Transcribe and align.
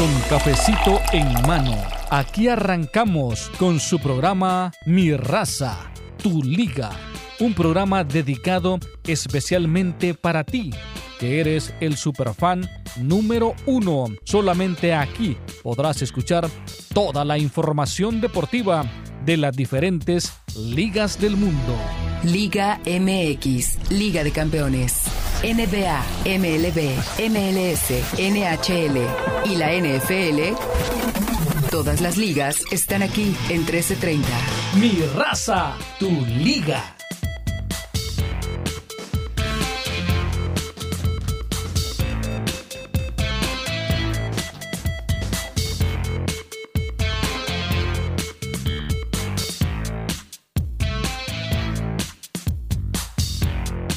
con 0.00 0.20
cafecito 0.30 0.98
en 1.12 1.30
mano. 1.46 1.76
Aquí 2.08 2.48
arrancamos 2.48 3.50
con 3.58 3.78
su 3.78 3.98
programa 3.98 4.72
Mi 4.86 5.14
Raza, 5.14 5.92
Tu 6.22 6.42
Liga. 6.42 6.88
Un 7.38 7.52
programa 7.52 8.02
dedicado 8.02 8.78
especialmente 9.06 10.14
para 10.14 10.42
ti, 10.42 10.70
que 11.18 11.38
eres 11.40 11.74
el 11.80 11.98
superfan 11.98 12.66
número 12.96 13.54
uno. 13.66 14.06
Solamente 14.24 14.94
aquí 14.94 15.36
podrás 15.62 16.00
escuchar 16.00 16.48
toda 16.94 17.22
la 17.26 17.36
información 17.36 18.22
deportiva 18.22 18.86
de 19.26 19.36
las 19.36 19.54
diferentes 19.54 20.32
ligas 20.56 21.20
del 21.20 21.36
mundo. 21.36 21.76
Liga 22.24 22.80
MX, 22.86 23.90
Liga 23.90 24.24
de 24.24 24.30
Campeones. 24.30 25.09
NBA, 25.42 26.04
MLB, 26.26 26.96
MLS, 27.30 27.90
NHL 28.18 28.98
y 29.46 29.56
la 29.56 29.72
NFL. 29.72 30.54
Todas 31.70 32.02
las 32.02 32.18
ligas 32.18 32.62
están 32.70 33.02
aquí 33.02 33.34
en 33.48 33.60
1330. 33.60 34.28
Mi 34.78 35.00
raza, 35.16 35.76
tu 35.98 36.10
liga. 36.26 36.99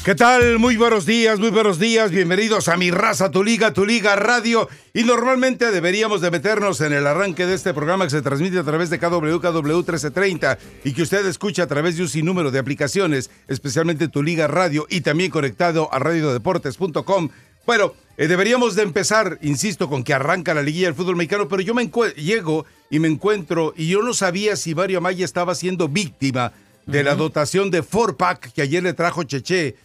¿Qué 0.04 0.14
tal? 0.14 0.58
Muy 0.58 0.76
buenos 0.76 1.06
días, 1.06 1.40
muy 1.40 1.48
buenos 1.48 1.78
días. 1.78 2.10
Bienvenidos 2.10 2.68
a 2.68 2.76
Mi 2.76 2.90
Raza, 2.90 3.30
Tu 3.30 3.42
Liga, 3.42 3.72
Tu 3.72 3.86
Liga 3.86 4.14
Radio. 4.16 4.68
Y 4.92 5.02
normalmente 5.04 5.70
deberíamos 5.70 6.20
de 6.20 6.30
meternos 6.30 6.82
en 6.82 6.92
el 6.92 7.06
arranque 7.06 7.46
de 7.46 7.54
este 7.54 7.72
programa 7.72 8.04
que 8.04 8.10
se 8.10 8.20
transmite 8.20 8.58
a 8.58 8.64
través 8.64 8.90
de 8.90 8.98
KW, 8.98 9.38
KW 9.40 9.62
1330 9.62 10.58
y 10.84 10.92
que 10.92 11.00
usted 11.00 11.24
escucha 11.24 11.62
a 11.62 11.66
través 11.68 11.96
de 11.96 12.02
un 12.02 12.10
sinnúmero 12.10 12.50
de 12.50 12.58
aplicaciones, 12.58 13.30
especialmente 13.48 14.08
Tu 14.08 14.22
Liga 14.22 14.46
Radio 14.46 14.86
y 14.90 15.00
también 15.00 15.30
conectado 15.30 15.88
a 15.90 15.98
radiodeportes.com. 15.98 17.30
Bueno, 17.64 17.94
eh, 18.18 18.28
deberíamos 18.28 18.74
de 18.74 18.82
empezar, 18.82 19.38
insisto, 19.40 19.88
con 19.88 20.04
que 20.04 20.12
arranca 20.12 20.52
la 20.52 20.62
liguilla 20.62 20.88
del 20.88 20.96
fútbol 20.96 21.16
mexicano, 21.16 21.48
pero 21.48 21.62
yo 21.62 21.72
me 21.72 21.90
llego 22.16 22.66
y 22.90 22.98
me 22.98 23.08
encuentro 23.08 23.72
y 23.74 23.88
yo 23.88 24.02
no 24.02 24.12
sabía 24.12 24.56
si 24.56 24.74
Mario 24.74 24.98
Amaya 24.98 25.24
estaba 25.24 25.54
siendo 25.54 25.88
víctima 25.88 26.52
de 26.84 27.02
la 27.02 27.14
dotación 27.14 27.70
de 27.70 27.82
four 27.82 28.18
pack 28.18 28.52
que 28.52 28.60
ayer 28.60 28.82
le 28.82 28.92
trajo 28.92 29.22
Cheche 29.22 29.76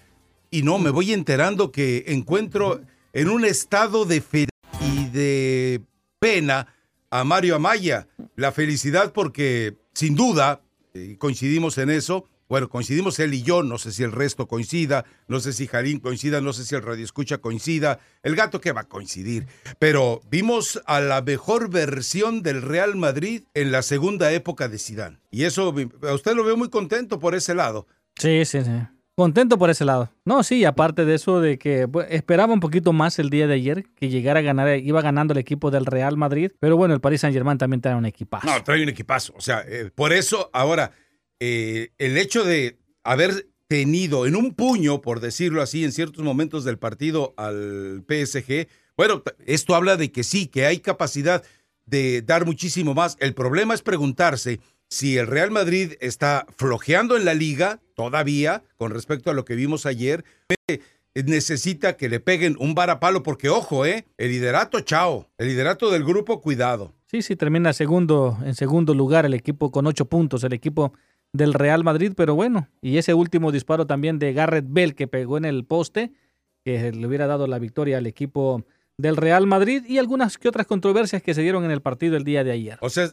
y 0.52 0.64
no, 0.64 0.80
me 0.80 0.90
voy 0.90 1.14
enterando 1.14 1.72
que 1.72 2.06
encuentro 2.08 2.82
en 3.14 3.30
un 3.30 3.46
estado 3.46 4.06
de 4.06 4.22
fe 4.22 4.48
y 4.82 5.06
de 5.08 5.82
pena 6.20 6.68
a 7.10 7.24
Mario 7.24 7.56
Amaya. 7.56 8.08
La 8.36 8.52
felicidad 8.52 9.14
porque, 9.14 9.76
sin 9.94 10.16
duda, 10.16 10.62
coincidimos 11.18 11.78
en 11.78 11.90
eso. 11.90 12.28
Bueno, 12.48 12.68
coincidimos 12.68 13.20
él 13.20 13.36
y 13.36 13.44
yo, 13.44 13.62
no 13.62 13.78
sé 13.78 13.92
si 13.92 14.02
el 14.02 14.12
resto 14.12 14.48
coincida, 14.48 15.06
no 15.28 15.40
sé 15.40 15.54
si 15.54 15.68
Jarín 15.68 16.00
coincida, 16.00 16.42
no 16.42 16.52
sé 16.52 16.66
si 16.66 16.74
el 16.74 16.82
Radio 16.82 17.06
Escucha 17.06 17.38
coincida, 17.38 18.00
el 18.24 18.36
gato 18.36 18.60
que 18.60 18.72
va 18.72 18.82
a 18.82 18.88
coincidir. 18.88 19.46
Pero 19.78 20.22
vimos 20.32 20.82
a 20.88 21.00
la 21.00 21.22
mejor 21.22 21.70
versión 21.70 22.42
del 22.42 22.64
Real 22.64 22.96
Madrid 22.96 23.44
en 23.54 23.72
la 23.72 23.84
segunda 23.84 24.32
época 24.32 24.68
de 24.68 24.80
Sidán. 24.80 25.20
Y 25.30 25.44
eso, 25.44 25.76
a 26.02 26.14
usted 26.14 26.34
lo 26.34 26.44
veo 26.44 26.58
muy 26.58 26.70
contento 26.70 27.20
por 27.20 27.36
ese 27.36 27.54
lado. 27.54 27.86
Sí, 28.18 28.44
sí, 28.46 28.64
sí. 28.64 28.72
Contento 29.20 29.58
por 29.58 29.70
ese 29.70 29.84
lado. 29.84 30.10
No, 30.24 30.44
sí, 30.44 30.64
aparte 30.64 31.04
de 31.04 31.16
eso, 31.16 31.42
de 31.42 31.60
que 31.60 31.90
pues, 31.90 32.08
esperaba 32.10 32.54
un 32.54 32.62
poquito 32.62 32.94
más 32.94 33.20
el 33.20 33.30
día 33.30 33.48
de 33.48 33.56
ayer, 33.56 33.84
que 33.98 34.08
llegara 34.08 34.40
a 34.40 34.44
ganar, 34.44 34.80
iba 34.80 35.02
ganando 35.02 35.34
el 35.34 35.40
equipo 35.40 35.72
del 35.72 35.86
Real 35.86 36.16
Madrid, 36.16 36.54
pero 36.62 36.78
bueno, 36.78 36.94
el 36.94 37.02
Paris 37.02 37.20
Saint 37.20 37.34
Germain 37.36 37.58
también 37.58 37.82
trae 37.82 37.96
un 37.96 38.06
equipazo. 38.06 38.48
No, 38.48 38.64
trae 38.64 38.82
un 38.82 38.88
equipazo. 38.88 39.34
O 39.36 39.42
sea, 39.42 39.66
eh, 39.68 39.92
por 39.94 40.14
eso 40.14 40.50
ahora, 40.54 40.94
eh, 41.38 41.90
el 41.98 42.18
hecho 42.18 42.46
de 42.46 42.80
haber 43.04 43.50
tenido 43.68 44.26
en 44.26 44.38
un 44.38 44.54
puño, 44.54 45.02
por 45.02 45.20
decirlo 45.20 45.62
así, 45.62 45.84
en 45.84 45.92
ciertos 45.92 46.24
momentos 46.24 46.64
del 46.64 46.80
partido 46.80 47.34
al 47.36 48.06
PSG, 48.08 48.70
bueno, 48.96 49.22
esto 49.46 49.76
habla 49.76 49.98
de 49.98 50.14
que 50.14 50.24
sí, 50.24 50.48
que 50.48 50.66
hay 50.66 50.80
capacidad 50.80 51.44
de 51.86 52.22
dar 52.22 52.46
muchísimo 52.46 52.94
más. 52.94 53.18
El 53.20 53.34
problema 53.34 53.74
es 53.74 53.82
preguntarse 53.82 54.62
si 54.90 55.18
el 55.18 55.28
Real 55.28 55.52
Madrid 55.52 55.94
está 56.02 56.46
flojeando 56.58 57.16
en 57.16 57.26
la 57.26 57.34
liga 57.34 57.80
todavía 57.96 58.64
con 58.78 58.92
respecto 58.92 59.30
a 59.30 59.34
lo 59.34 59.46
que 59.46 59.56
vimos 59.56 59.86
ayer, 59.86 60.26
necesita 61.14 61.96
que 61.98 62.10
le 62.10 62.20
peguen 62.20 62.56
un 62.60 62.76
varapalo 62.76 63.24
porque 63.24 63.50
ojo, 63.50 63.86
eh, 63.86 64.06
el 64.18 64.30
liderato 64.30 64.82
chao, 64.82 65.28
el 65.38 65.48
liderato 65.48 65.92
del 65.92 66.04
grupo 66.04 66.42
cuidado. 66.42 66.94
Sí, 67.06 67.22
sí, 67.22 67.36
termina 67.36 67.74
segundo 67.74 68.38
en 68.44 68.56
segundo 68.56 68.94
lugar 68.94 69.26
el 69.26 69.34
equipo 69.34 69.72
con 69.72 69.88
ocho 69.88 70.06
puntos, 70.06 70.44
el 70.44 70.54
equipo 70.54 70.94
del 71.34 71.54
Real 71.54 71.84
Madrid, 71.84 72.14
pero 72.16 72.36
bueno, 72.36 72.70
y 72.82 72.98
ese 72.98 73.14
último 73.14 73.52
disparo 73.52 73.86
también 73.86 74.18
de 74.18 74.34
Garrett 74.34 74.66
Bell 74.68 74.96
que 74.96 75.08
pegó 75.08 75.38
en 75.38 75.46
el 75.46 75.66
poste, 75.66 76.12
que 76.64 76.92
le 76.92 77.08
hubiera 77.08 77.28
dado 77.28 77.48
la 77.48 77.60
victoria 77.60 77.98
al 77.98 78.08
equipo 78.08 78.66
del 78.98 79.16
Real 79.16 79.48
Madrid 79.48 79.84
y 79.88 79.98
algunas 79.98 80.38
que 80.38 80.50
otras 80.50 80.68
controversias 80.68 81.22
que 81.22 81.34
se 81.34 81.42
dieron 81.42 81.64
en 81.64 81.72
el 81.72 81.82
partido 81.82 82.18
el 82.18 82.24
día 82.24 82.44
de 82.44 82.52
ayer. 82.52 82.78
O 82.82 82.90
sea, 82.90 83.12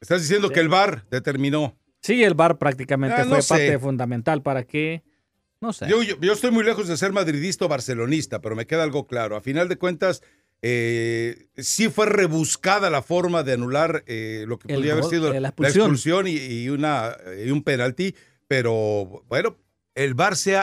Estás 0.00 0.22
diciendo 0.22 0.50
que 0.50 0.60
el 0.60 0.68
VAR 0.68 1.06
determinó. 1.10 1.78
Sí, 2.00 2.22
el 2.22 2.34
VAR 2.34 2.58
prácticamente 2.58 3.22
ah, 3.22 3.24
fue 3.24 3.40
parte 3.42 3.78
fundamental 3.78 4.42
para 4.42 4.64
que. 4.64 5.02
No 5.60 5.72
sé. 5.72 5.88
Yo, 5.88 6.32
estoy 6.32 6.50
muy 6.50 6.64
lejos 6.64 6.86
de 6.86 6.96
ser 6.96 7.12
madridista 7.12 7.64
o 7.64 7.68
barcelonista, 7.68 8.40
pero 8.40 8.54
me 8.54 8.66
queda 8.66 8.82
algo 8.82 9.06
claro. 9.06 9.36
A 9.36 9.40
final 9.40 9.68
de 9.68 9.76
cuentas, 9.76 10.22
eh, 10.60 11.48
sí 11.56 11.88
fue 11.88 12.06
rebuscada 12.06 12.90
la 12.90 13.02
forma 13.02 13.42
de 13.42 13.54
anular 13.54 14.04
eh, 14.06 14.44
lo 14.46 14.58
que 14.58 14.72
podría 14.72 14.92
haber 14.92 15.04
sido 15.04 15.32
la 15.32 15.48
expulsión, 15.48 16.26
y, 16.28 16.68
una, 16.68 17.16
y 17.42 17.50
un 17.50 17.62
penalti, 17.62 18.14
pero 18.46 19.24
bueno, 19.28 19.56
el 19.94 20.14
VAR 20.14 20.36
se 20.36 20.60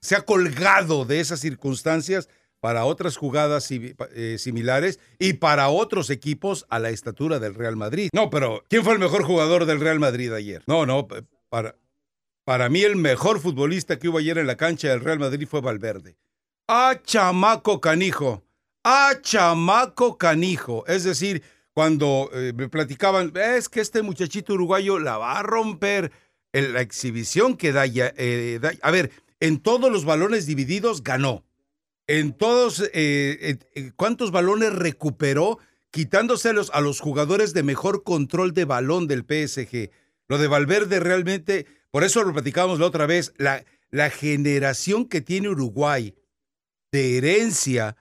se 0.00 0.16
ha 0.16 0.22
colgado 0.22 1.04
de 1.04 1.20
esas 1.20 1.40
circunstancias 1.40 2.28
para 2.62 2.84
otras 2.84 3.16
jugadas 3.16 3.68
eh, 3.72 4.36
similares 4.38 5.00
y 5.18 5.32
para 5.32 5.68
otros 5.68 6.10
equipos 6.10 6.64
a 6.70 6.78
la 6.78 6.90
estatura 6.90 7.40
del 7.40 7.56
Real 7.56 7.74
Madrid. 7.74 8.08
No, 8.14 8.30
pero 8.30 8.62
¿quién 8.68 8.84
fue 8.84 8.92
el 8.92 9.00
mejor 9.00 9.24
jugador 9.24 9.66
del 9.66 9.80
Real 9.80 9.98
Madrid 9.98 10.32
ayer? 10.32 10.62
No, 10.68 10.86
no, 10.86 11.08
para, 11.48 11.74
para 12.44 12.68
mí 12.68 12.82
el 12.82 12.94
mejor 12.94 13.40
futbolista 13.40 13.98
que 13.98 14.08
hubo 14.08 14.18
ayer 14.18 14.38
en 14.38 14.46
la 14.46 14.56
cancha 14.56 14.90
del 14.90 15.00
Real 15.00 15.18
Madrid 15.18 15.48
fue 15.50 15.60
Valverde. 15.60 16.16
¡Ah, 16.68 17.00
chamaco 17.02 17.80
canijo! 17.80 18.44
¡Ah, 18.84 19.14
chamaco 19.20 20.16
canijo! 20.16 20.86
Es 20.86 21.02
decir, 21.02 21.42
cuando 21.74 22.30
eh, 22.32 22.52
me 22.54 22.68
platicaban, 22.68 23.32
es 23.34 23.68
que 23.68 23.80
este 23.80 24.02
muchachito 24.02 24.54
uruguayo 24.54 25.00
la 25.00 25.18
va 25.18 25.40
a 25.40 25.42
romper. 25.42 26.12
En 26.52 26.74
la 26.74 26.80
exhibición 26.82 27.56
que 27.56 27.72
da, 27.72 27.86
ya, 27.86 28.12
eh, 28.16 28.58
da, 28.62 28.72
A 28.82 28.92
ver, 28.92 29.10
en 29.40 29.58
todos 29.58 29.90
los 29.90 30.04
balones 30.04 30.46
divididos 30.46 31.02
ganó 31.02 31.42
en 32.12 32.34
todos, 32.34 32.80
eh, 32.92 33.56
eh, 33.74 33.92
¿cuántos 33.96 34.32
balones 34.32 34.74
recuperó 34.74 35.58
quitándoselos 35.90 36.70
a 36.74 36.82
los 36.82 37.00
jugadores 37.00 37.54
de 37.54 37.62
mejor 37.62 38.02
control 38.02 38.52
de 38.52 38.66
balón 38.66 39.06
del 39.08 39.20
PSG? 39.20 39.90
Lo 40.28 40.36
de 40.36 40.46
Valverde 40.46 41.00
realmente, 41.00 41.64
por 41.90 42.04
eso 42.04 42.22
lo 42.22 42.34
platicábamos 42.34 42.78
la 42.80 42.84
otra 42.84 43.06
vez, 43.06 43.32
la, 43.38 43.64
la 43.90 44.10
generación 44.10 45.08
que 45.08 45.22
tiene 45.22 45.48
Uruguay 45.48 46.14
de 46.92 47.16
herencia 47.16 47.96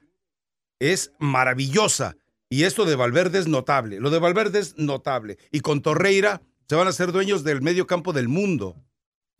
es 0.79 1.13
maravillosa. 1.17 2.17
Y 2.49 2.65
esto 2.65 2.83
de 2.83 2.97
Valverde 2.97 3.39
es 3.39 3.47
notable. 3.47 4.01
Lo 4.01 4.09
de 4.09 4.19
Valverde 4.19 4.59
es 4.59 4.77
notable. 4.77 5.37
Y 5.53 5.61
con 5.61 5.81
Torreira 5.81 6.41
se 6.67 6.75
van 6.75 6.89
a 6.89 6.91
ser 6.91 7.13
dueños 7.13 7.45
del 7.45 7.61
medio 7.61 7.87
campo 7.87 8.11
del 8.11 8.27
mundo. 8.27 8.75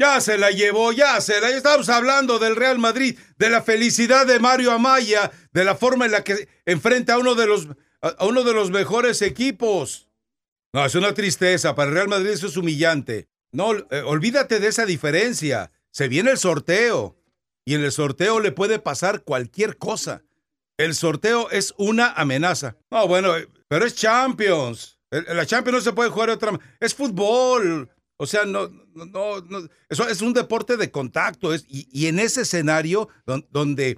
Ya 0.01 0.19
se 0.19 0.39
la 0.39 0.49
llevó, 0.49 0.91
ya 0.91 1.21
se 1.21 1.39
la. 1.39 1.51
Estamos 1.51 1.87
hablando 1.87 2.39
del 2.39 2.55
Real 2.55 2.79
Madrid, 2.79 3.19
de 3.37 3.51
la 3.51 3.61
felicidad 3.61 4.25
de 4.25 4.39
Mario 4.39 4.71
Amaya, 4.71 5.31
de 5.53 5.63
la 5.63 5.75
forma 5.75 6.05
en 6.05 6.11
la 6.11 6.23
que 6.23 6.49
enfrenta 6.65 7.13
a 7.13 7.17
uno 7.19 7.35
de 7.35 7.45
los, 7.45 7.67
a 8.01 8.25
uno 8.25 8.43
de 8.43 8.51
los 8.51 8.71
mejores 8.71 9.21
equipos. 9.21 10.09
No, 10.73 10.83
es 10.83 10.95
una 10.95 11.13
tristeza. 11.13 11.75
Para 11.75 11.89
el 11.89 11.93
Real 11.93 12.07
Madrid 12.07 12.31
eso 12.31 12.47
es 12.47 12.57
humillante. 12.57 13.27
No, 13.51 13.75
eh, 13.75 14.01
olvídate 14.03 14.59
de 14.59 14.69
esa 14.69 14.87
diferencia. 14.87 15.71
Se 15.91 16.07
viene 16.07 16.31
el 16.31 16.39
sorteo. 16.39 17.15
Y 17.63 17.75
en 17.75 17.83
el 17.83 17.91
sorteo 17.91 18.39
le 18.39 18.51
puede 18.51 18.79
pasar 18.79 19.21
cualquier 19.21 19.77
cosa. 19.77 20.23
El 20.77 20.95
sorteo 20.95 21.51
es 21.51 21.75
una 21.77 22.11
amenaza. 22.13 22.75
No, 22.89 23.07
bueno, 23.07 23.37
eh, 23.37 23.47
pero 23.67 23.85
es 23.85 23.93
Champions. 23.93 24.97
La 25.11 25.45
Champions 25.45 25.77
no 25.77 25.81
se 25.83 25.93
puede 25.93 26.09
jugar 26.09 26.29
de 26.29 26.35
otra 26.35 26.59
Es 26.79 26.95
fútbol. 26.95 27.87
O 28.21 28.27
sea, 28.27 28.45
no, 28.45 28.69
no, 28.93 29.41
no, 29.41 29.67
eso 29.89 30.07
es 30.07 30.21
un 30.21 30.33
deporte 30.33 30.77
de 30.77 30.91
contacto. 30.91 31.55
Es, 31.55 31.65
y, 31.67 32.05
en 32.05 32.19
ese 32.19 32.41
escenario 32.41 33.09
donde 33.49 33.97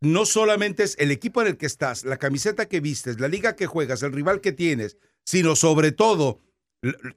no 0.00 0.24
solamente 0.24 0.84
es 0.84 0.96
el 0.98 1.10
equipo 1.10 1.42
en 1.42 1.48
el 1.48 1.58
que 1.58 1.66
estás, 1.66 2.06
la 2.06 2.16
camiseta 2.16 2.66
que 2.66 2.80
vistes, 2.80 3.20
la 3.20 3.28
liga 3.28 3.56
que 3.56 3.66
juegas, 3.66 4.02
el 4.02 4.14
rival 4.14 4.40
que 4.40 4.52
tienes, 4.52 4.96
sino 5.22 5.54
sobre 5.54 5.92
todo 5.92 6.40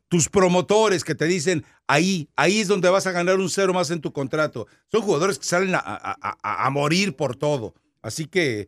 tus 0.09 0.27
promotores 0.27 1.05
que 1.05 1.15
te 1.15 1.23
dicen, 1.23 1.63
ahí, 1.87 2.27
ahí 2.35 2.59
es 2.59 2.67
donde 2.67 2.89
vas 2.89 3.07
a 3.07 3.13
ganar 3.13 3.39
un 3.39 3.49
cero 3.49 3.73
más 3.73 3.89
en 3.89 4.01
tu 4.01 4.11
contrato. 4.11 4.67
Son 4.91 5.03
jugadores 5.03 5.39
que 5.39 5.45
salen 5.45 5.73
a, 5.73 6.17
a 6.41 6.69
morir 6.69 7.15
por 7.15 7.37
todo. 7.37 7.75
Así 8.01 8.25
que 8.25 8.67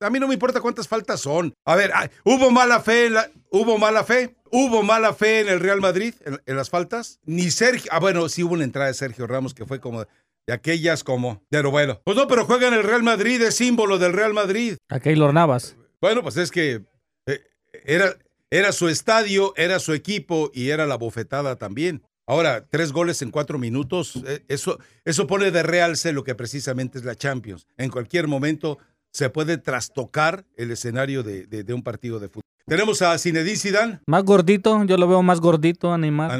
A 0.00 0.10
mí 0.10 0.20
no 0.20 0.28
me 0.28 0.34
importa 0.34 0.60
cuántas 0.60 0.86
faltas 0.86 1.18
son. 1.20 1.54
A 1.64 1.76
ver, 1.76 1.90
¿hubo 2.24 2.50
mala 2.50 2.80
fe 2.80 3.08
la, 3.08 3.30
¿hubo 3.50 3.78
mala 3.78 4.04
fe? 4.04 4.36
¿Hubo 4.54 4.82
mala 4.82 5.14
fe 5.14 5.40
en 5.40 5.48
el 5.48 5.60
Real 5.60 5.80
Madrid 5.80 6.12
en, 6.24 6.56
las 6.56 6.68
faltas? 6.68 7.18
Ni 7.24 7.50
Sergio, 7.50 7.90
ah 7.90 7.98
bueno, 7.98 8.28
sí 8.28 8.42
hubo 8.42 8.52
una 8.52 8.64
entrada 8.64 8.88
de 8.88 8.94
Sergio 8.94 9.26
Ramos 9.26 9.54
que 9.54 9.64
fue 9.64 9.80
como 9.80 10.04
de 10.46 10.52
aquellas 10.52 11.02
como, 11.02 11.42
pero 11.48 11.70
bueno. 11.70 12.02
Pues 12.04 12.18
no, 12.18 12.28
pero 12.28 12.44
juega 12.44 12.68
en 12.68 12.74
el 12.74 12.82
Real 12.82 13.02
Madrid, 13.02 13.40
es 13.40 13.54
símbolo 13.54 13.98
del 13.98 14.12
Real 14.12 14.34
Madrid. 14.34 14.76
A 14.90 15.00
Keylor 15.00 15.32
Navas. 15.32 15.74
Bueno, 16.02 16.22
pues 16.22 16.36
es 16.36 16.50
que 16.50 16.82
eh, 17.26 17.40
era, 17.84 18.14
era 18.50 18.72
su 18.72 18.90
estadio, 18.90 19.54
era 19.56 19.78
su 19.78 19.94
equipo 19.94 20.50
y 20.52 20.68
era 20.68 20.86
la 20.86 20.96
bofetada 20.96 21.56
también. 21.56 22.02
Ahora, 22.26 22.66
tres 22.68 22.92
goles 22.92 23.22
en 23.22 23.30
cuatro 23.30 23.58
minutos, 23.58 24.22
eh, 24.26 24.44
eso, 24.48 24.78
eso 25.06 25.26
pone 25.26 25.50
de 25.50 25.62
realce 25.62 26.12
lo 26.12 26.24
que 26.24 26.34
precisamente 26.34 26.98
es 26.98 27.04
la 27.04 27.16
Champions. 27.16 27.66
En 27.78 27.90
cualquier 27.90 28.28
momento 28.28 28.78
se 29.12 29.30
puede 29.30 29.58
trastocar 29.58 30.44
el 30.56 30.70
escenario 30.70 31.22
de, 31.22 31.64
un 31.72 31.82
partido 31.82 32.20
de 32.20 32.28
fútbol. 32.28 32.42
Tenemos 32.66 33.02
a 33.02 33.18
Zinedine 33.18 33.56
Zidane. 33.56 34.00
Más 34.06 34.24
gordito, 34.24 34.84
yo 34.84 34.96
lo 34.96 35.08
veo 35.08 35.22
más 35.22 35.40
gordito 35.40 35.92
a 35.92 35.98
Neymar. 35.98 36.30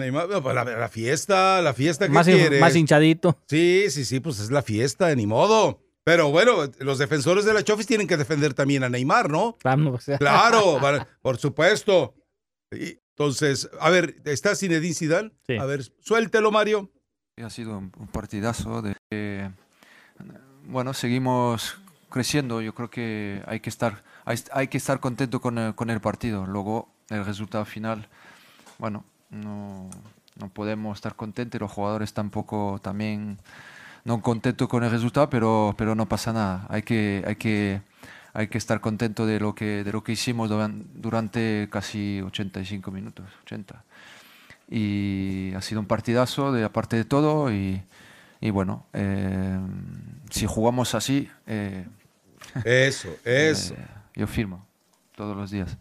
Pues 0.42 0.54
la, 0.54 0.88
fiesta, 0.88 1.60
la 1.60 1.74
fiesta 1.74 2.06
que 2.06 2.12
más, 2.12 2.26
Más 2.60 2.76
hinchadito. 2.76 3.38
Sí, 3.48 3.86
sí, 3.90 4.04
sí, 4.04 4.20
pues 4.20 4.38
es 4.40 4.50
la 4.50 4.62
fiesta, 4.62 5.14
ni 5.14 5.26
modo. 5.26 5.80
Pero 6.04 6.30
bueno, 6.30 6.68
los 6.80 6.98
defensores 6.98 7.44
de 7.44 7.54
la 7.54 7.62
Chofis 7.62 7.86
tienen 7.86 8.08
que 8.08 8.16
defender 8.16 8.54
también 8.54 8.82
a 8.82 8.88
Neymar, 8.88 9.30
¿no? 9.30 9.56
Claro, 9.60 9.98
claro 10.18 11.06
por 11.20 11.38
supuesto. 11.38 12.14
Entonces, 12.70 13.70
a 13.78 13.90
ver, 13.90 14.16
¿está 14.24 14.56
Zinedine 14.56 14.94
Zidane? 14.94 15.32
A 15.60 15.64
ver, 15.64 15.82
suéltelo, 16.00 16.50
Mario. 16.50 16.90
Ha 17.42 17.50
sido 17.50 17.78
un 17.78 18.08
partidazo 18.12 18.82
de... 18.82 19.50
bueno, 20.64 20.92
seguimos 20.92 21.80
creciendo. 22.10 22.60
Yo 22.60 22.74
creo 22.74 22.90
que 22.90 23.42
hay 23.46 23.60
que 23.60 23.70
estar, 23.70 24.02
hay, 24.24 24.68
que 24.68 24.76
estar 24.76 25.00
contento 25.00 25.40
con 25.40 25.58
el, 25.58 25.74
con 25.74 25.90
el, 25.90 26.00
partido. 26.00 26.46
Luego, 26.46 26.88
el 27.08 27.24
resultado 27.24 27.64
final, 27.64 28.08
bueno, 28.78 29.04
no, 29.30 29.90
no 30.36 30.48
podemos 30.48 30.98
estar 30.98 31.14
contentos. 31.16 31.60
Los 31.60 31.70
jugadores 31.70 32.12
tampoco 32.12 32.80
también 32.82 33.38
no 34.04 34.20
contentos 34.22 34.68
con 34.68 34.84
el 34.84 34.90
resultado, 34.90 35.28
pero, 35.30 35.74
pero 35.76 35.94
no 35.94 36.08
pasa 36.08 36.32
nada. 36.32 36.66
Hay 36.68 36.82
que, 36.82 37.24
hay 37.26 37.36
que 37.36 37.82
hay 38.34 38.48
que 38.48 38.58
estar 38.58 38.80
contento 38.80 39.26
de 39.26 39.40
lo 39.40 39.54
que, 39.54 39.84
de 39.84 39.92
lo 39.92 40.02
que 40.02 40.12
hicimos 40.12 40.50
durante 40.94 41.68
casi 41.70 42.20
85 42.22 42.90
minutos, 42.90 43.26
80. 43.44 43.84
Y 44.70 45.52
ha 45.54 45.60
sido 45.60 45.80
un 45.80 45.86
partidazo 45.86 46.50
de 46.50 46.64
aparte 46.64 46.96
de 46.96 47.04
todo 47.04 47.52
y, 47.52 47.82
y 48.40 48.50
bueno, 48.50 48.86
eh, 48.94 49.58
si 50.30 50.46
jugamos 50.46 50.94
así... 50.94 51.28
Eh, 51.46 51.86
eso, 52.64 53.08
eso. 53.24 53.74
Eh, 53.84 54.01
yo 54.14 54.26
firmo 54.26 54.66
todos 55.16 55.36
los 55.36 55.50
días. 55.50 55.78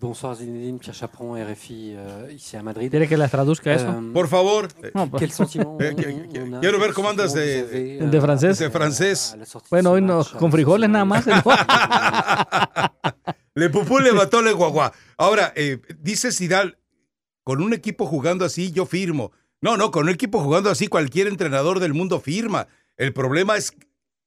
Bonsoir 0.00 0.36
Zinedine, 0.36 0.78
Pierre 0.78 0.98
Chaperon, 0.98 1.38
RFI, 1.38 1.96
uh, 1.96 2.30
ici 2.30 2.56
à 2.56 2.62
Madrid. 2.62 2.90
¿Quiere 2.90 3.06
que 3.06 3.16
la 3.16 3.28
traduzca 3.28 3.72
eso? 3.72 3.88
Um, 3.88 4.12
Por 4.12 4.26
favor. 4.26 4.68
No, 4.94 5.08
pues. 5.08 5.36
Quiero 6.60 6.80
ver 6.80 6.92
cómo 6.92 7.10
andas 7.10 7.34
de, 7.34 7.98
de 7.98 8.20
francés. 8.20 8.58
De 8.58 8.70
francés. 8.70 9.36
Bueno, 9.70 9.92
hoy 9.92 10.02
no, 10.02 10.24
con 10.24 10.50
frijoles 10.50 10.90
nada 10.90 11.04
más. 11.04 11.24
le 13.54 13.70
pupú 13.70 14.00
le 14.00 14.12
mató 14.12 14.42
le 14.42 14.52
guagua. 14.52 14.92
Ahora, 15.16 15.52
eh, 15.54 15.80
dice 16.00 16.32
Sidal, 16.32 16.78
con 17.44 17.62
un 17.62 17.72
equipo 17.72 18.06
jugando 18.06 18.44
así, 18.44 18.72
yo 18.72 18.86
firmo. 18.86 19.30
No, 19.60 19.76
no, 19.76 19.92
con 19.92 20.04
un 20.04 20.10
equipo 20.10 20.40
jugando 20.40 20.70
así, 20.70 20.88
cualquier 20.88 21.28
entrenador 21.28 21.78
del 21.78 21.94
mundo 21.94 22.18
firma. 22.18 22.66
El 22.96 23.12
problema 23.12 23.56
es 23.56 23.72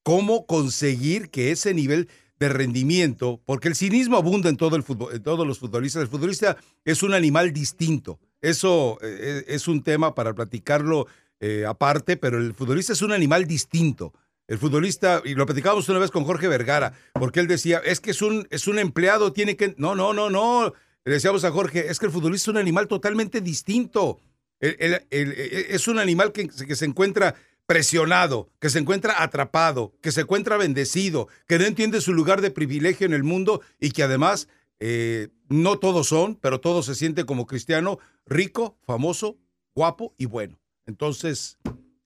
cómo 0.04 0.46
conseguir 0.46 1.30
que 1.30 1.52
ese 1.52 1.74
nivel 1.74 2.08
de 2.40 2.50
rendimiento, 2.50 3.42
porque 3.46 3.68
el 3.68 3.76
cinismo 3.76 4.16
abunda 4.16 4.50
en, 4.50 4.56
todo 4.56 4.78
el 4.78 4.86
en 5.12 5.22
todos 5.22 5.46
los 5.46 5.60
futbolistas. 5.60 6.04
El 6.04 6.08
futbolista 6.08 6.58
es 6.86 7.04
un 7.04 7.14
animal 7.14 7.52
distinto. 7.52 8.20
Eso 8.42 8.98
eh, 9.02 9.44
es 9.48 9.68
un 9.68 9.84
tema 9.84 10.16
para 10.16 10.34
platicarlo 10.34 11.08
eh, 11.42 11.66
aparte, 11.68 12.16
pero 12.16 12.38
el 12.38 12.54
futbolista 12.54 12.94
es 12.94 13.02
un 13.02 13.12
animal 13.12 13.46
distinto. 13.46 14.14
El 14.48 14.58
futbolista, 14.58 15.22
y 15.26 15.36
lo 15.36 15.46
platicábamos 15.46 15.90
una 15.90 16.00
vez 16.00 16.12
con 16.12 16.24
Jorge 16.24 16.48
Vergara, 16.48 16.94
porque 17.14 17.42
él 17.42 17.48
decía, 17.48 17.80
es 17.80 18.00
que 18.00 18.12
es 18.12 18.22
un, 18.22 18.48
es 18.50 18.68
un 18.68 18.80
empleado, 18.80 19.34
tiene 19.34 19.58
que... 19.58 19.76
No, 19.78 19.94
no, 19.94 20.14
no, 20.14 20.30
no. 20.30 20.74
Le 21.04 21.14
decíamos 21.14 21.44
a 21.44 21.52
Jorge, 21.52 21.92
es 21.92 22.00
que 22.00 22.06
el 22.06 22.12
futbolista 22.12 22.46
es 22.46 22.54
un 22.54 22.58
animal 22.58 22.88
totalmente 22.88 23.42
distinto. 23.42 24.22
es 24.60 25.88
un 25.88 26.00
animal 26.00 26.32
que, 26.32 26.48
que 26.48 26.76
se 26.76 26.86
encuentra 26.86 27.36
presionado, 27.70 28.50
que 28.60 28.72
se 28.72 28.80
encuentra 28.80 29.22
atrapado, 29.22 29.94
que 30.02 30.12
se 30.12 30.22
encuentra 30.22 30.58
bendecido, 30.58 31.28
que 31.46 31.60
no 31.60 31.66
entiende 31.66 32.02
su 32.02 32.14
lugar 32.14 32.42
de 32.42 32.50
privilegio 32.50 33.06
en 33.06 33.14
el 33.14 33.24
mundo 33.24 33.62
y 33.80 33.92
que 33.92 34.02
además 34.02 34.48
eh, 34.80 35.28
no 35.50 35.78
todos 35.78 36.08
son, 36.08 36.34
pero 36.34 36.60
todos 36.60 36.88
se 36.88 36.96
sienten 36.96 37.28
como 37.28 37.46
cristiano, 37.46 38.00
rico, 38.26 38.76
famoso, 38.88 39.38
guapo 39.76 40.16
y 40.18 40.26
bueno. 40.26 40.58
Entonces, 40.88 41.60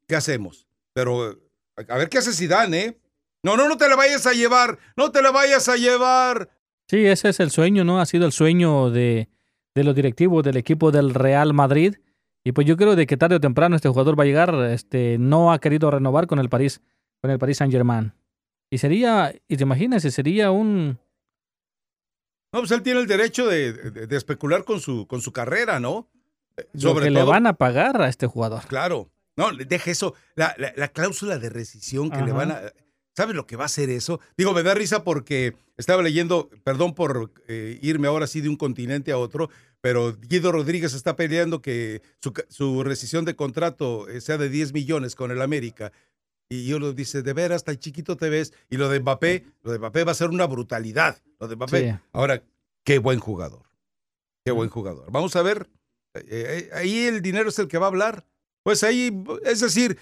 ¿qué 0.06 0.18
hacemos? 0.18 0.68
Pero 0.92 1.40
a 1.78 1.98
ver 1.98 2.10
qué 2.10 2.18
hace 2.18 2.34
Zidane, 2.34 2.82
¿eh? 2.82 3.00
No, 3.42 3.56
no, 3.56 3.70
no 3.70 3.78
te 3.78 3.88
la 3.88 3.96
vayas 3.96 4.28
a 4.28 4.34
llevar, 4.34 4.78
no 4.98 5.14
te 5.14 5.22
la 5.22 5.32
vayas 5.32 5.70
a 5.70 5.78
llevar. 5.78 6.50
Sí, 6.90 7.06
ese 7.06 7.30
es 7.30 7.40
el 7.40 7.52
sueño, 7.52 7.86
¿no? 7.86 8.02
Ha 8.02 8.06
sido 8.06 8.26
el 8.26 8.34
sueño 8.34 8.90
de, 8.90 9.30
de 9.74 9.84
los 9.86 9.96
directivos 9.96 10.44
del 10.44 10.58
equipo 10.58 10.92
del 10.92 11.14
Real 11.14 11.54
Madrid 11.54 11.96
y 12.44 12.52
pues 12.52 12.68
yo 12.68 12.76
creo 12.76 12.96
de 12.96 13.08
que 13.08 13.18
tarde 13.18 13.36
o 13.36 13.40
temprano 13.40 13.76
este 13.76 13.90
jugador 13.90 14.20
va 14.20 14.24
a 14.24 14.28
llegar, 14.28 14.54
este, 14.66 15.18
no 15.18 15.54
ha 15.54 15.60
querido 15.60 15.90
renovar 15.90 16.28
con 16.28 16.40
el 16.40 16.50
París, 16.50 16.82
con 17.22 17.32
el 17.32 17.40
Paris 17.40 17.58
Saint 17.58 17.72
Germain. 17.72 18.14
Y 18.70 18.80
sería, 18.80 19.34
y 19.48 19.58
te 19.58 19.64
imaginas, 19.64 20.04
sería 20.04 20.52
un... 20.52 21.00
No, 22.52 22.60
pues 22.60 22.72
él 22.72 22.84
tiene 22.84 23.00
el 23.00 23.08
derecho 23.08 23.48
de, 23.48 24.08
especular 24.12 24.64
con 24.64 24.80
su, 24.80 25.08
con 25.08 25.22
su 25.22 25.32
carrera, 25.32 25.80
¿no? 25.80 26.10
Eh, 26.58 26.68
sobre 26.76 27.10
Lo 27.10 27.20
que 27.20 27.24
le 27.24 27.24
van 27.24 27.48
a 27.48 27.54
pagar 27.54 28.02
a 28.02 28.10
este 28.10 28.28
jugador. 28.28 28.64
Claro. 28.68 29.10
No, 29.36 29.52
deje 29.52 29.92
eso. 29.92 30.14
La, 30.36 30.56
la, 30.58 30.88
cláusula 30.90 31.40
de 31.40 31.50
rescisión 31.50 32.12
que 32.12 32.22
le 32.22 32.32
van 32.32 32.52
a... 32.52 32.62
¿Sabes 33.16 33.36
lo 33.36 33.46
que 33.46 33.56
va 33.56 33.64
a 33.64 33.66
hacer 33.68 33.90
eso? 33.90 34.20
Digo, 34.38 34.54
me 34.54 34.64
da 34.64 34.74
risa 34.74 35.04
porque 35.04 35.56
estaba 35.78 36.02
leyendo, 36.02 36.50
perdón 36.64 36.96
por 36.96 37.32
eh, 37.48 37.80
irme 37.82 38.08
ahora 38.08 38.28
sí 38.28 38.42
de 38.42 38.50
un 38.50 38.56
continente 38.56 39.12
a 39.12 39.18
otro, 39.18 39.50
pero 39.84 40.16
Guido 40.18 40.54
Rodríguez 40.54 40.94
está 40.94 41.18
peleando 41.18 41.62
que 41.62 42.02
su, 42.48 42.84
rescisión 42.86 43.26
de 43.26 43.36
contrato 43.36 44.08
eh, 44.08 44.22
sea 44.22 44.38
de 44.38 44.48
10 44.48 44.72
millones 44.72 45.14
con 45.14 45.30
el 45.30 45.42
América. 45.42 45.92
Y 46.48 46.66
yo 46.66 46.80
lo 46.80 46.94
dice, 46.94 47.22
de 47.22 47.34
veras, 47.34 47.66
tan 47.66 47.76
chiquito 47.78 48.16
te 48.16 48.30
ves. 48.30 48.54
Y 48.70 48.78
lo 48.78 48.88
de 48.88 49.02
Mbappé, 49.02 49.44
lo 49.62 49.74
de 49.74 49.80
Mbappé 49.80 50.06
va 50.06 50.14
a 50.14 50.16
ser 50.16 50.30
una 50.30 50.48
brutalidad. 50.48 51.22
Lo 51.38 51.50
de 51.50 51.58
Mbappé. 51.58 52.00
Ahora, 52.14 52.42
qué 52.86 52.98
buen 53.00 53.20
jugador. 53.20 53.64
Qué 54.46 54.54
buen 54.54 54.70
jugador. 54.70 55.12
Vamos 55.12 55.36
a 55.36 55.42
ver. 55.42 55.70
Eh, 56.14 56.70
ahí 56.72 57.00
el 57.04 57.22
dinero 57.22 57.50
es 57.50 57.60
el 57.60 57.68
que 57.68 57.78
va 57.78 57.88
a 57.88 57.90
hablar. 57.90 58.26
Pues 58.64 58.86
ahí, 58.86 59.12
es 59.44 59.60
decir, 59.60 59.98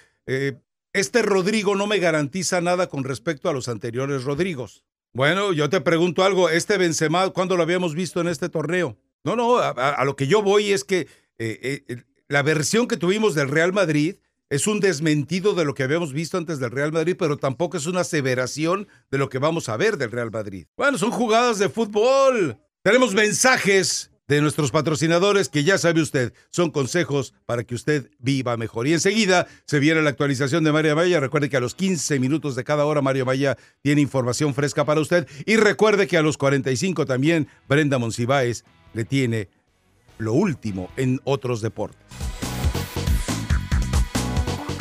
este 0.94 1.24
Rodrigo 1.24 1.74
no 1.74 1.88
me 1.88 1.98
garantiza 1.98 2.62
nada 2.62 2.86
con 2.86 3.04
respecto 3.04 3.50
a 3.50 3.54
los 3.54 3.68
anteriores 3.68 4.26
Rodrigos. 4.26 4.84
Bueno, 5.12 5.54
yo 5.54 5.72
te 5.72 5.82
pregunto 5.82 6.24
algo, 6.24 6.50
este 6.50 6.78
Benzema, 6.78 7.28
¿cuándo 7.32 7.58
lo 7.58 7.64
habíamos 7.64 7.96
visto 7.96 8.22
en 8.22 8.28
este 8.28 8.48
torneo? 8.48 8.96
No, 9.24 9.36
no, 9.36 9.58
a, 9.60 10.04
lo 10.04 10.16
que 10.16 10.28
yo 10.28 10.42
voy 10.42 10.72
es 10.72 10.84
que 10.84 11.08
eh, 11.38 11.84
eh, 11.88 12.04
la 12.28 12.42
versión 12.42 12.88
que 12.88 12.98
tuvimos 12.98 13.36
del 13.36 13.50
Real 13.50 13.74
Madrid 13.74 14.16
es 14.50 14.68
un 14.68 14.80
desmentido 14.80 15.54
de 15.54 15.64
lo 15.64 15.74
que 15.74 15.84
habíamos 15.84 16.12
visto 16.12 16.38
antes 16.38 16.60
del 16.60 16.72
Real 16.72 16.92
Madrid, 16.92 17.16
pero 17.18 17.38
tampoco 17.38 17.78
es 17.78 17.86
una 17.86 18.02
aseveración 18.02 18.88
de 19.10 19.18
lo 19.18 19.30
que 19.30 19.38
vamos 19.38 19.70
a 19.70 19.78
ver 19.78 19.98
del 19.98 20.12
Real 20.12 20.32
Madrid. 20.32 20.66
Bueno, 20.76 20.98
son 20.98 21.12
jugadas 21.12 21.58
de 21.58 21.70
fútbol. 21.70 22.58
Tenemos 22.84 23.14
mensajes 23.14 24.12
de 24.28 24.42
nuestros 24.42 24.72
patrocinadores 24.72 25.50
que 25.50 25.64
ya 25.64 25.78
sabe 25.78 26.02
usted, 26.02 26.34
son 26.50 26.72
consejos 26.72 27.34
para 27.46 27.64
que 27.64 27.76
usted 27.76 28.10
viva 28.18 28.56
mejor. 28.58 28.88
Y 28.88 28.94
enseguida 28.94 29.48
se 29.66 29.80
viene 29.80 30.02
la 30.02 30.10
actualización 30.10 30.64
de 30.64 30.72
Mario 30.72 30.96
Maya. 30.96 31.20
Recuerde 31.20 31.50
que 31.50 31.58
a 31.58 31.62
los 31.62 31.76
15 31.76 32.20
minutos 32.20 32.56
de 32.56 32.64
cada 32.64 32.86
hora 32.86 33.02
Mario 33.02 33.26
Maya 33.26 33.58
tiene 33.82 34.02
información 34.02 34.54
fresca 34.54 34.86
para 34.86 35.02
usted. 35.02 35.28
Y 35.46 35.58
recuerde 35.58 36.08
que 36.08 36.18
a 36.18 36.22
los 36.22 36.38
45 36.38 37.06
también 37.06 37.48
Brenda 37.68 38.00
Monsiváis 38.00 38.64
le 38.94 39.06
tiene 39.06 39.50
lo 40.18 40.34
último 40.34 40.90
en 40.98 41.20
otros 41.24 41.62
deportes. 41.62 42.00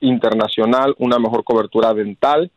internacional, 0.00 0.94
una 0.98 1.18
mejor 1.18 1.44
cobertura 1.44 1.94
dental. 1.94 2.50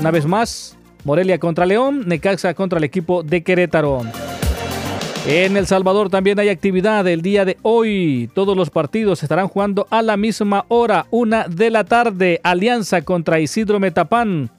Una 0.00 0.10
vez 0.10 0.26
más, 0.26 0.76
Morelia 1.04 1.38
contra 1.38 1.66
León, 1.66 2.04
Necaxa 2.06 2.54
contra 2.54 2.78
el 2.78 2.84
equipo 2.84 3.22
de 3.22 3.42
Querétaro. 3.42 4.02
En 5.26 5.56
El 5.56 5.66
Salvador 5.66 6.08
también 6.08 6.38
hay 6.38 6.48
actividad 6.48 7.06
el 7.06 7.20
día 7.20 7.44
de 7.44 7.58
hoy. 7.62 8.30
Todos 8.34 8.56
los 8.56 8.70
partidos 8.70 9.22
estarán 9.22 9.48
jugando 9.48 9.86
a 9.90 10.02
la 10.02 10.16
misma 10.16 10.64
hora, 10.68 11.06
una 11.10 11.46
de 11.46 11.70
la 11.70 11.84
tarde. 11.84 12.40
Alianza 12.42 13.02
contra 13.02 13.40
Isidro 13.40 13.80
Metapán. 13.80 14.50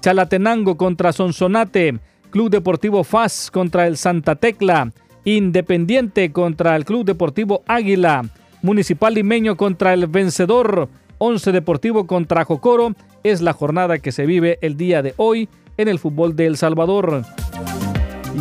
Chalatenango 0.00 0.76
contra 0.76 1.12
Sonsonate. 1.12 1.98
Club 2.30 2.50
Deportivo 2.50 3.02
FAS 3.04 3.50
contra 3.50 3.86
el 3.86 3.96
Santa 3.96 4.36
Tecla. 4.36 4.92
Independiente 5.24 6.30
contra 6.30 6.76
el 6.76 6.84
Club 6.84 7.04
Deportivo 7.04 7.62
Águila. 7.66 8.24
Municipal 8.62 9.14
Limeño 9.14 9.56
contra 9.56 9.94
el 9.94 10.06
Vencedor. 10.06 10.88
Once 11.18 11.50
Deportivo 11.50 12.06
contra 12.06 12.44
Jocoro. 12.44 12.94
Es 13.22 13.40
la 13.40 13.52
jornada 13.52 13.98
que 13.98 14.12
se 14.12 14.26
vive 14.26 14.58
el 14.62 14.76
día 14.76 15.02
de 15.02 15.14
hoy 15.16 15.48
en 15.78 15.88
el 15.88 15.98
fútbol 15.98 16.36
de 16.36 16.46
El 16.46 16.58
Salvador. 16.58 17.22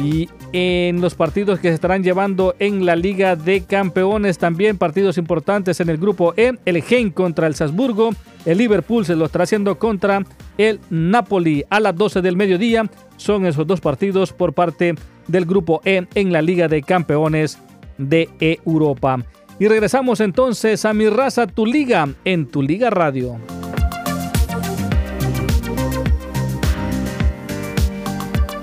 Y 0.03 0.27
en 0.51 1.01
los 1.01 1.15
partidos 1.15 1.59
que 1.59 1.69
se 1.69 1.75
estarán 1.75 2.03
llevando 2.03 2.55
en 2.59 2.85
la 2.85 2.95
Liga 2.95 3.35
de 3.35 3.63
Campeones, 3.63 4.37
también 4.37 4.77
partidos 4.77 5.17
importantes 5.17 5.79
en 5.79 5.89
el 5.89 5.97
grupo 5.97 6.33
E, 6.35 6.53
el 6.65 6.81
Gen 6.83 7.09
contra 7.09 7.47
el 7.47 7.55
Salzburgo, 7.55 8.11
el 8.45 8.57
Liverpool 8.57 9.05
se 9.05 9.15
lo 9.15 9.25
estará 9.25 9.43
haciendo 9.43 9.77
contra 9.79 10.23
el 10.57 10.79
Napoli 10.89 11.63
a 11.69 11.79
las 11.79 11.95
12 11.95 12.21
del 12.21 12.37
mediodía. 12.37 12.89
Son 13.17 13.45
esos 13.45 13.65
dos 13.65 13.81
partidos 13.81 14.33
por 14.33 14.53
parte 14.53 14.95
del 15.27 15.45
grupo 15.45 15.81
E 15.83 16.05
en 16.15 16.31
la 16.31 16.41
Liga 16.41 16.67
de 16.67 16.81
Campeones 16.81 17.59
de 17.97 18.29
Europa. 18.39 19.19
Y 19.59 19.67
regresamos 19.67 20.19
entonces 20.19 20.85
a 20.85 20.93
mi 20.93 21.09
raza, 21.09 21.47
tu 21.47 21.65
liga, 21.65 22.07
en 22.23 22.45
tu 22.45 22.61
liga 22.61 22.89
radio. 22.89 23.37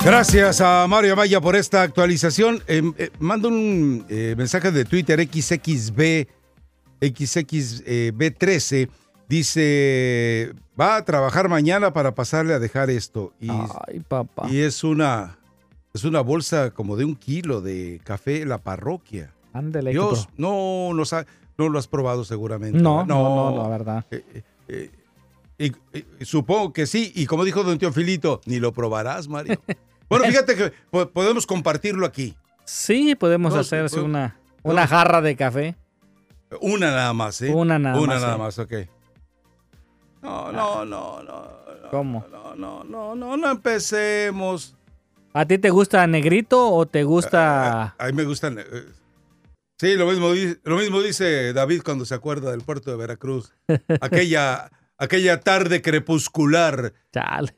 Gracias 0.04 0.60
a 0.60 0.86
Mario 0.86 1.14
Amaya 1.14 1.40
por 1.40 1.56
esta 1.56 1.80
actualización. 1.80 2.62
Eh, 2.66 2.82
eh, 2.98 3.10
mando 3.18 3.48
un 3.48 4.04
eh, 4.10 4.34
mensaje 4.36 4.70
de 4.70 4.84
Twitter 4.84 5.18
XXB, 5.18 6.28
XXB13. 7.00 8.90
Dice, 9.26 10.52
va 10.78 10.96
a 10.96 11.04
trabajar 11.06 11.48
mañana 11.48 11.94
para 11.94 12.14
pasarle 12.14 12.52
a 12.52 12.58
dejar 12.58 12.90
esto. 12.90 13.32
Y, 13.40 13.48
Ay, 13.50 14.00
papá. 14.06 14.46
Y 14.50 14.60
es 14.60 14.84
una, 14.84 15.38
Es 15.94 16.04
una 16.04 16.20
bolsa 16.20 16.70
como 16.72 16.96
de 16.96 17.06
un 17.06 17.16
kilo 17.16 17.62
de 17.62 18.00
café 18.04 18.44
La 18.44 18.58
Parroquia. 18.58 19.32
Ándele. 19.54 19.92
Dios, 19.92 20.28
no, 20.36 20.90
no, 20.92 21.04
no, 21.56 21.68
lo 21.68 21.78
has 21.78 21.88
probado 21.88 22.24
seguramente. 22.24 22.78
No, 22.78 23.06
no, 23.06 23.52
no, 23.52 23.62
la 23.62 23.68
verdad. 23.68 24.04
Eh, 24.10 24.24
eh, 24.68 24.90
eh, 25.58 26.04
y, 26.18 26.24
supongo 26.24 26.72
que 26.72 26.86
sí. 26.86 27.12
Y 27.14 27.26
como 27.26 27.44
dijo 27.44 27.62
don 27.62 27.78
Teofilito, 27.78 28.40
ni 28.46 28.58
lo 28.58 28.72
probarás, 28.72 29.28
Mario. 29.28 29.60
Bueno, 30.08 30.24
fíjate 30.28 30.56
que 30.56 30.72
podemos 31.06 31.46
compartirlo 31.46 32.06
aquí. 32.06 32.36
Sí, 32.64 33.14
podemos 33.14 33.54
hacerse 33.54 34.00
una, 34.00 34.38
una 34.62 34.86
jarra 34.86 35.20
de 35.20 35.36
café. 35.36 35.76
Una 36.60 36.90
nada 36.90 37.12
más, 37.12 37.40
¿eh? 37.42 37.52
Una 37.52 37.78
nada 37.78 37.96
más. 37.96 38.04
Una 38.04 38.14
nada 38.20 38.38
más, 38.38 38.58
ok. 38.58 38.72
No, 40.22 40.52
no, 40.52 40.84
no, 40.84 41.22
no. 41.22 41.64
¿Cómo? 41.90 42.26
No, 42.30 42.54
no, 42.56 42.84
no, 42.84 43.14
no, 43.14 43.36
no 43.36 43.50
empecemos. 43.50 44.74
¿A 45.32 45.44
ti 45.46 45.58
te 45.58 45.70
gusta 45.70 46.06
negrito 46.06 46.72
o 46.72 46.86
te 46.86 47.04
gusta...? 47.04 47.94
A, 47.98 48.06
mí 48.06 48.12
me 48.12 48.24
gustan... 48.24 48.58
Eh, 48.58 48.64
sí, 49.78 49.96
lo 49.96 50.06
mismo, 50.06 50.30
lo 50.62 50.76
mismo 50.76 51.02
dice 51.02 51.52
David 51.52 51.82
cuando 51.84 52.04
se 52.04 52.14
acuerda 52.14 52.52
del 52.52 52.62
puerto 52.62 52.90
de 52.90 52.96
Veracruz. 52.96 53.52
Aquella, 54.00 54.70
aquella 55.04 55.40
tarde 55.40 55.82
crepuscular. 55.82 56.92
Chale. 57.12 57.54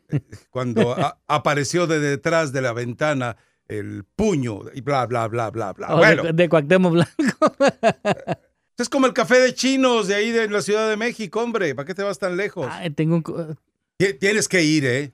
Cuando 0.51 0.97
apareció 1.27 1.87
de 1.87 2.01
detrás 2.01 2.53
de 2.53 2.63
la 2.63 2.73
ventana 2.73 3.37
el 3.69 4.05
puño 4.05 4.61
y 4.75 4.81
bla, 4.81 5.07
bla, 5.07 5.27
bla, 5.29 5.51
bla, 5.51 5.73
bla. 5.73 5.95
bueno, 5.95 6.23
de, 6.25 6.33
de 6.33 6.77
Blanco. 6.79 7.07
Es 8.79 8.91
como 8.91 9.07
el 9.07 9.15
café 9.15 9.39
de 9.41 9.55
chinos 9.55 10.07
de 10.07 10.15
ahí 10.15 10.31
de 10.31 10.51
la 10.51 10.61
Ciudad 10.61 10.87
de 10.89 10.99
México, 10.99 11.41
hombre. 11.41 11.75
¿Para 11.75 11.87
qué 11.87 11.95
te 11.95 12.03
vas 12.03 12.19
tan 12.19 12.37
lejos? 12.37 12.71
tengo 12.95 13.17
un... 13.17 13.57
Tienes 14.21 14.49
que 14.49 14.63
ir, 14.63 14.85
¿eh? 14.85 15.13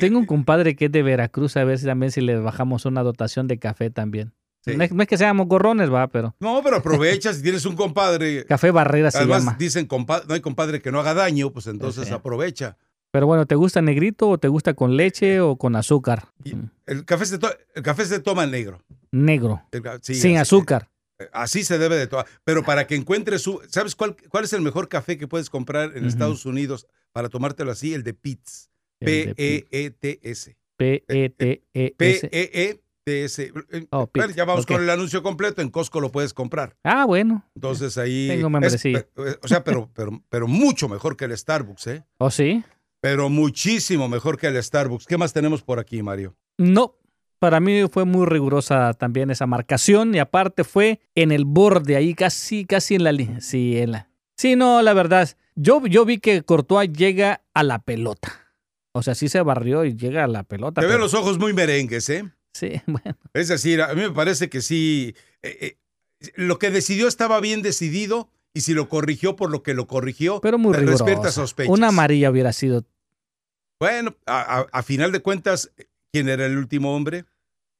Tengo 0.00 0.18
un 0.18 0.24
compadre 0.24 0.74
que 0.74 0.86
es 0.86 0.92
de 0.92 1.02
Veracruz, 1.02 1.56
a 1.58 1.64
ver 1.64 1.78
si 1.78 1.84
también 1.84 2.10
si 2.10 2.22
le 2.22 2.38
bajamos 2.38 2.86
una 2.86 3.02
dotación 3.02 3.48
de 3.48 3.58
café 3.58 3.90
también. 3.90 4.32
No, 4.66 5.02
es, 5.02 5.08
que 5.08 5.16
seamos 5.16 5.46
gorrones, 5.46 5.92
va, 5.92 6.08
pero. 6.08 6.34
No, 6.40 6.60
pero 6.62 6.76
aprovecha 6.76 7.32
si 7.32 7.42
tienes 7.42 7.64
un 7.64 7.76
compadre. 7.76 8.44
Café 8.48 8.70
Barrera 8.70 9.10
se 9.10 9.18
Además, 9.18 9.56
dicen, 9.58 9.88
no 9.90 10.34
hay 10.34 10.40
compadre 10.40 10.82
que 10.82 10.92
no 10.92 11.00
haga 11.00 11.14
daño, 11.14 11.50
pues 11.52 11.66
entonces 11.66 12.10
aprovecha. 12.10 12.76
Pero 13.10 13.26
bueno, 13.26 13.46
¿te 13.46 13.54
gusta 13.54 13.80
negrito 13.80 14.28
o 14.28 14.38
te 14.38 14.48
gusta 14.48 14.74
con 14.74 14.96
leche 14.96 15.40
o 15.40 15.56
con 15.56 15.76
azúcar? 15.76 16.28
el, 16.86 17.04
café 17.06 17.24
se 17.24 17.38
el 17.74 17.82
café 17.82 18.04
se 18.04 18.20
toma 18.20 18.46
negro. 18.46 18.82
Negro. 19.10 19.62
Sin 20.02 20.36
azúcar. 20.36 20.90
Así 21.32 21.64
se 21.64 21.78
debe 21.78 21.96
de 21.96 22.06
tomar. 22.06 22.26
Pero 22.44 22.62
para 22.62 22.86
que 22.86 22.94
encuentres 22.94 23.42
su. 23.42 23.60
¿Sabes 23.68 23.96
cuál, 23.96 24.14
cuál 24.28 24.44
es 24.44 24.52
el 24.52 24.60
mejor 24.60 24.88
café 24.88 25.16
que 25.16 25.26
puedes 25.26 25.50
comprar 25.50 25.96
en 25.96 26.04
Estados 26.04 26.44
Unidos 26.46 26.86
para 27.12 27.28
tomártelo 27.28 27.72
así? 27.72 27.94
El 27.94 28.02
de 28.04 28.14
Pitts. 28.14 28.70
P-E-E-T-S. 29.00 30.56
P-E-T-E-S. 30.76 32.28
P-E-E-T-S. 33.08 33.52
Oh, 33.90 34.08
ya 34.34 34.44
vamos 34.44 34.66
con 34.66 34.82
el 34.82 34.90
anuncio 34.90 35.22
completo. 35.22 35.62
En 35.62 35.70
Costco 35.70 36.00
lo 36.00 36.10
puedes 36.10 36.34
comprar. 36.34 36.76
Ah, 36.84 37.04
bueno. 37.04 37.44
Entonces 37.54 37.96
ahí. 37.98 38.28
Tengo 38.28 38.50
membresía. 38.50 39.06
o 39.42 39.48
sea, 39.48 39.64
pero, 39.64 39.90
pero, 39.94 40.22
pero 40.28 40.46
mucho 40.46 40.88
mejor 40.88 41.16
que 41.16 41.24
el 41.24 41.36
Starbucks, 41.36 41.86
¿eh? 41.88 42.04
¿Oh, 42.18 42.30
sí? 42.30 42.62
Pero 43.00 43.28
muchísimo 43.28 44.08
mejor 44.08 44.38
que 44.38 44.48
el 44.48 44.62
Starbucks. 44.62 45.06
¿Qué 45.06 45.16
más 45.16 45.32
tenemos 45.32 45.62
por 45.62 45.78
aquí, 45.78 46.02
Mario? 46.02 46.36
No, 46.58 46.96
para 47.38 47.60
mí 47.60 47.82
fue 47.90 48.04
muy 48.04 48.26
rigurosa 48.26 48.92
también 48.94 49.30
esa 49.30 49.46
marcación 49.46 50.14
y 50.14 50.18
aparte 50.18 50.64
fue 50.64 51.00
en 51.14 51.30
el 51.30 51.44
borde, 51.44 51.96
ahí 51.96 52.14
casi, 52.14 52.64
casi 52.64 52.96
en 52.96 53.04
la 53.04 53.12
línea. 53.12 53.40
Sí, 53.40 53.78
en 53.78 53.92
la... 53.92 54.10
sí, 54.36 54.56
no, 54.56 54.82
la 54.82 54.92
verdad. 54.94 55.28
Yo, 55.54 55.84
yo 55.86 56.04
vi 56.04 56.18
que 56.18 56.42
Courtois 56.42 56.92
llega 56.92 57.42
a 57.54 57.62
la 57.62 57.78
pelota. 57.78 58.48
O 58.92 59.02
sea, 59.02 59.14
sí 59.14 59.28
se 59.28 59.40
barrió 59.42 59.84
y 59.84 59.94
llega 59.94 60.24
a 60.24 60.26
la 60.26 60.42
pelota. 60.42 60.80
Te 60.80 60.86
pero... 60.88 60.98
los 60.98 61.14
ojos 61.14 61.38
muy 61.38 61.52
merengues, 61.52 62.08
¿eh? 62.10 62.28
Sí, 62.58 62.72
bueno. 62.86 63.16
Es 63.34 63.48
decir, 63.48 63.82
a 63.82 63.94
mí 63.94 64.02
me 64.02 64.10
parece 64.10 64.48
que 64.48 64.60
sí. 64.60 65.14
Eh, 65.42 65.76
eh, 66.20 66.30
lo 66.34 66.58
que 66.58 66.70
decidió 66.70 67.06
estaba 67.06 67.40
bien 67.40 67.62
decidido 67.62 68.28
y 68.52 68.62
si 68.62 68.74
lo 68.74 68.88
corrigió 68.88 69.36
por 69.36 69.50
lo 69.50 69.62
que 69.62 69.74
lo 69.74 69.86
corrigió, 69.86 70.40
pero 70.40 70.58
muy 70.58 70.76
despierta 70.76 71.30
sospechas. 71.30 71.70
Una 71.70 71.88
amarilla 71.88 72.30
hubiera 72.30 72.52
sido. 72.52 72.84
Bueno, 73.78 74.16
a 74.26 74.82
final 74.82 75.12
de 75.12 75.20
cuentas, 75.20 75.70
quién 76.12 76.28
era 76.28 76.46
el 76.46 76.58
último 76.58 76.96
hombre. 76.96 77.24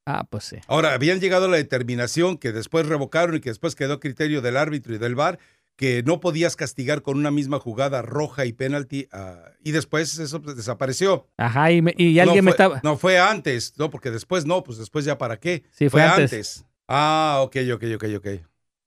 Ah, 0.07 0.25
pues 0.31 0.45
sí. 0.45 0.57
Ahora, 0.69 0.95
habían 0.95 1.21
llegado 1.21 1.45
a 1.45 1.49
la 1.49 1.59
determinación 1.59 2.39
que 2.39 2.53
después 2.53 2.87
revocaron 2.87 3.37
y 3.37 3.41
que 3.41 3.51
después 3.51 3.75
quedó 3.75 3.95
a 3.95 4.01
criterio 4.01 4.41
del 4.41 4.57
árbitro 4.57 4.95
y 4.95 4.99
del 4.99 5.15
VAR 5.15 5.39
que 5.79 6.03
no 6.03 6.19
podías 6.19 6.57
castigar 6.57 7.03
con 7.03 7.17
una 7.17 7.31
misma 7.31 7.61
jugada 7.61 8.03
roja 8.03 8.45
y 8.45 8.53
penalti 8.53 9.09
ah, 9.13 9.53
y 9.63 9.71
después 9.71 10.19
eso 10.19 10.41
desapareció. 10.41 11.29
Ajá, 11.37 11.71
y, 11.71 12.19
alguien 12.19 12.45
me 12.45 12.51
estaba... 12.51 12.81
No, 12.83 12.97
fue 12.97 13.21
antes, 13.21 13.75
no, 13.79 13.89
porque 13.89 14.11
después 14.11 14.45
no, 14.45 14.65
pues 14.65 14.79
después 14.79 15.05
ya 15.05 15.19
para 15.19 15.39
qué. 15.39 15.63
Sí, 15.71 15.89
fue, 15.89 16.03
antes. 16.03 16.65
Ah, 16.89 17.39
ok, 17.43 17.57
ok, 17.75 17.85
ok, 17.95 18.05
ok. 18.17 18.27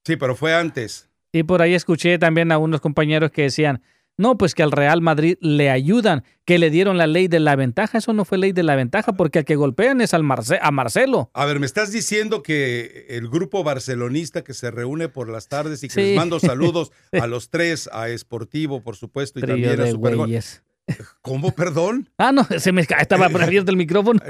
Sí, 0.04 0.16
pero 0.16 0.36
fue 0.36 0.54
antes. 0.54 1.08
Y 1.32 1.44
por 1.44 1.62
ahí 1.62 1.72
escuché 1.72 2.18
también 2.18 2.52
a 2.52 2.58
unos 2.58 2.82
compañeros 2.82 3.30
que 3.30 3.42
decían, 3.42 3.80
no, 4.18 4.36
pues 4.36 4.54
que 4.54 4.62
al 4.62 4.72
Real 4.72 5.00
Madrid 5.00 5.36
le 5.40 5.70
ayudan, 5.70 6.24
que 6.44 6.58
le 6.58 6.70
dieron 6.70 6.98
la 6.98 7.06
ley 7.06 7.28
de 7.28 7.40
la 7.40 7.56
ventaja. 7.56 7.98
Eso 7.98 8.12
no 8.12 8.24
fue 8.24 8.38
ley 8.38 8.52
de 8.52 8.62
la 8.62 8.76
ventaja, 8.76 9.14
porque 9.14 9.40
al 9.40 9.44
que 9.44 9.56
golpean 9.56 10.00
es 10.00 10.14
al 10.14 10.22
a 10.22 10.70
Marcelo. 10.70 11.30
A 11.34 11.44
ver, 11.46 11.60
me 11.60 11.66
estás 11.66 11.92
diciendo 11.92 12.42
que 12.42 13.06
el 13.08 13.28
grupo 13.28 13.64
barcelonista 13.64 14.44
que 14.44 14.54
se 14.54 14.70
reúne 14.70 15.08
por 15.08 15.28
las 15.28 15.48
tardes 15.48 15.82
y 15.82 15.88
que 15.88 16.02
les 16.02 16.16
mando 16.16 16.40
saludos 16.40 16.92
a 17.12 17.26
los 17.26 17.48
tres, 17.50 17.88
a 17.92 18.08
Esportivo, 18.08 18.82
por 18.82 18.96
supuesto, 18.96 19.38
y 19.38 19.42
también 19.42 19.80
a 19.80 19.90
Supergol. 19.90 20.30
¿Cómo, 21.22 21.52
perdón? 21.52 22.10
Ah, 22.18 22.32
no, 22.32 22.44
se 22.44 22.72
me 22.72 22.82
estaba 22.82 23.26
abierto 23.42 23.70
el 23.70 23.76
micrófono. 23.76 24.20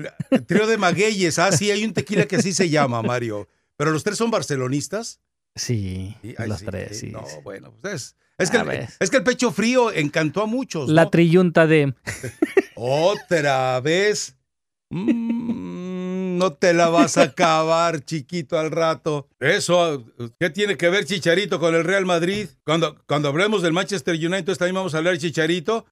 Trío 0.47 0.67
de 0.67 0.77
magueyes. 0.79 1.39
Ah, 1.39 1.51
sí, 1.51 1.71
hay 1.71 1.85
un 1.85 1.93
tequila 1.93 2.27
que 2.27 2.37
así 2.37 2.53
se 2.53 2.69
llama, 2.69 3.03
Mario. 3.03 3.49
¿Pero 3.77 3.91
los 3.91 4.05
tres 4.05 4.19
son 4.19 4.31
barcelonistas? 4.31 5.21
Sí, 5.55 6.17
los 6.47 6.63
tres, 6.63 7.01
sí. 7.01 7.11
No, 7.11 7.25
bueno, 7.43 7.75
pues 7.81 7.95
es 7.95 8.17
es 8.39 8.51
que, 8.51 8.57
el, 8.57 8.89
es 8.99 9.11
que 9.11 9.17
el 9.19 9.25
pecho 9.25 9.53
frío 9.53 9.93
encantó 9.93 10.43
a 10.43 10.47
muchos. 10.47 10.89
La 10.89 11.11
triyunta 11.11 11.67
de. 11.67 11.95
Otra 12.75 13.81
vez. 13.81 14.37
Mm, 14.91 16.37
no 16.39 16.53
te 16.55 16.75
la 16.75 16.89
vas 16.89 17.17
a 17.17 17.23
acabar, 17.23 18.05
chiquito, 18.05 18.59
al 18.59 18.71
rato. 18.71 19.29
Eso, 19.39 20.05
¿qué 20.39 20.51
tiene 20.51 20.77
que 20.77 20.91
ver 20.91 21.05
Chicharito 21.05 21.61
con 21.61 21.75
el 21.75 21.85
Real 21.85 22.05
Madrid? 22.05 22.49
Cuando, 22.65 22.97
cuando 23.07 23.29
hablemos 23.29 23.63
del 23.63 23.73
Manchester 23.73 24.15
United, 24.15 24.57
también 24.57 24.75
vamos 24.75 24.95
a 24.95 24.99
hablar 24.99 25.15
de 25.15 25.21
Chicharito. 25.21 25.87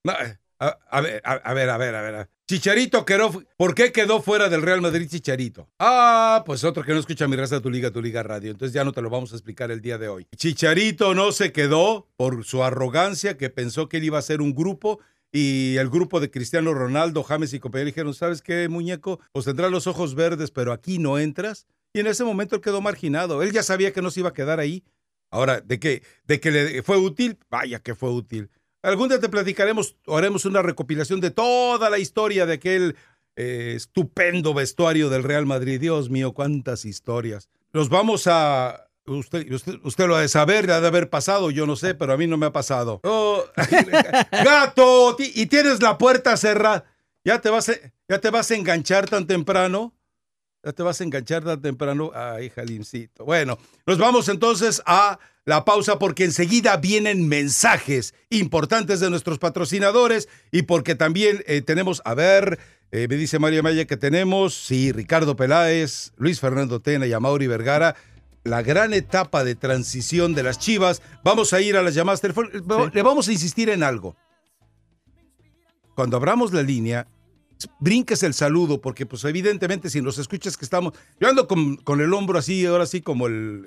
A, 0.60 1.00
ver, 1.00 1.22
a, 1.24 1.54
ver, 1.54 1.70
a 1.70 1.78
ver, 1.78 1.94
a 1.94 2.02
ver. 2.02 2.30
Chicharito 2.46 3.04
quedó. 3.04 3.42
¿Por 3.56 3.74
qué 3.74 3.92
quedó 3.92 4.20
fuera 4.20 4.48
del 4.48 4.60
Real 4.60 4.82
Madrid 4.82 5.08
Chicharito? 5.08 5.68
Ah, 5.78 6.42
pues 6.44 6.64
otro 6.64 6.82
que 6.82 6.92
no 6.92 6.98
escucha 6.98 7.26
mi 7.28 7.36
raza, 7.36 7.60
tu 7.60 7.70
liga, 7.70 7.90
tu 7.90 8.02
liga 8.02 8.22
radio. 8.22 8.50
Entonces 8.50 8.74
ya 8.74 8.84
no 8.84 8.92
te 8.92 9.00
lo 9.00 9.08
vamos 9.08 9.32
a 9.32 9.36
explicar 9.36 9.70
el 9.70 9.80
día 9.80 9.96
de 9.96 10.08
hoy. 10.08 10.26
Chicharito 10.36 11.14
no 11.14 11.32
se 11.32 11.52
quedó 11.52 12.08
por 12.16 12.44
su 12.44 12.62
arrogancia, 12.62 13.38
que 13.38 13.48
pensó 13.48 13.88
que 13.88 13.98
él 13.98 14.04
iba 14.04 14.18
a 14.18 14.22
ser 14.22 14.42
un 14.42 14.54
grupo. 14.54 15.00
Y 15.32 15.76
el 15.76 15.88
grupo 15.88 16.18
de 16.18 16.30
Cristiano 16.30 16.74
Ronaldo, 16.74 17.22
James 17.22 17.54
y 17.54 17.60
compañía 17.60 17.86
dijeron: 17.86 18.12
¿Sabes 18.14 18.42
qué, 18.42 18.68
muñeco? 18.68 19.20
Pues 19.32 19.46
tendrás 19.46 19.70
los 19.70 19.86
ojos 19.86 20.14
verdes, 20.14 20.50
pero 20.50 20.72
aquí 20.72 20.98
no 20.98 21.18
entras. 21.18 21.66
Y 21.94 22.00
en 22.00 22.08
ese 22.08 22.24
momento 22.24 22.56
él 22.56 22.62
quedó 22.62 22.80
marginado. 22.80 23.42
Él 23.42 23.52
ya 23.52 23.62
sabía 23.62 23.92
que 23.92 24.02
no 24.02 24.10
se 24.10 24.20
iba 24.20 24.30
a 24.30 24.34
quedar 24.34 24.60
ahí. 24.60 24.84
Ahora, 25.30 25.60
de 25.60 25.78
que, 25.78 26.02
de 26.24 26.40
que 26.40 26.50
le 26.50 26.82
fue 26.82 26.96
útil, 26.96 27.38
vaya 27.48 27.78
que 27.78 27.94
fue 27.94 28.10
útil. 28.10 28.50
Algún 28.82 29.08
día 29.08 29.20
te 29.20 29.28
platicaremos 29.28 29.96
o 30.06 30.16
haremos 30.16 30.44
una 30.44 30.62
recopilación 30.62 31.20
de 31.20 31.30
toda 31.30 31.90
la 31.90 31.98
historia 31.98 32.46
de 32.46 32.54
aquel 32.54 32.96
eh, 33.36 33.74
estupendo 33.76 34.54
vestuario 34.54 35.10
del 35.10 35.22
Real 35.22 35.46
Madrid. 35.46 35.80
Dios 35.80 36.08
mío, 36.10 36.32
cuántas 36.32 36.84
historias. 36.84 37.48
Nos 37.72 37.88
vamos 37.88 38.26
a... 38.26 38.86
Usted, 39.06 39.50
usted, 39.82 40.06
lo 40.06 40.14
ha 40.14 40.20
de 40.20 40.28
saber, 40.28 40.66
le 40.66 40.72
ha 40.72 40.80
de 40.80 40.86
haber 40.86 41.10
pasado, 41.10 41.50
yo 41.50 41.66
no 41.66 41.74
sé, 41.74 41.94
pero 41.94 42.12
a 42.12 42.16
mí 42.16 42.28
no 42.28 42.36
me 42.36 42.46
ha 42.46 42.52
pasado. 42.52 43.00
Oh, 43.02 43.42
gato, 44.30 45.16
y 45.18 45.46
tienes 45.46 45.82
la 45.82 45.98
puerta 45.98 46.36
cerrada. 46.36 46.84
¿Ya 47.24 47.40
te, 47.40 47.50
vas 47.50 47.70
a, 47.70 47.72
¿Ya 48.08 48.20
te 48.20 48.30
vas 48.30 48.50
a 48.50 48.54
enganchar 48.54 49.08
tan 49.08 49.26
temprano? 49.26 49.94
¿Ya 50.62 50.72
te 50.72 50.82
vas 50.82 51.00
a 51.00 51.04
enganchar 51.04 51.42
tan 51.42 51.62
temprano? 51.62 52.10
Ay, 52.14 52.50
Jalincito. 52.50 53.24
Bueno, 53.24 53.58
nos 53.86 53.96
vamos 53.96 54.28
entonces 54.28 54.82
a 54.84 55.18
la 55.46 55.64
pausa 55.64 55.98
porque 55.98 56.24
enseguida 56.24 56.76
vienen 56.76 57.28
mensajes 57.28 58.14
importantes 58.28 59.00
de 59.00 59.08
nuestros 59.08 59.38
patrocinadores 59.38 60.28
y 60.52 60.62
porque 60.62 60.94
también 60.94 61.42
eh, 61.46 61.62
tenemos, 61.62 62.02
a 62.04 62.14
ver, 62.14 62.58
eh, 62.92 63.06
me 63.08 63.16
dice 63.16 63.38
María 63.38 63.62
Maya 63.62 63.86
que 63.86 63.96
tenemos, 63.96 64.54
sí, 64.54 64.92
Ricardo 64.92 65.34
Peláez, 65.34 66.12
Luis 66.18 66.40
Fernando 66.40 66.80
Tena 66.80 67.06
y 67.06 67.14
Amaury 67.14 67.46
Vergara, 67.46 67.96
la 68.44 68.60
gran 68.60 68.92
etapa 68.92 69.44
de 69.44 69.54
transición 69.54 70.34
de 70.34 70.42
las 70.42 70.58
Chivas. 70.58 71.00
Vamos 71.24 71.54
a 71.54 71.62
ir 71.62 71.78
a 71.78 71.82
las 71.82 71.94
llamadas 71.94 72.20
telefónicas. 72.20 72.62
Le 72.92 73.02
vamos 73.02 73.28
a 73.28 73.32
insistir 73.32 73.70
en 73.70 73.82
algo. 73.82 74.14
Cuando 75.94 76.18
abramos 76.18 76.52
la 76.52 76.62
línea, 76.62 77.06
brinques 77.78 78.22
el 78.22 78.34
saludo, 78.34 78.80
porque 78.80 79.06
pues 79.06 79.24
evidentemente 79.24 79.90
si 79.90 80.00
nos 80.00 80.18
escuchas 80.18 80.56
que 80.56 80.64
estamos, 80.64 80.94
yo 81.18 81.28
ando 81.28 81.46
con, 81.46 82.00
el 82.00 82.14
hombro 82.14 82.38
así, 82.38 82.64
ahora 82.66 82.86
sí 82.86 83.00
como 83.00 83.26
el 83.26 83.64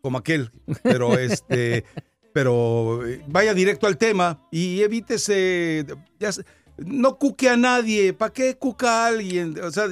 como 0.00 0.18
aquel, 0.18 0.50
pero 0.82 1.18
este, 1.18 1.84
pero 2.32 3.06
eh, 3.06 3.22
vaya 3.26 3.54
directo 3.54 3.86
al 3.86 3.96
tema 3.96 4.46
y 4.50 4.82
evítese, 4.82 5.86
ya, 6.18 6.30
no 6.78 7.16
cuque 7.16 7.48
a 7.48 7.56
nadie, 7.56 8.12
¿para 8.12 8.32
qué 8.32 8.56
cuca 8.56 9.04
a 9.04 9.08
alguien? 9.08 9.58
O 9.62 9.70
sea, 9.70 9.86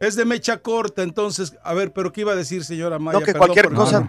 Es 0.00 0.16
de 0.16 0.24
mecha 0.24 0.58
corta, 0.58 1.02
entonces, 1.02 1.56
a 1.62 1.72
ver, 1.72 1.92
pero 1.92 2.12
¿qué 2.12 2.22
iba 2.22 2.32
a 2.32 2.36
decir, 2.36 2.64
señora 2.64 2.98
Maya? 2.98 3.20
No, 3.20 3.24
que 3.24 3.32
cualquier 3.32 3.72
cosa, 3.72 4.06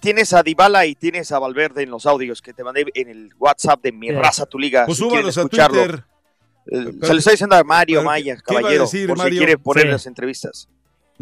tienes 0.00 0.32
a 0.32 0.42
Dybala 0.42 0.86
y 0.86 0.94
tienes 0.94 1.32
a 1.32 1.38
Valverde 1.38 1.82
en 1.82 1.90
los 1.90 2.06
audios 2.06 2.42
que 2.42 2.52
te 2.52 2.62
mandé 2.62 2.86
en 2.94 3.08
el 3.08 3.30
WhatsApp 3.38 3.82
de 3.82 3.92
mi 3.92 4.10
raza, 4.10 4.46
tu 4.46 4.58
liga. 4.58 4.84
Pues 4.86 4.98
súbalos 4.98 5.38
a 5.38 5.48
Twitter. 5.48 6.04
Eh, 6.70 6.92
se 7.02 7.12
lo 7.12 7.18
está 7.18 7.30
diciendo 7.30 7.56
a 7.56 7.64
Mario 7.64 8.02
Maya, 8.02 8.36
caballero, 8.36 8.84
por 9.06 9.20
si 9.20 9.36
quiere 9.36 9.58
poner 9.58 9.86
las 9.86 10.06
entrevistas. 10.06 10.68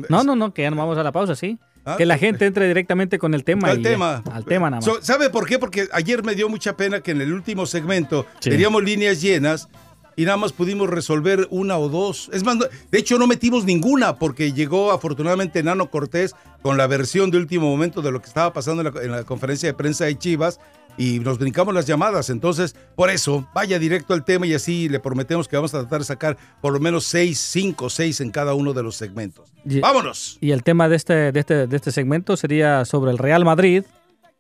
No, 0.09 0.25
no, 0.25 0.37
no, 0.37 0.53
que 0.53 0.63
ya 0.63 0.71
no 0.71 0.77
vamos 0.77 0.99
a 0.99 1.03
la 1.03 1.13
pausa, 1.13 1.35
sí. 1.35 1.59
Ah, 1.85 1.95
que 1.97 2.05
la 2.05 2.19
gente 2.19 2.47
entre 2.47 2.67
directamente 2.67 3.19
con 3.19 3.33
el 3.33 3.45
tema. 3.45 3.71
Al 3.71 3.81
tema. 3.81 4.23
Al 4.33 4.45
tema 4.45 4.71
nada 4.71 4.85
más. 4.85 5.07
¿Sabe 5.07 5.31
por 5.31 5.47
qué? 5.47 5.59
Porque 5.59 5.89
ayer 5.93 6.25
me 6.25 6.35
dio 6.35 6.49
mucha 6.49 6.77
pena 6.77 7.01
que 7.01 7.13
en 7.13 7.21
el 7.21 7.33
último 7.33 7.65
segmento 7.65 8.27
teníamos 8.41 8.83
líneas 8.83 9.23
llenas 9.23 9.69
y 10.17 10.25
nada 10.25 10.39
más 10.39 10.53
pudimos 10.53 10.91
resolver 10.91 11.47
una 11.51 11.79
o 11.79 11.89
dos. 11.89 12.31
Es 12.33 12.43
más, 12.43 12.59
de 12.59 12.99
hecho 12.99 13.19
no 13.19 13.27
metimos 13.27 13.65
ninguna 13.65 14.17
porque 14.17 14.53
llegó 14.53 14.91
afortunadamente 14.91 15.63
Nano 15.63 15.91
Cortés 15.91 16.35
con 16.63 16.77
la 16.77 16.87
versión 16.87 17.31
de 17.31 17.39
último 17.39 17.71
momento 17.71 18.03
de 18.03 18.11
lo 18.11 18.21
que 18.21 18.27
estaba 18.27 18.53
pasando 18.53 18.83
en 19.01 19.13
la, 19.13 19.25
conferencia 19.25 19.69
de 19.69 19.75
prensa 19.75 20.07
de 20.07 20.19
Chivas 20.19 20.59
y 20.97 21.19
nos 21.21 21.39
brincamos 21.39 21.75
las 21.75 21.87
llamadas. 21.87 22.31
Entonces, 22.31 22.77
por 22.95 23.11
eso, 23.11 23.49
vaya 23.55 23.79
directo 23.79 24.15
al 24.15 24.25
tema 24.25 24.47
y 24.47 24.55
así 24.55 24.89
le 24.89 25.01
prometemos 25.01 25.49
que 25.49 25.57
vamos 25.57 25.75
a 25.75 25.81
tratar 25.81 26.01
de 26.01 26.05
sacar 26.05 26.37
por 26.61 26.73
lo 26.73 26.81
menos 26.81 27.05
seis, 27.05 27.39
cinco, 27.39 27.91
seis 27.91 28.21
en 28.21 28.31
cada 28.31 28.55
uno 28.55 28.73
de 28.73 28.83
los 28.83 28.97
segmentos. 28.97 29.53
¡Vámonos! 29.65 30.39
Y 30.41 30.51
el 30.53 30.63
tema 30.63 30.89
de 30.89 30.97
este, 30.97 31.33
de 31.33 31.41
este, 31.41 31.67
de 31.67 31.77
este 31.77 31.93
segmento 31.93 32.37
sería 32.37 32.85
sobre 32.85 33.11
el 33.11 33.19
Real 33.19 33.45
Madrid, 33.45 33.85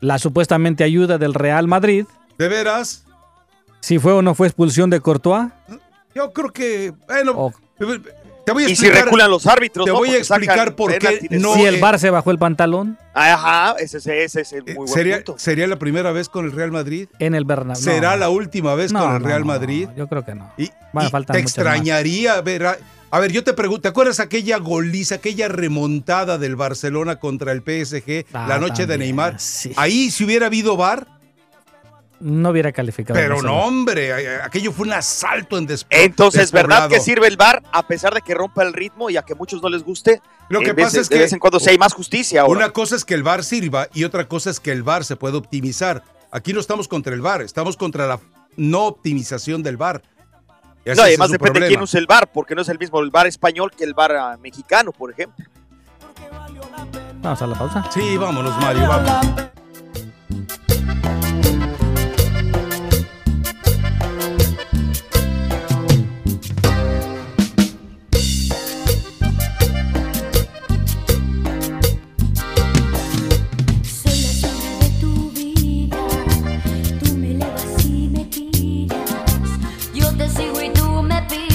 la 0.01 0.19
supuestamente 0.19 0.85
ayuda 0.85 1.19
del 1.19 1.35
Real 1.35 1.67
Madrid. 1.69 2.07
¿De 2.39 2.49
veras? 2.49 3.07
si 3.87 4.01
fue 4.01 4.13
o 4.13 4.21
no 4.21 4.35
fue 4.35 4.49
expulsión 4.49 4.91
de 4.91 4.99
Courtois. 4.99 5.49
Yo 6.13 6.33
creo 6.33 6.53
que, 6.53 6.93
bueno, 7.07 7.53
te 8.47 8.53
voy 8.53 8.63
a 8.63 8.69
explicar, 8.69 8.95
y 8.95 8.99
si 8.99 9.05
reculan 9.05 9.29
los 9.29 9.45
árbitros, 9.49 9.85
te 9.85 9.91
voy 9.91 10.11
a 10.11 10.19
explicar 10.19 10.77
por 10.77 10.97
qué 10.99 11.27
no. 11.31 11.55
Si 11.55 11.65
el 11.65 11.81
Bar 11.81 11.99
se 11.99 12.11
bajó 12.11 12.31
el 12.31 12.39
pantalón. 12.39 12.97
Ajá, 13.13 13.75
ese, 13.81 13.99
ese, 14.23 14.43
es 14.43 14.53
el 14.53 14.63
muy 14.63 14.75
buen 14.75 14.89
¿Sería, 14.89 15.17
punto. 15.17 15.35
¿Sería 15.37 15.67
la 15.67 15.81
primera 15.81 16.13
vez 16.13 16.29
con 16.29 16.45
el 16.45 16.53
Real 16.53 16.71
Madrid? 16.71 17.09
En 17.19 17.35
el 17.35 17.45
Bernabéu. 17.45 17.83
¿Será 17.83 18.17
la 18.17 18.29
última 18.29 18.77
vez 18.77 18.93
con 18.93 19.17
el 19.17 19.21
Real 19.21 19.45
Madrid? 19.45 19.89
yo 19.97 20.07
creo 20.07 20.25
que 20.25 20.37
no. 20.37 20.53
Y, 20.57 20.69
te 20.69 21.39
extrañaría 21.41 22.41
ver. 22.41 22.79
A, 23.11 23.19
ver, 23.19 23.33
yo 23.33 23.43
te 23.43 23.53
pregunto, 23.53 23.83
¿te 23.83 23.89
acuerdas 23.89 24.21
aquella 24.21 24.59
goliza, 24.59 25.17
aquella 25.17 25.49
remontada 25.49 26.39
del 26.39 26.55
Barcelona 26.55 27.17
contra 27.17 27.51
el 27.51 27.63
PSG 27.63 28.27
la 28.33 28.55
ah, 28.55 28.59
noche 28.61 28.87
de 28.87 28.97
Neymar? 28.97 29.39
Ahí 29.75 30.13
si 30.13 30.25
hubiera 30.25 30.47
habido 30.47 30.77
VAR, 30.77 31.09
no 32.21 32.51
hubiera 32.51 32.73
calificado. 32.73 33.19
Pero 33.19 33.43
no, 33.43 33.65
hombre, 33.65 34.41
aquello 34.43 34.73
fue 34.73 34.87
un 34.87 34.93
asalto 34.93 35.59
en 35.59 35.67
después. 35.67 36.01
Entonces, 36.03 36.53
¿verdad 36.53 36.89
que 36.89 37.01
sirve 37.01 37.27
el 37.27 37.37
bar 37.37 37.63
a 37.73 37.87
pesar 37.87 38.15
de 38.15 38.21
que 38.21 38.35
rompa 38.35 38.63
el 38.63 38.73
ritmo 38.73 39.11
y 39.11 39.17
a 39.17 39.23
que 39.23 39.35
a 39.35 39.37
muchos 39.37 39.63
no 39.63 39.69
les 39.69 39.83
guste? 39.83 40.21
Lo 40.49 40.61
que 40.61 40.75
pasa 40.75 41.01
es 41.01 41.09
que 41.09 41.17
de 41.17 41.23
vez 41.23 41.33
en 41.33 41.39
cuando 41.39 41.61
sí 41.61 41.71
hay 41.71 41.79
más 41.79 41.93
justicia. 41.93 42.45
Una 42.45 42.71
cosa 42.71 42.97
es 42.97 43.05
que 43.05 43.15
el 43.15 43.23
bar 43.23 43.45
sirva 43.45 43.89
y 43.93 44.05
otra 44.05 44.29
cosa 44.29 44.51
es 44.51 44.61
que 44.61 44.73
el 44.73 44.83
bar 44.83 45.05
se 45.05 45.17
puede 45.17 45.37
optimizar. 45.37 46.03
Aquí 46.31 46.53
no 46.53 46.61
estamos 46.61 46.89
contra 46.89 47.15
el 47.15 47.21
bar, 47.21 47.43
estamos 47.43 47.77
contra 47.77 48.07
la 48.07 48.21
no 48.57 48.87
optimización 48.87 49.63
del 49.63 49.77
bar. 49.77 50.03
No, 50.85 51.03
además 51.03 51.31
depende 51.31 51.61
de 51.61 51.69
quién 51.69 51.83
usa 51.83 51.99
el 51.99 52.07
bar, 52.07 52.31
porque 52.33 52.55
no 52.55 52.63
es 52.63 52.69
el 52.69 52.79
mismo 52.79 53.01
el 53.01 53.11
bar 53.11 53.27
español 53.27 53.73
que 53.77 53.83
el 53.83 53.93
bar 53.93 54.13
ah, 54.13 54.37
mexicano, 54.41 54.93
por 54.93 55.11
ejemplo. 55.11 55.45
Vamos 57.21 57.43
a 57.43 57.47
la 57.47 57.59
pausa. 57.59 57.91
Sí, 57.93 58.17
vámonos, 58.17 58.57
Mario, 58.61 58.87
vamos. 58.87 59.47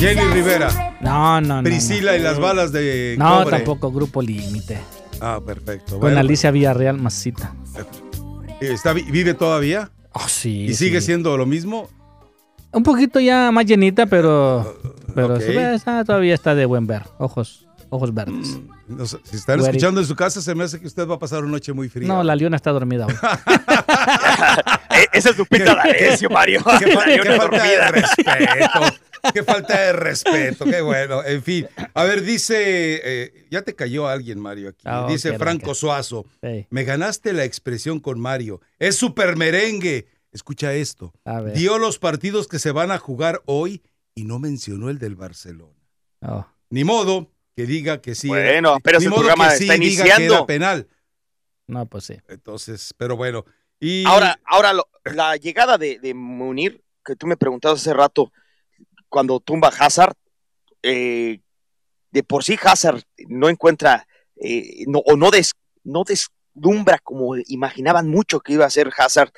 Jenny 0.01 0.21
Rivera. 0.33 0.97
No, 0.99 1.39
no, 1.41 1.57
no. 1.57 1.63
Priscila 1.63 2.17
y 2.17 2.21
las 2.21 2.39
balas 2.39 2.71
de. 2.71 3.15
No, 3.19 3.45
tampoco, 3.45 3.91
Grupo 3.91 4.19
Límite. 4.19 4.79
Ah, 5.19 5.39
perfecto. 5.45 5.99
Con 5.99 6.17
Alicia 6.17 6.49
Villarreal 6.49 6.97
Masita. 6.97 7.53
¿Está, 8.59 8.93
¿Vive 8.93 9.35
todavía? 9.35 9.91
Oh, 10.13 10.27
sí. 10.27 10.65
¿Y 10.65 10.73
sigue 10.73 11.01
siendo 11.01 11.37
lo 11.37 11.45
mismo? 11.45 11.87
Un 12.71 12.81
poquito 12.81 13.19
ya 13.19 13.51
más 13.51 13.65
llenita, 13.67 14.07
pero. 14.07 14.75
Pero 15.13 15.37
todavía 16.03 16.33
está 16.33 16.55
de 16.55 16.65
buen 16.65 16.87
ver. 16.87 17.03
Ojos, 17.19 17.67
ojos 17.89 18.11
verdes. 18.11 18.59
Mm, 18.87 19.03
si 19.05 19.35
están 19.35 19.59
escuchando 19.59 20.01
en 20.01 20.07
su 20.07 20.15
casa, 20.15 20.41
se 20.41 20.55
me 20.55 20.63
hace 20.63 20.79
que 20.79 20.87
usted 20.87 21.07
va 21.07 21.15
a 21.15 21.19
pasar 21.19 21.43
una 21.43 21.51
noche 21.51 21.73
muy 21.73 21.89
fría. 21.89 22.07
No, 22.07 22.23
la 22.23 22.35
leona 22.35 22.55
está 22.55 22.71
dormida 22.71 23.05
hoy. 23.05 23.13
Eh, 24.93 25.07
esa 25.13 25.29
es 25.29 25.37
tu 25.37 25.45
pinta 25.45 25.73
de 25.73 26.27
Mario. 26.29 26.61
Qué, 26.79 26.85
qué 26.85 27.37
falta 27.37 27.63
de 27.63 27.91
respeto. 27.91 28.79
qué 29.33 29.43
falta 29.43 29.79
de 29.79 29.93
respeto, 29.93 30.65
qué 30.65 30.81
bueno. 30.81 31.23
En 31.23 31.43
fin, 31.43 31.67
a 31.93 32.03
ver, 32.03 32.23
dice, 32.23 33.01
eh, 33.03 33.47
ya 33.49 33.61
te 33.61 33.75
cayó 33.75 34.07
alguien, 34.07 34.39
Mario, 34.39 34.69
aquí. 34.69 34.83
Ah, 34.85 35.05
dice 35.09 35.37
Franco 35.37 35.75
Suazo, 35.75 36.25
me 36.69 36.83
ganaste 36.83 37.33
la 37.33 37.43
expresión 37.43 37.99
con 37.99 38.19
Mario. 38.19 38.61
Es 38.79 38.95
super 38.95 39.35
merengue. 39.37 40.07
Escucha 40.31 40.73
esto. 40.73 41.13
Dio 41.55 41.77
los 41.77 41.99
partidos 41.99 42.47
que 42.47 42.57
se 42.57 42.71
van 42.71 42.91
a 42.91 42.97
jugar 42.97 43.41
hoy 43.45 43.83
y 44.15 44.23
no 44.23 44.39
mencionó 44.39 44.89
el 44.89 44.97
del 44.97 45.15
Barcelona. 45.15 45.75
Oh. 46.21 46.45
Ni 46.69 46.83
modo 46.83 47.29
que 47.55 47.65
diga 47.65 48.01
que 48.01 48.15
sí. 48.15 48.29
Bueno, 48.29 48.77
pero 48.81 48.99
ese 48.99 49.09
programa 49.09 49.53
está 49.53 49.75
iniciando. 49.75 50.45
penal. 50.45 50.87
No, 51.67 51.85
pues 51.85 52.05
sí. 52.05 52.17
Entonces, 52.27 52.93
pero 52.97 53.17
bueno. 53.17 53.45
Y... 53.79 54.05
Ahora, 54.05 54.39
ahora 54.45 54.73
la 55.13 55.35
llegada 55.35 55.77
de, 55.77 55.99
de 55.99 56.13
Munir, 56.13 56.83
que 57.03 57.15
tú 57.15 57.27
me 57.27 57.35
preguntabas 57.35 57.81
hace 57.81 57.93
rato, 57.93 58.31
cuando 59.11 59.41
tumba 59.41 59.67
Hazard, 59.67 60.15
eh, 60.81 61.41
de 62.11 62.23
por 62.23 62.43
sí 62.43 62.57
Hazard 62.63 63.03
no 63.27 63.49
encuentra 63.49 64.07
eh, 64.37 64.85
o 65.05 65.17
no, 65.17 65.29
des, 65.29 65.53
no 65.83 66.03
deslumbra 66.03 66.97
como 66.99 67.35
imaginaban 67.45 68.09
mucho 68.09 68.39
que 68.39 68.53
iba 68.53 68.65
a 68.65 68.69
ser 68.69 68.89
Hazard. 68.97 69.31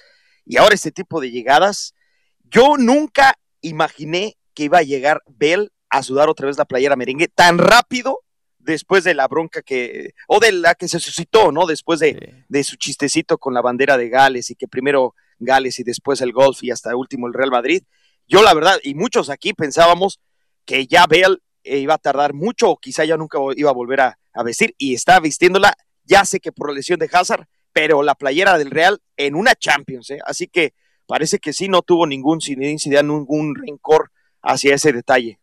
Y 0.45 0.57
ahora 0.57 0.75
este 0.75 0.91
tipo 0.91 1.19
de 1.19 1.31
llegadas, 1.31 1.95
yo 2.43 2.77
nunca 2.77 3.35
imaginé 3.61 4.37
que 4.53 4.65
iba 4.65 4.77
a 4.77 4.83
llegar 4.83 5.23
Bell 5.25 5.71
a 5.89 6.03
sudar 6.03 6.29
otra 6.29 6.47
vez 6.47 6.57
la 6.57 6.65
playera 6.65 6.95
merengue 6.95 7.27
tan 7.27 7.57
rápido 7.57 8.19
después 8.59 9.03
de 9.03 9.15
la 9.15 9.27
bronca 9.27 9.63
que, 9.63 10.11
o 10.27 10.39
de 10.39 10.51
la 10.51 10.75
que 10.75 10.87
se 10.87 10.99
suscitó, 10.99 11.51
¿no? 11.51 11.65
Después 11.65 11.99
de, 11.99 12.45
de, 12.47 12.63
su 12.63 12.75
chistecito 12.75 13.39
con 13.39 13.53
la 13.55 13.61
bandera 13.61 13.97
de 13.97 14.09
Gales 14.09 14.51
y 14.51 14.55
que 14.55 14.67
primero 14.67 15.15
Gales 15.39 15.79
y 15.79 15.83
después 15.83 16.21
el 16.21 16.31
golf 16.31 16.63
y 16.63 16.69
hasta 16.69 16.95
último 16.95 17.27
el 17.27 17.33
Real 17.33 17.49
Madrid. 17.49 17.83
Yo 18.27 18.41
la 18.41 18.53
verdad, 18.53 18.79
y 18.83 18.95
muchos 18.95 19.29
aquí 19.29 19.53
pensábamos 19.53 20.19
que 20.65 20.87
ya 20.87 21.05
Bale 21.07 21.37
eh, 21.63 21.79
iba 21.79 21.95
a 21.95 21.97
tardar 21.97 22.33
mucho 22.33 22.71
o 22.71 22.77
quizá 22.77 23.05
ya 23.05 23.17
nunca 23.17 23.37
iba 23.55 23.69
a 23.69 23.73
volver 23.73 24.01
a, 24.01 24.17
vestir 24.43 24.73
y 24.77 24.95
está 24.95 25.19
vistiéndola, 25.19 25.75
ya 26.03 26.25
sé 26.25 26.39
que 26.39 26.51
por 26.51 26.69
la 26.69 26.75
lesión 26.75 26.97
de 26.99 27.09
Hazard, 27.11 27.45
pero 27.71 28.01
la 28.01 28.15
playera 28.15 28.57
del 28.57 28.71
Real 28.71 28.99
en 29.15 29.35
una 29.35 29.55
Champions, 29.55 30.09
¿eh? 30.09 30.19
así 30.25 30.47
que 30.47 30.73
parece 31.05 31.37
que 31.37 31.53
sí 31.53 31.67
no 31.67 31.83
tuvo 31.83 32.07
ningún 32.07 32.39
incidente, 32.41 33.03
ningún 33.03 33.55
rencor 33.55 34.11
hacia 34.41 34.73
ese 34.73 34.91
detalle. 34.91 35.39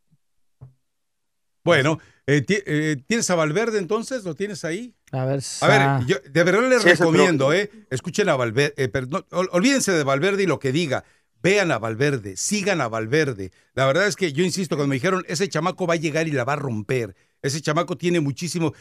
Bueno, 1.63 1.99
eh, 2.27 2.45
eh, 2.49 2.97
¿tienes 3.07 3.29
a 3.31 3.35
Valverde 3.35 3.79
entonces? 3.79 4.25
¿Lo 4.25 4.35
tienes 4.35 4.65
ahí? 4.65 4.95
A 5.13 5.25
ver, 5.25 5.41
a 5.61 5.67
ver 5.67 6.07
yo 6.07 6.17
de 6.31 6.45
verdad 6.45 6.69
les 6.69 6.85
recomiendo, 6.85 7.53
eh, 7.53 7.71
escuchen 7.91 8.29
a 8.29 8.37
Valverde, 8.37 8.91
olvídense 9.33 9.93
de 9.93 10.05
Valverde 10.05 10.45
y 10.45 10.47
lo 10.47 10.61
que 10.61 10.71
diga 10.71 11.05
vean 11.43 11.71
a 11.71 11.79
Valverde, 11.79 12.37
sigan 12.37 12.81
a 12.81 12.89
Valverde. 12.89 13.53
La 13.75 13.87
verdad 13.87 14.07
es 14.07 14.17
que 14.17 14.33
yo 14.33 14.45
insisto, 14.45 14.77
cuando 14.77 14.89
me 14.89 14.97
dijeron, 14.97 15.25
ese 15.29 15.49
chamaco 15.49 15.87
va 15.87 15.95
a 15.95 15.99
llegar 15.99 16.29
y 16.29 16.33
la 16.33 16.45
va 16.45 16.55
a 16.55 16.57
romper, 16.57 17.15
ese 17.43 17.61
chamaco 17.61 17.97
tiene 17.97 18.21
muchísimo... 18.21 18.75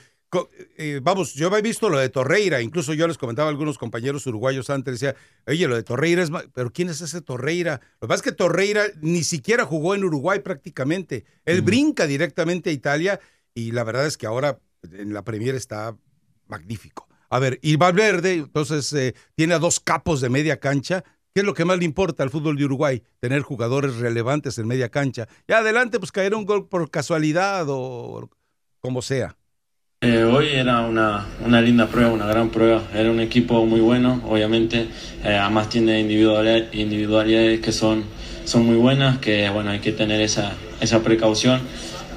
Eh, 0.78 1.00
vamos, 1.02 1.34
yo 1.34 1.48
había 1.48 1.62
visto 1.62 1.90
lo 1.90 1.98
de 1.98 2.10
Torreira, 2.10 2.62
incluso 2.62 2.94
yo 2.94 3.08
les 3.08 3.18
comentaba 3.18 3.48
a 3.48 3.52
algunos 3.52 3.80
compañeros 3.80 4.28
uruguayos 4.28 4.70
antes, 4.70 5.00
decía, 5.00 5.16
oye, 5.48 5.68
lo 5.68 5.76
de 5.76 5.82
Torreira 5.82 6.22
es... 6.22 6.30
Pero 6.54 6.72
¿quién 6.72 6.90
es 6.90 7.02
ese 7.02 7.22
Torreira? 7.22 7.82
Lo 8.00 8.08
que 8.08 8.10
pasa 8.10 8.16
es 8.18 8.22
que 8.22 8.32
Torreira 8.34 8.84
ni 9.02 9.24
siquiera 9.24 9.66
jugó 9.66 9.96
en 9.96 10.04
Uruguay 10.04 10.40
prácticamente. 10.40 11.26
Él 11.46 11.64
brinca 11.64 12.06
directamente 12.06 12.70
a 12.70 12.74
Italia 12.74 13.20
y 13.56 13.72
la 13.72 13.84
verdad 13.84 14.06
es 14.06 14.18
que 14.18 14.28
ahora 14.28 14.60
en 14.92 15.14
la 15.14 15.24
Premier 15.24 15.56
está 15.56 15.98
magnífico. 16.48 17.08
A 17.32 17.40
ver, 17.40 17.60
y 17.62 17.76
Valverde, 17.76 18.34
entonces, 18.34 18.92
eh, 18.94 19.16
tiene 19.36 19.54
a 19.54 19.60
dos 19.60 19.80
capos 19.80 20.20
de 20.22 20.30
media 20.30 20.60
cancha, 20.60 21.04
¿Qué 21.34 21.42
es 21.42 21.46
lo 21.46 21.54
que 21.54 21.66
más 21.66 21.78
le 21.78 21.86
importa 21.86 22.24
al 22.24 22.30
fútbol 22.30 22.58
de 22.58 22.66
Uruguay? 22.66 23.04
Tener 23.20 23.42
jugadores 23.42 23.98
relevantes 23.98 24.58
en 24.58 24.68
media 24.68 24.90
cancha. 24.90 25.28
Y 25.48 25.54
adelante, 25.54 26.00
pues 26.00 26.12
caer 26.12 26.34
un 26.36 26.46
gol 26.46 26.68
por 26.68 26.90
casualidad 26.90 27.66
o 27.70 28.30
como 28.80 29.02
sea. 29.02 29.36
Eh, 30.02 30.24
hoy 30.24 30.48
era 30.48 30.82
una, 30.82 31.28
una, 31.46 31.62
linda 31.62 31.88
prueba, 31.88 32.12
una 32.12 32.26
gran 32.26 32.50
prueba. 32.50 32.84
Era 32.94 33.12
un 33.12 33.20
equipo 33.20 33.66
muy 33.66 33.82
bueno, 33.82 34.22
obviamente. 34.26 34.88
Eh, 35.24 35.36
además 35.36 35.70
tiene 35.70 36.00
individualidades, 36.00 36.74
individualidades 36.74 37.60
que 37.60 37.72
son 37.72 38.06
son 38.50 38.66
muy 38.66 38.78
buenas, 38.78 39.20
que 39.20 39.48
bueno, 39.52 39.70
hay 39.70 39.80
que 39.80 39.92
tener 39.92 40.22
esa, 40.22 40.54
esa 40.82 41.04
precaución 41.04 41.62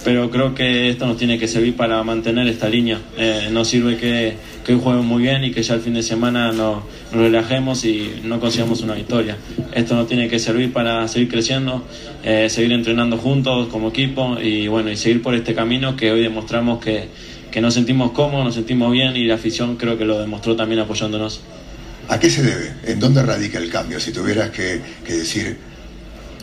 pero 0.05 0.31
creo 0.31 0.55
que 0.55 0.88
esto 0.91 1.07
nos 1.07 1.17
tiene 1.17 1.38
que 1.38 1.47
servir 1.47 1.77
para 1.77 2.03
mantener 2.03 2.49
esta 2.49 2.69
línea. 2.69 3.01
Eh, 3.17 3.51
sirve 3.65 3.97
que, 3.97 4.37
que 4.65 4.75
hoy 4.75 5.03
muy 5.03 5.23
bien 5.23 5.45
y 5.45 5.53
que 5.53 5.62
ya 5.62 5.75
el 5.75 5.81
fin 5.81 5.95
de 5.95 6.03
semana 6.03 6.53
nos, 6.53 6.83
relajemos 7.12 7.85
y 7.85 8.21
no 8.25 8.41
consigamos 8.41 8.81
una 8.81 8.95
victoria. 8.95 9.37
Esto 9.75 9.95
nos 9.95 10.09
tiene 10.09 10.29
que 10.29 10.38
servir 10.38 10.73
para 10.73 11.07
seguir 11.09 11.29
creciendo, 11.29 11.85
eh, 12.25 12.49
seguir 12.51 12.73
entrenando 12.73 13.19
juntos 13.19 13.69
como 13.69 13.91
equipo 13.91 14.38
y 14.41 14.67
bueno, 14.67 14.91
y 14.91 14.97
seguir 14.97 15.23
por 15.23 15.35
este 15.35 15.55
camino 15.55 15.97
que 15.97 16.11
hoy 16.11 16.23
demostramos 16.23 16.83
que, 16.83 17.09
que 17.51 17.61
nos 17.61 17.75
sentimos 17.75 18.12
cómodos, 18.12 18.47
nos 18.47 18.55
sentimos 18.55 18.91
bien 18.93 19.17
y 19.17 19.25
la 19.25 19.35
afición 19.35 19.77
creo 19.77 19.97
que 19.99 20.05
lo 20.05 20.19
demostró 20.19 20.57
también 20.57 20.81
apoyándonos. 20.81 21.41
¿A 22.09 22.19
qué 22.19 22.29
se 22.31 22.43
debe? 22.43 22.75
¿En 22.85 22.99
dónde 22.99 23.23
radica 23.23 23.59
el 23.59 23.71
cambio? 23.71 24.01
Si 24.01 24.12
tuvieras 24.12 24.51
que, 24.51 24.81
que 25.07 25.15
decir 25.15 25.57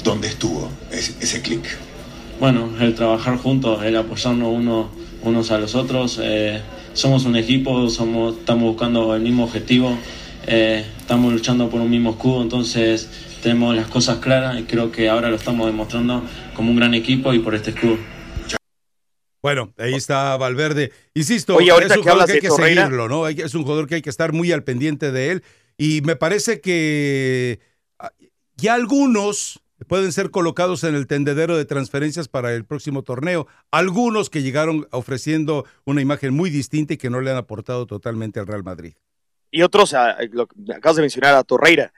dónde 0.04 0.30
estuvo 0.30 0.72
ese, 0.92 1.14
ese 1.20 1.42
clic 1.42 1.68
bueno, 2.40 2.70
el 2.80 2.96
trabajar 2.96 3.38
juntos, 3.38 3.84
el 3.84 3.96
apoyarnos 3.98 4.54
uno, 4.54 4.90
unos 5.24 5.52
a 5.52 5.58
los 5.58 5.76
otros. 5.76 6.20
Eh, 6.22 6.62
somos 6.94 7.26
un 7.26 7.36
equipo, 7.36 7.90
somos, 7.90 8.38
estamos 8.38 8.64
buscando 8.64 9.14
el 9.16 9.22
mismo 9.22 9.44
objetivo, 9.44 9.98
eh, 10.48 10.86
estamos 10.98 11.34
luchando 11.34 11.70
por 11.70 11.82
un 11.82 11.90
mismo 11.90 12.12
escudo, 12.12 12.42
entonces 12.42 13.10
tenemos 13.44 13.76
las 13.76 13.88
cosas 13.88 14.20
claras 14.20 14.60
y 14.60 14.64
creo 14.64 14.92
que 14.92 15.10
ahora 15.10 15.30
lo 15.30 15.36
estamos 15.36 15.66
demostrando 15.66 16.24
como 16.56 16.72
un 16.72 16.78
gran 16.78 16.94
equipo 16.94 17.34
y 17.34 17.40
por 17.40 17.56
este 17.56 17.72
escudo. 17.72 17.98
Bueno, 19.42 19.74
ahí 19.78 19.94
está 19.94 20.36
Valverde. 20.36 20.92
Insisto, 21.14 21.60
es 21.60 21.70
un 21.96 22.02
jugador 22.04 22.26
que 22.26 22.34
hay 22.34 22.40
que 22.40 22.52
seguirlo, 22.52 23.08
¿no? 23.08 23.28
Es 23.28 23.56
un 23.56 23.64
jugador 23.64 23.88
que 23.88 23.96
hay 23.96 24.02
que 24.02 24.10
estar 24.10 24.34
muy 24.34 24.52
al 24.52 24.64
pendiente 24.64 25.12
de 25.12 25.32
él. 25.32 25.44
Y 25.78 26.02
me 26.02 26.18
parece 26.18 26.60
que 26.60 27.60
ah, 28.00 28.12
ya 28.58 28.74
algunos 28.74 29.62
pueden 29.88 30.12
ser 30.12 30.32
colocados 30.32 30.84
en 30.84 30.96
el 30.96 31.08
tendedero 31.08 31.58
de 31.58 31.66
transferencias 31.66 32.28
para 32.28 32.54
el 32.54 32.66
próximo 32.66 33.04
torneo. 33.04 33.48
Algunos 33.72 34.30
que 34.30 34.42
llegaron 34.42 34.88
ofreciendo 34.92 35.66
una 35.86 36.02
imagen 36.02 36.34
muy 36.34 36.50
distinta 36.50 36.94
y 36.94 36.98
que 36.98 37.10
no 37.10 37.22
le 37.22 37.32
han 37.32 37.38
aportado 37.38 37.86
totalmente 37.86 38.40
al 38.40 38.48
Real 38.48 38.64
Madrid. 38.64 38.94
Y 39.52 39.62
otros, 39.64 39.94
ah, 39.94 40.18
lo, 40.32 40.48
acabas 40.76 40.98
de 40.98 41.02
mencionar 41.02 41.36
a 41.36 41.44
Torreira, 41.44 41.94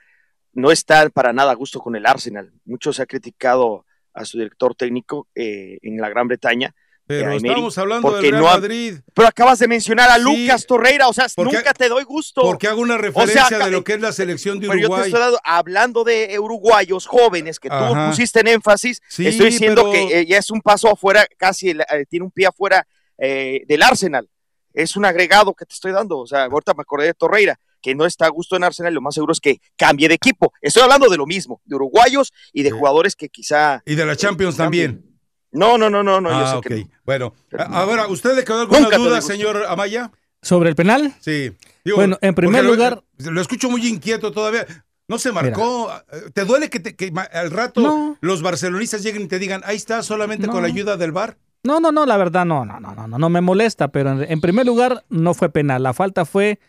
no 0.53 0.71
está 0.71 1.09
para 1.09 1.33
nada 1.33 1.51
a 1.51 1.55
gusto 1.55 1.79
con 1.79 1.95
el 1.95 2.05
Arsenal. 2.05 2.53
Mucho 2.65 2.93
se 2.93 3.01
ha 3.01 3.05
criticado 3.05 3.85
a 4.13 4.25
su 4.25 4.37
director 4.37 4.75
técnico 4.75 5.27
eh, 5.35 5.79
en 5.81 5.97
la 5.97 6.09
Gran 6.09 6.27
Bretaña 6.27 6.75
pero 7.19 7.35
estamos 7.35 7.77
hablando 7.77 8.11
del 8.13 8.31
Real 8.31 8.43
Madrid. 8.43 8.95
Pero 9.13 9.27
acabas 9.27 9.59
de 9.59 9.67
mencionar 9.67 10.09
a 10.09 10.17
Lucas 10.17 10.65
Torreira, 10.65 11.07
o 11.07 11.13
sea, 11.13 11.27
nunca 11.37 11.73
te 11.73 11.89
doy 11.89 12.03
gusto. 12.03 12.41
Porque 12.41 12.67
hago 12.67 12.81
una 12.81 12.97
referencia 12.97 13.59
de 13.59 13.71
lo 13.71 13.83
que 13.83 13.93
es 13.93 14.01
la 14.01 14.11
selección 14.11 14.59
de 14.59 14.67
Uruguay. 14.67 14.87
Pero 14.89 14.97
yo 14.97 15.19
te 15.19 15.25
estoy 15.25 15.39
hablando 15.43 16.03
de 16.03 16.37
uruguayos 16.39 17.05
jóvenes 17.05 17.59
que 17.59 17.69
tú 17.69 17.75
pusiste 18.09 18.39
en 18.39 18.47
énfasis. 18.47 19.01
estoy 19.17 19.51
diciendo 19.51 19.91
que 19.91 20.21
eh, 20.21 20.25
ya 20.25 20.37
es 20.37 20.49
un 20.51 20.61
paso 20.61 20.89
afuera, 20.89 21.25
casi 21.37 21.69
eh, 21.71 22.05
tiene 22.09 22.25
un 22.25 22.31
pie 22.31 22.47
afuera 22.47 22.87
eh, 23.17 23.63
del 23.67 23.83
Arsenal. 23.83 24.27
Es 24.73 24.95
un 24.95 25.05
agregado 25.05 25.53
que 25.53 25.65
te 25.65 25.73
estoy 25.73 25.91
dando. 25.91 26.19
O 26.19 26.27
sea, 26.27 26.45
ahorita 26.45 26.73
me 26.73 26.81
acordé 26.81 27.07
de 27.07 27.13
Torreira 27.13 27.59
que 27.81 27.95
no 27.95 28.05
está 28.05 28.27
a 28.27 28.29
gusto 28.29 28.55
en 28.55 28.63
Arsenal, 28.63 28.93
lo 28.93 29.01
más 29.01 29.15
seguro 29.15 29.33
es 29.33 29.39
que 29.39 29.59
cambie 29.75 30.07
de 30.07 30.13
equipo. 30.13 30.53
Estoy 30.61 30.83
hablando 30.83 31.09
de 31.09 31.17
lo 31.17 31.25
mismo, 31.25 31.61
de 31.65 31.75
uruguayos 31.75 32.31
y 32.53 32.63
de 32.63 32.71
jugadores 32.71 33.15
que 33.15 33.27
quizá... 33.27 33.81
Y 33.85 33.95
de 33.95 34.05
la 34.05 34.15
Champions 34.15 34.55
también. 34.55 35.10
No, 35.51 35.77
no, 35.77 35.89
no, 35.89 36.01
no, 36.01 36.21
no. 36.21 36.29
Ah, 36.29 36.57
ok. 36.57 36.71
Bueno, 37.05 37.33
ahora, 37.69 38.07
¿usted 38.07 38.35
le 38.35 38.43
quedó 38.43 38.61
alguna 38.61 38.89
duda, 38.97 39.21
señor 39.21 39.65
Amaya? 39.67 40.11
¿Sobre 40.41 40.69
el 40.69 40.75
penal? 40.75 41.13
Sí. 41.19 41.55
bueno, 41.95 42.17
en 42.21 42.33
primer 42.33 42.63
lugar. 42.63 43.03
Lo, 43.17 43.41
escucho 43.41 43.69
muy 43.69 43.85
inquieto 43.87 44.31
todavía. 44.31 44.65
No 45.07 45.19
se 45.19 45.31
marcó. 45.31 45.91
¿Te 46.33 46.45
duele 46.45 46.69
que, 46.69 47.13
al 47.33 47.51
rato 47.51 48.17
los 48.21 48.41
barcelonistas 48.41 49.03
lleguen 49.03 49.23
y 49.23 49.27
te 49.27 49.39
digan, 49.39 49.61
ahí 49.65 49.75
está, 49.75 50.03
solamente 50.03 50.47
con 50.47 50.61
la 50.61 50.69
ayuda 50.69 50.97
del 50.97 51.11
bar? 51.11 51.37
No, 51.63 51.79
no, 51.79 51.91
no, 51.91 52.07
la 52.07 52.17
verdad 52.17 52.43
no, 52.43 52.65
no, 52.65 52.79
no, 52.79 52.95
no, 52.95 53.07
no, 53.07 53.19
no 53.19 53.29
me 53.29 53.39
molesta, 53.39 53.89
pero 53.89 54.19
en, 54.23 54.41
primer 54.41 54.65
lugar 54.65 55.03
no 55.09 55.35
fue 55.35 55.49
penal. 55.49 55.83
La 55.83 55.93
falta 55.93 56.25
fue, 56.25 56.59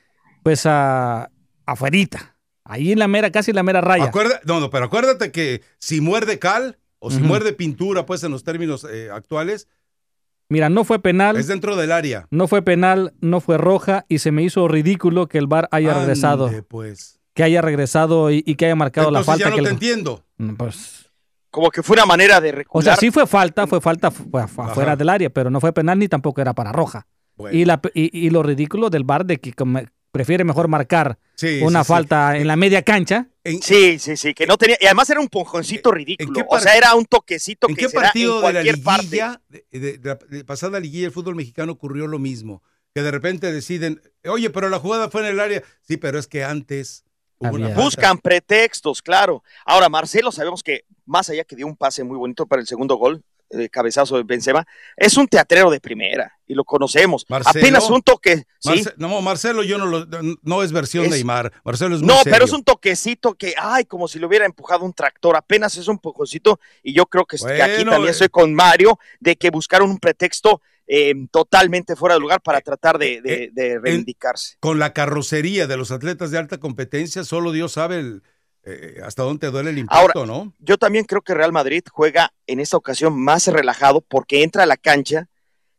pues, 0.42 0.66
a, 0.66 1.30
afuerita. 1.64 2.36
Ahí 2.64 2.92
en 2.92 2.98
la 2.98 3.08
mera, 3.08 3.30
casi 3.30 3.52
en 3.52 3.56
la 3.56 3.62
mera 3.62 3.80
raya. 3.80 4.10
no, 4.44 4.60
no, 4.60 4.70
pero 4.70 4.86
acuérdate 4.86 5.32
que 5.32 5.62
si 5.78 6.00
muerde 6.00 6.38
cal, 6.38 6.78
o 7.04 7.10
si 7.10 7.18
muerde 7.18 7.52
pintura, 7.52 8.06
pues 8.06 8.22
en 8.22 8.30
los 8.30 8.44
términos 8.44 8.86
eh, 8.88 9.10
actuales. 9.10 9.66
Mira, 10.48 10.68
no 10.68 10.84
fue 10.84 11.00
penal. 11.00 11.36
Es 11.36 11.48
dentro 11.48 11.74
del 11.74 11.90
área. 11.90 12.28
No 12.30 12.46
fue 12.46 12.62
penal, 12.62 13.12
no 13.20 13.40
fue 13.40 13.58
roja 13.58 14.06
y 14.08 14.20
se 14.20 14.30
me 14.30 14.44
hizo 14.44 14.68
ridículo 14.68 15.26
que 15.26 15.38
el 15.38 15.48
VAR 15.48 15.68
haya 15.72 15.94
regresado. 15.94 16.48
pues. 16.68 17.18
Que 17.34 17.42
haya 17.42 17.60
regresado 17.60 18.30
y, 18.30 18.42
que 18.42 18.66
haya 18.66 18.76
marcado 18.76 19.10
la 19.10 19.24
falta. 19.24 19.50
Ya 19.50 19.56
no 19.56 19.62
te 19.64 19.70
entiendo. 19.70 20.24
Mm, 20.36 20.54
pues. 20.54 21.10
Como 21.50 21.70
que 21.70 21.82
fue 21.82 21.94
una 21.94 22.06
manera 22.06 22.40
de 22.40 22.52
recular. 22.52 22.80
O 22.80 22.82
sea, 22.82 22.94
sí 22.94 23.10
fue 23.10 23.26
falta, 23.26 23.66
fue 23.66 23.80
falta 23.80 24.08
afuera 24.08 24.94
del 24.94 25.08
área, 25.08 25.28
pero 25.28 25.50
no 25.50 25.60
fue 25.60 25.72
penal 25.72 25.98
ni 25.98 26.06
tampoco 26.06 26.40
era 26.40 26.54
para 26.54 26.70
roja. 26.70 27.08
Y, 27.50 27.64
la, 27.64 27.80
y, 27.94 28.30
lo 28.30 28.44
ridículo 28.44 28.90
del 28.90 29.02
VAR 29.02 29.26
de 29.26 29.38
que 29.38 29.52
prefiere 30.12 30.44
mejor 30.44 30.68
marcar 30.68 31.18
una 31.62 31.82
falta 31.82 32.36
en 32.36 32.46
la 32.46 32.54
media 32.54 32.82
cancha. 32.82 33.26
sí, 33.44 33.98
sí, 33.98 34.16
sí, 34.16 34.34
que 34.34 34.46
no 34.46 34.56
tenía, 34.56 34.76
y 34.80 34.86
además 34.86 35.10
era 35.10 35.20
un 35.20 35.28
ponjoncito 35.28 35.90
ridículo, 35.90 36.46
o 36.48 36.60
sea, 36.60 36.76
era 36.76 36.94
un 36.94 37.06
toquecito 37.06 37.68
¿En 37.68 37.74
que 37.74 37.86
qué 37.86 37.90
partido 37.90 38.40
de 38.42 38.52
la 38.52 38.62
liguilla, 38.62 39.40
de, 39.48 39.98
la 40.02 40.18
pasada 40.44 40.78
liguilla 40.78 41.06
del 41.06 41.12
fútbol 41.12 41.34
mexicano 41.34 41.72
ocurrió 41.72 42.06
lo 42.06 42.20
mismo? 42.20 42.62
Que 42.94 43.02
de 43.02 43.10
repente 43.10 43.50
deciden, 43.50 44.02
oye, 44.28 44.50
pero 44.50 44.68
la 44.68 44.78
jugada 44.78 45.08
fue 45.08 45.22
en 45.22 45.28
el 45.28 45.40
área. 45.40 45.62
Sí, 45.80 45.96
pero 45.96 46.18
es 46.18 46.26
que 46.26 46.44
antes... 46.44 47.04
Buscan 47.74 48.18
pretextos, 48.18 49.02
claro. 49.02 49.42
Ahora, 49.64 49.88
Marcelo, 49.88 50.30
sabemos 50.30 50.62
que 50.62 50.84
más 51.06 51.28
allá 51.28 51.42
que 51.42 51.56
dio 51.56 51.66
un 51.66 51.76
pase 51.76 52.04
muy 52.04 52.16
bonito 52.16 52.46
para 52.46 52.60
el 52.60 52.68
segundo 52.68 52.96
gol, 52.96 53.24
de 53.52 53.68
cabezazo 53.68 54.16
de 54.16 54.22
Benzema, 54.22 54.66
es 54.96 55.16
un 55.16 55.28
teatrero 55.28 55.70
de 55.70 55.80
primera 55.80 56.36
y 56.46 56.54
lo 56.54 56.64
conocemos. 56.64 57.24
Apenas 57.28 57.88
un 57.90 58.02
toque. 58.02 58.46
¿sí? 58.58 58.84
no, 58.96 59.20
Marcelo, 59.20 59.62
yo 59.62 59.78
no 59.78 59.86
lo, 59.86 60.06
no 60.42 60.62
es 60.62 60.72
versión 60.72 61.04
de 61.04 61.10
Neymar. 61.10 61.52
Marcelo 61.64 61.96
es 61.96 62.02
No, 62.02 62.20
pero 62.24 62.44
es 62.44 62.52
un 62.52 62.64
toquecito 62.64 63.34
que, 63.34 63.54
ay, 63.58 63.84
como 63.84 64.08
si 64.08 64.18
le 64.18 64.26
hubiera 64.26 64.44
empujado 64.44 64.84
un 64.84 64.92
tractor. 64.92 65.36
Apenas 65.36 65.76
es 65.76 65.88
un 65.88 65.98
pococito 65.98 66.60
y 66.82 66.92
yo 66.92 67.06
creo 67.06 67.24
que, 67.24 67.36
aquí 67.36 67.84
también 67.84 68.08
estoy 68.08 68.28
con 68.28 68.54
Mario 68.54 68.98
de 69.20 69.36
que 69.36 69.50
buscaron 69.50 69.90
un 69.90 69.98
pretexto 69.98 70.60
eh, 70.86 71.14
totalmente 71.30 71.96
fuera 71.96 72.16
de 72.16 72.20
lugar 72.20 72.42
para 72.42 72.58
eh, 72.58 72.62
tratar 72.62 72.98
de, 72.98 73.22
eh, 73.24 73.78
reivindicarse. 73.80 74.56
con 74.60 74.78
la 74.78 74.92
carrocería 74.92 75.66
de 75.66 75.76
los 75.76 75.90
atletas 75.90 76.30
de 76.30 76.38
alta 76.38 76.58
competencia, 76.58 77.24
solo 77.24 77.52
Dios 77.52 77.72
sabe 77.72 78.00
el 78.00 78.22
eh, 78.64 79.00
hasta 79.04 79.24
dónde 79.24 79.50
duele 79.50 79.70
el 79.70 79.78
impacto, 79.78 80.24
¿no? 80.24 80.54
Yo 80.58 80.78
también 80.78 81.04
creo 81.04 81.22
que 81.22 81.34
Real 81.34 81.52
Madrid 81.52 81.82
juega 81.90 82.32
en 82.46 82.60
esta 82.60 82.76
ocasión 82.76 83.18
más 83.18 83.46
relajado 83.48 84.00
porque 84.00 84.42
entra 84.42 84.62
a 84.62 84.66
la 84.66 84.76
cancha 84.76 85.28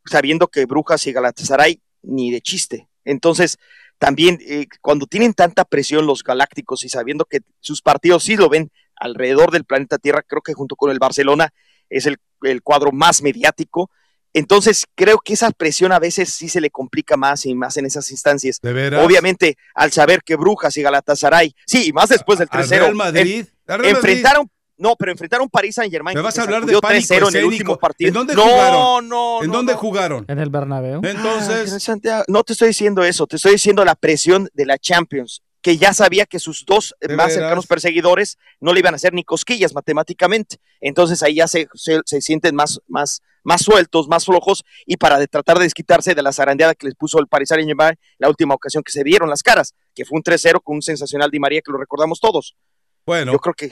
sabiendo 0.05 0.47
que 0.49 0.65
Brujas 0.65 1.07
y 1.07 1.13
Galatasaray 1.13 1.81
ni 2.01 2.31
de 2.31 2.41
chiste. 2.41 2.89
Entonces, 3.05 3.57
también 3.99 4.37
eh, 4.41 4.67
cuando 4.81 5.05
tienen 5.05 5.33
tanta 5.33 5.63
presión 5.63 6.05
los 6.05 6.23
galácticos 6.23 6.83
y 6.83 6.89
sabiendo 6.89 7.25
que 7.25 7.39
sus 7.61 7.81
partidos 7.81 8.23
sí 8.23 8.35
lo 8.35 8.49
ven 8.49 8.69
alrededor 8.97 9.51
del 9.51 9.63
planeta 9.63 9.97
Tierra, 9.97 10.21
creo 10.21 10.41
que 10.41 10.53
junto 10.53 10.75
con 10.75 10.91
el 10.91 10.99
Barcelona 10.99 11.53
es 11.89 12.05
el, 12.05 12.17
el 12.41 12.61
cuadro 12.61 12.91
más 12.91 13.21
mediático 13.21 13.89
entonces, 14.33 14.85
creo 14.95 15.19
que 15.19 15.33
esa 15.33 15.51
presión 15.51 15.91
a 15.91 15.99
veces 15.99 16.29
sí 16.33 16.49
se 16.49 16.59
le 16.59 16.71
complica 16.71 17.15
más 17.17 17.45
y 17.45 17.53
más 17.53 17.77
en 17.77 17.85
esas 17.85 18.09
instancias. 18.11 18.59
Obviamente, 18.63 19.57
al 19.75 19.91
saber 19.91 20.23
que 20.23 20.35
Brujas 20.35 20.75
y 20.77 20.81
Galatasaray, 20.81 21.55
sí, 21.65 21.87
y 21.87 21.93
más 21.93 22.09
después 22.09 22.39
del 22.39 22.49
3-0. 22.49 22.69
Real 22.69 22.95
Madrid. 22.95 23.45
enfrentaron, 23.67 24.49
no, 24.77 24.95
pero 24.95 25.11
enfrentaron 25.11 25.47
París 25.49 25.75
Saint 25.75 25.91
Germain. 25.91 26.17
Me 26.17 26.21
vas 26.21 26.37
a 26.39 26.43
hablar 26.43 26.65
de 26.65 26.79
pánico 26.79 27.13
en 27.13 27.35
el 27.35 27.45
último 27.45 27.77
partido. 27.77 28.07
¿En 28.07 28.13
dónde 28.13 28.33
no, 28.33 28.43
jugaron? 28.43 29.07
No, 29.07 29.43
¿En 29.43 29.51
dónde 29.51 29.73
jugaron? 29.75 30.25
En 30.27 30.39
el 30.39 30.49
Bernabéu. 30.49 31.01
Entonces, 31.03 31.87
no 32.27 32.43
te 32.43 32.53
estoy 32.53 32.69
diciendo 32.69 33.03
eso, 33.03 33.27
te 33.27 33.35
estoy 33.35 33.53
diciendo 33.53 33.85
la 33.85 33.95
presión 33.95 34.49
de 34.53 34.65
la 34.65 34.79
Champions 34.79 35.43
que 35.63 35.77
ya 35.77 35.93
sabía 35.93 36.25
que 36.25 36.39
sus 36.39 36.65
dos 36.65 36.93
más 37.15 37.33
cercanos 37.33 37.65
perseguidores 37.65 38.37
no 38.59 38.73
le 38.73 38.81
iban 38.81 38.93
a 38.93 38.97
hacer 38.97 39.13
ni 39.13 39.23
cosquillas 39.23 39.73
matemáticamente. 39.73 40.57
Entonces 40.81 41.23
ahí 41.23 41.35
ya 41.35 41.47
se, 41.47 41.69
se, 41.73 42.21
sienten 42.21 42.53
más, 42.53 42.81
más, 42.87 43.21
más 43.43 43.61
sueltos, 43.61 44.09
más 44.09 44.25
flojos, 44.25 44.65
y 44.85 44.97
para 44.97 45.25
tratar 45.25 45.57
de 45.57 45.63
desquitarse 45.63 46.15
de 46.15 46.21
la 46.21 46.33
zarandeada 46.33 46.75
que 46.75 46.87
les 46.87 46.95
puso 46.95 47.17
el 47.17 47.27
Paris 47.27 47.47
Saint 47.47 47.71
la 48.19 48.27
última 48.27 48.53
ocasión 48.53 48.83
que 48.83 48.91
se 48.91 49.05
dieron 49.05 49.29
las 49.29 49.41
caras, 49.41 49.73
que 49.95 50.03
fue 50.03 50.17
un 50.17 50.23
3-0 50.23 50.61
con 50.61 50.75
un 50.75 50.81
sensacional 50.81 51.31
Di 51.31 51.39
María 51.39 51.61
que 51.61 51.71
lo 51.71 51.77
recordamos 51.77 52.19
todos. 52.19 52.57
Bueno. 53.05 53.31
Yo 53.31 53.39
creo 53.39 53.53
que 53.53 53.71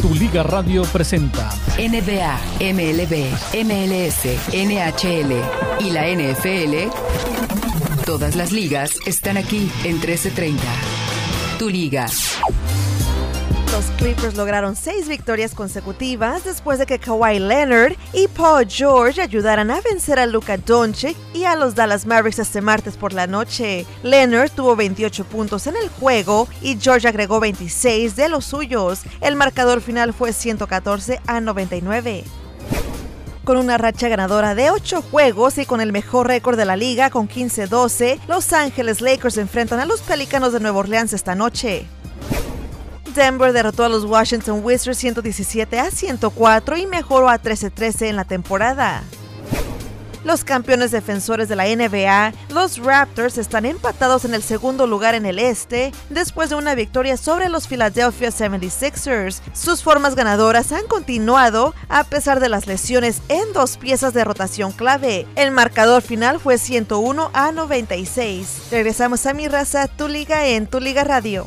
Tu 0.00 0.14
Liga 0.14 0.42
Radio 0.42 0.82
presenta 0.84 1.50
NBA, 1.78 2.40
MLB, 2.60 3.32
MLS, 3.64 4.24
NHL 4.52 5.32
y 5.80 5.90
la 5.90 6.06
NFL. 6.06 6.90
Todas 8.04 8.36
las 8.36 8.52
ligas 8.52 8.92
están 9.06 9.36
aquí 9.36 9.70
en 9.84 9.94
1330. 9.94 10.62
Tu 11.58 11.68
Liga. 11.68 12.06
Los 13.78 13.92
Clippers 13.92 14.34
lograron 14.34 14.74
seis 14.74 15.06
victorias 15.06 15.54
consecutivas 15.54 16.42
después 16.42 16.80
de 16.80 16.86
que 16.86 16.98
Kawhi 16.98 17.38
Leonard 17.38 17.92
y 18.12 18.26
Paul 18.26 18.66
George 18.68 19.22
ayudaran 19.22 19.70
a 19.70 19.80
vencer 19.80 20.18
a 20.18 20.26
Luka 20.26 20.56
Doncic 20.56 21.16
y 21.32 21.44
a 21.44 21.54
los 21.54 21.76
Dallas 21.76 22.04
Mavericks 22.04 22.40
este 22.40 22.60
martes 22.60 22.96
por 22.96 23.12
la 23.12 23.28
noche. 23.28 23.86
Leonard 24.02 24.50
tuvo 24.50 24.74
28 24.74 25.24
puntos 25.26 25.68
en 25.68 25.76
el 25.76 25.88
juego 25.90 26.48
y 26.60 26.76
George 26.76 27.06
agregó 27.06 27.38
26 27.38 28.16
de 28.16 28.28
los 28.28 28.46
suyos. 28.46 29.02
El 29.20 29.36
marcador 29.36 29.80
final 29.80 30.12
fue 30.12 30.32
114 30.32 31.20
a 31.28 31.40
99 31.40 32.24
con 33.44 33.58
una 33.58 33.78
racha 33.78 34.08
ganadora 34.08 34.56
de 34.56 34.72
8 34.72 35.02
juegos 35.02 35.56
y 35.56 35.66
con 35.66 35.80
el 35.80 35.92
mejor 35.92 36.26
récord 36.26 36.58
de 36.58 36.64
la 36.64 36.74
liga 36.74 37.10
con 37.10 37.28
15-12, 37.28 38.18
Los 38.26 38.52
Ángeles 38.52 39.00
Lakers 39.00 39.38
enfrentan 39.38 39.78
a 39.78 39.86
los 39.86 40.00
Pelícanos 40.00 40.52
de 40.52 40.58
Nueva 40.58 40.80
Orleans 40.80 41.12
esta 41.12 41.36
noche. 41.36 41.86
Denver 43.14 43.52
derrotó 43.52 43.84
a 43.84 43.88
los 43.88 44.04
Washington 44.04 44.60
Wizards 44.62 44.98
117 44.98 45.78
a 45.78 45.90
104 45.90 46.76
y 46.76 46.86
mejoró 46.86 47.28
a 47.28 47.40
13-13 47.40 48.08
en 48.08 48.16
la 48.16 48.24
temporada. 48.24 49.02
Los 50.24 50.44
campeones 50.44 50.90
defensores 50.90 51.48
de 51.48 51.56
la 51.56 51.64
NBA, 51.64 52.32
los 52.52 52.78
Raptors, 52.78 53.38
están 53.38 53.64
empatados 53.64 54.24
en 54.24 54.34
el 54.34 54.42
segundo 54.42 54.86
lugar 54.86 55.14
en 55.14 55.26
el 55.26 55.38
este 55.38 55.92
después 56.10 56.50
de 56.50 56.56
una 56.56 56.74
victoria 56.74 57.16
sobre 57.16 57.48
los 57.48 57.68
Philadelphia 57.68 58.28
76ers. 58.28 59.40
Sus 59.54 59.82
formas 59.82 60.16
ganadoras 60.16 60.72
han 60.72 60.86
continuado 60.86 61.74
a 61.88 62.04
pesar 62.04 62.40
de 62.40 62.48
las 62.48 62.66
lesiones 62.66 63.22
en 63.28 63.52
dos 63.52 63.76
piezas 63.76 64.12
de 64.12 64.24
rotación 64.24 64.72
clave. 64.72 65.26
El 65.36 65.50
marcador 65.50 66.02
final 66.02 66.40
fue 66.40 66.58
101 66.58 67.30
a 67.32 67.52
96. 67.52 68.68
Regresamos 68.70 69.24
a 69.24 69.34
mi 69.34 69.48
raza, 69.48 69.86
tu 69.86 70.08
liga 70.08 70.46
en 70.46 70.66
tu 70.66 70.80
liga 70.80 71.04
radio. 71.04 71.46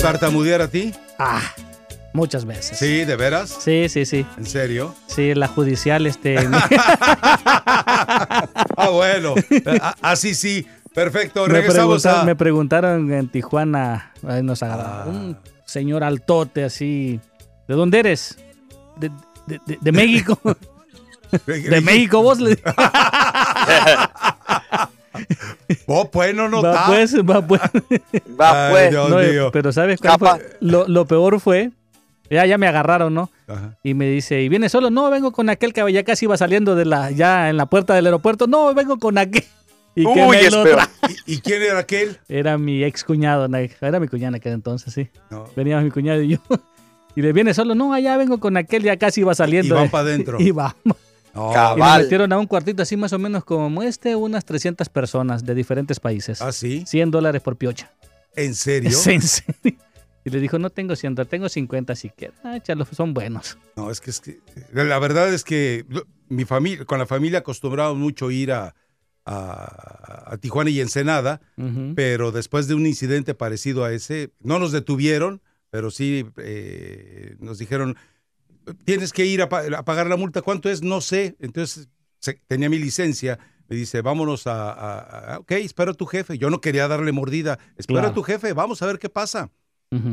Tartamudear 0.00 0.62
a 0.62 0.68
ti? 0.68 0.92
Ah, 1.18 1.42
muchas 2.12 2.44
veces. 2.44 2.78
¿Sí, 2.78 3.04
de 3.04 3.16
veras? 3.16 3.56
Sí, 3.60 3.88
sí, 3.88 4.04
sí. 4.06 4.26
¿En 4.38 4.46
serio? 4.46 4.94
Sí, 5.06 5.34
la 5.34 5.48
judicial, 5.48 6.06
este. 6.06 6.38
ah, 7.56 8.88
bueno. 8.90 9.34
Así 10.00 10.34
sí. 10.34 10.66
Perfecto. 10.94 11.46
Me 11.46 11.62
preguntaron, 11.62 12.26
me 12.26 12.34
preguntaron 12.34 13.12
en 13.12 13.28
Tijuana, 13.28 14.12
nos 14.42 14.62
ah. 14.62 15.04
un 15.06 15.38
señor 15.64 16.02
altote 16.02 16.64
así. 16.64 17.20
¿De 17.68 17.74
dónde 17.74 18.00
eres? 18.00 18.38
De, 18.96 19.10
de, 19.46 19.78
de 19.80 19.92
México. 19.92 20.38
de 21.46 21.80
México, 21.80 22.22
vos 22.22 22.40
le 22.40 22.58
Oh, 25.86 26.10
pues 26.10 26.34
no 26.34 26.48
no 26.48 26.62
Va 26.62 26.86
pues, 26.86 27.16
va 27.18 27.46
pues. 27.46 27.60
Va 28.40 28.70
pues. 28.70 28.94
pero 29.52 29.72
¿sabes 29.72 30.00
cuál 30.00 30.18
fue? 30.18 30.56
Lo, 30.60 31.04
peor 31.06 31.40
fue, 31.40 31.70
ya, 32.30 32.46
ya 32.46 32.58
me 32.58 32.66
agarraron, 32.66 33.14
¿no? 33.14 33.30
Y 33.82 33.94
me 33.94 34.08
dice, 34.08 34.42
¿y 34.42 34.48
viene 34.48 34.68
solo? 34.68 34.90
No, 34.90 35.10
vengo 35.10 35.32
con 35.32 35.48
aquel 35.48 35.72
que 35.72 35.92
ya 35.92 36.04
casi 36.04 36.26
iba 36.26 36.36
saliendo 36.36 36.74
de 36.74 36.84
la, 36.84 37.10
ya 37.10 37.50
en 37.50 37.56
la 37.56 37.66
puerta 37.66 37.94
del 37.94 38.06
aeropuerto. 38.06 38.46
No, 38.46 38.72
vengo 38.74 38.98
con 38.98 39.18
aquel. 39.18 39.44
¿Y, 39.96 40.02
¿Y, 41.26 41.40
quién 41.40 41.62
era 41.62 41.80
aquel? 41.80 42.18
Era 42.28 42.56
mi 42.56 42.84
ex 42.84 43.02
cuñado, 43.02 43.48
era 43.80 43.98
mi 43.98 44.06
cuñada 44.06 44.38
que 44.38 44.50
entonces, 44.50 44.94
sí. 44.94 45.08
Veníamos 45.56 45.84
mi 45.84 45.90
cuñado 45.90 46.22
y 46.22 46.28
yo. 46.28 46.38
Y 47.16 47.22
le 47.22 47.32
viene 47.32 47.54
solo, 47.54 47.74
no, 47.74 47.92
allá 47.92 48.16
vengo 48.16 48.38
con 48.38 48.56
aquel, 48.56 48.84
ya 48.84 48.96
casi 48.96 49.22
iba 49.22 49.34
saliendo. 49.34 49.74
Y 49.74 49.78
van 49.78 49.90
para 49.90 50.04
adentro. 50.04 50.38
Y 50.40 50.52
vamos. 50.52 50.96
Y 51.34 51.80
me 51.80 51.98
metieron 51.98 52.32
a 52.32 52.38
un 52.38 52.46
cuartito 52.46 52.82
así 52.82 52.96
más 52.96 53.12
o 53.12 53.18
menos 53.18 53.44
como 53.44 53.82
este, 53.82 54.16
unas 54.16 54.44
300 54.44 54.88
personas 54.88 55.44
de 55.44 55.54
diferentes 55.54 56.00
países. 56.00 56.42
¿Ah, 56.42 56.52
sí? 56.52 56.84
100 56.86 57.10
dólares 57.10 57.42
por 57.42 57.56
piocha. 57.56 57.90
¿En 58.34 58.54
serio? 58.54 58.90
en 59.06 59.22
serio. 59.22 59.78
Y 60.24 60.30
le 60.30 60.38
dijo, 60.38 60.58
no 60.58 60.70
tengo 60.70 60.96
100, 60.96 61.14
tengo 61.28 61.48
50 61.48 61.94
si 61.96 62.10
quieres. 62.10 62.36
Ah, 62.44 62.58
son 62.92 63.14
buenos. 63.14 63.56
No, 63.76 63.90
es 63.90 64.00
que, 64.00 64.10
es 64.10 64.20
que 64.20 64.40
la 64.72 64.98
verdad 64.98 65.32
es 65.32 65.44
que 65.44 65.86
mi 66.28 66.44
familia, 66.44 66.84
con 66.84 66.98
la 66.98 67.06
familia 67.06 67.38
acostumbramos 67.38 67.96
mucho 67.96 68.30
ir 68.30 68.52
a, 68.52 68.74
a, 69.24 70.36
Tijuana 70.40 70.70
y 70.70 70.80
Ensenada, 70.80 71.40
pero 71.94 72.32
después 72.32 72.68
de 72.68 72.74
un 72.74 72.86
incidente 72.86 73.34
parecido 73.34 73.84
a 73.84 73.92
ese, 73.92 74.30
no 74.40 74.58
nos 74.58 74.72
detuvieron, 74.72 75.40
pero 75.70 75.90
sí 75.90 76.26
eh, 76.36 77.36
nos 77.38 77.58
dijeron, 77.58 77.96
tienes 78.84 79.12
que 79.12 79.26
ir 79.26 79.42
a, 79.42 79.48
pagar 79.48 80.06
la 80.08 80.16
multa. 80.16 80.42
¿Cuánto 80.42 80.68
es? 80.70 80.82
No 80.82 81.00
sé. 81.00 81.36
Entonces 81.40 81.88
tenía 82.46 82.68
mi 82.68 82.78
licencia. 82.78 83.38
Me 83.68 83.76
dice, 83.76 84.02
vámonos 84.02 84.46
a, 84.46 85.38
Ok, 85.40 85.52
espero 85.52 85.92
a 85.92 85.94
tu 85.94 86.06
jefe. 86.06 86.38
Yo 86.38 86.50
no 86.50 86.60
quería 86.60 86.88
darle 86.88 87.12
mordida. 87.12 87.58
Espero 87.76 88.06
a 88.06 88.14
tu 88.14 88.22
jefe, 88.22 88.52
vamos 88.52 88.82
a 88.82 88.86
ver 88.86 88.98
qué 88.98 89.08
pasa. 89.08 89.50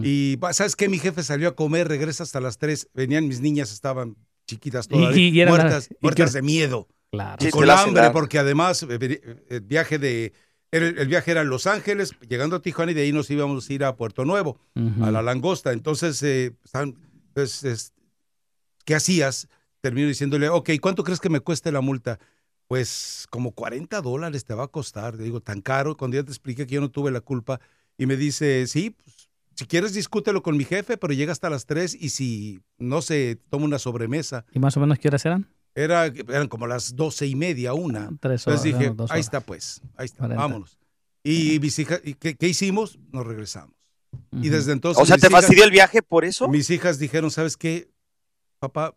Y 0.03 0.39
¿sabes 0.53 0.75
qué? 0.75 0.89
Mi 0.89 0.97
jefe 0.97 1.21
salió 1.21 1.49
a 1.49 1.55
comer, 1.55 1.87
regresa 1.87 2.23
hasta 2.23 2.39
las 2.39 2.57
tres. 2.57 2.89
Venían 2.93 3.27
mis 3.27 3.41
niñas, 3.41 3.71
estaban 3.71 4.15
chiquitas 4.47 4.87
todavía, 4.87 5.47
muertas, 5.47 5.89
muertas 6.01 6.33
de 6.33 6.41
miedo. 6.41 6.87
Claro. 7.11 7.45
Y 7.45 7.51
con 7.51 7.69
hambre, 7.69 8.09
porque 8.11 8.39
además 8.39 8.83
eh, 8.83 8.97
eh, 8.99 9.45
el 9.49 9.61
viaje 9.61 9.99
de 9.99 10.33
el, 10.71 11.07
viaje 11.07 11.31
era 11.31 11.41
a 11.41 11.43
Los 11.43 11.65
Ángeles, 11.67 12.11
llegando 12.27 12.57
a 12.57 12.61
Tijuana 12.61 12.91
y 12.91 12.95
de 12.95 13.03
ahí 13.03 13.11
nos 13.11 13.29
íbamos 13.29 13.69
a 13.69 13.73
ir 13.73 13.83
a 13.83 13.95
Puerto 13.95 14.25
Nuevo, 14.25 14.59
a 15.01 15.11
la 15.11 15.21
Langosta. 15.21 15.71
Entonces, 15.71 16.21
eh, 16.23 16.53
pues, 17.33 17.93
¿qué 18.87 18.95
hacías? 18.95 19.49
Termino 19.81 20.07
diciéndole, 20.07 20.49
ok, 20.49 20.71
¿cuánto 20.81 21.03
crees 21.03 21.19
que 21.19 21.29
me 21.29 21.41
cueste 21.41 21.71
la 21.71 21.81
multa? 21.81 22.19
Pues 22.67 23.27
como 23.29 23.51
40 23.51 24.01
dólares 24.01 24.45
te 24.45 24.53
va 24.53 24.63
a 24.63 24.67
costar. 24.67 25.15
Le 25.15 25.23
digo, 25.23 25.41
tan 25.41 25.61
caro. 25.61 25.97
Cuando 25.97 26.15
ya 26.15 26.23
te 26.23 26.31
expliqué 26.31 26.65
que 26.65 26.75
yo 26.75 26.81
no 26.81 26.89
tuve 26.89 27.11
la 27.11 27.21
culpa. 27.21 27.59
Y 27.97 28.05
me 28.05 28.15
dice, 28.15 28.65
sí, 28.65 28.91
pues, 28.91 29.29
si 29.55 29.65
quieres 29.65 29.93
discútelo 29.93 30.41
con 30.41 30.55
mi 30.55 30.63
jefe, 30.63 30.97
pero 30.97 31.13
llega 31.13 31.33
hasta 31.33 31.49
las 31.49 31.65
3 31.65 31.95
y 31.99 32.09
si 32.09 32.61
no 32.77 33.01
se 33.01 33.37
toma 33.49 33.65
una 33.65 33.77
sobremesa. 33.77 34.45
¿Y 34.53 34.59
más 34.59 34.77
o 34.77 34.79
menos 34.79 34.99
qué 34.99 35.09
horas 35.09 35.25
eran? 35.25 35.49
Era, 35.75 36.05
eran 36.05 36.47
como 36.47 36.65
las 36.65 36.95
doce 36.95 37.27
y 37.27 37.35
media, 37.35 37.73
una. 37.73 38.09
Tres 38.19 38.47
horas. 38.47 38.65
Entonces 38.65 38.95
dije, 38.97 39.13
ahí 39.13 39.19
está 39.19 39.41
pues, 39.41 39.81
ahí 39.95 40.05
está, 40.05 40.27
vámonos. 40.27 40.77
Y 41.23 41.59
mis 41.59 41.77
hijas, 41.77 42.01
¿qué, 42.19 42.35
¿qué, 42.35 42.47
hicimos? 42.47 42.97
Nos 43.11 43.27
regresamos. 43.27 43.75
Y 44.31 44.49
desde 44.49 44.71
entonces... 44.71 45.03
O 45.03 45.05
sea, 45.05 45.17
¿te 45.17 45.29
fastidió 45.29 45.65
el 45.65 45.71
viaje 45.71 46.01
por 46.01 46.23
eso? 46.23 46.47
Mis 46.47 46.69
hijas 46.69 46.99
dijeron, 46.99 47.31
¿sabes 47.31 47.57
qué? 47.57 47.89
Papá, 48.59 48.95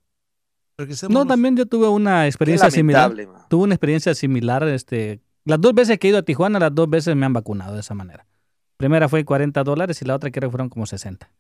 regresemos. 0.77 1.15
No, 1.15 1.27
también 1.27 1.57
yo 1.57 1.67
tuve 1.67 1.89
una 1.89 2.27
experiencia 2.27 2.71
similar. 2.71 3.13
Tuve 3.49 3.65
una 3.65 3.75
experiencia 3.75 4.15
similar. 4.15 4.67
Este, 4.69 5.21
las 5.45 5.61
dos 5.61 5.75
veces 5.75 5.99
que 5.99 6.09
he 6.09 6.11
ido 6.11 6.19
a 6.19 6.23
Tijuana, 6.23 6.59
las 6.59 6.75
dos 6.75 6.89
veces 6.89 7.17
me 7.17 7.27
han 7.27 7.33
vacunado 7.33 7.75
de 7.75 7.81
esa 7.81 7.95
manera. 7.95 8.27
Primera 8.77 9.09
fue 9.09 9.25
40 9.25 9.63
dólares 9.63 10.01
y 10.01 10.05
la 10.05 10.15
otra 10.17 10.31
creo 10.31 10.49
que 10.49 10.53
fueron 10.53 10.69
como 10.69 10.87
60. 10.87 11.31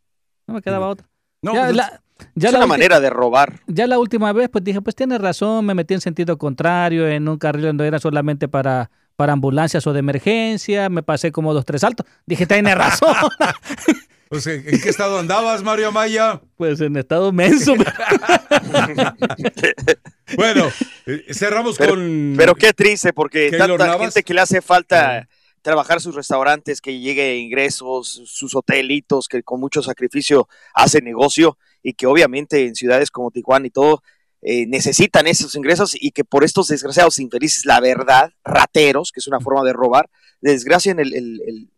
No 0.47 0.55
me 0.55 0.63
quedaba 0.63 0.89
otra. 0.89 1.09
No, 1.43 1.55
ya, 1.55 1.65
pues, 1.65 1.77
la, 1.77 2.03
es 2.37 2.55
una 2.55 2.67
manera 2.67 3.01
de 3.01 3.09
robar. 3.09 3.61
Ya 3.67 3.87
la 3.87 3.99
última 3.99 4.33
vez, 4.33 4.49
pues 4.51 4.63
dije, 4.63 4.83
pues 4.83 4.95
tiene 4.95 5.17
razón, 5.17 5.65
me 5.65 5.75
metí 5.75 5.95
en 5.95 6.01
sentido 6.01 6.37
contrario, 6.37 7.09
en 7.09 7.29
un 7.29 7.39
carril 7.39 7.65
donde 7.65 7.87
era 7.87 7.99
solamente 7.99 8.47
para, 8.49 8.91
para 9.17 9.33
ambulancias 9.33 9.87
o 9.87 9.93
de 9.93 10.01
emergencia, 10.01 10.89
me 10.91 11.03
pasé 11.03 11.33
como 11.33 11.55
dos, 11.55 11.65
tres 11.65 11.81
saltos. 11.81 12.07
Dije, 12.27 12.47
tiene 12.47 12.75
razón. 12.75 13.15
Pues, 14.31 14.47
¿en 14.47 14.63
qué 14.63 14.89
estado 14.89 15.19
andabas, 15.19 15.65
Mario 15.65 15.89
Amaya? 15.89 16.41
Pues 16.57 16.81
en 16.81 16.97
estado 16.97 17.33
menso. 17.33 17.75
bueno, 20.37 20.71
Eh, 21.07 21.35
cerramos 21.35 21.77
con. 21.77 22.35
Pero 22.37 22.55
qué 22.55 22.73
triste, 22.73 23.13
porque 23.13 23.51
tanta 23.51 23.99
gente 23.99 24.23
que 24.23 24.33
le 24.33 24.41
hace 24.41 24.63
falta 24.63 25.29
trabajar 25.63 26.01
sus 26.01 26.15
restaurantes, 26.15 26.81
que 26.81 27.01
llegue 27.01 27.39
ingresos, 27.39 28.23
sus 28.27 28.55
hotelitos, 28.55 29.27
que 29.27 29.43
con 29.43 29.59
mucho 29.59 29.83
sacrificio 29.83 30.49
hace 30.75 31.03
negocio 31.03 31.59
y 31.83 31.95
que 31.95 32.07
obviamente 32.07 32.67
en 32.67 32.77
ciudades 32.77 33.11
como 33.11 33.33
Tijuana 33.33 33.67
y 33.67 33.71
todo 33.71 34.01
eh, 34.43 34.67
necesitan 34.67 35.27
esos 35.27 35.57
ingresos 35.57 35.97
y 35.99 36.13
que 36.13 36.23
por 36.25 36.45
estos 36.45 36.69
desgraciados 36.69 37.19
infelices, 37.19 37.67
la 37.67 37.81
verdad, 37.81 38.31
rateros, 38.45 39.11
que 39.13 39.19
es 39.21 39.27
una 39.27 39.41
forma 39.41 39.65
de 39.65 39.73
robar, 39.73 40.09
desgracian 40.41 41.01
el, 41.01 41.15
el, 41.15 41.71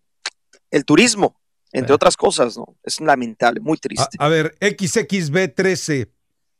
el, 0.70 0.84
turismo, 0.84 1.40
entre 1.72 1.94
otras 1.94 2.16
cosas, 2.16 2.56
¿no? 2.56 2.76
Es 2.82 3.00
lamentable, 3.00 3.60
muy 3.60 3.78
triste. 3.78 4.16
A, 4.18 4.28
ver, 4.28 4.54
XXB13 4.60 6.08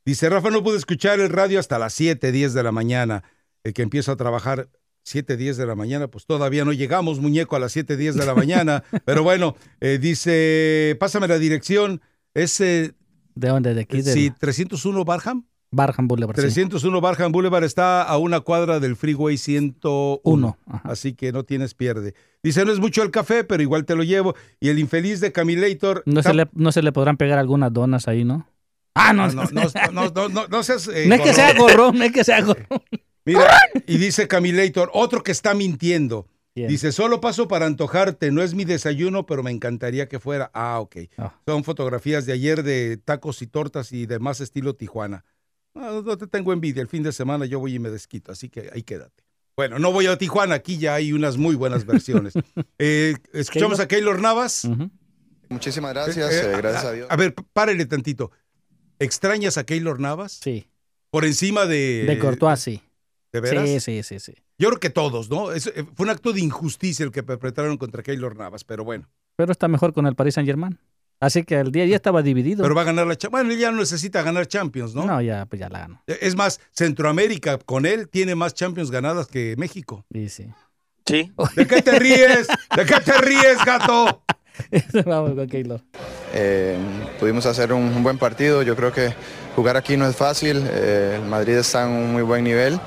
dice, 0.05 0.29
Rafa, 0.29 0.51
no 0.51 0.63
pude 0.63 0.79
escuchar 0.79 1.21
el 1.21 1.29
radio 1.29 1.61
hasta 1.61 1.79
las 1.79 1.93
7, 1.95 2.33
10 2.33 2.55
de 2.55 2.63
la 2.63 2.73
mañana, 2.73 3.23
el 3.63 3.75
que 3.75 3.83
empiezo 3.83 4.13
a 4.13 4.17
trabajar 4.17 4.69
7, 5.05 5.37
10 5.37 5.57
de 5.57 5.67
la 5.67 5.75
mañana, 5.75 6.09
pues 6.09 6.27
todavía 6.27 6.65
no 6.65 6.73
llegamos, 6.73 7.21
muñeco, 7.21 7.57
a 7.57 7.59
las 7.59 7.73
7, 7.73 7.97
10 7.97 8.17
de 8.17 8.27
la 8.27 8.35
mañana, 8.35 8.85
pero 9.05 9.23
bueno, 9.23 9.57
eh, 9.81 9.99
dice, 10.01 10.97
pásame 10.99 11.29
la 11.29 11.39
dirección, 11.39 12.01
ese... 12.35 12.95
¿De 13.35 13.49
dónde? 13.49 13.75
¿De 13.75 13.83
aquí? 13.83 14.03
Sí, 14.03 14.31
301 14.39 15.05
Barham. 15.05 15.47
Barham 15.73 16.07
Boulevard. 16.07 16.37
301 16.37 17.01
Barham 17.01 17.33
Boulevard 17.33 17.64
está 17.64 18.03
a 18.03 18.18
una 18.18 18.41
cuadra 18.41 18.79
del 18.79 18.95
Freeway 18.95 19.39
101. 19.39 20.59
Así 20.85 21.14
que 21.14 21.33
no 21.33 21.45
tienes 21.45 21.75
pierde. 21.75 22.14
Dice, 22.43 22.64
no 22.64 22.73
es 22.73 22.79
mucho 22.79 23.03
el 23.03 23.11
café, 23.11 23.43
pero 23.43 23.62
igual 23.62 23.85
te 23.85 23.97
lo 23.97 24.05
llevo. 24.05 24.35
Y 24.61 24.68
el 24.68 24.79
infeliz 24.79 25.20
de 25.20 25.33
Camilator. 25.33 26.03
No, 26.07 26.23
se 26.23 26.35
le, 26.35 26.49
no 26.53 26.70
se 26.70 26.83
le 26.83 26.93
podrán 26.93 27.16
pegar 27.16 27.39
algunas 27.39 27.73
donas 27.73 28.07
ahí, 28.07 28.23
¿no? 28.23 28.47
Ah, 28.95 29.12
no, 29.14 29.27
no, 29.29 29.45
no, 29.93 30.11
no, 30.11 30.29
no, 30.29 30.47
no 30.47 30.62
seas. 30.62 30.87
Eh, 30.89 31.07
no 31.09 31.14
es 31.14 31.20
que 31.23 31.33
sea 31.33 31.55
gorrón, 31.55 31.99
no 31.99 32.05
es 32.05 32.12
que 32.12 32.23
sea 32.23 32.43
gorrón. 32.43 32.83
Mira, 33.25 33.57
y 33.87 33.97
dice 33.97 34.29
Camilator, 34.29 34.91
otro 34.93 35.23
que 35.23 35.33
está 35.33 35.55
mintiendo. 35.55 36.27
Dice, 36.55 36.93
solo 36.93 37.23
paso 37.23 37.49
para 37.49 37.64
antojarte, 37.64 38.31
no 38.31 38.43
es 38.43 38.53
mi 38.53 38.66
desayuno, 38.66 39.25
pero 39.25 39.43
me 39.43 39.51
encantaría 39.51 40.09
que 40.09 40.20
fuera. 40.20 40.51
Ah, 40.53 40.81
ok. 40.81 40.97
Ah. 41.16 41.35
Son 41.47 41.64
fotografías 41.64 42.27
de 42.27 42.35
ayer 42.35 42.62
de 42.62 42.99
tacos 42.99 43.41
y 43.41 43.47
tortas 43.47 43.93
y 43.93 44.05
demás 44.05 44.43
estilo 44.43 44.75
Tijuana. 44.75 45.25
No, 45.75 46.16
te 46.16 46.27
tengo 46.27 46.53
envidia. 46.53 46.83
El 46.83 46.89
fin 46.89 47.03
de 47.03 47.12
semana 47.12 47.47
yo 47.47 47.59
voy 47.59 47.75
y 47.75 47.79
me 47.79 47.91
desquito, 47.91 48.33
así 48.33 48.49
que 48.49 48.70
ahí 48.73 48.83
quédate. 48.83 49.25
Bueno, 49.57 49.79
no 49.79 49.93
voy 49.93 50.07
a 50.07 50.16
Tijuana, 50.16 50.55
aquí 50.55 50.79
ya 50.79 50.95
hay 50.95 51.12
unas 51.12 51.37
muy 51.37 51.55
buenas 51.55 51.85
versiones. 51.85 52.35
Eh, 52.79 53.14
escuchamos 53.33 53.79
a 53.79 53.87
Keylor 53.87 54.20
Navas. 54.20 54.68
Muchísimas 55.49 55.95
gracias, 55.95 56.33
eh, 56.33 56.53
eh, 56.53 56.57
gracias 56.57 56.85
a, 56.85 56.93
Dios. 56.93 57.07
A 57.09 57.14
ver, 57.14 57.33
párele 57.53 57.87
tantito. 57.87 58.33
¿Extrañas 58.99 59.57
a 59.57 59.64
Keylor 59.64 60.01
Navas? 60.01 60.41
Sí. 60.43 60.66
Por 61.11 61.25
encima 61.25 61.66
de... 61.66 62.07
De 62.09 62.18
Courtois, 62.18 62.59
sí. 62.59 62.83
¿De 63.31 63.41
veras? 63.41 63.68
Sí, 63.68 63.79
sí, 63.79 64.03
sí, 64.03 64.18
sí. 64.18 64.35
Yo 64.59 64.68
creo 64.70 64.81
que 64.81 64.91
todos, 64.91 65.31
¿no? 65.31 65.47
fue 65.95 66.05
un 66.05 66.11
acto 66.11 66.33
de 66.33 66.41
injusticia 66.41 67.05
el 67.05 67.12
que 67.12 67.23
perpetraron 67.23 67.77
contra 67.77 68.03
Keylor 68.03 68.37
Navas, 68.37 68.64
pero 68.64 68.85
bueno. 68.85 69.09
Pero 69.37 69.53
está 69.53 69.68
mejor 69.68 69.93
con 69.93 70.07
el 70.07 70.16
Paris 70.16 70.35
Saint 70.35 70.49
Germain. 70.49 70.79
Así 71.23 71.45
que 71.45 71.55
el 71.55 71.70
día 71.70 71.87
ya 71.87 71.95
estaba 71.95 72.20
dividido. 72.20 72.64
Pero 72.64 72.75
va 72.75 72.83
a 72.83 72.85
ganar 72.85 73.07
la 73.07 73.14
Champions. 73.14 73.45
Bueno, 73.45 73.53
él 73.53 73.61
ya 73.61 73.70
no 73.70 73.79
necesita 73.79 74.23
ganar 74.23 74.49
Champions, 74.49 74.93
¿no? 74.93 75.05
No, 75.05 75.23
ya, 75.23 75.47
pues 75.47 75.61
ya 75.61 75.68
la 75.68 75.79
ganó. 75.79 76.03
Es 76.09 76.35
más, 76.35 76.59
Centroamérica 76.73 77.59
con 77.59 77.87
él 77.87 78.09
tiene 78.09 78.35
más 78.35 78.55
Champions 78.55 78.91
ganadas 78.91 79.29
que 79.29 79.55
México. 79.57 80.05
Sí, 80.12 80.29
sí. 80.29 80.49
Sí. 81.07 81.33
¿De 81.55 81.64
qué 81.68 81.81
te 81.81 81.97
ríes? 81.97 82.49
¿De 82.77 82.85
qué 82.85 82.99
te 83.05 83.12
ríes, 83.18 83.64
gato? 83.64 84.25
Vamos 85.07 85.35
con 85.37 85.47
Keylor. 85.47 85.81
Eh, 86.35 86.77
pudimos 87.20 87.47
hacer 87.47 87.73
un, 87.73 88.03
buen 88.03 88.18
partido. 88.18 88.62
Yo 88.62 88.75
creo 88.75 88.93
que 88.93 89.14
jugar 89.55 89.77
aquí 89.77 89.97
no 89.97 90.09
es 90.09 90.16
fácil. 90.16 90.64
Eh, 90.66 91.20
el 91.23 91.29
Madrid 91.29 91.55
está 91.55 91.85
en 91.85 91.91
un 91.91 92.12
muy 92.14 92.23
buen 92.23 92.43
nivel 92.43 92.81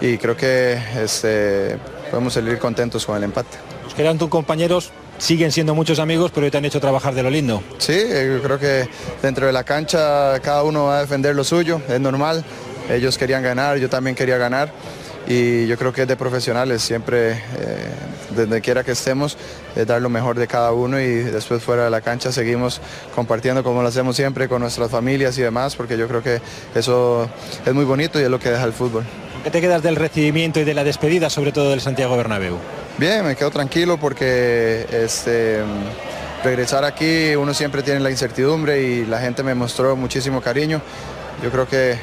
y 0.00 0.18
creo 0.18 0.36
que 0.36 0.82
este, 1.00 1.78
podemos 2.10 2.32
salir 2.32 2.58
contentos 2.58 3.06
con 3.06 3.16
el 3.18 3.22
empate. 3.22 3.56
que 3.94 4.02
eran 4.02 4.18
tus 4.18 4.28
compañeros 4.28 4.90
siguen 5.18 5.52
siendo 5.52 5.74
muchos 5.74 5.98
amigos, 5.98 6.30
pero 6.34 6.50
te 6.50 6.58
han 6.58 6.64
hecho 6.64 6.80
trabajar 6.80 7.14
de 7.14 7.22
lo 7.22 7.30
lindo. 7.30 7.62
Sí, 7.78 7.92
eh, 7.94 8.32
yo 8.36 8.42
creo 8.42 8.58
que 8.58 8.88
dentro 9.22 9.46
de 9.46 9.52
la 9.52 9.64
cancha 9.64 10.40
cada 10.40 10.62
uno 10.62 10.86
va 10.86 10.98
a 10.98 11.00
defender 11.00 11.34
lo 11.34 11.44
suyo, 11.44 11.80
es 11.88 12.00
normal. 12.00 12.44
Ellos 12.88 13.18
querían 13.18 13.42
ganar, 13.42 13.76
yo 13.78 13.90
también 13.90 14.16
quería 14.16 14.38
ganar. 14.38 14.72
Y 15.30 15.66
yo 15.66 15.76
creo 15.76 15.92
que 15.92 16.02
es 16.02 16.08
de 16.08 16.16
profesionales, 16.16 16.80
siempre, 16.80 17.32
eh, 17.32 17.36
donde 18.34 18.62
quiera 18.62 18.82
que 18.82 18.92
estemos, 18.92 19.36
dar 19.86 20.00
lo 20.00 20.08
mejor 20.08 20.38
de 20.38 20.46
cada 20.46 20.72
uno 20.72 20.98
y 20.98 21.06
después 21.06 21.62
fuera 21.62 21.84
de 21.84 21.90
la 21.90 22.00
cancha 22.00 22.32
seguimos 22.32 22.80
compartiendo 23.14 23.62
como 23.62 23.82
lo 23.82 23.88
hacemos 23.88 24.16
siempre 24.16 24.48
con 24.48 24.62
nuestras 24.62 24.90
familias 24.90 25.36
y 25.36 25.42
demás, 25.42 25.76
porque 25.76 25.98
yo 25.98 26.08
creo 26.08 26.22
que 26.22 26.40
eso 26.74 27.28
es 27.66 27.74
muy 27.74 27.84
bonito 27.84 28.18
y 28.18 28.22
es 28.22 28.30
lo 28.30 28.40
que 28.40 28.50
deja 28.50 28.64
el 28.64 28.72
fútbol. 28.72 29.04
¿Qué 29.44 29.50
te 29.50 29.60
quedas 29.60 29.82
del 29.82 29.96
recibimiento 29.96 30.60
y 30.60 30.64
de 30.64 30.74
la 30.74 30.84
despedida, 30.84 31.30
sobre 31.30 31.52
todo 31.52 31.70
del 31.70 31.80
Santiago 31.80 32.16
Bernabéu? 32.16 32.58
Bien, 32.98 33.24
me 33.24 33.36
quedo 33.36 33.50
tranquilo 33.50 33.98
porque 33.98 34.86
este, 34.90 35.60
regresar 36.42 36.84
aquí 36.84 37.36
uno 37.36 37.54
siempre 37.54 37.82
tiene 37.82 38.00
la 38.00 38.10
incertidumbre 38.10 38.82
y 38.82 39.06
la 39.06 39.20
gente 39.20 39.42
me 39.42 39.54
mostró 39.54 39.94
muchísimo 39.96 40.40
cariño. 40.40 40.82
Yo 41.42 41.50
creo 41.50 41.68
que 41.68 41.98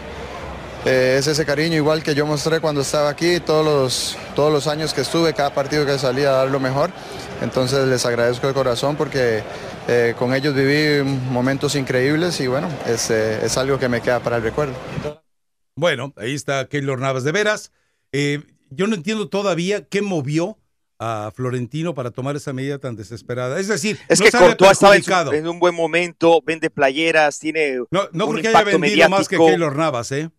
eh, 0.86 1.18
es 1.20 1.28
ese 1.28 1.46
cariño 1.46 1.76
igual 1.76 2.04
que 2.04 2.16
yo 2.16 2.26
mostré 2.26 2.62
cuando 2.62 2.82
estaba 2.82 3.10
aquí, 3.10 3.40
todos 3.42 3.66
los, 3.66 4.18
todos 4.36 4.54
los 4.54 4.68
años 4.68 4.94
que 4.94 5.02
estuve, 5.02 5.34
cada 5.34 5.54
partido 5.54 5.86
que 5.86 6.00
salía 6.00 6.30
a 6.30 6.34
dar 6.34 6.50
lo 6.50 6.60
mejor. 6.60 6.92
Entonces 7.42 7.86
les 7.88 8.06
agradezco 8.06 8.48
de 8.48 8.54
corazón 8.54 8.96
porque 8.96 9.44
eh, 9.88 10.14
con 10.18 10.34
ellos 10.34 10.54
viví 10.56 11.04
momentos 11.04 11.76
increíbles 11.76 12.40
y 12.40 12.48
bueno, 12.48 12.70
es, 12.88 13.10
eh, 13.10 13.44
es 13.44 13.58
algo 13.58 13.78
que 13.78 13.90
me 13.90 14.00
queda 14.00 14.20
para 14.20 14.38
el 14.38 14.44
recuerdo. 14.44 14.74
Bueno, 15.78 16.14
ahí 16.16 16.34
está 16.34 16.68
Keylor 16.70 17.00
Navas. 17.00 17.26
De 17.26 17.34
veras, 17.34 17.72
yo 18.70 18.88
no 18.88 18.96
entiendo 18.96 19.28
todavía 19.28 19.86
qué 19.86 20.02
movió 20.02 20.58
a 21.00 21.32
Florentino 21.36 21.94
para 21.94 22.12
tomar 22.12 22.38
esa 22.38 22.54
medida 22.54 22.80
tan 22.80 22.96
desesperada. 22.96 23.60
Es 23.60 23.68
decir, 23.68 24.00
es 24.08 24.22
que 24.22 24.32
Courtois 24.32 24.72
estaba 24.72 25.36
en, 25.36 25.48
un 25.48 25.60
buen 25.60 25.76
momento, 25.76 26.42
vende 26.46 26.70
playeras, 26.70 27.40
tiene. 27.40 27.80
No, 27.92 28.08
no 28.14 28.30
creo 28.30 28.42
que 28.42 28.48
haya 28.48 28.64
vendido 28.64 29.10
más 29.10 29.28
que 29.28 29.38
Keylor 29.38 29.76
Navas, 29.76 30.12
¿eh? 30.14 30.30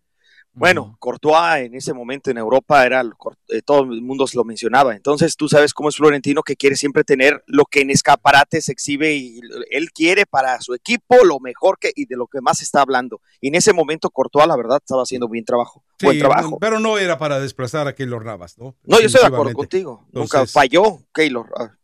Bueno, 0.57 0.97
Courtois 0.99 1.65
en 1.65 1.75
ese 1.75 1.93
momento 1.93 2.31
en 2.31 2.37
Europa 2.37 2.85
era, 2.85 3.03
eh, 3.49 3.61
todo 3.63 3.83
el 3.83 4.01
mundo 4.01 4.25
se 4.25 4.37
lo 4.37 4.43
mencionaba. 4.43 4.95
Entonces 4.95 5.35
tú 5.35 5.47
sabes 5.47 5.73
cómo 5.73 5.89
es 5.89 5.97
Florentino 5.97 6.41
que 6.41 6.55
quiere 6.55 6.75
siempre 6.75 7.03
tener 7.03 7.43
lo 7.45 7.65
que 7.65 7.81
en 7.81 7.91
escaparate 7.91 8.61
se 8.61 8.71
exhibe 8.71 9.15
y 9.15 9.39
él 9.69 9.91
quiere 9.91 10.25
para 10.25 10.59
su 10.61 10.73
equipo 10.73 11.23
lo 11.23 11.39
mejor 11.39 11.77
que 11.79 11.91
y 11.95 12.05
de 12.05 12.15
lo 12.15 12.27
que 12.27 12.41
más 12.41 12.61
está 12.61 12.81
hablando. 12.81 13.21
Y 13.39 13.49
en 13.49 13.55
ese 13.55 13.71
momento 13.71 14.09
Courtois, 14.09 14.47
la 14.47 14.57
verdad, 14.57 14.77
estaba 14.77 15.03
haciendo 15.03 15.29
bien 15.29 15.45
trabajo. 15.45 15.83
buen 16.01 16.17
trabajo. 16.17 16.57
Pero 16.59 16.79
no 16.79 16.97
era 16.97 17.19
para 17.19 17.39
desplazar 17.39 17.87
a 17.87 17.93
Keylor 17.93 18.25
Navas, 18.25 18.57
¿no? 18.57 18.75
No, 18.83 18.99
yo 18.99 19.05
estoy 19.05 19.21
de 19.21 19.27
acuerdo 19.27 19.53
contigo. 19.53 20.07
Nunca 20.11 20.45
falló 20.47 20.99
Keylor. 21.13 21.76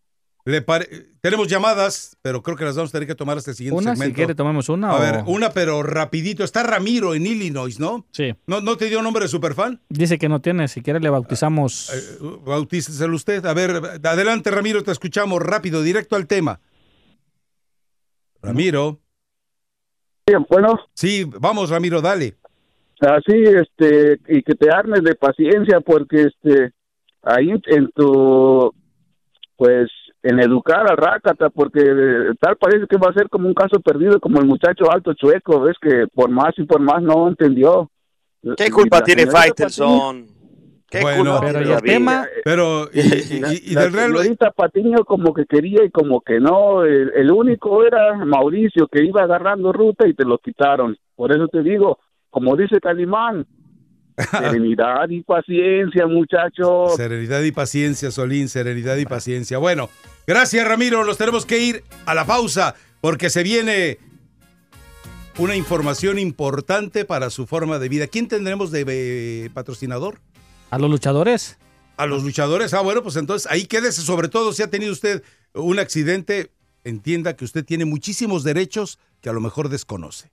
Ah. 0.46 0.80
Tenemos 1.22 1.48
llamadas, 1.48 2.18
pero 2.22 2.44
creo 2.44 2.58
que 2.58 2.66
las 2.66 2.76
vamos 2.76 2.89
a 2.89 2.94
tener 2.94 3.08
que 3.08 3.16
tomar 3.16 3.38
hasta 3.38 3.52
el 3.52 3.56
siguiente 3.56 3.82
una, 3.82 3.91
segmento. 3.91 4.12
si 4.12 4.16
quiere 4.16 4.36
tomamos 4.36 4.68
una. 4.68 4.91
A 4.91 5.00
ver, 5.00 5.24
una 5.26 5.52
pero 5.52 5.84
rapidito. 5.84 6.44
Está 6.44 6.64
Ramiro 6.64 7.16
en 7.16 7.26
Illinois, 7.26 7.80
¿no? 7.80 8.06
Sí. 8.12 8.34
¿No, 8.46 8.60
no 8.60 8.76
te 8.76 8.89
dio 8.89 9.02
nombre 9.02 9.24
de 9.24 9.30
superfan? 9.30 9.80
Dice 9.88 10.18
que 10.18 10.28
no 10.28 10.41
tiene, 10.41 10.68
si 10.68 10.82
quiere 10.82 11.00
le 11.00 11.10
bautizamos. 11.10 11.89
Uh, 12.20 12.68
usted. 13.14 13.46
A 13.46 13.54
ver, 13.54 14.00
adelante 14.04 14.52
Ramiro, 14.52 14.84
te 14.84 14.91
escuchamos 14.91 15.41
rápido, 15.41 15.82
directo 15.82 16.18
al 16.18 16.28
tema. 16.28 16.60
Ramiro. 18.41 19.00
bueno. 20.50 20.78
Sí, 20.94 21.24
vamos 21.39 21.70
Ramiro, 21.70 22.02
dale. 22.02 22.36
Así, 23.00 23.34
este, 23.44 24.20
y 24.28 24.44
que 24.44 24.56
te 24.56 24.70
armes 24.70 25.04
de 25.04 25.16
paciencia 25.16 25.80
porque, 25.82 26.24
este, 26.24 26.72
ahí 27.22 27.50
en 27.68 27.89
tu, 27.91 28.74
pues, 29.58 29.89
en 30.24 30.39
educar 30.39 30.89
al 30.89 30.97
Rácata, 30.97 31.49
porque 31.49 31.84
tal 32.39 32.55
parece 32.55 32.88
que 32.88 32.97
va 32.97 33.09
a 33.09 33.13
ser 33.13 33.30
como 33.30 33.47
un 33.47 33.53
caso 33.53 33.80
perdido, 33.82 34.19
como 34.19 34.39
el 34.39 34.45
muchacho 34.45 34.89
alto 34.89 35.13
chueco, 35.13 35.69
es 35.69 35.76
que 35.82 36.07
por 36.13 36.30
más 36.30 36.53
y 36.57 36.63
por 36.63 36.80
más 36.80 37.03
no 37.03 37.28
entendió. 37.28 37.91
¿Qué 38.57 38.71
culpa 38.71 39.03
tiene 39.03 39.28
Faitelson? 39.28 40.28
¿Qué 40.89 41.01
bueno, 41.01 41.39
pero 41.41 41.59
el 41.59 41.82
tema, 41.82 42.28
pero 42.45 42.88
y, 42.93 42.99
y, 42.99 42.99
del 43.76 43.91
Real 43.91 44.15
ahorita 44.15 44.51
Patiño 44.51 45.03
como 45.05 45.34
que 45.34 45.45
quería 45.45 45.84
y 45.84 45.89
como 45.89 46.21
que 46.21 46.39
no, 46.39 46.84
el, 46.84 47.32
único 47.32 47.84
era 47.84 48.24
Mauricio 48.24 48.88
que 48.88 49.03
iba 49.03 49.24
agarrando 49.24 49.74
ruta 49.74 50.07
y 50.07 50.13
te 50.13 50.24
lo 50.24 50.38
quitaron. 50.38 50.95
Por 51.15 51.36
eso 51.36 51.47
te 51.47 51.63
digo, 51.63 51.97
como 52.30 52.55
dice 52.55 52.80
Calimán, 52.80 53.47
Serenidad 54.32 55.09
y 55.09 55.24
paciencia, 55.24 56.05
muchachos. 56.05 56.95
Serenidad 56.95 57.41
y 57.41 57.51
paciencia, 57.51 58.11
Solín, 58.11 58.47
serenidad 58.47 58.97
y 58.97 59.05
paciencia. 59.05 59.57
Bueno, 59.57 59.89
gracias 60.28 60.67
Ramiro, 60.67 61.05
nos 61.05 61.17
tenemos 61.17 61.45
que 61.45 61.59
ir 61.59 61.84
a 62.05 62.13
la 62.13 62.26
pausa 62.26 62.76
porque 63.01 63.30
se 63.30 63.43
viene 63.43 63.97
una 65.38 65.55
información 65.55 66.19
importante 66.19 67.05
para 67.05 67.30
su 67.30 67.47
forma 67.47 67.80
de 67.80 67.89
vida. 67.89 68.07
¿Quién 68.07 68.28
tendremos 68.28 68.71
de 68.71 68.86
eh, 68.88 69.49
patrocinador? 69.53 70.19
A 70.69 70.78
los 70.78 70.89
luchadores. 70.89 71.57
A 71.97 72.05
los 72.05 72.24
luchadores. 72.24 72.74
Ah, 72.74 72.82
bueno, 72.82 73.03
pues 73.03 73.15
entonces 73.15 73.51
ahí 73.51 73.65
quédese. 73.65 74.01
Sobre 74.01 74.28
todo 74.28 74.53
si 74.53 74.61
ha 74.63 74.69
tenido 74.69 74.91
usted 74.91 75.24
un 75.53 75.80
accidente, 75.80 76.51
entienda 76.84 77.36
que 77.36 77.45
usted 77.45 77.65
tiene 77.65 77.86
muchísimos 77.86 78.43
derechos 78.43 78.99
que 79.21 79.30
a 79.30 79.34
lo 79.34 79.41
mejor 79.41 79.69
desconoce. 79.69 80.32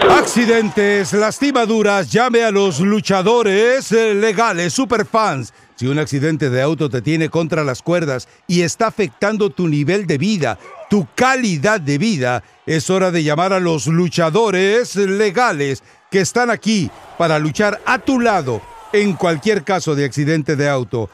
Accidentes, 0.00 1.12
lastimaduras, 1.14 2.10
llame 2.10 2.42
a 2.42 2.50
los 2.50 2.80
luchadores 2.80 3.90
eh, 3.92 4.14
legales, 4.14 4.74
superfans. 4.74 5.54
Si 5.74 5.86
un 5.86 5.98
accidente 5.98 6.50
de 6.50 6.62
auto 6.62 6.90
te 6.90 7.00
tiene 7.02 7.30
contra 7.30 7.64
las 7.64 7.82
cuerdas 7.82 8.28
y 8.46 8.62
está 8.62 8.88
afectando 8.88 9.50
tu 9.50 9.68
nivel 9.68 10.06
de 10.06 10.18
vida, 10.18 10.58
tu 10.90 11.08
calidad 11.14 11.80
de 11.80 11.98
vida, 11.98 12.44
es 12.66 12.90
hora 12.90 13.10
de 13.10 13.22
llamar 13.22 13.52
a 13.52 13.60
los 13.60 13.86
luchadores 13.86 14.96
legales 14.96 15.82
que 16.10 16.20
están 16.20 16.50
aquí 16.50 16.90
para 17.18 17.38
luchar 17.38 17.80
a 17.86 17.98
tu 17.98 18.20
lado 18.20 18.60
en 18.92 19.14
cualquier 19.14 19.64
caso 19.64 19.94
de 19.94 20.04
accidente 20.04 20.56
de 20.56 20.68
auto, 20.68 21.10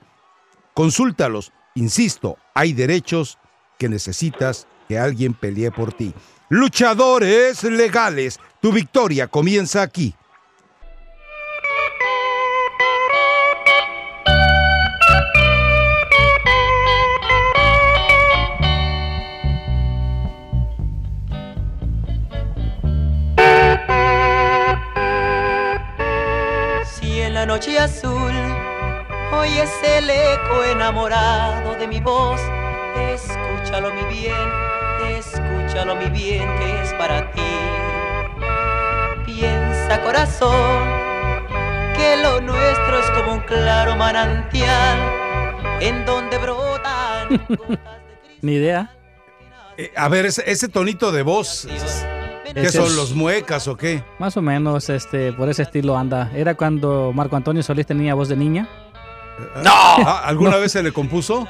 Consúltalos. 0.73 1.51
Insisto, 1.75 2.37
hay 2.53 2.71
derechos 2.73 3.37
que 3.77 3.89
necesitas 3.89 4.67
que 4.87 4.97
alguien 4.97 5.33
pelee 5.33 5.71
por 5.71 5.91
ti. 5.93 6.13
Luchadores 6.49 7.63
legales, 7.63 8.39
tu 8.61 8.71
victoria 8.71 9.27
comienza 9.27 9.81
aquí. 9.81 10.15
Noche 27.49 27.79
azul, 27.79 28.31
hoy 29.33 29.49
es 29.57 29.71
el 29.83 30.07
eco 30.07 30.63
enamorado 30.71 31.73
de 31.79 31.87
mi 31.87 31.99
voz. 31.99 32.39
Escúchalo 32.95 33.91
mi 33.91 34.03
bien, 34.03 34.35
escúchalo 35.17 35.95
mi 35.95 36.09
bien 36.09 36.47
que 36.59 36.83
es 36.83 36.93
para 36.93 37.31
ti. 37.31 37.41
Piensa 39.25 39.99
corazón, 40.03 40.89
que 41.97 42.17
lo 42.21 42.39
nuestro 42.39 42.99
es 42.99 43.09
como 43.17 43.33
un 43.33 43.39
claro 43.39 43.95
manantial 43.95 44.99
en 45.79 46.05
donde 46.05 46.37
brotan 46.37 47.47
Ni 48.43 48.53
idea. 48.53 48.95
Eh, 49.75 49.91
a 49.95 50.07
ver, 50.07 50.27
ese, 50.27 50.43
ese 50.45 50.67
tonito 50.67 51.11
de 51.11 51.23
voz. 51.23 51.67
¿Qué 52.53 52.69
son 52.69 52.95
los 52.95 53.13
muecas 53.13 53.67
o 53.67 53.75
qué? 53.77 54.03
Más 54.19 54.35
o 54.37 54.41
menos, 54.41 54.89
este, 54.89 55.33
por 55.33 55.49
ese 55.49 55.63
estilo 55.63 55.97
anda. 55.97 56.31
Era 56.35 56.55
cuando 56.55 57.11
Marco 57.13 57.35
Antonio 57.35 57.63
Solís 57.63 57.85
tenía 57.85 58.13
voz 58.13 58.29
de 58.29 58.35
niña. 58.35 58.67
¡No! 59.63 59.71
Ah, 59.71 60.23
¿Alguna 60.25 60.57
vez 60.57 60.71
se 60.71 60.83
le 60.83 60.91
compuso? 60.91 61.47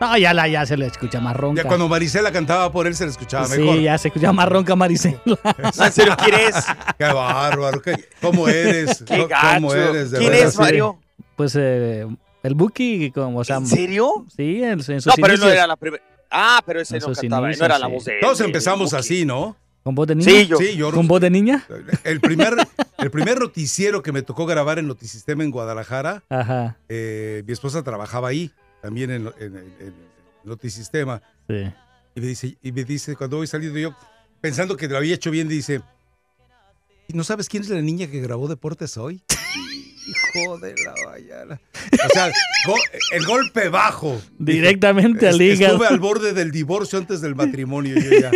No, 0.00 0.16
ya, 0.18 0.34
la, 0.34 0.48
ya 0.48 0.66
se 0.66 0.76
le 0.76 0.86
escucha 0.86 1.20
más 1.20 1.36
ronca. 1.36 1.62
Ya 1.62 1.68
cuando 1.68 1.88
Marisela 1.88 2.32
cantaba 2.32 2.70
por 2.72 2.86
él 2.86 2.94
se 2.94 3.04
le 3.04 3.10
escuchaba 3.10 3.48
mejor. 3.48 3.76
Sí, 3.76 3.82
ya 3.84 3.96
se 3.98 4.08
escucha 4.08 4.32
más 4.32 4.48
ronca 4.48 4.74
Marisela. 4.74 5.20
¿En 5.84 5.92
serio 5.92 6.16
quién 6.22 6.34
es? 6.40 6.54
Qué 6.98 7.04
bárbaro. 7.04 7.80
¿Cómo 8.20 8.48
eres? 8.48 9.02
Qué 9.06 9.26
gacho. 9.26 9.54
¿Cómo 9.54 9.74
eres? 9.74 10.10
¿Quién 10.10 10.34
es, 10.34 10.58
Mario? 10.58 10.98
Pues 11.36 11.56
eh, 11.58 12.06
el 12.42 12.54
Buki, 12.54 13.10
como, 13.12 13.38
o 13.38 13.44
sea, 13.44 13.56
¿En 13.56 13.66
serio? 13.66 14.26
Sí, 14.34 14.62
en, 14.62 14.72
en 14.72 14.82
sus 14.82 15.06
No, 15.06 15.12
pero 15.16 15.34
él 15.34 15.40
no 15.40 15.48
era 15.48 15.66
la 15.66 15.76
primera. 15.76 16.02
Ah, 16.30 16.60
pero 16.66 16.80
ese 16.80 16.98
no 16.98 17.12
cantaba, 17.12 17.48
no 17.48 17.64
era 17.64 17.78
la 17.78 17.86
voz 17.86 18.04
de 18.04 18.14
él. 18.14 18.18
Todos 18.20 18.40
empezamos 18.40 18.92
así, 18.92 19.24
¿no? 19.24 19.56
¿Con 19.84 19.94
voz 19.94 20.06
de 20.06 20.14
niña? 20.14 20.32
Sí, 20.58 20.76
yo. 20.76 20.90
¿Con 20.90 21.06
voz 21.06 21.20
de 21.20 21.28
niña? 21.28 21.62
El 22.04 22.18
primer, 22.18 22.54
el 22.96 23.10
primer 23.10 23.38
noticiero 23.38 24.02
que 24.02 24.12
me 24.12 24.22
tocó 24.22 24.46
grabar 24.46 24.78
en 24.78 24.88
Notisistema 24.88 25.44
en 25.44 25.50
Guadalajara, 25.50 26.24
Ajá. 26.30 26.78
Eh, 26.88 27.44
mi 27.46 27.52
esposa 27.52 27.82
trabajaba 27.82 28.28
ahí, 28.28 28.50
también 28.80 29.10
en, 29.10 29.30
en, 29.38 29.94
Notisistema. 30.42 31.20
Sí. 31.48 31.70
Y 32.14 32.20
me, 32.20 32.26
dice, 32.26 32.56
y 32.62 32.72
me 32.72 32.84
dice, 32.84 33.14
cuando 33.14 33.36
voy 33.36 33.46
saliendo 33.46 33.78
yo, 33.78 33.94
pensando 34.40 34.74
que 34.78 34.88
lo 34.88 34.96
había 34.96 35.16
hecho 35.16 35.30
bien, 35.30 35.48
dice, 35.48 35.82
¿no 37.08 37.22
sabes 37.22 37.50
quién 37.50 37.62
es 37.62 37.68
la 37.68 37.82
niña 37.82 38.06
que 38.06 38.20
grabó 38.20 38.48
Deportes 38.48 38.96
hoy? 38.96 39.22
Hijo 40.14 40.58
de 40.58 40.74
la 40.84 40.94
vallana. 41.06 41.60
O 41.92 42.08
sea, 42.12 42.32
el 43.12 43.26
golpe 43.26 43.68
bajo. 43.68 44.20
Directamente 44.38 45.28
al 45.28 45.40
hígado. 45.40 45.74
Estuve 45.74 45.86
al 45.86 45.98
borde 45.98 46.32
del 46.32 46.50
divorcio 46.50 46.98
antes 46.98 47.20
del 47.20 47.34
matrimonio. 47.34 47.96
Yo 47.98 48.10
ya. 48.18 48.30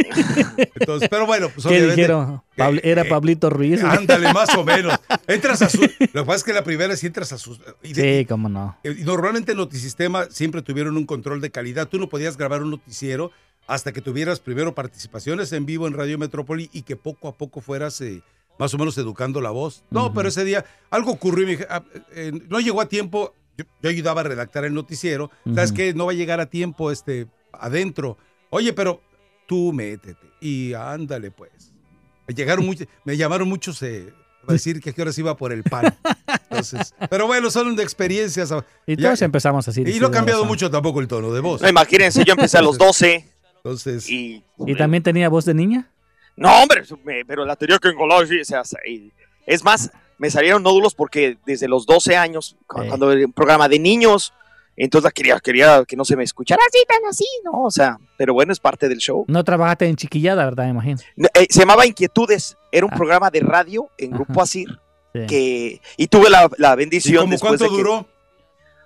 Entonces, 0.74 1.08
pero 1.08 1.26
bueno, 1.26 1.48
pues 1.54 1.66
¿Qué 1.66 1.86
dijeron? 1.86 2.42
Era 2.82 3.04
Pablito 3.04 3.50
Ruiz. 3.50 3.82
Ándale, 3.82 4.32
más 4.34 4.54
o 4.56 4.64
menos. 4.64 4.98
Entras 5.26 5.62
a 5.62 5.68
su. 5.68 5.80
Lo 5.80 5.88
que 5.88 6.24
pasa 6.24 6.36
es 6.36 6.44
que 6.44 6.52
la 6.52 6.64
primera 6.64 6.96
sí 6.96 7.06
entras 7.06 7.32
a 7.32 7.38
sus. 7.38 7.60
Sí, 7.82 8.26
cómo 8.28 8.48
no. 8.48 8.76
Y 8.84 9.04
normalmente 9.04 9.52
en 9.52 9.58
Notisistema 9.58 10.26
siempre 10.30 10.62
tuvieron 10.62 10.96
un 10.96 11.06
control 11.06 11.40
de 11.40 11.50
calidad. 11.50 11.88
Tú 11.88 11.98
no 11.98 12.08
podías 12.08 12.36
grabar 12.36 12.62
un 12.62 12.70
noticiero 12.70 13.30
hasta 13.66 13.92
que 13.92 14.00
tuvieras 14.00 14.40
primero 14.40 14.74
participaciones 14.74 15.52
en 15.52 15.66
vivo 15.66 15.86
en 15.86 15.92
Radio 15.92 16.18
Metrópoli 16.18 16.70
y 16.72 16.82
que 16.82 16.96
poco 16.96 17.28
a 17.28 17.36
poco 17.36 17.60
fueras. 17.60 18.00
Eh, 18.00 18.22
más 18.58 18.74
o 18.74 18.78
menos 18.78 18.98
educando 18.98 19.40
la 19.40 19.50
voz. 19.50 19.84
No, 19.90 20.12
pero 20.12 20.28
ese 20.28 20.44
día 20.44 20.64
algo 20.90 21.12
ocurrió 21.12 21.44
y 21.44 21.46
me 21.46 21.52
dije, 21.52 21.66
ah, 21.70 21.82
eh, 22.12 22.32
no 22.48 22.60
llegó 22.60 22.80
a 22.80 22.88
tiempo. 22.88 23.34
Yo, 23.56 23.90
ayudaba 23.90 24.20
a 24.20 24.24
redactar 24.24 24.64
el 24.64 24.74
noticiero. 24.74 25.30
¿Sabes 25.54 25.72
qué? 25.72 25.94
No 25.94 26.06
va 26.06 26.12
a 26.12 26.14
llegar 26.14 26.40
a 26.40 26.46
tiempo 26.46 26.92
este 26.92 27.26
adentro. 27.52 28.16
Oye, 28.50 28.72
pero 28.72 29.00
tú 29.46 29.72
métete 29.72 30.26
y 30.40 30.74
ándale 30.74 31.30
pues. 31.30 31.72
Me 32.26 32.34
llegaron 32.34 32.64
muchos, 32.66 32.86
me 33.04 33.16
llamaron 33.16 33.48
muchos 33.48 33.82
eh, 33.82 34.12
a 34.46 34.52
decir 34.52 34.80
que 34.80 34.90
a 34.90 34.92
qué 34.92 35.02
horas 35.02 35.18
iba 35.18 35.36
por 35.36 35.52
el 35.52 35.62
pan. 35.62 35.96
Entonces, 36.50 36.94
pero 37.10 37.26
bueno, 37.26 37.50
son 37.50 37.74
de 37.74 37.82
experiencias. 37.82 38.52
Y 38.86 38.96
todos 38.96 39.22
empezamos 39.22 39.66
así. 39.66 39.82
Y 39.82 39.98
no 39.98 40.08
ha 40.08 40.10
cambiado 40.10 40.44
mucho 40.44 40.70
tampoco 40.70 41.00
el 41.00 41.08
tono 41.08 41.32
de 41.32 41.40
voz. 41.40 41.62
No, 41.62 41.68
imagínense, 41.68 42.24
yo 42.24 42.32
empecé 42.32 42.58
a 42.58 42.62
los 42.62 42.78
12. 42.78 43.24
Entonces. 43.56 44.08
Y, 44.08 44.44
¿Y 44.58 44.74
también 44.76 45.02
tenía 45.02 45.28
voz 45.28 45.44
de 45.44 45.54
niña? 45.54 45.90
No, 46.38 46.62
hombre, 46.62 46.82
pero 47.26 47.44
la 47.44 47.56
teoría 47.56 47.78
que 47.78 47.88
engoló, 47.88 48.24
sí, 48.26 48.40
es 49.46 49.64
más, 49.64 49.90
me 50.18 50.30
salieron 50.30 50.62
nódulos 50.62 50.94
porque 50.94 51.36
desde 51.44 51.68
los 51.68 51.86
12 51.86 52.16
años, 52.16 52.56
cuando 52.66 53.10
el 53.12 53.26
un 53.26 53.32
programa 53.32 53.68
de 53.68 53.78
niños, 53.78 54.32
entonces 54.76 55.12
quería, 55.12 55.40
quería 55.40 55.84
que 55.84 55.96
no 55.96 56.04
se 56.04 56.16
me 56.16 56.22
escuchara 56.22 56.60
así, 56.68 56.78
tan 56.86 57.04
así, 57.08 57.26
¿no? 57.44 57.64
O 57.64 57.70
sea, 57.70 57.98
pero 58.16 58.34
bueno, 58.34 58.52
es 58.52 58.60
parte 58.60 58.88
del 58.88 58.98
show. 58.98 59.24
No 59.26 59.42
trabajaste 59.42 59.86
en 59.86 59.96
chiquillada, 59.96 60.44
¿verdad? 60.44 60.64
Me 60.64 60.70
imagino. 60.70 60.98
Eh, 61.34 61.46
se 61.50 61.60
llamaba 61.60 61.86
Inquietudes, 61.86 62.56
era 62.70 62.86
un 62.86 62.92
ah. 62.92 62.96
programa 62.96 63.30
de 63.30 63.40
radio 63.40 63.90
en 63.98 64.12
Grupo 64.12 64.40
Asir, 64.40 64.78
que, 65.12 65.80
y 65.96 66.06
tuve 66.06 66.30
la, 66.30 66.48
la 66.58 66.76
bendición. 66.76 67.32
¿Y 67.32 67.38
cuánto 67.38 67.68
duró? 67.68 68.06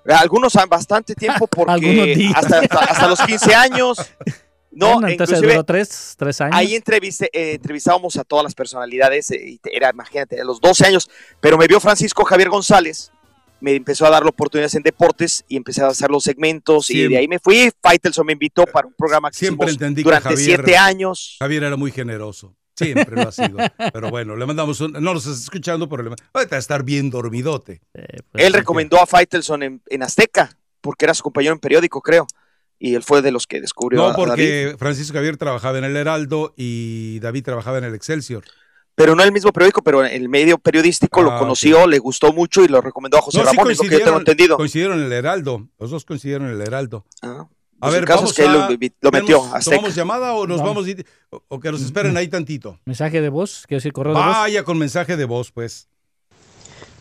algunos 0.05 0.55
bastante 0.69 1.15
tiempo 1.15 1.47
porque 1.51 2.31
hasta, 2.35 2.59
hasta, 2.59 3.09
los 3.09 3.21
15 3.21 3.55
años 3.55 3.99
no, 4.73 5.07
entonces 5.07 5.41
duró 5.41 5.65
tres, 5.65 6.17
años. 6.41 6.57
Ahí 6.57 6.75
entrevisté, 6.75 7.29
eh, 7.33 7.55
entrevistábamos 7.55 8.17
a 8.17 8.25
todas 8.25 8.43
las 8.43 8.55
personalidades, 8.55 9.31
eh, 9.31 9.61
era, 9.65 9.91
imagínate, 9.91 10.41
a 10.41 10.45
los 10.45 10.61
12 10.61 10.87
años, 10.87 11.11
pero 11.41 11.59
me 11.59 11.67
vio 11.67 11.79
Francisco 11.79 12.25
Javier 12.25 12.49
González, 12.49 13.13
me 13.61 13.77
empezó 13.77 14.07
a 14.07 14.11
dar 14.11 14.27
oportunidades 14.27 14.75
en 14.75 14.83
deportes 14.83 15.45
y 15.47 15.57
empecé 15.57 15.83
a 15.83 15.89
hacer 15.89 16.11
los 16.11 16.25
segmentos 16.25 16.91
y 16.91 17.07
de 17.07 17.17
ahí 17.17 17.29
me 17.29 17.39
fui. 17.39 17.71
Faitelson 17.81 18.27
me 18.27 18.33
invitó 18.33 18.65
para 18.65 18.89
un 18.89 18.95
programa 18.95 19.31
que 19.31 19.37
Siempre 19.37 19.71
entendí 19.71 20.03
durante 20.03 20.37
siete 20.37 20.77
años. 20.77 21.37
Javier 21.39 21.65
era 21.65 21.77
muy 21.77 21.93
generoso. 21.93 22.57
Siempre 22.75 23.15
lo 23.15 23.29
ha 23.29 23.33
sido. 23.33 23.59
Pero 23.93 24.11
bueno, 24.11 24.35
le 24.35 24.47
mandamos 24.47 24.81
un. 24.81 24.93
No 24.93 25.13
lo 25.13 25.19
estás 25.19 25.43
escuchando, 25.43 25.89
pero 25.89 26.03
le 26.03 26.17
a 26.33 26.57
estar 26.57 26.83
bien 26.83 27.09
dormidote. 27.09 27.83
Pues, 27.93 28.45
Él 28.45 28.53
recomendó 28.53 29.01
a 29.01 29.07
Faitelson 29.07 29.63
en, 29.63 29.83
en 29.87 30.03
Azteca, 30.03 30.57
porque 30.81 31.05
era 31.05 31.15
su 31.15 31.23
compañero 31.23 31.53
en 31.53 31.61
periódico, 31.61 32.01
creo 32.01 32.27
y 32.83 32.97
él 32.97 33.05
fue 33.05 33.23
de 33.23 33.31
los 33.31 33.47
que 33.47 33.61
descubrió. 33.61 34.09
No, 34.09 34.15
porque 34.17 34.75
Francisco 34.77 35.15
Javier 35.15 35.37
trabajaba 35.37 35.79
en 35.79 35.85
el 35.85 35.97
Heraldo 35.97 36.53
y 36.57 37.21
David 37.21 37.45
trabajaba 37.45 37.79
en 37.79 37.85
el 37.85 37.95
Excelsior. 37.95 38.43
Pero 38.97 39.15
no 39.15 39.23
el 39.23 39.31
mismo 39.31 39.53
periódico, 39.53 39.83
pero 39.83 40.05
en 40.05 40.13
el 40.13 40.29
medio 40.29 40.59
periodístico 40.59 41.23
lo 41.23 41.31
ah, 41.31 41.39
conoció, 41.39 41.87
le 41.87 42.01
gustó 42.01 42.33
mucho 42.33 42.65
y 42.65 42.69
lo 42.69 42.81
recomendó 42.81 43.19
a 43.19 43.23
José 43.23 43.41
Ramón, 43.45 43.71
es 43.71 43.79
lo 43.79 43.85
que 43.89 43.99
yo 43.99 44.05
tengo 44.05 44.19
entendido. 44.19 44.57
Coincidieron 44.57 44.99
en 44.99 45.07
el 45.07 45.13
Heraldo, 45.13 45.69
los 45.79 45.93
dos 45.93 46.05
coincidieron 46.05 46.49
en 46.49 46.55
el 46.55 46.61
Heraldo. 46.61 47.07
Ah, 47.23 47.47
A 47.81 47.91
ver, 47.91 48.05
vamos 48.05 48.35
que 48.35 48.49
lo, 48.49 48.69
metió. 49.13 49.41
¿Tomamos 49.65 49.95
llamada 49.95 50.33
o 50.33 50.49
nos 50.49 50.61
vamos, 50.61 50.85
o 51.31 51.61
que 51.61 51.71
nos 51.71 51.83
esperen 51.83 52.17
ahí 52.17 52.27
tantito? 52.27 52.81
Mensaje 52.85 53.21
de 53.21 53.29
voz, 53.29 53.65
quiero 53.69 53.79
decir 53.79 53.93
correo 53.93 54.13
de 54.13 54.19
voz. 54.19 54.27
Vaya 54.27 54.65
con 54.65 54.77
mensaje 54.77 55.17
de 55.17 55.25
voz, 55.25 55.53
pues. 55.53 55.89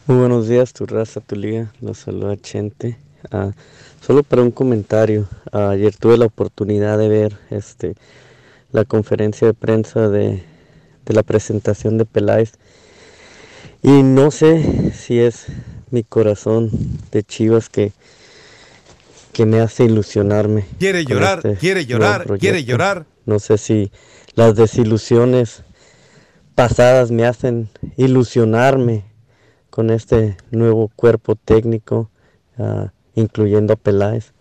Muy 0.06 0.18
buenos 0.20 0.48
días, 0.48 0.74
tu 0.74 0.86
raza, 0.86 1.22
tu 1.22 1.36
liga. 1.36 1.74
Los 1.82 1.98
saluda 1.98 2.38
Chente. 2.38 3.00
Ah, 3.32 3.52
solo 4.02 4.24
para 4.24 4.42
un 4.42 4.52
comentario. 4.52 5.28
ayer 5.52 5.96
tuve 5.96 6.18
la 6.18 6.26
oportunidad 6.26 6.98
de 6.98 7.10
ver 7.10 7.38
este 7.50 7.96
la 8.72 8.86
conferencia 8.86 9.48
de 9.48 9.54
prensa 9.54 10.08
de, 10.10 10.44
de 11.06 11.14
la 11.14 11.24
presentación 11.24 11.98
de 11.98 12.06
Peláez. 12.06 12.54
Y 13.84 14.04
no 14.04 14.32
sé 14.32 14.92
si 14.94 15.20
es 15.20 15.48
mi 15.90 16.04
corazón 16.04 16.70
de 17.12 17.24
Chivas 17.24 17.70
que, 17.70 17.92
que 19.34 19.46
me 19.46 19.60
hace 19.60 19.86
ilusionarme. 19.86 20.66
Quiere 20.80 21.06
llorar, 21.06 21.40
este 21.40 21.56
quiere 21.58 21.86
llorar, 21.86 22.38
quiere 22.40 22.64
llorar. 22.64 23.06
No 23.26 23.40
sé 23.40 23.58
si 23.58 23.92
las 24.36 24.56
desilusiones 24.56 25.64
pasadas 26.56 27.12
me 27.12 27.26
hacen 27.26 27.70
ilusionarme 27.98 29.04
con 29.70 29.90
este 29.90 30.38
nuevo 30.52 30.90
cuerpo 30.96 31.36
técnico, 31.36 32.10
ah, 32.58 32.92
incluyendo 33.16 33.74
a 33.74 33.78
Peláez. 33.78 34.34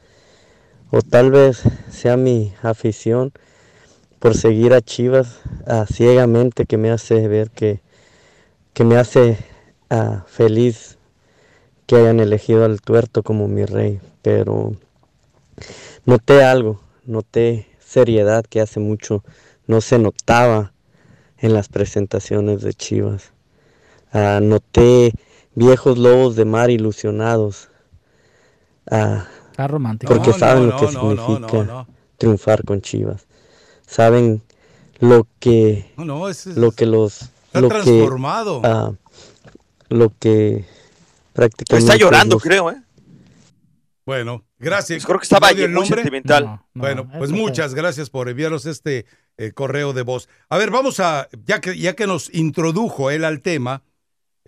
O 0.91 1.03
tal 1.03 1.31
vez 1.31 1.63
sea 1.91 2.17
mi 2.17 2.53
afición 2.63 3.33
por 4.19 4.37
seguir 4.37 4.75
a 4.75 4.81
Chivas 4.81 5.41
ah, 5.67 5.87
ciegamente 5.91 6.67
que 6.67 6.77
me 6.77 6.91
hace 6.91 7.27
ver 7.29 7.51
que, 7.51 7.81
que 8.75 8.85
me 8.85 8.97
hace 8.97 9.39
ah, 9.89 10.25
feliz 10.27 10.99
que 11.87 11.97
hayan 11.97 12.21
elegido 12.21 12.65
al 12.65 12.81
tuerto 12.81 13.23
como 13.23 13.49
mi 13.49 13.65
rey, 13.65 14.01
pero 14.23 14.75
noté 16.05 16.45
algo, 16.45 16.81
noté 17.05 17.67
seriedad 17.79 18.45
que 18.45 18.61
hace 18.61 18.79
mucho 18.79 19.25
no 19.67 19.81
se 19.81 19.99
notaba 19.99 20.73
en 21.39 21.55
las 21.55 21.69
presentaciones 21.69 22.63
de 22.63 22.75
Chivas. 22.75 23.33
Ah, 24.13 24.41
noté 24.43 25.13
viejos 25.55 25.99
lobos 25.99 26.37
de 26.37 26.45
mar 26.45 26.71
ilusionados. 26.71 27.70
Ah, 28.91 29.27
romántico. 29.67 30.15
Porque 30.15 30.33
saben 30.33 30.69
lo 30.69 30.77
que 30.77 30.89
significa 30.89 31.87
triunfar 32.17 32.65
con 32.65 32.81
Chivas. 32.81 33.27
Saben 33.87 34.43
lo 34.99 35.27
que 35.39 35.93
lo 35.97 36.73
que 36.73 36.87
los 36.87 37.31
lo 37.53 37.69
transformado. 37.69 38.63
Que, 38.63 38.69
ah, 38.69 38.93
lo 39.89 40.13
que 40.19 40.65
Está 41.69 41.97
llorando, 41.97 42.39
creo, 42.39 42.71
¿eh? 42.71 42.83
Bueno, 44.05 44.45
gracias. 44.59 45.07
creo 45.07 45.19
que 45.19 45.25
estaba 45.25 45.49
ahí 45.49 45.63
el 45.63 45.73
nombre. 45.73 46.03
sentimental. 46.03 46.61
bueno, 46.75 47.09
pues 47.19 47.31
muchas 47.31 47.75
gracias 47.75 48.11
por 48.11 48.29
enviarnos 48.29 48.67
este 48.67 49.07
eh, 49.39 49.53
correo 49.53 49.93
de 49.93 50.03
voz. 50.03 50.29
A 50.49 50.59
ver, 50.59 50.71
vamos 50.71 51.01
a, 51.01 51.29
ya 51.47 51.61
que, 51.61 51.79
ya 51.79 51.95
que 51.95 52.07
nos 52.07 52.33
introdujo 52.35 53.11
él 53.11 53.25
al 53.25 53.41
tema, 53.41 53.83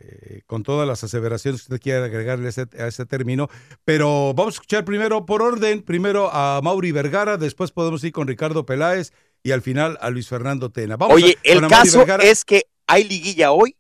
eh, 0.05 0.43
con 0.47 0.63
todas 0.63 0.87
las 0.87 1.05
aseveraciones 1.05 1.61
que 1.61 1.75
usted 1.75 1.83
quiera 1.83 2.05
agregarle 2.05 2.49
a 2.49 2.87
ese, 2.87 3.07
término, 3.07 3.49
pero 3.85 4.35
vamos 4.35 4.55
a 4.55 4.57
escuchar 4.57 4.85
primero 4.85 5.25
por 5.27 5.43
orden, 5.43 5.83
primero 5.83 6.31
a 6.33 6.61
Mauri 6.63 6.93
Vergara, 6.93 7.37
después 7.37 7.71
podemos 7.71 8.03
ir 8.05 8.13
con 8.13 8.27
Ricardo 8.27 8.67
Peláez 8.67 9.13
y 9.43 9.53
al 9.53 9.63
final 9.63 9.99
a 10.01 10.11
Luis 10.11 10.29
Fernando 10.29 10.71
Tena. 10.71 10.97
Vamos 10.97 11.17
Oye, 11.17 11.39
el 11.43 11.67
caso 11.69 12.05
es 12.21 12.45
que 12.45 12.67
hay 12.87 13.05
liguilla 13.05 13.53
hoy 13.53 13.77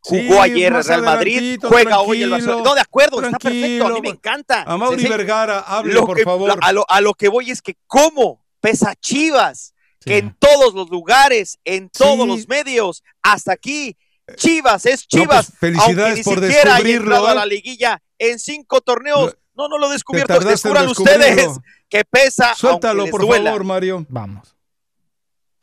Jugó 0.00 0.40
ayer 0.40 0.72
el 0.72 0.84
Real 0.84 1.02
Madrid, 1.02 1.60
juega 1.62 2.00
hoy 2.00 2.22
el 2.22 2.30
Barcelona. 2.30 2.62
No, 2.62 2.74
de 2.74 2.80
acuerdo, 2.80 3.20
está 3.22 3.38
perfecto, 3.38 3.86
a 3.86 3.90
mí 3.90 4.00
me 4.00 4.08
encanta. 4.10 4.62
A 4.62 4.76
Mauri 4.76 5.06
Vergara, 5.06 5.60
hable 5.60 6.00
por 6.00 6.20
favor. 6.22 6.58
A 6.60 6.72
lo, 6.72 6.84
a 6.88 7.00
lo, 7.00 7.14
que 7.14 7.28
voy 7.28 7.50
es 7.50 7.60
que 7.60 7.76
cómo 7.86 8.42
pesa 8.60 8.94
Chivas, 8.94 9.74
que 10.00 10.18
en 10.18 10.34
todos 10.38 10.74
los 10.74 10.88
lugares, 10.88 11.58
en 11.64 11.90
todos 11.90 12.26
los 12.26 12.48
medios, 12.48 13.02
hasta 13.22 13.52
aquí, 13.52 13.96
Chivas 14.36 14.86
es 14.86 15.06
pues, 15.06 15.22
Chivas. 15.22 15.52
felicidades 15.58 16.24
por 16.24 16.40
descubrirlo. 16.40 17.26
a 17.26 17.34
la 17.34 17.44
¿eh? 17.44 17.48
liguilla 17.48 18.02
en 18.18 18.38
cinco 18.38 18.80
torneos. 18.80 19.36
No, 19.56 19.68
no 19.68 19.78
lo 19.78 19.88
he 19.88 19.92
descubierto, 19.92 20.38
descubran 20.40 20.88
ustedes 20.88 21.48
que 21.88 22.04
pesa. 22.04 22.54
Suéltalo, 22.54 23.06
por 23.06 23.26
favor, 23.26 23.64
Mario. 23.64 24.06
Vamos. 24.08 24.54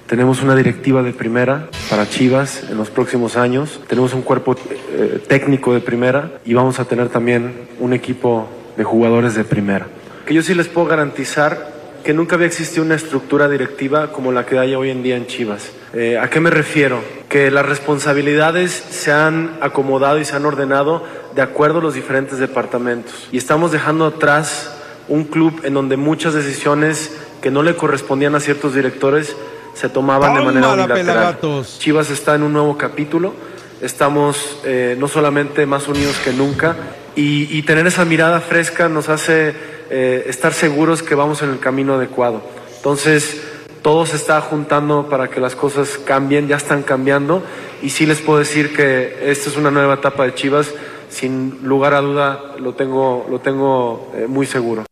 Tenemos 0.07 0.43
una 0.43 0.55
directiva 0.55 1.01
de 1.01 1.13
primera 1.13 1.69
para 1.89 2.07
Chivas 2.07 2.63
en 2.69 2.77
los 2.77 2.91
próximos 2.91 3.37
años. 3.37 3.81
Tenemos 3.87 4.13
un 4.13 4.21
cuerpo 4.21 4.55
eh, 4.91 5.23
técnico 5.27 5.73
de 5.73 5.79
primera 5.79 6.39
y 6.45 6.53
vamos 6.53 6.79
a 6.79 6.85
tener 6.85 7.09
también 7.09 7.67
un 7.79 7.91
equipo 7.93 8.47
de 8.77 8.83
jugadores 8.83 9.33
de 9.33 9.43
primera. 9.43 9.87
Que 10.27 10.35
yo 10.35 10.43
sí 10.43 10.53
les 10.53 10.67
puedo 10.67 10.85
garantizar 10.87 11.73
que 12.03 12.13
nunca 12.13 12.35
había 12.35 12.45
existido 12.45 12.83
una 12.83 12.93
estructura 12.93 13.49
directiva 13.49 14.11
como 14.11 14.31
la 14.31 14.45
que 14.45 14.59
hay 14.59 14.75
hoy 14.75 14.91
en 14.91 15.01
día 15.01 15.17
en 15.17 15.25
Chivas. 15.25 15.71
Eh, 15.93 16.19
¿A 16.19 16.29
qué 16.29 16.39
me 16.39 16.51
refiero? 16.51 17.01
Que 17.35 17.51
las 17.51 17.65
responsabilidades 17.65 18.71
se 18.71 19.11
han 19.11 19.57
acomodado 19.59 20.19
y 20.19 20.23
se 20.23 20.37
han 20.37 20.45
ordenado 20.45 21.03
de 21.35 21.41
acuerdo 21.41 21.79
a 21.79 21.81
los 21.81 21.93
diferentes 21.93 22.39
departamentos. 22.39 23.27
Y 23.29 23.37
estamos 23.37 23.73
dejando 23.73 24.05
atrás 24.05 24.73
un 25.09 25.25
club 25.25 25.59
en 25.65 25.73
donde 25.73 25.97
muchas 25.97 26.33
decisiones 26.33 27.11
que 27.41 27.51
no 27.51 27.61
le 27.61 27.75
correspondían 27.75 28.35
a 28.35 28.39
ciertos 28.39 28.73
directores 28.73 29.35
se 29.73 29.89
tomaban 29.89 30.33
de 30.33 30.45
manera 30.45 30.69
unilateral. 30.69 31.37
Chivas 31.77 32.09
está 32.09 32.35
en 32.35 32.43
un 32.43 32.53
nuevo 32.53 32.77
capítulo, 32.77 33.33
estamos 33.81 34.61
eh, 34.63 34.95
no 34.97 35.09
solamente 35.09 35.65
más 35.65 35.89
unidos 35.89 36.15
que 36.23 36.31
nunca 36.31 36.77
y, 37.17 37.61
tener 37.63 37.85
esa 37.85 38.05
mirada 38.05 38.39
fresca 38.39 38.87
nos 38.87 39.09
hace 39.09 39.53
eh, 39.89 40.23
estar 40.27 40.53
seguros 40.53 41.03
que 41.03 41.15
vamos 41.15 41.41
en 41.41 41.49
el 41.49 41.59
camino 41.59 41.95
adecuado. 41.95 42.41
Entonces, 42.77 43.41
todo 43.85 44.07
se 44.07 44.15
está 44.15 44.41
juntando 44.41 45.09
para 45.09 45.27
que 45.27 45.39
las 45.39 45.55
cosas 45.55 45.99
cambien, 45.99 46.47
ya 46.47 46.55
están 46.55 46.81
cambiando 46.81 47.43
y 47.83 47.91
sí 47.91 48.07
les 48.07 48.19
puedo 48.19 48.39
decir 48.39 48.75
que 48.75 49.29
esta 49.29 49.47
es 49.47 49.57
una 49.57 49.69
nueva 49.69 49.93
etapa 49.93 50.25
de 50.25 50.33
Chivas, 50.33 50.73
sin 51.09 51.59
lugar 51.61 51.93
a 51.93 52.01
duda 52.01 52.55
lo 52.57 52.73
tengo, 52.73 53.27
lo 53.29 53.41
tengo 53.41 54.11
eh, 54.15 54.25
muy 54.25 54.47
seguro. 54.47 54.85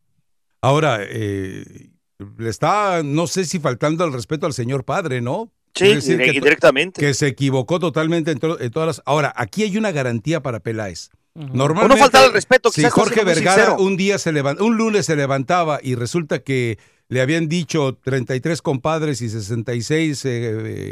Ahora, 0.61 0.99
eh, 1.01 1.89
le 2.37 2.49
está, 2.51 3.01
no 3.03 3.25
sé 3.25 3.45
si 3.45 3.57
faltando 3.57 4.03
al 4.03 4.13
respeto 4.13 4.45
al 4.45 4.53
señor 4.53 4.83
padre, 4.83 5.21
¿no? 5.21 5.51
Sí, 5.73 5.95
directamente. 6.15 7.01
Que 7.01 7.15
se 7.15 7.25
equivocó 7.25 7.79
totalmente 7.79 8.29
en, 8.29 8.37
todas 8.37 8.85
las. 8.85 9.01
Ahora, 9.07 9.33
aquí 9.35 9.63
hay 9.63 9.75
una 9.75 9.91
garantía 9.91 10.43
para 10.43 10.59
Peláez. 10.59 11.09
Normalmente, 11.33 11.95
no 11.95 11.97
falta 11.97 12.23
el 12.23 12.31
respeto. 12.31 12.71
Si 12.71 12.83
Jorge 12.83 13.23
Vergara 13.23 13.73
un 13.73 13.97
día 13.97 14.19
se 14.19 14.31
levanta, 14.31 14.63
un 14.63 14.77
lunes 14.77 15.07
se 15.07 15.15
levantaba 15.15 15.79
y 15.81 15.95
resulta 15.95 16.43
que 16.43 16.77
le 17.09 17.21
habían 17.21 17.47
dicho 17.47 17.95
33 18.03 18.61
compadres 18.61 19.21
y 19.21 19.29
66 19.29 20.25
eh, 20.25 20.29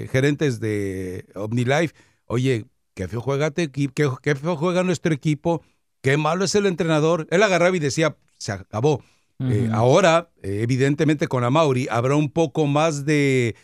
eh, 0.03 0.09
gerentes 0.11 0.59
de 0.59 1.25
OmniLife, 1.35 1.93
oye, 2.25 2.65
qué 2.93 3.07
feo 3.07 3.21
juega, 3.21 3.51
qué, 3.51 3.69
qué 3.69 4.35
feo 4.35 4.55
juega 4.55 4.83
nuestro 4.83 5.13
equipo, 5.13 5.63
qué 6.01 6.17
malo 6.17 6.45
es 6.45 6.55
el 6.55 6.65
entrenador. 6.65 7.27
Él 7.31 7.43
agarraba 7.43 7.75
y 7.75 7.79
decía, 7.79 8.17
se 8.37 8.51
acabó. 8.51 9.03
Eh, 9.49 9.69
ahora, 9.73 10.29
eh, 10.43 10.59
evidentemente 10.61 11.27
con 11.27 11.43
Amauri, 11.43 11.87
habrá 11.89 12.15
un 12.15 12.29
poco 12.29 12.67
más 12.67 13.05
de 13.05 13.55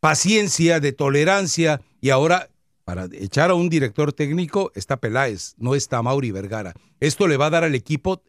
paciencia, 0.00 0.80
de 0.80 0.92
tolerancia, 0.92 1.82
y 2.00 2.08
ahora 2.08 2.48
para 2.84 3.06
echar 3.12 3.50
a 3.50 3.54
un 3.54 3.68
director 3.68 4.12
técnico 4.12 4.72
está 4.74 4.96
Peláez, 4.96 5.54
no 5.58 5.74
está 5.74 6.02
Mauri 6.02 6.32
Vergara. 6.32 6.74
Esto 6.98 7.28
le 7.28 7.36
va 7.36 7.46
a 7.46 7.50
dar 7.50 7.64
al 7.64 7.74
equipo 7.74 8.22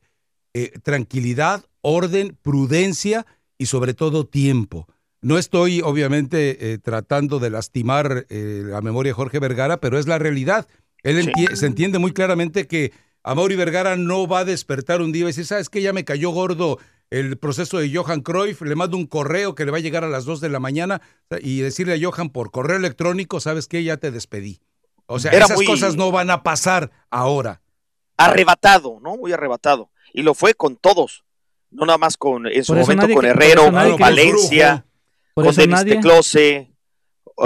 tranquilidad, 0.84 1.66
orden, 1.82 2.38
prudencia 2.42 3.26
y 3.58 3.68
sobre 3.68 3.94
todo 3.94 4.26
tiempo. 4.26 4.88
No 5.22 5.38
estoy 5.38 5.82
obviamente 5.82 6.80
tratando 6.80 7.40
de 7.40 7.50
lastimar 7.50 8.26
la 8.30 8.82
memoria 8.82 9.12
de 9.12 9.16
Jorge 9.16 9.40
Vergara, 9.40 9.80
pero 9.80 10.00
es 10.00 10.08
la 10.08 10.20
realidad. 10.20 10.68
Él 11.04 11.32
se 11.54 11.66
entiende 11.66 12.00
muy 12.00 12.12
claramente 12.12 12.68
que 12.68 12.92
a 13.24 13.36
Mauri 13.36 13.56
Vergara 13.56 13.98
no 13.98 14.28
va 14.28 14.40
a 14.40 14.46
despertar 14.46 15.02
un 15.02 15.12
día 15.12 15.24
y 15.24 15.28
decir, 15.28 15.46
¿sabes 15.46 15.70
qué? 15.70 15.82
Ya 15.82 15.94
me 15.94 16.06
cayó 16.06 16.32
gordo 16.32 16.80
el 17.12 17.38
proceso 17.38 17.78
de 17.78 17.94
Johan 17.94 18.22
Cruyff, 18.22 18.62
le 18.62 18.74
mando 18.74 18.98
un 18.98 19.06
correo 19.06 19.54
que 19.54 19.66
le 19.66 19.72
va 19.72 19.78
a 19.78 19.82
llegar 19.82 20.04
a 20.04 20.10
las 20.10 20.26
2 20.26 20.42
de 20.42 20.50
la 20.50 20.60
mañana 20.60 21.02
y 21.42 21.60
decirle 21.60 21.94
a 21.94 22.00
Johan 22.02 22.30
por 22.30 22.52
correo 22.52 22.78
electrónico, 22.78 23.40
¿sabes 23.40 23.68
qué? 23.68 23.84
Ya 23.84 23.98
te 23.98 24.12
despedí. 24.12 24.62
O 25.08 25.20
sea, 25.20 25.32
esas 25.34 25.62
cosas 25.64 25.98
no 25.98 26.10
van 26.12 26.30
a 26.30 26.42
pasar 26.42 26.90
ahora. 27.10 27.62
Arrebatado, 28.16 29.00
¿no? 29.02 29.18
Muy 29.18 29.34
arrebatado. 29.34 29.90
Y 30.14 30.24
lo 30.24 30.34
fue 30.34 30.54
con 30.54 30.76
todos. 30.76 31.24
No 31.70 31.86
nada 31.86 31.98
más 31.98 32.18
con, 32.18 32.48
en 32.48 32.64
su 32.64 32.74
momento 32.74 33.08
con 33.14 33.26
Herrero, 33.26 33.64
con 33.72 33.98
Valencia, 33.98 34.86
con 35.34 35.56
Denis 35.56 35.86
Teclose, 35.86 36.72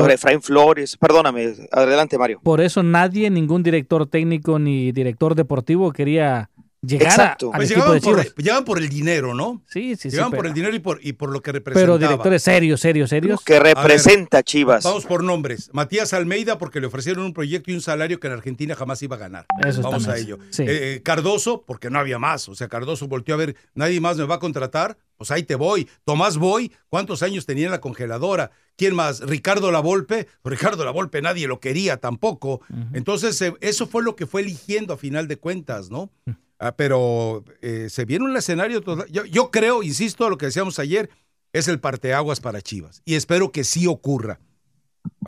Efraín 0.10 0.42
Flores, 0.42 0.98
perdóname, 0.98 1.54
adelante 1.72 2.18
Mario. 2.18 2.42
Por 2.44 2.62
eso 2.62 2.82
nadie, 2.84 3.30
ningún 3.30 3.64
director 3.64 4.08
técnico 4.08 4.58
ni 4.60 4.92
director 4.92 5.36
deportivo 5.36 5.92
quería 5.92 6.50
llegar 6.86 7.22
a, 7.22 7.32
al 7.34 7.38
pues 7.56 7.72
equipo 7.72 7.94
de 7.94 8.02
Chivas. 8.02 8.28
Por, 8.28 8.44
llegaban 8.44 8.66
por 8.66 8.78
el 8.78 8.90
dinero, 8.90 9.34
¿no? 9.34 9.64
Sí, 9.68 9.96
sí, 9.96 10.10
llegaban 10.10 10.32
sí. 10.32 10.38
por 10.38 10.46
el 10.48 10.54
dinero 10.54 10.76
y 10.76 10.80
por, 10.80 11.00
y 11.02 11.14
por 11.14 11.32
lo 11.32 11.42
que 11.42 11.52
representaba. 11.52 11.98
Pero 11.98 12.08
directores 12.08 12.44
serios, 12.44 12.80
serios, 12.80 13.10
serios. 13.10 13.44
que 13.44 13.60
representa 13.60 14.44
Chivas. 14.44 14.84
Vamos 14.84 15.06
por 15.06 15.24
nombres. 15.24 15.70
Matías 15.74 16.14
Almeida, 16.14 16.58
porque 16.58 16.80
le 16.80 16.88
ofrecieron 16.88 17.26
un 17.26 17.34
proyecto 17.34 17.72
y 17.72 17.76
un 17.76 17.82
salario 17.82 18.20
que 18.20 18.28
en 18.28 18.34
Argentina 18.34 18.76
jamás 18.76 19.02
iba 19.04 19.16
a 19.16 19.20
ganar. 19.20 19.46
Eso 19.66 19.82
Vamos 19.82 20.08
a 20.08 20.18
ello. 20.18 20.40
Eh, 20.58 21.02
Cardoso, 21.04 21.64
porque 21.66 21.90
no 21.90 22.00
había 22.00 22.20
más. 22.20 22.50
O 22.50 22.56
sea, 22.56 22.68
Cardoso 22.68 23.08
volteó 23.08 23.36
a 23.36 23.38
ver, 23.38 23.56
nadie 23.74 24.00
más 24.02 24.18
me 24.18 24.26
va 24.26 24.36
a 24.36 24.40
contratar. 24.40 24.98
Pues 25.18 25.32
ahí 25.32 25.44
te 25.44 25.56
voy. 25.56 25.88
Tomás 26.04 26.38
Boy, 26.38 26.72
¿cuántos 26.90 27.24
años 27.24 27.46
tenía 27.46 27.66
en 27.66 27.72
la 27.72 27.80
congeladora? 27.80 28.52
¿Quién 28.76 28.96
más? 28.96 29.22
Ricardo 29.22 29.72
Lavolpe. 29.72 30.28
Ricardo 30.44 30.84
Lavolpe 30.84 31.22
nadie 31.22 31.48
lo 31.48 31.60
quería 31.60 31.98
tampoco. 31.98 32.62
Entonces, 32.94 33.42
eh, 33.42 33.54
eso 33.62 33.88
fue 33.88 34.04
lo 34.04 34.16
que 34.16 34.28
fue 34.28 34.42
eligiendo 34.42 34.94
a 34.94 34.98
final 34.98 35.28
de 35.28 35.38
cuentas, 35.38 35.90
¿no? 35.90 36.12
Ah, 36.60 36.76
pero 36.76 37.44
eh, 37.62 37.88
se 37.90 38.06
viene 38.06 38.26
un 38.26 38.38
escenario. 38.38 38.82
Yo, 39.10 39.26
yo 39.26 39.52
creo, 39.52 39.84
insisto, 39.84 40.30
lo 40.30 40.38
que 40.38 40.48
decíamos 40.48 40.80
ayer, 40.80 41.10
es 41.54 41.68
el 41.68 41.80
parteaguas 41.80 42.40
para 42.40 42.62
Chivas. 42.62 43.02
Y 43.06 43.16
espero 43.16 43.52
que 43.52 43.64
sí 43.64 43.88
ocurra. 43.88 44.40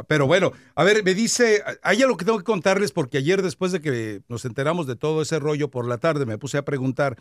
Pero 0.08 0.28
bueno, 0.28 0.52
a 0.76 0.84
ver, 0.84 1.04
me 1.04 1.14
dice, 1.14 1.64
hay 1.84 2.02
algo 2.02 2.18
que 2.18 2.26
tengo 2.26 2.38
que 2.38 2.44
contarles 2.44 2.92
porque 2.92 3.20
ayer 3.20 3.42
después 3.42 3.72
de 3.72 3.82
que 3.82 4.22
nos 4.28 4.44
enteramos 4.46 4.88
de 4.88 4.96
todo 4.96 5.22
ese 5.22 5.40
rollo 5.40 5.70
por 5.70 5.88
la 5.88 6.00
tarde 6.00 6.26
me 6.26 6.38
puse 6.40 6.58
a 6.58 6.66
preguntar 6.66 7.18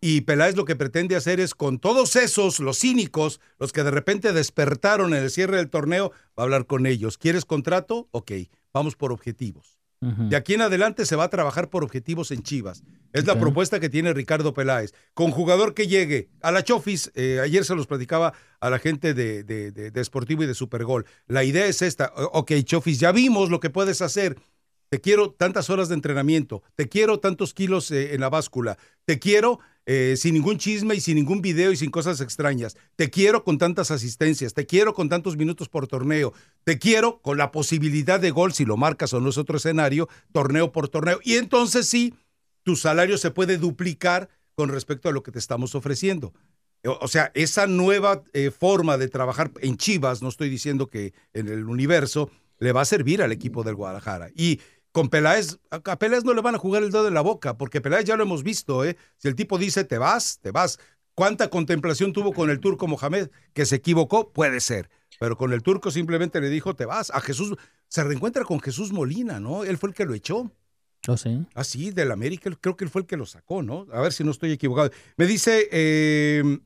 y 0.00 0.22
Peláez 0.22 0.56
lo 0.56 0.64
que 0.64 0.76
pretende 0.76 1.14
hacer 1.14 1.40
es 1.40 1.54
con 1.54 1.78
todos 1.78 2.16
esos, 2.16 2.58
los 2.58 2.78
cínicos, 2.78 3.40
los 3.58 3.72
que 3.72 3.82
de 3.82 3.90
repente 3.90 4.32
despertaron 4.32 5.12
en 5.12 5.22
el 5.22 5.30
cierre 5.30 5.58
del 5.58 5.68
torneo, 5.68 6.10
va 6.38 6.42
a 6.42 6.42
hablar 6.42 6.66
con 6.66 6.86
ellos. 6.86 7.18
¿Quieres 7.18 7.44
contrato? 7.44 8.08
Ok, 8.10 8.32
vamos 8.72 8.96
por 8.96 9.12
objetivos. 9.12 9.79
De 10.00 10.34
aquí 10.34 10.54
en 10.54 10.62
adelante 10.62 11.04
se 11.04 11.14
va 11.14 11.24
a 11.24 11.28
trabajar 11.28 11.68
por 11.68 11.84
objetivos 11.84 12.30
en 12.30 12.42
Chivas. 12.42 12.84
Es 13.12 13.26
la 13.26 13.38
propuesta 13.38 13.80
que 13.80 13.90
tiene 13.90 14.14
Ricardo 14.14 14.54
Peláez. 14.54 14.94
Con 15.12 15.30
jugador 15.30 15.74
que 15.74 15.88
llegue 15.88 16.30
a 16.40 16.50
la 16.50 16.64
Chofis, 16.64 17.12
eh, 17.14 17.38
ayer 17.42 17.66
se 17.66 17.74
los 17.74 17.86
platicaba 17.86 18.32
a 18.60 18.70
la 18.70 18.78
gente 18.78 19.12
de, 19.12 19.44
de, 19.44 19.72
de, 19.72 19.90
de 19.90 20.04
Sportivo 20.04 20.42
y 20.42 20.46
de 20.46 20.54
Supergol. 20.54 21.04
La 21.26 21.44
idea 21.44 21.66
es 21.66 21.82
esta, 21.82 22.14
ok, 22.16 22.52
Chofis, 22.64 22.98
ya 22.98 23.12
vimos 23.12 23.50
lo 23.50 23.60
que 23.60 23.68
puedes 23.68 24.00
hacer 24.00 24.36
te 24.90 25.00
quiero 25.00 25.30
tantas 25.30 25.70
horas 25.70 25.88
de 25.88 25.94
entrenamiento, 25.94 26.62
te 26.74 26.88
quiero 26.88 27.20
tantos 27.20 27.54
kilos 27.54 27.90
eh, 27.92 28.12
en 28.14 28.20
la 28.20 28.28
báscula, 28.28 28.76
te 29.04 29.20
quiero 29.20 29.60
eh, 29.86 30.16
sin 30.16 30.34
ningún 30.34 30.58
chisme 30.58 30.96
y 30.96 31.00
sin 31.00 31.14
ningún 31.14 31.40
video 31.40 31.70
y 31.70 31.76
sin 31.76 31.90
cosas 31.90 32.20
extrañas, 32.20 32.76
te 32.96 33.08
quiero 33.08 33.44
con 33.44 33.56
tantas 33.56 33.92
asistencias, 33.92 34.52
te 34.52 34.66
quiero 34.66 34.92
con 34.92 35.08
tantos 35.08 35.36
minutos 35.36 35.68
por 35.68 35.86
torneo, 35.86 36.34
te 36.64 36.80
quiero 36.80 37.20
con 37.22 37.38
la 37.38 37.52
posibilidad 37.52 38.18
de 38.18 38.32
gol, 38.32 38.52
si 38.52 38.64
lo 38.64 38.76
marcas 38.76 39.14
o 39.14 39.20
no 39.20 39.30
es 39.30 39.38
otro 39.38 39.58
escenario, 39.58 40.08
torneo 40.32 40.72
por 40.72 40.88
torneo. 40.88 41.20
Y 41.22 41.36
entonces 41.36 41.86
sí, 41.86 42.14
tu 42.64 42.74
salario 42.74 43.16
se 43.16 43.30
puede 43.30 43.58
duplicar 43.58 44.28
con 44.56 44.70
respecto 44.70 45.08
a 45.08 45.12
lo 45.12 45.22
que 45.22 45.30
te 45.30 45.38
estamos 45.38 45.76
ofreciendo. 45.76 46.34
O 46.82 47.08
sea, 47.08 47.30
esa 47.34 47.66
nueva 47.66 48.24
eh, 48.32 48.50
forma 48.50 48.98
de 48.98 49.08
trabajar 49.08 49.52
en 49.60 49.76
Chivas, 49.76 50.20
no 50.20 50.30
estoy 50.30 50.48
diciendo 50.48 50.88
que 50.88 51.12
en 51.32 51.48
el 51.48 51.64
universo, 51.64 52.30
le 52.60 52.72
va 52.72 52.82
a 52.82 52.84
servir 52.84 53.22
al 53.22 53.32
equipo 53.32 53.64
del 53.64 53.74
Guadalajara. 53.74 54.30
Y 54.36 54.60
con 54.92 55.08
Peláez, 55.08 55.58
a 55.70 55.98
Peláez 55.98 56.24
no 56.24 56.34
le 56.34 56.40
van 56.40 56.54
a 56.54 56.58
jugar 56.58 56.82
el 56.82 56.90
dedo 56.90 57.06
en 57.08 57.14
la 57.14 57.20
boca, 57.20 57.56
porque 57.56 57.80
Peláez 57.80 58.04
ya 58.04 58.16
lo 58.16 58.24
hemos 58.24 58.42
visto, 58.42 58.84
¿eh? 58.84 58.96
Si 59.18 59.28
el 59.28 59.34
tipo 59.34 59.58
dice 59.58 59.84
te 59.84 59.98
vas, 59.98 60.40
te 60.40 60.50
vas. 60.50 60.78
¿Cuánta 61.14 61.48
contemplación 61.48 62.12
tuvo 62.12 62.32
con 62.32 62.50
el 62.50 62.60
turco 62.60 62.86
Mohamed? 62.86 63.30
Que 63.52 63.66
se 63.66 63.76
equivocó, 63.76 64.32
puede 64.32 64.60
ser. 64.60 64.90
Pero 65.18 65.36
con 65.36 65.52
el 65.52 65.62
turco 65.62 65.90
simplemente 65.90 66.40
le 66.40 66.48
dijo 66.48 66.74
te 66.74 66.86
vas. 66.86 67.10
A 67.10 67.20
Jesús, 67.20 67.56
se 67.88 68.02
reencuentra 68.04 68.44
con 68.44 68.60
Jesús 68.60 68.92
Molina, 68.92 69.38
¿no? 69.38 69.64
Él 69.64 69.76
fue 69.76 69.90
el 69.90 69.94
que 69.94 70.06
lo 70.06 70.14
echó. 70.14 70.50
¿Oh, 71.08 71.16
sí? 71.16 71.46
Ah, 71.54 71.64
sí, 71.64 71.90
del 71.90 72.10
América, 72.10 72.50
creo 72.60 72.76
que 72.76 72.84
él 72.84 72.90
fue 72.90 73.02
el 73.02 73.06
que 73.06 73.16
lo 73.16 73.26
sacó, 73.26 73.62
¿no? 73.62 73.86
A 73.92 74.00
ver 74.00 74.12
si 74.12 74.24
no 74.24 74.30
estoy 74.30 74.52
equivocado. 74.52 74.90
Me 75.16 75.26
dice, 75.26 75.68
eh, 75.70 76.58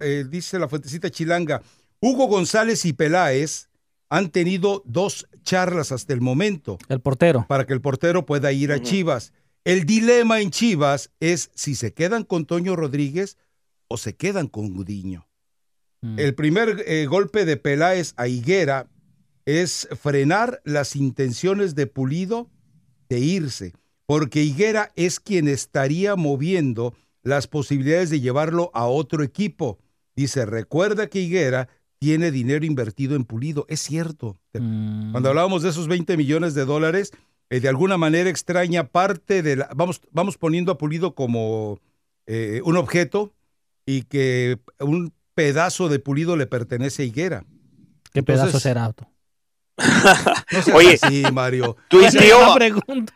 eh, 0.00 0.24
dice 0.28 0.58
la 0.58 0.68
fuentecita 0.68 1.10
chilanga, 1.10 1.62
Hugo 2.00 2.26
González 2.26 2.84
y 2.84 2.92
Peláez 2.92 3.68
han 4.08 4.30
tenido 4.30 4.82
dos 4.84 5.26
charlas 5.42 5.92
hasta 5.92 6.12
el 6.12 6.20
momento. 6.20 6.78
El 6.88 7.00
portero. 7.00 7.46
Para 7.48 7.66
que 7.66 7.72
el 7.72 7.80
portero 7.80 8.26
pueda 8.26 8.52
ir 8.52 8.72
a 8.72 8.80
Chivas. 8.80 9.32
El 9.64 9.86
dilema 9.86 10.40
en 10.40 10.50
Chivas 10.50 11.10
es 11.20 11.50
si 11.54 11.74
se 11.74 11.94
quedan 11.94 12.24
con 12.24 12.44
Toño 12.44 12.76
Rodríguez 12.76 13.38
o 13.88 13.96
se 13.96 14.14
quedan 14.14 14.48
con 14.48 14.74
Gudiño. 14.74 15.26
Mm. 16.02 16.18
El 16.18 16.34
primer 16.34 16.84
eh, 16.86 17.06
golpe 17.06 17.44
de 17.44 17.56
Peláez 17.56 18.12
a 18.16 18.28
Higuera 18.28 18.90
es 19.46 19.88
frenar 20.00 20.60
las 20.64 20.96
intenciones 20.96 21.74
de 21.74 21.86
Pulido 21.86 22.50
de 23.08 23.20
irse, 23.20 23.72
porque 24.06 24.42
Higuera 24.42 24.92
es 24.96 25.20
quien 25.20 25.48
estaría 25.48 26.16
moviendo 26.16 26.94
las 27.22 27.46
posibilidades 27.46 28.10
de 28.10 28.20
llevarlo 28.20 28.70
a 28.74 28.86
otro 28.86 29.22
equipo. 29.22 29.78
Dice, 30.14 30.46
recuerda 30.46 31.08
que 31.08 31.20
Higuera 31.20 31.68
tiene 31.98 32.30
dinero 32.30 32.64
invertido 32.64 33.16
en 33.16 33.24
Pulido. 33.24 33.66
Es 33.68 33.80
cierto. 33.80 34.36
Mm. 34.52 35.12
Cuando 35.12 35.28
hablábamos 35.28 35.62
de 35.62 35.70
esos 35.70 35.88
20 35.88 36.16
millones 36.16 36.54
de 36.54 36.64
dólares, 36.64 37.12
eh, 37.50 37.60
de 37.60 37.68
alguna 37.68 37.96
manera 37.96 38.30
extraña 38.30 38.84
parte 38.84 39.42
de 39.42 39.56
la... 39.56 39.70
Vamos, 39.74 40.00
vamos 40.10 40.38
poniendo 40.38 40.72
a 40.72 40.78
Pulido 40.78 41.14
como 41.14 41.80
eh, 42.26 42.60
un 42.64 42.76
objeto 42.76 43.32
y 43.86 44.02
que 44.02 44.58
un 44.80 45.12
pedazo 45.34 45.88
de 45.88 45.98
Pulido 45.98 46.36
le 46.36 46.46
pertenece 46.46 47.02
a 47.02 47.06
Higuera. 47.06 47.44
¿Qué 48.12 48.20
Entonces, 48.20 48.44
pedazo 48.44 48.60
será 48.60 48.84
auto? 48.84 49.08
No 49.76 50.76
Oye, 50.76 50.98
sí, 50.98 51.24
Mario. 51.32 51.76
Tú 51.88 52.00
y 52.00 52.08
tío, 52.08 52.38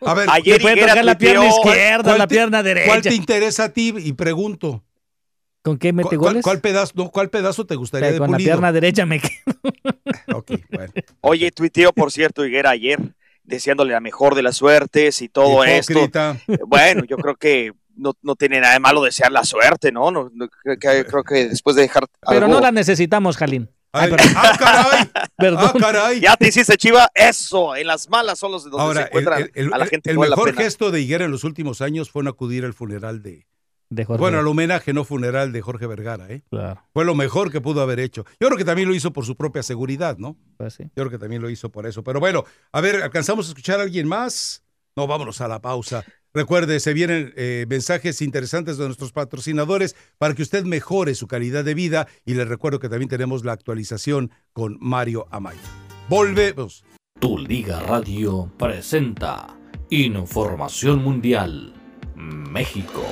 a 0.06 0.14
ver, 0.14 0.28
ayer 0.30 0.60
puede 0.60 0.80
tocar 0.80 1.04
la 1.04 1.16
pierna 1.16 1.46
izquierda, 1.46 2.18
la 2.18 2.26
pierna 2.26 2.62
derecha. 2.62 2.88
¿Cuál 2.88 3.02
te 3.02 3.14
interesa 3.14 3.64
a 3.64 3.68
ti? 3.68 3.94
Y 3.96 4.12
pregunto. 4.14 4.84
¿Con 5.68 5.76
qué 5.76 5.92
mete 5.92 6.16
¿Cuál, 6.16 6.30
goles? 6.30 6.42
¿Cuál, 6.44 6.60
pedazo, 6.62 6.92
no, 6.94 7.10
¿Cuál 7.10 7.28
pedazo 7.28 7.66
te 7.66 7.74
gustaría 7.74 8.10
de 8.10 8.16
Con 8.18 8.28
Pulido? 8.30 8.48
la 8.48 8.54
pierna 8.54 8.72
derecha 8.72 9.04
me 9.04 9.20
quedo. 9.20 9.34
okay, 10.34 10.64
bueno. 10.70 10.90
Oye, 11.20 11.50
tuiteo, 11.50 11.92
por 11.92 12.10
cierto, 12.10 12.46
Higuera 12.46 12.70
ayer, 12.70 12.98
deseándole 13.44 13.92
la 13.92 14.00
mejor 14.00 14.34
de 14.34 14.42
las 14.42 14.56
suertes 14.56 15.20
y 15.20 15.28
todo 15.28 15.66
Hipócrita. 15.66 16.38
esto. 16.46 16.66
Bueno, 16.66 17.04
yo 17.04 17.18
creo 17.18 17.36
que 17.36 17.72
no, 17.94 18.14
no, 18.22 18.34
tiene 18.34 18.62
nada 18.62 18.72
de 18.72 18.80
malo 18.80 19.02
desear 19.02 19.30
la 19.30 19.44
suerte, 19.44 19.92
¿no? 19.92 20.10
no, 20.10 20.30
no 20.32 20.48
creo, 20.48 20.78
que, 20.78 21.04
creo, 21.04 21.22
que, 21.22 21.48
después 21.50 21.76
de 21.76 21.82
dejar. 21.82 22.06
Pero 22.26 22.46
algo... 22.46 22.54
no 22.54 22.60
la 22.62 22.72
necesitamos, 22.72 23.36
Jalín. 23.36 23.68
Ay, 23.92 24.10
Ay, 24.18 24.32
¡Ah, 24.36 24.56
caray! 24.58 25.26
Perdón. 25.36 25.70
¡Ah, 25.74 25.78
caray! 25.78 26.20
Ya 26.20 26.34
te 26.36 26.48
hiciste 26.48 26.78
chiva, 26.78 27.10
eso, 27.14 27.76
en 27.76 27.86
las 27.86 28.08
malas 28.08 28.38
son 28.38 28.52
los 28.52 28.64
de 28.64 28.70
donde 28.70 28.82
Ahora, 28.82 29.02
se 29.02 29.06
encuentra 29.08 29.38
el, 29.38 29.50
el, 29.52 29.74
a 29.74 29.76
la 29.76 29.86
gente 29.86 30.10
el 30.10 30.16
vale 30.16 30.30
mejor 30.30 30.48
la 30.48 30.54
pena. 30.54 30.64
gesto 30.64 30.90
de 30.90 31.00
Higuera 31.02 31.26
en 31.26 31.30
los 31.30 31.44
últimos 31.44 31.82
años 31.82 32.10
fue 32.10 32.22
en 32.22 32.28
acudir 32.28 32.64
al 32.64 32.72
funeral 32.72 33.22
de, 33.22 33.46
de 33.90 34.04
Jorge. 34.04 34.20
Bueno, 34.20 34.38
al 34.38 34.46
homenaje 34.46 34.92
no 34.92 35.04
funeral 35.04 35.52
de 35.52 35.60
Jorge 35.60 35.86
Vergara, 35.86 36.28
¿eh? 36.28 36.42
Claro. 36.50 36.82
Fue 36.92 37.04
lo 37.04 37.14
mejor 37.14 37.50
que 37.50 37.60
pudo 37.60 37.80
haber 37.80 38.00
hecho. 38.00 38.24
Yo 38.40 38.48
creo 38.48 38.58
que 38.58 38.64
también 38.64 38.88
lo 38.88 38.94
hizo 38.94 39.12
por 39.12 39.24
su 39.24 39.36
propia 39.36 39.62
seguridad, 39.62 40.18
¿no? 40.18 40.36
Pues 40.56 40.74
sí. 40.74 40.84
Yo 40.84 41.04
creo 41.04 41.10
que 41.10 41.18
también 41.18 41.42
lo 41.42 41.50
hizo 41.50 41.70
por 41.70 41.86
eso. 41.86 42.02
Pero 42.02 42.20
bueno, 42.20 42.44
a 42.72 42.80
ver, 42.80 43.02
¿alcanzamos 43.02 43.46
a 43.46 43.48
escuchar 43.50 43.80
a 43.80 43.82
alguien 43.82 44.06
más? 44.06 44.64
No, 44.96 45.06
vámonos 45.06 45.40
a 45.40 45.48
la 45.48 45.60
pausa. 45.60 46.04
Recuerde, 46.34 46.80
se 46.80 46.92
vienen 46.92 47.32
eh, 47.36 47.66
mensajes 47.68 48.20
interesantes 48.20 48.76
de 48.76 48.84
nuestros 48.84 49.12
patrocinadores 49.12 49.96
para 50.18 50.34
que 50.34 50.42
usted 50.42 50.64
mejore 50.64 51.14
su 51.14 51.26
calidad 51.26 51.64
de 51.64 51.74
vida. 51.74 52.08
Y 52.24 52.34
les 52.34 52.48
recuerdo 52.48 52.80
que 52.80 52.88
también 52.88 53.08
tenemos 53.08 53.44
la 53.44 53.52
actualización 53.52 54.30
con 54.52 54.76
Mario 54.80 55.26
Amaya. 55.30 55.60
Volvemos. 56.08 56.84
Tu 57.18 57.38
Liga 57.38 57.80
Radio 57.80 58.52
presenta 58.58 59.58
Información 59.90 61.02
Mundial 61.02 61.74
México. 62.14 63.04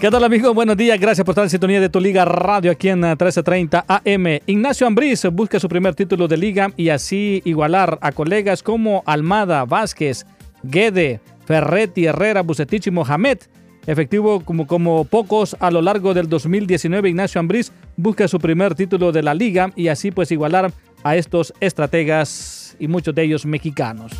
¿Qué 0.00 0.10
tal 0.10 0.24
amigos? 0.24 0.54
Buenos 0.54 0.78
días, 0.78 0.98
gracias 0.98 1.26
por 1.26 1.32
estar 1.32 1.44
en 1.44 1.50
sintonía 1.50 1.78
de 1.78 1.90
tu 1.90 2.00
Liga 2.00 2.24
Radio 2.24 2.70
aquí 2.70 2.88
en 2.88 3.00
1330 3.00 3.84
AM. 3.86 4.40
Ignacio 4.46 4.86
Ambriz 4.86 5.26
busca 5.30 5.60
su 5.60 5.68
primer 5.68 5.94
título 5.94 6.26
de 6.26 6.38
liga 6.38 6.72
y 6.74 6.88
así 6.88 7.42
igualar 7.44 7.98
a 8.00 8.10
colegas 8.10 8.62
como 8.62 9.02
Almada, 9.04 9.66
Vázquez, 9.66 10.24
Guede, 10.62 11.20
Ferretti, 11.44 12.06
Herrera, 12.06 12.40
Bucetich 12.40 12.86
y 12.86 12.90
Mohamed. 12.90 13.40
Efectivo 13.86 14.40
como, 14.40 14.66
como 14.66 15.04
pocos 15.04 15.54
a 15.60 15.70
lo 15.70 15.82
largo 15.82 16.14
del 16.14 16.30
2019, 16.30 17.10
Ignacio 17.10 17.38
Ambriz 17.38 17.70
busca 17.98 18.26
su 18.26 18.38
primer 18.38 18.74
título 18.74 19.12
de 19.12 19.22
la 19.22 19.34
liga 19.34 19.70
y 19.76 19.88
así 19.88 20.12
pues 20.12 20.32
igualar 20.32 20.72
a 21.04 21.16
estos 21.16 21.52
estrategas 21.60 22.74
y 22.78 22.88
muchos 22.88 23.14
de 23.14 23.24
ellos 23.24 23.44
mexicanos. 23.44 24.12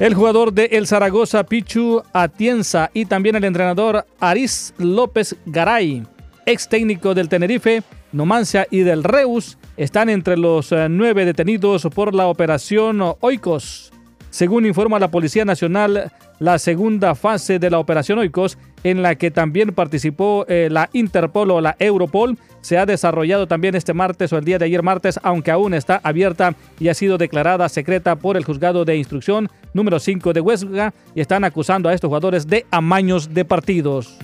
El 0.00 0.14
jugador 0.14 0.54
de 0.54 0.64
El 0.72 0.86
Zaragoza, 0.86 1.44
Pichu 1.44 2.02
Atienza, 2.14 2.90
y 2.94 3.04
también 3.04 3.36
el 3.36 3.44
entrenador 3.44 4.06
Aris 4.18 4.72
López 4.78 5.36
Garay, 5.44 6.04
ex 6.46 6.70
técnico 6.70 7.12
del 7.12 7.28
Tenerife, 7.28 7.82
Numancia 8.10 8.66
y 8.70 8.78
del 8.78 9.04
Reus, 9.04 9.58
están 9.76 10.08
entre 10.08 10.38
los 10.38 10.72
nueve 10.88 11.26
detenidos 11.26 11.86
por 11.94 12.14
la 12.14 12.28
operación 12.28 13.14
Oikos. 13.20 13.92
Según 14.30 14.64
informa 14.66 14.98
la 14.98 15.10
Policía 15.10 15.44
Nacional, 15.44 16.10
la 16.38 16.58
segunda 16.58 17.14
fase 17.14 17.58
de 17.58 17.68
la 17.68 17.78
operación 17.78 18.18
Oikos, 18.18 18.58
en 18.84 19.02
la 19.02 19.16
que 19.16 19.30
también 19.30 19.74
participó 19.74 20.46
eh, 20.48 20.68
la 20.70 20.88
Interpol 20.92 21.50
o 21.50 21.60
la 21.60 21.76
Europol, 21.78 22.38
se 22.62 22.78
ha 22.78 22.86
desarrollado 22.86 23.46
también 23.46 23.74
este 23.74 23.92
martes 23.92 24.32
o 24.32 24.38
el 24.38 24.44
día 24.44 24.58
de 24.58 24.66
ayer 24.66 24.82
martes, 24.82 25.18
aunque 25.22 25.50
aún 25.50 25.74
está 25.74 26.00
abierta 26.02 26.54
y 26.78 26.88
ha 26.88 26.94
sido 26.94 27.18
declarada 27.18 27.68
secreta 27.68 28.16
por 28.16 28.36
el 28.36 28.44
juzgado 28.44 28.84
de 28.84 28.96
instrucción 28.96 29.50
número 29.74 29.98
5 29.98 30.32
de 30.32 30.40
Huesca 30.40 30.94
y 31.14 31.20
están 31.20 31.44
acusando 31.44 31.88
a 31.88 31.94
estos 31.94 32.08
jugadores 32.08 32.46
de 32.46 32.66
amaños 32.70 33.34
de 33.34 33.44
partidos. 33.44 34.16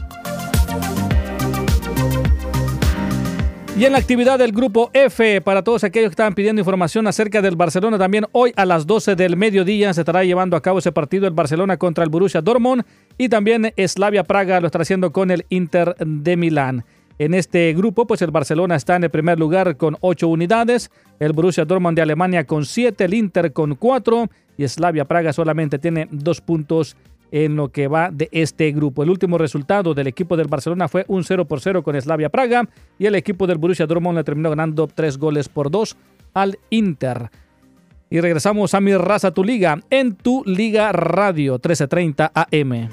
Y 3.79 3.85
en 3.85 3.93
la 3.93 3.99
actividad 3.99 4.39
del 4.39 4.53
grupo 4.53 4.89
F, 4.95 5.43
para 5.43 5.63
todos 5.63 5.85
aquellos 5.85 6.09
que 6.09 6.15
estaban 6.15 6.35
pidiendo 6.35 6.61
información 6.61 7.07
acerca 7.07 7.43
del 7.43 7.57
Barcelona, 7.57 7.99
también 7.99 8.25
hoy 8.33 8.55
a 8.57 8.65
las 8.65 8.87
12 8.87 9.17
del 9.17 9.37
mediodía 9.37 9.93
se 9.93 10.01
estará 10.01 10.25
llevando 10.25 10.57
a 10.57 10.63
cabo 10.63 10.79
ese 10.79 10.93
partido 10.93 11.27
el 11.27 11.35
Barcelona 11.35 11.77
contra 11.77 12.03
el 12.03 12.09
Borussia 12.09 12.41
Dortmund 12.41 12.85
y 13.19 13.29
también 13.29 13.75
Slavia 13.77 14.25
Praga 14.25 14.61
lo 14.61 14.67
estará 14.69 14.81
haciendo 14.81 15.13
con 15.13 15.31
el 15.31 15.45
Inter 15.51 15.95
de 15.99 16.39
Milán. 16.39 16.87
En 17.19 17.35
este 17.35 17.75
grupo, 17.75 18.07
pues 18.07 18.23
el 18.23 18.31
Barcelona 18.31 18.77
está 18.77 18.97
en 18.97 19.05
el 19.05 19.11
primer 19.11 19.39
lugar 19.39 19.77
con 19.77 19.99
8 20.01 20.27
unidades, 20.27 20.91
el 21.21 21.35
Borussia 21.35 21.67
Dortmund 21.67 21.97
de 21.97 22.03
Alemania 22.03 22.45
con 22.45 22.65
7, 22.65 23.05
el 23.05 23.13
Inter 23.13 23.53
con 23.53 23.75
4 23.75 24.31
y 24.57 24.67
Slavia 24.67 25.05
Praga 25.05 25.35
solamente 25.35 25.79
tiene 25.79 26.09
2 26.11 26.41
puntos 26.41 26.97
en 27.31 27.57
lo 27.57 27.69
que 27.69 27.89
va 27.89 28.11
de 28.11 28.29
este 28.33 28.71
grupo. 28.73 29.03
El 29.03 29.11
último 29.11 29.39
resultado 29.39 29.95
del 29.95 30.07
equipo 30.07 30.37
del 30.37 30.49
Barcelona 30.49 30.89
fue 30.89 31.05
un 31.09 31.25
0 31.25 31.45
por 31.47 31.61
0 31.61 31.83
con 31.83 32.01
Slavia 32.01 32.29
Praga 32.29 32.69
y 32.99 33.07
el 33.07 33.15
equipo 33.15 33.47
del 33.47 33.59
Borussia 33.59 33.87
Dortmund 33.87 34.19
le 34.19 34.25
terminó 34.25 34.51
ganando 34.51 34.87
3 34.87 35.19
goles 35.19 35.49
por 35.49 35.71
2 35.71 35.97
al 36.35 36.59
Inter. 36.71 37.31
Y 38.09 38.21
regresamos 38.21 38.75
a 38.75 38.81
mi 38.81 38.97
raza, 38.97 39.33
tu 39.33 39.43
liga, 39.43 39.81
en 39.91 40.15
tu 40.15 40.45
liga 40.45 40.93
radio 40.93 41.55
1330 41.55 42.33
AM. 42.35 42.89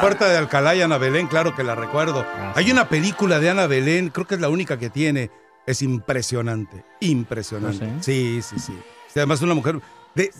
Puerta 0.00 0.28
de 0.28 0.36
Alcalá 0.36 0.74
y 0.74 0.82
Ana 0.82 0.98
Belén, 0.98 1.26
claro 1.26 1.54
que 1.54 1.62
la 1.64 1.74
recuerdo. 1.74 2.24
Ah, 2.26 2.52
Hay 2.56 2.70
una 2.70 2.88
película 2.88 3.38
de 3.38 3.50
Ana 3.50 3.66
Belén, 3.66 4.08
creo 4.10 4.26
que 4.26 4.34
es 4.36 4.40
la 4.40 4.48
única 4.48 4.78
que 4.78 4.90
tiene. 4.90 5.30
Es 5.66 5.82
impresionante, 5.82 6.84
impresionante. 7.00 7.84
¿Ah, 7.84 7.98
sí, 8.00 8.40
sí, 8.42 8.58
sí. 8.58 8.72
Además, 9.14 9.42
una 9.42 9.54
mujer. 9.54 9.80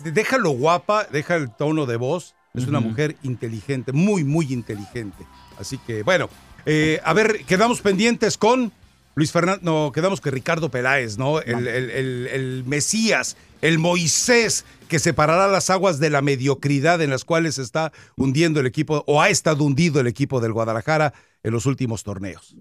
déjalo 0.03 0.51
guapa, 0.51 1.05
deja 1.11 1.35
el 1.35 1.51
tono 1.55 1.85
de 1.85 1.97
voz. 1.97 2.35
Es 2.53 2.67
una 2.67 2.81
mujer 2.81 3.15
inteligente, 3.23 3.93
muy, 3.93 4.25
muy 4.25 4.51
inteligente. 4.51 5.25
Así 5.57 5.77
que, 5.77 6.03
bueno, 6.03 6.27
eh, 6.65 6.99
a 7.05 7.13
ver, 7.13 7.45
quedamos 7.45 7.79
pendientes 7.81 8.37
con 8.37 8.73
Luis 9.15 9.31
Fernando, 9.31 9.61
no, 9.63 9.91
quedamos 9.91 10.21
con 10.21 10.31
Ricardo 10.31 10.69
Peláez, 10.69 11.17
¿no? 11.17 11.41
El, 11.41 11.67
el, 11.67 12.63
Mesías, 12.65 13.35
el 13.61 13.77
Moisés 13.77 14.65
que 14.87 14.99
separará 14.99 15.47
las 15.47 15.69
aguas 15.69 15.99
de 15.99 16.09
la 16.09 16.21
mediocridad 16.21 17.01
en 17.01 17.09
las 17.09 17.25
cuales 17.25 17.57
está 17.57 17.91
hundiendo 18.15 18.59
el 18.59 18.65
equipo 18.65 19.03
o 19.07 19.21
ha 19.21 19.29
estado 19.29 19.63
hundido 19.63 19.99
el 19.99 20.07
equipo 20.07 20.39
del 20.39 20.53
Guadalajara 20.53 21.13
en 21.43 21.51
los 21.51 21.65
últimos 21.65 22.03
torneos. 22.03 22.55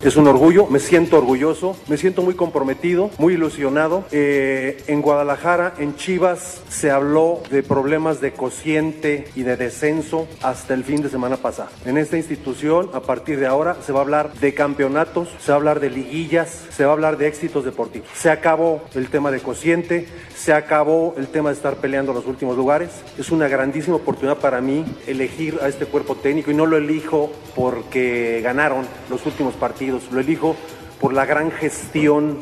Es 0.00 0.14
un 0.14 0.28
orgullo, 0.28 0.68
me 0.68 0.78
siento 0.78 1.18
orgulloso, 1.18 1.76
me 1.88 1.96
siento 1.96 2.22
muy 2.22 2.34
comprometido, 2.34 3.10
muy 3.18 3.34
ilusionado. 3.34 4.04
Eh, 4.12 4.80
en 4.86 5.02
Guadalajara, 5.02 5.74
en 5.78 5.96
Chivas, 5.96 6.62
se 6.68 6.92
habló 6.92 7.42
de 7.50 7.64
problemas 7.64 8.20
de 8.20 8.30
cociente 8.30 9.26
y 9.34 9.42
de 9.42 9.56
descenso 9.56 10.28
hasta 10.40 10.74
el 10.74 10.84
fin 10.84 11.02
de 11.02 11.08
semana 11.08 11.36
pasado. 11.38 11.70
En 11.84 11.98
esta 11.98 12.16
institución, 12.16 12.90
a 12.92 13.00
partir 13.00 13.40
de 13.40 13.48
ahora, 13.48 13.76
se 13.84 13.90
va 13.90 13.98
a 13.98 14.02
hablar 14.02 14.32
de 14.34 14.54
campeonatos, 14.54 15.30
se 15.40 15.50
va 15.50 15.54
a 15.54 15.58
hablar 15.58 15.80
de 15.80 15.90
liguillas, 15.90 16.66
se 16.70 16.84
va 16.84 16.90
a 16.90 16.92
hablar 16.92 17.18
de 17.18 17.26
éxitos 17.26 17.64
deportivos. 17.64 18.06
Se 18.14 18.30
acabó 18.30 18.82
el 18.94 19.08
tema 19.08 19.32
de 19.32 19.40
cociente, 19.40 20.06
se 20.36 20.52
acabó 20.52 21.16
el 21.18 21.26
tema 21.26 21.48
de 21.48 21.56
estar 21.56 21.74
peleando 21.78 22.12
los 22.12 22.24
últimos 22.26 22.56
lugares. 22.56 22.90
Es 23.18 23.32
una 23.32 23.48
grandísima 23.48 23.96
oportunidad 23.96 24.38
para 24.38 24.60
mí 24.60 24.84
elegir 25.08 25.58
a 25.60 25.66
este 25.66 25.86
cuerpo 25.86 26.14
técnico 26.14 26.52
y 26.52 26.54
no 26.54 26.66
lo 26.66 26.76
elijo 26.76 27.32
porque 27.56 28.40
ganaron 28.44 28.86
los 29.10 29.26
últimos 29.26 29.54
partidos, 29.54 29.87
lo 29.90 30.20
elijo 30.20 30.56
por 31.00 31.12
la 31.12 31.26
gran 31.26 31.50
gestión 31.50 32.38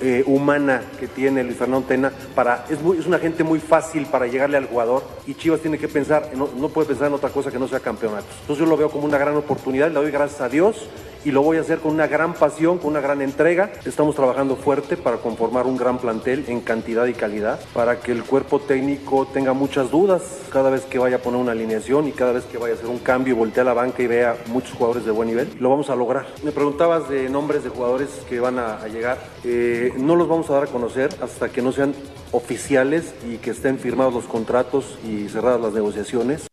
eh, 0.00 0.24
humana 0.26 0.82
que 0.98 1.06
tiene 1.06 1.44
Luis 1.44 1.56
Fernando 1.56 1.86
Tena. 1.86 2.12
Para 2.34 2.66
es, 2.68 2.82
muy, 2.82 2.98
es 2.98 3.06
una 3.06 3.18
gente 3.18 3.44
muy 3.44 3.60
fácil 3.60 4.06
para 4.06 4.26
llegarle 4.26 4.56
al 4.56 4.66
jugador 4.66 5.04
y 5.26 5.34
Chivas 5.34 5.60
tiene 5.60 5.78
que 5.78 5.88
pensar 5.88 6.30
no, 6.34 6.48
no 6.56 6.68
puede 6.68 6.88
pensar 6.88 7.06
en 7.06 7.14
otra 7.14 7.30
cosa 7.30 7.50
que 7.50 7.58
no 7.58 7.68
sea 7.68 7.80
campeonatos. 7.80 8.30
Entonces 8.40 8.64
yo 8.64 8.68
lo 8.68 8.76
veo 8.76 8.90
como 8.90 9.04
una 9.04 9.18
gran 9.18 9.36
oportunidad 9.36 9.88
le 9.88 9.94
doy 9.94 10.10
gracias 10.10 10.40
a 10.40 10.48
Dios 10.48 10.88
y 11.24 11.30
lo 11.30 11.42
voy 11.42 11.58
a 11.58 11.60
hacer 11.60 11.78
con 11.78 11.92
una 11.92 12.06
gran 12.06 12.34
pasión, 12.34 12.78
con 12.78 12.90
una 12.90 13.00
gran 13.00 13.22
entrega. 13.22 13.70
Estamos 13.84 14.14
trabajando 14.14 14.56
fuerte 14.56 14.96
para 14.96 15.18
conformar 15.18 15.66
un 15.66 15.76
gran 15.76 15.98
plantel 15.98 16.44
en 16.48 16.60
cantidad 16.60 17.06
y 17.06 17.14
calidad, 17.14 17.60
para 17.72 18.00
que 18.00 18.12
el 18.12 18.24
cuerpo 18.24 18.60
técnico 18.60 19.26
tenga 19.26 19.52
muchas 19.52 19.90
dudas 19.90 20.22
cada 20.52 20.70
vez 20.70 20.82
que 20.82 20.98
vaya 20.98 21.16
a 21.16 21.18
poner 21.20 21.40
una 21.40 21.52
alineación 21.52 22.08
y 22.08 22.12
cada 22.12 22.32
vez 22.32 22.44
que 22.44 22.58
vaya 22.58 22.74
a 22.74 22.76
hacer 22.76 22.88
un 22.88 22.98
cambio 22.98 23.34
y 23.34 23.36
voltee 23.36 23.62
a 23.62 23.64
la 23.64 23.74
banca 23.74 24.02
y 24.02 24.06
vea 24.06 24.36
muchos 24.46 24.72
jugadores 24.72 25.04
de 25.04 25.10
buen 25.10 25.28
nivel. 25.28 25.48
Lo 25.60 25.70
vamos 25.70 25.90
a 25.90 25.96
lograr. 25.96 26.26
Me 26.42 26.52
preguntabas 26.52 27.08
de 27.08 27.28
nombres 27.28 27.64
de 27.64 27.70
jugadores 27.70 28.08
que 28.28 28.40
van 28.40 28.58
a, 28.58 28.86
llegar. 28.88 29.18
Eh, 29.44 29.92
no 29.98 30.16
los 30.16 30.28
vamos 30.28 30.48
a 30.50 30.54
dar 30.54 30.64
a 30.64 30.66
conocer 30.66 31.10
hasta 31.20 31.50
que 31.50 31.60
no 31.60 31.72
sean 31.72 31.94
oficiales 32.32 33.14
y 33.28 33.36
que 33.38 33.50
estén 33.50 33.78
firmados 33.78 34.14
los 34.14 34.24
contratos 34.24 34.98
y 35.06 35.28
cerradas 35.28 35.60
las 35.60 35.72
negociaciones. 35.72 36.46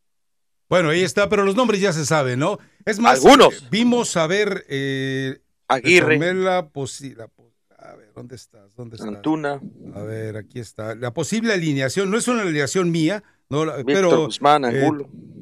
Bueno, 0.67 0.89
ahí 0.89 1.03
está, 1.03 1.29
pero 1.29 1.43
los 1.43 1.55
nombres 1.55 1.79
ya 1.79 1.93
se 1.93 2.05
saben, 2.05 2.39
¿no? 2.39 2.57
Es 2.85 2.99
más, 2.99 3.25
Algunos. 3.25 3.69
vimos 3.69 4.15
a 4.15 4.27
ver 4.27 4.65
eh, 4.69 5.39
Aguirre. 5.67 6.17
La, 6.35 6.57
a 6.59 7.95
ver, 7.95 8.11
¿dónde 8.15 8.35
estás? 8.35 8.75
¿Dónde 8.75 8.95
estás? 8.95 9.09
Antuna. 9.09 9.59
A 9.95 10.01
ver, 10.03 10.37
aquí 10.37 10.59
está. 10.59 10.95
La 10.95 11.13
posible 11.13 11.53
alineación, 11.53 12.11
no 12.11 12.17
es 12.17 12.27
una 12.27 12.43
alineación 12.43 12.91
mía, 12.91 13.23
no, 13.49 13.65
pero 13.85 14.25
Guzmán, 14.25 14.65
eh, 14.65 14.89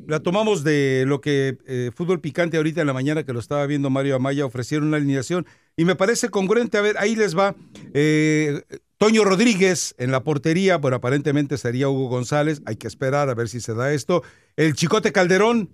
la 0.07 0.19
tomamos 0.19 0.63
de 0.63 1.05
lo 1.07 1.21
que 1.21 1.57
eh, 1.65 1.91
Fútbol 1.95 2.19
Picante 2.19 2.57
ahorita 2.57 2.81
en 2.81 2.87
la 2.87 2.93
mañana 2.93 3.23
que 3.23 3.33
lo 3.33 3.39
estaba 3.39 3.65
viendo 3.65 3.89
Mario 3.89 4.15
Amaya 4.15 4.45
ofrecieron 4.45 4.89
una 4.89 4.97
alineación 4.97 5.45
y 5.77 5.85
me 5.85 5.95
parece 5.95 6.29
congruente. 6.29 6.77
A 6.77 6.81
ver, 6.81 6.97
ahí 6.97 7.15
les 7.15 7.37
va. 7.37 7.55
Eh, 7.93 8.61
Toño 8.97 9.25
Rodríguez 9.25 9.95
en 9.97 10.11
la 10.11 10.23
portería, 10.23 10.77
bueno, 10.77 10.97
aparentemente 10.97 11.57
sería 11.57 11.89
Hugo 11.89 12.07
González, 12.07 12.61
hay 12.65 12.77
que 12.77 12.87
esperar 12.87 13.29
a 13.29 13.33
ver 13.33 13.49
si 13.49 13.59
se 13.59 13.73
da 13.73 13.93
esto. 13.93 14.23
El 14.55 14.75
Chicote 14.75 15.11
Calderón, 15.11 15.69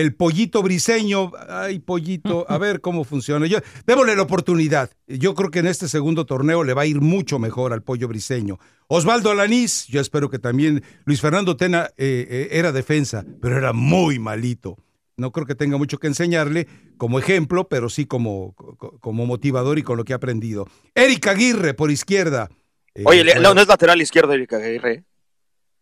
el 0.00 0.14
Pollito 0.14 0.62
Briseño, 0.62 1.32
ay, 1.48 1.78
Pollito, 1.78 2.46
a 2.48 2.58
ver 2.58 2.80
cómo 2.80 3.04
funciona. 3.04 3.46
Yo, 3.46 3.58
démosle 3.86 4.16
la 4.16 4.22
oportunidad. 4.22 4.90
Yo 5.06 5.34
creo 5.34 5.50
que 5.50 5.60
en 5.60 5.66
este 5.66 5.88
segundo 5.88 6.26
torneo 6.26 6.64
le 6.64 6.74
va 6.74 6.82
a 6.82 6.86
ir 6.86 7.00
mucho 7.00 7.38
mejor 7.38 7.72
al 7.72 7.82
Pollo 7.82 8.08
Briseño. 8.08 8.58
Osvaldo 8.88 9.30
Alanís, 9.30 9.86
yo 9.88 10.00
espero 10.00 10.30
que 10.30 10.38
también. 10.38 10.82
Luis 11.04 11.20
Fernando 11.20 11.56
Tena 11.56 11.90
eh, 11.96 12.26
eh, 12.28 12.48
era 12.52 12.72
defensa, 12.72 13.24
pero 13.40 13.56
era 13.56 13.72
muy 13.72 14.18
malito 14.18 14.78
no 15.16 15.32
creo 15.32 15.46
que 15.46 15.54
tenga 15.54 15.78
mucho 15.78 15.98
que 15.98 16.06
enseñarle 16.06 16.68
como 16.98 17.18
ejemplo, 17.18 17.68
pero 17.68 17.88
sí 17.88 18.06
como, 18.06 18.54
como 19.00 19.26
motivador 19.26 19.78
y 19.78 19.82
con 19.82 19.96
lo 19.96 20.04
que 20.04 20.12
ha 20.12 20.16
aprendido. 20.16 20.66
Erika 20.94 21.30
Aguirre 21.30 21.74
por 21.74 21.90
izquierda. 21.90 22.50
Eh, 22.94 23.02
Oye, 23.06 23.24
no, 23.40 23.52
es 23.52 23.68
lateral 23.68 24.00
izquierdo 24.00 24.32
Erika 24.32 24.56
Aguirre. 24.56 25.04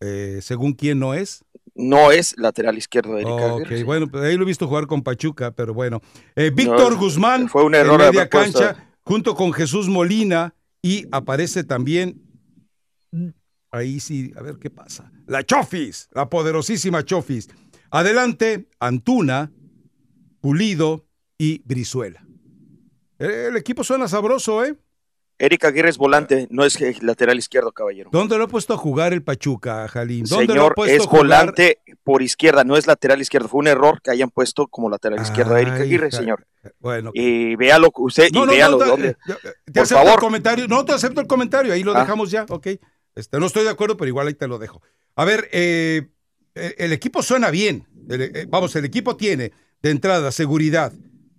Eh, 0.01 0.41
¿Según 0.43 0.75
quién 0.75 0.99
no 0.99 1.15
es? 1.15 1.45
No 1.75 2.13
es 2.13 2.37
lateral 2.39 2.79
izquierdo 2.79 3.19
Erika 3.19 3.55
Aguirre. 3.55 3.81
Ok, 3.81 3.85
bueno, 3.85 4.09
pues 4.09 4.23
ahí 4.23 4.37
lo 4.37 4.45
he 4.45 4.47
visto 4.47 4.69
jugar 4.69 4.87
con 4.87 5.03
Pachuca, 5.03 5.51
pero 5.51 5.75
bueno. 5.75 6.01
Eh, 6.37 6.51
Víctor 6.55 6.97
Guzmán 6.97 7.49
fue 7.49 7.65
un 7.65 7.75
error 7.75 8.01
en 8.01 8.09
media 8.09 8.29
cancha 8.29 8.93
junto 9.03 9.35
con 9.35 9.53
Jesús 9.53 9.89
Molina 9.89 10.55
y 10.83 11.07
aparece 11.11 11.65
también 11.65 12.25
Ahí 13.75 13.99
sí, 13.99 14.33
a 14.37 14.43
ver 14.43 14.59
qué 14.61 14.71
pasa. 14.71 15.11
La 15.27 15.43
Chofis, 15.43 16.09
la 16.13 16.31
poderosísima 16.31 17.05
Chofis. 17.05 17.49
Adelante, 17.91 18.69
Antuna, 18.79 19.51
Pulido 20.41 21.09
y 21.37 21.61
Brizuela. 21.65 22.25
El 23.19 23.57
equipo 23.57 23.83
suena 23.83 24.07
sabroso, 24.07 24.65
¿eh? 24.65 24.77
Erika 25.39 25.69
Aguirre 25.69 25.91
es 25.91 25.99
volante, 25.99 26.47
no 26.51 26.65
es 26.65 27.03
lateral 27.03 27.39
izquierdo, 27.39 27.73
caballero. 27.73 28.11
¿Dónde 28.13 28.39
lo 28.39 28.45
ha 28.45 28.49
puesto 28.49 28.75
a 28.75 28.77
jugar 28.77 29.13
el 29.13 29.23
Pachuca, 29.23 29.89
Jalín? 29.89 30.25
¿Dónde 30.25 30.47
Señor, 30.47 30.57
lo 30.57 30.67
ha 30.67 30.75
puesto 30.75 31.03
es 31.03 31.09
volante 31.09 31.81
por 32.05 32.23
izquierda, 32.23 32.63
no 32.63 32.77
es 32.77 32.87
lateral 32.87 33.21
izquierdo. 33.21 33.49
Fue 33.49 33.59
un 33.59 33.67
error 33.67 34.01
que 34.01 34.11
hayan 34.11 34.31
puesto 34.31 34.69
como 34.69 34.89
lateral 34.89 35.21
izquierdo 35.21 35.55
a 35.55 35.61
Erika 35.61 35.77
Aguirre, 35.77 36.13
señor. 36.13 36.47
Bueno. 36.79 37.11
Y 37.15 37.57
véalo 37.57 37.91
usted 37.97 38.29
y 38.31 38.47
véalo 38.47 38.79
dónde. 38.79 39.17
te 39.65 39.73
por 39.73 39.87
favor. 39.87 40.13
el 40.13 40.19
comentario. 40.19 40.69
No, 40.69 40.85
te 40.85 40.93
acepto 40.93 41.21
el 41.21 41.27
comentario, 41.27 41.73
ahí 41.73 41.83
lo 41.83 41.95
ah. 41.95 42.01
dejamos 42.01 42.31
ya, 42.31 42.47
ok. 42.49 42.69
Este, 43.15 43.39
no 43.39 43.47
estoy 43.47 43.65
de 43.65 43.71
acuerdo, 43.71 43.97
pero 43.97 44.09
igual 44.09 44.29
ahí 44.29 44.35
te 44.35 44.49
lo 44.49 44.59
dejo. 44.59 44.83
A 45.17 45.25
ver, 45.25 45.49
eh, 45.53 46.09
el 46.55 46.93
equipo 46.93 47.23
suena 47.23 47.51
bien. 47.51 47.87
Eh, 48.09 48.47
vamos, 48.49 48.75
el 48.77 48.85
equipo 48.85 49.17
tiene 49.17 49.53
de 49.83 49.91
entrada 49.91 50.31
seguridad, 50.33 50.93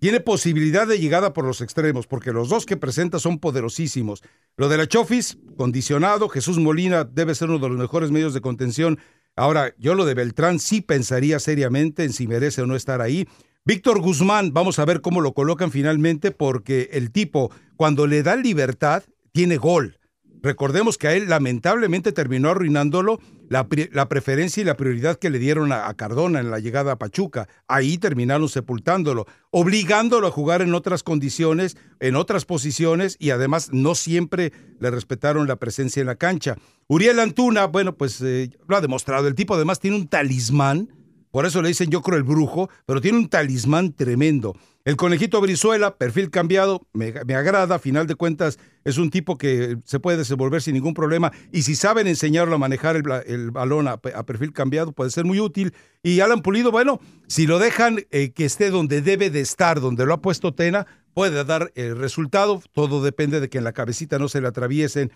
tiene 0.06 0.20
posibilidad 0.20 0.86
de 0.86 1.00
llegada 1.00 1.34
por 1.34 1.46
los 1.46 1.62
extremos, 1.62 2.06
porque 2.06 2.32
los 2.32 2.48
dos 2.48 2.68
que 2.68 2.78
presenta 2.78 3.18
son 3.18 3.40
poderosísimos. 3.40 4.22
Lo 4.56 4.70
de 4.70 4.78
la 4.78 4.86
Chofis, 4.86 5.40
condicionado, 5.58 6.30
Jesús 6.30 6.60
Molina 6.60 7.06
debe 7.06 7.34
ser 7.34 7.50
uno 7.50 7.58
de 7.58 7.70
los 7.70 7.80
mejores 7.80 8.12
medios 8.12 8.36
de 8.36 8.42
contención. 8.42 9.00
Ahora, 9.36 9.74
yo 9.80 9.96
lo 9.96 10.06
de 10.06 10.14
Beltrán 10.14 10.60
sí 10.60 10.82
pensaría 10.82 11.40
seriamente 11.40 12.04
en 12.04 12.14
si 12.14 12.28
merece 12.28 12.62
o 12.62 12.68
no 12.68 12.76
estar 12.76 13.02
ahí. 13.02 13.28
Víctor 13.64 14.00
Guzmán, 14.00 14.54
vamos 14.54 14.78
a 14.78 14.86
ver 14.86 15.02
cómo 15.02 15.22
lo 15.22 15.34
colocan 15.34 15.72
finalmente, 15.72 16.30
porque 16.30 16.88
el 16.92 17.10
tipo, 17.10 17.50
cuando 17.76 18.06
le 18.06 18.22
da 18.22 18.36
libertad, 18.36 19.02
tiene 19.32 19.58
gol. 19.58 19.98
Recordemos 20.46 21.00
que 21.00 21.08
a 21.08 21.14
él 21.16 21.28
lamentablemente 21.28 22.12
terminó 22.12 22.52
arruinándolo 22.52 23.20
la, 23.50 23.68
preferencia 23.68 24.62
y 24.62 24.64
la 24.64 24.78
prioridad 24.78 25.18
que 25.18 25.32
le 25.32 25.40
dieron 25.40 25.72
a, 25.72 25.92
Cardona 25.96 26.40
en 26.40 26.52
la 26.52 26.60
llegada 26.60 26.92
a 26.92 27.00
Pachuca. 27.00 27.48
Ahí 27.68 27.98
terminaron 27.98 28.48
sepultándolo, 28.48 29.26
obligándolo 29.50 30.28
a 30.28 30.32
jugar 30.32 30.62
en 30.62 30.76
otras 30.76 31.02
condiciones, 31.02 31.78
en 32.00 32.16
otras 32.16 32.46
posiciones 32.46 33.18
y 33.20 33.32
además 33.32 33.70
no 33.74 33.96
siempre 33.96 34.54
le 34.80 34.92
respetaron 34.92 35.48
la 35.48 35.56
presencia 35.56 36.02
en 36.02 36.06
la 36.06 36.16
cancha. 36.16 36.58
Uriel 36.86 37.22
Antuna, 37.22 37.66
bueno, 37.66 37.96
pues 37.98 38.22
eh, 38.22 38.52
lo 38.68 38.78
ha 38.78 38.82
demostrado. 38.82 39.28
El 39.28 39.34
tipo 39.34 39.56
además 39.56 39.80
tiene 39.80 39.98
un 39.98 40.08
talismán, 40.08 40.94
por 41.32 41.48
eso 41.48 41.64
le 41.64 41.70
dicen 41.70 41.90
yo 41.90 42.04
creo 42.04 42.20
el 42.20 42.24
brujo, 42.24 42.70
pero 42.86 43.02
tiene 43.02 43.18
un 43.18 43.30
talismán 43.30 43.94
tremendo. 43.94 44.56
El 44.86 44.98
conejito 44.98 45.42
Brizuela, 45.42 45.98
perfil 45.98 46.30
cambiado, 46.30 46.86
me, 46.94 47.08
agrada, 47.08 47.74
a 47.74 47.80
final 47.80 48.06
de 48.06 48.14
cuentas 48.14 48.60
es 48.84 49.00
un 49.00 49.10
tipo 49.10 49.36
que 49.36 49.78
se 49.84 50.00
puede 50.00 50.20
desenvolver 50.20 50.62
sin 50.62 50.76
ningún 50.76 50.94
problema 50.94 51.32
y 51.52 51.64
si 51.64 51.76
saben 51.76 52.06
enseñarlo 52.06 52.54
a 52.54 52.60
manejar 52.60 52.96
el, 52.96 53.50
balón 53.50 53.88
a, 53.88 53.98
perfil 53.98 54.54
cambiado 54.54 54.92
puede 54.92 55.10
ser 55.10 55.26
muy 55.26 55.40
útil. 55.40 55.74
Y 56.04 56.20
Alan 56.20 56.44
Pulido, 56.44 56.70
bueno, 56.70 57.00
si 57.26 57.48
lo 57.48 57.58
dejan 57.58 58.06
eh, 58.12 58.32
que 58.32 58.46
esté 58.46 58.70
donde 58.70 59.02
debe 59.02 59.32
de 59.32 59.42
estar, 59.42 59.82
donde 59.82 60.06
lo 60.06 60.14
ha 60.14 60.22
puesto 60.22 60.54
Tena, 60.54 60.86
puede 61.16 61.44
dar 61.44 61.72
el 61.74 61.98
resultado, 61.98 62.62
todo 62.72 63.04
depende 63.04 63.40
de 63.40 63.50
que 63.50 63.58
en 63.58 63.64
la 63.64 63.74
cabecita 63.74 64.20
no 64.20 64.30
se 64.30 64.40
le 64.40 64.50
atraviesen 64.50 65.12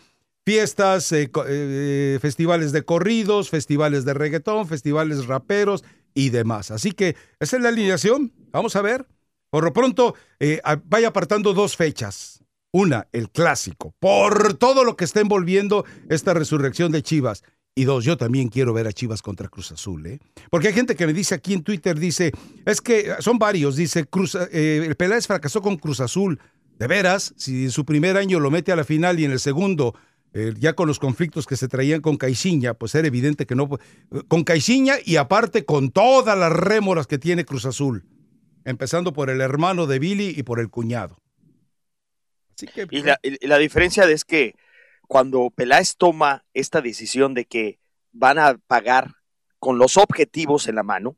fiestas, 0.48 1.12
eh, 1.12 1.30
eh, 1.48 2.18
festivales 2.20 2.72
de 2.72 2.82
corridos, 2.82 3.52
festivales 3.52 4.04
de 4.04 4.16
reggaetón, 4.16 4.68
festivales 4.68 5.28
raperos 5.28 5.84
y 6.16 6.32
demás. 6.32 6.72
Así 6.72 6.92
que 6.92 7.16
esa 7.40 7.58
es 7.58 7.62
la 7.62 7.70
alineación, 7.70 8.34
vamos 8.52 8.76
a 8.76 8.82
ver. 8.82 9.06
Por 9.50 9.64
lo 9.64 9.74
pronto, 9.74 10.16
eh, 10.40 10.62
vaya 10.86 11.10
apartando 11.10 11.54
dos 11.54 11.76
fechas. 11.76 12.44
Una, 12.72 13.08
el 13.14 13.32
clásico, 13.32 13.96
por 14.00 14.54
todo 14.54 14.84
lo 14.84 14.96
que 14.96 15.04
está 15.04 15.22
envolviendo 15.22 15.86
esta 16.08 16.36
resurrección 16.36 16.92
de 16.92 17.02
Chivas. 17.02 17.44
Y 17.76 17.86
dos, 17.86 18.04
yo 18.04 18.16
también 18.16 18.50
quiero 18.50 18.74
ver 18.74 18.86
a 18.86 18.94
Chivas 18.94 19.24
contra 19.24 19.48
Cruz 19.48 19.72
Azul, 19.72 20.06
¿eh? 20.06 20.20
Porque 20.52 20.68
hay 20.68 20.74
gente 20.74 20.96
que 20.96 21.08
me 21.08 21.14
dice 21.14 21.34
aquí 21.34 21.54
en 21.54 21.64
Twitter, 21.64 21.98
dice, 21.98 22.32
es 22.66 22.82
que 22.82 23.16
son 23.20 23.40
varios, 23.40 23.76
dice, 23.76 24.06
Cruz, 24.06 24.36
eh, 24.36 24.84
el 24.86 24.96
Peláez 24.96 25.26
fracasó 25.26 25.62
con 25.62 25.78
Cruz 25.78 26.00
Azul. 26.00 26.40
De 26.78 26.88
veras, 26.88 27.34
si 27.38 27.64
en 27.66 27.72
su 27.72 27.86
primer 27.86 28.18
año 28.18 28.40
lo 28.40 28.52
mete 28.52 28.72
a 28.72 28.76
la 28.76 28.84
final 28.84 29.20
y 29.20 29.26
en 29.26 29.32
el 29.32 29.40
segundo, 29.40 29.96
eh, 30.34 30.54
ya 30.60 30.74
con 30.74 30.88
los 30.88 31.00
conflictos 31.00 31.48
que 31.48 31.58
se 31.58 31.68
traían 31.68 32.02
con 32.02 32.18
Caixinha, 32.18 32.76
pues 32.76 32.94
era 32.94 33.08
evidente 33.08 33.46
que 33.46 33.56
no. 33.56 33.68
Con 34.28 34.44
Caixinha 34.44 34.96
y 35.04 35.16
aparte 35.16 35.66
con 35.66 35.90
todas 35.90 36.38
las 36.38 36.52
rémoras 36.52 37.08
que 37.08 37.18
tiene 37.18 37.46
Cruz 37.46 37.66
Azul 37.66 38.04
empezando 38.70 39.14
por 39.14 39.30
el 39.30 39.42
hermano 39.42 39.88
de 39.88 39.98
Billy 39.98 40.34
y 40.38 40.44
por 40.44 40.60
el 40.60 40.70
cuñado. 40.70 41.18
y, 42.92 43.48
la, 43.48 43.58
diferencia 43.58 44.04
es 44.04 44.24
que 44.24 44.56
cuando 45.08 45.50
Peláez 45.50 45.96
toma 45.98 46.46
esta 46.54 46.82
decisión 46.82 47.34
de 47.34 47.46
que 47.46 47.80
van 48.12 48.38
a 48.38 48.58
pagar 48.68 49.16
con 49.58 49.80
los 49.80 49.98
objetivos 49.98 50.68
en 50.68 50.76
la 50.76 50.84
mano, 50.84 51.18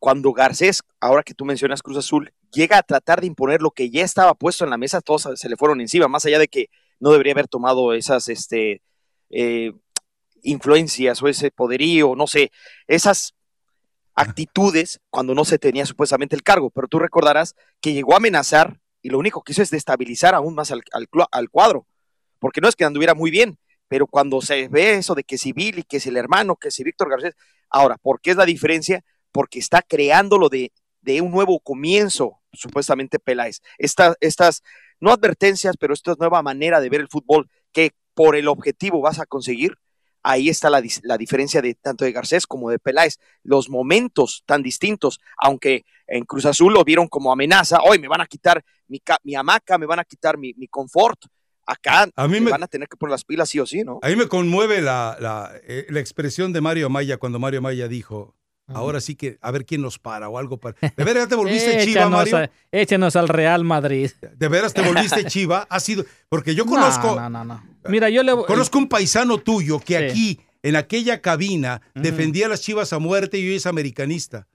cuando 0.00 0.32
Garcés, 0.32 0.82
ahora 0.98 1.22
que 1.22 1.34
tú 1.34 1.44
mencionas 1.44 1.82
Cruz 1.82 1.98
Azul, 1.98 2.32
llega 2.50 2.78
a 2.78 2.82
tratar 2.82 3.20
de 3.20 3.28
imponer 3.28 3.62
lo 3.62 3.70
que 3.70 3.90
ya 3.90 4.02
estaba 4.02 4.34
puesto 4.34 4.64
en 4.64 4.70
la 4.70 4.78
mesa, 4.78 5.00
todos 5.00 5.28
se 5.34 5.48
le 5.48 5.56
fueron 5.56 5.80
encima, 5.80 6.08
más 6.08 6.24
allá 6.24 6.38
de 6.40 6.48
que 6.48 6.70
no 6.98 7.12
debería 7.12 7.34
haber 7.34 7.46
tomado 7.46 7.92
esas 7.92 8.28
este, 8.28 8.82
eh, 9.28 9.72
influencias 10.42 11.22
o 11.22 11.28
ese 11.28 11.52
poderío, 11.52 12.16
no 12.16 12.26
sé, 12.26 12.50
esas 12.88 13.34
actitudes 14.20 15.00
cuando 15.10 15.34
no 15.34 15.44
se 15.44 15.58
tenía 15.58 15.86
supuestamente 15.86 16.36
el 16.36 16.42
cargo, 16.42 16.70
pero 16.70 16.88
tú 16.88 16.98
recordarás 16.98 17.54
que 17.80 17.92
llegó 17.92 18.14
a 18.14 18.18
amenazar 18.18 18.80
y 19.02 19.08
lo 19.08 19.18
único 19.18 19.42
que 19.42 19.52
hizo 19.52 19.62
es 19.62 19.70
destabilizar 19.70 20.34
aún 20.34 20.54
más 20.54 20.70
al, 20.70 21.48
cuadro, 21.50 21.86
porque 22.38 22.60
no 22.60 22.68
es 22.68 22.76
que 22.76 22.84
anduviera 22.84 23.14
muy 23.14 23.30
bien, 23.30 23.58
pero 23.88 24.06
cuando 24.06 24.40
se 24.40 24.68
ve 24.68 24.94
eso 24.94 25.14
de 25.14 25.24
que 25.24 25.38
si 25.38 25.52
Billy, 25.52 25.82
que 25.82 26.00
si 26.00 26.10
el 26.10 26.16
hermano, 26.16 26.56
que 26.56 26.70
si 26.70 26.84
Víctor 26.84 27.10
Garcés, 27.10 27.34
ahora, 27.70 27.96
¿por 27.96 28.20
qué 28.20 28.32
es 28.32 28.36
la 28.36 28.44
diferencia? 28.44 29.02
Porque 29.32 29.58
está 29.58 29.82
creándolo 29.82 30.48
de, 30.48 30.72
de 31.00 31.20
un 31.20 31.30
nuevo 31.30 31.60
comienzo, 31.60 32.40
supuestamente 32.52 33.18
Peláez. 33.18 33.60
estas, 33.78 34.62
no 35.00 35.12
advertencias, 35.12 35.76
pero 35.78 35.94
esta 35.94 36.14
nueva 36.18 36.42
manera 36.42 36.80
de 36.80 36.90
ver 36.90 37.00
el 37.00 37.08
fútbol 37.08 37.48
que 37.72 37.92
por 38.14 38.36
el 38.36 38.48
objetivo 38.48 39.00
vas 39.00 39.18
a 39.18 39.26
conseguir, 39.26 39.78
ahí 40.22 40.48
está 40.48 40.70
la, 40.70 40.80
diferencia 40.80 41.62
de 41.62 41.74
tanto 41.74 42.04
de 42.04 42.12
Garcés 42.12 42.46
como 42.46 42.70
de 42.70 42.78
Peláez, 42.78 43.18
los 43.42 43.68
momentos 43.68 44.42
tan 44.46 44.62
distintos, 44.62 45.20
aunque 45.36 45.84
en 46.06 46.24
Cruz 46.24 46.46
Azul 46.46 46.72
lo 46.72 46.84
vieron 46.84 47.08
como 47.08 47.32
amenaza, 47.32 47.78
hoy 47.82 47.98
me 47.98 48.08
van 48.08 48.20
a 48.20 48.26
quitar 48.26 48.64
mi, 48.88 49.00
mi 49.24 49.34
hamaca, 49.34 49.78
me 49.78 49.86
van 49.86 50.00
a 50.00 50.04
quitar 50.04 50.36
mi, 50.36 50.54
confort, 50.68 51.20
acá 51.66 52.08
a 52.14 52.28
mí 52.28 52.40
me, 52.40 52.50
van 52.50 52.62
a 52.62 52.68
tener 52.68 52.88
que 52.88 52.96
poner 52.96 53.12
las 53.12 53.24
pilas 53.24 53.48
sí 53.48 53.60
o 53.60 53.66
sí, 53.66 53.82
¿no? 53.84 54.00
A 54.02 54.08
mí 54.08 54.16
me 54.16 54.28
conmueve 54.28 54.80
la, 54.80 55.16
la, 55.20 55.52
eh, 55.66 55.86
la 55.88 56.00
expresión 56.00 56.52
de 56.52 56.60
Mario 56.60 56.90
Maya 56.90 57.16
cuando 57.16 57.38
Mario 57.38 57.62
Maya 57.62 57.88
dijo, 57.88 58.34
Ahora 58.72 59.00
sí 59.00 59.14
que 59.14 59.38
a 59.40 59.50
ver 59.50 59.64
quién 59.66 59.82
nos 59.82 59.98
para 59.98 60.28
o 60.28 60.38
algo 60.38 60.58
para. 60.58 60.76
¿De 60.80 61.04
veras 61.04 61.28
te 61.28 61.34
volviste 61.34 61.78
chiva, 61.84 62.08
Mario? 62.08 62.50
échenos 62.70 63.16
al 63.16 63.28
Real 63.28 63.64
Madrid. 63.64 64.10
¿De 64.36 64.48
veras 64.48 64.74
te 64.74 64.82
volviste 64.82 65.24
chiva? 65.26 65.66
Ha 65.68 65.80
sido. 65.80 66.04
Porque 66.28 66.54
yo 66.54 66.66
conozco. 66.66 67.16
No, 67.20 67.30
no, 67.30 67.44
no. 67.44 67.62
Mira, 67.88 68.08
yo 68.10 68.22
le. 68.22 68.32
Conozco 68.46 68.78
un 68.78 68.88
paisano 68.88 69.38
tuyo 69.38 69.80
que 69.80 69.96
aquí, 69.96 70.40
en 70.62 70.76
aquella 70.76 71.20
cabina, 71.20 71.80
defendía 71.94 72.46
a 72.46 72.48
las 72.48 72.60
chivas 72.60 72.92
a 72.92 72.98
muerte 72.98 73.38
y 73.38 73.48
hoy 73.48 73.56
es 73.56 73.66
americanista. 73.66 74.46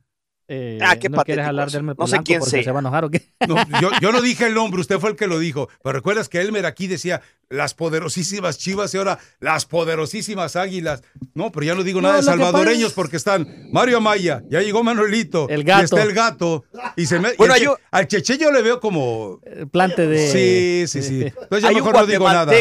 Eh, 0.47 0.77
ah, 0.81 0.95
qué 0.97 1.09
¿No 1.09 1.23
quieres 1.23 1.45
hablar 1.45 1.71
del 1.71 1.85
No 1.85 2.07
sé 2.07 2.19
quién 2.23 2.41
se 2.43 2.61
va 2.71 2.77
a 2.77 2.81
enojar 2.81 3.05
o 3.05 3.09
qué? 3.09 3.33
No, 3.47 3.55
yo, 3.99 4.11
no 4.11 4.21
dije 4.21 4.45
el 4.45 4.53
nombre, 4.53 4.79
usted 4.79 4.99
fue 4.99 5.09
el 5.09 5.15
que 5.15 5.25
lo 5.25 5.39
dijo. 5.39 5.69
Pero 5.83 5.93
recuerdas 5.93 6.29
que 6.29 6.39
Elmer 6.39 6.65
aquí 6.67 6.87
decía 6.87 7.21
las 7.49 7.73
poderosísimas 7.73 8.57
chivas 8.57 8.93
y 8.93 8.97
ahora 8.97 9.17
las 9.39 9.65
poderosísimas 9.65 10.55
águilas. 10.55 11.03
No, 11.33 11.51
pero 11.51 11.65
ya 11.65 11.75
no 11.75 11.83
digo 11.83 11.99
nada 11.99 12.17
de 12.17 12.23
salvadoreños 12.23 12.93
porque 12.93 13.17
están 13.17 13.69
Mario 13.71 13.97
Amaya, 13.97 14.43
ya 14.47 14.61
llegó 14.61 14.83
Manuelito. 14.83 15.49
El 15.49 15.63
gato. 15.63 15.81
Y 15.81 15.85
está 15.85 16.03
el 16.03 16.13
gato. 16.13 16.65
Y 16.95 17.07
se 17.07 17.19
me, 17.19 17.33
bueno, 17.33 17.57
yo, 17.57 17.77
al 17.89 18.07
Cheche 18.07 18.37
yo 18.37 18.51
le 18.51 18.61
veo 18.61 18.79
como. 18.79 19.39
Plante 19.71 20.05
de. 20.07 20.27
Sí, 20.29 20.87
sí, 20.87 21.01
sí. 21.01 21.21
Entonces 21.41 21.67
yo 21.67 21.75
mejor 21.75 21.95
no 21.95 22.05
digo 22.05 22.27
nada. 22.27 22.53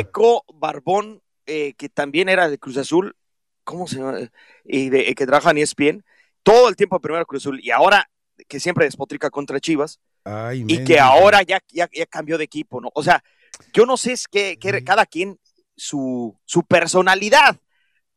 Barbón, 0.55 1.21
eh, 1.47 1.75
que 1.77 1.91
también 1.91 2.31
era 2.31 2.49
de 2.49 2.59
Cruz 2.59 2.79
Azul. 2.79 3.15
¿Cómo 3.65 3.87
se 3.87 3.97
llama? 3.97 4.19
Y 4.65 4.91
de, 4.91 5.15
que 5.15 5.27
trabaja 5.27 5.51
en 5.51 5.59
ESPN 5.59 6.05
todo 6.45 6.69
el 6.69 6.77
tiempo 6.77 7.01
primero 7.01 7.27
Cruz 7.27 7.43
Azul 7.43 7.61
y 7.61 7.73
ahora 7.73 8.09
que 8.49 8.61
siempre 8.61 8.85
despotrica 8.85 9.31
contra 9.31 9.59
Chivas 9.59 9.99
y 10.55 10.85
que 10.85 11.01
ahora 11.01 11.43
ya, 11.43 11.61
ya, 11.73 11.89
cambió 12.09 12.39
de 12.39 12.45
equipo, 12.45 12.81
¿no? 12.81 12.91
O 12.95 13.03
sea, 13.03 13.23
yo 13.73 13.87
no 13.87 13.97
sé 13.97 14.13
es 14.13 14.29
que, 14.29 14.57
cada 14.85 15.07
quien 15.07 15.39
su, 15.77 16.39
su 16.45 16.63
personalidad 16.63 17.57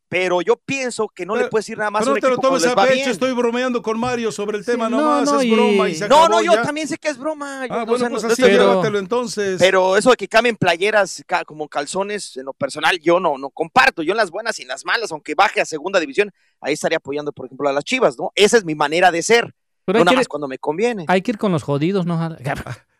pero 0.08 0.40
yo 0.40 0.56
pienso 0.56 1.08
que 1.08 1.26
no 1.26 1.36
le 1.36 1.46
puedes 1.46 1.66
decir 1.66 1.78
nada 1.78 1.90
más. 1.90 2.02
Pero 2.02 2.14
no 2.14 2.20
te 2.20 2.28
lo 2.28 2.38
tomes 2.38 2.66
a 2.66 2.74
pecho, 2.74 3.10
estoy 3.10 3.32
bromeando 3.32 3.82
con 3.82 3.98
Mario 3.98 4.32
sobre 4.32 4.56
el 4.56 4.64
tema 4.64 4.88
nomás, 4.88 5.30
es 5.30 5.50
broma 5.50 5.88
y 5.88 5.94
se 5.94 6.08
No, 6.08 6.28
no, 6.28 6.40
yo 6.42 6.60
también 6.62 6.88
sé 6.88 6.96
que 6.96 7.08
es 7.08 7.18
broma. 7.18 7.64
ah, 7.68 7.84
bueno, 7.84 8.08
pues 8.10 8.24
así 8.24 8.42
llévatelo 8.42 8.98
entonces. 8.98 9.58
Pero 9.58 9.96
eso 9.96 10.10
de 10.10 10.16
que 10.16 10.28
cambien 10.28 10.56
playeras 10.56 11.24
como 11.46 11.68
calzones, 11.68 12.36
en 12.36 12.46
lo 12.46 12.52
personal, 12.52 12.98
yo 13.00 13.20
no, 13.20 13.38
no 13.38 13.50
comparto. 13.50 14.02
Yo 14.02 14.12
en 14.12 14.16
las 14.16 14.30
buenas 14.30 14.58
y 14.58 14.62
en 14.62 14.68
las 14.68 14.84
malas, 14.84 15.12
aunque 15.12 15.34
baje 15.34 15.60
a 15.60 15.64
segunda 15.64 16.00
división, 16.00 16.32
ahí 16.60 16.74
estaría 16.74 16.98
apoyando, 16.98 17.32
por 17.32 17.46
ejemplo, 17.46 17.68
a 17.68 17.72
las 17.72 17.84
Chivas, 17.84 18.18
¿no? 18.18 18.32
Esa 18.34 18.56
es 18.56 18.64
mi 18.64 18.74
manera 18.74 19.10
de 19.10 19.22
ser. 19.22 19.54
Pero 19.84 20.00
no 20.00 20.04
nada 20.06 20.16
más 20.18 20.28
cuando 20.28 20.48
me 20.48 20.58
conviene. 20.58 21.04
Hay 21.08 21.22
que 21.22 21.32
ir 21.32 21.38
con 21.38 21.52
los 21.52 21.62
jodidos, 21.62 22.06
¿no? 22.06 22.18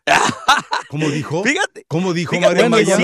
¿Cómo 0.89 1.07
dijo? 1.11 1.43
Fíjate. 1.43 1.85
¿Cómo 1.87 2.13
dijo 2.13 2.39
Mario 2.39 2.67
Maya? 2.67 2.97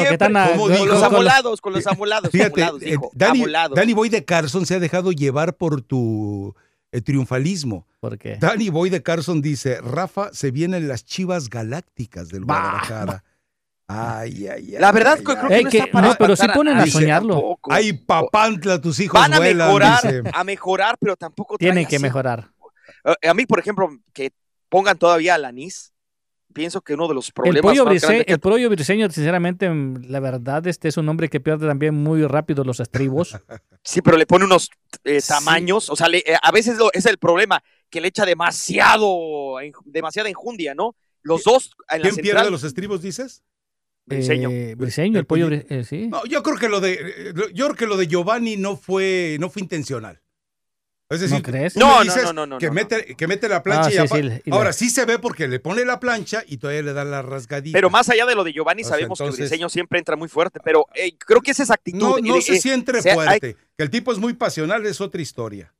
¿Cómo 0.50 0.70
dijo? 0.70 0.80
Con 0.80 0.88
los 0.88 1.04
amolados, 1.04 1.62
con 1.62 1.74
los 1.74 1.86
amolados. 1.86 2.32
Fíjate, 2.32 2.64
amolados, 2.64 2.82
eh, 2.84 2.98
Dani, 3.14 3.46
Danny 3.76 3.94
Boy 3.94 4.10
de 4.10 4.26
Carson 4.26 4.66
se 4.66 4.74
ha 4.74 4.80
dejado 4.80 5.12
llevar 5.12 5.56
por 5.56 5.84
tu 5.84 6.56
eh, 6.92 7.02
triunfalismo. 7.02 7.86
¿Por 8.00 8.18
qué? 8.18 8.38
Danny 8.38 8.70
Boy 8.70 8.90
de 8.90 9.04
Carson 9.04 9.40
dice, 9.40 9.80
Rafa, 9.82 10.34
se 10.34 10.50
vienen 10.50 10.88
las 10.88 11.06
chivas 11.06 11.48
galácticas 11.48 12.30
del 12.30 12.46
Guadalajara. 12.46 13.24
Ay, 13.88 14.48
ay, 14.48 14.74
ay. 14.74 14.80
La 14.80 14.92
verdad, 14.92 15.20
creo 15.22 15.48
que, 15.48 15.62
no, 15.62 15.70
está 15.70 15.92
para 15.92 16.08
no, 16.08 16.16
pero 16.18 16.36
sí 16.36 16.48
ponen 16.56 16.78
a 16.78 16.88
soñarlo. 16.88 17.60
Ay, 17.70 17.94
papantla, 17.94 18.82
tus 18.82 19.00
hijos 19.00 19.22
Van 19.22 19.32
a 19.32 19.38
vuelan, 19.38 19.68
mejorar, 19.68 20.02
dice. 20.02 20.24
a 20.34 20.44
mejorar, 20.44 20.98
pero 21.00 21.16
tampoco 21.16 21.56
Tienen 21.60 21.86
que 21.86 22.00
mejorar. 22.00 22.50
A 23.04 23.34
mí, 23.36 23.46
por 23.46 23.60
ejemplo, 23.60 23.90
que 24.12 24.32
pongan 24.70 24.98
todavía 24.98 25.36
a 25.36 25.38
Lanis, 25.38 25.94
pienso 26.56 26.82
que 26.82 26.94
uno 26.96 27.08
de 27.08 27.14
los 27.14 27.32
problemas 27.32 27.58
el 27.58 27.62
pollo, 27.62 28.00
que- 28.00 28.24
el 28.32 28.40
pollo 28.40 28.70
briseño, 28.70 29.10
sinceramente, 29.12 29.70
mm, 29.70 30.06
la 30.10 30.20
verdad, 30.22 30.66
este 30.66 30.88
es 30.88 30.96
un 30.98 31.08
hombre 31.10 31.28
que 31.30 31.40
pierde 31.42 31.68
también 31.68 31.94
muy 31.94 32.26
rápido 32.26 32.64
los 32.64 32.80
estribos. 32.80 33.38
Sí, 33.84 34.02
pero 34.02 34.18
le 34.18 34.26
pone 34.26 34.46
unos 34.46 34.72
eh, 35.04 35.20
tamaños, 35.28 35.92
o 35.92 35.96
sea, 35.96 36.08
le- 36.08 36.24
eh, 36.26 36.36
a 36.42 36.52
veces 36.52 36.78
lo- 36.80 36.92
es 36.94 37.06
el 37.06 37.20
problema, 37.20 37.62
que 37.92 38.02
le 38.02 38.08
echa 38.08 38.26
demasiado, 38.26 39.60
en- 39.62 39.74
demasiada 39.86 40.28
enjundia, 40.30 40.74
¿no? 40.74 40.96
Los 41.22 41.44
dos 41.44 41.72
en 41.92 42.00
la 42.02 42.04
¿Quién 42.10 42.16
pierde 42.16 42.30
central, 42.40 42.52
los 42.52 42.64
estribos, 42.64 43.02
dices? 43.04 43.44
Briseño. 44.08 44.50
Eh, 44.50 44.76
briseño, 44.76 45.20
el 45.20 45.26
pollo, 45.26 45.50
bri- 45.50 45.66
eh, 45.70 45.84
sí. 45.84 46.08
No, 46.08 46.24
yo 46.26 46.42
creo 46.42 46.58
que 46.58 46.70
lo 46.70 46.80
de 46.80 46.94
eh, 46.94 47.34
yo 47.54 47.66
creo 47.66 47.76
que 47.76 47.86
lo 47.88 47.98
de 47.98 48.08
Giovanni 48.08 48.56
no 48.58 48.76
fue 48.78 49.38
no 49.40 49.50
fue 49.50 49.62
intencional. 49.62 50.22
Es 51.08 51.20
decir, 51.20 51.38
¿No 51.38 51.44
crees? 51.44 51.76
No, 51.76 52.02
dices 52.02 52.24
no, 52.24 52.34
no, 52.34 52.46
no, 52.48 52.58
que 52.58 52.66
no, 52.66 52.74
mete 52.74 53.16
que 53.16 53.28
mete 53.28 53.48
la 53.48 53.62
plancha 53.62 53.90
Ah, 54.02 54.06
y, 54.06 54.08
sí, 54.08 54.16
sí, 54.16 54.42
y 54.46 54.50
la- 54.50 54.56
ahora 54.58 54.74
sí 54.74 54.90
se 54.90 55.06
ve 55.06 55.20
porque 55.20 55.48
le 55.48 55.60
pone 55.60 55.86
la 55.86 56.00
plancha 56.00 56.44
y 56.48 56.58
todavía 56.58 56.82
le 56.82 56.94
da 56.94 57.06
la 57.06 57.22
rasgadita. 57.22 57.78
Pero 57.78 57.92
más 57.92 58.10
allá 58.10 58.26
de 58.26 58.34
lo 58.34 58.44
de 58.44 58.54
Giovanni, 58.54 58.82
O 58.82 58.86
sea, 58.86 58.96
sabemos 58.96 59.20
entonces- 59.20 59.38
que 59.38 59.44
Briseño 59.44 59.70
siempre 59.70 60.00
entra 60.00 60.16
muy 60.16 60.30
fuerte, 60.30 60.60
pero 60.64 60.88
eh, 60.96 61.16
creo 61.20 61.42
que 61.42 61.52
es 61.52 61.60
esa 61.60 61.76
actitud. 61.76 62.00
no, 62.00 62.18
no 62.18 62.38
eh, 62.38 62.42
sé 62.42 62.56
eh, 62.56 62.60
si 62.62 62.72
entre 62.72 63.04
sea, 63.04 63.12
hay- 63.12 63.16
fuerte, 63.40 63.56
que 63.78 63.84
el 63.84 63.92
tipo 63.92 64.12
es 64.12 64.18
muy 64.18 64.34
pasional 64.34 64.84
es 64.88 65.00
otra 65.00 65.22
historia. 65.22 65.72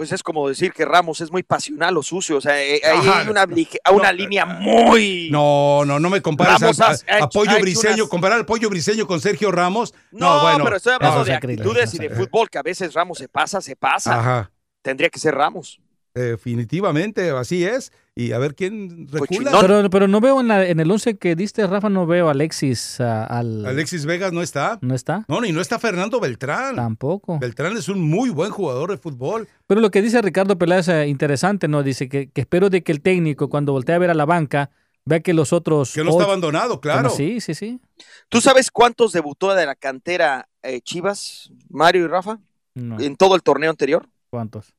Pues 0.00 0.12
es 0.12 0.22
como 0.22 0.48
decir 0.48 0.72
que 0.72 0.86
Ramos 0.86 1.20
es 1.20 1.30
muy 1.30 1.42
pasional 1.42 1.94
o 1.94 2.02
sucio, 2.02 2.38
o 2.38 2.40
sea, 2.40 2.58
eh, 2.58 2.80
ahí 2.82 3.06
Ajá. 3.06 3.20
hay 3.20 3.28
una, 3.28 4.12
línea 4.14 4.46
muy... 4.46 5.28
No, 5.30 5.84
no, 5.84 6.00
no 6.00 6.08
me 6.08 6.22
compares 6.22 6.58
Ramos 6.58 6.80
a, 6.80 7.28
Pollo 7.28 7.60
Briseño, 7.60 7.96
unas- 7.96 8.08
comparar 8.08 8.38
al 8.38 8.46
Pollo 8.46 8.70
Briseño 8.70 9.06
con 9.06 9.20
Sergio 9.20 9.52
Ramos. 9.52 9.92
No, 10.10 10.36
No, 10.36 10.40
bueno. 10.40 10.64
pero 10.64 10.76
estoy 10.76 10.94
hablando 10.94 11.18
no, 11.18 11.24
de 11.26 11.34
actitudes 11.34 11.92
y 11.92 11.98
de 11.98 12.08
fútbol, 12.08 12.48
que 12.48 12.56
a 12.56 12.62
veces 12.62 12.94
Ramos 12.94 13.18
se 13.18 13.28
pasa, 13.28 13.60
se 13.60 13.76
pasa. 13.76 14.18
Ajá. 14.18 14.50
Tendría 14.80 15.10
que 15.10 15.18
ser 15.18 15.34
Ramos. 15.34 15.82
Definitivamente, 16.14 17.28
así 17.32 17.66
es. 17.66 17.92
Y 18.20 18.32
a 18.32 18.38
ver 18.38 18.54
quién 18.54 19.08
recula. 19.08 19.52
Pero, 19.62 19.88
pero 19.88 20.06
no 20.08 20.20
veo 20.20 20.40
en, 20.40 20.48
la- 20.48 20.66
en 20.66 20.78
el 20.78 20.90
11 20.90 21.16
que 21.16 21.34
diste, 21.34 21.66
Rafa, 21.66 21.88
no 21.88 22.06
veo 22.06 22.28
a 22.28 22.32
Alexis. 22.32 23.00
al, 23.00 23.64
Alexis 23.64 24.04
Vegas 24.04 24.32
no 24.32 24.42
está. 24.42 24.78
¿No 24.82 24.94
está? 24.94 25.24
No, 25.26 25.40
ni 25.40 25.52
no 25.52 25.60
está 25.62 25.78
Fernando 25.78 26.20
Beltrán. 26.20 26.76
Tampoco. 26.76 27.38
Beltrán 27.38 27.76
es 27.78 27.88
un 27.88 28.02
muy 28.02 28.28
buen 28.28 28.50
jugador 28.50 28.90
de 28.90 28.98
fútbol. 28.98 29.48
Pero 29.66 29.80
lo 29.80 29.90
que 29.90 30.02
dice 30.02 30.20
Ricardo 30.20 30.58
Peláez 30.58 30.88
es 30.88 30.94
eh, 30.94 31.08
interesante, 31.08 31.66
¿no? 31.66 31.82
Dice 31.82 32.08
que, 32.10 32.28
que 32.28 32.42
espero 32.42 32.68
de 32.68 32.82
que 32.82 32.92
el 32.92 33.00
técnico, 33.00 33.48
cuando 33.48 33.72
voltee 33.72 33.94
a 33.94 33.98
ver 33.98 34.10
a 34.10 34.14
la 34.14 34.26
banca, 34.26 34.70
vea 35.06 35.20
que 35.20 35.32
los 35.32 35.52
otros... 35.54 35.92
Que 35.94 36.04
no 36.04 36.10
está 36.10 36.24
abandonado, 36.24 36.78
claro. 36.80 37.00
Bueno, 37.08 37.16
sí, 37.16 37.40
sí, 37.40 37.54
sí. 37.54 37.80
¿Tú 38.28 38.42
sabes 38.42 38.70
cuántos 38.70 39.12
debutó 39.12 39.54
de 39.54 39.64
la 39.64 39.74
cantera 39.76 40.46
eh, 40.62 40.82
Chivas, 40.82 41.50
Mario 41.70 42.04
y 42.04 42.08
Rafa, 42.08 42.38
No. 42.74 43.00
en 43.00 43.16
todo 43.16 43.34
el 43.34 43.42
torneo 43.42 43.70
anterior? 43.70 44.06
¿Cuántos? 44.28 44.74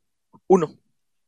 Uno. 0.48 0.76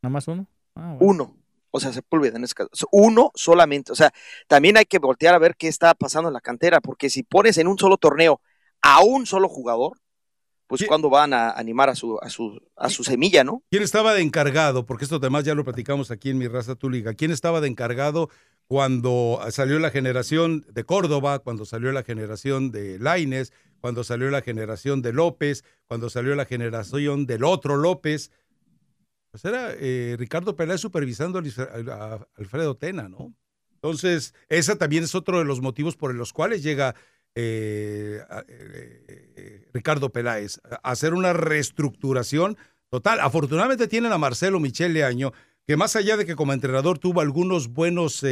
¿Nada 0.03 0.13
más 0.13 0.27
uno? 0.27 0.45
Ah, 0.75 0.95
bueno. 0.99 1.23
Uno. 1.23 1.37
O 1.75 1.79
sea, 1.79 1.91
Sepúlveda 1.91 2.37
en 2.37 2.43
ese 2.43 2.53
caso. 2.53 2.87
Uno 2.91 3.31
solamente. 3.33 3.91
O 3.91 3.95
sea, 3.95 4.13
también 4.47 4.77
hay 4.77 4.85
que 4.85 4.99
voltear 4.99 5.33
a 5.33 5.39
ver 5.39 5.55
qué 5.57 5.67
está 5.67 5.95
pasando 5.95 6.29
en 6.29 6.33
la 6.33 6.39
cantera, 6.39 6.81
porque 6.81 7.09
si 7.09 7.23
pones 7.23 7.57
en 7.57 7.67
un 7.67 7.79
solo 7.79 7.97
torneo 7.97 8.41
a 8.83 9.01
un 9.01 9.25
solo 9.25 9.49
jugador, 9.49 9.97
pues 10.67 10.85
cuando 10.87 11.09
van 11.09 11.33
a 11.33 11.49
animar 11.51 11.89
a 11.89 11.95
su, 11.95 12.19
a 12.21 12.29
su, 12.29 12.61
a 12.75 12.89
su 12.89 13.03
semilla, 13.03 13.43
¿no? 13.43 13.63
¿Quién 13.71 13.81
estaba 13.81 14.13
de 14.13 14.21
encargado? 14.21 14.85
Porque 14.85 15.05
esto 15.05 15.15
además 15.15 15.45
ya 15.45 15.55
lo 15.55 15.63
platicamos 15.63 16.11
aquí 16.11 16.29
en 16.29 16.37
Mi 16.37 16.47
Raza 16.47 16.75
Tu 16.75 16.91
Liga. 16.91 17.15
¿Quién 17.15 17.31
estaba 17.31 17.59
de 17.59 17.67
encargado 17.67 18.29
cuando 18.67 19.39
salió 19.49 19.79
la 19.79 19.89
generación 19.89 20.65
de 20.69 20.83
Córdoba, 20.83 21.39
cuando 21.39 21.65
salió 21.65 21.91
la 21.91 22.03
generación 22.03 22.71
de 22.71 22.99
Laines, 22.99 23.51
cuando 23.81 24.03
salió 24.03 24.29
la 24.29 24.41
generación 24.41 25.01
de 25.01 25.11
López, 25.11 25.63
cuando 25.87 26.09
salió 26.09 26.35
la 26.35 26.45
generación 26.45 27.25
del 27.25 27.43
otro 27.43 27.77
López? 27.77 28.31
Pues 29.33 29.45
era 29.45 29.73
eh, 29.79 30.15
Ricardo 30.19 30.55
Peláez 30.55 30.79
supervisando 30.79 31.41
a 31.91 32.27
Alfredo 32.37 32.77
Tena, 32.77 33.09
¿no? 33.09 33.33
Entonces, 33.73 34.35
esa 34.47 34.75
también 34.75 35.03
es 35.03 35.15
otro 35.15 35.39
de 35.39 35.43
los 35.43 35.59
motivos 35.59 35.97
por 35.97 36.13
los 36.13 36.31
cuales 36.31 36.61
llega 36.61 36.93
eh, 37.33 38.21
eh, 38.47 39.67
Ricardo 39.73 40.11
Peláez 40.11 40.59
a 40.69 40.91
hacer 40.91 41.15
una 41.15 41.33
reestructuración 41.33 42.57
total. 42.91 43.21
Afortunadamente 43.21 43.87
tienen 43.87 44.11
a 44.11 44.19
Marcelo 44.19 44.59
Michel 44.59 44.93
Leaño, 44.93 45.33
que 45.65 45.77
más 45.77 45.95
allá 45.95 46.15
de 46.15 46.27
que 46.27 46.35
como 46.35 46.53
entrenador 46.53 46.99
tuvo 46.99 47.21
algunos 47.21 47.69
buenos, 47.69 48.23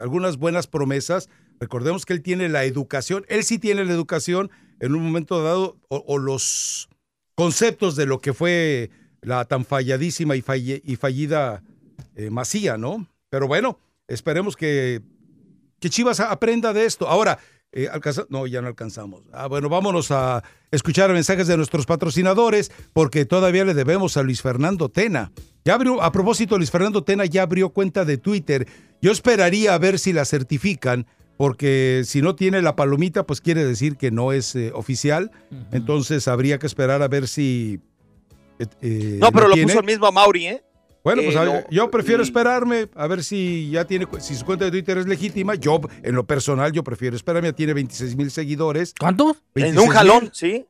algunas 0.00 0.36
buenas 0.36 0.66
promesas, 0.66 1.30
recordemos 1.58 2.04
que 2.04 2.12
él 2.12 2.20
tiene 2.20 2.50
la 2.50 2.64
educación, 2.64 3.24
él 3.28 3.42
sí 3.42 3.58
tiene 3.58 3.86
la 3.86 3.94
educación 3.94 4.50
en 4.80 4.94
un 4.94 5.02
momento 5.02 5.42
dado, 5.42 5.78
o 5.88 6.18
los 6.18 6.90
conceptos 7.34 7.96
de 7.96 8.04
lo 8.04 8.18
que 8.18 8.34
fue 8.34 8.90
la 9.22 9.44
tan 9.44 9.64
falladísima 9.64 10.36
y, 10.36 10.42
falle- 10.42 10.82
y 10.84 10.96
fallida 10.96 11.62
eh, 12.16 12.30
Masía, 12.30 12.76
¿no? 12.76 13.06
Pero 13.28 13.46
bueno, 13.48 13.78
esperemos 14.08 14.56
que, 14.56 15.02
que 15.78 15.90
Chivas 15.90 16.20
aprenda 16.20 16.72
de 16.72 16.84
esto. 16.86 17.08
Ahora, 17.08 17.38
eh, 17.72 17.88
alcanza- 17.92 18.26
no, 18.30 18.46
ya 18.46 18.60
no 18.62 18.68
alcanzamos. 18.68 19.22
Ah, 19.32 19.46
bueno, 19.46 19.68
vámonos 19.68 20.10
a 20.10 20.42
escuchar 20.72 21.12
mensajes 21.12 21.46
de 21.46 21.56
nuestros 21.56 21.86
patrocinadores, 21.86 22.72
porque 22.92 23.24
todavía 23.24 23.64
le 23.64 23.74
debemos 23.74 24.16
a 24.16 24.22
Luis 24.22 24.42
Fernando 24.42 24.88
Tena. 24.88 25.30
Ya 25.64 25.74
abrió, 25.74 26.02
a 26.02 26.10
propósito, 26.10 26.56
Luis 26.56 26.70
Fernando 26.70 27.04
Tena 27.04 27.26
ya 27.26 27.42
abrió 27.42 27.68
cuenta 27.70 28.04
de 28.04 28.18
Twitter. 28.18 28.66
Yo 29.00 29.12
esperaría 29.12 29.74
a 29.74 29.78
ver 29.78 29.98
si 30.00 30.12
la 30.12 30.24
certifican, 30.24 31.06
porque 31.36 32.02
si 32.04 32.20
no 32.22 32.34
tiene 32.34 32.60
la 32.62 32.74
palomita, 32.76 33.24
pues 33.26 33.40
quiere 33.40 33.64
decir 33.64 33.96
que 33.96 34.10
no 34.10 34.32
es 34.32 34.54
eh, 34.56 34.72
oficial. 34.74 35.30
Entonces 35.70 36.26
habría 36.28 36.58
que 36.58 36.66
esperar 36.66 37.02
a 37.02 37.08
ver 37.08 37.28
si. 37.28 37.80
Eh, 38.80 39.16
No, 39.20 39.30
pero 39.32 39.48
lo 39.48 39.56
puso 39.56 39.80
el 39.80 39.84
mismo 39.86 40.10
Mauri, 40.12 40.46
¿eh? 40.46 40.64
Bueno, 41.02 41.22
pues 41.22 41.34
Eh, 41.34 41.66
yo 41.70 41.90
prefiero 41.90 42.22
esperarme 42.22 42.88
a 42.94 43.06
ver 43.06 43.24
si 43.24 43.70
ya 43.70 43.86
tiene, 43.86 44.06
si 44.20 44.34
su 44.34 44.44
cuenta 44.44 44.66
de 44.66 44.70
Twitter 44.70 44.98
es 44.98 45.06
legítima. 45.06 45.54
Yo, 45.54 45.80
en 46.02 46.14
lo 46.14 46.26
personal, 46.26 46.72
yo 46.72 46.84
prefiero 46.84 47.16
esperarme. 47.16 47.48
Ya 47.48 47.54
tiene 47.54 47.72
26 47.72 48.16
mil 48.16 48.30
seguidores. 48.30 48.94
¿Cuántos? 48.98 49.38
En 49.54 49.78
un 49.78 49.88
jalón, 49.88 50.30
¿sí? 50.32 50.66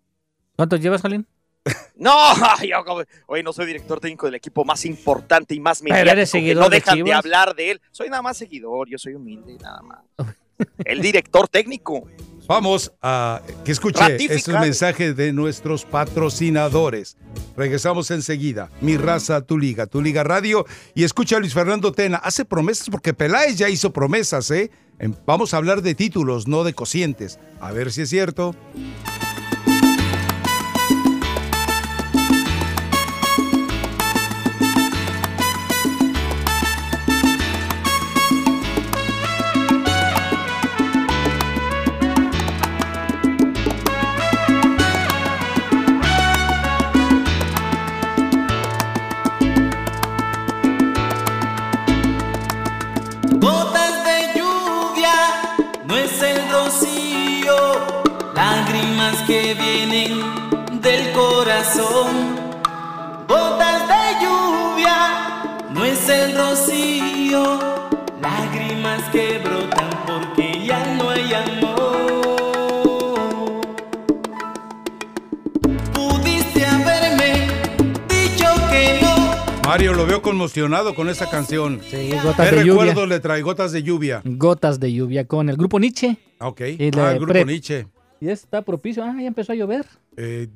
¿Cuántos 0.57 0.81
llevas, 0.81 1.03
Jalín? 1.03 1.27
No, 1.97 2.15
yo 2.67 2.83
como- 2.85 3.03
oye, 3.27 3.43
no 3.43 3.53
soy 3.53 3.67
director 3.67 4.01
técnico 4.01 4.27
del 4.27 4.37
equipo 4.37 4.65
más 4.65 4.85
importante 4.87 5.55
y 5.55 5.61
más 5.61 5.83
mediático. 5.83 6.13
eres 6.13 6.31
que 6.33 6.39
seguidor 6.39 6.65
no 6.65 6.71
de 6.71 6.77
dejan 6.77 7.05
de, 7.05 7.13
hablar 7.13 7.55
de 7.55 7.73
él. 7.73 7.81
Soy 7.91 8.09
nada 8.09 8.23
más 8.23 8.37
seguidor, 8.39 8.89
yo 8.89 8.97
soy 8.99 9.15
humilde, 9.15 9.59
nada 9.61 9.83
más. 9.83 9.99
El 10.85 11.03
director 11.03 11.49
técnico. 11.49 12.09
Vamos 12.51 12.91
a 13.01 13.43
que 13.65 13.71
escuche 13.71 14.01
Ratificar. 14.01 14.37
estos 14.37 14.55
mensajes 14.55 15.15
de 15.15 15.33
nuestros 15.33 15.85
patrocinadores. 15.85 17.17
Regresamos 17.57 18.11
enseguida. 18.11 18.71
Mi 18.81 18.97
raza, 18.97 19.41
tu 19.43 19.57
liga, 19.57 19.87
tu 19.87 20.03
liga 20.03 20.25
radio. 20.25 20.67
Y 20.97 21.05
escucha 21.05 21.37
a 21.37 21.39
Luis 21.39 21.55
Fernando 21.55 21.93
Tena. 21.93 22.17
Hace 22.17 22.45
promesas 22.45 22.91
porque 22.91 23.15
Peláez 23.15 23.57
ya 23.57 23.69
hizo 23.69 23.93
promesas, 23.93 24.51
¿eh? 24.51 24.73
Vamos 25.27 25.55
a 25.55 25.59
hablar 25.59 25.81
de 25.81 25.95
títulos, 25.95 26.49
no 26.49 26.65
de 26.65 26.75
cocientes. 26.75 27.39
A 27.61 27.71
ver 27.71 27.93
si 27.93 28.03
es 28.03 28.09
cierto. 28.09 28.57
Conmocionado 80.31 80.95
con 80.95 81.09
esa 81.09 81.29
canción. 81.29 81.81
Sí, 81.91 82.13
gotas 82.23 82.53
de 82.53 82.65
lluvia. 82.65 82.85
recuerdo 82.85 83.07
le 83.07 83.19
trae 83.19 83.43
gotas 83.43 83.73
de 83.73 83.83
lluvia. 83.83 84.23
Gotas 84.25 84.79
de 84.79 84.93
lluvia 84.93 85.27
con 85.27 85.49
el 85.49 85.57
grupo 85.57 85.81
Nietzsche. 85.81 86.19
Ok. 86.39 86.61
ah, 86.61 87.13
el 87.13 87.19
grupo 87.19 87.45
Nietzsche. 87.45 87.89
Y 88.21 88.29
está 88.29 88.63
propicio. 88.63 89.03
Ah, 89.03 89.17
ya 89.19 89.27
empezó 89.27 89.51
a 89.51 89.57
llover. 89.57 89.87
Eh, 90.17 90.47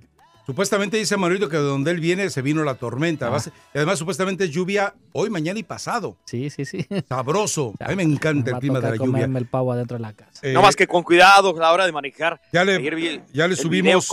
supuestamente 0.46 0.96
dice 0.96 1.16
Manuelito 1.16 1.48
que 1.48 1.56
de 1.56 1.64
donde 1.64 1.90
él 1.90 1.98
viene 1.98 2.30
se 2.30 2.40
vino 2.40 2.62
la 2.62 2.76
tormenta. 2.76 3.34
Ah. 3.34 3.42
Y 3.74 3.78
además, 3.78 3.98
supuestamente 3.98 4.44
es 4.44 4.52
lluvia 4.52 4.94
hoy, 5.10 5.28
mañana 5.28 5.58
y 5.58 5.64
pasado. 5.64 6.18
Sí, 6.24 6.50
sí, 6.50 6.64
sí. 6.64 6.86
Sabroso. 7.08 7.74
A 7.80 7.88
mí 7.88 7.96
me 7.96 8.04
encanta 8.04 8.52
el 8.52 8.58
clima 8.58 8.78
de 8.78 8.90
la 8.90 8.96
lluvia. 8.96 9.24
el 9.24 9.46
pavo 9.46 9.72
adentro 9.72 9.96
de 9.96 10.02
la 10.02 10.12
casa. 10.12 10.40
no 10.52 10.62
más 10.62 10.76
que 10.76 10.86
con 10.86 11.02
cuidado 11.02 11.52
a 11.56 11.60
la 11.60 11.72
hora 11.72 11.84
de 11.84 11.90
manejar. 11.90 12.40
Ya 12.52 12.64
le, 12.64 13.24
ya 13.32 13.48
le 13.48 13.56
subimos 13.56 14.08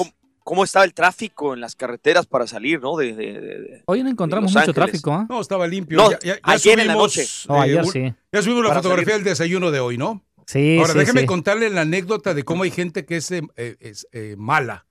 cómo 0.52 0.66
estaba 0.66 0.84
el 0.84 0.94
tráfico 0.94 1.54
en 1.54 1.62
las 1.62 1.78
carreteras 1.78 2.26
para 2.26 2.46
salir, 2.46 2.82
¿no? 2.82 2.98
De, 2.98 3.84
Hoy 3.86 4.04
no 4.04 4.10
encontramos 4.10 4.54
mucho 4.54 4.74
tráfico, 4.74 5.22
¿eh? 5.22 5.26
No, 5.30 5.40
estaba 5.40 5.66
limpio. 5.66 5.98
No, 5.98 6.12
ya, 6.20 6.40
ayer 6.44 6.78
en 6.78 6.88
la 6.88 6.96
noche. 6.96 7.26
ayer 7.48 7.86
sí. 7.86 8.14
Ya 8.34 8.42
subimos 8.42 8.66
la 8.66 8.74
fotografía 8.74 9.14
del 9.14 9.24
desayuno 9.24 9.72
de 9.72 9.80
hoy, 9.80 9.98
¿no? 9.98 10.26
Sí, 10.48 10.78
Ahora, 10.78 10.92
sí, 10.92 11.00
déjeme 11.00 11.26
contarle 11.26 11.70
la 11.70 11.82
anécdota 11.82 12.34
de 12.34 12.44
cómo 12.44 12.64
hay 12.64 12.72
gente 12.72 13.06
que 13.06 13.16
es, 13.16 13.32
eh, 13.32 13.42
es 13.56 14.08
eh, 14.12 14.36
mala. 14.38 14.88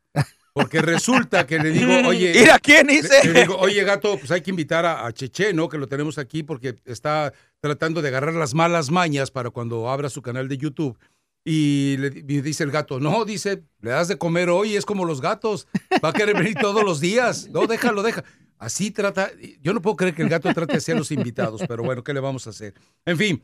Porque 0.54 0.80
resulta 0.80 1.46
que 1.46 1.58
le 1.58 1.72
digo, 1.72 1.92
oye. 2.08 2.32
¿Ir 2.40 2.50
a 2.50 2.58
quién 2.58 2.86
dice? 2.86 3.22
Le, 3.30 3.42
digo, 3.42 3.56
oye, 3.58 3.84
gato, 3.84 4.16
pues 4.16 4.30
hay 4.30 4.40
que 4.40 4.48
invitar 4.48 4.86
a, 4.86 5.06
a, 5.06 5.12
Cheche, 5.12 5.52
¿no? 5.52 5.68
Que 5.68 5.76
lo 5.76 5.88
tenemos 5.88 6.16
aquí 6.16 6.42
porque 6.42 6.76
está 6.86 7.34
tratando 7.60 8.00
de 8.00 8.08
agarrar 8.08 8.32
las 8.32 8.54
malas 8.54 8.90
mañas 8.90 9.30
para 9.30 9.50
cuando 9.50 9.90
abra 9.90 10.08
su 10.08 10.22
canal 10.22 10.48
de 10.48 10.56
YouTube. 10.56 10.98
Y 11.44 11.96
le 11.96 12.10
dice 12.10 12.64
el 12.64 12.70
gato, 12.70 13.00
no, 13.00 13.24
dice, 13.24 13.64
le 13.80 13.90
das 13.90 14.08
de 14.08 14.18
comer 14.18 14.50
hoy, 14.50 14.76
es 14.76 14.84
como 14.84 15.06
los 15.06 15.22
gatos, 15.22 15.66
va 16.04 16.10
a 16.10 16.12
querer 16.12 16.36
venir 16.36 16.54
todos 16.60 16.84
los 16.84 17.00
días. 17.00 17.48
No, 17.50 17.66
déjalo, 17.66 18.02
deja. 18.02 18.24
Así 18.58 18.90
trata, 18.90 19.30
yo 19.62 19.72
no 19.72 19.80
puedo 19.80 19.96
creer 19.96 20.14
que 20.14 20.22
el 20.22 20.28
gato 20.28 20.52
trate 20.52 20.76
así 20.76 20.92
a 20.92 20.94
los 20.94 21.10
invitados, 21.10 21.62
pero 21.66 21.82
bueno, 21.82 22.04
¿qué 22.04 22.12
le 22.12 22.20
vamos 22.20 22.46
a 22.46 22.50
hacer? 22.50 22.74
En 23.06 23.16
fin, 23.16 23.42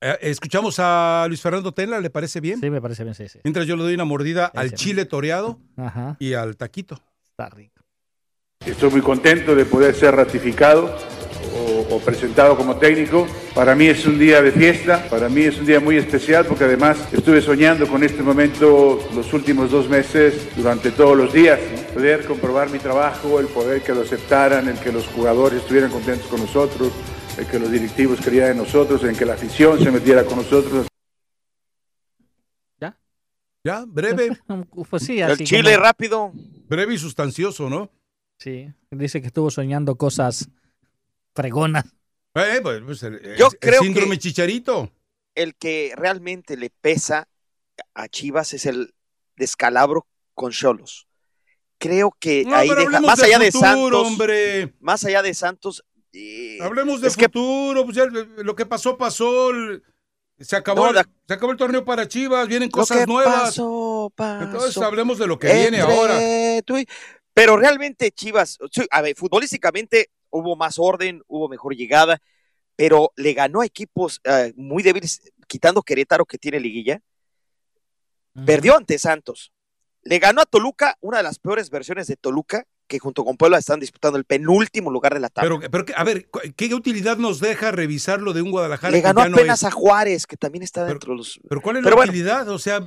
eh, 0.00 0.18
escuchamos 0.22 0.76
a 0.78 1.26
Luis 1.28 1.42
Fernando 1.42 1.72
Tenla, 1.72 2.00
¿le 2.00 2.08
parece 2.08 2.40
bien? 2.40 2.58
Sí, 2.58 2.70
me 2.70 2.80
parece 2.80 3.04
bien, 3.04 3.14
sí, 3.14 3.28
sí. 3.28 3.40
Mientras 3.44 3.66
yo 3.66 3.76
le 3.76 3.82
doy 3.82 3.94
una 3.94 4.06
mordida 4.06 4.46
al 4.46 4.72
chile 4.72 5.04
toreado 5.04 5.60
y 6.18 6.32
al 6.32 6.56
taquito. 6.56 6.98
Está 7.22 7.50
rico. 7.50 7.82
Estoy 8.64 8.90
muy 8.90 9.02
contento 9.02 9.54
de 9.54 9.64
poder 9.64 9.94
ser 9.94 10.16
ratificado 10.16 10.96
o, 11.90 11.98
presentado 12.00 12.56
como 12.56 12.76
técnico. 12.76 13.26
Para 13.54 13.74
mí 13.74 13.86
es 13.86 14.06
un 14.06 14.18
día 14.18 14.42
de 14.42 14.52
fiesta, 14.52 15.06
para 15.08 15.28
mí 15.28 15.42
es 15.42 15.58
un 15.58 15.66
día 15.66 15.80
muy 15.80 15.96
especial 15.96 16.46
porque 16.46 16.64
además 16.64 16.98
estuve 17.12 17.40
soñando 17.40 17.86
con 17.86 18.02
este 18.02 18.22
momento 18.22 18.98
los 19.14 19.32
últimos 19.32 19.70
dos 19.70 19.88
meses 19.88 20.48
durante 20.56 20.90
todos 20.90 21.16
los 21.16 21.32
días. 21.32 21.60
Poder 21.92 22.24
comprobar 22.24 22.70
mi 22.70 22.78
trabajo, 22.78 23.40
el 23.40 23.46
poder 23.46 23.82
que 23.82 23.94
lo 23.94 24.02
aceptaran, 24.02 24.68
el 24.68 24.78
que 24.78 24.92
los 24.92 25.06
jugadores 25.08 25.60
estuvieran 25.60 25.90
contentos 25.90 26.26
con 26.28 26.40
nosotros, 26.40 26.90
el 27.36 27.46
que 27.46 27.58
los 27.58 27.70
directivos 27.70 28.20
creían 28.22 28.52
en 28.52 28.58
nosotros, 28.58 29.04
en 29.04 29.14
que 29.14 29.24
la 29.24 29.34
afición 29.34 29.78
se 29.82 29.90
metiera 29.90 30.24
con 30.24 30.36
nosotros. 30.36 30.86
¿Ya? 32.80 32.96
¿Ya? 33.64 33.84
¿Breve? 33.86 34.38
pues 34.90 35.02
sí, 35.02 35.20
así 35.20 35.42
el 35.42 35.48
chile 35.48 35.76
rápido. 35.76 36.32
Breve 36.68 36.94
y 36.94 36.98
sustancioso, 36.98 37.68
¿no? 37.68 37.90
Sí, 38.38 38.72
dice 38.90 39.20
que 39.20 39.28
estuvo 39.28 39.50
soñando 39.50 39.94
cosas 39.94 40.48
fregona. 41.34 41.84
Eh, 42.34 42.60
pues, 42.62 42.82
pues 42.84 43.00
Yo 43.38 43.50
creo 43.50 43.82
síndrome 43.82 44.18
chicharito. 44.18 44.90
El 45.34 45.54
que 45.54 45.92
realmente 45.96 46.56
le 46.56 46.70
pesa 46.70 47.28
a 47.94 48.08
Chivas 48.08 48.52
es 48.54 48.66
el 48.66 48.94
descalabro 49.36 50.06
con 50.34 50.52
Cholos. 50.52 51.06
Creo 51.78 52.14
que 52.18 52.46
ahí 52.52 52.68
deja, 52.68 53.00
más 53.00 53.20
allá 53.22 53.38
de 53.38 53.50
Santos, 53.50 54.06
hombre. 54.06 54.72
más 54.80 55.04
allá 55.04 55.22
de 55.22 55.34
Santos. 55.34 55.84
Eh, 56.12 56.58
hablemos 56.60 57.00
de 57.00 57.10
futuro, 57.10 57.84
pues 57.84 57.96
lo 58.38 58.54
que 58.54 58.66
pasó, 58.66 58.96
pasó. 58.96 59.50
Se 60.38 60.56
acabó, 60.56 60.92
se 60.92 61.34
acabó 61.34 61.52
el 61.52 61.58
torneo 61.58 61.84
para 61.84 62.06
Chivas, 62.06 62.46
vienen 62.48 62.70
cosas 62.70 63.06
nuevas. 63.06 63.42
Pasó, 63.42 64.12
pasó. 64.14 64.44
Entonces 64.44 64.76
hablemos 64.78 65.18
de 65.18 65.26
lo 65.26 65.38
que 65.38 65.52
viene 65.52 65.80
ahora. 65.80 66.18
pero 67.34 67.56
realmente 67.56 68.10
Chivas, 68.12 68.58
a 68.90 69.02
ver, 69.02 69.16
futbolísticamente 69.16 70.10
hubo 70.32 70.56
más 70.56 70.78
orden, 70.78 71.22
hubo 71.28 71.48
mejor 71.48 71.76
llegada, 71.76 72.20
pero 72.74 73.12
le 73.16 73.32
ganó 73.34 73.60
a 73.60 73.66
equipos 73.66 74.20
eh, 74.24 74.52
muy 74.56 74.82
débiles, 74.82 75.32
quitando 75.46 75.82
Querétaro 75.82 76.24
que 76.24 76.38
tiene 76.38 76.58
liguilla. 76.58 77.00
Perdió 78.46 78.76
ante 78.76 78.98
Santos. 78.98 79.52
Le 80.02 80.18
ganó 80.18 80.40
a 80.40 80.46
Toluca, 80.46 80.96
una 81.00 81.18
de 81.18 81.22
las 81.22 81.38
peores 81.38 81.68
versiones 81.68 82.06
de 82.06 82.16
Toluca, 82.16 82.64
que 82.88 82.98
junto 82.98 83.24
con 83.24 83.36
Puebla 83.36 83.58
están 83.58 83.78
disputando 83.78 84.18
el 84.18 84.24
penúltimo 84.24 84.90
lugar 84.90 85.14
de 85.14 85.20
la 85.20 85.28
tabla. 85.28 85.58
Pero, 85.60 85.70
pero 85.70 85.98
a 85.98 86.04
ver, 86.04 86.28
¿qué 86.56 86.74
utilidad 86.74 87.18
nos 87.18 87.40
deja 87.40 87.70
revisar 87.70 88.20
lo 88.20 88.32
de 88.32 88.42
un 88.42 88.50
Guadalajara? 88.50 88.90
Le 88.90 89.00
ganó 89.00 89.22
apenas 89.22 89.64
a 89.64 89.70
Juárez, 89.70 90.26
que 90.26 90.36
también 90.36 90.62
está 90.62 90.84
dentro 90.84 91.12
de 91.12 91.18
los. 91.18 91.40
Pero 91.48 91.60
¿cuál 91.60 91.76
es 91.76 91.84
la 91.84 91.94
utilidad? 91.94 92.48
O 92.48 92.58
sea, 92.58 92.80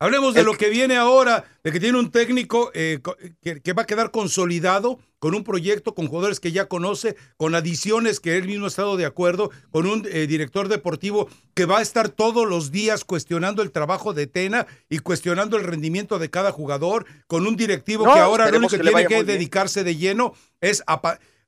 Hablemos 0.00 0.34
de 0.34 0.42
lo 0.42 0.54
que 0.54 0.70
viene 0.70 0.96
ahora, 0.96 1.44
de 1.62 1.70
que 1.70 1.78
tiene 1.78 1.98
un 1.98 2.10
técnico 2.10 2.70
eh, 2.74 3.00
que, 3.40 3.72
va 3.72 3.82
a 3.82 3.86
quedar 3.86 4.10
consolidado 4.10 4.98
con 5.20 5.34
un 5.34 5.44
proyecto, 5.44 5.94
con 5.94 6.08
jugadores 6.08 6.40
que 6.40 6.52
ya 6.52 6.66
conoce, 6.66 7.16
con 7.36 7.54
adiciones 7.54 8.18
que 8.18 8.36
él 8.36 8.46
mismo 8.46 8.64
ha 8.64 8.68
estado 8.68 8.96
de 8.96 9.06
acuerdo, 9.06 9.50
con 9.70 9.86
un 9.86 10.06
eh, 10.10 10.26
director 10.26 10.68
deportivo 10.68 11.28
que 11.54 11.64
va 11.64 11.78
a 11.78 11.82
estar 11.82 12.08
todos 12.08 12.46
los 12.46 12.72
días 12.72 13.04
cuestionando 13.04 13.62
el 13.62 13.70
trabajo 13.70 14.12
de 14.12 14.26
Tena 14.26 14.66
y 14.90 14.98
cuestionando 14.98 15.56
el 15.56 15.64
rendimiento 15.64 16.18
de 16.18 16.28
cada 16.28 16.50
jugador, 16.50 17.06
con 17.28 17.46
un 17.46 17.54
directivo 17.54 18.04
que 18.04 18.18
ahora 18.18 18.50
lo 18.50 18.58
único 18.58 18.76
que, 18.76 18.82
tiene 18.82 19.06
que 19.06 19.24
dedicarse 19.24 19.84
de 19.84 19.96
lleno 19.96 20.34
es 20.60 20.82
a... 20.86 21.00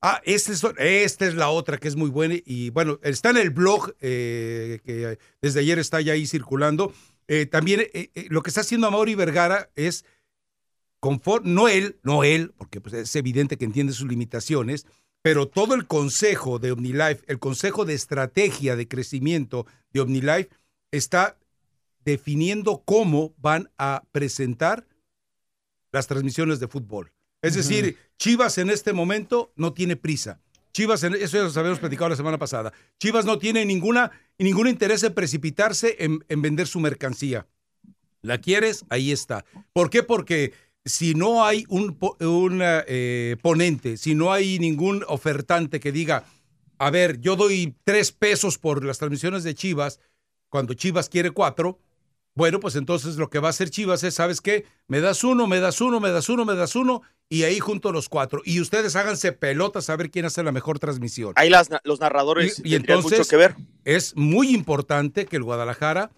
Ah, 0.02 0.20
esta 0.24 0.52
es, 0.52 0.62
esta 0.78 1.26
es 1.26 1.34
la 1.34 1.48
otra 1.48 1.78
que 1.78 1.88
es 1.88 1.96
muy 1.96 2.10
buena 2.10 2.36
y 2.44 2.68
bueno, 2.70 3.00
está 3.02 3.30
en 3.30 3.38
el 3.38 3.50
blog 3.50 3.92
eh, 4.00 4.80
que 4.84 5.18
desde 5.40 5.60
ayer 5.60 5.78
está 5.78 6.00
ya 6.02 6.12
ahí 6.12 6.26
circulando 6.26 6.92
eh, 7.28 7.46
también 7.46 7.80
eh, 7.80 8.10
eh, 8.14 8.26
lo 8.28 8.42
que 8.42 8.50
está 8.50 8.60
haciendo 8.60 8.86
Amaury 8.86 9.14
Vergara 9.14 9.70
es, 9.74 10.04
confort, 11.00 11.44
no 11.44 11.68
él, 11.68 11.98
no 12.02 12.24
él, 12.24 12.52
porque 12.56 12.80
pues, 12.80 12.94
es 12.94 13.16
evidente 13.16 13.56
que 13.56 13.64
entiende 13.64 13.92
sus 13.92 14.08
limitaciones, 14.08 14.86
pero 15.22 15.48
todo 15.48 15.74
el 15.74 15.86
consejo 15.86 16.58
de 16.58 16.72
OmniLife, 16.72 17.24
el 17.26 17.38
consejo 17.38 17.84
de 17.84 17.94
estrategia 17.94 18.76
de 18.76 18.86
crecimiento 18.86 19.66
de 19.92 20.00
OmniLife, 20.00 20.50
está 20.92 21.36
definiendo 22.04 22.82
cómo 22.84 23.34
van 23.38 23.70
a 23.76 24.04
presentar 24.12 24.86
las 25.90 26.06
transmisiones 26.06 26.60
de 26.60 26.68
fútbol. 26.68 27.12
Es 27.42 27.54
decir, 27.54 27.96
Chivas 28.18 28.58
en 28.58 28.70
este 28.70 28.92
momento 28.92 29.52
no 29.56 29.72
tiene 29.72 29.96
prisa. 29.96 30.40
Chivas, 30.72 31.02
eso 31.02 31.36
ya 31.38 31.42
lo 31.42 31.60
habíamos 31.60 31.78
platicado 31.78 32.10
la 32.10 32.16
semana 32.16 32.38
pasada. 32.38 32.72
Chivas 32.98 33.24
no 33.24 33.38
tiene 33.38 33.64
ninguna, 33.64 34.10
ningún 34.38 34.68
interés 34.68 35.02
en 35.02 35.14
precipitarse 35.14 35.96
en, 35.98 36.42
vender 36.42 36.66
su 36.66 36.80
mercancía. 36.80 37.46
¿La 38.22 38.38
quieres? 38.38 38.84
Ahí 38.88 39.12
está. 39.12 39.44
¿Por 39.72 39.90
qué? 39.90 40.02
Porque 40.02 40.52
si 40.84 41.14
no 41.14 41.44
hay 41.44 41.64
un, 41.68 41.96
eh, 42.60 43.36
ponente, 43.42 43.96
si 43.96 44.14
no 44.14 44.32
hay 44.32 44.58
ningún 44.58 45.04
ofertante 45.08 45.80
que 45.80 45.92
diga, 45.92 46.24
a 46.78 46.90
ver, 46.90 47.20
yo 47.20 47.36
doy 47.36 47.74
tres 47.84 48.12
pesos 48.12 48.58
por 48.58 48.84
las 48.84 48.98
transmisiones 48.98 49.44
de 49.44 49.54
Chivas, 49.54 50.00
cuando 50.48 50.74
Chivas 50.74 51.08
quiere 51.08 51.30
cuatro, 51.30 51.78
bueno, 52.34 52.60
pues 52.60 52.76
entonces 52.76 53.16
lo 53.16 53.30
que 53.30 53.38
va 53.38 53.48
a 53.48 53.50
hacer 53.50 53.70
Chivas 53.70 54.04
es, 54.04 54.14
¿sabes 54.14 54.40
qué? 54.42 54.66
Me 54.88 55.00
das 55.00 55.24
uno, 55.24 55.46
me 55.46 55.58
das 55.58 55.80
uno, 55.80 56.00
me 56.00 56.10
das 56.10 56.28
uno, 56.28 56.44
me 56.44 56.54
das 56.54 56.76
uno, 56.76 57.02
y 57.28 57.42
ahí 57.42 57.58
junto 57.58 57.92
los 57.92 58.08
cuatro. 58.08 58.42
Y 58.44 58.60
ustedes 58.60 58.96
háganse 58.96 59.32
pelotas 59.32 59.90
a 59.90 59.96
ver 59.96 60.10
quién 60.10 60.24
hace 60.24 60.42
la 60.42 60.52
mejor 60.52 60.78
transmisión. 60.78 61.32
Ahí 61.36 61.50
las, 61.50 61.68
los 61.84 62.00
narradores 62.00 62.60
y, 62.64 62.74
entonces 62.74 63.18
mucho 63.18 63.28
que 63.28 63.36
ver. 63.36 63.56
Es 63.84 64.16
muy 64.16 64.54
importante 64.54 65.26
que 65.26 65.36
el 65.36 65.42
Guadalajara 65.42 66.10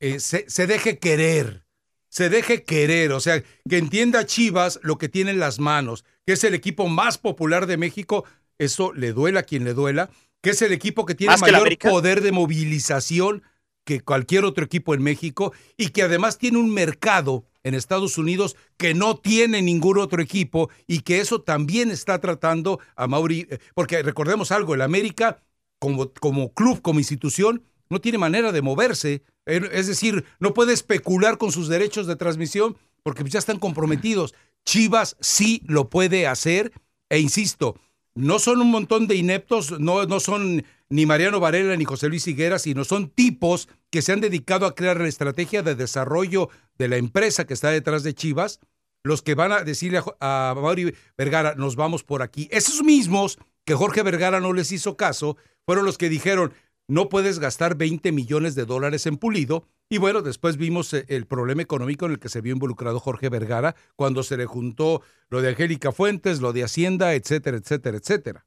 eh, 0.00 0.20
se, 0.20 0.48
se, 0.48 0.66
deje 0.66 0.98
querer. 0.98 1.64
Se 2.08 2.28
deje 2.28 2.64
querer, 2.64 3.12
o 3.12 3.20
sea, 3.20 3.42
que 3.42 3.78
entienda 3.78 4.26
Chivas 4.26 4.78
lo 4.82 4.98
que 4.98 5.08
tiene 5.08 5.30
en 5.30 5.38
las 5.38 5.58
manos, 5.58 6.04
que 6.26 6.34
es 6.34 6.44
el 6.44 6.52
equipo 6.52 6.86
más 6.88 7.16
popular 7.16 7.66
de 7.66 7.78
México, 7.78 8.26
eso 8.58 8.92
le 8.92 9.14
duela 9.14 9.40
a 9.40 9.42
quien 9.44 9.64
le 9.64 9.72
duela, 9.72 10.10
que 10.42 10.50
es 10.50 10.60
el 10.60 10.72
equipo 10.72 11.06
que 11.06 11.14
tiene 11.14 11.38
mayor 11.38 11.78
poder 11.78 12.20
de 12.20 12.32
movilización 12.32 13.42
que 13.84 14.00
cualquier 14.00 14.44
otro 14.44 14.64
equipo 14.64 14.94
en 14.94 15.02
México 15.02 15.52
y 15.76 15.88
que 15.88 16.02
además 16.02 16.38
tiene 16.38 16.58
un 16.58 16.72
mercado 16.72 17.44
en 17.64 17.74
Estados 17.74 18.18
Unidos 18.18 18.56
que 18.76 18.94
no 18.94 19.16
tiene 19.16 19.62
ningún 19.62 19.98
otro 19.98 20.22
equipo 20.22 20.70
y 20.86 21.00
que 21.00 21.20
eso 21.20 21.40
también 21.42 21.90
está 21.90 22.20
tratando 22.20 22.80
a 22.96 23.06
Mauri, 23.06 23.46
eh, 23.50 23.58
porque 23.74 24.02
recordemos 24.02 24.52
algo, 24.52 24.74
el 24.74 24.82
América 24.82 25.42
como, 25.78 26.12
como 26.12 26.52
club, 26.52 26.80
como 26.82 27.00
institución, 27.00 27.62
no 27.88 28.00
tiene 28.00 28.18
manera 28.18 28.52
de 28.52 28.62
moverse, 28.62 29.22
eh, 29.46 29.60
es 29.72 29.86
decir, 29.86 30.24
no 30.38 30.54
puede 30.54 30.72
especular 30.72 31.38
con 31.38 31.52
sus 31.52 31.68
derechos 31.68 32.06
de 32.06 32.16
transmisión 32.16 32.76
porque 33.02 33.24
ya 33.24 33.38
están 33.38 33.58
comprometidos. 33.58 34.34
Chivas 34.64 35.16
sí 35.20 35.62
lo 35.66 35.90
puede 35.90 36.26
hacer 36.26 36.72
e 37.10 37.18
insisto, 37.18 37.76
no 38.14 38.38
son 38.38 38.60
un 38.60 38.70
montón 38.70 39.06
de 39.06 39.16
ineptos, 39.16 39.78
no, 39.80 40.04
no 40.06 40.20
son 40.20 40.64
ni 40.92 41.06
Mariano 41.06 41.40
Varela 41.40 41.74
ni 41.74 41.86
José 41.86 42.10
Luis 42.10 42.28
Higuera, 42.28 42.58
sino 42.58 42.84
son 42.84 43.08
tipos 43.08 43.70
que 43.88 44.02
se 44.02 44.12
han 44.12 44.20
dedicado 44.20 44.66
a 44.66 44.74
crear 44.74 45.00
la 45.00 45.08
estrategia 45.08 45.62
de 45.62 45.74
desarrollo 45.74 46.50
de 46.76 46.88
la 46.88 46.98
empresa 46.98 47.46
que 47.46 47.54
está 47.54 47.70
detrás 47.70 48.02
de 48.02 48.12
Chivas, 48.12 48.60
los 49.02 49.22
que 49.22 49.34
van 49.34 49.52
a 49.52 49.64
decirle 49.64 50.02
a, 50.20 50.52
Mauri 50.54 50.94
Vergara, 51.16 51.54
nos 51.54 51.76
vamos 51.76 52.04
por 52.04 52.20
aquí. 52.20 52.46
Esos 52.52 52.82
mismos 52.82 53.38
que 53.64 53.72
Jorge 53.72 54.02
Vergara 54.02 54.38
no 54.38 54.52
les 54.52 54.70
hizo 54.70 54.98
caso, 54.98 55.38
fueron 55.64 55.86
los 55.86 55.96
que 55.96 56.10
dijeron, 56.10 56.52
no 56.88 57.08
puedes 57.08 57.38
gastar 57.38 57.74
20 57.74 58.12
millones 58.12 58.54
de 58.54 58.66
dólares 58.66 59.06
en 59.06 59.16
pulido. 59.16 59.64
Y 59.88 59.96
bueno, 59.96 60.20
después 60.20 60.58
vimos 60.58 60.92
eh, 60.92 61.06
el 61.08 61.24
problema 61.24 61.62
económico 61.62 62.04
en 62.04 62.12
el 62.12 62.18
que 62.18 62.28
se 62.28 62.42
vio 62.42 62.52
involucrado 62.52 63.00
Jorge 63.00 63.30
Vergara 63.30 63.76
cuando 63.96 64.22
se 64.22 64.36
le 64.36 64.44
juntó 64.44 65.00
lo 65.30 65.40
de 65.40 65.48
Angélica 65.48 65.90
Fuentes, 65.90 66.42
lo 66.42 66.52
de 66.52 66.64
Hacienda, 66.64 67.14
etcétera, 67.14 67.56
etcétera, 67.56 67.96
etcétera. 67.96 68.46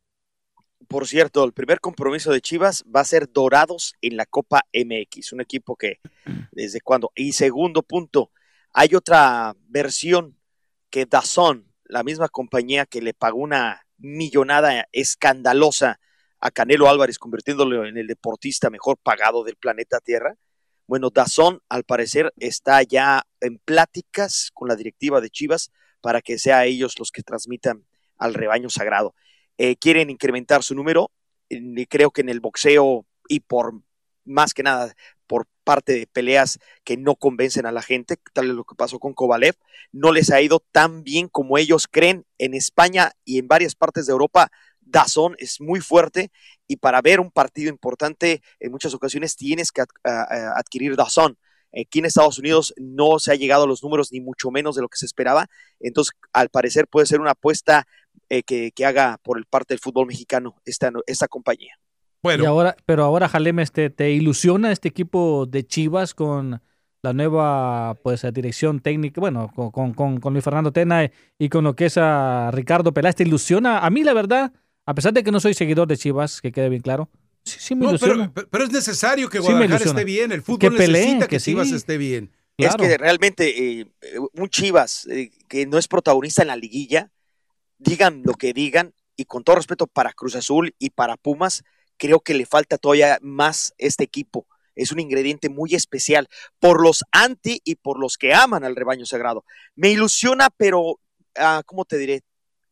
Por 0.88 1.08
cierto, 1.08 1.44
el 1.44 1.54
primer 1.54 1.80
compromiso 1.80 2.32
de 2.32 2.42
Chivas 2.42 2.84
va 2.94 3.02
a 3.02 3.06
ser 3.06 3.32
Dorados 3.32 3.96
en 4.02 4.18
la 4.18 4.26
Copa 4.26 4.62
MX, 4.74 5.34
un 5.34 5.42
equipo 5.42 5.76
que 5.76 6.00
desde 6.52 6.82
cuándo. 6.82 7.12
Y 7.16 7.34
segundo 7.34 7.82
punto, 7.82 8.32
hay 8.74 8.96
otra 8.96 9.56
versión 9.68 10.38
que 10.90 11.06
Dazón, 11.06 11.72
la 11.86 12.04
misma 12.04 12.30
compañía 12.30 12.86
que 12.86 13.02
le 13.02 13.14
pagó 13.14 13.38
una 13.40 13.86
millonada 13.98 14.88
escandalosa 14.92 16.00
a 16.40 16.52
Canelo 16.52 16.90
Álvarez, 16.90 17.18
convirtiéndolo 17.18 17.86
en 17.86 17.98
el 17.98 18.08
deportista 18.08 18.70
mejor 18.70 18.98
pagado 18.98 19.44
del 19.44 19.56
planeta 19.56 20.00
Tierra. 20.00 20.36
Bueno, 20.88 21.10
Dazón 21.10 21.62
al 21.70 21.84
parecer 21.84 22.34
está 22.38 22.84
ya 22.84 23.24
en 23.42 23.58
pláticas 23.58 24.52
con 24.54 24.68
la 24.68 24.76
directiva 24.76 25.22
de 25.22 25.30
Chivas 25.30 25.72
para 26.02 26.22
que 26.22 26.38
sea 26.38 26.66
ellos 26.66 27.00
los 27.00 27.12
que 27.12 27.24
transmitan 27.24 27.86
al 28.18 28.34
rebaño 28.34 28.70
sagrado. 28.70 29.16
Eh, 29.58 29.76
quieren 29.78 30.10
incrementar 30.10 30.64
su 30.64 30.76
número, 30.76 31.12
creo 31.90 32.12
que 32.12 32.22
en 32.22 32.30
el 32.30 32.40
boxeo 32.40 33.06
y 33.28 33.40
por 33.42 33.74
más 34.26 34.54
que 34.54 34.64
nada 34.64 34.94
por 35.28 35.48
parte 35.64 35.94
de 35.94 36.08
peleas 36.08 36.60
que 36.84 36.98
no 36.98 37.16
convencen 37.16 37.66
a 37.66 37.72
la 37.72 37.82
gente, 37.82 38.18
tal 38.34 38.50
es 38.50 38.52
lo 38.52 38.64
que 38.64 38.76
pasó 38.76 39.00
con 39.00 39.14
Kovalev, 39.14 39.56
no 39.92 40.12
les 40.12 40.30
ha 40.32 40.42
ido 40.42 40.60
tan 40.72 41.04
bien 41.04 41.28
como 41.28 41.58
ellos 41.58 41.88
creen 41.90 42.26
en 42.38 42.54
España 42.54 43.14
y 43.24 43.40
en 43.40 43.48
varias 43.48 43.76
partes 43.76 44.06
de 44.06 44.12
Europa. 44.12 44.52
Dazón 44.82 45.36
es 45.40 45.60
muy 45.62 45.82
fuerte 45.82 46.32
y 46.68 46.78
para 46.78 47.02
ver 47.02 47.20
un 47.20 47.32
partido 47.32 47.70
importante 47.70 48.44
en 48.60 48.72
muchas 48.72 48.94
ocasiones 48.94 49.36
tienes 49.36 49.72
que 49.72 49.84
adquirir 50.04 50.96
Dazón. 50.96 51.40
Aquí 51.74 52.00
en 52.00 52.06
Estados 52.06 52.40
Unidos 52.40 52.74
no 52.78 53.20
se 53.20 53.32
ha 53.32 53.36
llegado 53.36 53.64
a 53.64 53.68
los 53.68 53.84
números 53.84 54.12
ni 54.12 54.22
mucho 54.22 54.52
menos 54.52 54.76
de 54.76 54.84
lo 54.84 54.88
que 54.88 54.98
se 54.98 55.06
esperaba. 55.06 55.48
Entonces, 55.80 56.14
al 56.32 56.50
parecer 56.50 56.88
puede 56.88 57.08
ser 57.08 57.20
una 57.20 57.32
apuesta 57.32 57.86
eh, 58.30 58.44
que, 58.44 58.86
haga 58.86 59.20
por 59.22 59.38
el 59.38 59.46
parte 59.46 59.74
del 59.74 59.80
fútbol 59.80 60.08
mexicano 60.08 60.56
esta, 60.66 60.92
esta 61.08 61.28
compañía. 61.28 61.80
Bueno. 62.22 62.48
ahora, 62.48 62.76
pero 62.86 63.04
ahora, 63.04 63.30
Jalem, 63.30 63.60
este, 63.60 63.90
¿te 63.90 64.12
ilusiona 64.12 64.72
este 64.72 64.88
equipo 64.88 65.46
de 65.46 65.66
Chivas 65.66 66.16
con 66.16 66.62
la 67.04 67.14
nueva 67.14 67.96
pues 68.02 68.26
dirección 68.34 68.80
técnica, 68.80 69.22
bueno, 69.22 69.52
con, 69.54 69.94
con, 69.94 70.20
con 70.20 70.34
Luis 70.34 70.44
Fernando 70.44 70.72
Tena 70.72 71.12
y 71.38 71.50
con 71.50 71.64
lo 71.64 71.76
que 71.76 71.86
es 71.86 71.98
a 71.98 72.50
Ricardo 72.52 72.94
Peláez? 72.94 73.16
¿Te 73.16 73.24
ilusiona? 73.24 73.80
A 73.80 73.90
mí, 73.92 74.04
la 74.04 74.14
verdad, 74.14 74.52
a 74.86 74.94
pesar 74.96 75.14
de 75.14 75.24
que 75.24 75.32
no 75.32 75.40
soy 75.40 75.54
seguidor 75.54 75.88
de 75.88 75.98
Chivas, 75.98 76.42
que 76.42 76.52
quede 76.52 76.70
bien 76.70 76.82
claro, 76.82 77.10
sí, 77.44 77.58
sí 77.60 77.76
me 77.76 77.86
ilusiona. 77.86 78.32
Pero, 78.34 78.64
es 78.64 78.72
necesario 78.72 79.30
que 79.30 79.38
Guadalajara 79.38 79.86
esté 79.86 80.04
bien, 80.04 80.32
el 80.32 80.42
fútbol 80.42 80.76
necesita 80.76 81.28
que, 81.28 81.40
Chivas 81.40 81.72
esté 81.72 81.98
bien. 81.98 82.32
Es 82.58 82.76
que 82.76 82.98
realmente 82.98 83.82
eh, 83.82 83.86
un 84.34 84.50
Chivas 84.50 85.08
eh, 85.08 85.30
que 85.48 85.66
no 85.66 85.78
es 85.78 85.88
protagonista 85.88 86.42
en 86.42 86.48
la 86.48 86.56
liguilla, 86.56 87.12
digan 87.86 88.24
lo 88.26 88.34
que 88.34 88.54
digan, 88.54 88.94
y 89.16 89.26
con 89.26 89.44
todo 89.44 89.56
respeto 89.56 89.88
para 89.88 90.12
Cruz 90.12 90.36
Azul 90.36 90.76
y 90.80 90.90
para 90.90 91.16
Pumas, 91.16 91.64
creo 91.98 92.20
que 92.20 92.34
le 92.34 92.46
falta 92.46 92.78
todavía 92.78 93.18
más 93.22 93.74
este 93.78 94.04
equipo. 94.04 94.48
Es 94.76 94.92
un 94.92 95.00
ingrediente 95.00 95.48
muy 95.48 95.74
especial 95.74 96.28
por 96.60 96.82
los 96.82 97.04
anti 97.12 97.62
y 97.64 97.76
por 97.76 97.98
los 97.98 98.18
que 98.18 98.34
aman 98.34 98.66
al 98.66 98.76
rebaño 98.76 99.06
sagrado. 99.06 99.46
Me 99.76 99.90
ilusiona, 99.90 100.50
pero, 100.50 101.00
ah, 101.36 101.64
¿cómo 101.66 101.86
te 101.86 101.98
diré? 101.98 102.24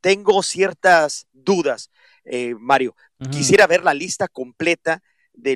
Tengo 0.01 0.43
ciertas 0.43 1.27
dudas, 1.31 1.89
eh, 2.25 2.55
Mario. 2.59 2.95
Quisiera 3.31 3.67
ver 3.67 3.85
la 3.85 3.93
lista 3.93 4.27
completa 4.27 5.01
de, 5.31 5.55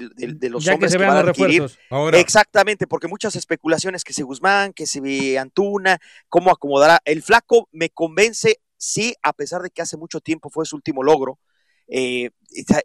los 0.49 0.65
hombres 0.69 0.93
que, 0.93 0.97
van 0.97 1.17
a 1.17 1.29
adquirir. 1.29 1.69
Exactamente, 2.13 2.87
porque 2.87 3.09
muchas 3.09 3.35
especulaciones 3.35 4.05
que 4.05 4.13
si 4.13 4.21
Guzmán, 4.21 4.71
que 4.71 4.87
si 4.87 5.35
Antuna, 5.35 5.99
cómo 6.29 6.49
acomodará. 6.49 7.01
El 7.03 7.23
flaco 7.23 7.67
me 7.73 7.89
convence 7.89 8.61
sí, 8.77 9.15
a 9.23 9.33
pesar 9.33 9.61
de 9.61 9.69
que 9.69 9.81
hace 9.81 9.97
mucho 9.97 10.19
tiempo 10.19 10.49
fue 10.49 10.65
su 10.65 10.75
último 10.75 11.03
logro, 11.03 11.39
eh, 11.87 12.31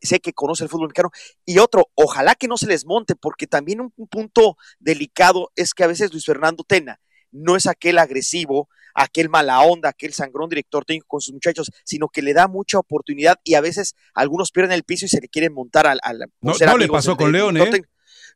sé 0.02 0.20
que 0.20 0.32
conoce 0.32 0.64
el 0.64 0.70
fútbol 0.70 0.88
mexicano. 0.88 1.10
Y 1.44 1.58
otro, 1.58 1.90
ojalá 1.94 2.34
que 2.34 2.48
no 2.48 2.56
se 2.56 2.66
les 2.66 2.84
monte, 2.86 3.14
porque 3.16 3.46
también 3.46 3.80
un, 3.80 3.90
punto 4.08 4.56
delicado 4.78 5.50
es 5.56 5.74
que 5.74 5.84
a 5.84 5.88
veces 5.88 6.12
Luis 6.12 6.24
Fernando 6.24 6.64
Tena 6.64 7.00
no 7.30 7.56
es 7.56 7.66
aquel 7.66 7.98
agresivo, 7.98 8.68
aquel 8.94 9.28
mala 9.30 9.60
onda, 9.62 9.88
aquel 9.88 10.12
sangrón 10.12 10.50
director 10.50 10.84
técnico 10.84 11.06
con 11.08 11.20
sus 11.20 11.32
muchachos, 11.32 11.70
sino 11.84 12.08
que 12.08 12.20
le 12.20 12.34
da 12.34 12.46
mucha 12.46 12.78
oportunidad 12.78 13.40
y 13.42 13.54
a 13.54 13.60
veces 13.60 13.94
algunos 14.14 14.50
pierden 14.50 14.72
el 14.72 14.84
piso 14.84 15.06
y 15.06 15.08
se 15.08 15.20
le 15.20 15.28
quieren 15.28 15.54
montar 15.54 15.86
al... 15.86 15.98
al 16.02 16.26
no, 16.40 16.76
le 16.76 16.88
pasó 16.88 17.16
con 17.16 17.32
León, 17.32 17.56
¿eh? 17.56 17.82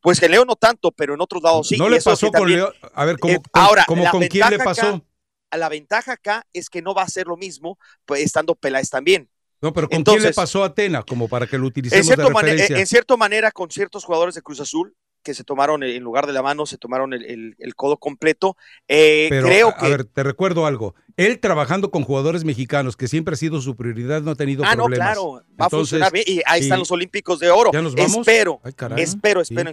Pues 0.03 0.21
que 0.21 0.29
León 0.29 0.47
no 0.47 0.57
tanto, 0.57 0.93
pero 0.93 1.15
en 1.15 1.21
otros 1.21 1.43
lados 1.43 1.69
sí. 1.69 1.77
No 1.77 1.89
le 1.89 2.01
pasó 2.01 2.31
con 2.31 2.49
León. 2.49 2.73
A 2.95 3.05
ver, 3.05 3.19
¿cómo, 3.19 3.35
eh, 3.35 3.41
ahora, 3.53 3.85
con 3.87 4.27
quién 4.29 4.49
le 4.51 4.59
pasó? 4.59 5.03
La 5.53 5.69
ventaja 5.69 6.13
acá 6.13 6.47
es 6.53 6.69
que 6.69 6.83
no 6.83 6.95
va 6.95 7.03
a 7.03 7.09
ser 7.09 7.27
lo 7.27 7.37
mismo 7.37 7.79
pues, 8.05 8.23
estando 8.23 8.55
Peláez 8.55 8.91
también. 8.91 9.31
No, 9.61 9.73
pero 9.73 9.89
¿con 9.89 10.03
quién 10.03 10.23
le 10.23 10.33
pasó 10.33 10.63
a 10.63 10.67
Atena 10.67 11.03
como 11.03 11.29
para 11.29 11.47
que 11.47 11.57
lo 11.57 11.67
utilicemos 11.67 12.11
en, 12.11 12.17
de 12.17 12.29
referencia? 12.29 12.79
en 12.79 12.87
cierta 12.87 13.17
manera, 13.17 13.51
con 13.51 13.71
ciertos 13.71 14.05
jugadores 14.05 14.35
de 14.35 14.43
Cruz 14.43 14.61
Azul, 14.61 14.95
que 15.27 15.35
se 15.35 15.43
tomaron 15.43 15.83
en 15.83 16.05
lugar 16.05 16.29
de 16.29 16.33
la 16.33 16.41
mano, 16.41 16.67
se 16.67 16.79
tomaron 16.79 17.13
el, 17.13 17.75
codo 17.75 17.97
completo. 17.97 18.57
Eh, 18.87 19.27
creo 19.29 19.75
que... 19.75 19.87
A 19.87 19.89
ver, 19.89 20.05
te 20.05 20.23
recuerdo 20.23 20.67
algo. 20.67 20.95
Él 21.17 21.41
trabajando 21.41 21.91
con 21.91 22.05
jugadores 22.05 22.45
mexicanos, 22.45 22.97
que 22.97 23.09
siempre 23.09 23.35
ha 23.35 23.37
sido 23.37 23.61
su 23.61 23.75
prioridad, 23.75 24.23
no 24.23 24.31
ha 24.31 24.35
tenido 24.37 24.63
ah, 24.65 24.77
problemas. 24.77 25.09
Ah, 25.09 25.15
no, 25.17 25.23
claro. 25.23 25.45
Va 25.61 25.67
a 25.67 25.71
funcionar 25.71 26.13
bien. 26.13 26.25
Y 26.29 26.43
ahí 26.47 26.61
están 26.61 26.79
los 26.79 26.93
Olímpicos 26.93 27.41
de 27.41 27.51
Oro. 27.51 27.73
¿Ya 27.73 27.83
nos 27.83 27.97
vamos? 27.97 28.19
Espero, 28.19 28.61
espero, 28.97 29.41
espero. 29.41 29.71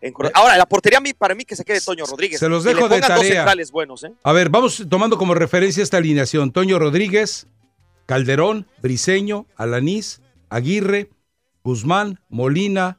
En, 0.00 0.14
Ahora, 0.34 0.56
la 0.56 0.66
portería 0.66 1.00
para 1.16 1.36
mí 1.36 1.44
que 1.44 1.54
se 1.54 1.64
quede 1.64 1.80
Toño 1.80 2.04
Rodríguez. 2.04 2.40
Se 2.40 2.48
los 2.48 2.64
dejo 2.64 2.88
de 2.88 3.00
tarea. 3.00 3.44
Dos 3.54 3.70
buenos, 3.70 4.02
¿eh? 4.02 4.12
A 4.24 4.32
ver, 4.32 4.50
vamos 4.50 4.84
tomando 4.90 5.16
como 5.18 5.34
referencia 5.34 5.84
esta 5.84 5.98
alineación. 5.98 6.50
Toño 6.50 6.80
Rodríguez, 6.80 7.46
Calderón, 8.06 8.66
Briseño, 8.82 9.46
Alanís, 9.54 10.20
Aguirre, 10.48 11.10
Guzmán, 11.62 12.18
Molina, 12.28 12.98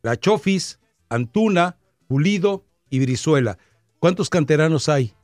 La 0.00 0.18
Chofis, 0.18 0.78
Antuna, 1.14 1.76
Pulido 2.06 2.64
y 2.90 3.00
Brizuela. 3.00 3.58
¿Cuántos 3.98 4.30
canteranos 4.30 4.88
hay? 4.88 5.14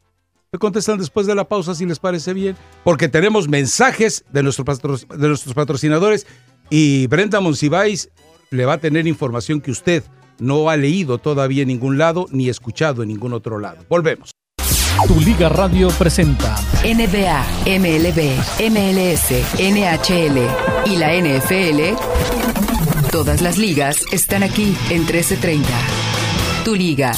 Me 0.53 0.59
contestan 0.59 0.99
después 0.99 1.27
de 1.27 1.35
la 1.35 1.49
pausa 1.49 1.75
si 1.75 1.87
les 1.87 1.99
parece 1.99 2.33
bien, 2.33 2.57
porque 2.83 3.09
tenemos 3.09 3.49
mensajes 3.49 4.25
de, 4.33 4.41
de 4.41 5.29
nuestros 5.29 5.55
patrocinadores 5.55 6.27
y 6.71 7.07
Brenda 7.07 7.41
Monsiváis 7.41 8.11
le 8.51 8.65
va 8.65 8.75
a 8.75 8.79
tener 8.79 9.07
información 9.07 9.61
que 9.61 9.71
usted 9.71 10.03
no 10.41 10.69
ha 10.71 10.77
leído 10.77 11.19
todavía 11.19 11.63
en 11.63 11.69
ningún 11.69 11.99
lado 11.99 12.27
ni 12.31 12.49
escuchado 12.49 13.03
en 13.03 13.09
ningún 13.11 13.33
otro 13.33 13.59
lado. 13.59 13.85
Volvemos. 13.89 14.31
Tu 15.07 15.21
Liga 15.21 15.49
Radio 15.49 15.89
presenta 15.91 16.57
NBA, 16.83 17.45
MLB, 17.79 18.37
MLS, 18.71 19.31
NHL 19.59 20.91
y 20.91 20.97
la 20.97 21.15
NFL 21.15 22.50
Todas 23.11 23.41
las 23.41 23.59
ligas 23.59 24.05
están 24.13 24.45
aquí 24.45 24.77
en 24.89 25.01
1330. 25.01 25.69
Tu 26.65 26.77
liga. 26.77 27.11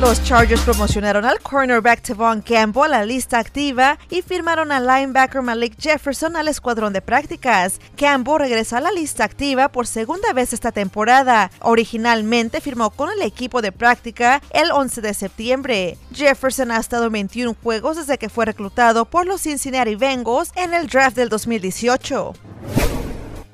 Los 0.00 0.24
Chargers 0.24 0.62
promocionaron 0.62 1.24
al 1.24 1.38
cornerback 1.38 2.02
Tevon 2.02 2.40
Campbell 2.40 2.86
a 2.86 2.88
la 2.88 3.04
lista 3.04 3.38
activa 3.38 4.00
y 4.10 4.22
firmaron 4.22 4.72
al 4.72 4.84
linebacker 4.84 5.42
Malik 5.42 5.78
Jefferson 5.78 6.34
al 6.34 6.48
escuadrón 6.48 6.92
de 6.92 7.00
prácticas. 7.00 7.78
Campbell 7.96 8.40
regresa 8.40 8.78
a 8.78 8.80
la 8.80 8.90
lista 8.90 9.22
activa 9.22 9.68
por 9.68 9.86
segunda 9.86 10.32
vez 10.32 10.52
esta 10.52 10.72
temporada. 10.72 11.52
Originalmente 11.60 12.60
firmó 12.60 12.90
con 12.90 13.10
el 13.10 13.22
equipo 13.22 13.62
de 13.62 13.70
práctica 13.70 14.42
el 14.50 14.72
11 14.72 15.02
de 15.02 15.14
septiembre. 15.14 15.98
Jefferson 16.12 16.72
ha 16.72 16.80
estado 16.80 17.06
en 17.06 17.12
21 17.12 17.56
juegos 17.62 17.96
desde 17.96 18.18
que 18.18 18.28
fue 18.28 18.46
reclutado 18.46 19.04
por 19.04 19.24
los 19.24 19.42
Cincinnati 19.42 19.94
Bengals 19.94 20.50
en 20.56 20.74
el 20.74 20.88
draft 20.88 21.14
del 21.14 21.28
2018. 21.28 22.32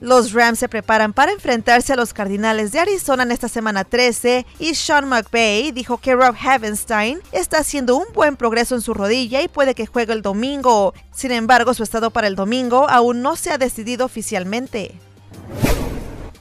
Los 0.00 0.32
Rams 0.32 0.60
se 0.60 0.68
preparan 0.68 1.12
para 1.12 1.32
enfrentarse 1.32 1.92
a 1.92 1.96
los 1.96 2.12
Cardinales 2.12 2.70
de 2.70 2.78
Arizona 2.78 3.24
en 3.24 3.32
esta 3.32 3.48
semana 3.48 3.82
13 3.82 4.46
y 4.60 4.74
Sean 4.76 5.08
McVay 5.08 5.72
dijo 5.72 5.98
que 5.98 6.14
Rob 6.14 6.36
Havenstein 6.40 7.20
está 7.32 7.58
haciendo 7.58 7.96
un 7.96 8.06
buen 8.14 8.36
progreso 8.36 8.76
en 8.76 8.80
su 8.80 8.94
rodilla 8.94 9.42
y 9.42 9.48
puede 9.48 9.74
que 9.74 9.86
juegue 9.86 10.12
el 10.12 10.22
domingo. 10.22 10.94
Sin 11.12 11.32
embargo, 11.32 11.74
su 11.74 11.82
estado 11.82 12.10
para 12.10 12.28
el 12.28 12.36
domingo 12.36 12.88
aún 12.88 13.22
no 13.22 13.34
se 13.34 13.50
ha 13.50 13.58
decidido 13.58 14.06
oficialmente. 14.06 14.94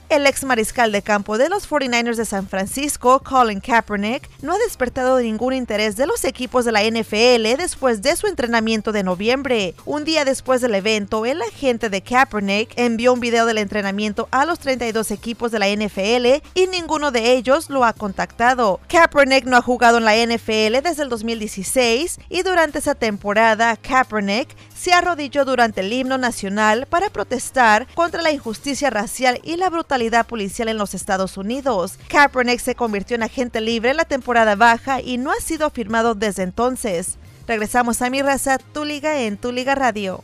El 0.08 0.26
ex 0.26 0.42
mariscal 0.42 0.90
de 0.90 1.02
campo 1.02 1.36
de 1.36 1.50
los 1.50 1.68
49ers 1.68 2.16
de 2.16 2.24
San 2.24 2.48
Francisco, 2.48 3.20
Colin 3.20 3.60
Kaepernick, 3.60 4.26
no 4.40 4.54
ha 4.54 4.58
despertado 4.58 5.20
ningún 5.20 5.52
interés 5.52 5.96
de 5.96 6.06
los 6.06 6.24
equipos 6.24 6.64
de 6.64 6.72
la 6.72 6.82
NFL 6.82 7.58
después 7.58 8.00
de 8.00 8.16
su 8.16 8.26
entrenamiento 8.26 8.90
de 8.90 9.02
noviembre. 9.02 9.74
Un 9.84 10.06
día 10.06 10.24
después 10.24 10.62
del 10.62 10.74
evento, 10.76 11.26
el 11.26 11.42
agente 11.42 11.90
de 11.90 12.00
Kaepernick 12.00 12.72
envió 12.76 13.12
un 13.12 13.20
video 13.20 13.44
del 13.44 13.58
entrenamiento 13.58 14.28
a 14.30 14.46
los 14.46 14.58
32 14.60 15.10
equipos 15.10 15.52
de 15.52 15.58
la 15.58 15.68
NFL 15.68 16.42
y 16.54 16.66
ninguno 16.68 17.10
de 17.10 17.34
ellos 17.34 17.68
lo 17.68 17.84
ha 17.84 17.92
contactado. 17.92 18.80
Kaepernick 18.88 19.44
no 19.44 19.58
ha 19.58 19.62
jugado 19.62 19.98
en 19.98 20.06
la 20.06 20.16
NFL 20.16 20.80
desde 20.82 21.02
el 21.02 21.10
2016 21.10 22.18
y 22.30 22.42
durante 22.44 22.78
esa 22.78 22.94
temporada, 22.94 23.76
Kaepernick 23.76 24.48
se 24.78 24.92
arrodilló 24.92 25.44
durante 25.44 25.80
el 25.80 25.92
himno 25.92 26.18
nacional 26.18 26.86
para 26.86 27.10
protestar 27.10 27.86
contra 27.94 28.22
la 28.22 28.30
injusticia 28.30 28.90
racial 28.90 29.40
y 29.42 29.56
la 29.56 29.70
brutalidad 29.70 30.26
policial 30.26 30.68
en 30.68 30.78
los 30.78 30.94
Estados 30.94 31.36
Unidos. 31.36 31.98
Kaepernick 32.08 32.60
se 32.60 32.76
convirtió 32.76 33.16
en 33.16 33.24
agente 33.24 33.60
libre 33.60 33.90
en 33.90 33.96
la 33.96 34.04
temporada 34.04 34.54
baja 34.54 35.00
y 35.00 35.18
no 35.18 35.32
ha 35.32 35.40
sido 35.40 35.68
firmado 35.70 36.14
desde 36.14 36.44
entonces. 36.44 37.18
Regresamos 37.46 38.02
a 38.02 38.10
mi 38.10 38.22
raza, 38.22 38.58
tu 38.58 38.84
liga 38.84 39.20
en 39.22 39.36
tu 39.36 39.52
liga 39.52 39.74
radio. 39.74 40.22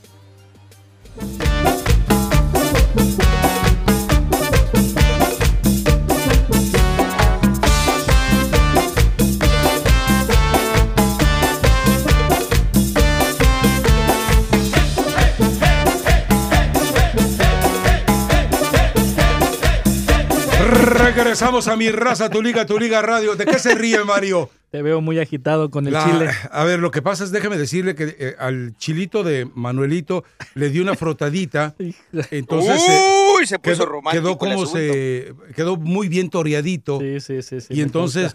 Regresamos 20.75 21.69
a 21.69 21.77
mi 21.77 21.91
raza, 21.91 22.29
tu 22.31 22.43
liga, 22.43 22.67
tu 22.67 22.79
liga 22.79 23.03
radio. 23.03 23.37
¿De 23.37 23.47
qué 23.47 23.59
se 23.59 23.75
ríe, 23.75 24.03
Mario? 24.05 24.51
Te 24.71 24.83
veo 24.83 25.01
muy 25.01 25.19
agitado 25.19 25.71
con 25.71 25.87
el 25.87 25.95
chile. 26.05 26.31
A 26.51 26.65
ver, 26.65 26.81
lo 26.81 26.91
que 26.91 27.01
pasa 27.01 27.25
es, 27.25 27.31
déjame 27.31 27.57
decirle 27.57 27.95
que 27.95 28.17
eh, 28.19 28.37
al 28.39 28.77
chilito 28.77 29.23
de 29.23 29.49
Manuelito 29.55 30.25
le 30.55 30.71
dio 30.71 30.83
una 30.83 30.95
frotadita. 30.95 31.75
entonces. 32.31 32.83
Eh, 32.89 33.35
Uy, 33.37 33.47
se 33.47 33.59
puso 33.59 33.77
quedó, 33.77 33.87
romántico. 33.87 34.23
Quedó 34.23 34.39
como 34.39 34.67
se. 34.67 35.35
Quedó 35.55 35.77
muy 35.77 36.09
bien 36.09 36.29
toreadito. 36.29 36.99
Sí, 37.01 37.21
sí, 37.21 37.43
sí. 37.43 37.61
sí 37.61 37.75
y 37.75 37.81
entonces 37.83 38.33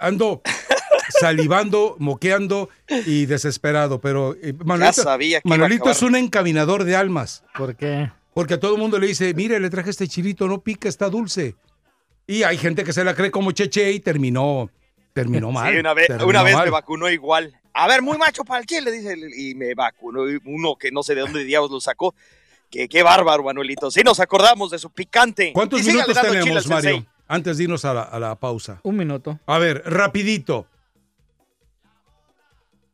ando 0.00 0.42
salivando, 1.20 1.96
moqueando 1.98 2.68
y 3.06 3.26
desesperado. 3.26 4.00
Pero 4.00 4.36
eh, 4.42 4.54
Manuelito, 4.64 5.02
sabía 5.02 5.40
que 5.40 5.48
Manuelito 5.48 5.84
iba 5.84 5.90
a 5.90 5.92
es 5.92 6.02
un 6.02 6.16
encaminador 6.16 6.84
de 6.84 6.96
almas. 6.96 7.44
¿Por 7.56 7.76
qué? 7.76 8.10
Porque 8.34 8.54
a 8.54 8.60
todo 8.60 8.74
el 8.74 8.80
mundo 8.80 8.98
le 8.98 9.06
dice, 9.06 9.32
mire, 9.34 9.60
le 9.60 9.70
traje 9.70 9.90
este 9.90 10.08
chilito, 10.08 10.48
no 10.48 10.60
pica, 10.60 10.88
está 10.88 11.08
dulce. 11.08 11.54
Y 12.26 12.42
hay 12.42 12.58
gente 12.58 12.84
que 12.84 12.92
se 12.92 13.04
la 13.04 13.14
cree 13.14 13.30
como 13.30 13.52
cheche 13.52 13.92
y 13.92 14.00
terminó, 14.00 14.70
terminó 15.12 15.52
mal. 15.52 15.72
Sí, 15.72 15.78
una 15.78 15.94
vez, 15.94 16.08
terminó 16.08 16.28
una 16.28 16.42
vez 16.42 16.54
mal. 16.54 16.64
me 16.64 16.70
vacunó 16.70 17.08
igual. 17.08 17.54
A 17.72 17.86
ver, 17.86 18.02
muy 18.02 18.18
macho 18.18 18.44
para 18.44 18.60
el 18.60 18.66
chile, 18.66 18.90
dice, 18.90 19.16
y 19.36 19.54
me 19.54 19.74
vacunó 19.74 20.22
uno 20.44 20.76
que 20.76 20.90
no 20.90 21.02
sé 21.02 21.14
de 21.14 21.20
dónde 21.22 21.44
diablos 21.44 21.70
lo 21.70 21.80
sacó. 21.80 22.14
Que, 22.70 22.88
qué 22.88 23.02
bárbaro, 23.02 23.44
Manuelito. 23.44 23.90
Sí 23.90 24.02
nos 24.04 24.18
acordamos 24.20 24.70
de 24.70 24.78
su 24.78 24.90
picante. 24.90 25.52
¿Cuántos 25.52 25.82
Y 25.82 25.88
minutos 25.88 26.20
tenemos, 26.20 26.66
Mario? 26.66 26.90
sensei. 26.90 27.08
Antes 27.28 27.56
de 27.56 27.64
irnos 27.64 27.84
a 27.84 27.94
la, 27.94 28.02
a 28.02 28.18
la 28.18 28.34
pausa. 28.34 28.80
Un 28.82 28.96
minuto. 28.96 29.38
A 29.46 29.58
ver, 29.58 29.82
rapidito. 29.86 30.66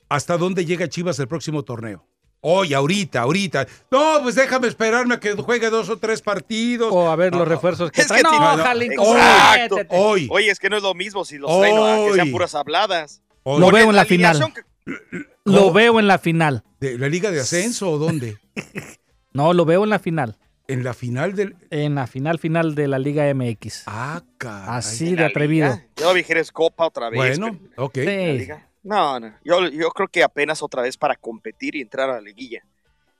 ¿Hasta 0.09 0.37
dónde 0.37 0.65
llega 0.65 0.89
Chivas 0.89 1.19
el 1.19 1.29
próximo 1.29 1.63
torneo? 1.63 2.05
Hoy, 2.43 2.73
ahorita, 2.73 3.21
ahorita. 3.21 3.67
No, 3.91 4.21
pues 4.23 4.35
déjame 4.35 4.67
esperarme 4.69 5.15
a 5.15 5.21
que 5.21 5.33
juegue 5.35 5.69
dos 5.69 5.89
o 5.91 5.99
tres 5.99 6.23
partidos. 6.23 6.89
O 6.91 7.11
a 7.11 7.17
ver 7.17 7.33
los 7.33 7.41
No, 7.41 7.45
refuerzos 7.45 7.91
que 7.93 8.01
Es 8.01 8.07
que. 8.11 8.23
No, 8.23 8.31
tiene- 8.31 8.47
Jalinco, 8.63 9.03
Exacto. 9.15 9.77
métete. 9.77 9.97
Hoy, 9.99 10.29
Oye, 10.31 10.51
es 10.51 10.59
que 10.59 10.71
no 10.71 10.77
es 10.79 10.83
lo 10.83 10.95
mismo 10.95 11.25
si 11.25 11.37
los 11.39 11.51
traen 11.61 11.77
a 11.77 12.07
que 12.09 12.15
sean 12.15 12.31
puras 12.31 12.55
habladas. 12.55 13.23
hoy. 13.43 13.61
Lo 13.61 13.71
veo 13.71 13.91
en 13.91 13.97
la 13.97 14.05
final. 14.07 14.53
que- 14.55 15.25
Lo 15.45 15.73
veo 15.73 15.99
en 16.01 16.07
la 16.09 16.19
final. 16.19 16.65
¿De 16.81 16.97
la 16.99 17.09
Liga 17.09 17.31
de 17.31 17.41
Ascenso 17.41 17.91
o 17.91 17.99
dónde? 17.99 18.39
No, 19.33 19.53
lo 19.53 19.65
veo 19.65 19.85
en 19.85 19.91
la 19.91 19.99
final. 20.01 20.37
en 20.67 20.83
la 20.83 20.93
final 20.95 21.35
del. 21.37 21.55
En 21.71 21.95
la 21.95 22.07
final 22.09 22.39
final 22.41 22.75
de 22.75 22.89
la 22.89 22.99
Liga 22.99 23.33
MX. 23.33 23.83
Ah, 23.87 24.23
caray. 24.39 24.67
Así 24.79 25.15
de 25.15 25.25
atrevido. 25.25 25.69
liga. 25.69 25.87
Yo 25.97 26.13
vi 26.15 26.25
que 26.25 26.33
eres 26.33 26.51
Copa 26.51 26.87
otra 26.87 27.11
vez. 27.11 27.39
Bueno, 27.39 27.59
ok. 27.77 27.97
¿La 27.99 28.03
Sí. 28.05 28.39
liga? 28.39 28.69
No, 28.83 29.21
no. 29.21 29.35
Yo, 29.45 29.69
yo 29.69 29.91
creo 29.91 30.09
que 30.09 30.23
apenas 30.23 30.63
otra 30.63 30.83
vez 30.83 30.97
para 30.97 31.15
competir 31.17 31.77
y 31.77 31.81
entrar 31.83 32.09
a 32.11 32.15
la 32.15 32.21
liguilla. 32.21 32.63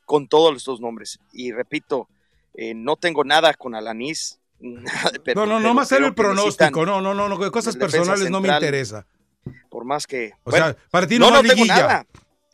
Con 0.07 0.27
todos 0.27 0.57
estos 0.57 0.81
nombres. 0.81 1.21
Y 1.33 1.53
repito, 1.53 2.09
eh, 2.55 2.75
no 2.75 2.97
tengo 2.97 3.25
nada 3.25 3.55
con 3.55 3.75
Alanis. 3.75 4.41
nada 4.61 5.11
de- 5.25 5.35
No, 5.35 5.47
no, 5.47 5.57
pero- 5.57 5.61
no 5.61 5.75
más 5.75 5.87
hacer 5.87 5.99
pero 5.99 6.07
el 6.09 6.15
que 6.15 6.23
pronóstico. 6.23 6.87
No, 6.87 7.01
no, 7.01 7.15
no, 7.15 7.29
no. 7.29 7.53
Cosas 7.53 7.77
personales 7.77 8.31
no 8.31 8.41
me 8.41 8.49
central. 8.49 8.63
interesa. 8.63 9.07
Por 9.71 9.85
más 9.85 10.07
que. 10.07 10.33
O 10.45 10.51
bueno, 10.51 10.67
sea, 10.67 10.77
para 10.91 11.07
ti 11.07 11.19
no, 11.19 11.27
no, 11.27 11.31
no 11.33 11.37
hay 11.39 11.43
tengo 11.43 11.55
liguilla. 11.65 11.77
nada. 11.77 12.07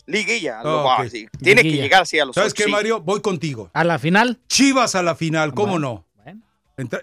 Liguilla. 0.07 0.62
lo- 0.62 0.85
Ok. 0.85 0.91
ah, 0.99 1.09
sí. 1.11 1.27
Tiene 1.43 1.62
que 1.62 1.69
Liguilla. 1.69 1.83
llegar 1.85 2.03
así 2.03 2.19
a 2.19 2.24
los 2.24 2.35
¿Sabes 2.35 2.53
ocho, 2.53 2.59
qué, 2.59 2.65
sí. 2.65 2.70
Mario? 2.70 3.01
Voy 3.01 3.20
contigo. 3.20 3.70
A 3.73 3.83
la 3.85 3.99
final. 3.99 4.41
Chivas 4.49 4.95
a 4.95 5.03
la 5.03 5.15
final, 5.16 5.53
¿cómo 5.55 5.73
Bueno, 5.73 5.89
no? 5.95 6.06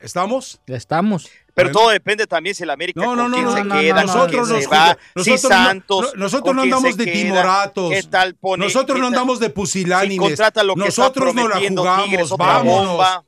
¿Estamos? 0.04 0.62
Ya 0.68 0.76
estamos. 0.78 1.30
Pero 1.56 1.70
Bueno. 1.70 1.80
todo 1.80 1.90
depende 1.90 2.28
también 2.28 2.54
si 2.54 2.62
el 2.64 2.70
América 2.70 3.02
No, 3.02 3.08
con 3.08 3.18
no, 3.18 3.28
no, 3.30 3.36
quién 3.36 3.46
no, 3.46 3.54
se 3.56 3.64
no, 3.64 3.80
queda, 3.80 3.94
no, 3.94 3.96
con 3.96 4.06
nosotros 4.06 4.30
quién 4.30 4.42
nos 4.42 4.64
se 4.64 4.68
va, 4.70 4.98
cuida- 5.16 5.24
si 5.24 5.38
Santos, 5.40 6.02
no- 6.14 6.20
nosotros 6.20 6.44
con 6.44 6.56
no 6.58 6.62
andamos 6.62 6.96
de 6.98 7.06
queda, 7.06 7.14
timoratos. 7.14 7.90
¿Qué 7.92 8.04
tal 8.04 8.36
pone? 8.36 8.66
Nosotros 8.66 8.96
qué 8.96 9.02
no 9.02 9.08
tal- 9.08 9.14
andamos 9.16 9.40
de 9.40 9.48
si 9.48 9.52
pusilánimes. 9.54 10.20
contrata 10.28 10.64
lo 10.64 10.76
que 10.76 10.80
Nosotros 10.82 11.30
está 11.30 11.42
no 11.42 11.48
la 11.50 11.60
jugamos. 11.60 12.06
Tigres, 12.06 12.32
otra 12.32 12.46
Vámonos. 12.46 12.88
bomba. 12.88 13.24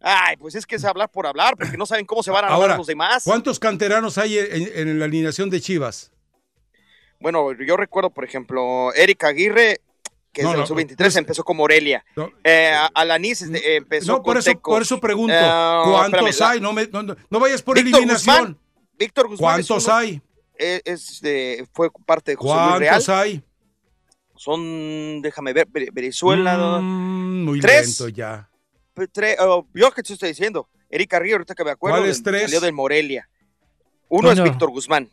Ay, 0.00 0.36
pues 0.36 0.54
es 0.54 0.66
que 0.66 0.76
es 0.76 0.84
hablar 0.84 1.08
por 1.10 1.26
hablar, 1.26 1.56
porque 1.56 1.76
no 1.76 1.86
saben 1.86 2.06
cómo 2.06 2.22
se 2.22 2.30
van 2.30 2.44
a 2.44 2.48
Ahora, 2.48 2.76
los 2.76 2.86
demás. 2.86 3.22
¿cuántos 3.24 3.58
canteranos 3.58 4.18
hay 4.18 4.38
en, 4.38 4.70
en 4.74 4.98
la 5.00 5.04
alineación 5.04 5.50
de 5.50 5.60
Chivas? 5.60 6.10
Bueno, 7.20 7.52
yo 7.52 7.76
recuerdo, 7.76 8.10
por 8.10 8.24
ejemplo, 8.24 8.92
Eric 8.94 9.22
Aguirre, 9.24 9.80
que 10.32 10.42
No, 10.42 10.48
es 10.48 10.52
de 10.52 10.56
no, 10.56 10.60
los 10.60 10.68
sub-23, 10.68 10.96
pues- 10.96 11.16
empezó 11.16 11.44
con 11.44 11.56
Morelia. 11.58 12.04
No, 12.16 12.30
Eh, 12.42 12.74
Alanis 12.94 13.42
este, 13.42 13.76
empezó 13.76 14.06
no, 14.12 14.14
con 14.16 14.22
por 14.24 14.38
eso, 14.38 14.50
Tecos. 14.50 14.72
por 14.74 14.82
eso 14.82 14.98
pregunto. 15.00 15.34
Eh, 15.34 15.38
¿Cuántos 15.84 16.28
espérame, 16.30 16.50
hay? 16.52 16.60
No, 16.60 16.72
me- 16.72 16.86
no, 16.86 17.02
no- 17.02 17.16
no 17.28 17.40
vayas 17.40 17.60
por 17.62 17.76
Víctor 17.76 18.00
eliminación. 18.00 18.36
Guzmán. 18.36 18.58
Víctor 18.98 19.28
Guzmán 19.28 19.60
es 19.60 19.66
¿Cuántos 19.66 19.86
uno- 19.86 19.94
hay? 19.96 20.22
eh, 20.58 20.80
es 20.84 21.20
de- 21.20 21.66
fue 21.72 21.90
parte 22.06 22.30
de 22.32 22.36
José 22.36 22.54
Luis 22.54 22.78
Real. 22.78 22.92
¿Cuántos 22.94 23.08
hay? 23.10 23.42
Son, 24.36 25.20
déjame 25.22 25.52
ver, 25.52 25.68
Ve- 25.70 25.90
Venezuela. 25.92 26.78
Mm, 26.80 27.44
muy 27.44 27.60
¿Tres? 27.60 28.00
lento 28.00 28.08
ya. 28.08 28.48
Pe- 28.94 29.08
tre- 29.08 29.36
oh, 29.40 29.66
yo 29.74 29.90
que 29.92 30.02
te 30.02 30.12
estoy 30.14 30.30
diciendo. 30.30 30.68
Eric 30.90 31.14
Aguirre, 31.14 31.32
ahorita 31.34 31.54
que 31.54 31.64
me 31.64 31.70
acuerdo, 31.70 31.98
¿Cuáles 31.98 32.22
del- 32.22 32.32
tres? 32.32 32.42
salió 32.44 32.60
del 32.60 32.72
Morelia. 32.72 33.28
Uno 34.08 34.30
es. 34.32 34.42
Víctor 34.42 34.70
Guzmán. 34.70 35.10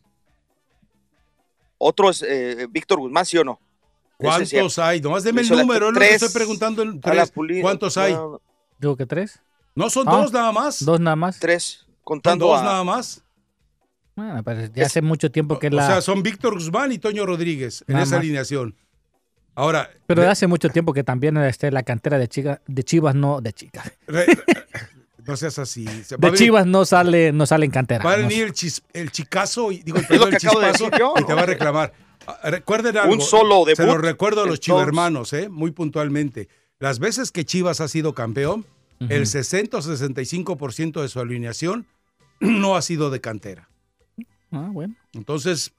Otro 1.77 2.09
es 2.09 2.21
eh, 2.23 2.67
Víctor 2.69 2.99
Guzmán, 2.99 3.25
¿sí 3.25 3.37
o 3.37 3.43
no? 3.43 3.59
¿Cuántos 4.19 4.77
hay? 4.79 4.99
Nomás 5.01 5.23
deme 5.23 5.41
el 5.41 5.49
número, 5.49 5.87
es 5.89 5.93
lo 5.93 5.99
que 5.99 6.13
estoy 6.13 6.29
preguntando. 6.29 6.83
tres. 7.01 7.31
¿Cuántos 7.61 7.97
hay? 7.97 8.15
Digo 8.77 8.95
que 8.97 9.05
tres. 9.05 9.41
No 9.75 9.89
son 9.89 10.07
Ah. 10.07 10.11
dos 10.11 10.33
nada 10.33 10.51
más. 10.51 10.83
Dos 10.83 10.99
nada 10.99 11.15
más. 11.15 11.39
tres, 11.39 11.85
Son 11.85 11.95
contando 12.03 12.47
dos 12.47 12.59
a- 12.59 12.63
nada 12.63 12.83
más. 12.83 13.23
Bueno, 14.15 14.43
pero 14.43 14.65
ya 14.75 14.85
hace 14.85 15.01
mucho 15.01 15.31
tiempo 15.31 15.57
que 15.59 15.67
O 15.67 15.71
la. 15.71 15.87
sea, 15.87 16.01
son 16.01 16.21
Víctor 16.21 16.53
Guzmán 16.55 16.91
y 16.91 16.99
Toño 16.99 17.25
Rodríguez 17.25 17.85
en 17.87 17.93
Nada 17.93 18.03
esa 18.03 18.15
más. 18.15 18.19
alineación. 18.23 18.75
Ahora, 19.55 19.89
pero 20.05 20.21
re- 20.23 20.27
hace 20.27 20.47
mucho 20.47 20.69
tiempo 20.69 20.91
que 20.93 21.03
también 21.05 21.37
este, 21.37 21.71
la 21.71 21.83
cantera 21.83 22.17
de, 22.17 22.27
chica, 22.27 22.61
de 22.67 22.83
Chivas 22.83 23.15
no. 23.15 23.39
De 23.39 23.53
chicas. 23.53 23.89
re- 24.07 24.25
no 25.25 25.37
seas 25.37 25.59
así. 25.59 25.85
Se- 26.03 26.15
De 26.17 26.27
venir- 26.27 26.37
Chivas 26.37 26.65
no 26.65 26.83
sale, 26.83 27.31
no 27.31 27.45
sale 27.45 27.65
en 27.65 27.71
cantera. 27.71 28.03
Va 28.03 28.13
a 28.13 28.17
venir 28.17 28.43
el, 28.43 28.53
chis- 28.53 28.81
el 28.91 29.11
chicazo, 29.11 29.71
y, 29.71 29.79
digo, 29.83 29.99
perdón, 30.09 30.27
el 30.29 30.33
de 30.33 30.39
chispazo, 30.39 30.89
decir 30.89 31.01
y 31.17 31.23
te 31.25 31.33
va 31.33 31.41
a 31.41 31.45
reclamar. 31.45 31.93
Recuerden 32.43 32.97
algo. 32.97 33.13
Un 33.13 33.21
solo 33.21 33.63
Se 33.65 33.75
debut 33.81 33.95
lo 33.95 33.97
recuerdo 34.01 34.43
a 34.43 34.45
los 34.45 34.59
chivermanos, 34.59 35.33
¿eh? 35.33 35.49
muy 35.49 35.71
puntualmente. 35.71 36.47
Las 36.79 36.99
veces 36.99 37.31
que 37.31 37.45
Chivas 37.45 37.81
ha 37.81 37.87
sido 37.87 38.13
campeón, 38.13 38.65
el 39.09 39.27
60 39.27 39.77
o 39.77 39.81
65% 39.81 41.01
de 41.01 41.07
su 41.09 41.19
alineación 41.19 41.85
no 42.39 42.75
ha 42.75 42.81
sido 42.81 43.09
de 43.09 43.21
cantera. 43.21 43.69
Ah, 44.51 44.69
bueno. 44.71 44.95
Entonces, 45.13 45.73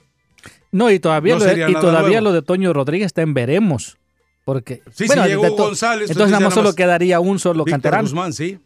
No, 0.73 0.91
y 0.91 0.99
todavía, 1.01 1.35
No 1.35 1.41
lo, 1.41 1.47
de, 1.47 1.71
y 1.71 1.75
todavía 1.75 2.21
nuevo. 2.21 2.25
lo 2.25 2.33
de 2.33 2.43
Toño 2.43 2.73
Rodríguez 2.73 3.07
está 3.07 3.23
en 3.23 3.35
veremos. 3.35 3.99
Porque. 4.45 4.83
Sí, 4.93 5.07
bueno, 5.07 5.25
sí, 5.25 5.29
llegó 5.29 5.51
González, 5.55 6.11
Entonces 6.11 6.31
nada 6.33 6.45
más 6.45 6.55
nada 6.55 6.63
solo 6.63 6.75
quedaría 6.75 7.21
un 7.21 7.39
solo 7.39 7.65
Víctor 7.65 7.73
canterano. 7.83 8.03
Guzmán, 8.05 8.33
sí. 8.33 8.59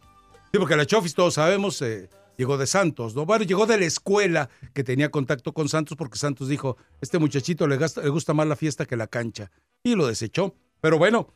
Sí, 0.51 0.59
porque 0.59 0.75
la 0.75 0.85
Chofis, 0.85 1.13
todos 1.13 1.33
sabemos, 1.33 1.81
eh, 1.81 2.09
llegó 2.37 2.57
de 2.57 2.67
Santos, 2.67 3.15
¿no? 3.15 3.25
Bueno, 3.25 3.43
llegó 3.45 3.65
de 3.65 3.77
la 3.77 3.85
escuela 3.85 4.49
que 4.73 4.83
tenía 4.83 5.09
contacto 5.11 5.53
con 5.53 5.69
Santos 5.69 5.97
porque 5.97 6.17
Santos 6.17 6.47
dijo, 6.49 6.77
este 7.01 7.19
muchachito 7.19 7.67
le, 7.67 7.77
gasta- 7.77 8.01
le 8.01 8.09
gusta 8.09 8.33
más 8.33 8.47
la 8.47 8.55
fiesta 8.55 8.85
que 8.85 8.95
la 8.95 9.07
cancha. 9.07 9.51
Y 9.83 9.95
lo 9.95 10.07
desechó. 10.07 10.55
Pero 10.81 10.97
bueno, 10.97 11.33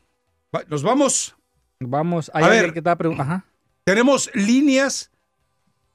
va- 0.54 0.64
nos 0.68 0.82
vamos. 0.82 1.36
Vamos, 1.80 2.30
A 2.34 2.40
ver. 2.48 2.72
que. 2.74 2.82
Ajá. 3.20 3.44
Tenemos 3.84 4.30
líneas. 4.34 5.10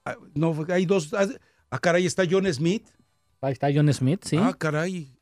Ah, 0.04 0.16
No, 0.34 0.54
hay 0.68 0.86
dos. 0.86 1.12
Ah, 1.14 1.26
ah, 1.70 1.78
caray, 1.78 2.06
está 2.06 2.24
John 2.28 2.52
Smith. 2.52 2.86
Ahí 3.40 3.52
está 3.52 3.68
John 3.72 3.92
Smith, 3.92 4.22
sí. 4.24 4.36
Ah, 4.36 4.54
caray. 4.58 5.15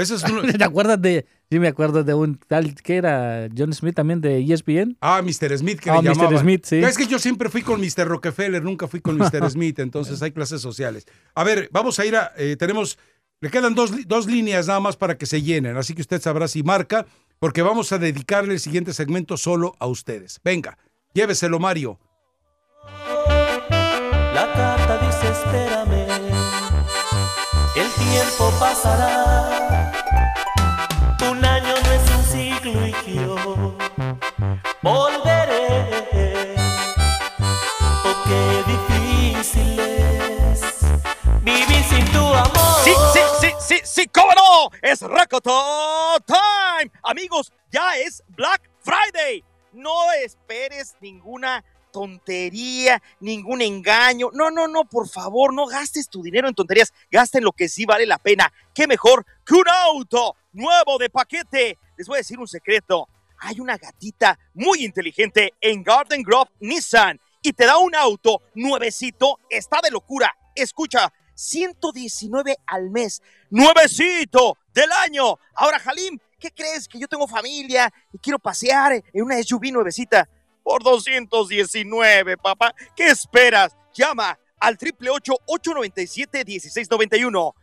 ¿Te 0.58 0.64
acuerdas 0.64 1.00
de, 1.00 1.26
sí 1.50 1.58
me 1.58 1.68
acuerdo 1.68 2.04
de 2.04 2.14
un 2.14 2.38
tal 2.38 2.74
que 2.74 2.96
era 2.96 3.48
John 3.56 3.72
Smith 3.72 3.94
también 3.94 4.20
de 4.20 4.40
ESPN? 4.40 4.96
Ah, 5.00 5.22
Mr. 5.22 5.58
Smith 5.58 5.80
que 5.80 5.90
ah, 5.90 6.00
le 6.02 6.10
Mr. 6.10 6.38
Smith, 6.38 6.64
sí. 6.64 6.76
Es 6.76 6.96
que 6.96 7.06
yo 7.06 7.18
siempre 7.18 7.48
fui 7.48 7.62
con 7.62 7.80
Mr. 7.80 8.06
Rockefeller, 8.06 8.62
nunca 8.62 8.88
fui 8.88 9.00
con 9.00 9.16
Mr. 9.16 9.50
Smith, 9.50 9.78
entonces 9.78 10.22
hay 10.22 10.32
clases 10.32 10.60
sociales. 10.60 11.06
A 11.34 11.44
ver, 11.44 11.68
vamos 11.72 11.98
a 11.98 12.06
ir 12.06 12.16
a, 12.16 12.32
eh, 12.36 12.56
tenemos, 12.56 12.98
le 13.40 13.50
quedan 13.50 13.74
dos, 13.74 13.92
dos 14.06 14.26
líneas 14.26 14.66
nada 14.66 14.80
más 14.80 14.96
para 14.96 15.16
que 15.18 15.26
se 15.26 15.42
llenen, 15.42 15.76
así 15.76 15.94
que 15.94 16.02
usted 16.02 16.20
sabrá 16.20 16.48
si 16.48 16.62
marca, 16.62 17.06
porque 17.38 17.62
vamos 17.62 17.92
a 17.92 17.98
dedicarle 17.98 18.54
el 18.54 18.60
siguiente 18.60 18.92
segmento 18.92 19.36
solo 19.36 19.74
a 19.78 19.86
ustedes. 19.86 20.40
Venga, 20.44 20.78
lléveselo 21.14 21.58
Mario. 21.58 21.98
La 24.34 24.52
carta 24.52 24.98
dice 25.06 25.28
espérame, 25.32 26.06
el 27.76 27.90
tiempo 27.92 28.52
pasará. 28.58 29.79
Es 45.00 45.06
Time. 46.26 46.92
Amigos, 47.02 47.50
ya 47.70 47.96
es 47.96 48.22
Black 48.28 48.70
Friday. 48.80 49.42
No 49.72 50.12
esperes 50.12 50.94
ninguna 51.00 51.64
tontería, 51.90 53.02
ningún 53.18 53.62
engaño. 53.62 54.28
No, 54.34 54.50
no, 54.50 54.68
no, 54.68 54.84
por 54.84 55.08
favor, 55.08 55.54
no 55.54 55.64
gastes 55.64 56.10
tu 56.10 56.22
dinero 56.22 56.48
en 56.48 56.54
tonterías. 56.54 56.92
Gasta 57.10 57.38
en 57.38 57.44
lo 57.44 57.52
que 57.52 57.70
sí 57.70 57.86
vale 57.86 58.04
la 58.04 58.18
pena. 58.18 58.52
¿Qué 58.74 58.86
mejor 58.86 59.24
que 59.46 59.54
un 59.54 59.68
auto 59.70 60.36
nuevo 60.52 60.98
de 60.98 61.08
paquete? 61.08 61.78
Les 61.96 62.06
voy 62.06 62.16
a 62.16 62.18
decir 62.18 62.38
un 62.38 62.48
secreto. 62.48 63.08
Hay 63.38 63.58
una 63.58 63.78
gatita 63.78 64.38
muy 64.52 64.84
inteligente 64.84 65.54
en 65.62 65.82
Garden 65.82 66.22
Grove 66.22 66.50
Nissan 66.60 67.18
y 67.40 67.54
te 67.54 67.64
da 67.64 67.78
un 67.78 67.94
auto 67.94 68.42
nuevecito. 68.54 69.38
Está 69.48 69.80
de 69.82 69.90
locura. 69.90 70.36
Escucha, 70.54 71.10
119 71.40 72.58
al 72.66 72.90
mes. 72.90 73.22
Nuevecito 73.50 74.56
del 74.72 74.90
año. 74.92 75.38
Ahora, 75.54 75.78
Halim, 75.84 76.18
¿qué 76.38 76.50
crees? 76.50 76.88
Que 76.88 76.98
yo 76.98 77.06
tengo 77.08 77.28
familia 77.28 77.92
y 78.12 78.18
quiero 78.18 78.38
pasear 78.38 78.92
en 78.92 79.22
una 79.22 79.42
SUV 79.42 79.72
nuevecita 79.72 80.28
por 80.62 80.82
219, 80.82 82.38
papá. 82.38 82.74
¿Qué 82.94 83.08
esperas? 83.08 83.76
Llama 83.92 84.38
al 84.60 84.78
888-897-1691. 84.78 87.54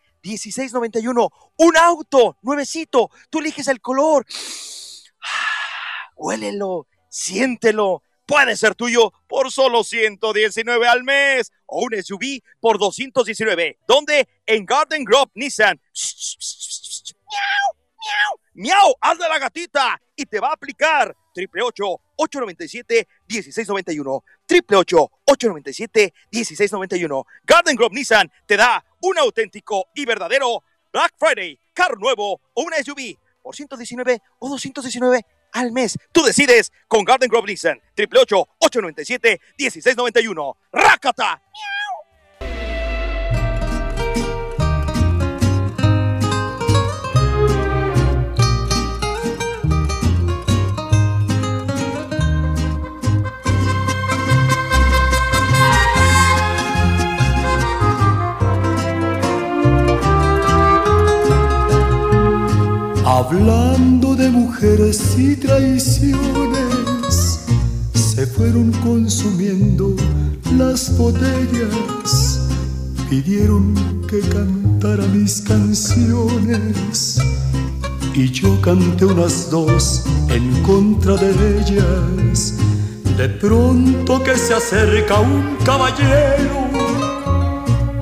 Un 1.58 1.78
auto 1.78 2.38
nuevecito, 2.42 3.10
tú 3.30 3.40
eliges 3.40 3.68
el 3.68 3.82
color. 3.82 4.26
Huélelo, 6.16 6.88
siéntelo 7.10 8.02
puede 8.26 8.56
ser 8.56 8.76
tuyo 8.76 9.14
por 9.28 9.52
solo 9.52 9.84
119 9.84 10.88
al 10.88 11.04
mes 11.04 11.52
o 11.66 11.84
un 11.84 12.04
SUV 12.04 12.42
por 12.60 12.80
219. 12.80 13.80
¿Dónde? 13.88 14.28
En 14.46 14.66
Garden 14.66 15.04
Grove 15.04 15.32
Nissan. 15.36 15.80
¡Miau! 17.32 17.76
¡Miau! 17.98 18.40
¡Miau! 18.54 18.96
¡Hazle 19.02 19.30
la 19.30 19.40
gatita! 19.40 20.02
Y 20.16 20.26
te 20.26 20.40
va 20.40 20.50
a 20.50 20.54
aplicar. 20.54 21.16
888-897-1691. 22.18 24.24
888-897-1691. 24.48 27.26
Garden 27.46 27.76
Grove 27.76 27.96
Nissan 27.96 28.32
te 28.46 28.56
da 28.58 28.84
un 29.02 29.18
auténtico 29.18 29.88
y 29.94 30.06
verdadero 30.06 30.64
Black 30.92 31.14
Friday, 31.18 31.58
carro 31.74 31.96
nuevo 31.98 32.42
o 32.54 32.64
una 32.64 32.78
SUV 32.78 33.18
por 33.42 33.56
119 33.56 34.22
o 34.40 34.50
219 34.50 35.26
al 35.54 35.72
mes. 35.72 35.98
Tú 36.12 36.22
decides 36.24 36.72
con 36.88 37.04
Garden 37.04 37.30
Grove 37.30 37.48
Nissan. 37.48 37.82
888-897-1691. 37.96 40.56
¡Rácata! 40.72 41.42
Hablando 63.18 64.14
de 64.14 64.30
mujeres 64.30 65.18
y 65.18 65.38
traiciones, 65.38 66.20
se 67.94 68.28
fueron 68.28 68.74
consumiendo 68.84 69.96
las 70.58 70.98
botellas, 70.98 72.42
pidieron 73.10 73.74
que 74.10 74.20
cantara 74.20 75.06
mis 75.06 75.40
canciones. 75.40 77.18
Y 78.14 78.30
yo 78.32 78.60
canté 78.60 79.06
unas 79.06 79.50
dos 79.50 80.04
en 80.28 80.62
contra 80.64 81.16
de 81.16 81.62
ellas. 81.62 82.56
De 83.16 83.30
pronto 83.30 84.22
que 84.24 84.36
se 84.38 84.56
acerca 84.56 85.22
un 85.22 85.56
caballero, 85.64 86.68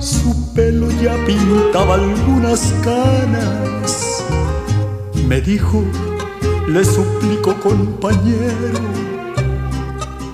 su 0.00 0.52
pelo 0.54 0.90
ya 1.00 1.14
pintaba 1.24 1.94
algunas 1.94 2.74
canas 2.82 4.13
me 5.26 5.40
dijo, 5.40 5.82
le 6.68 6.84
suplico 6.84 7.54
compañero, 7.60 8.80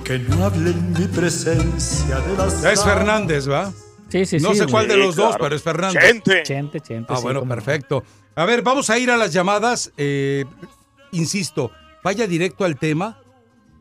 que 0.03 0.19
no 0.19 0.45
hable 0.45 0.71
en 0.71 0.93
mi 0.93 1.05
presencia 1.07 2.19
de 2.19 2.37
las... 2.37 2.63
Es 2.63 2.83
Fernández, 2.83 3.49
¿va? 3.49 3.71
Sí, 4.09 4.25
sí, 4.25 4.39
sí. 4.39 4.45
No 4.45 4.53
sé 4.53 4.67
cuál 4.67 4.87
de 4.87 4.97
los 4.97 5.15
dos, 5.15 5.35
pero 5.39 5.55
es 5.55 5.63
Fernández. 5.63 6.03
Chente. 6.03 6.43
Chente, 6.43 6.81
chente. 6.81 7.13
Ah, 7.15 7.19
bueno, 7.21 7.47
perfecto. 7.47 8.03
A 8.35 8.45
ver, 8.45 8.61
vamos 8.61 8.89
a 8.89 8.99
ir 8.99 9.09
a 9.09 9.17
las 9.17 9.31
llamadas. 9.31 9.93
Eh, 9.95 10.43
insisto, 11.11 11.71
vaya 12.03 12.27
directo 12.27 12.65
al 12.65 12.77
tema, 12.77 13.21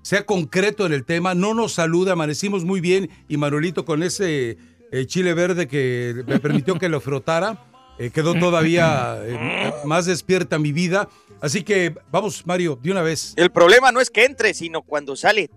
sea 0.02 0.24
concreto 0.24 0.86
en 0.86 0.92
el 0.92 1.04
tema, 1.04 1.34
no 1.34 1.54
nos 1.54 1.72
saluda, 1.72 2.12
amanecimos 2.12 2.64
muy 2.64 2.80
bien 2.80 3.10
y 3.28 3.36
Manuelito 3.36 3.84
con 3.84 4.02
ese 4.02 4.58
eh, 4.92 5.06
chile 5.06 5.34
verde 5.34 5.66
que 5.66 6.24
me 6.26 6.38
permitió 6.38 6.78
que 6.78 6.88
lo 6.88 7.00
frotara 7.00 7.69
eh, 8.00 8.10
quedó 8.10 8.32
todavía 8.32 9.18
eh, 9.22 9.72
más 9.84 10.06
despierta 10.06 10.58
mi 10.58 10.72
vida. 10.72 11.06
Así 11.42 11.62
que 11.62 11.94
vamos, 12.10 12.46
Mario, 12.46 12.78
de 12.82 12.90
una 12.90 13.02
vez. 13.02 13.34
El 13.36 13.50
problema 13.50 13.92
no 13.92 14.00
es 14.00 14.08
que 14.08 14.24
entre, 14.24 14.54
sino 14.54 14.80
cuando 14.80 15.14
sale. 15.16 15.50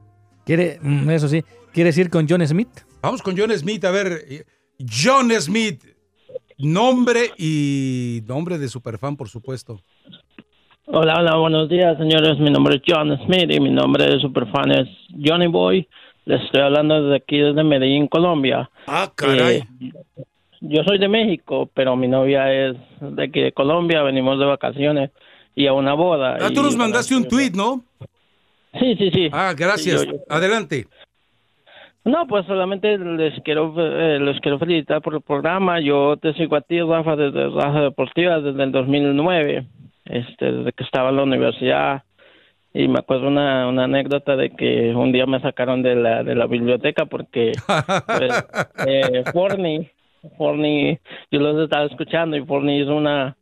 ¿Quiere, 0.46 0.78
mm, 0.82 1.10
eso 1.12 1.30
sí, 1.30 1.42
¿quieres 1.72 1.98
ir 1.98 2.10
con 2.10 2.28
John 2.28 2.46
Smith? 2.46 2.68
Vamos 3.02 3.22
con 3.22 3.38
John 3.38 3.50
Smith, 3.58 3.86
a 3.86 3.92
ver. 3.92 4.26
Eh, 4.28 4.44
John 4.78 5.32
Smith, 5.40 5.86
nombre 6.58 7.32
y 7.38 8.22
nombre 8.28 8.58
de 8.58 8.68
superfan, 8.68 9.16
por 9.16 9.30
supuesto. 9.30 9.80
Hola, 10.88 11.20
hola, 11.20 11.38
buenos 11.38 11.70
días, 11.70 11.98
señores. 11.98 12.38
Mi 12.40 12.52
nombre 12.52 12.76
es 12.76 12.82
John 12.86 13.18
Smith 13.26 13.50
y 13.50 13.60
mi 13.62 13.70
nombre 13.70 14.06
de 14.06 14.20
superfan 14.20 14.70
es 14.72 14.90
Johnny 15.18 15.48
Boy. 15.48 15.88
Les 16.26 16.42
estoy 16.42 16.60
hablando 16.60 17.04
desde 17.04 17.24
aquí, 17.24 17.38
desde 17.38 17.64
Medellín, 17.64 18.10
Colombia. 18.10 18.70
Ah, 18.86 19.10
caray 19.16 19.66
yo 20.66 20.84
soy 20.84 20.98
de 20.98 21.10
México, 21.10 21.70
pero 21.74 21.96
mi 21.96 22.08
novia 22.08 22.52
es 22.52 22.78
de 23.02 23.24
aquí 23.24 23.42
de 23.42 23.52
Colombia, 23.52 24.02
venimos 24.02 24.40
de 24.40 24.46
vacaciones 24.46 25.12
y 25.56 25.68
a 25.68 25.74
una 25.74 25.94
boda. 25.94 26.38
Ah, 26.40 26.50
tú 26.54 26.64
nos 26.64 26.78
mandaste 26.78 27.16
un 27.16 27.28
tweet, 27.28 27.52
¿no? 27.54 27.84
Sí, 28.80 28.96
sí, 28.96 29.12
sí. 29.12 29.30
Ah, 29.32 29.54
gracias. 29.56 30.08
Adelante. 30.30 30.88
No, 32.06 32.28
pues 32.28 32.46
solamente 32.46 32.98
les 32.98 33.40
quiero 33.44 33.74
eh, 33.78 34.20
les 34.20 34.40
quiero 34.40 34.58
felicitar 34.58 35.02
por 35.02 35.16
el 35.16 35.22
programa. 35.22 35.82
Yo 35.82 36.18
te 36.18 36.34
sigo 36.34 36.56
a 36.56 36.62
ti, 36.62 36.82
Rafa, 36.82 37.16
desde 37.16 37.50
Rafa 37.50 37.82
Deportiva 37.82 38.40
desde 38.40 38.64
el 38.64 38.72
2009, 38.72 39.68
este, 40.06 40.52
desde 40.52 40.72
que 40.72 40.84
estaba 40.84 41.10
en 41.10 41.18
la 41.18 41.24
universidad. 41.24 42.04
Y 42.74 42.88
me 42.88 43.00
acuerdo 43.00 43.28
una, 43.28 43.68
una 43.68 43.84
anécdota 43.84 44.36
de 44.36 44.50
que 44.50 44.94
un 44.96 45.12
día 45.12 45.26
me 45.26 45.42
sacaron 45.42 45.84
de 45.84 45.96
la, 45.96 46.24
de 46.24 46.36
la 46.36 46.48
biblioteca 46.48 47.06
porque 47.06 47.52
pues, 48.08 48.46
eh, 48.88 49.24
Forney 49.32 49.92
Forney, 50.38 51.00
yo 51.32 51.40
los 51.40 51.64
estaba 51.64 51.86
escuchando 51.86 52.38
y 52.38 52.46
Forney 52.46 52.82
hizo 52.82 52.96
una, 52.96 53.36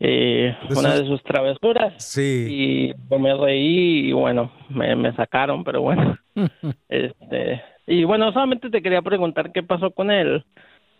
eh, 0.00 0.56
una 0.70 0.94
de 0.94 1.06
sus 1.06 1.22
travesuras. 1.22 1.94
Sí. 2.02 2.46
Y 2.48 2.94
pues, 3.08 3.20
me 3.20 3.34
reí 3.34 4.08
y 4.08 4.12
bueno, 4.12 4.52
me, 4.68 4.94
me 4.96 5.14
sacaron, 5.14 5.64
pero 5.64 5.82
bueno. 5.82 6.18
este 6.88 7.62
Y 7.86 8.04
bueno, 8.04 8.32
solamente 8.32 8.70
te 8.70 8.82
quería 8.82 9.02
preguntar 9.02 9.52
qué 9.52 9.62
pasó 9.62 9.90
con 9.90 10.10
él. 10.10 10.44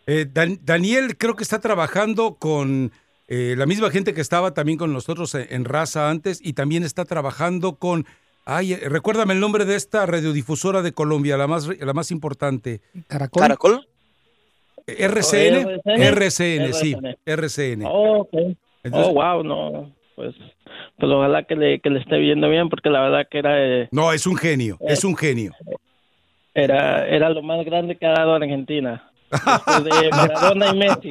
Eh, 0.07 0.27
Daniel 0.27 1.17
creo 1.17 1.35
que 1.35 1.43
está 1.43 1.59
trabajando 1.59 2.35
con 2.35 2.91
eh, 3.27 3.55
la 3.57 3.65
misma 3.65 3.89
gente 3.89 4.13
que 4.13 4.21
estaba 4.21 4.53
también 4.53 4.77
con 4.77 4.93
nosotros 4.93 5.33
en, 5.35 5.65
Raza 5.65 6.09
antes 6.09 6.39
y 6.43 6.53
también 6.53 6.83
está 6.83 7.05
trabajando 7.05 7.75
con... 7.75 8.05
Ay, 8.47 8.75
recuérdame 8.75 9.33
el 9.33 9.39
nombre 9.39 9.65
de 9.65 9.75
esta 9.75 10.05
radiodifusora 10.05 10.83
de 10.83 10.91
Colombia, 10.91 11.35
la 11.35 11.47
más, 11.47 11.67
la 11.67 11.93
más 11.93 12.11
importante. 12.11 12.81
¿Caracol? 13.07 13.41
¿Caracol? 13.41 13.87
RCN, 14.87 15.81
RCN, 15.85 16.73
sí, 16.73 16.95
RCN. 17.25 17.83
Oh, 17.85 18.27
oh, 18.91 19.13
wow, 19.13 19.43
no, 19.43 19.93
pues, 20.15 20.35
pues 20.97 21.11
ojalá 21.11 21.43
que 21.43 21.55
le, 21.55 21.79
que 21.79 21.89
le 21.89 21.99
esté 21.99 22.17
viendo 22.17 22.49
bien, 22.49 22.69
porque 22.69 22.89
la 22.89 23.01
verdad 23.01 23.27
que 23.29 23.39
era... 23.39 23.87
no, 23.91 24.11
es 24.11 24.27
un 24.27 24.35
genio, 24.35 24.77
es 24.81 25.03
un 25.03 25.15
genio. 25.15 25.53
Era, 26.53 27.07
era 27.07 27.29
lo 27.29 27.41
más 27.41 27.65
grande 27.65 27.97
que 27.97 28.05
ha 28.05 28.13
dado 28.13 28.35
Argentina 28.35 29.11
de 29.31 30.09
Maradona 30.11 30.67
y 30.67 30.77
Messi. 30.77 31.09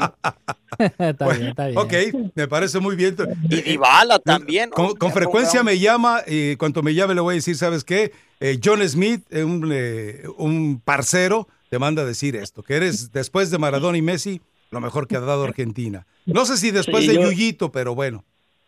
está 0.98 1.28
bien, 1.28 1.48
está 1.48 1.66
bien. 1.66 1.78
Ok, 1.78 1.92
me 2.34 2.48
parece 2.48 2.80
muy 2.80 2.96
bien. 2.96 3.16
Y 3.50 3.62
Dybala 3.62 4.18
también. 4.18 4.70
Con, 4.70 5.12
frecuencia 5.12 5.62
me 5.62 5.78
llama 5.78 6.20
y 6.26 6.56
cuando 6.56 6.82
me 6.82 6.94
llame 6.94 7.14
le 7.14 7.20
voy 7.20 7.34
a 7.34 7.36
decir, 7.36 7.56
¿sabes 7.56 7.84
qué? 7.84 8.12
Eh, 8.40 8.58
John 8.62 8.86
Smith, 8.88 9.24
eh, 9.30 9.44
un, 9.44 9.70
eh, 9.72 10.22
un 10.36 10.80
parcero, 10.80 11.48
te 11.74 11.80
manda 11.80 12.02
a 12.02 12.04
decir 12.04 12.36
esto, 12.36 12.62
que 12.62 12.76
eres 12.76 13.10
después 13.10 13.50
de 13.50 13.58
Maradona 13.58 13.98
y 13.98 14.02
Messi, 14.02 14.40
lo 14.70 14.80
mejor 14.80 15.08
que 15.08 15.16
ha 15.16 15.20
dado 15.20 15.42
Argentina. 15.42 16.06
No 16.24 16.44
sé 16.44 16.56
si 16.56 16.70
después 16.70 17.04
de 17.04 17.14
Yuyito, 17.14 17.72
pero 17.72 17.96
bueno. 17.96 18.22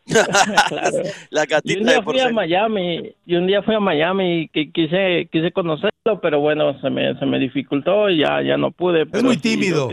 la 1.31 1.47
gatita 1.47 1.73
y 1.73 1.77
un 1.77 1.87
día 1.87 2.03
fui 2.03 2.19
a 2.19 2.31
Miami 2.31 3.15
y 3.25 3.37
un 3.37 3.47
día 3.47 3.63
fui 3.63 3.77
a 3.77 3.79
Miami 3.79 4.51
y 4.53 4.73
quise 4.73 5.29
quise 5.31 5.53
conocerlo 5.53 6.21
pero 6.21 6.41
bueno 6.41 6.81
se 6.81 6.91
me 6.91 7.17
se 7.19 7.27
me 7.27 7.39
dificultó 7.41 8.09
y 8.09 8.21
ya 8.21 8.41
ya 8.43 8.57
no 8.57 8.71
pude 8.73 9.07
es 9.13 9.23
muy 9.23 9.37
tímido. 9.37 9.91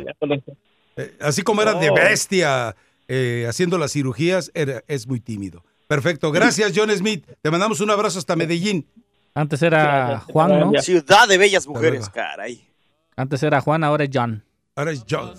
eh, 0.97 1.15
así 1.19 1.41
como 1.43 1.61
era 1.61 1.73
de 1.73 1.91
bestia 1.91 2.75
eh, 3.07 3.45
haciendo 3.47 3.77
las 3.77 3.91
cirugías 3.91 4.51
es 4.55 5.07
muy 5.07 5.19
tímido. 5.19 5.63
Perfecto 5.87 6.31
gracias 6.31 6.73
John 6.75 6.89
Smith. 6.89 7.27
Te 7.43 7.51
mandamos 7.51 7.79
un 7.79 7.91
abrazo 7.91 8.17
hasta 8.17 8.35
Medellín. 8.35 8.87
Antes 9.35 9.61
era 9.61 10.19
Juan 10.31 10.59
no 10.59 10.81
ciudad 10.81 11.27
de 11.27 11.37
bellas 11.37 11.67
mujeres 11.67 12.09
caray 12.09 12.72
antes 13.15 13.43
era 13.43 13.61
Juan 13.61 13.83
ahora 13.83 14.03
es 14.03 14.09
John 14.13 14.43
ahora 14.75 14.91
es 14.91 15.05
John 15.09 15.33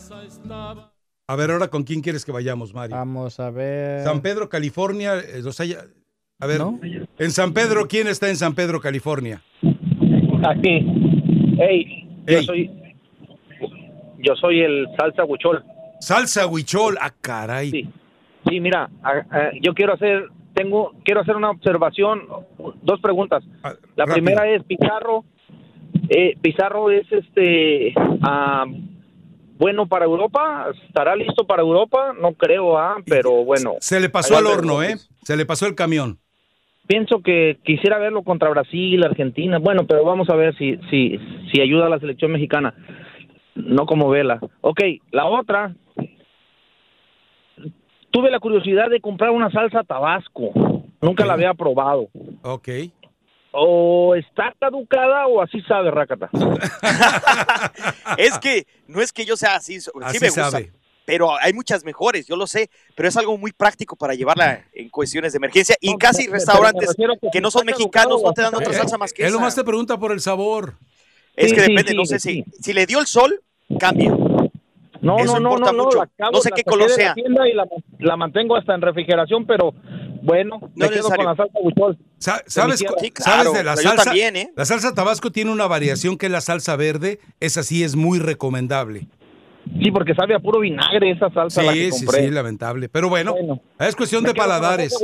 a 1.27 1.37
ver, 1.37 1.51
ahora 1.51 1.69
con 1.69 1.85
quién 1.85 2.03
quieres 2.03 2.23
que 2.23 2.33
vayamos, 2.33 2.75
Mario. 2.75 2.97
Vamos 2.97 3.41
a 3.41 3.49
ver. 3.49 4.05
San 4.05 4.21
Pedro, 4.21 4.51
California. 4.51 5.15
Eh, 5.17 5.43
a 6.39 6.47
ver, 6.47 6.61
en 7.19 7.31
San 7.31 7.55
Pedro, 7.55 7.89
¿quién 7.89 8.09
está 8.09 8.29
en 8.29 8.37
San 8.37 8.55
Pedro, 8.55 8.79
California? 8.79 9.43
Aquí. 10.47 10.87
Hey, 11.59 12.07
Yo, 12.27 12.43
soy, 12.43 12.71
yo 14.19 14.35
soy 14.37 14.61
el 14.61 14.87
Salsa 14.99 15.25
Huichol. 15.25 15.65
Salsa 16.01 16.47
Huichol, 16.47 16.99
ah, 17.01 17.15
caray. 17.23 17.71
Sí, 17.71 17.89
sí 18.47 18.61
mira, 18.61 18.91
yo 19.63 19.73
quiero 19.73 19.95
hacer, 19.95 20.29
tengo, 20.53 20.93
quiero 21.05 21.23
hacer 21.23 21.37
una 21.37 21.51
observación, 21.51 22.21
dos 22.83 23.01
preguntas. 23.01 23.43
Ah, 23.63 23.73
La 23.97 24.05
primera 24.05 24.47
es 24.51 24.63
Pizarro. 24.65 25.25
Eh, 26.09 26.37
Pizarro 26.41 26.91
es 26.91 27.11
este 27.11 27.95
bueno 29.59 29.87
para 29.87 30.05
Europa? 30.05 30.67
¿Estará 30.87 31.17
listo 31.17 31.47
para 31.47 31.63
Europa? 31.63 32.13
No 32.21 32.33
creo, 32.33 32.79
¿ah? 32.79 32.97
pero 33.07 33.45
bueno. 33.45 33.75
Se 33.81 34.01
le 34.01 34.09
pasó 34.09 34.37
al 34.37 34.47
horno, 34.47 34.83
¿eh? 34.83 34.97
Se 35.23 35.37
le 35.37 35.47
pasó 35.47 35.67
el 35.67 35.75
camión. 35.75 36.19
Pienso 36.87 37.21
que 37.23 37.59
quisiera 37.65 37.99
verlo 37.99 38.23
contra 38.23 38.51
Brasil, 38.51 39.03
Argentina. 39.05 39.59
Bueno, 39.59 39.87
pero 39.87 40.05
vamos 40.05 40.29
a 40.29 40.37
ver 40.37 40.55
si, 40.59 40.77
si, 40.91 41.19
si 41.51 41.61
ayuda 41.61 41.87
a 41.87 41.89
la 41.89 41.99
selección 41.99 42.33
mexicana. 42.33 42.75
No 43.55 43.87
como 43.87 44.11
vela. 44.11 44.39
Ok, 44.61 44.81
la 45.11 45.25
otra. 45.25 45.75
Tuve 48.11 48.31
la 48.31 48.39
curiosidad 48.39 48.91
de 48.91 49.01
comprar 49.01 49.31
una 49.31 49.51
salsa 49.51 49.83
tabasco. 49.83 50.53
Nunca 51.01 51.25
la 51.25 51.35
había 51.35 51.55
probado. 51.55 52.09
Ok 52.43 52.69
o 53.55 54.15
está 54.15 54.53
caducada 54.59 55.27
o 55.29 55.41
así 55.41 55.61
sabe 55.63 55.91
Rakata. 55.91 56.29
es 58.19 58.39
que 58.39 58.67
no 58.89 59.01
es 59.01 59.13
que 59.13 59.25
yo 59.25 59.37
sea 59.37 59.57
así, 59.57 59.81
sí 59.81 59.91
me 60.21 60.29
gusta, 60.29 60.61
pero 61.05 61.39
hay 61.39 61.53
muchas 61.53 61.85
mejores, 61.85 62.27
yo 62.27 62.37
lo 62.37 62.47
sé, 62.47 62.71
pero 62.97 63.09
es 63.09 63.17
algo 63.17 63.39
muy 63.39 63.53
práctico 63.53 63.95
para 63.95 64.15
llevarla 64.15 64.65
en 64.73 64.89
cuestiones 64.89 65.33
de 65.33 65.37
emergencia 65.37 65.77
y 65.81 65.97
casi 65.97 66.27
restaurantes 66.27 66.95
que, 67.33 67.41
no 67.41 67.51
son 67.51 67.67
mexicanos 67.67 68.23
no 68.23 68.33
te 68.33 68.43
dan 68.43 68.55
otra 68.55 68.73
salsa 68.73 68.99
más 68.99 69.13
que 69.13 69.23
Él 69.23 69.29
esa. 69.29 69.37
nomás 69.37 69.55
te 69.55 69.65
pregunta 69.65 69.99
por 69.99 70.13
el 70.13 70.21
sabor. 70.21 70.75
Es 71.37 71.53
que 71.53 71.61
depende, 71.61 71.95
no 71.95 72.07
sé 72.07 72.19
si 72.19 72.45
si 72.61 72.73
le 72.73 72.87
dio 72.87 73.01
el 73.01 73.07
sol, 73.07 73.41
cambia. 73.79 74.17
No, 75.05 75.19
no, 75.19 75.39
no, 75.39 75.59
no, 75.59 75.73
no, 75.73 75.89
no 76.33 76.41
sé 76.41 76.51
qué 76.51 76.65
color 76.65 76.89
sea. 76.91 77.15
Y 77.17 77.53
la, 77.55 77.67
la, 77.99 78.17
mantengo 78.17 78.57
hasta 78.57 78.75
en 78.75 78.81
refrigeración, 78.81 79.47
pero 79.47 79.75
bueno, 80.23 80.59
me 80.75 80.89
quedo 80.89 81.11
con 81.11 81.25
la 81.25 81.37
salsa 81.37 81.59
buchol. 81.63 81.99
¿Sabes, 82.19 82.45
¿sabes 82.47 83.53
de 83.53 83.65
la 83.65 83.77
salsa? 83.77 84.05
También, 84.05 84.37
¿eh? 84.37 84.51
La 84.57 84.65
salsa 84.65 84.95
tabasco 84.95 85.31
tiene 85.31 85.53
una 85.53 85.67
variación 85.67 86.17
que 86.17 86.27
es 86.27 86.33
la 86.33 86.41
salsa 86.41 86.77
verde, 86.77 87.19
esa 87.41 87.63
sí 87.63 87.85
es 87.85 87.97
muy 87.97 88.19
recomendable. 88.19 89.07
Sí, 89.83 89.91
porque 89.91 90.15
sabe 90.15 90.35
a 90.35 90.39
puro 90.39 90.61
vinagre 90.61 91.11
esa 91.11 91.31
salsa 91.31 91.61
sí, 91.61 91.67
la 91.67 91.73
que 91.73 91.93
Sí, 91.93 92.07
sí, 92.07 92.31
lamentable. 92.31 92.89
Pero 92.89 93.09
bueno, 93.09 93.35
es 93.79 93.97
cuestión 93.97 94.25
de 94.25 94.35
paladares. 94.35 94.95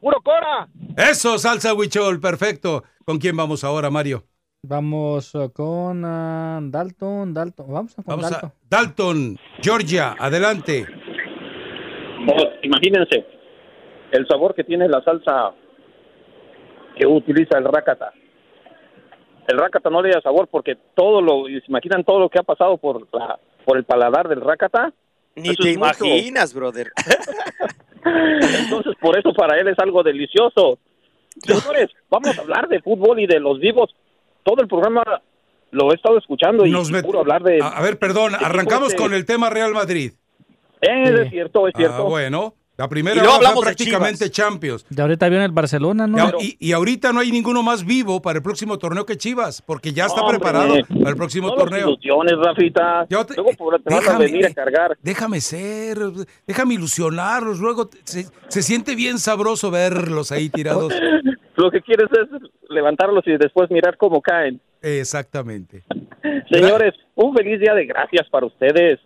¡Puro 0.00 0.20
cora! 0.22 0.68
Eso, 0.96 1.38
salsa 1.38 1.74
huichol, 1.74 2.20
perfecto. 2.20 2.84
¿Con 3.04 3.18
quién 3.18 3.36
vamos 3.36 3.64
ahora, 3.64 3.90
Mario? 3.90 4.24
Vamos 4.68 5.32
uh, 5.36 5.52
con 5.52 6.04
uh, 6.04 6.70
Dalton, 6.70 7.32
Dalton. 7.32 7.66
Vamos, 7.72 7.94
con 7.94 8.04
Vamos 8.04 8.30
Dalton. 8.30 8.50
A 8.50 8.52
Dalton, 8.68 9.38
Georgia, 9.62 10.16
adelante. 10.18 10.86
imagínense 12.62 13.24
el 14.10 14.26
sabor 14.26 14.56
que 14.56 14.64
tiene 14.64 14.88
la 14.88 15.00
salsa 15.02 15.54
que 16.98 17.06
utiliza 17.06 17.58
el 17.58 17.64
rakata. 17.64 18.12
El 19.46 19.58
rakata 19.58 19.88
no 19.88 20.02
le 20.02 20.10
da 20.10 20.20
sabor 20.20 20.48
porque 20.48 20.76
todo 20.96 21.22
lo, 21.22 21.46
se 21.46 21.62
imaginan 21.68 22.02
todo 22.02 22.18
lo 22.18 22.28
que 22.28 22.40
ha 22.40 22.42
pasado 22.42 22.76
por 22.76 23.06
la, 23.12 23.38
por 23.64 23.76
el 23.76 23.84
paladar 23.84 24.26
del 24.26 24.40
rakata. 24.40 24.92
Ni 25.36 25.54
te 25.54 25.70
imaginas, 25.70 26.52
brother. 26.52 26.88
Entonces, 28.04 28.94
por 29.00 29.16
eso 29.16 29.32
para 29.32 29.60
él 29.60 29.68
es 29.68 29.78
algo 29.78 30.02
delicioso. 30.02 30.78
Señores, 31.38 31.90
vamos 32.10 32.36
a 32.36 32.40
hablar 32.40 32.66
de 32.66 32.80
fútbol 32.80 33.20
y 33.20 33.26
de 33.26 33.38
los 33.38 33.60
vivos 33.60 33.94
todo 34.46 34.62
el 34.62 34.68
programa 34.68 35.02
lo 35.72 35.90
he 35.90 35.96
estado 35.96 36.16
escuchando 36.16 36.64
y 36.64 36.70
Nos 36.70 36.90
hablar 36.92 37.42
de... 37.42 37.58
A, 37.60 37.82
ver, 37.82 37.98
perdón, 37.98 38.34
arrancamos 38.36 38.94
con 38.94 39.12
el 39.12 39.26
tema 39.26 39.50
Real 39.50 39.74
Madrid. 39.74 40.12
es 40.80 41.30
cierto, 41.30 41.66
es 41.66 41.74
ah, 41.74 41.78
cierto. 41.78 42.04
bueno, 42.04 42.54
la 42.76 42.88
primera 42.88 43.24
y 43.24 43.26
hablamos 43.26 43.64
prácticamente 43.64 44.30
Champions. 44.30 44.86
De 44.88 45.02
ahorita 45.02 45.28
viene 45.28 45.46
el 45.46 45.50
Barcelona, 45.50 46.06
¿no? 46.06 46.30
y, 46.38 46.72
ahorita 46.72 47.12
no 47.12 47.20
hay 47.20 47.32
ninguno 47.32 47.64
más 47.64 47.84
vivo 47.84 48.22
para 48.22 48.36
el 48.36 48.42
próximo 48.42 48.78
torneo 48.78 49.04
que 49.04 49.16
Chivas, 49.16 49.62
porque 49.62 49.92
ya 49.92 50.06
está 50.06 50.24
preparado 50.28 50.74
para 50.86 51.10
el 51.10 51.16
próximo 51.16 51.52
torneo. 51.54 51.88
Ilusiones, 51.88 52.34
Rafita. 52.38 53.06
Te, 53.08 53.14
luego 53.34 53.50
te 53.82 53.94
déjame, 53.94 54.14
a 54.14 54.18
venir 54.18 54.46
a 54.46 54.54
cargar. 54.54 54.96
Déjame 55.02 55.40
ser, 55.40 55.98
déjame 56.46 56.74
ilusionarlos. 56.74 57.58
Luego 57.58 57.90
se, 58.04 58.26
se 58.48 58.62
siente 58.62 58.94
bien 58.94 59.18
sabroso 59.18 59.72
verlos 59.72 60.30
ahí 60.30 60.48
tirados. 60.50 60.92
Lo 61.56 61.70
que 61.70 61.80
quieres 61.80 62.08
es 62.12 62.28
levantarlos 62.68 63.26
y 63.26 63.36
después 63.38 63.70
mirar 63.70 63.96
cómo 63.96 64.20
caen. 64.20 64.60
Exactamente. 64.82 65.84
Señores, 66.50 66.94
un 67.14 67.34
feliz 67.34 67.58
día 67.60 67.74
de 67.74 67.86
gracias 67.86 68.28
para 68.30 68.46
ustedes. 68.46 69.00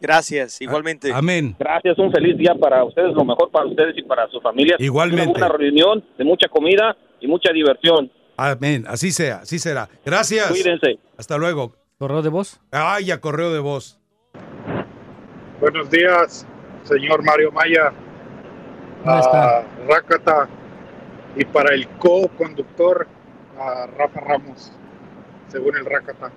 Gracias, 0.00 0.60
igualmente. 0.60 1.12
Amén. 1.12 1.56
Gracias, 1.58 1.98
un 1.98 2.12
feliz 2.12 2.36
día 2.36 2.54
para 2.54 2.84
ustedes, 2.84 3.14
lo 3.14 3.24
mejor 3.24 3.50
para 3.50 3.66
ustedes 3.66 3.96
y 3.96 4.02
para 4.02 4.28
su 4.28 4.40
familia. 4.40 4.76
Igualmente. 4.78 5.38
Una 5.38 5.48
reunión 5.48 6.04
de 6.16 6.24
mucha 6.24 6.48
comida 6.48 6.96
y 7.20 7.26
mucha 7.26 7.52
diversión. 7.52 8.10
Amén, 8.36 8.84
así 8.86 9.10
sea, 9.10 9.36
así 9.38 9.58
será. 9.58 9.88
Gracias. 10.04 10.48
Cuídense. 10.48 10.98
Hasta 11.16 11.38
luego. 11.38 11.74
¿Correo 11.98 12.22
de 12.22 12.28
voz? 12.28 12.60
Ay, 12.70 13.06
ya 13.06 13.20
correo 13.20 13.52
de 13.52 13.60
voz. 13.60 14.00
Buenos 15.60 15.88
días, 15.90 16.46
señor 16.82 17.24
Mario 17.24 17.52
Maya. 17.52 17.92
¿Cómo 19.04 19.18
está? 19.18 19.58
Ah, 19.58 19.64
Rácata 19.88 20.48
y 21.36 21.44
para 21.44 21.74
el 21.74 21.88
co-conductor 21.98 23.06
Rafa 23.56 24.20
Ramos, 24.20 24.72
según 25.48 25.76
el 25.76 25.84
Rakata. 25.84 26.30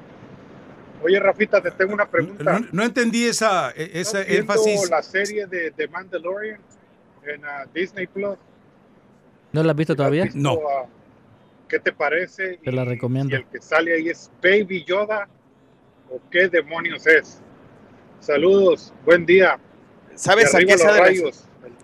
Oye, 1.04 1.20
Rafita, 1.20 1.62
te 1.62 1.72
tengo 1.72 1.94
una 1.94 2.10
pregunta. 2.10 2.60
No, 2.72 2.84
entendí 2.84 3.26
esa, 3.26 3.72
e, 3.72 4.00
esa 4.00 4.24
énfasis. 4.24 4.90
la 4.90 5.04
serie 5.04 5.46
de, 5.46 5.72
The 5.72 5.88
Mandalorian 5.88 6.60
en 7.24 7.44
uh, 7.44 7.70
Disney 7.74 8.08
Plus? 8.08 8.38
¿No 9.52 9.64
la 9.64 9.72
has 9.72 9.78
visto 9.78 9.96
todavía? 9.96 10.28
no. 10.34 10.56
Uh, 10.56 10.88
¿Qué 11.68 11.80
te 11.80 11.92
parece? 11.92 12.60
Te 12.64 12.72
la 12.72 12.86
recomiendo. 12.86 13.36
el 13.36 13.46
que 13.46 13.62
sale 13.62 13.94
ahí 13.94 14.08
es 14.08 14.32
Baby 14.42 14.86
Yoda 14.86 15.28
o 16.10 16.22
qué 16.32 16.48
demonios 16.48 17.06
es. 17.06 17.42
Saludos, 18.22 18.94
buen 19.06 19.26
día. 19.26 19.60
¿Sabes 20.16 20.56
a 20.56 20.60
qué 20.60 20.78
se 20.78 20.88
debe 20.88 21.10
el 21.10 21.34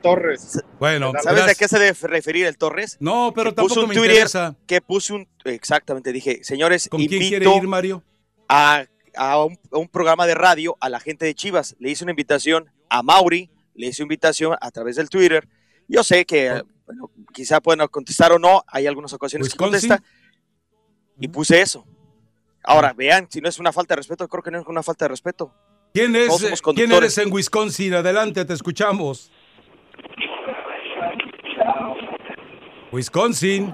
Torres. 0.03 0.63
Bueno, 0.79 1.11
¿sabes 1.23 1.43
a 1.43 1.55
qué 1.55 1.67
se 1.67 1.79
debe 1.79 1.97
referir 2.03 2.45
el 2.45 2.57
Torres? 2.57 2.97
No, 2.99 3.33
pero 3.33 3.49
que 3.49 3.55
tampoco 3.55 3.73
puso 3.73 3.81
un 3.81 3.89
me 3.89 3.95
Twitter 3.95 4.11
interesa. 4.11 4.55
Que 4.67 4.81
puso 4.81 5.15
un 5.15 5.27
exactamente, 5.45 6.11
dije, 6.11 6.43
señores, 6.43 6.87
¿Con 6.89 7.03
quién 7.03 7.27
quiere 7.27 7.49
ir, 7.49 7.63
Mario? 7.63 8.03
A, 8.47 8.85
a, 9.15 9.43
un, 9.43 9.57
a 9.71 9.77
un 9.77 9.87
programa 9.87 10.27
de 10.27 10.35
radio 10.35 10.77
a 10.79 10.89
la 10.89 10.99
gente 10.99 11.25
de 11.25 11.33
Chivas. 11.33 11.75
Le 11.79 11.89
hice 11.89 12.03
una 12.03 12.11
invitación 12.11 12.69
a 12.89 13.01
Mauri, 13.01 13.49
le 13.73 13.87
hice 13.87 14.03
invitación 14.03 14.55
a 14.61 14.69
través 14.69 14.97
del 14.97 15.09
Twitter. 15.09 15.47
Yo 15.87 16.03
sé 16.03 16.25
que, 16.25 16.61
bueno, 16.85 17.09
quizá 17.33 17.61
pueden 17.61 17.87
contestar 17.87 18.31
o 18.31 18.37
no, 18.37 18.63
hay 18.67 18.85
algunas 18.85 19.13
ocasiones 19.13 19.49
que 19.49 19.57
contesta. 19.57 20.03
Y 21.19 21.27
puse 21.27 21.61
eso. 21.61 21.85
Ahora, 22.63 22.93
vean, 22.93 23.27
si 23.29 23.41
no 23.41 23.49
es 23.49 23.59
una 23.59 23.71
falta 23.73 23.93
de 23.93 23.97
respeto, 23.97 24.27
creo 24.27 24.43
que 24.43 24.51
no 24.51 24.59
es 24.59 24.67
una 24.67 24.83
falta 24.83 25.05
de 25.05 25.09
respeto. 25.09 25.53
¿Quién 25.93 26.15
es? 26.15 26.61
¿Quién 26.73 26.91
eres 26.91 27.17
en 27.17 27.31
Wisconsin? 27.31 27.93
Adelante, 27.93 28.45
te 28.45 28.53
escuchamos. 28.53 29.31
Wisconsin. 32.91 33.73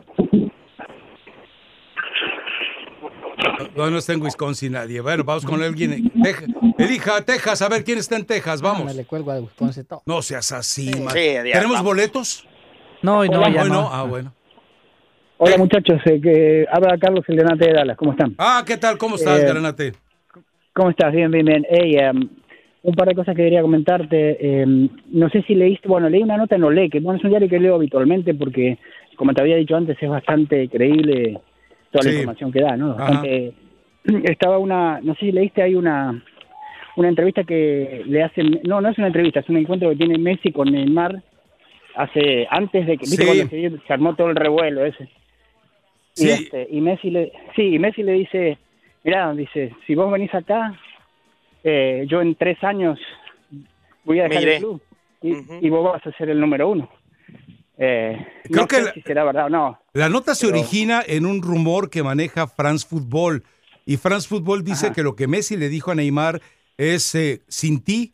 No, 3.75 3.89
no 3.89 3.97
está 3.97 4.13
en 4.13 4.21
Wisconsin 4.21 4.73
nadie. 4.73 5.01
Bueno, 5.01 5.23
vamos 5.23 5.45
con 5.45 5.61
alguien. 5.61 5.93
en 5.93 6.21
Teja- 6.21 6.45
Elija 6.77 7.21
Texas, 7.25 7.61
a 7.61 7.69
ver 7.69 7.83
quién 7.83 7.97
está 7.97 8.15
en 8.15 8.25
Texas, 8.25 8.61
Me 8.61 8.67
vamos. 8.69 8.95
le 8.95 9.05
cuelgo 9.05 9.31
a 9.31 9.39
Wisconsin 9.39 9.85
todo. 9.85 10.01
No 10.05 10.21
seas 10.21 10.51
así. 10.51 10.91
Sí, 10.93 11.33
ya, 11.33 11.43
¿Tenemos 11.43 11.71
vamos. 11.77 11.83
boletos? 11.83 12.47
No, 13.01 13.23
y 13.23 13.29
no, 13.29 13.39
Hola, 13.39 13.49
ya 13.49 13.63
Hoy 13.63 13.69
no. 13.69 13.75
no. 13.83 13.89
Ah, 13.93 14.03
bueno. 14.03 14.33
Hola 15.37 15.57
muchachos, 15.57 16.01
eh, 16.05 16.19
que 16.21 16.65
habla 16.69 16.97
Carlos 16.97 17.23
el 17.29 17.37
Granate 17.37 17.67
de 17.67 17.73
Dallas, 17.73 17.95
¿cómo 17.97 18.11
están? 18.11 18.35
Ah, 18.37 18.61
¿qué 18.65 18.75
tal? 18.75 18.97
¿Cómo 18.97 19.15
estás, 19.15 19.39
Eh, 19.39 19.45
Granate? 19.45 19.93
¿Cómo 20.73 20.89
estás? 20.89 21.13
Bien, 21.13 21.31
bien, 21.31 21.45
bien. 21.45 21.65
Hey, 21.69 21.95
em, 21.95 22.29
un 22.83 22.93
par 22.95 23.07
de 23.07 23.15
cosas 23.15 23.35
que 23.35 23.43
quería 23.43 23.61
comentarte. 23.61 24.61
em, 24.61 24.89
no 25.11 25.29
sé 25.29 25.41
si 25.43 25.55
leíste, 25.55 25.87
bueno, 25.87 26.09
leí 26.09 26.23
una 26.23 26.37
nota 26.37 26.55
en 26.55 26.63
Olé, 26.63 26.89
que 26.89 26.99
bueno, 26.99 27.17
es 27.17 27.23
un 27.23 27.29
diario 27.31 27.49
que 27.49 27.59
leo 27.59 27.75
habitualmente 27.75 28.33
porque, 28.33 28.77
como 29.15 29.33
te 29.33 29.41
había 29.41 29.57
dicho 29.57 29.75
antes, 29.75 29.97
es 30.01 30.09
bastante 30.09 30.67
creíble 30.69 31.39
toda 31.91 32.03
la 32.05 32.09
información 32.11 32.51
que 32.51 32.61
da, 32.61 32.77
¿no? 32.77 32.95
Bastante, 32.95 33.53
estaba 34.23 34.57
una, 34.59 34.99
no 35.01 35.13
sé 35.15 35.27
si 35.27 35.31
leíste, 35.31 35.61
hay 35.61 35.75
una 35.75 36.23
una 36.95 37.07
entrevista 37.07 37.45
que 37.45 38.03
le 38.05 38.23
hacen, 38.23 38.59
no, 38.67 38.81
no 38.81 38.89
es 38.89 38.97
una 38.97 39.07
entrevista, 39.07 39.39
es 39.39 39.47
un 39.47 39.55
encuentro 39.55 39.89
que 39.89 39.95
tiene 39.95 40.17
Messi 40.17 40.51
con 40.51 40.69
Neymar 40.69 41.21
hace, 41.95 42.45
antes 42.49 42.85
de 42.85 42.97
que, 42.97 43.05
¿viste 43.05 43.21
Sí. 43.21 43.25
cuando 43.25 43.47
se, 43.47 43.87
se 43.87 43.93
armó 43.93 44.15
todo 44.15 44.29
el 44.29 44.35
revuelo 44.35 44.83
ese? 44.83 45.03
Y, 46.17 46.23
Sí. 46.23 46.29
este, 46.31 46.67
y 46.69 46.81
Messi 46.81 47.09
le, 47.09 47.31
sí, 47.55 47.75
y 47.75 47.79
Messi 47.79 48.03
le 48.03 48.13
dice, 48.13 48.57
mira, 49.05 49.33
dice, 49.33 49.73
si 49.87 49.95
vos 49.95 50.11
venís 50.11 50.33
acá, 50.35 50.77
eh, 51.63 52.05
yo 52.09 52.21
en 52.21 52.35
tres 52.35 52.63
años 52.63 52.99
voy 54.03 54.19
a 54.19 54.23
dejar 54.27 54.43
el 54.47 54.59
club 54.59 54.81
y, 55.21 55.33
y 55.65 55.69
vos 55.69 55.83
vas 55.93 56.05
a 56.05 56.11
ser 56.17 56.29
el 56.29 56.39
número 56.39 56.69
uno. 56.69 56.89
Eh, 57.77 58.17
Creo 58.43 58.61
no 58.63 58.67
que 58.67 58.75
sé 58.77 58.81
la- 58.83 58.93
si 58.93 59.01
será 59.01 59.23
verdad 59.23 59.45
o 59.45 59.49
no. 59.49 59.79
La 59.93 60.09
nota 60.09 60.35
se 60.35 60.47
Pero- 60.47 60.59
origina 60.59 61.01
en 61.05 61.25
un 61.25 61.41
rumor 61.41 61.89
que 61.89 62.03
maneja 62.03 62.47
France 62.47 62.85
Football. 62.87 63.43
Y 63.85 63.97
France 63.97 64.27
Football 64.27 64.63
dice 64.63 64.91
que 64.91 65.01
lo 65.03 65.15
que 65.15 65.27
Messi 65.27 65.57
le 65.57 65.69
dijo 65.69 65.91
a 65.91 65.95
Neymar 65.95 66.41
es, 66.77 67.15
eh, 67.15 67.41
sin 67.47 67.81
ti, 67.81 68.13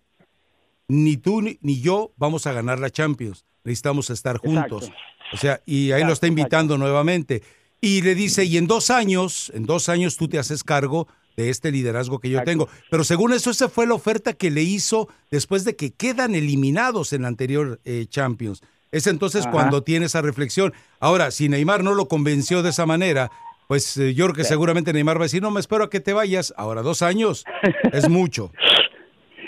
ni 0.88 1.18
tú 1.18 1.42
ni, 1.42 1.58
ni 1.62 1.82
yo 1.82 2.12
vamos 2.18 2.46
a 2.48 2.54
ganar 2.54 2.80
la 2.80 2.90
Champions. 2.90 3.46
Necesitamos 3.64 4.10
estar 4.12 4.38
juntos. 4.38 4.84
Exacto. 4.86 5.06
O 5.34 5.38
sea, 5.38 5.60
y 5.66 5.92
ahí 5.92 6.04
lo 6.04 6.14
está 6.14 6.28
invitando 6.28 6.78
nuevamente. 6.78 7.42
Y 7.82 8.04
le 8.04 8.14
dice, 8.16 8.46
y 8.46 8.58
en 8.58 8.68
dos 8.68 8.90
años, 8.92 9.52
en 9.56 9.66
dos 9.66 9.90
años 9.90 10.16
tú 10.18 10.28
te 10.28 10.38
haces 10.38 10.64
cargo 10.64 11.08
de 11.38 11.50
este 11.50 11.72
liderazgo 11.72 12.20
que 12.20 12.30
yo 12.30 12.44
tengo. 12.44 12.68
Pero 12.90 13.04
según 13.04 13.34
eso, 13.34 13.50
esa 13.52 13.70
fue 13.70 13.88
la 13.88 13.94
oferta 13.94 14.34
que 14.34 14.52
le 14.52 14.62
hizo 14.64 15.08
después 15.32 15.66
de 15.66 15.76
que 15.76 15.92
quedan 15.92 16.36
eliminados 16.36 17.14
en 17.14 17.24
la 17.24 17.28
anterior 17.28 17.80
eh, 17.86 18.06
Champions. 18.08 18.62
Es 18.92 19.08
entonces 19.08 19.42
Ajá. 19.44 19.52
cuando 19.52 19.84
tiene 19.84 20.06
esa 20.06 20.22
reflexión. 20.22 20.74
Ahora, 21.00 21.32
si 21.32 21.50
Neymar 21.50 21.84
no 21.84 21.94
lo 21.94 22.08
convenció 22.08 22.64
de 22.64 22.70
esa 22.70 22.86
manera, 22.86 23.30
pues 23.68 23.98
eh, 23.98 24.14
yo 24.14 24.26
creo 24.26 24.36
que 24.36 24.44
Sí. 24.44 24.50
seguramente 24.50 24.94
Neymar 24.94 25.18
va 25.18 25.24
a 25.24 25.26
decir, 25.26 25.42
no, 25.42 25.52
me 25.52 25.60
espero 25.60 25.84
a 25.86 25.90
que 25.90 26.00
te 26.00 26.14
vayas. 26.14 26.54
Ahora, 26.56 26.82
dos 26.82 27.02
años 27.02 27.44
es 27.92 28.08
mucho. 28.10 28.52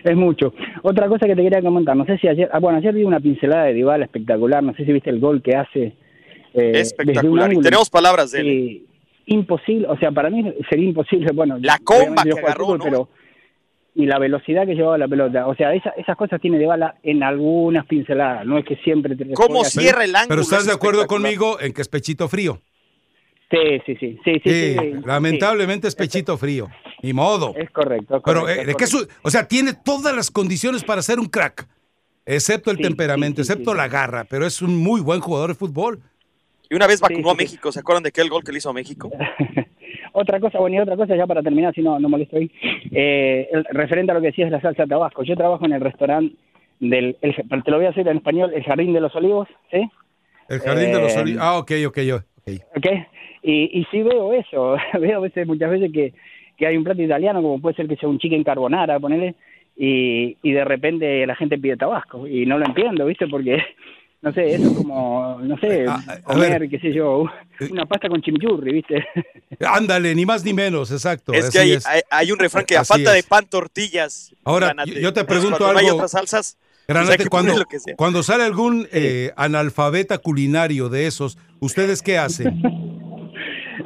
Es 0.04 0.16
mucho. 0.16 0.54
Otra 0.84 1.08
cosa 1.10 1.26
que 1.26 1.36
te 1.36 1.42
quería 1.42 1.62
comentar, 1.62 1.98
no 1.98 2.06
sé 2.06 2.18
si 2.20 2.28
ayer, 2.30 2.48
ah, 2.54 2.60
bueno, 2.60 2.78
ayer 2.78 2.94
vi 2.94 3.04
una 3.04 3.20
pincelada 3.20 3.66
de 3.66 3.74
Dybala 3.74 4.06
espectacular, 4.06 4.64
no 4.64 4.74
sé 4.76 4.86
si 4.86 4.94
viste 4.94 5.10
el 5.10 5.20
gol 5.20 5.42
que 5.42 5.56
hace. 5.56 5.98
eh, 6.54 6.72
Espectacular. 6.76 7.52
Y 7.52 7.60
tenemos 7.60 7.90
palabras 7.90 8.32
de 8.32 8.40
él. 8.40 8.46
Sí, 8.46 8.86
imposible, 9.28 9.88
o 9.88 9.98
sea, 9.98 10.12
para 10.12 10.30
mí 10.30 10.54
sería 10.70 10.90
imposible, 10.90 11.32
bueno, 11.34 11.58
La 11.62 11.78
comba 11.84 12.24
que 12.24 12.32
agarró, 12.32 12.66
fútbol, 12.66 12.78
¿no? 12.80 12.84
pero 12.84 13.10
y 13.96 14.06
la 14.06 14.20
velocidad 14.20 14.66
que 14.68 14.76
llevaba 14.76 14.98
la 14.98 15.08
pelota, 15.08 15.48
o 15.48 15.56
sea, 15.56 15.74
esa- 15.74 15.90
esas 15.98 16.16
cosas 16.16 16.40
tiene 16.40 16.60
Dybala 16.60 16.96
en 17.02 17.24
algunas 17.24 17.86
pinceladas, 17.88 18.46
no 18.46 18.58
es 18.58 18.66
que 18.66 18.76
siempre 18.78 19.16
te 19.16 19.32
¿Cómo 19.34 19.64
cierra 19.64 20.04
el 20.04 20.16
ángulo? 20.16 20.30
Pero 20.30 20.42
estás 20.42 20.60
Es 20.62 20.66
de 20.68 20.74
acuerdo 20.74 21.08
conmigo 21.08 21.60
en 21.60 21.74
que 21.74 21.82
es 21.82 21.88
pechito 21.90 22.28
frío. 22.28 22.62
Sí, 23.50 23.58
sí, 23.86 23.96
sí, 24.00 24.20
sí, 24.26 24.34
sí, 24.34 24.40
Sí, 24.44 24.76
sí, 24.78 24.94
lamentablemente 25.06 25.88
es 25.88 25.96
pechito 25.96 26.38
frío. 26.38 26.68
Ni 27.02 27.14
modo. 27.14 27.54
Es 27.56 27.70
correcto. 27.72 28.18
es 28.18 28.22
Pero, 28.26 28.42
correcto, 28.42 28.50
eh, 28.50 28.62
es 28.62 28.68
¿de 28.68 28.74
qué 28.76 28.86
correcto. 28.86 28.98
su- 29.16 29.28
o 29.28 29.30
sea, 29.32 29.48
tiene 29.48 29.74
todas 29.74 30.16
las 30.16 30.30
condiciones 30.32 30.84
para 30.84 31.02
ser 31.02 31.20
un 31.20 31.28
crack, 31.28 31.68
excepto 32.26 32.72
el 32.72 32.78
Sí, 32.78 32.84
temperamento, 32.84 33.42
sí, 33.42 33.48
sí, 33.48 33.52
excepto 33.54 33.72
sí. 33.72 33.78
la 33.78 33.88
garra, 33.88 34.26
pero 34.26 34.46
es 34.46 34.62
un 34.62 34.76
muy 34.78 35.02
buen 35.02 35.22
jugador 35.22 35.50
de 35.50 35.56
fútbol. 35.56 36.02
Y 36.70 36.76
una 36.76 36.88
vez 36.88 37.00
vacunó 37.02 37.30
Sí, 37.30 37.30
a 37.30 37.32
sí. 37.32 37.38
México. 37.38 37.72
¿Se 37.72 37.80
acuerdan 37.80 38.04
de 38.04 38.10
aquel 38.10 38.30
gol 38.30 38.44
que 38.44 38.52
le 38.52 38.58
hizo 38.60 38.70
a 38.70 38.74
México? 38.74 39.10
Otra 40.14 40.40
cosa, 40.40 40.58
bueno, 40.60 40.78
y 40.78 40.80
otra 40.80 40.96
cosa 40.96 41.16
ya 41.16 41.28
para 41.28 41.44
terminar, 41.44 41.76
si 41.76 41.82
no, 41.82 42.00
no 42.00 42.10
molesto 42.10 42.38
ahí, 42.38 42.50
eh, 42.92 43.48
el- 43.52 43.66
referente 43.70 44.12
a 44.12 44.16
lo 44.16 44.22
que 44.22 44.28
decías 44.28 44.48
de 44.50 44.56
la 44.56 44.62
salsa 44.62 44.84
de 44.84 44.90
Tabasco. 44.90 45.22
Yo 45.24 45.36
trabajo 45.36 45.64
en 45.66 45.74
el 45.74 45.82
restaurante 45.82 46.36
del, 46.80 47.16
el- 47.22 47.36
te 47.64 47.70
lo 47.72 47.78
voy 47.78 47.86
a 47.86 47.90
decir 47.90 48.08
en 48.08 48.18
español, 48.18 48.52
el 48.56 48.64
Jardín 48.64 48.94
de 48.94 49.00
los 49.02 49.16
Olivos, 49.16 49.48
¿sí? 49.70 49.88
El 50.50 50.60
jardín 50.62 50.92
de 50.92 51.02
los 51.02 51.16
Eh, 51.16 51.20
olivos. 51.20 51.44
Ah, 51.44 51.58
ok, 51.60 51.72
ok, 51.88 52.00
yo. 52.00 52.16
ok. 52.16 52.50
¿Ok? 52.78 52.88
Y, 53.44 53.80
y 53.80 53.86
sí 53.92 54.02
veo 54.02 54.34
eso, 54.34 54.78
veo 55.00 55.18
a 55.18 55.22
veces, 55.22 55.46
muchas 55.46 55.70
veces 55.70 55.92
que, 55.94 56.14
que 56.58 56.66
hay 56.66 56.78
un 56.78 56.84
plato 56.84 57.02
italiano, 57.02 57.42
como 57.42 57.62
puede 57.62 57.76
ser 57.76 57.88
que 57.88 57.98
sea 57.98 58.10
un 58.10 58.18
chicken 58.18 58.44
carbonara, 58.44 59.00
ponele, 59.00 59.36
y, 59.76 60.36
y 60.42 60.52
de 60.52 60.66
repente 60.66 61.28
la 61.28 61.36
gente 61.36 61.60
pide 61.60 61.78
tabasco, 61.78 62.26
y 62.28 62.46
no 62.48 62.58
lo 62.58 62.66
entiendo, 62.66 63.06
¿viste? 63.06 63.28
Porque, 63.28 63.62
no 64.22 64.34
sé, 64.34 64.56
eso 64.56 64.68
es 64.70 64.74
como, 64.76 65.40
no 65.42 65.58
sé, 65.60 65.86
a 65.88 66.22
comer, 66.24 66.60
ver. 66.62 66.70
qué 66.70 66.80
sé 66.80 66.92
yo, 66.94 67.26
una 67.72 67.86
pasta 67.86 68.10
con 68.10 68.22
chimichurri, 68.22 68.74
¿viste? 68.74 69.06
Ándale, 69.66 70.14
ni 70.16 70.26
más 70.26 70.44
ni 70.44 70.54
menos, 70.54 70.92
exacto. 70.92 71.34
es 71.34 71.50
que 71.52 71.60
hay, 71.60 71.72
es. 71.74 71.86
hay, 71.86 72.02
hay 72.10 72.32
un 72.32 72.40
refrán 72.40 72.66
que 72.66 72.76
a 72.78 72.82
Así 72.82 72.94
falta 72.94 73.14
de 73.14 73.24
pan, 73.24 73.46
tortillas. 73.48 74.34
Ahora, 74.44 74.68
granate. 74.68 74.92
yo- 74.92 75.00
yo 75.00 75.14
te 75.14 75.24
pregunto 75.24 75.58
Cuando 75.58 75.74
no 75.74 75.80
hay 75.80 75.86
algo, 75.86 75.98
otras 75.98 76.12
salsas, 76.12 76.58
pues 76.60 76.88
Granate, 76.88 77.28
cuando, 77.30 77.54
cuando 77.98 78.24
sale 78.24 78.44
algún 78.44 78.88
eh, 78.94 79.32
analfabeta 79.36 80.18
culinario 80.20 80.88
de 80.90 81.06
esos, 81.08 81.38
¿ustedes 81.60 82.02
qué 82.02 82.18
hacen? 82.18 82.62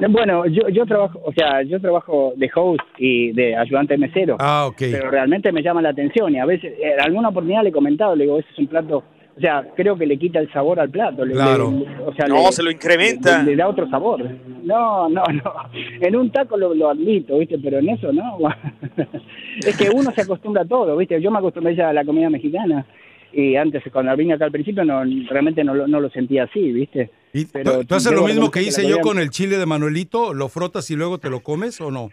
Bueno, 0.09 0.47
yo, 0.47 0.67
yo 0.69 0.85
trabajo, 0.85 1.21
o 1.23 1.31
sea, 1.33 1.61
yo 1.61 1.79
trabajo 1.79 2.33
de 2.35 2.49
host 2.55 2.81
y 2.97 3.33
de 3.33 3.55
ayudante 3.55 3.97
mesero. 3.99 4.35
Ah, 4.39 4.65
ok. 4.67 4.77
Pero 4.79 5.11
realmente 5.11 5.51
me 5.51 5.61
llama 5.61 5.81
la 5.81 5.89
atención 5.89 6.33
y 6.33 6.39
a 6.39 6.45
veces, 6.45 6.73
en 6.81 6.99
alguna 6.99 7.29
oportunidad 7.29 7.61
le 7.61 7.69
he 7.69 7.73
comentado, 7.73 8.15
le 8.15 8.23
digo, 8.23 8.39
ese 8.39 8.49
es 8.51 8.57
un 8.57 8.67
plato, 8.67 9.03
o 9.35 9.39
sea, 9.39 9.65
creo 9.75 9.97
que 9.97 10.05
le 10.05 10.17
quita 10.17 10.39
el 10.39 10.51
sabor 10.51 10.79
al 10.79 10.89
plato. 10.89 11.23
le- 11.25 11.33
Claro. 11.33 11.71
le- 11.71 12.03
o 12.05 12.13
sea, 12.13 12.25
No, 12.27 12.45
le- 12.45 12.51
se 12.51 12.63
lo 12.63 12.71
incrementa. 12.71 13.43
Le, 13.43 13.51
le 13.51 13.55
da 13.55 13.67
otro 13.67 13.89
sabor. 13.89 14.23
No, 14.63 15.09
no, 15.09 15.23
no. 15.25 15.53
En 15.99 16.15
un 16.15 16.31
taco 16.31 16.57
lo, 16.57 16.73
lo 16.73 16.89
admito, 16.89 17.37
¿viste? 17.39 17.57
Pero 17.59 17.79
en 17.79 17.89
eso 17.89 18.11
no. 18.11 18.37
es 19.65 19.77
que 19.77 19.89
uno 19.89 20.11
se 20.11 20.21
acostumbra 20.21 20.63
a 20.63 20.65
todo, 20.65 20.95
¿viste? 20.97 21.21
Yo 21.21 21.31
me 21.31 21.39
acostumbré 21.39 21.75
ya 21.75 21.89
a 21.89 21.93
la 21.93 22.03
comida 22.05 22.29
mexicana 22.29 22.85
y 23.33 23.55
antes, 23.55 23.81
cuando 23.93 24.13
vine 24.17 24.33
acá 24.33 24.45
al 24.45 24.51
principio, 24.51 24.83
no 24.83 25.03
realmente 25.29 25.63
no, 25.63 25.73
lo- 25.73 25.87
no 25.87 25.99
lo 26.01 26.09
sentía 26.09 26.43
así, 26.43 26.71
¿viste? 26.71 27.09
¿Y 27.33 27.45
Pero 27.45 27.85
¿Tú, 27.85 27.95
haces 27.95 28.11
lo 28.11 28.25
mismo 28.25 28.51
que 28.51 28.61
hice 28.61 28.85
yo 28.87 28.99
con 28.99 29.17
el 29.17 29.29
chile 29.29 29.57
de 29.57 29.65
Manuelito? 29.65 30.33
¿Lo 30.33 30.49
frotas 30.49 30.91
y 30.91 30.95
luego 30.97 31.17
te 31.17 31.29
lo 31.29 31.39
comes 31.41 31.79
o 31.79 31.89
no? 31.91 32.09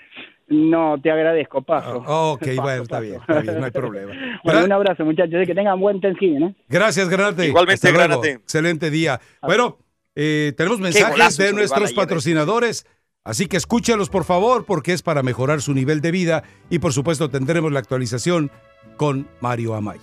No, 0.48 0.96
te 1.02 1.10
agradezco, 1.10 1.62
paso. 1.62 2.02
Ah, 2.06 2.32
ok, 2.32 2.46
bueno, 2.62 2.82
está 2.82 3.00
bien, 3.00 3.16
está 3.16 3.40
bien, 3.40 3.58
no 3.58 3.64
hay 3.64 3.70
problema. 3.70 4.12
Bueno, 4.44 4.64
un 4.64 4.72
abrazo, 4.72 5.04
muchachos. 5.04 5.42
y 5.42 5.46
Que 5.46 5.54
tengan 5.54 5.78
buen 5.78 6.00
Thanksgiving, 6.00 6.42
¿eh? 6.42 6.54
Gracias, 6.68 7.08
Granate. 7.08 7.46
Igualmente, 7.48 7.88
Hasta 7.88 7.90
luego. 7.90 8.20
Granate. 8.20 8.30
Excelente 8.42 8.90
día. 8.90 9.20
Bueno, 9.42 9.78
eh, 10.14 10.52
tenemos 10.56 10.80
mensajes 10.80 11.10
golazo 11.10 11.42
de 11.42 11.52
nuestros 11.52 11.92
patrocinadores, 11.92 12.86
así 13.24 13.46
que 13.46 13.56
escúchalos, 13.56 14.08
por 14.08 14.24
favor, 14.24 14.64
porque 14.64 14.92
es 14.92 15.02
para 15.02 15.22
mejorar 15.22 15.60
su 15.60 15.74
nivel 15.74 16.00
de 16.00 16.12
vida 16.12 16.44
y, 16.70 16.78
por 16.78 16.92
supuesto, 16.92 17.28
tendremos 17.28 17.72
la 17.72 17.80
actualización 17.80 18.50
con 18.96 19.28
Mario 19.40 19.74
Amaya. 19.74 20.00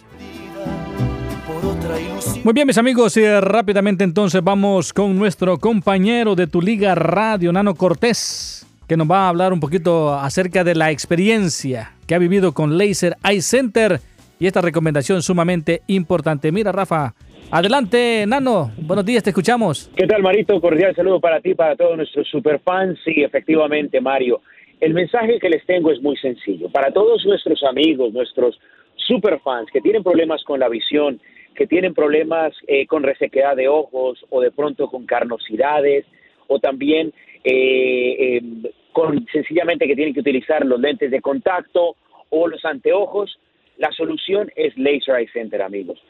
Muy 2.44 2.54
bien, 2.54 2.68
mis 2.68 2.78
amigos, 2.78 3.18
y 3.18 3.26
rápidamente 3.40 4.04
entonces 4.04 4.44
vamos 4.44 4.94
con 4.94 5.18
nuestro 5.18 5.58
compañero 5.58 6.36
de 6.36 6.48
tu 6.48 6.62
liga 6.62 6.94
radio, 6.94 7.52
Nano 7.52 7.74
Cortés, 7.76 8.66
que 8.88 8.98
nos 8.98 9.10
va 9.10 9.26
a 9.26 9.30
hablar 9.30 9.52
un 9.54 9.60
poquito 9.60 10.14
acerca 10.14 10.64
de 10.64 10.76
la 10.76 10.92
experiencia 10.92 11.92
que 12.08 12.14
ha 12.14 12.20
vivido 12.20 12.54
con 12.54 12.78
Laser 12.78 13.16
Eye 13.24 13.42
Center 13.42 14.00
y 14.40 14.48
esta 14.48 14.62
recomendación 14.62 15.22
sumamente 15.22 15.82
importante. 15.88 16.52
Mira, 16.52 16.72
Rafa, 16.72 17.14
adelante, 17.50 18.26
Nano, 18.28 18.72
buenos 18.78 19.06
días, 19.06 19.24
te 19.24 19.32
escuchamos. 19.32 19.90
¿Qué 19.96 20.06
tal, 20.06 20.22
Marito? 20.22 20.60
Cordial 20.62 20.96
saludo 20.96 21.20
para 21.20 21.42
ti, 21.42 21.56
para 21.56 21.76
todos 21.76 21.98
nuestros 21.98 22.28
superfans. 22.30 23.00
Sí, 23.04 23.24
efectivamente, 23.24 24.00
Mario. 24.02 24.42
El 24.80 24.94
mensaje 24.94 25.40
que 25.40 25.50
les 25.50 25.66
tengo 25.66 25.92
es 25.92 26.02
muy 26.02 26.18
sencillo. 26.18 26.70
Para 26.70 26.92
todos 26.92 27.26
nuestros 27.26 27.64
amigos, 27.64 28.14
nuestros 28.14 28.60
superfans 28.96 29.70
que 29.72 29.82
tienen 29.82 30.04
problemas 30.04 30.44
con 30.44 30.60
la 30.60 30.70
visión, 30.70 31.20
que 31.56 31.66
tienen 31.66 31.94
problemas 31.94 32.54
eh, 32.68 32.86
con 32.86 33.02
resequedad 33.02 33.56
de 33.56 33.68
ojos 33.68 34.24
o 34.30 34.42
de 34.42 34.52
pronto 34.52 34.90
con 34.90 35.06
carnosidades 35.06 36.06
o 36.48 36.60
también 36.60 37.14
eh, 37.46 38.38
em, 38.38 38.64
con 38.92 39.26
sencillamente 39.32 39.88
que 39.88 39.96
tienen 39.96 40.14
que 40.14 40.22
utilizar 40.22 40.66
los 40.66 40.80
lentes 40.80 41.12
de 41.12 41.22
contacto 41.22 41.96
o 42.30 42.48
los 42.48 42.66
anteojos, 42.66 43.40
la 43.78 43.92
solución 43.92 44.52
es 44.56 44.76
Laser 44.78 45.20
Eye 45.20 45.30
Center, 45.32 45.62
amigos. 45.62 46.02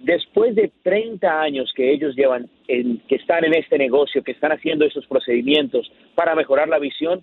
Después 0.00 0.56
de 0.56 0.72
30 0.82 1.40
años 1.40 1.72
que 1.76 1.92
ellos 1.92 2.16
llevan, 2.16 2.48
en, 2.66 2.98
que 3.06 3.14
están 3.14 3.44
en 3.44 3.54
este 3.54 3.78
negocio, 3.78 4.24
que 4.24 4.32
están 4.32 4.50
haciendo 4.50 4.84
esos 4.84 5.06
procedimientos 5.06 5.92
para 6.16 6.34
mejorar 6.34 6.68
la 6.68 6.80
visión, 6.80 7.22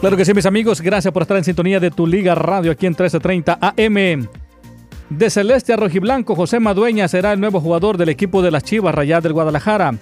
Claro 0.00 0.16
que 0.16 0.24
sí, 0.24 0.32
mis 0.34 0.46
amigos, 0.46 0.80
gracias 0.80 1.12
por 1.12 1.22
estar 1.22 1.36
en 1.36 1.44
sintonía 1.44 1.78
de 1.80 1.90
Tu 1.90 2.06
Liga 2.06 2.34
Radio 2.34 2.72
aquí 2.72 2.86
en 2.86 2.92
1330 2.92 3.58
AM. 3.60 4.26
De 5.10 5.28
Celeste 5.30 5.72
a 5.72 5.76
Rojiblanco, 5.76 6.34
José 6.34 6.60
Madueña 6.60 7.08
será 7.08 7.32
el 7.32 7.40
nuevo 7.40 7.60
jugador 7.60 7.98
del 7.98 8.08
equipo 8.08 8.42
de 8.42 8.50
las 8.50 8.64
Chivas 8.64 8.94
Rayadas 8.94 9.22
del 9.22 9.34
Guadalajara. 9.34 9.94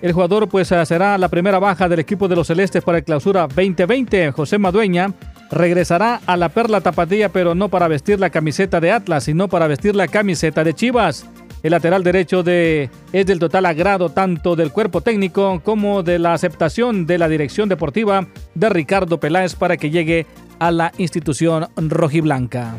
El 0.00 0.12
jugador 0.12 0.48
pues 0.48 0.72
eh, 0.72 0.86
será 0.86 1.18
la 1.18 1.28
primera 1.28 1.58
baja 1.58 1.88
del 1.88 1.98
equipo 1.98 2.28
de 2.28 2.36
los 2.36 2.46
Celestes 2.46 2.82
para 2.82 2.98
el 2.98 3.04
clausura 3.04 3.42
2020. 3.42 4.32
José 4.32 4.58
Madueña 4.58 5.12
regresará 5.50 6.20
a 6.24 6.36
la 6.36 6.48
Perla 6.48 6.80
Tapatía, 6.80 7.30
pero 7.30 7.54
no 7.54 7.68
para 7.68 7.88
vestir 7.88 8.20
la 8.20 8.30
camiseta 8.30 8.80
de 8.80 8.92
Atlas, 8.92 9.24
sino 9.24 9.48
para 9.48 9.66
vestir 9.66 9.94
la 9.94 10.08
camiseta 10.08 10.64
de 10.64 10.74
Chivas. 10.74 11.26
El 11.62 11.72
lateral 11.72 12.04
derecho 12.04 12.44
de, 12.44 12.88
es 13.12 13.26
del 13.26 13.40
total 13.40 13.66
agrado 13.66 14.10
tanto 14.10 14.54
del 14.54 14.70
cuerpo 14.70 15.00
técnico 15.00 15.60
como 15.64 16.04
de 16.04 16.20
la 16.20 16.32
aceptación 16.32 17.04
de 17.06 17.18
la 17.18 17.28
dirección 17.28 17.68
deportiva 17.68 18.28
de 18.54 18.68
Ricardo 18.68 19.18
Peláez 19.18 19.56
para 19.56 19.76
que 19.76 19.90
llegue 19.90 20.26
a 20.60 20.70
la 20.70 20.92
institución 20.98 21.66
rojiblanca. 21.76 22.76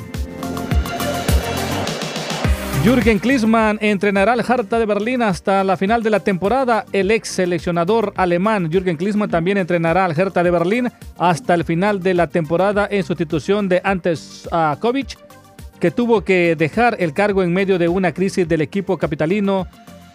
Jürgen 2.82 3.20
Klinsmann 3.20 3.78
entrenará 3.82 4.32
al 4.32 4.40
Hertha 4.40 4.80
de 4.80 4.86
Berlín 4.86 5.22
hasta 5.22 5.66
la 5.66 5.76
final 5.76 6.02
de 6.02 6.10
la 6.10 6.22
temporada. 6.22 6.86
El 6.94 7.12
ex 7.12 7.28
seleccionador 7.28 8.14
alemán 8.16 8.72
Jürgen 8.72 8.96
Klinsmann 8.96 9.30
también 9.30 9.58
entrenará 9.58 10.06
al 10.06 10.18
Hertha 10.18 10.44
de 10.44 10.50
Berlín 10.50 10.90
hasta 11.18 11.56
el 11.56 11.66
final 11.66 12.02
de 12.02 12.14
la 12.14 12.28
temporada 12.28 12.88
en 12.90 13.04
sustitución 13.04 13.68
de 13.68 13.82
Antes 13.84 14.48
Kovic, 14.80 15.18
que 15.82 15.92
tuvo 15.92 16.22
que 16.22 16.56
dejar 16.56 16.96
el 17.00 17.14
cargo 17.14 17.44
en 17.44 17.52
medio 17.52 17.78
de 17.78 17.90
una 17.90 18.14
crisis 18.14 18.48
del 18.48 18.62
equipo 18.62 18.98
capitalino, 18.98 19.68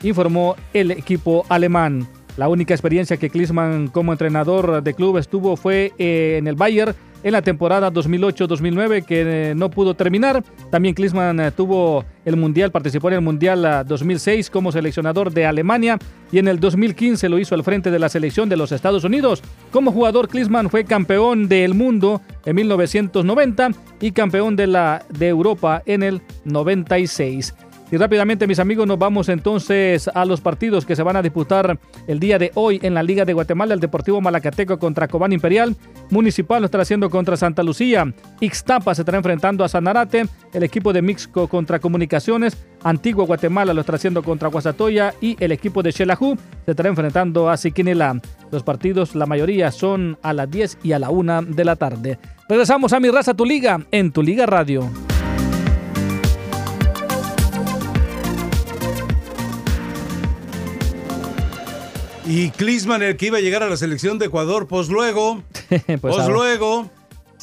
informó 0.03 0.57
el 0.73 0.91
equipo 0.91 1.45
alemán. 1.51 2.09
La 2.39 2.49
única 2.49 2.73
experiencia 2.73 3.19
que 3.19 3.29
Klinsmann 3.29 3.89
como 3.89 4.11
entrenador 4.11 4.83
de 4.83 4.95
club 4.95 5.19
estuvo 5.19 5.57
fue 5.57 5.93
eh, 5.99 6.37
en 6.39 6.49
el 6.49 6.57
Bayern 6.57 6.95
en 7.25 7.33
la 7.33 7.43
temporada 7.43 7.91
2008-2009 7.91 9.05
que 9.05 9.51
eh, 9.51 9.55
no 9.57 9.71
pudo 9.71 9.95
terminar. 9.95 10.45
También 10.71 10.95
Klinsmann 10.95 11.41
eh, 11.41 11.51
tuvo 11.51 12.05
el 12.25 12.37
Mundial, 12.37 12.71
participó 12.71 13.09
en 13.09 13.15
el 13.15 13.21
Mundial 13.23 13.85
2006 13.87 14.47
ah, 14.47 14.53
como 14.53 14.71
seleccionador 14.71 15.33
de 15.33 15.47
Alemania 15.47 15.99
y 16.31 16.39
en 16.39 16.49
el 16.49 16.61
2015 16.61 17.29
lo 17.29 17.39
hizo 17.39 17.55
al 17.55 17.65
frente 17.65 17.91
de 17.91 17.99
la 17.99 18.09
selección 18.09 18.49
de 18.49 18.57
los 18.57 18.73
Estados 18.73 19.05
Unidos. 19.05 19.43
Como 19.73 19.91
jugador, 19.91 20.29
Klinsmann 20.29 20.71
fue 20.71 20.85
campeón 20.85 21.49
del 21.49 21.75
mundo 21.75 22.21
en 22.45 22.57
1990 22.57 23.71
y 24.01 24.13
campeón 24.13 24.55
de, 24.55 24.67
la, 24.67 25.05
de 25.09 25.29
Europa 25.29 25.83
en 25.87 26.03
el 26.03 26.21
96. 26.45 27.55
Y 27.95 27.97
rápidamente, 27.97 28.49
mis 28.49 28.59
amigos, 28.59 28.89
nos 28.89 28.99
vamos 28.99 29.29
entonces 29.29 30.11
a 30.13 30.25
los 30.25 30.41
partidos 30.41 30.85
que 30.85 30.97
se 30.97 31.05
van 31.05 31.15
a 31.15 31.23
disputar 31.23 31.79
el 32.09 32.19
día 32.19 32.41
de 32.41 32.51
hoy 32.57 32.81
en 32.83 32.93
la 32.93 33.05
Liga 33.05 33.25
de 33.25 33.33
Guatemala. 33.33 33.73
El 33.73 33.79
Deportivo 33.79 34.21
Malacateco 34.21 34.81
contra 34.81 35.07
Cobán 35.07 35.33
Imperial. 35.33 35.77
Municipal 36.11 36.61
lo 36.61 36.65
estará 36.65 36.83
haciendo 36.83 37.09
contra 37.09 37.37
Santa 37.37 37.63
Lucía. 37.63 38.13
Ixtapa 38.41 38.97
se 38.97 39.03
estará 39.03 39.19
enfrentando 39.19 39.63
a 39.63 39.69
Sanarate. 39.69 40.27
El 40.53 40.65
equipo 40.65 40.93
de 40.93 41.03
Mixco 41.03 41.47
contra 41.47 41.79
Comunicaciones. 41.79 42.57
Antigua 42.83 43.27
Guatemala 43.27 43.73
lo 43.73 43.83
estará 43.83 43.95
haciendo 43.95 44.25
contra 44.25 44.49
Guasatoya. 44.49 45.15
Y 45.21 45.37
el 45.39 45.53
equipo 45.53 45.81
de 45.85 45.93
Xelajú 45.93 46.37
se 46.65 46.73
estará 46.73 46.89
enfrentando 46.89 47.49
a 47.49 47.57
Siquinela. 47.57 48.21
Los 48.51 48.65
partidos, 48.65 49.15
la 49.15 49.27
mayoría, 49.27 49.71
son 49.71 50.19
a 50.21 50.33
las 50.33 50.51
10 50.51 50.79
y 50.83 50.95
a 50.95 50.99
la 50.99 51.11
1 51.11 51.43
de 51.43 51.65
la 51.65 51.77
tarde. 51.77 52.19
Regresamos 52.49 52.93
a 52.93 52.99
Mi 52.99 53.09
Raza 53.09 53.35
Tu 53.35 53.45
Liga 53.45 53.87
en 53.93 54.11
Tu 54.11 54.21
Liga 54.21 54.47
Radio. 54.47 54.91
Y 62.27 62.51
Klisman, 62.51 63.03
el 63.03 63.17
que 63.17 63.27
iba 63.27 63.39
a 63.39 63.41
llegar 63.41 63.63
a 63.63 63.69
la 63.69 63.77
selección 63.77 64.19
de 64.19 64.27
Ecuador, 64.27 64.67
pues 64.67 64.89
luego, 64.89 65.43
pues, 65.69 66.01
pues 66.01 66.29
luego. 66.29 66.91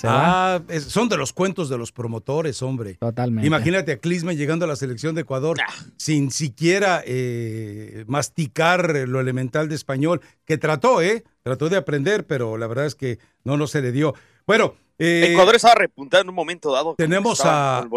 Ah, 0.03 0.61
son 0.87 1.09
de 1.09 1.17
los 1.17 1.33
cuentos 1.33 1.69
de 1.69 1.77
los 1.77 1.91
promotores, 1.91 2.63
hombre. 2.63 2.95
Totalmente. 2.95 3.45
Imagínate 3.45 3.91
a 3.91 3.97
Klisman 3.97 4.35
llegando 4.35 4.65
a 4.65 4.67
la 4.67 4.75
selección 4.75 5.13
de 5.13 5.21
Ecuador 5.21 5.57
ah. 5.61 5.71
sin 5.97 6.31
siquiera 6.31 7.03
eh, 7.05 8.05
masticar 8.07 8.95
lo 9.07 9.19
elemental 9.19 9.69
de 9.69 9.75
español, 9.75 10.21
que 10.45 10.57
trató, 10.57 11.03
¿eh? 11.03 11.23
Trató 11.43 11.69
de 11.69 11.77
aprender, 11.77 12.25
pero 12.25 12.57
la 12.57 12.65
verdad 12.65 12.87
es 12.87 12.95
que 12.95 13.19
no, 13.43 13.57
no 13.57 13.67
se 13.67 13.81
le 13.81 13.91
dio. 13.91 14.15
Bueno. 14.47 14.75
Eh, 14.97 15.29
Ecuador 15.31 15.55
estaba 15.55 15.75
repuntando 15.75 16.23
en 16.23 16.29
un 16.29 16.35
momento 16.35 16.71
dado. 16.71 16.95
Tenemos 16.95 17.41
a. 17.43 17.87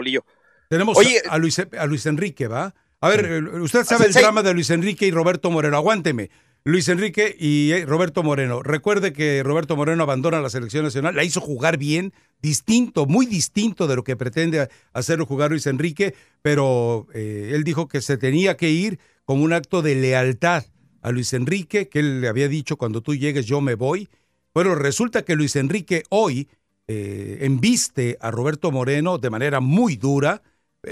Tenemos 0.69 0.99
a, 1.29 1.39
Luis, 1.39 1.59
a 1.79 1.87
Luis 1.87 2.07
Enrique, 2.07 2.49
¿va? 2.49 2.75
A 3.01 3.09
ver, 3.09 3.45
usted 3.61 3.85
sabe 3.85 4.07
el 4.07 4.13
drama 4.13 4.43
de 4.43 4.55
Luis 4.55 4.71
Enrique 4.71 5.07
y 5.07 5.11
Roberto 5.11 5.51
Moreno. 5.51 5.77
Aguánteme. 5.77 6.31
Luis 6.67 6.89
Enrique 6.89 7.37
y 7.39 7.73
eh, 7.73 7.85
Roberto 7.85 8.23
Moreno. 8.23 8.63
Recuerde 8.63 9.13
que 9.13 9.43
Roberto 9.43 9.77
Moreno 9.77 10.03
abandona 10.03 10.41
la 10.41 10.49
selección 10.49 10.83
nacional, 10.83 11.15
la 11.15 11.23
hizo 11.23 11.43
jugar 11.43 11.77
bien, 11.77 12.15
distinto, 12.41 13.05
muy 13.05 13.27
distinto 13.27 13.87
de 13.87 13.97
lo 13.97 14.03
que 14.03 14.17
pretende 14.17 14.71
hacerlo 14.95 15.27
jugar 15.27 15.51
Luis 15.51 15.67
Enrique, 15.67 16.15
pero 16.41 17.07
eh, 17.13 17.51
él 17.53 17.65
dijo 17.65 17.87
que 17.87 18.01
se 18.01 18.17
tenía 18.17 18.57
que 18.57 18.71
ir 18.71 18.99
como 19.27 19.45
un 19.45 19.53
acto 19.53 19.83
de 19.83 19.95
lealtad 19.95 20.65
a 21.03 21.11
Luis 21.11 21.35
Enrique, 21.35 21.91
que 21.91 21.99
él 21.99 22.23
le 22.23 22.29
había 22.29 22.49
dicho 22.49 22.79
cuando 22.79 23.03
tú 23.03 23.15
llegues 23.15 23.45
yo 23.45 23.61
me 23.61 23.75
voy. 23.75 24.09
Bueno, 24.55 24.75
resulta 24.75 25.23
que 25.23 25.37
Luis 25.37 25.57
Enrique 25.57 26.05
hoy 26.09 26.49
eh, 26.89 27.41
embiste 27.43 28.17
a 28.23 28.31
Roberto 28.31 28.71
Moreno 28.71 29.19
de 29.19 29.29
manera 29.29 29.61
muy 29.61 29.97
dura. 29.97 30.41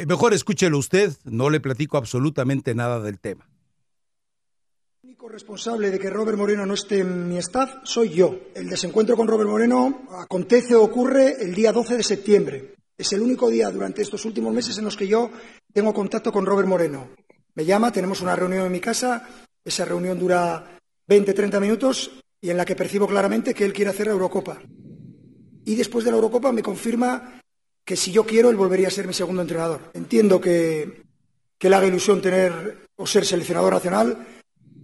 Mejor 0.06 0.34
escúchelo 0.34 0.76
usted, 0.76 1.16
no 1.24 1.48
le 1.48 1.60
platico 1.60 1.96
absolutamente 1.96 2.74
nada 2.74 3.00
del 3.00 3.18
tema. 3.18 3.48
Responsable 5.32 5.90
de 5.90 5.98
que 5.98 6.10
Robert 6.10 6.36
Moreno 6.36 6.66
no 6.66 6.74
esté 6.74 6.98
en 6.98 7.26
mi 7.26 7.38
staff 7.38 7.76
soy 7.84 8.10
yo. 8.10 8.38
El 8.54 8.68
desencuentro 8.68 9.16
con 9.16 9.26
Robert 9.26 9.48
Moreno 9.48 10.02
acontece 10.18 10.74
o 10.74 10.82
ocurre 10.82 11.36
el 11.40 11.54
día 11.54 11.72
12 11.72 11.96
de 11.96 12.02
septiembre. 12.02 12.74
Es 12.98 13.14
el 13.14 13.22
único 13.22 13.48
día 13.48 13.70
durante 13.70 14.02
estos 14.02 14.26
últimos 14.26 14.52
meses 14.52 14.76
en 14.76 14.84
los 14.84 14.94
que 14.94 15.08
yo 15.08 15.30
tengo 15.72 15.94
contacto 15.94 16.30
con 16.30 16.44
Robert 16.44 16.68
Moreno. 16.68 17.08
Me 17.54 17.64
llama, 17.64 17.90
tenemos 17.90 18.20
una 18.20 18.36
reunión 18.36 18.66
en 18.66 18.72
mi 18.72 18.80
casa, 18.80 19.26
esa 19.64 19.86
reunión 19.86 20.18
dura 20.18 20.78
20-30 21.08 21.60
minutos 21.60 22.10
y 22.38 22.50
en 22.50 22.58
la 22.58 22.66
que 22.66 22.76
percibo 22.76 23.06
claramente 23.06 23.54
que 23.54 23.64
él 23.64 23.72
quiere 23.72 23.90
hacer 23.90 24.08
la 24.08 24.12
Eurocopa 24.12 24.60
y 25.64 25.74
después 25.74 26.04
de 26.04 26.10
la 26.10 26.16
Eurocopa 26.16 26.52
me 26.52 26.62
confirma 26.62 27.40
que 27.84 27.96
si 27.96 28.12
yo 28.12 28.24
quiero, 28.24 28.50
él 28.50 28.56
volvería 28.56 28.88
a 28.88 28.90
ser 28.90 29.06
mi 29.06 29.14
segundo 29.14 29.42
entrenador. 29.42 29.80
Entiendo 29.94 30.40
que, 30.40 31.04
que 31.58 31.70
le 31.70 31.76
haga 31.76 31.86
ilusión 31.86 32.20
tener 32.20 32.86
o 32.96 33.06
ser 33.06 33.24
seleccionador 33.24 33.72
nacional, 33.72 34.26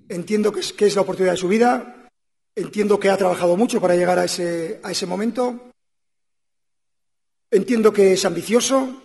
entiendo 0.09 0.53
que 0.53 0.61
es, 0.61 0.73
que 0.73 0.87
es 0.87 0.95
la 0.95 1.03
oportunidad 1.03 1.35
de 1.35 1.39
su 1.39 1.49
vida, 1.49 2.09
entiendo 2.55 2.99
que 2.99 3.11
ha 3.11 3.17
trabajado 3.17 3.57
mucho 3.57 3.81
para 3.81 3.95
llegar 3.95 4.19
a 4.19 4.25
ese, 4.25 4.81
a 4.83 4.91
ese 4.91 5.07
momento, 5.07 5.71
entiendo 7.51 7.93
que 7.93 8.13
es 8.13 8.25
ambicioso, 8.25 9.03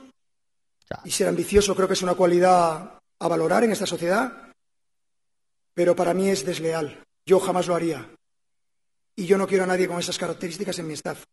y 1.03 1.11
ser 1.11 1.27
ambicioso 1.27 1.75
creo 1.75 1.87
que 1.87 1.93
es 1.93 2.01
una 2.01 2.15
cualidad 2.15 2.99
a 3.19 3.27
valorar 3.27 3.63
en 3.63 3.71
esta 3.71 3.85
sociedad, 3.85 4.51
pero 5.73 5.95
para 5.95 6.13
mí 6.13 6.29
es 6.29 6.45
desleal. 6.45 7.03
Yo 7.25 7.39
jamás 7.39 7.67
lo 7.67 7.75
haría. 7.75 8.09
Y 9.15 9.25
yo 9.25 9.37
no 9.37 9.47
quiero 9.47 9.63
a 9.63 9.67
nadie 9.67 9.87
con 9.87 9.99
esas 9.99 10.17
características 10.17 10.77
en 10.79 10.87
mi 10.87 10.93
staff. 10.93 11.23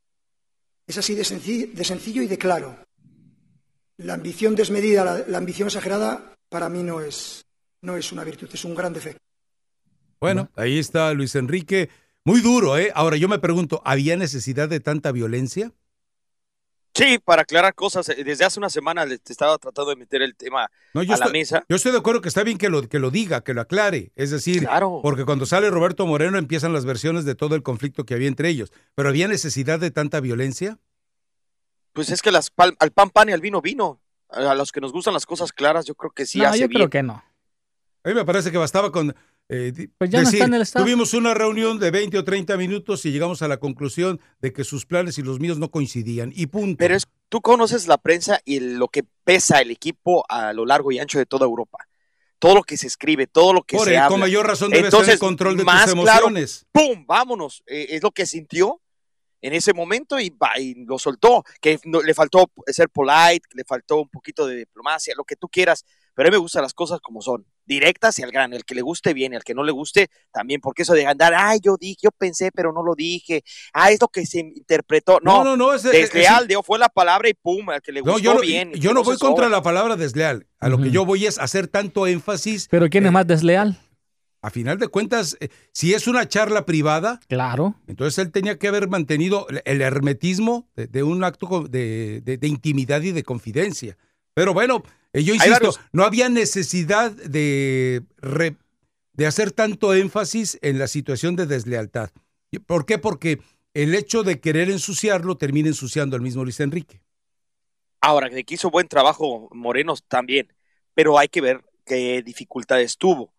Es 0.86 0.98
así 0.98 1.14
de 1.14 1.24
sencillo, 1.24 2.22
y 2.22 2.26
de 2.26 2.38
claro. 2.38 2.76
La 3.98 4.14
ambición 4.14 4.54
desmedida, 4.54 5.24
la, 5.26 5.38
ambición 5.38 5.68
exagerada, 5.68 6.34
para 6.48 6.68
mí 6.68 6.82
no 6.82 7.00
es, 7.00 7.44
no 7.82 7.96
es 7.96 8.12
una 8.12 8.24
virtud, 8.24 8.48
es 8.52 8.64
un 8.64 8.74
gran 8.74 8.92
defecto. 8.92 9.20
Bueno, 10.20 10.50
ahí 10.54 10.78
está 10.78 11.12
Luis 11.14 11.34
Enrique. 11.34 11.88
Muy 12.24 12.42
duro, 12.42 12.76
¿eh? 12.76 12.92
Ahora 12.94 13.16
yo 13.16 13.28
me 13.28 13.38
pregunto, 13.38 13.80
¿había 13.84 14.16
necesidad 14.16 14.68
de 14.68 14.78
tanta 14.80 15.12
violencia? 15.12 15.72
Sí, 16.92 17.18
para 17.18 17.42
aclarar 17.42 17.74
cosas, 17.74 18.08
eh, 18.10 18.24
desde 18.24 18.44
hace 18.44 18.58
una 18.58 18.68
semana 18.68 19.06
te 19.06 19.32
estaba 19.32 19.56
tratando 19.56 19.90
de 19.90 19.96
meter 19.96 20.22
el 20.22 20.34
tema 20.34 20.64
a 20.64 21.02
la 21.02 21.28
mesa. 21.28 21.64
Yo 21.68 21.76
estoy 21.76 21.92
de 21.92 21.98
acuerdo 21.98 22.20
que 22.20 22.28
está 22.28 22.42
bien 22.42 22.58
que 22.58 22.68
lo, 22.68 22.86
que 22.88 22.98
lo 22.98 23.10
diga, 23.10 23.42
que 23.42 23.54
lo 23.54 23.62
aclare. 23.62 24.12
Es 24.16 24.30
decir, 24.30 24.68
porque 25.02 25.24
cuando 25.24 25.46
sale 25.46 25.70
Roberto 25.70 26.04
Moreno 26.06 26.36
empiezan 26.36 26.72
las 26.72 26.84
versiones 26.84 27.24
de 27.24 27.34
todo 27.34 27.54
el 27.54 27.62
conflicto 27.62 28.04
que 28.04 28.14
había 28.14 28.28
entre 28.28 28.48
ellos. 28.48 28.72
¿Pero 28.94 29.08
había 29.08 29.28
necesidad 29.28 29.78
de 29.78 29.90
tanta 29.90 30.20
violencia? 30.20 30.78
Pues 31.92 32.10
es 32.10 32.20
que 32.22 32.30
las 32.30 32.52
al 32.56 32.90
pan 32.90 33.10
pan 33.10 33.28
y 33.30 33.32
al 33.32 33.40
vino 33.40 33.62
vino. 33.62 34.00
A 34.28 34.54
los 34.54 34.70
que 34.70 34.80
nos 34.80 34.92
gustan 34.92 35.14
las 35.14 35.26
cosas 35.26 35.52
claras, 35.52 35.86
yo 35.86 35.94
creo 35.94 36.10
que 36.12 36.26
sí. 36.26 36.38
No, 36.38 36.54
yo 36.54 36.68
creo 36.68 36.90
que 36.90 37.02
no. 37.02 37.24
A 38.02 38.08
mí 38.08 38.14
me 38.14 38.24
parece 38.24 38.50
que 38.50 38.58
bastaba 38.58 38.92
con 38.92 39.14
eh, 39.52 39.88
pues 39.98 40.10
ya 40.10 40.22
no 40.22 40.28
está 40.28 40.44
en 40.44 40.54
el 40.54 40.62
estado. 40.62 40.84
Tuvimos 40.84 41.12
una 41.12 41.34
reunión 41.34 41.80
de 41.80 41.90
20 41.90 42.18
o 42.18 42.24
30 42.24 42.56
minutos 42.56 43.04
y 43.04 43.10
llegamos 43.10 43.42
a 43.42 43.48
la 43.48 43.58
conclusión 43.58 44.20
de 44.40 44.52
que 44.52 44.62
sus 44.62 44.86
planes 44.86 45.18
y 45.18 45.22
los 45.22 45.40
míos 45.40 45.58
no 45.58 45.72
coincidían. 45.72 46.32
Y 46.36 46.46
punto. 46.46 46.76
Pero 46.78 46.94
es, 46.94 47.08
tú 47.28 47.40
conoces 47.40 47.88
la 47.88 47.98
prensa 47.98 48.40
y 48.44 48.60
lo 48.60 48.86
que 48.86 49.02
pesa 49.24 49.60
el 49.60 49.72
equipo 49.72 50.24
a 50.28 50.52
lo 50.52 50.64
largo 50.66 50.92
y 50.92 51.00
ancho 51.00 51.18
de 51.18 51.26
toda 51.26 51.46
Europa. 51.46 51.78
Todo 52.38 52.54
lo 52.54 52.62
que 52.62 52.76
se 52.76 52.86
escribe, 52.86 53.26
todo 53.26 53.52
lo 53.52 53.62
que 53.62 53.76
se 53.80 53.98
habla. 53.98 54.08
Con 54.08 54.20
mayor 54.20 54.46
razón 54.46 54.70
debe 54.70 54.88
ser 54.88 55.10
el 55.10 55.18
control 55.18 55.56
de 55.56 55.64
tus 55.64 55.92
emociones. 55.92 56.66
¡Pum! 56.70 57.04
Vámonos. 57.04 57.64
Eh, 57.66 57.88
es 57.90 58.04
lo 58.04 58.12
que 58.12 58.26
sintió 58.26 58.80
en 59.42 59.52
ese 59.52 59.74
momento 59.74 60.20
y, 60.20 60.32
y 60.58 60.84
lo 60.84 60.96
soltó. 60.96 61.44
Que 61.60 61.80
le 61.84 62.14
faltó 62.14 62.52
ser 62.68 62.88
polite, 62.88 63.48
le 63.54 63.64
faltó 63.64 63.96
un 64.02 64.08
poquito 64.08 64.46
de 64.46 64.58
diplomacia, 64.58 65.12
lo 65.16 65.24
que 65.24 65.34
tú 65.34 65.48
quieras 65.48 65.84
pero 66.20 66.28
a 66.28 66.30
mí 66.30 66.36
me 66.36 66.42
gustan 66.42 66.62
las 66.62 66.74
cosas 66.74 67.00
como 67.00 67.22
son, 67.22 67.46
directas 67.70 68.18
y 68.18 68.22
al 68.22 68.32
grano. 68.32 68.56
El 68.56 68.64
que 68.64 68.74
le 68.74 68.82
guste 68.82 69.14
bien, 69.14 69.32
el 69.32 69.44
que 69.44 69.54
no 69.54 69.62
le 69.62 69.72
guste 69.72 70.10
también, 70.32 70.60
porque 70.60 70.82
eso 70.82 70.92
de 70.92 71.06
andar, 71.06 71.32
ay, 71.34 71.60
yo 71.62 71.76
dije, 71.78 71.96
yo 72.02 72.10
pensé, 72.10 72.50
pero 72.52 72.72
no 72.72 72.82
lo 72.82 72.94
dije, 72.94 73.42
ah, 73.72 73.90
es 73.90 74.00
lo 74.00 74.08
que 74.08 74.26
se 74.26 74.40
interpretó. 74.40 75.20
No, 75.22 75.44
no, 75.44 75.56
no, 75.56 75.72
es, 75.72 75.84
desleal, 75.84 76.48
fue 76.64 76.78
la 76.78 76.88
palabra 76.88 77.28
y 77.28 77.34
pum, 77.34 77.70
al 77.70 77.80
que 77.80 77.92
le 77.92 78.00
gustó 78.00 78.18
yo 78.18 78.40
bien. 78.40 78.72
Yo 78.74 78.92
no 78.92 79.02
voy 79.02 79.16
contra 79.16 79.48
la 79.48 79.62
palabra 79.62 79.96
desleal, 79.96 80.46
a 80.58 80.68
lo 80.68 80.78
que 80.78 80.90
yo 80.90 81.06
voy 81.06 81.26
es 81.26 81.38
hacer 81.38 81.68
tanto 81.68 82.06
énfasis. 82.06 82.68
Pero 82.68 82.88
¿quién 82.88 83.06
es 83.06 83.12
más 83.12 83.26
desleal? 83.26 83.78
A 84.42 84.50
final 84.50 84.78
de 84.78 84.88
cuentas, 84.88 85.36
eh, 85.40 85.50
si 85.72 85.92
es 85.92 86.08
una 86.08 86.26
charla 86.26 86.64
privada, 86.64 87.20
claro. 87.28 87.74
Entonces 87.86 88.18
él 88.24 88.32
tenía 88.32 88.58
que 88.58 88.68
haber 88.68 88.88
mantenido 88.88 89.46
el 89.64 89.82
hermetismo 89.82 90.66
de, 90.74 91.02
un 91.02 91.24
acto 91.24 91.68
de, 91.68 92.22
de, 92.22 92.48
intimidad 92.48 93.02
y 93.02 93.12
de 93.12 93.22
confidencia. 93.22 93.98
Pero 94.32 94.54
bueno, 94.54 94.82
eh, 94.82 94.99
yo 95.12 95.34
insisto, 95.34 95.72
no 95.92 96.04
había 96.04 96.28
necesidad 96.28 97.10
de, 97.10 98.02
de 99.12 99.26
hacer 99.26 99.52
tanto 99.52 99.94
énfasis 99.94 100.58
en 100.62 100.78
la 100.78 100.86
situación 100.86 101.36
de 101.36 101.46
deslealtad. 101.46 102.10
¿Por 102.66 102.86
qué? 102.86 102.98
Porque 102.98 103.40
el 103.74 103.94
hecho 103.94 104.22
de 104.22 104.40
querer 104.40 104.70
ensuciarlo 104.70 105.36
termina 105.36 105.68
ensuciando 105.68 106.16
al 106.16 106.22
mismo 106.22 106.44
Luis 106.44 106.60
Enrique. 106.60 107.02
Ahora, 108.00 108.30
que 108.30 108.44
hizo 108.48 108.70
buen 108.70 108.88
trabajo 108.88 109.48
Morenos 109.52 110.04
también, 110.04 110.52
pero 110.94 111.18
hay 111.18 111.28
que 111.28 111.40
ver 111.40 111.62
qué 111.84 112.22
dificultades 112.22 112.96
tuvo. 112.96 113.32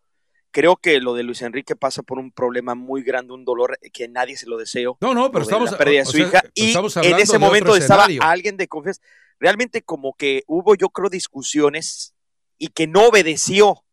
Creo 0.51 0.75
que 0.75 0.99
lo 0.99 1.13
de 1.13 1.23
Luis 1.23 1.41
Enrique 1.41 1.75
pasa 1.75 2.03
por 2.03 2.19
un 2.19 2.31
problema 2.31 2.75
muy 2.75 3.03
grande, 3.03 3.33
un 3.33 3.45
dolor 3.45 3.79
que 3.93 4.07
nadie 4.09 4.35
se 4.35 4.47
lo 4.47 4.57
deseo. 4.57 4.97
No, 4.99 5.13
no, 5.13 5.31
pero 5.31 5.43
estamos. 5.43 5.71
La 5.71 5.77
pérdida 5.77 5.99
de 5.99 6.05
su 6.05 6.17
hija. 6.17 6.43
y 6.53 6.73
en 6.73 7.19
ese 7.19 7.39
momento 7.39 7.75
estaba 7.75 8.05
alguien 8.19 8.57
de 8.57 8.67
confianza 8.67 9.01
realmente 9.41 9.81
como 9.81 10.13
que 10.13 10.43
hubo, 10.47 10.75
yo 10.75 10.89
creo, 10.89 11.09
discusiones 11.09 12.13
y 12.57 12.67
que 12.67 12.85
no 12.87 13.07
obedeció 13.07 13.83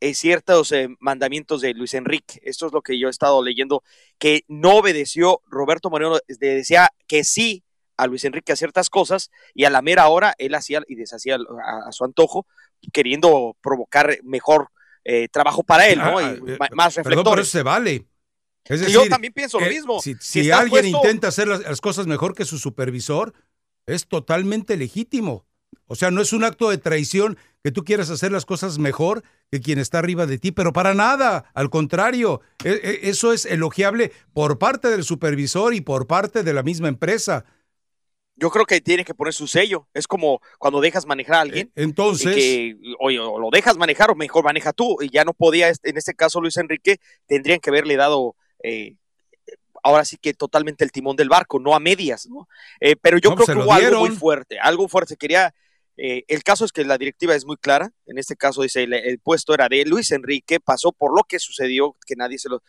eh, 0.00 0.14
ciertos 0.14 0.72
eh, 0.72 0.88
mandamientos 0.98 1.60
de 1.60 1.72
Luis 1.74 1.94
Enrique. 1.94 2.40
Esto 2.42 2.66
es 2.66 2.72
lo 2.72 2.82
que 2.82 2.98
yo 2.98 3.06
he 3.06 3.10
estado 3.10 3.42
leyendo, 3.42 3.84
que 4.18 4.42
no 4.48 4.76
obedeció 4.76 5.40
Roberto 5.46 5.90
Moreno, 5.90 6.18
decía 6.26 6.90
que 7.06 7.22
sí 7.22 7.62
a 7.96 8.06
Luis 8.08 8.24
Enrique 8.24 8.52
a 8.52 8.56
ciertas 8.56 8.90
cosas 8.90 9.30
y 9.54 9.64
a 9.64 9.70
la 9.70 9.80
mera 9.80 10.08
hora 10.08 10.34
él 10.38 10.54
hacía 10.54 10.82
y 10.88 10.96
deshacía 10.96 11.36
a, 11.36 11.92
su 11.92 12.04
antojo, 12.04 12.46
queriendo 12.92 13.56
provocar 13.60 14.18
mejor 14.24 14.70
eh, 15.04 15.28
trabajo 15.28 15.62
para 15.62 15.86
él, 15.86 15.98
¿no? 15.98 16.18
Ah, 16.18 16.34
más 16.72 16.96
reflectores. 16.96 17.04
Perdón, 17.04 17.24
por 17.24 17.40
eso 17.40 17.50
se 17.50 17.62
vale. 17.62 18.06
Es 18.64 18.80
decir, 18.80 18.94
yo 18.94 19.08
también 19.08 19.32
pienso 19.32 19.60
lo 19.60 19.66
mismo. 19.66 20.00
Si, 20.00 20.50
alguien 20.50 20.86
intenta 20.86 21.28
hacer 21.28 21.48
las, 21.48 21.80
cosas 21.80 22.06
mejor 22.06 22.34
que 22.34 22.44
su 22.44 22.58
supervisor, 22.58 23.34
es 23.90 24.06
totalmente 24.06 24.76
legítimo. 24.76 25.46
O 25.86 25.94
sea, 25.94 26.10
no 26.10 26.20
es 26.20 26.32
un 26.32 26.44
acto 26.44 26.70
de 26.70 26.78
traición 26.78 27.36
que 27.62 27.72
tú 27.72 27.84
quieras 27.84 28.10
hacer 28.10 28.32
las 28.32 28.46
cosas 28.46 28.78
mejor 28.78 29.22
que 29.50 29.60
quien 29.60 29.78
está 29.78 29.98
arriba 29.98 30.26
de 30.26 30.38
ti, 30.38 30.52
pero 30.52 30.72
para 30.72 30.94
nada, 30.94 31.50
al 31.54 31.70
contrario, 31.70 32.40
e, 32.64 32.70
e, 32.70 33.10
eso 33.10 33.32
es 33.32 33.44
elogiable 33.44 34.12
por 34.32 34.58
parte 34.58 34.88
del 34.88 35.02
supervisor 35.02 35.74
y 35.74 35.80
por 35.80 36.06
parte 36.06 36.42
de 36.42 36.54
la 36.54 36.62
misma 36.62 36.88
empresa. 36.88 37.44
Yo 38.36 38.50
creo 38.50 38.64
que 38.64 38.80
tiene 38.80 39.04
que 39.04 39.12
poner 39.12 39.34
su 39.34 39.46
sello. 39.46 39.88
Es 39.92 40.06
como 40.06 40.40
cuando 40.58 40.80
dejas 40.80 41.04
manejar 41.04 41.34
a 41.34 41.40
alguien. 41.40 41.72
E, 41.74 41.82
entonces. 41.82 42.34
Que, 42.34 42.76
o, 42.98 43.10
lo 43.10 43.50
dejas 43.50 43.76
manejar 43.76 44.10
o 44.10 44.14
mejor 44.14 44.44
maneja 44.44 44.72
tú. 44.72 44.96
Y 45.00 45.10
ya 45.10 45.24
no 45.24 45.34
podía, 45.34 45.68
en 45.68 45.96
este 45.96 46.14
caso 46.14 46.40
Luis 46.40 46.56
Enrique, 46.56 47.00
tendrían 47.26 47.60
que 47.60 47.68
haberle 47.68 47.96
dado 47.96 48.36
eh, 48.62 48.94
ahora 49.82 50.04
sí 50.04 50.16
que 50.16 50.34
totalmente 50.34 50.84
el 50.84 50.92
timón 50.92 51.16
del 51.16 51.28
barco, 51.28 51.58
no 51.58 51.74
a 51.74 51.80
medias, 51.80 52.26
¿no? 52.26 52.48
Eh, 52.80 52.96
pero 53.00 53.18
yo 53.18 53.34
creo 53.34 53.46
que 53.46 53.64
hubo 53.64 53.72
algo 53.72 54.00
muy 54.00 54.10
fuerte, 54.10 54.58
algo 54.58 54.88
fuerte. 54.88 55.16
Quería, 55.16 55.54
eh, 55.96 56.24
el 56.28 56.42
caso 56.42 56.64
es 56.64 56.72
que 56.72 56.84
la 56.84 56.98
directiva 56.98 57.34
es 57.34 57.44
muy 57.44 57.56
clara, 57.56 57.92
en 58.06 58.18
este 58.18 58.36
caso 58.36 58.62
dice, 58.62 58.84
el, 58.84 59.18
puesto 59.20 59.54
era 59.54 59.68
de 59.68 59.84
Luis 59.84 60.10
Enrique, 60.10 60.60
pasó 60.60 60.92
por 60.92 61.14
lo 61.16 61.24
que 61.24 61.38
sucedió, 61.38 61.96
que 62.06 62.16
nadie 62.16 62.38
se 62.38 62.48
lo, 62.48 62.62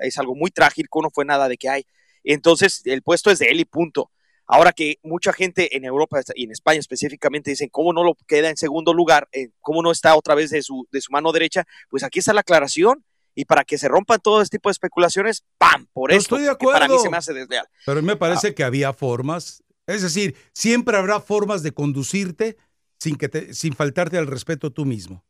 es 0.00 0.18
algo 0.18 0.34
muy 0.34 0.50
trágico, 0.50 1.02
no 1.02 1.10
fue 1.10 1.24
nada 1.24 1.48
de 1.48 1.56
que 1.56 1.68
hay. 1.68 1.86
Entonces, 2.24 2.82
el 2.84 3.02
puesto 3.02 3.30
es 3.30 3.38
de 3.38 3.46
él 3.46 3.60
y 3.60 3.64
punto. 3.64 4.10
Ahora 4.46 4.72
que 4.72 4.98
mucha 5.02 5.32
gente 5.32 5.76
en 5.76 5.84
Europa 5.84 6.20
y 6.34 6.44
en 6.44 6.50
España 6.50 6.78
específicamente 6.78 7.50
dicen, 7.50 7.68
¿cómo 7.70 7.92
no 7.92 8.04
lo 8.04 8.16
queda 8.26 8.50
en 8.50 8.56
segundo 8.56 8.92
lugar? 8.92 9.28
Eh, 9.32 9.50
¿Cómo 9.60 9.82
no 9.82 9.90
está 9.90 10.14
otra 10.16 10.34
vez 10.34 10.50
de 10.50 10.62
su, 10.62 10.86
de 10.90 11.00
su 11.00 11.12
mano 11.12 11.32
derecha? 11.32 11.64
Pues 11.88 12.02
aquí 12.02 12.18
está 12.18 12.32
la 12.32 12.40
aclaración 12.40 13.04
y 13.34 13.44
para 13.44 13.64
que 13.64 13.78
se 13.78 13.88
rompan 13.88 14.20
todo 14.20 14.42
este 14.42 14.58
tipo 14.58 14.68
de 14.68 14.72
especulaciones, 14.72 15.44
¡pam! 15.58 15.86
Por 15.92 16.12
eso 16.12 16.20
estoy 16.20 16.42
de 16.42 16.50
acuerdo. 16.50 16.80
para 16.80 16.88
mí 16.88 16.98
se 16.98 17.10
me 17.10 17.16
hace 17.16 17.32
desleal. 17.32 17.66
Pero 17.86 18.02
me 18.02 18.16
parece 18.16 18.48
ah. 18.48 18.54
que 18.54 18.64
había 18.64 18.92
formas, 18.92 19.62
es 19.86 20.02
decir, 20.02 20.36
siempre 20.52 20.96
habrá 20.96 21.20
formas 21.20 21.62
de 21.62 21.72
conducirte 21.72 22.56
sin, 22.98 23.16
que 23.16 23.28
te, 23.28 23.54
sin 23.54 23.74
faltarte 23.74 24.18
al 24.18 24.26
respeto 24.26 24.70
tú 24.70 24.84
mismo. 24.84 25.24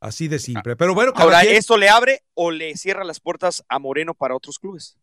Así 0.00 0.28
de 0.28 0.38
simple. 0.38 0.76
Pero 0.76 0.94
bueno, 0.94 1.12
ahora, 1.14 1.42
¿esto 1.42 1.76
le 1.76 1.90
abre 1.90 2.22
o 2.34 2.50
le 2.50 2.76
cierra 2.76 3.04
las 3.04 3.20
puertas 3.20 3.62
a 3.68 3.78
Moreno 3.78 4.14
para 4.14 4.34
otros 4.34 4.58
clubes? 4.58 4.96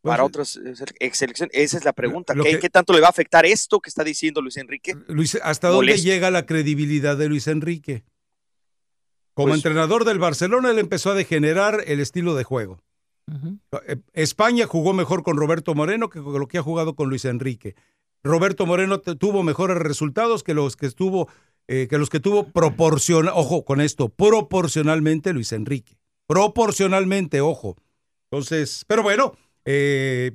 Pues 0.00 0.12
para 0.12 0.24
otras 0.24 0.56
eh, 0.56 1.12
selecciones. 1.12 1.54
Esa 1.54 1.78
es 1.78 1.84
la 1.84 1.92
pregunta. 1.92 2.34
¿Qué, 2.34 2.70
tanto 2.70 2.92
le 2.92 3.00
va 3.00 3.08
a 3.08 3.10
afectar 3.10 3.46
esto 3.46 3.80
que 3.80 3.88
está 3.88 4.02
diciendo 4.04 4.40
Luis 4.40 4.56
Enrique? 4.56 4.96
Luis, 5.08 5.38
¿hasta 5.42 5.68
dónde 5.68 5.96
llega 5.96 6.30
la 6.30 6.46
credibilidad 6.46 7.16
de 7.16 7.28
Luis 7.28 7.46
Enrique? 7.46 8.04
Como 9.34 9.48
pues 9.48 9.58
entrenador 9.58 10.04
del 10.04 10.18
Barcelona, 10.18 10.70
él 10.70 10.78
empezó 10.78 11.10
a 11.10 11.14
degenerar 11.14 11.82
el 11.86 12.00
estilo 12.00 12.34
de 12.34 12.44
juego. 12.44 12.82
Eh, 13.86 13.96
España 14.12 14.66
jugó 14.66 14.92
mejor 14.92 15.22
con 15.22 15.36
Roberto 15.36 15.74
Moreno 15.74 16.10
que 16.10 16.20
con 16.20 16.38
lo 16.38 16.48
que 16.48 16.58
ha 16.58 16.62
jugado 16.62 16.94
con 16.94 17.08
Luis 17.08 17.24
Enrique. 17.24 17.74
Roberto 18.22 18.66
Moreno 18.66 19.00
tuvo 19.00 19.42
mejores 19.42 19.78
resultados 19.78 20.42
que 20.42 20.54
los 20.54 20.76
que 20.76 20.86
estuvo 20.86 21.28
eh, 21.68 21.86
que 21.88 21.98
los 21.98 22.10
que 22.10 22.20
tuvo 22.20 22.48
proporcional, 22.48 23.32
ojo 23.34 23.64
con 23.64 23.80
esto, 23.80 24.08
proporcionalmente 24.08 25.32
Luis 25.32 25.52
Enrique. 25.52 25.96
Proporcionalmente, 26.26 27.40
ojo. 27.40 27.76
Entonces, 28.30 28.84
pero 28.86 29.02
bueno, 29.02 29.36
eh, 29.64 30.32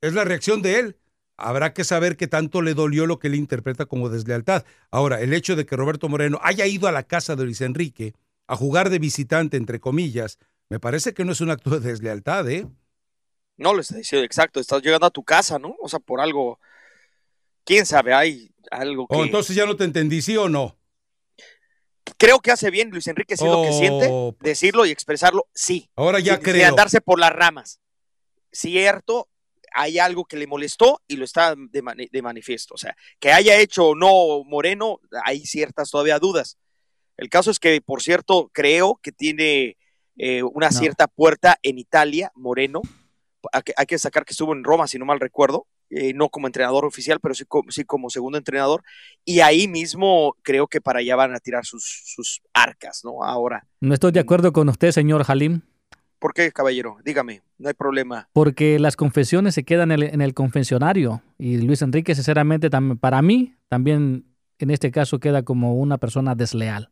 es 0.00 0.14
la 0.14 0.24
reacción 0.24 0.62
de 0.62 0.78
él. 0.78 0.96
Habrá 1.36 1.74
que 1.74 1.84
saber 1.84 2.16
qué 2.16 2.26
tanto 2.26 2.62
le 2.62 2.74
dolió 2.74 3.06
lo 3.06 3.18
que 3.18 3.28
él 3.28 3.34
interpreta 3.34 3.84
como 3.84 4.08
deslealtad. 4.08 4.64
Ahora, 4.90 5.20
el 5.20 5.34
hecho 5.34 5.54
de 5.54 5.66
que 5.66 5.76
Roberto 5.76 6.08
Moreno 6.08 6.40
haya 6.42 6.66
ido 6.66 6.88
a 6.88 6.92
la 6.92 7.02
casa 7.02 7.36
de 7.36 7.44
Luis 7.44 7.60
Enrique 7.60 8.14
a 8.46 8.56
jugar 8.56 8.90
de 8.90 8.98
visitante, 8.98 9.56
entre 9.56 9.80
comillas, 9.80 10.38
me 10.68 10.80
parece 10.80 11.12
que 11.14 11.24
no 11.24 11.32
es 11.32 11.40
un 11.40 11.50
acto 11.50 11.70
de 11.70 11.80
deslealtad, 11.80 12.48
¿eh? 12.48 12.66
No 13.56 13.74
lo 13.74 13.80
está 13.80 13.96
diciendo 13.96 14.24
exacto, 14.24 14.60
estás 14.60 14.82
llegando 14.82 15.06
a 15.06 15.10
tu 15.10 15.22
casa, 15.24 15.58
¿no? 15.58 15.76
O 15.80 15.88
sea, 15.88 15.98
por 15.98 16.20
algo, 16.20 16.58
quién 17.64 17.86
sabe, 17.86 18.14
hay 18.14 18.50
algo 18.70 19.06
oh, 19.08 19.16
que... 19.16 19.22
entonces 19.24 19.56
ya 19.56 19.66
no 19.66 19.76
te 19.76 19.84
entendí, 19.84 20.22
¿sí 20.22 20.36
o 20.36 20.48
no? 20.48 20.76
Creo 22.18 22.40
que 22.40 22.50
hace 22.50 22.70
bien 22.70 22.90
Luis 22.90 23.06
Enrique 23.08 23.34
decir 23.34 23.48
lo 23.48 23.62
que 23.62 23.72
siente, 23.72 24.08
oh, 24.10 24.34
pues. 24.38 24.48
decirlo 24.50 24.86
y 24.86 24.90
expresarlo, 24.90 25.48
sí. 25.52 25.90
Ahora 25.96 26.20
ya 26.20 26.38
creo. 26.38 26.54
De 26.54 26.64
andarse 26.64 27.00
por 27.00 27.18
las 27.18 27.32
ramas. 27.32 27.80
Cierto, 28.52 29.28
hay 29.74 29.98
algo 29.98 30.24
que 30.24 30.36
le 30.36 30.46
molestó 30.46 31.00
y 31.06 31.16
lo 31.16 31.24
está 31.24 31.54
de, 31.56 32.22
manifiesto. 32.22 32.74
O 32.74 32.78
sea, 32.78 32.96
que 33.18 33.32
haya 33.32 33.58
hecho 33.58 33.88
o 33.88 33.94
no 33.94 34.44
Moreno, 34.44 35.00
hay 35.24 35.44
ciertas 35.46 35.90
todavía 35.90 36.18
dudas. 36.18 36.58
El 37.16 37.28
caso 37.28 37.50
es 37.50 37.58
que, 37.58 37.80
por 37.80 38.02
cierto, 38.02 38.50
creo 38.52 38.98
que 39.02 39.12
tiene 39.12 39.76
eh, 40.16 40.42
una 40.42 40.70
cierta 40.70 41.06
puerta 41.06 41.58
en 41.62 41.78
Italia, 41.78 42.30
Moreno. 42.34 42.82
Hay 43.52 43.86
que, 43.86 43.98
sacar 43.98 44.24
que 44.24 44.32
estuvo 44.32 44.52
en 44.52 44.64
Roma, 44.64 44.86
si 44.86 44.98
no 44.98 45.04
mal 45.04 45.20
recuerdo, 45.20 45.66
eh, 45.88 46.12
no 46.14 46.28
como 46.28 46.48
entrenador 46.48 46.84
oficial, 46.84 47.20
pero 47.20 47.34
sí, 47.34 47.44
como 47.84 48.10
segundo 48.10 48.36
entrenador. 48.36 48.82
Y 49.24 49.40
ahí 49.40 49.68
mismo 49.68 50.36
creo 50.42 50.66
que 50.66 50.80
para 50.80 50.98
allá 50.98 51.16
van 51.16 51.34
a 51.34 51.38
tirar 51.38 51.64
sus, 51.64 52.02
sus 52.06 52.42
arcas, 52.52 53.02
¿no? 53.04 53.22
Ahora. 53.22 53.66
No 53.80 53.94
estoy 53.94 54.12
de 54.12 54.20
acuerdo 54.20 54.52
con 54.52 54.68
usted, 54.68 54.90
señor 54.90 55.24
Halim. 55.26 55.62
¿Por 56.18 56.32
qué, 56.32 56.50
caballero? 56.50 56.96
Dígame, 57.04 57.42
no 57.58 57.68
hay 57.68 57.74
problema. 57.74 58.28
Porque 58.32 58.78
las 58.78 58.96
confesiones 58.96 59.54
se 59.54 59.64
quedan 59.64 59.92
en 59.92 60.20
el, 60.20 60.34
confesionario 60.34 61.22
y 61.38 61.58
Luis 61.58 61.82
Enrique, 61.82 62.14
sinceramente, 62.14 62.70
para 63.00 63.22
mí, 63.22 63.54
también 63.68 64.24
en 64.58 64.70
este 64.70 64.90
caso 64.90 65.18
queda 65.20 65.42
como 65.42 65.74
una 65.74 65.98
persona 65.98 66.34
desleal. 66.34 66.90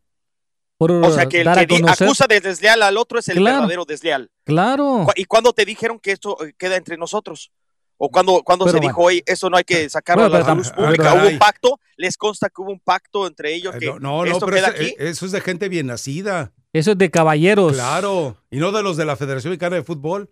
o 0.78 1.10
sea, 1.10 1.26
que 1.26 1.40
el 1.40 1.66
que 1.66 1.82
acusa 1.86 2.26
de 2.26 2.40
desleal 2.40 2.82
al 2.82 2.96
otro 2.98 3.18
es 3.18 3.28
el 3.28 3.42
verdadero 3.42 3.84
desleal. 3.84 4.30
Claro. 4.44 5.06
¿Y 5.16 5.24
cuándo 5.24 5.52
te 5.52 5.64
dijeron 5.64 5.98
que 5.98 6.12
esto 6.12 6.36
eh, 6.44 6.54
queda 6.58 6.76
entre 6.76 6.96
nosotros? 6.98 7.50
¿O 7.96 8.10
cuando, 8.10 8.42
cuando 8.42 8.68
se 8.68 8.80
dijo, 8.80 9.02
oye, 9.02 9.22
eso 9.24 9.48
no 9.48 9.56
hay 9.56 9.64
que 9.64 9.88
sacarlo 9.88 10.24
a 10.24 10.28
la 10.28 10.54
luz 10.54 10.70
pública? 10.70 11.14
¿Hubo 11.14 11.28
un 11.28 11.38
pacto? 11.38 11.78
¿Les 11.96 12.16
consta 12.16 12.48
que 12.48 12.60
hubo 12.60 12.70
un 12.70 12.80
pacto 12.80 13.26
entre 13.26 13.54
ellos? 13.54 13.74
Que 13.78 13.86
no, 13.86 14.24
no, 14.24 14.40
pero 14.40 14.56
eh, 14.56 14.96
eso 14.98 15.26
es 15.26 15.32
de 15.32 15.40
gente 15.40 15.68
bien 15.68 15.86
nacida. 15.86 16.52
Eso 16.72 16.92
es 16.92 16.98
de 16.98 17.10
caballeros. 17.10 17.74
Claro, 17.74 18.36
y 18.50 18.58
no 18.58 18.72
de 18.72 18.82
los 18.82 18.96
de 18.96 19.04
la 19.04 19.16
Federación 19.16 19.52
Mexicana 19.52 19.76
de 19.76 19.84
Fútbol. 19.84 20.28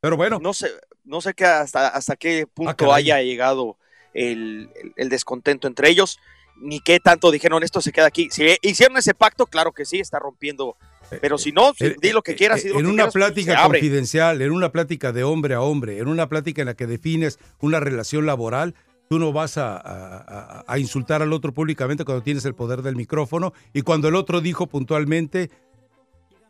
Pero 0.00 0.16
bueno. 0.16 0.38
No 0.40 0.52
sé, 0.52 0.68
no 1.04 1.20
sé 1.20 1.32
qué 1.32 1.46
hasta, 1.46 1.88
hasta 1.88 2.16
qué 2.16 2.46
punto 2.46 2.92
ah, 2.92 2.96
haya 2.96 3.22
llegado 3.22 3.78
el, 4.14 4.68
descontento 4.96 5.66
entre 5.66 5.88
ellos, 5.88 6.18
ni 6.56 6.80
qué 6.80 7.00
tanto 7.00 7.30
dijeron 7.30 7.62
esto 7.62 7.80
se 7.80 7.92
queda 7.92 8.06
aquí. 8.06 8.28
Si 8.30 8.44
hicieron 8.62 8.96
ese 8.98 9.14
pacto, 9.14 9.46
claro 9.46 9.72
que 9.72 9.84
sí, 9.84 10.00
está 10.00 10.18
rompiendo. 10.18 10.76
Eh, 11.12 11.18
pero 11.20 11.38
si 11.38 11.52
no, 11.52 11.72
eh, 11.78 11.96
di 12.00 12.12
lo 12.12 12.22
que 12.22 12.32
eh, 12.32 12.36
quieras. 12.36 12.64
en 12.64 12.86
una 12.86 13.10
plática 13.10 13.62
confidencial, 13.62 14.40
en 14.40 14.50
una 14.50 14.72
plática 14.72 15.12
de 15.12 15.24
hombre 15.24 15.54
a 15.54 15.60
hombre, 15.60 15.98
en 15.98 16.08
una 16.08 16.28
plática 16.28 16.62
en 16.62 16.66
la 16.66 16.74
que 16.74 16.86
defines 16.86 17.38
una 17.60 17.80
relación 17.80 18.26
laboral, 18.26 18.74
tú 19.08 19.18
no 19.18 19.32
vas 19.32 19.58
a, 19.58 20.64
insultar 20.78 21.22
al 21.22 21.32
otro 21.32 21.52
públicamente 21.52 22.04
cuando 22.04 22.22
tienes 22.22 22.44
el 22.46 22.54
poder 22.54 22.82
del 22.82 22.96
micrófono 22.96 23.52
y 23.74 23.82
cuando 23.82 24.08
el 24.08 24.14
otro 24.14 24.40
dijo 24.40 24.66
puntualmente, 24.66 25.50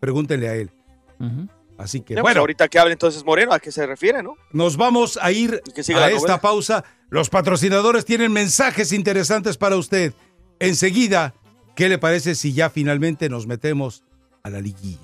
pregúntenle 0.00 0.48
a 0.48 0.54
él. 0.54 0.70
Así 1.78 2.00
que, 2.00 2.14
pues 2.14 2.22
bueno. 2.22 2.40
ahorita 2.40 2.68
que 2.68 2.78
hable 2.78 2.92
entonces 2.92 3.24
Moreno, 3.24 3.52
¿a 3.52 3.58
qué 3.58 3.72
se 3.72 3.86
refiere, 3.86 4.22
no? 4.22 4.36
Nos 4.52 4.76
vamos 4.76 5.18
a 5.20 5.32
ir 5.32 5.60
a 5.96 6.10
esta 6.10 6.40
pausa. 6.40 6.84
Los 7.08 7.28
patrocinadores 7.30 8.04
tienen 8.04 8.32
mensajes 8.32 8.92
interesantes 8.92 9.56
para 9.56 9.76
usted. 9.76 10.14
Enseguida, 10.60 11.34
¿qué 11.74 11.88
le 11.88 11.98
parece 11.98 12.34
si 12.36 12.52
ya 12.52 12.70
finalmente 12.70 13.28
nos 13.28 13.46
metemos 13.46 14.04
a 14.42 14.50
la 14.50 14.60
liguilla? 14.60 14.98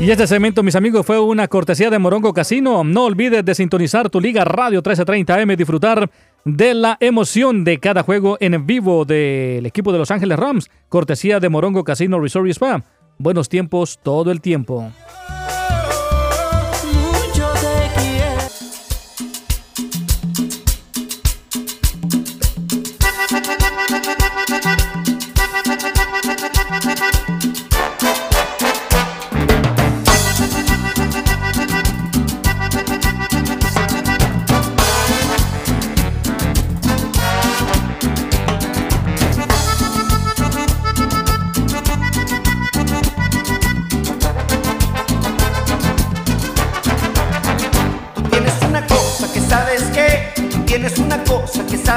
Y 0.00 0.10
este 0.10 0.26
segmento, 0.28 0.62
mis 0.62 0.76
amigos, 0.76 1.04
fue 1.04 1.18
una 1.18 1.48
cortesía 1.48 1.90
de 1.90 1.98
Morongo 1.98 2.32
Casino. 2.32 2.84
No 2.84 3.04
olvides 3.06 3.44
de 3.44 3.54
sintonizar 3.54 4.08
tu 4.08 4.20
Liga 4.20 4.44
Radio 4.44 4.80
1330M, 4.82 5.56
disfrutar 5.56 6.08
de 6.44 6.74
la 6.74 6.96
emoción 7.00 7.64
de 7.64 7.78
cada 7.78 8.04
juego 8.04 8.36
en 8.40 8.64
vivo 8.64 9.04
del 9.04 9.66
equipo 9.66 9.92
de 9.92 9.98
Los 9.98 10.12
Ángeles 10.12 10.38
Rams. 10.38 10.70
Cortesía 10.88 11.40
de 11.40 11.48
Morongo 11.48 11.82
Casino 11.82 12.20
Resort 12.20 12.46
y 12.46 12.50
Spa. 12.50 12.84
Buenos 13.18 13.48
tiempos 13.48 13.98
todo 14.00 14.30
el 14.30 14.40
tiempo. 14.40 14.92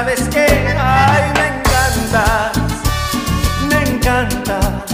Sabes 0.02 0.28
que, 0.30 0.46
ay, 0.78 1.32
me 1.34 1.46
encantas, 1.58 2.52
me 3.68 3.88
encantas. 3.88 4.84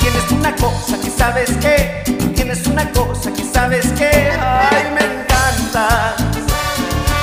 Tienes 0.00 0.30
una 0.30 0.56
cosa 0.56 0.98
que 0.98 1.10
sabes 1.10 1.50
que, 1.58 2.02
tienes 2.34 2.66
una 2.66 2.90
cosa 2.92 3.30
que 3.34 3.44
sabes 3.44 3.86
que, 3.92 4.08
ay, 4.08 4.84
me 4.94 5.20
encantas, 5.20 6.14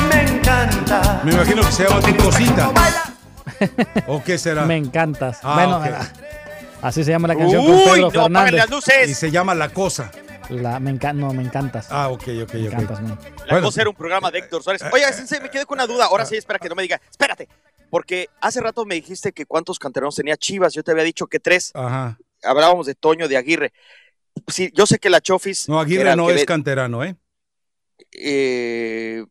me 0.09 0.21
encanta. 0.21 1.21
Me 1.23 1.31
imagino 1.31 1.63
que 1.63 1.71
se 1.71 1.89
llama 1.89 2.01
tu 2.01 2.15
cosita. 2.17 2.69
¿O 4.07 4.23
qué 4.23 4.37
será? 4.37 4.65
Me 4.65 4.77
encantas. 4.77 5.39
Ah, 5.41 5.53
bueno, 5.55 5.81
así 6.83 7.03
se 7.03 7.09
llama 7.09 7.29
la 7.29 7.35
canción 7.35 7.65
con 7.65 7.77
Pedro 7.83 8.11
no, 8.11 8.11
Fernández. 8.11 8.53
Las 8.53 8.69
luces. 8.69 9.09
Y 9.09 9.15
se 9.15 9.31
llama 9.31 9.55
La 9.55 9.69
Cosa. 9.69 10.11
La, 10.51 10.79
me 10.81 10.91
no, 11.13 11.33
me 11.33 11.43
encantas. 11.43 11.87
Ah, 11.89 12.09
ok, 12.09 12.23
ok, 12.43 12.53
me 12.55 12.65
Encantas, 12.65 12.99
La 13.47 13.61
cosa 13.61 13.81
era 13.81 13.89
un 13.89 13.95
programa 13.95 14.29
de 14.29 14.39
Héctor 14.39 14.61
Suárez. 14.61 14.81
Oye, 14.91 15.05
me 15.41 15.49
quedé 15.49 15.65
con 15.65 15.77
una 15.77 15.87
duda. 15.87 16.05
Ahora 16.05 16.25
sí, 16.25 16.35
espera 16.35 16.59
que 16.59 16.67
no 16.67 16.75
me 16.75 16.81
diga. 16.81 16.99
Espérate. 17.09 17.47
Porque 17.89 18.29
hace 18.41 18.59
rato 18.59 18.85
me 18.85 18.95
dijiste 18.95 19.31
que 19.31 19.45
cuántos 19.45 19.79
canteranos 19.79 20.15
tenía 20.15 20.35
Chivas. 20.35 20.73
Yo 20.73 20.83
te 20.83 20.91
había 20.91 21.05
dicho 21.05 21.27
que 21.27 21.39
tres. 21.39 21.71
Ajá. 21.73 22.17
Hablábamos 22.43 22.85
de 22.85 22.95
Toño, 22.95 23.29
de 23.29 23.37
Aguirre. 23.37 23.71
Sí, 24.47 24.71
yo 24.73 24.85
sé 24.85 24.99
que 24.99 25.09
la 25.09 25.21
Chofis. 25.21 25.69
No, 25.69 25.79
Aguirre 25.79 26.15
no 26.15 26.29
es 26.29 26.45
canterano, 26.45 27.03
¿eh? 27.03 27.15
¿eh? 28.11 29.23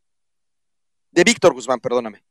De 1.11 1.25
Víctor 1.25 1.53
Guzmán, 1.53 1.81
perdóname. 1.81 2.23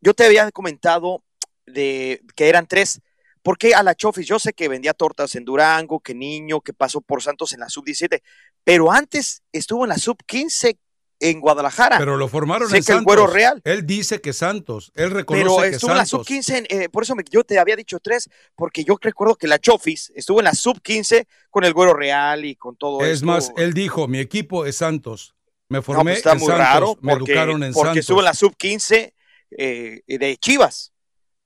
Yo 0.00 0.12
te 0.12 0.24
había 0.24 0.50
comentado 0.50 1.22
de 1.66 2.20
que 2.34 2.48
eran 2.48 2.66
tres. 2.66 3.00
¿Por 3.44 3.58
qué 3.58 3.74
a 3.74 3.82
la 3.82 3.94
Chofis? 3.94 4.26
Yo 4.26 4.38
sé 4.38 4.54
que 4.54 4.68
vendía 4.68 4.94
tortas 4.94 5.34
en 5.34 5.44
Durango, 5.44 6.00
que 6.00 6.14
niño, 6.14 6.62
que 6.62 6.72
pasó 6.72 7.02
por 7.02 7.22
Santos 7.22 7.52
en 7.52 7.60
la 7.60 7.68
sub-17, 7.68 8.22
pero 8.64 8.90
antes 8.90 9.42
estuvo 9.52 9.84
en 9.84 9.90
la 9.90 9.98
sub-15 9.98 10.78
en 11.20 11.40
Guadalajara. 11.40 11.98
Pero 11.98 12.16
lo 12.16 12.26
formaron 12.26 12.70
sé 12.70 12.78
en 12.78 12.84
que 12.84 12.92
el 12.92 13.02
Güero 13.02 13.26
Real. 13.26 13.60
Él 13.64 13.84
dice 13.84 14.22
que 14.22 14.32
Santos, 14.32 14.92
él 14.94 15.10
reconoce 15.10 15.44
pero 15.44 15.64
estuvo 15.64 15.90
en 15.90 15.98
la 15.98 16.06
sub-15, 16.06 16.66
eh, 16.70 16.88
por 16.88 17.02
eso 17.02 17.14
yo 17.30 17.44
te 17.44 17.58
había 17.58 17.76
dicho 17.76 18.00
tres, 18.00 18.30
porque 18.56 18.82
yo 18.82 18.96
recuerdo 18.98 19.36
que 19.36 19.46
la 19.46 19.58
Chofis 19.58 20.10
estuvo 20.16 20.40
en 20.40 20.44
la 20.44 20.54
sub-15 20.54 21.26
con 21.50 21.64
el 21.64 21.74
Güero 21.74 21.92
Real 21.92 22.46
y 22.46 22.56
con 22.56 22.76
todo 22.76 23.02
eso. 23.02 23.12
Es 23.12 23.22
más, 23.22 23.52
él 23.58 23.74
dijo, 23.74 24.08
mi 24.08 24.20
equipo 24.20 24.64
es 24.64 24.78
Santos. 24.78 25.34
Me 25.68 25.82
formé 25.82 26.12
pues 26.12 26.16
está 26.16 26.34
muy 26.34 26.48
raro 26.48 26.96
me 27.02 27.12
educaron 27.12 27.62
en 27.62 27.74
porque 27.74 27.98
estuvo 27.98 28.20
en 28.20 28.24
la 28.24 28.34
sub-15 28.34 29.12
eh, 29.50 30.00
de 30.06 30.36
Chivas. 30.38 30.93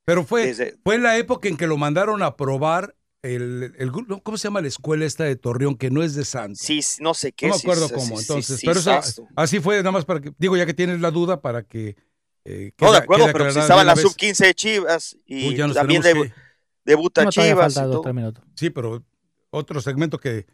Pero 0.09 0.25
fue, 0.25 0.55
fue 0.83 0.97
la 0.97 1.19
época 1.19 1.51
en 1.51 1.59
que 1.59 1.67
lo 1.67 1.77
mandaron 1.77 2.23
a 2.23 2.35
probar 2.35 2.97
el, 3.21 3.75
el, 3.77 3.93
¿cómo 3.93 4.39
se 4.39 4.45
llama 4.45 4.63
la 4.63 4.69
escuela 4.69 5.05
esta 5.05 5.25
de 5.25 5.37
Torreón 5.37 5.77
que 5.77 5.91
no 5.91 6.03
es 6.03 6.15
de 6.15 6.25
Santos? 6.25 6.61
Sí, 6.61 6.81
no 7.01 7.13
sé 7.13 7.33
qué. 7.33 7.47
No 7.49 7.53
me 7.53 7.61
acuerdo 7.61 7.91
cómo, 7.91 8.19
entonces, 8.19 8.59
pero 8.65 8.81
así 9.37 9.61
fue, 9.61 9.77
nada 9.77 9.93
más 9.93 10.07
para 10.07 10.23
que, 10.23 10.33
digo, 10.39 10.57
ya 10.57 10.65
que 10.65 10.73
tienes 10.73 11.03
la 11.03 11.11
duda, 11.11 11.43
para 11.43 11.63
que... 11.63 11.95
Eh, 12.47 12.73
no, 12.81 12.91
de 12.91 12.97
acuerdo, 12.97 13.27
pero 13.35 13.53
si 13.53 13.59
estaba 13.59 13.83
en 13.83 13.87
la 13.89 13.97
sub-15 13.97 14.47
de 14.47 14.55
Chivas 14.55 15.19
y 15.27 15.55
también 15.75 16.03
debuta 16.87 17.29
Chivas. 17.29 17.79
Sí, 18.55 18.71
pero 18.71 19.05
otro 19.51 19.83
segmento 19.83 20.19
que 20.19 20.47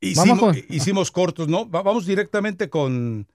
hicimos, 0.00 0.56
hicimos 0.70 1.12
cortos, 1.12 1.46
¿no? 1.46 1.66
Vamos 1.66 2.04
directamente 2.04 2.68
con... 2.68 3.28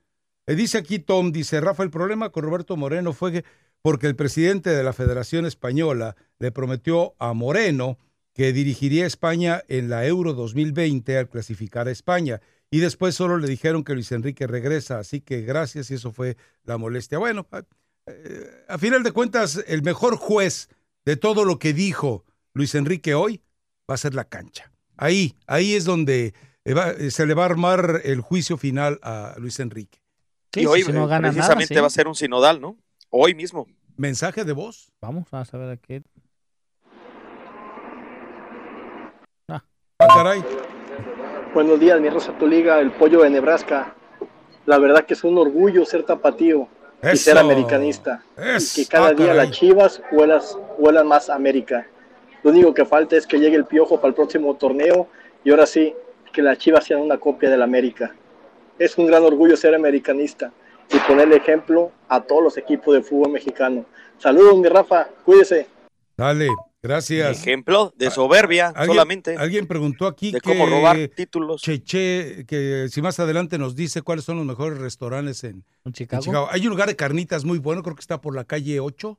Eh, 0.46 0.56
dice 0.56 0.80
aquí 0.80 1.00
Tom, 1.00 1.32
dice, 1.32 1.62
Rafa, 1.62 1.84
el 1.84 1.90
problema 1.90 2.32
con 2.32 2.44
Roberto 2.44 2.76
Moreno 2.76 3.14
fue 3.14 3.46
porque 3.84 4.08
el 4.08 4.16
presidente 4.16 4.70
de 4.70 4.82
la 4.82 4.94
Federación 4.94 5.46
Española 5.46 6.16
le 6.40 6.54
prometió 6.54 7.16
a 7.20 7.34
Moreno 7.34 8.00
que 8.34 8.54
dirigiría 8.54 9.06
España 9.06 9.62
en 9.68 9.90
la 9.90 10.08
Euro 10.08 10.34
2020 10.34 11.18
al 11.18 11.30
clasificar 11.30 11.88
a 11.88 11.92
España. 11.92 12.40
Y 12.72 12.80
después 12.80 13.14
solo 13.14 13.38
le 13.38 13.48
dijeron 13.48 13.84
que 13.84 13.94
Luis 13.94 14.12
Enrique 14.14 14.48
regresa, 14.48 15.00
así 15.00 15.20
que 15.20 15.42
gracias 15.42 15.92
y 15.92 15.96
eso 15.96 16.14
fue 16.14 16.38
la 16.64 16.78
molestia. 16.78 17.20
Bueno, 17.20 17.46
a, 17.52 17.64
eh, 18.08 18.78
final 18.80 19.04
de 19.04 19.12
cuentas, 19.12 19.62
el 19.68 19.84
mejor 19.84 20.16
juez 20.16 20.70
de 21.06 21.18
todo 21.18 21.44
lo 21.44 21.60
que 21.60 21.74
dijo 21.74 22.24
Luis 22.54 22.74
Enrique 22.76 23.14
hoy 23.14 23.42
va 23.88 23.96
a 23.96 23.98
ser 23.98 24.16
la 24.16 24.24
cancha. 24.24 24.72
Ahí, 24.96 25.36
ahí 25.46 25.74
es 25.74 25.84
donde 25.84 26.34
eh, 26.64 26.74
eh, 27.00 27.12
se 27.12 27.26
le 27.26 27.34
va 27.34 27.44
a 27.44 27.48
armar 27.48 28.00
el 28.06 28.22
juicio 28.22 28.58
final 28.58 28.98
a 29.04 29.36
Luis 29.40 29.60
Enrique. 29.60 30.00
y 30.56 30.66
hoy 30.68 30.86
precisamente 30.86 31.82
va 31.82 31.88
a 31.88 31.90
ser 31.90 32.08
un 32.08 32.16
sinodal, 32.16 32.62
¿no? 32.62 32.78
Hoy 33.16 33.36
mismo. 33.36 33.68
¿Mensaje 33.96 34.44
de 34.44 34.54
voz? 34.54 34.92
Vamos 35.00 35.28
a 35.32 35.46
saber 35.46 35.70
a 35.70 35.78
qué. 35.78 36.02
Ah, 39.48 39.64
Buenos 41.54 41.80
días, 41.80 42.02
mi 42.02 42.10
Rosa 42.10 42.36
Tu 42.40 42.48
Liga, 42.48 42.80
el 42.80 42.92
pollo 42.92 43.22
de 43.22 43.30
Nebraska. 43.30 43.94
La 44.66 44.80
verdad 44.80 45.06
que 45.06 45.14
es 45.14 45.24
un 45.24 45.38
orgullo 45.38 45.86
ser 45.86 46.02
tapatío 46.02 46.68
y 47.04 47.16
ser 47.16 47.38
americanista. 47.38 48.24
y 48.36 48.78
que 48.78 48.88
cada 48.88 49.10
ah, 49.10 49.14
día 49.14 49.36
las 49.36 49.52
chivas 49.52 50.02
huelan, 50.80 51.08
más 51.08 51.30
América. 51.30 51.86
Lo 52.42 52.50
único 52.50 52.74
que 52.74 52.84
falta 52.84 53.16
es 53.16 53.28
que 53.28 53.38
llegue 53.38 53.58
el 53.58 53.66
piojo 53.66 53.98
para 53.98 54.08
el 54.08 54.16
próximo 54.16 54.56
torneo 54.56 55.08
y 55.44 55.52
ahora 55.52 55.68
sí, 55.68 55.94
que 56.32 56.42
las 56.42 56.58
chivas 56.58 56.86
sean 56.86 57.02
una 57.02 57.20
copia 57.20 57.52
del 57.52 57.62
América. 57.62 58.16
Es 58.80 58.98
un 58.98 59.06
gran 59.06 59.22
orgullo 59.22 59.56
ser 59.56 59.76
americanista 59.76 60.52
y 60.94 61.00
ponerle 61.08 61.38
ejemplo 61.38 61.92
a 62.08 62.22
todos 62.22 62.44
los 62.44 62.58
equipos 62.58 62.94
de 62.94 63.02
fútbol 63.02 63.32
mexicano. 63.32 63.86
Saludos, 64.18 64.58
mi 64.58 64.70
Rafa, 64.70 65.08
cuídese. 65.26 65.68
Dale, 66.16 66.50
Gracias. 66.84 67.40
Ejemplo 67.40 67.94
de 67.96 68.12
soberbia 68.12 68.74
solamente. 68.86 69.38
Alguien 69.38 69.68
preguntó 69.68 70.06
aquí 70.06 70.34
de 70.34 70.42
cómo 70.42 70.66
robar 70.66 70.98
títulos. 71.16 71.62
Cheche, 71.62 72.46
que 72.46 72.90
si 72.92 73.02
más 73.02 73.22
adelante 73.22 73.58
nos 73.58 73.74
dice 73.74 74.02
cuáles 74.02 74.26
son 74.26 74.36
los 74.36 74.46
mejores 74.46 74.80
restaurantes 74.80 75.46
en, 75.46 75.64
Chicago? 75.94 76.50
Hay 76.52 76.64
un 76.68 76.72
lugar 76.72 76.90
de 76.90 76.98
carnitas 76.98 77.46
muy 77.46 77.58
bueno, 77.58 77.84
creo 77.84 77.96
que 77.96 78.02
está 78.02 78.20
por 78.20 78.36
la 78.36 78.44
calle 78.44 78.82
8, 78.82 79.18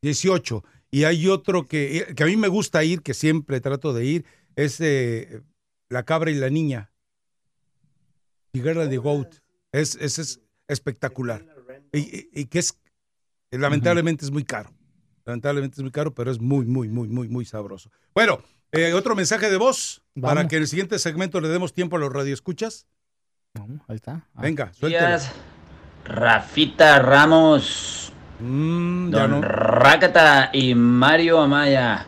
18. 0.00 0.64
Y 0.92 1.02
hay 1.02 1.26
otro 1.26 1.66
que, 1.66 2.14
que 2.14 2.22
a 2.22 2.26
mí 2.26 2.36
me 2.36 2.46
gusta 2.46 2.84
ir, 2.84 3.02
que 3.02 3.14
siempre 3.14 3.60
trato 3.60 3.92
de 3.92 4.04
ir, 4.04 4.24
es 4.54 4.80
eh, 4.80 5.42
La 5.88 6.04
Cabra 6.04 6.30
y 6.30 6.34
la 6.34 6.50
Niña. 6.50 6.92
Cigarra 8.54 8.86
de 8.86 8.96
Goat. 8.96 9.34
Es, 9.72 9.96
es, 9.96 10.40
espectacular. 10.68 11.44
Y, 11.92 12.46
que 12.46 12.58
es, 12.58 12.78
lamentablemente 13.50 14.24
es 14.24 14.30
muy 14.30 14.44
caro. 14.44 14.70
Lamentablemente 15.24 15.76
es 15.76 15.82
muy 15.82 15.90
caro, 15.90 16.14
pero 16.14 16.30
es 16.30 16.40
muy, 16.40 16.66
muy, 16.66 16.88
muy, 16.88 17.08
muy, 17.08 17.28
muy 17.28 17.44
sabroso. 17.44 17.90
Bueno, 18.14 18.40
eh, 18.72 18.92
otro 18.92 19.16
mensaje 19.16 19.50
de 19.50 19.56
voz 19.56 20.02
para 20.20 20.46
que 20.46 20.56
en 20.56 20.62
el 20.62 20.68
siguiente 20.68 20.98
segmento 20.98 21.40
le 21.40 21.48
demos 21.48 21.72
tiempo 21.72 21.96
a 21.96 21.98
los 21.98 22.12
radioescuchas. 22.12 22.86
Vamos, 23.54 23.80
ahí 23.88 23.96
está. 23.96 24.26
Ah. 24.34 24.42
Venga, 24.42 24.72
suéltelo. 24.72 25.18
Rafita 26.04 27.00
Ramos, 27.00 28.12
mm, 28.38 29.10
Don 29.10 29.42
Rácata 29.42 30.50
y 30.52 30.74
Mario 30.74 31.40
Amaya. 31.40 32.06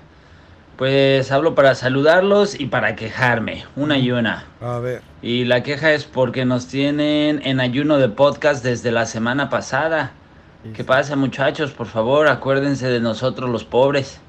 Pues 0.79 1.33
hablo 1.33 1.57
para 1.57 1.75
saludarlos 1.75 2.59
y 2.61 2.67
para 2.67 2.95
quejarme, 2.95 3.65
una 3.75 3.99
y 3.99 4.13
una. 4.13 4.45
A 4.61 4.79
ver. 4.79 5.03
Y 5.23 5.45
la 5.45 5.65
queja 5.65 5.93
es 5.93 6.05
porque 6.05 6.45
nos 6.45 6.69
tienen 6.69 7.41
en 7.45 7.59
ayuno 7.59 7.99
de 7.99 8.09
podcast 8.09 8.63
desde 8.63 8.93
la 8.93 9.05
semana 9.05 9.51
pasada. 9.51 10.13
¿Qué 10.75 10.85
pasa 10.85 11.17
muchachos? 11.17 11.73
Por 11.73 11.89
favor, 11.89 12.29
acuérdense 12.29 12.87
de 12.87 13.01
nosotros 13.01 13.51
los 13.51 13.65
pobres. 13.65 14.21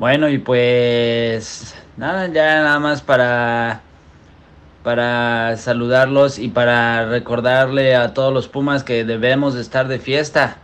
Bueno, 0.00 0.28
y 0.28 0.38
pues 0.38 1.76
nada, 1.96 2.26
ya 2.26 2.64
nada 2.64 2.80
más 2.80 3.00
para 3.00 3.82
para 4.82 5.56
saludarlos 5.56 6.40
y 6.40 6.48
para 6.48 7.06
recordarle 7.06 7.94
a 7.94 8.14
todos 8.14 8.34
los 8.34 8.48
Pumas 8.48 8.82
que 8.82 9.04
debemos 9.04 9.54
estar 9.54 9.86
de 9.86 10.00
fiesta. 10.00 10.58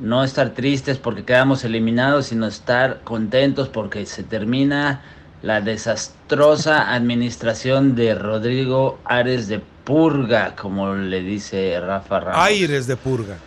No 0.00 0.22
estar 0.22 0.54
tristes 0.54 0.98
porque 0.98 1.24
quedamos 1.24 1.64
eliminados, 1.64 2.26
sino 2.26 2.46
estar 2.46 3.00
contentos 3.02 3.68
porque 3.68 4.06
se 4.06 4.22
termina 4.22 5.02
la 5.42 5.60
desastrosa 5.60 6.92
administración 6.94 7.94
de 7.94 8.14
Rodrigo 8.14 8.98
Ares 9.04 9.48
de 9.48 9.60
purga, 9.84 10.54
como 10.54 10.94
le 10.94 11.22
dice 11.22 11.80
Rafa 11.80 12.20
Ramos. 12.20 12.42
Aires 12.42 12.86
de 12.86 12.96
purga. 12.96 13.38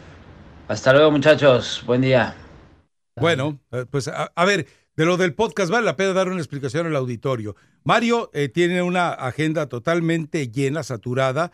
Hasta 0.68 0.94
luego, 0.94 1.12
muchachos. 1.12 1.84
Buen 1.86 2.02
día. 2.02 2.36
Bueno, 3.16 3.60
eh, 3.72 3.86
pues 3.90 4.08
a, 4.08 4.46
ver, 4.46 4.68
de 4.96 5.06
lo 5.06 5.18
del 5.18 5.34
podcast 5.36 5.72
vale 5.72 5.86
la 5.86 5.96
pena 5.96 6.14
dar 6.14 6.30
una 6.30 6.38
explicación 6.38 6.88
al 6.88 6.96
auditorio. 6.96 7.56
Mario 7.84 8.30
eh, 8.34 8.50
tiene 8.50 8.82
una 8.82 9.10
agenda 9.10 9.68
totalmente 9.68 10.48
llena, 10.48 10.84
saturada, 10.84 11.52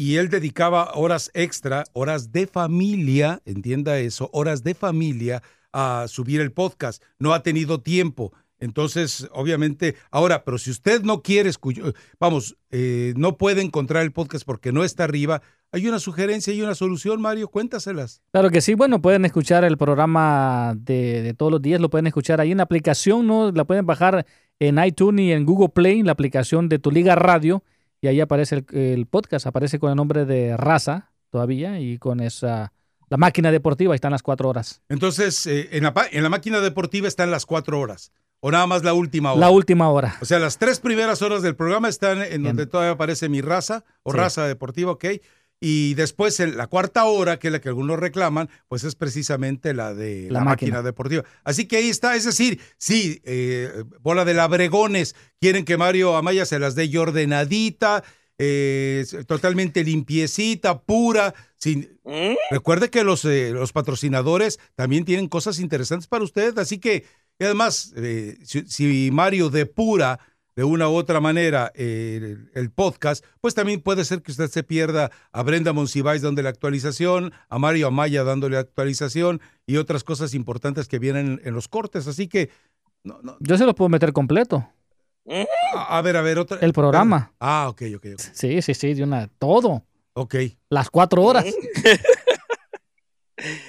y 0.00 0.16
él 0.16 0.30
dedicaba 0.30 0.92
horas 0.94 1.30
extra, 1.34 1.84
horas 1.92 2.32
de 2.32 2.46
familia, 2.46 3.42
entienda 3.44 3.98
eso, 3.98 4.30
horas 4.32 4.64
de 4.64 4.72
familia 4.74 5.42
a 5.74 6.06
subir 6.08 6.40
el 6.40 6.52
podcast. 6.52 7.02
No 7.18 7.34
ha 7.34 7.42
tenido 7.42 7.82
tiempo. 7.82 8.32
Entonces, 8.60 9.28
obviamente, 9.34 9.96
ahora, 10.10 10.42
pero 10.42 10.56
si 10.56 10.70
usted 10.70 11.02
no 11.02 11.20
quiere 11.20 11.50
escuchar, 11.50 11.92
vamos, 12.18 12.56
eh, 12.70 13.12
no 13.18 13.36
puede 13.36 13.60
encontrar 13.60 14.02
el 14.02 14.10
podcast 14.10 14.46
porque 14.46 14.72
no 14.72 14.84
está 14.84 15.04
arriba, 15.04 15.42
hay 15.70 15.86
una 15.86 15.98
sugerencia 15.98 16.54
y 16.54 16.62
una 16.62 16.74
solución, 16.74 17.20
Mario, 17.20 17.48
cuéntaselas. 17.48 18.22
Claro 18.32 18.48
que 18.48 18.62
sí, 18.62 18.72
bueno, 18.72 19.02
pueden 19.02 19.26
escuchar 19.26 19.64
el 19.64 19.76
programa 19.76 20.72
de, 20.78 21.34
todos 21.36 21.52
los 21.52 21.60
días, 21.60 21.78
lo 21.78 21.90
pueden 21.90 22.06
escuchar 22.06 22.40
ahí 22.40 22.52
en 22.52 22.56
la 22.56 22.62
aplicación, 22.62 23.26
¿no? 23.26 23.52
La 23.52 23.66
pueden 23.66 23.84
bajar 23.84 24.24
en 24.60 24.82
iTunes 24.82 25.26
y 25.26 25.32
en 25.32 25.44
Google 25.44 25.68
Play, 25.68 26.02
la 26.02 26.12
aplicación 26.12 26.70
de 26.70 26.78
Tu 26.78 26.90
Liga 26.90 27.16
Radio, 27.16 27.62
y 28.00 28.08
ahí 28.08 28.20
aparece 28.20 28.64
el, 28.72 29.06
podcast, 29.06 29.46
aparece 29.46 29.78
con 29.78 29.90
el 29.90 29.96
nombre 29.96 30.24
de 30.24 30.56
Raza 30.56 31.10
todavía 31.30 31.80
y 31.80 31.98
con 31.98 32.20
esa... 32.20 32.72
La 33.08 33.16
máquina 33.16 33.50
deportiva, 33.50 33.92
ahí 33.92 33.96
están 33.96 34.12
las 34.12 34.22
cuatro 34.22 34.48
horas. 34.48 34.82
Entonces, 34.88 35.44
eh, 35.46 35.68
en, 35.72 35.82
la, 35.82 35.92
en 36.12 36.22
la 36.22 36.28
máquina 36.28 36.60
deportiva 36.60 37.08
están 37.08 37.32
las 37.32 37.44
cuatro 37.44 37.80
horas. 37.80 38.12
¿O 38.38 38.50
nada 38.50 38.66
más 38.66 38.84
la 38.84 38.94
última 38.94 39.32
hora? 39.32 39.40
La 39.40 39.50
última 39.50 39.90
hora. 39.90 40.16
O 40.22 40.24
sea, 40.24 40.38
las 40.38 40.58
tres 40.58 40.80
primeras 40.80 41.20
horas 41.20 41.42
del 41.42 41.56
programa 41.56 41.88
están 41.88 42.22
en 42.22 42.42
donde 42.42 42.66
todavía 42.66 42.92
aparece 42.92 43.28
mi 43.28 43.42
raza 43.42 43.84
o 44.02 44.12
raza 44.12 44.46
deportiva, 44.46 44.92
¿ok? 44.92 45.04
Y 45.60 45.92
después 45.94 46.40
la 46.40 46.66
cuarta 46.68 47.04
hora, 47.04 47.38
que 47.38 47.48
es 47.48 47.52
la 47.52 47.60
que 47.60 47.68
algunos 47.68 47.98
reclaman, 47.98 48.48
pues 48.66 48.82
es 48.82 48.94
precisamente 48.94 49.74
la 49.74 49.92
de 49.92 50.28
la, 50.30 50.42
máquina. 50.42 50.82
deportiva. 50.82 51.24
Así 51.44 51.66
que 51.66 51.76
ahí 51.76 51.90
está, 51.90 52.16
es 52.16 52.24
decir, 52.24 52.60
sí, 52.78 53.20
eh, 53.24 53.84
bola 54.00 54.24
de 54.24 54.32
labregones, 54.32 55.14
quieren 55.38 55.66
que 55.66 55.76
Mario 55.76 56.16
Amaya 56.16 56.46
se 56.46 56.58
las 56.58 56.74
dé 56.74 56.86
y 56.86 56.96
ordenadita, 56.96 58.02
eh, 58.38 59.04
totalmente 59.26 59.84
limpiecita, 59.84 60.80
pura. 60.80 61.34
Sin... 61.56 61.98
¿Mm? 62.04 62.36
Recuerde 62.50 62.88
que 62.88 63.04
los, 63.04 63.26
eh, 63.26 63.50
los 63.52 63.72
patrocinadores 63.72 64.58
también 64.76 65.04
tienen 65.04 65.28
cosas 65.28 65.58
interesantes 65.58 66.06
para 66.06 66.24
usted, 66.24 66.58
así 66.58 66.78
que 66.78 67.04
y 67.40 67.44
además, 67.44 67.94
eh, 67.96 68.36
si, 68.44 69.10
Mario 69.10 69.48
depura 69.48 70.20
de 70.60 70.64
una 70.64 70.90
u 70.90 70.94
otra 70.94 71.20
manera 71.20 71.72
el, 71.74 72.70
podcast, 72.74 73.24
pues 73.40 73.54
también 73.54 73.80
puede 73.80 74.04
ser 74.04 74.20
que 74.20 74.30
usted 74.30 74.50
se 74.50 74.62
pierda 74.62 75.10
a 75.32 75.42
Brenda 75.42 75.72
Monsiváis 75.72 76.20
dándole 76.20 76.50
actualización, 76.50 77.32
a 77.48 77.58
Mario 77.58 77.86
Amaya 77.86 78.24
dándole 78.24 78.58
actualización 78.58 79.40
y 79.64 79.78
otras 79.78 80.04
cosas 80.04 80.34
importantes 80.34 80.86
que 80.86 80.98
vienen 80.98 81.40
en, 81.44 81.54
los 81.54 81.66
cortes. 81.66 82.06
Así 82.06 82.28
que... 82.28 82.50
Yo 83.40 83.56
se 83.56 83.64
lo 83.64 83.74
puedo 83.74 83.88
meter 83.88 84.12
completo. 84.12 84.68
A, 85.74 86.02
ver, 86.02 86.18
a 86.18 86.20
ver, 86.20 86.38
otra. 86.38 86.58
El 86.60 86.74
programa. 86.74 87.32
Ah, 87.40 87.70
ok, 87.70 87.82
ok. 87.96 88.06
Sí, 88.18 88.60
sí, 88.60 88.74
sí, 88.74 88.92
de 88.92 89.04
una. 89.04 89.28
Todo. 89.38 89.82
Ok. 90.12 90.34
Las 90.68 90.90
cuatro 90.90 91.22
horas. 91.22 91.46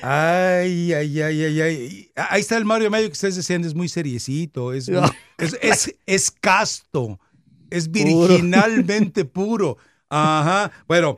Ay, 0.02 0.94
ay, 0.94 1.22
ay, 1.22 1.44
ay, 1.44 1.62
ay. 1.62 2.12
Ahí 2.16 2.42
está 2.42 2.58
el 2.58 2.66
Mario 2.66 2.90
Mayo 2.90 3.08
que 3.08 3.14
ustedes 3.14 3.36
decían, 3.36 3.64
es 3.64 3.74
muy 3.74 3.90
seriecito, 3.90 4.74
es, 4.74 4.90
es, 5.38 5.96
es, 6.06 6.32
casto, 6.32 7.20
es 7.70 7.90
virginalmente 7.92 9.26
puro. 9.26 9.78
Ajá. 10.10 10.72
Bueno, 10.88 11.18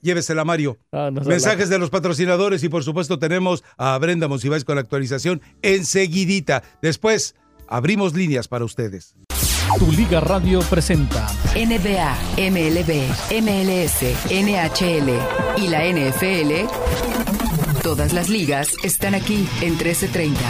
Llévesela, 0.00 0.44
Mario. 0.44 0.78
Ah, 0.92 1.10
Mensajes 1.10 1.68
de 1.68 1.78
los 1.78 1.90
patrocinadores 1.90 2.64
y 2.64 2.68
por 2.68 2.82
supuesto 2.82 3.18
tenemos 3.18 3.62
a 3.76 3.96
Brenda 3.98 4.26
Monsiváis 4.28 4.64
con 4.64 4.74
la 4.74 4.80
actualización 4.80 5.40
enseguidita. 5.62 6.62
Después 6.82 7.36
abrimos 7.68 8.14
líneas 8.14 8.48
para 8.48 8.64
ustedes. 8.64 9.14
Tu 9.78 9.92
Liga 9.92 10.20
Radio 10.20 10.60
presenta 10.70 11.26
NBA, 11.54 12.16
MLB, 12.38 13.10
MLS, 13.42 14.02
NHL 14.30 15.10
y 15.56 15.68
la 15.68 15.84
NFL. 15.84 17.15
Todas 17.86 18.12
las 18.12 18.28
ligas 18.28 18.74
están 18.82 19.14
aquí 19.14 19.46
en 19.60 19.76
1330. 19.76 20.40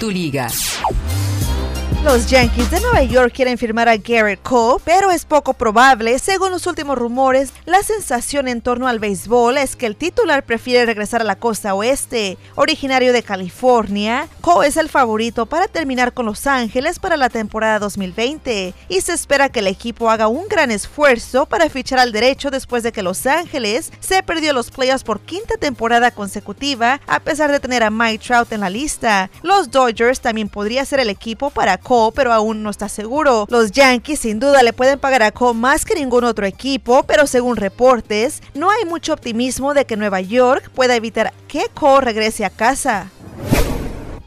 Tu 0.00 0.10
Liga. 0.10 0.48
Los 2.04 2.28
Yankees 2.28 2.70
de 2.70 2.80
Nueva 2.80 3.02
York 3.02 3.34
quieren 3.34 3.58
firmar 3.58 3.86
a 3.86 3.98
Garrett 3.98 4.42
Cole, 4.42 4.82
pero 4.86 5.10
es 5.10 5.26
poco 5.26 5.52
probable. 5.52 6.18
Según 6.18 6.50
los 6.50 6.66
últimos 6.66 6.96
rumores, 6.96 7.52
la 7.66 7.82
sensación 7.82 8.48
en 8.48 8.62
torno 8.62 8.88
al 8.88 8.98
béisbol 8.98 9.58
es 9.58 9.76
que 9.76 9.84
el 9.84 9.96
titular 9.96 10.42
prefiere 10.44 10.86
regresar 10.86 11.20
a 11.20 11.24
la 11.24 11.36
costa 11.36 11.74
oeste. 11.74 12.38
Originario 12.54 13.12
de 13.12 13.22
California, 13.22 14.28
Cole 14.40 14.68
es 14.68 14.78
el 14.78 14.88
favorito 14.88 15.44
para 15.44 15.68
terminar 15.68 16.14
con 16.14 16.24
Los 16.24 16.46
Ángeles 16.46 16.98
para 16.98 17.18
la 17.18 17.28
temporada 17.28 17.78
2020 17.78 18.72
y 18.88 19.00
se 19.02 19.12
espera 19.12 19.50
que 19.50 19.60
el 19.60 19.66
equipo 19.66 20.10
haga 20.10 20.26
un 20.26 20.48
gran 20.48 20.70
esfuerzo 20.70 21.44
para 21.44 21.68
fichar 21.68 21.98
al 21.98 22.12
derecho 22.12 22.50
después 22.50 22.82
de 22.82 22.92
que 22.92 23.02
Los 23.02 23.26
Ángeles 23.26 23.92
se 24.00 24.22
perdió 24.22 24.54
los 24.54 24.70
playoffs 24.70 25.04
por 25.04 25.20
quinta 25.20 25.58
temporada 25.58 26.10
consecutiva 26.12 26.98
a 27.06 27.20
pesar 27.20 27.52
de 27.52 27.60
tener 27.60 27.82
a 27.82 27.90
Mike 27.90 28.24
Trout 28.26 28.50
en 28.52 28.62
la 28.62 28.70
lista. 28.70 29.30
Los 29.42 29.70
Dodgers 29.70 30.20
también 30.20 30.48
podría 30.48 30.86
ser 30.86 31.00
el 31.00 31.10
equipo 31.10 31.50
para 31.50 31.76
pero 32.14 32.32
aún 32.32 32.62
no 32.62 32.70
está 32.70 32.88
seguro. 32.88 33.46
Los 33.48 33.72
Yankees 33.72 34.20
sin 34.20 34.38
duda 34.38 34.62
le 34.62 34.72
pueden 34.72 34.98
pagar 34.98 35.22
a 35.24 35.32
Cole 35.32 35.58
más 35.58 35.84
que 35.84 35.96
ningún 35.96 36.22
otro 36.24 36.46
equipo, 36.46 37.02
pero 37.02 37.26
según 37.26 37.56
reportes, 37.56 38.42
no 38.54 38.70
hay 38.70 38.84
mucho 38.84 39.12
optimismo 39.12 39.74
de 39.74 39.84
que 39.84 39.96
Nueva 39.96 40.20
York 40.20 40.70
pueda 40.74 40.94
evitar 40.94 41.32
que 41.48 41.66
Cole 41.74 42.04
regrese 42.04 42.44
a 42.44 42.50
casa. 42.50 43.10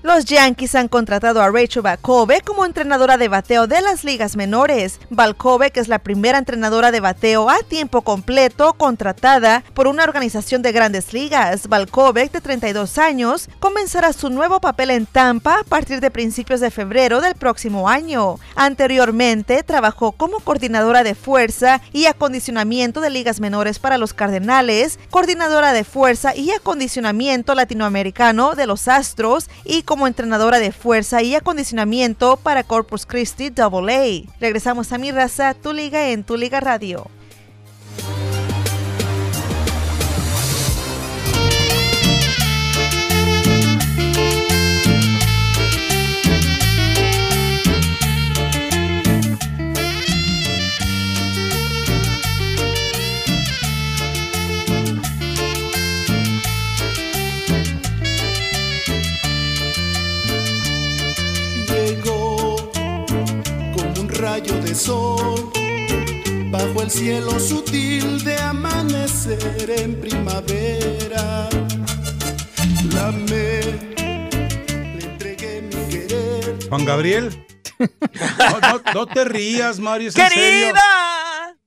Los 0.03 0.25
Yankees 0.25 0.75
han 0.75 0.89
contratado 0.89 1.41
a 1.41 1.49
Rachel 1.49 1.81
Balcove 1.81 2.41
como 2.41 2.65
entrenadora 2.65 3.15
de 3.15 3.29
bateo 3.29 3.67
de 3.67 3.79
las 3.79 4.03
ligas 4.03 4.35
menores. 4.35 4.99
Balcove, 5.09 5.71
que 5.71 5.79
es 5.79 5.87
la 5.87 5.99
primera 5.99 6.37
entrenadora 6.37 6.91
de 6.91 6.99
bateo 6.99 7.49
a 7.49 7.59
tiempo 7.59 8.01
completo 8.01 8.73
contratada 8.73 9.63
por 9.73 9.87
una 9.87 10.03
organización 10.03 10.61
de 10.61 10.73
grandes 10.73 11.13
ligas. 11.13 11.69
Balcove, 11.69 12.27
de 12.27 12.41
32 12.41 12.97
años, 12.97 13.47
comenzará 13.61 14.11
su 14.11 14.29
nuevo 14.29 14.59
papel 14.59 14.89
en 14.89 15.05
Tampa 15.05 15.61
a 15.61 15.63
partir 15.63 16.01
de 16.01 16.11
principios 16.11 16.59
de 16.59 16.69
febrero 16.69 17.21
del 17.21 17.35
próximo 17.35 17.87
año. 17.87 18.39
Anteriormente, 18.55 19.63
trabajó 19.63 20.11
como 20.11 20.41
coordinadora 20.41 21.03
de 21.03 21.15
fuerza 21.15 21.79
y 21.93 22.07
acondicionamiento 22.07 22.99
de 22.99 23.09
ligas 23.09 23.39
menores 23.39 23.79
para 23.79 23.97
los 23.97 24.13
Cardenales, 24.13 24.99
coordinadora 25.09 25.71
de 25.71 25.85
fuerza 25.85 26.35
y 26.35 26.51
acondicionamiento 26.51 27.55
latinoamericano 27.55 28.55
de 28.55 28.67
los 28.67 28.89
Astros 28.89 29.49
y 29.63 29.83
como 29.93 30.07
entrenadora 30.07 30.57
de 30.57 30.71
fuerza 30.71 31.21
y 31.21 31.35
acondicionamiento 31.35 32.37
para 32.37 32.63
Corpus 32.63 33.05
Christi 33.05 33.53
AA. 33.55 34.33
Regresamos 34.39 34.91
a 34.91 34.97
mi 34.97 35.11
raza, 35.11 35.53
tu 35.53 35.71
liga 35.71 36.09
en 36.09 36.23
tu 36.23 36.35
liga 36.35 36.59
radio. 36.59 37.05
De 64.23 64.73
sol, 64.73 65.51
bajo 66.49 66.81
el 66.81 66.89
cielo 66.89 67.37
sutil 67.41 68.23
de 68.23 68.37
amanecer 68.37 69.69
en 69.69 69.99
primavera. 69.99 71.49
La 72.93 73.11
me, 73.11 73.59
le 74.95 75.03
entregué 75.03 75.61
mi 75.63 75.89
querer. 75.91 76.57
Juan 76.69 76.85
Gabriel. 76.85 77.45
No, 78.93 79.05
te 79.07 79.25
rías, 79.25 79.79
Mario. 79.79 80.09
¡Querida! 80.13 81.12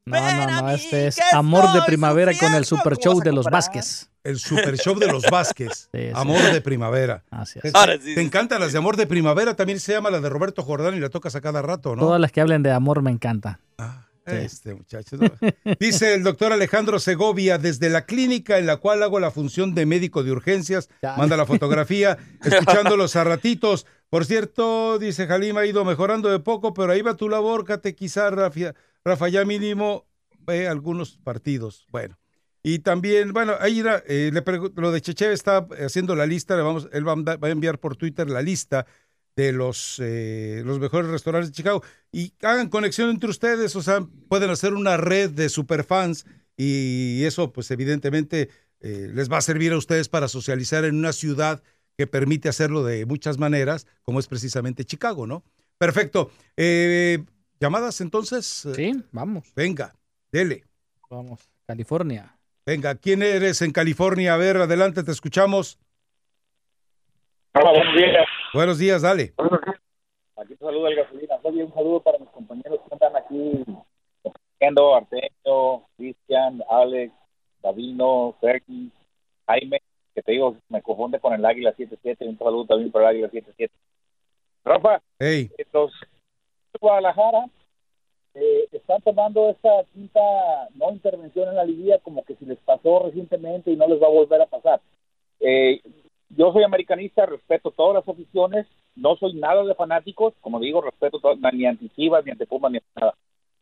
No, 0.07 0.21
no, 0.21 0.63
no, 0.63 0.71
este 0.71 1.09
es 1.09 1.19
Amor 1.33 1.73
de 1.73 1.83
Primavera 1.83 2.33
con 2.39 2.55
el 2.55 2.65
Super 2.65 2.97
Show 2.97 3.21
de 3.21 3.33
los 3.33 3.47
Vázquez. 3.47 4.09
El 4.23 4.39
Super 4.39 4.77
Show 4.79 4.97
de 5.01 5.09
los 5.09 5.25
Vázquez. 5.31 5.91
Amor 6.15 6.41
de 6.53 6.61
Primavera. 6.61 7.25
Así 7.29 7.59
es. 7.61 7.73
¿Te 7.73 8.23
encantan 8.23 8.61
las 8.61 8.71
de 8.71 8.79
Amor 8.79 8.97
de 8.97 9.09
Primavera? 9.09 9.57
También 9.57 9.81
se 9.81 9.93
llama 9.93 10.11
la 10.11 10.21
de 10.21 10.29
Roberto 10.29 10.63
Jordán 10.63 10.95
y 10.95 11.01
la 11.01 11.09
tocas 11.09 11.35
a 11.35 11.41
cada 11.41 11.61
rato, 11.61 11.97
¿no? 11.97 12.03
Todas 12.03 12.21
las 12.21 12.31
que 12.31 12.41
hablen 12.41 12.63
de 12.63 12.71
amor 12.71 13.03
me 13.03 13.11
encantan. 13.11 13.59
Ah, 13.79 14.07
este 14.27 14.75
muchacho. 14.75 15.17
Dice 15.81 16.15
el 16.15 16.23
doctor 16.23 16.53
Alejandro 16.53 17.01
Segovia, 17.01 17.59
desde 17.59 17.91
la 17.91 18.07
clínica 18.07 18.59
en 18.59 18.67
la 18.67 18.77
cual 18.77 19.03
hago 19.03 19.19
la 19.19 19.33
función 19.33 19.75
de 19.75 19.87
médico 19.87 20.23
de 20.23 20.31
urgencias, 20.31 20.89
manda 21.17 21.37
la 21.37 21.47
fotografía, 21.47 22.17
escuchándolos 22.45 23.17
a 23.17 23.25
ratitos. 23.25 23.87
Por 24.09 24.25
cierto, 24.25 25.01
dice 25.01 25.27
Jalima, 25.27 25.61
ha 25.63 25.67
ido 25.67 25.85
mejorando 25.85 26.29
de 26.29 26.39
poco, 26.39 26.75
pero 26.75 26.93
ahí 26.93 27.03
va 27.03 27.15
tu 27.15 27.29
labor, 27.29 27.65
quizá 27.97 28.31
Rafa, 28.31 28.73
Rafa, 29.07 29.29
ya 29.29 29.45
mínimo 29.45 30.05
ve 30.41 30.67
algunos 30.67 31.17
partidos. 31.19 31.87
Bueno. 31.93 32.19
Y 32.65 32.81
también, 32.81 33.33
bueno, 33.33 33.55
ahí 33.61 33.79
era, 33.79 34.03
eh, 34.09 34.33
le 34.33 34.43
lo 34.75 34.91
de 34.91 35.01
Cheche 35.01 35.33
está 35.33 35.69
haciendo 35.79 36.17
la 36.17 36.27
lista, 36.27 36.57
le 36.57 36.63
vamos, 36.63 36.89
él 36.93 37.07
va 37.07 37.13
a, 37.13 37.51
enviar 37.51 37.79
por 37.79 37.97
Twitter 37.97 38.29
la 38.29 38.43
lista 38.43 38.85
de 39.37 39.53
los, 39.53 40.01
eh, 40.03 40.63
los 40.65 40.81
mejores 40.81 41.09
restaurantes 41.09 41.51
de 41.51 41.55
Chicago. 41.55 41.85
Y 42.11 42.33
hagan 42.43 42.69
conexión 42.69 43.11
entre 43.11 43.31
ustedes, 43.31 43.77
o 43.77 43.83
sea, 43.83 44.05
pueden 44.29 44.51
hacer 44.51 44.75
una 44.75 44.97
red 44.97 45.31
de 45.31 45.49
superfans 45.51 46.27
y 46.57 47.23
eso, 47.23 47.53
pues 47.53 47.71
evidentemente, 47.71 48.49
eh, 48.81 49.09
les 49.15 49.31
va 49.31 49.39
a 49.39 49.43
servir 49.43 49.73
a 49.73 49.77
ustedes 49.77 50.09
para 50.09 50.27
socializar 50.27 50.85
en 50.85 50.97
una 50.97 51.13
ciudad 51.13 51.63
que 51.97 52.09
permite 52.09 52.49
hacerlo 52.49 52.83
de 52.83 53.07
muchas 53.07 53.39
maneras, 53.39 53.87
como 54.03 54.19
es 54.19 54.27
precisamente 54.27 54.85
Chicago, 54.85 55.29
¿no? 55.29 55.45
Perfecto. 55.79 56.33
¿Llamadas 57.59 58.01
entonces? 58.01 58.45
Sí, 58.75 59.03
vamos. 59.13 59.53
Venga, 59.55 59.95
dele. 60.31 60.65
Vamos, 61.09 61.49
California. 61.67 62.37
Venga, 62.67 62.95
¿quién 62.97 63.23
eres 63.23 63.63
en 63.63 63.73
California? 63.73 64.35
A 64.35 64.37
ver, 64.37 64.57
adelante, 64.59 65.03
te 65.03 65.13
escuchamos. 65.13 65.79
Hola, 67.55 67.71
buenos 67.71 67.95
días. 67.95 68.27
Buenos 68.53 68.79
días, 68.79 69.03
dale. 69.03 69.33
Aquí 70.37 70.55
te 70.55 70.65
saludo 70.65 70.89
el 70.89 70.97
gasolina. 70.97 71.37
un 71.43 71.75
saludo 71.75 72.01
para 72.01 72.19
mis 72.19 72.29
compañeros 72.29 72.81
que 72.87 72.95
están 72.95 73.17
aquí, 73.17 73.65
Artemio, 74.61 74.95
Artemio, 74.95 75.83
Cristian, 75.97 76.63
Alex, 76.69 77.15
Sabino, 77.63 78.37
Sergi, 78.41 78.93
Jaime, 79.47 79.81
que 80.15 80.23
te 80.23 80.33
digo, 80.33 80.57
me 80.69 80.83
confunde 80.83 81.21
con 81.21 81.33
el 81.33 81.45
Águila 81.45 81.71
77. 81.71 82.27
Un 82.27 82.37
saludo 82.37 82.67
también 82.67 82.93
para 82.93 83.09
el 83.11 83.17
Águila 83.17 83.31
77. 83.31 83.73
Rafa, 84.65 85.01
hey. 85.19 85.51
los 85.73 85.93
Guadalajara 86.81 87.47
eh, 88.35 88.69
están 88.73 89.01
tomando 89.03 89.49
esta 89.49 89.85
quinta 89.95 90.21
no 90.75 90.93
intervención 90.93 91.49
en 91.49 91.57
la 91.57 91.65
liguilla 91.65 91.99
como 92.01 92.25
que 92.25 92.35
si 92.37 92.45
les 92.45 92.59
pasó 92.59 93.01
recientemente 93.01 93.71
y 93.71 93.77
no 93.77 93.89
les 93.89 94.01
va 94.01 94.07
a 94.07 94.11
volver 94.11 94.43
a 94.43 94.47
pasar. 94.47 94.81
Eh, 95.41 95.81
yo 96.31 96.53
soy 96.53 96.65
americanista, 96.65 97.25
respeto 97.25 97.71
todas 97.71 97.95
las 97.95 98.09
aficiones, 98.09 98.67
no 98.95 99.17
soy 99.17 99.35
nada 99.35 99.65
de 99.65 99.75
fanáticos, 99.75 100.35
como 100.41 100.61
digo, 100.61 100.81
respeto 100.81 101.19
ni 101.53 101.67
anti 101.67 101.91
ni 101.97 102.09
anti 102.09 102.45
ni 102.71 102.79
nada. 102.95 103.15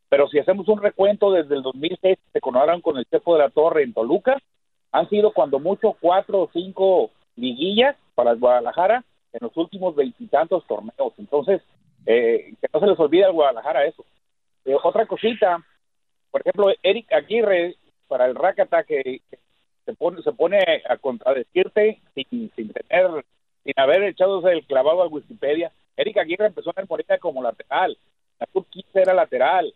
Pero 0.08 0.28
si 0.28 0.38
hacemos 0.38 0.68
un 0.68 0.80
recuento 0.80 1.30
desde 1.30 1.54
el 1.54 1.62
2006, 1.62 2.18
se 2.32 2.40
coronaron 2.40 2.80
con 2.80 2.96
el 2.96 3.04
Chepo 3.06 3.34
de 3.34 3.42
la 3.42 3.50
Torre 3.50 3.82
en 3.82 3.92
Toluca, 3.92 4.38
han 4.92 5.08
sido 5.08 5.32
cuando 5.32 5.58
mucho 5.58 5.96
cuatro 6.00 6.42
o 6.42 6.50
cinco 6.52 7.10
liguillas 7.36 7.96
para 8.14 8.34
Guadalajara 8.34 9.04
en 9.32 9.38
los 9.40 9.56
últimos 9.56 9.96
veintitantos 9.96 10.64
torneos. 10.66 11.12
Entonces, 11.18 11.60
eh, 12.06 12.54
que 12.60 12.68
no 12.72 12.80
se 12.80 12.86
les 12.86 12.98
olvide 12.98 13.24
al 13.24 13.32
Guadalajara 13.32 13.86
eso. 13.86 14.04
Eh, 14.64 14.76
otra 14.82 15.06
cosita, 15.06 15.64
por 16.30 16.40
ejemplo, 16.40 16.72
Eric 16.82 17.12
Aguirre 17.12 17.76
para 18.08 18.26
el 18.26 18.34
Rakata 18.34 18.84
que 18.84 19.20
se 19.84 19.94
pone, 19.94 20.22
se 20.22 20.32
pone 20.32 20.58
a 20.88 20.96
contradecirte 20.96 22.00
sin, 22.14 22.50
sin 22.54 22.72
tener, 22.72 23.24
sin 23.64 23.74
haber 23.76 24.02
echado 24.04 24.46
el 24.48 24.66
clavado 24.66 25.02
a 25.02 25.08
Wikipedia. 25.08 25.72
Eric 25.96 26.18
Aguirre 26.18 26.46
empezó 26.46 26.70
en 26.70 26.82
el 26.82 26.88
Morena 26.88 27.18
como 27.18 27.42
lateral, 27.42 27.96
la 28.38 28.48
sub 28.52 28.66
15 28.68 29.00
era 29.00 29.14
lateral, 29.14 29.72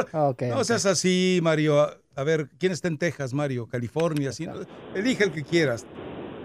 no 0.55 0.63
seas 0.63 0.85
así, 0.85 1.39
Mario. 1.41 1.79
A 2.15 2.23
ver, 2.23 2.49
¿quién 2.59 2.71
está 2.71 2.87
en 2.87 2.97
Texas, 2.97 3.33
Mario? 3.33 3.67
California, 3.67 4.29
así. 4.29 4.47
Elige 4.95 5.23
el 5.23 5.31
que 5.31 5.43
quieras. 5.43 5.85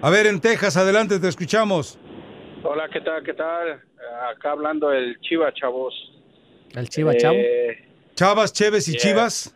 A 0.02 0.10
ver, 0.10 0.26
en 0.26 0.40
Texas, 0.40 0.76
adelante, 0.76 1.18
te 1.18 1.28
escuchamos. 1.28 1.98
Hola, 2.62 2.88
¿qué 2.92 3.00
tal? 3.00 3.22
¿Qué 3.24 3.32
tal? 3.32 3.80
Acá 4.30 4.52
hablando 4.52 4.92
el 4.92 5.18
Chiva, 5.20 5.52
chavos. 5.54 5.94
¿El 6.74 6.88
Chiva, 6.88 7.16
chavo? 7.16 7.36
Eh, 7.36 7.78
Chavas, 8.14 8.52
Cheves 8.52 8.88
y 8.88 8.96
Chivas. 8.96 9.54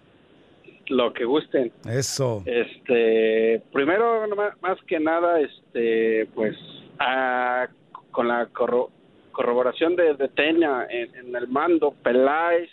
Lo 0.89 1.13
que 1.13 1.25
gusten. 1.25 1.73
Eso. 1.89 2.43
Este, 2.47 3.63
primero, 3.73 4.27
más 4.61 4.79
que 4.87 4.99
nada, 4.99 5.41
este, 5.41 6.27
pues, 6.35 6.57
con 8.11 8.29
la 8.29 8.47
corroboración 9.33 9.95
de, 9.95 10.15
de 10.15 10.29
Teña 10.29 10.87
en, 10.89 11.37
el 11.37 11.49
mando, 11.49 11.95
Peláez, 12.03 12.71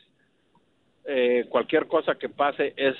eh, 1.05 1.45
cualquier 1.49 1.87
cosa 1.87 2.15
que 2.15 2.29
pase 2.29 2.73
es 2.75 2.95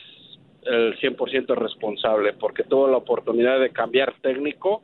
el 0.70 0.98
100% 1.00 1.56
responsable, 1.56 2.34
porque 2.34 2.64
tuvo 2.64 2.88
la 2.88 2.98
oportunidad 2.98 3.60
de 3.60 3.72
cambiar 3.72 4.14
técnico 4.22 4.84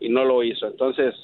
y 0.00 0.08
no 0.08 0.24
lo 0.24 0.42
hizo. 0.42 0.66
Entonces, 0.66 1.14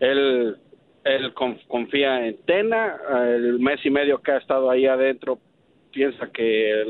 él, 0.00 0.56
él 1.04 1.34
confía 1.68 2.26
en 2.26 2.36
Tena, 2.44 2.96
el 3.28 3.58
mes 3.60 3.84
y 3.84 3.90
medio 3.90 4.22
que 4.22 4.32
ha 4.32 4.38
estado 4.38 4.70
ahí 4.70 4.86
adentro 4.86 5.38
piensa 5.92 6.30
que, 6.32 6.84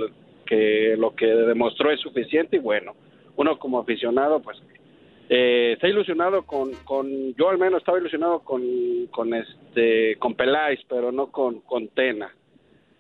que 0.47 0.97
lo 0.99 1.15
que 1.15 1.27
demostró 1.27 1.91
es 1.91 2.01
suficiente 2.01 2.57
y 2.57 2.61
bueno, 2.61 2.95
uno 3.37 3.59
como 3.59 3.79
aficionado, 3.79 4.41
pues 4.41 4.59
eh, 5.29 5.73
está 5.75 5.89
ilusionado 5.89 6.43
con, 6.43 6.73
con, 6.85 7.35
yo 7.35 7.49
al 7.49 7.59
menos 7.59 7.79
estaba 7.79 7.99
ilusionado 7.99 8.41
con, 8.41 8.63
con 9.11 9.33
este, 9.35 10.17
con 10.17 10.35
Peláez, 10.35 10.81
pero 10.89 11.13
no 11.13 11.31
con, 11.31 11.61
con 11.61 11.89
Tena. 11.89 12.31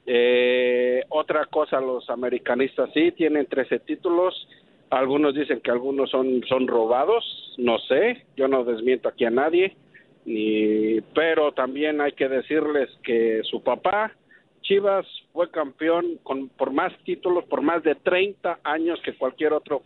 Eh, 0.06 1.02
otra 1.08 1.46
cosa, 1.46 1.80
los 1.80 2.08
americanistas 2.10 2.90
sí 2.92 3.12
tienen 3.12 3.46
13 3.46 3.80
títulos. 3.80 4.48
Algunos 4.90 5.34
dicen 5.34 5.60
que 5.60 5.70
algunos 5.70 6.10
son, 6.10 6.42
son 6.46 6.68
robados, 6.68 7.54
no 7.58 7.78
sé, 7.78 8.26
yo 8.36 8.48
no 8.48 8.64
desmiento 8.64 9.08
aquí 9.08 9.24
a 9.24 9.30
nadie, 9.30 9.76
ni, 10.24 11.00
pero 11.14 11.52
también 11.52 12.00
hay 12.00 12.12
que 12.12 12.28
decirles 12.28 12.90
que 13.02 13.42
su 13.44 13.62
papá, 13.62 14.12
Chivas, 14.60 15.06
fue 15.32 15.50
campeón 15.50 16.18
con, 16.22 16.48
por 16.48 16.70
más 16.70 16.92
títulos, 17.04 17.44
por 17.44 17.62
más 17.62 17.82
de 17.82 17.94
30 17.96 18.60
años 18.62 19.00
que 19.02 19.14
cualquier 19.14 19.52
otro 19.52 19.82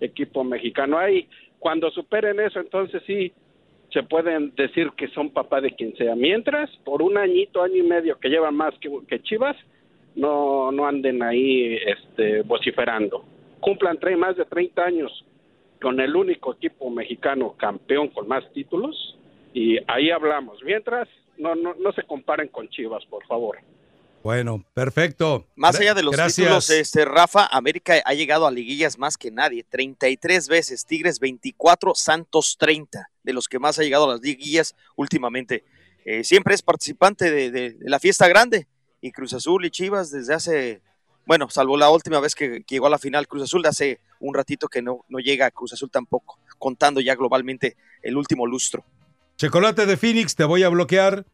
equipo 0.00 0.44
mexicano. 0.44 0.98
Ahí, 0.98 1.28
cuando 1.58 1.90
superen 1.90 2.40
eso, 2.40 2.60
entonces 2.60 3.02
sí, 3.06 3.32
se 3.92 4.02
pueden 4.02 4.54
decir 4.54 4.90
que 4.96 5.08
son 5.08 5.30
papá 5.30 5.60
de 5.60 5.72
quien 5.72 5.96
sea. 5.96 6.14
Mientras, 6.14 6.70
por 6.84 7.02
un 7.02 7.18
añito, 7.18 7.62
año 7.62 7.76
y 7.76 7.82
medio 7.82 8.18
que 8.18 8.28
llevan 8.28 8.54
más 8.54 8.74
que, 8.78 9.22
Chivas, 9.22 9.56
no, 10.14 10.70
no 10.72 10.86
anden 10.86 11.22
ahí 11.22 11.78
este, 11.86 12.42
vociferando. 12.42 13.24
Cumplan 13.60 13.98
más 14.18 14.36
de 14.36 14.44
30 14.44 14.82
años 14.82 15.24
con 15.80 16.00
el 16.00 16.14
único 16.14 16.54
equipo 16.54 16.90
mexicano 16.90 17.54
campeón 17.56 18.08
con 18.08 18.28
más 18.28 18.44
títulos 18.52 19.18
y 19.52 19.78
ahí 19.86 20.10
hablamos. 20.10 20.62
Mientras, 20.64 21.08
no, 21.38 21.54
no, 21.54 21.74
no 21.74 21.92
se 21.92 22.02
comparen 22.02 22.48
con 22.48 22.68
Chivas, 22.68 23.04
por 23.06 23.24
favor. 23.26 23.58
Bueno, 24.22 24.64
perfecto. 24.74 25.46
Más 25.56 25.78
allá 25.80 25.94
de 25.94 26.02
los 26.02 26.14
títulos, 26.14 26.68
este, 26.68 27.04
Rafa, 27.06 27.46
América 27.46 27.94
ha 28.04 28.12
llegado 28.12 28.46
a 28.46 28.50
liguillas 28.50 28.98
más 28.98 29.16
que 29.16 29.30
nadie, 29.30 29.64
33 29.64 30.48
veces, 30.48 30.84
Tigres 30.84 31.18
24, 31.20 31.94
Santos 31.94 32.56
30, 32.58 33.10
de 33.22 33.32
los 33.32 33.48
que 33.48 33.58
más 33.58 33.78
ha 33.78 33.82
llegado 33.82 34.04
a 34.04 34.14
las 34.14 34.20
liguillas 34.20 34.74
últimamente. 34.96 35.64
Eh, 36.04 36.22
siempre 36.22 36.54
es 36.54 36.60
participante 36.62 37.30
de, 37.30 37.76
la 37.80 37.98
fiesta 37.98 38.28
grande 38.28 38.66
y 39.00 39.10
Cruz 39.10 39.32
Azul 39.32 39.64
y 39.64 39.70
Chivas 39.70 40.10
desde 40.10 40.34
hace, 40.34 40.82
bueno, 41.24 41.48
salvo 41.48 41.78
la 41.78 41.88
última 41.88 42.20
vez 42.20 42.34
que, 42.34 42.62
llegó 42.68 42.88
a 42.88 42.90
la 42.90 42.98
final 42.98 43.26
Cruz 43.26 43.44
Azul, 43.44 43.64
hace 43.64 44.00
un 44.18 44.34
ratito 44.34 44.68
que 44.68 44.82
no, 44.82 45.04
no 45.08 45.18
llega 45.18 45.46
a 45.46 45.50
Cruz 45.50 45.72
Azul 45.72 45.90
tampoco, 45.90 46.38
contando 46.58 47.00
ya 47.00 47.14
globalmente 47.14 47.76
el 48.02 48.18
último 48.18 48.46
lustro. 48.46 48.84
Chocolate 49.38 49.86
de 49.86 49.96
Phoenix, 49.96 50.34
te 50.34 50.44
voy 50.44 50.62
a 50.62 50.68
bloquear. 50.68 51.24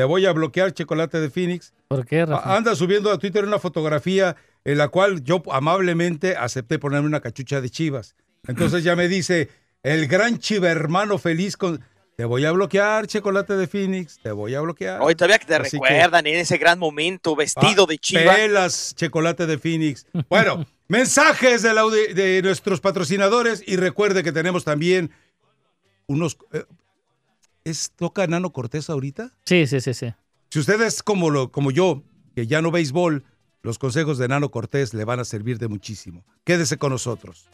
Te 0.00 0.04
voy 0.04 0.24
a 0.24 0.32
bloquear 0.32 0.72
chocolate 0.72 1.20
de 1.20 1.28
Phoenix. 1.28 1.74
¿Por 1.88 2.06
qué, 2.06 2.24
Rafa? 2.24 2.56
Anda 2.56 2.74
subiendo 2.74 3.12
a 3.12 3.18
Twitter 3.18 3.44
una 3.44 3.58
fotografía 3.58 4.34
en 4.64 4.78
la 4.78 4.88
cual 4.88 5.22
yo 5.22 5.42
amablemente 5.52 6.36
acepté 6.38 6.78
ponerme 6.78 7.06
una 7.06 7.20
cachucha 7.20 7.60
de 7.60 7.68
chivas. 7.68 8.16
Entonces 8.48 8.82
ya 8.82 8.96
me 8.96 9.08
dice, 9.08 9.50
el 9.82 10.06
gran 10.06 10.38
chiva 10.38 10.70
hermano 10.70 11.18
feliz 11.18 11.58
con... 11.58 11.84
Te 12.16 12.24
voy 12.24 12.46
a 12.46 12.52
bloquear, 12.52 13.08
chocolate 13.08 13.58
de 13.58 13.66
Phoenix, 13.66 14.18
te 14.22 14.30
voy 14.30 14.54
a 14.54 14.62
bloquear. 14.62 15.02
Hoy 15.02 15.14
todavía 15.14 15.38
que 15.38 15.44
te 15.44 15.58
recuerdan 15.58 16.26
en 16.26 16.36
ese 16.36 16.56
gran 16.56 16.78
momento 16.78 17.36
vestido 17.36 17.84
de 17.84 17.98
chiva. 17.98 18.34
Pelas, 18.34 18.94
chocolate 18.96 19.44
de 19.44 19.58
Phoenix. 19.58 20.06
Bueno, 20.30 20.64
mensajes 20.88 21.60
de, 21.60 22.14
de, 22.14 22.40
nuestros 22.40 22.80
patrocinadores 22.80 23.62
y 23.66 23.76
recuerde 23.76 24.22
que 24.22 24.32
tenemos 24.32 24.64
también 24.64 25.10
unos... 26.06 26.38
Eh, 26.54 26.64
¿Es 27.64 27.92
toca 27.92 28.26
Nano 28.26 28.52
Cortés 28.52 28.88
ahorita? 28.90 29.32
Sí, 29.44 29.66
sí, 29.66 29.80
sí, 29.80 29.94
sí. 29.94 30.12
Si 30.50 30.58
usted 30.58 30.80
es 30.82 31.02
como, 31.02 31.30
lo, 31.30 31.52
como 31.52 31.70
yo, 31.70 32.02
que 32.34 32.46
ya 32.46 32.62
no 32.62 32.70
béisbol, 32.70 33.24
los 33.62 33.78
consejos 33.78 34.18
de 34.18 34.28
Nano 34.28 34.50
Cortés 34.50 34.94
le 34.94 35.04
van 35.04 35.20
a 35.20 35.24
servir 35.24 35.58
de 35.58 35.68
muchísimo. 35.68 36.24
Quédese 36.44 36.78
con 36.78 36.90
nosotros. 36.92 37.48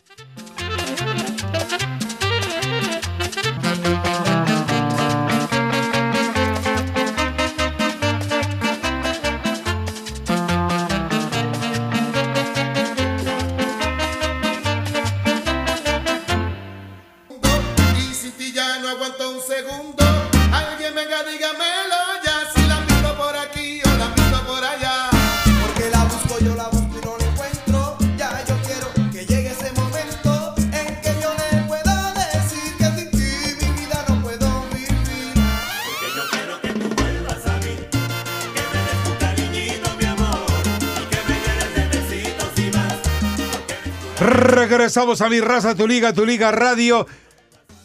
Regresamos 44.76 45.22
a 45.22 45.30
mi 45.30 45.40
raza, 45.40 45.74
tu 45.74 45.88
liga, 45.88 46.12
tu 46.12 46.26
liga 46.26 46.52
radio. 46.52 47.06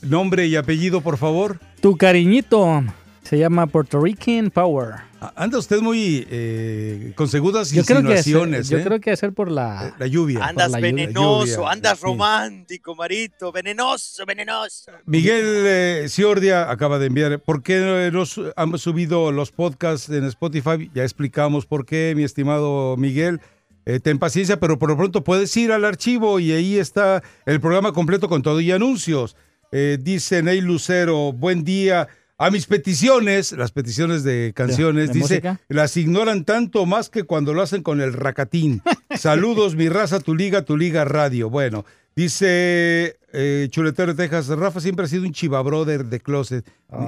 Nombre 0.01 0.47
y 0.47 0.57
apellido, 0.57 0.99
por 0.99 1.17
favor. 1.17 1.57
Tu 1.79 1.95
cariñito. 1.95 2.83
Se 3.23 3.37
llama 3.37 3.65
Puerto 3.65 4.01
Rican 4.01 4.51
Power. 4.51 4.95
Anda 5.37 5.57
usted 5.57 5.79
muy 5.79 6.27
eh, 6.29 7.13
con 7.15 7.29
seguras 7.29 7.71
yo 7.71 7.79
insinuaciones. 7.79 8.67
Creo 8.67 8.79
que 8.79 8.83
yo 8.83 8.89
creo 8.89 8.99
que 8.99 9.11
hacer 9.11 9.31
por 9.31 9.49
la, 9.49 9.87
eh, 9.87 9.93
la 9.99 10.07
lluvia. 10.07 10.43
Andas 10.43 10.73
venenoso, 10.73 11.65
andas 11.65 12.01
romántico, 12.01 12.93
Marito. 12.93 13.53
Venenoso, 13.53 14.25
venenoso. 14.25 14.91
Miguel 15.05 15.45
eh, 15.45 16.05
Ciordia 16.09 16.69
acaba 16.69 16.99
de 16.99 17.05
enviar. 17.05 17.39
¿Por 17.39 17.63
qué 17.63 18.09
nos 18.11 18.37
han 18.57 18.77
subido 18.77 19.31
los 19.31 19.51
podcasts 19.51 20.09
en 20.09 20.25
Spotify? 20.25 20.91
Ya 20.93 21.03
explicamos 21.03 21.65
por 21.65 21.85
qué, 21.85 22.11
mi 22.17 22.23
estimado 22.23 22.97
Miguel. 22.97 23.39
Eh, 23.85 23.99
ten 23.99 24.19
paciencia, 24.19 24.59
pero 24.59 24.77
por 24.77 24.89
lo 24.89 24.97
pronto 24.97 25.23
puedes 25.23 25.55
ir 25.57 25.71
al 25.71 25.85
archivo 25.85 26.39
y 26.39 26.51
ahí 26.51 26.77
está 26.77 27.23
el 27.45 27.59
programa 27.59 27.93
completo 27.93 28.29
con 28.29 28.41
todo 28.41 28.59
y 28.61 28.71
anuncios. 28.71 29.35
Eh, 29.71 29.97
dice 29.99 30.43
Ney 30.43 30.61
Lucero, 30.61 31.31
buen 31.31 31.63
día 31.63 32.07
a 32.37 32.49
mis 32.49 32.65
peticiones, 32.65 33.51
las 33.51 33.71
peticiones 33.71 34.23
de 34.23 34.51
canciones, 34.55 35.13
dice, 35.13 35.43
las 35.67 35.95
ignoran 35.95 36.43
tanto 36.43 36.87
más 36.87 37.09
que 37.09 37.23
cuando 37.23 37.53
lo 37.53 37.61
hacen 37.61 37.83
con 37.83 38.01
el 38.01 38.13
racatín. 38.13 38.81
Saludos, 39.15 39.75
mi 39.75 39.89
raza, 39.89 40.19
tu 40.19 40.33
liga, 40.33 40.63
tu 40.63 40.75
liga 40.75 41.05
radio. 41.05 41.51
Bueno, 41.51 41.85
dice 42.15 43.19
eh, 43.31 43.67
Chuletero 43.69 44.13
de 44.13 44.23
Texas, 44.23 44.47
Rafa 44.47 44.79
siempre 44.79 45.05
ha 45.05 45.07
sido 45.07 45.23
un 45.23 45.33
chiva 45.33 45.61
brother 45.61 46.05
de 46.05 46.19
closet. 46.19 46.65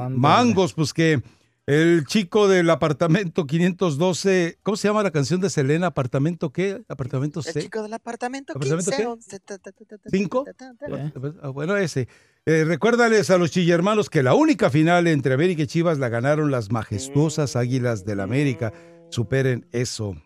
Mangos, 0.09 0.73
pues 0.73 0.93
que 0.93 1.21
el 1.65 2.05
chico 2.05 2.47
del 2.47 2.69
apartamento 2.69 3.47
512, 3.47 4.59
¿cómo 4.63 4.75
se 4.75 4.87
llama 4.87 5.03
la 5.03 5.11
canción 5.11 5.39
de 5.39 5.49
Selena? 5.49 5.87
¿Apartamento 5.87 6.51
qué? 6.51 6.83
¿Apartamento 6.89 7.41
C? 7.41 7.51
El 7.55 7.65
chico 7.65 7.83
del 7.83 7.93
apartamento, 7.93 8.53
¿Apartamento 8.53 8.91
qué? 8.91 10.09
¿Cinco? 10.09 10.45
Bueno, 11.53 11.77
ese. 11.77 12.07
Eh, 12.45 12.65
recuérdales 12.65 13.29
a 13.29 13.37
los 13.37 13.51
chillermanos 13.51 14.09
que 14.09 14.21
la 14.21 14.33
única 14.33 14.69
final 14.69 15.07
entre 15.07 15.33
América 15.35 15.61
y 15.61 15.67
Chivas 15.67 15.99
la 15.99 16.09
ganaron 16.09 16.51
las 16.51 16.71
majestuosas 16.71 17.55
Águilas 17.55 18.03
del 18.03 18.19
América. 18.19 18.73
Superen 19.09 19.65
eso. 19.71 20.17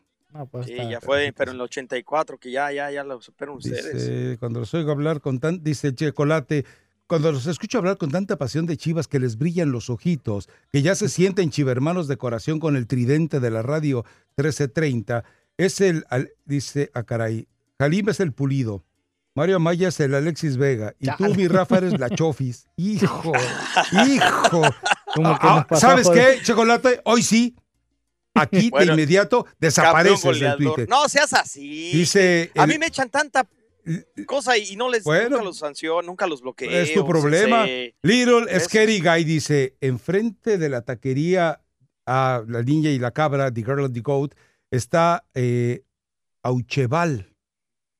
Pues 0.51 0.67
sí, 0.67 0.75
ya 0.75 1.01
fue, 1.01 1.33
pero 1.35 1.51
en 1.51 1.55
el 1.55 1.61
84 1.61 2.37
que 2.37 2.51
ya, 2.51 2.71
ya, 2.71 2.91
ya 2.91 3.03
lo 3.03 3.21
superan 3.21 3.55
ustedes. 3.55 4.37
cuando 4.39 4.59
los 4.59 4.73
oigo 4.73 4.91
hablar 4.91 5.21
con 5.21 5.39
tan, 5.39 5.63
dice 5.63 5.93
Chocolate, 5.93 6.65
cuando 7.07 7.31
los 7.31 7.47
escucho 7.47 7.77
hablar 7.77 7.97
con 7.97 8.11
tanta 8.11 8.37
pasión 8.37 8.65
de 8.65 8.77
Chivas 8.77 9.07
que 9.07 9.19
les 9.19 9.37
brillan 9.37 9.71
los 9.71 9.89
ojitos, 9.89 10.49
que 10.71 10.81
ya 10.81 10.93
se 10.93 11.09
sienten 11.09 11.49
chivermanos 11.49 12.07
de 12.07 12.17
corazón 12.17 12.59
con 12.59 12.75
el 12.75 12.85
tridente 12.85 13.39
de 13.39 13.49
la 13.49 13.61
radio 13.61 14.03
1330, 14.37 15.23
es 15.57 15.81
el, 15.81 16.05
dice 16.45 16.91
a 16.93 16.99
ah, 16.99 17.03
caray, 17.03 17.47
Jalim 17.79 18.09
es 18.09 18.19
el 18.19 18.33
pulido, 18.33 18.83
Mario 19.35 19.55
Amaya 19.55 19.87
es 19.87 19.99
el 19.99 20.15
Alexis 20.15 20.57
Vega, 20.57 20.95
y 20.99 21.07
tú, 21.15 21.33
mi 21.35 21.47
Rafa, 21.47 21.77
eres 21.77 21.99
la 21.99 22.09
Chofis. 22.09 22.67
Hijo, 22.75 23.31
hijo. 24.07 24.61
Ah, 25.23 25.65
¿Sabes 25.75 26.09
qué, 26.09 26.39
Chocolate? 26.43 27.01
Hoy 27.05 27.23
sí, 27.23 27.55
aquí 28.33 28.69
de 28.77 28.85
inmediato 28.85 29.45
desapareces 29.59 30.39
del 30.39 30.57
Twitter. 30.57 30.89
No 30.89 31.07
seas 31.07 31.33
así. 31.33 31.91
Dice. 31.93 32.51
A 32.55 32.67
mí 32.67 32.77
me 32.77 32.87
echan 32.87 33.09
tanta 33.09 33.47
cosa 34.25 34.57
y 34.57 34.75
no 34.75 34.89
les 34.89 35.05
nunca 35.05 35.43
los 35.43 35.57
sanciono, 35.57 36.01
nunca 36.01 36.27
los 36.27 36.41
bloqueo. 36.41 36.69
Es 36.69 36.93
tu 36.93 37.05
problema. 37.05 37.65
Little 38.01 38.59
Scary 38.59 38.99
Guy 38.99 39.23
dice: 39.23 39.77
enfrente 39.81 40.57
de 40.57 40.69
la 40.69 40.81
taquería 40.81 41.61
a 42.05 42.43
la 42.47 42.63
niña 42.63 42.89
y 42.89 42.99
la 42.99 43.11
cabra, 43.11 43.53
The 43.53 43.61
Girl 43.61 43.81
of 43.81 43.93
the 43.93 44.01
Goat, 44.01 44.33
está 44.71 45.25
eh, 45.33 45.83
Aucheval, 46.43 47.33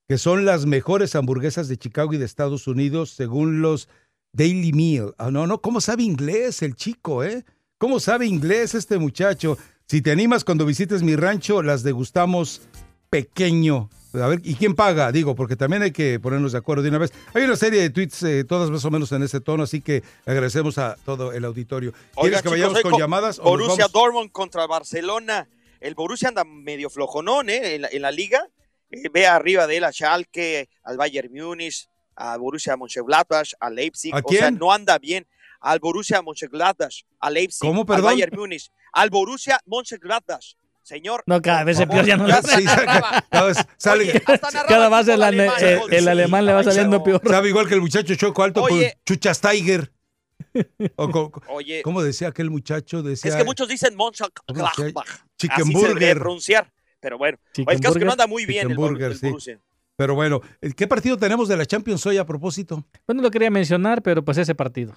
que 0.08 0.18
son 0.18 0.46
las 0.46 0.66
mejores 0.66 1.16
hamburguesas 1.16 1.68
de 1.68 1.78
Chicago 1.78 2.14
y 2.14 2.18
de 2.18 2.26
Estados 2.26 2.68
Unidos, 2.68 3.10
según 3.10 3.62
los 3.62 3.90
Daily 4.34 4.72
Meal. 4.72 5.14
Ah, 5.18 5.32
no, 5.32 5.48
no, 5.48 5.62
¿cómo 5.62 5.82
sabe 5.82 6.04
inglés 6.04 6.62
el 6.62 6.76
chico, 6.76 7.24
eh? 7.24 7.44
¿Cómo 7.78 8.00
sabe 8.00 8.26
inglés 8.26 8.76
este 8.76 8.98
muchacho? 8.98 9.58
Si 9.88 10.02
te 10.02 10.12
animas 10.12 10.44
cuando 10.44 10.66
visites 10.66 11.04
mi 11.04 11.16
rancho, 11.16 11.62
las 11.62 11.84
degustamos 11.84 12.62
pequeño. 13.10 13.90
A 14.14 14.28
ver, 14.28 14.42
¿y 14.44 14.56
quién 14.56 14.74
paga? 14.76 15.12
Digo, 15.12 15.36
porque 15.36 15.56
también 15.56 15.84
hay 15.84 15.92
que 15.92 16.20
ponernos 16.20 16.54
de 16.54 16.58
acuerdo 16.58 16.82
de 16.82 16.90
una 16.90 16.98
vez. 16.98 17.14
Hay 17.34 17.44
una 17.44 17.56
serie 17.56 17.82
de 17.82 17.90
tweets, 17.90 18.24
eh, 18.24 18.44
todas 18.44 18.70
más 18.72 18.84
o 18.86 18.92
menos 18.92 19.12
en 19.12 19.22
ese 19.22 19.42
tono, 19.42 19.64
así 19.64 19.82
que 19.82 20.02
agradecemos 20.26 20.78
a 20.78 20.96
todo 21.06 21.34
el 21.34 21.46
auditorio. 21.46 21.94
¿Quieres 22.20 22.42
que 22.42 22.50
vayamos 22.50 22.82
con, 22.82 22.98
llamadas? 22.98 23.40
Borussia 23.40 23.88
Dortmund 23.88 24.32
contra 24.32 24.66
Barcelona. 24.66 25.48
El 25.80 25.94
Borussia 25.94 26.30
anda 26.30 26.44
medio 26.44 26.90
flojonón 26.90 27.50
¿eh? 27.50 27.76
en, 27.76 28.02
la, 28.02 28.12
liga. 28.12 28.48
Eh, 28.90 29.10
ve 29.14 29.28
arriba 29.28 29.68
de 29.68 29.78
él 29.78 29.84
a 29.84 29.92
Schalke, 29.92 30.70
al 30.84 30.98
Bayern 30.98 31.32
Múnich, 31.32 31.88
a 32.16 32.38
Borussia 32.38 32.76
Mönchengladbach, 32.76 33.54
a 33.60 33.70
Leipzig. 33.70 34.16
¿A 34.16 34.22
quién? 34.24 34.40
O 34.40 34.42
sea, 34.42 34.52
no 34.52 34.72
anda 34.72 34.98
bien. 34.98 35.28
Al 35.60 35.80
Borussia 35.80 36.22
Mönchengladbach, 36.22 37.04
a 37.20 37.30
Leipzig, 37.30 37.60
¿Cómo, 37.60 37.86
al 37.88 38.02
Bayern 38.02 38.36
Múnich 38.36 38.72
al 38.98 39.10
Borussia 39.12 39.60
Mönchengladbach. 39.66 40.56
Señor. 40.88 41.22
No, 41.26 41.42
cada 41.42 41.66
vez 41.66 41.86
peor 41.86 42.06
ya 42.06 42.16
no. 42.16 42.28
Sí, 42.28 42.64
cada 42.64 43.46
vez 43.46 43.58
sale. 43.76 44.24
cada 44.70 44.88
vez 44.88 45.08
el, 45.10 45.94
el, 45.94 46.08
alemán 46.08 46.46
le 46.46 46.54
va 46.54 46.64
saliendo 46.64 47.04
peor. 47.04 47.20
Sabe 47.28 47.50
igual 47.50 47.68
que 47.68 47.74
el 47.74 47.82
muchacho 47.82 48.16
Choco 48.16 48.42
Alto 48.42 48.62
con 48.62 48.80
Chuchas 49.06 49.42
Tiger. 49.42 49.92
Oye, 51.50 51.82
¿Cómo 51.82 52.02
decía 52.02 52.30
aquel 52.30 52.50
muchacho? 52.50 53.04
Decía, 53.04 53.32
es 53.32 53.36
que 53.36 53.44
muchos 53.44 53.68
dicen 53.68 53.98
Mönchengladbach. 53.98 55.10
Chickenburger. 55.38 56.20
pronunciar. 56.20 56.72
Pero 57.02 57.18
bueno, 57.18 57.38
el 57.54 57.80
caso 57.82 58.00
que 58.00 58.06
no 58.06 58.14
anda 58.14 58.26
muy 58.26 58.46
bien 58.46 58.72
el, 58.72 59.02
el 59.02 59.18
sí. 59.18 59.58
Pero 59.98 60.16
bueno, 60.16 60.42
¿qué 60.78 60.88
partido 60.88 61.18
tenemos 61.18 61.50
de 61.50 61.58
la 61.58 61.66
Champions 61.66 62.06
hoy 62.06 62.18
a 62.18 62.26
propósito? 62.26 62.86
Bueno, 63.06 63.22
lo 63.22 63.30
quería 63.30 63.52
mencionar, 63.52 64.02
pero 64.02 64.24
pues 64.24 64.38
ese 64.38 64.56
partido. 64.56 64.96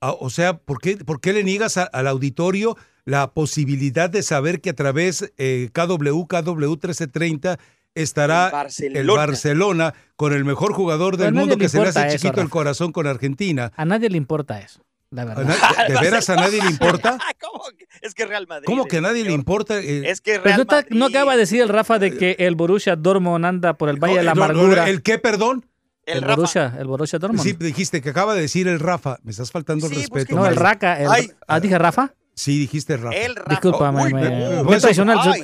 Ah, 0.00 0.12
o 0.12 0.30
sea, 0.30 0.58
¿por 0.58 0.80
qué, 0.80 0.96
¿por 0.96 1.20
qué 1.20 1.32
le 1.32 1.42
niegas 1.42 1.76
al 1.76 2.06
auditorio 2.06 2.76
la 3.04 3.32
posibilidad 3.32 4.08
de 4.10 4.22
saber 4.22 4.60
que 4.60 4.70
a 4.70 4.74
través 4.74 5.32
eh, 5.36 5.70
KW, 5.72 6.26
KW 6.26 6.70
1330 6.70 7.58
estará 7.94 8.66
el 8.78 9.06
Barcelona. 9.06 9.94
con 10.16 10.32
el 10.32 10.44
mejor 10.44 10.72
jugador 10.72 11.16
del 11.16 11.34
mundo 11.34 11.56
que 11.56 11.68
se 11.68 11.80
le 11.80 11.88
hace 11.88 12.16
chiquito 12.16 12.40
el 12.40 12.48
corazón 12.48 12.92
con 12.92 13.06
Argentina. 13.06 13.72
A 13.76 13.84
nadie 13.84 14.08
le 14.08 14.16
importa 14.16 14.60
eso. 14.60 14.82
La 15.10 15.26
verdad. 15.26 15.44
¿De, 15.88 16.00
veras 16.00 16.30
a 16.30 16.36
nadie 16.36 16.62
le 16.62 16.70
importa? 16.70 17.18
¿Cómo? 17.40 17.64
Es 18.00 18.14
que 18.14 18.24
Real 18.24 18.46
Madrid. 18.46 18.64
¿Cómo 18.66 18.86
que 18.86 18.96
a 18.96 19.00
nadie 19.02 19.24
le 19.24 19.32
importa? 19.32 19.78
Eh, 19.78 20.10
es 20.10 20.20
que 20.20 20.38
Real 20.38 20.66
Madrid. 20.66 20.96
No 20.96 21.06
acaba 21.06 21.32
de 21.32 21.38
decir 21.38 21.60
el 21.60 21.68
Rafa 21.68 21.98
de 21.98 22.16
que 22.16 22.36
el 22.38 22.56
Borussia 22.56 22.96
Dortmund 22.96 23.44
anda 23.44 23.74
por 23.74 23.90
el 23.90 23.96
Valle 23.96 24.18
de 24.18 24.22
la 24.22 24.32
Amargura. 24.32 24.88
¿El 24.88 25.02
qué, 25.02 25.18
perdón? 25.18 25.66
El, 26.06 26.24
Borussia, 26.24 26.74
el 26.78 26.86
Borussia 26.86 27.18
Dortmund. 27.18 27.42
Sí, 27.42 27.52
dijiste 27.52 28.00
que 28.00 28.08
acaba 28.08 28.34
de 28.34 28.40
decir 28.40 28.66
el 28.68 28.80
Rafa. 28.80 29.18
Me 29.22 29.30
estás 29.32 29.52
faltando 29.52 29.86
el 29.86 29.92
pues 29.92 30.08
respeto. 30.08 30.34
no, 30.34 30.46
el 30.46 30.56
Raka. 30.56 30.98
¿Ah, 31.46 31.60
dije 31.60 31.78
Rafa? 31.78 32.14
Sí, 32.34 32.58
dijiste 32.58 32.96
Rafa. 32.96 33.16
El 33.16 33.36
Rafa. 33.36 33.50
Discúlpame, 33.50 34.14
me, 34.14 34.64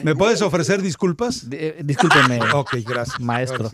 ¿Me 0.02 0.14
puedes 0.14 0.42
ofrecer 0.42 0.80
disculpas? 0.80 1.46
Eh, 1.50 1.80
discúlpeme. 1.84 2.40
ok, 2.54 2.76
gracias. 2.84 3.20
Maestro. 3.20 3.70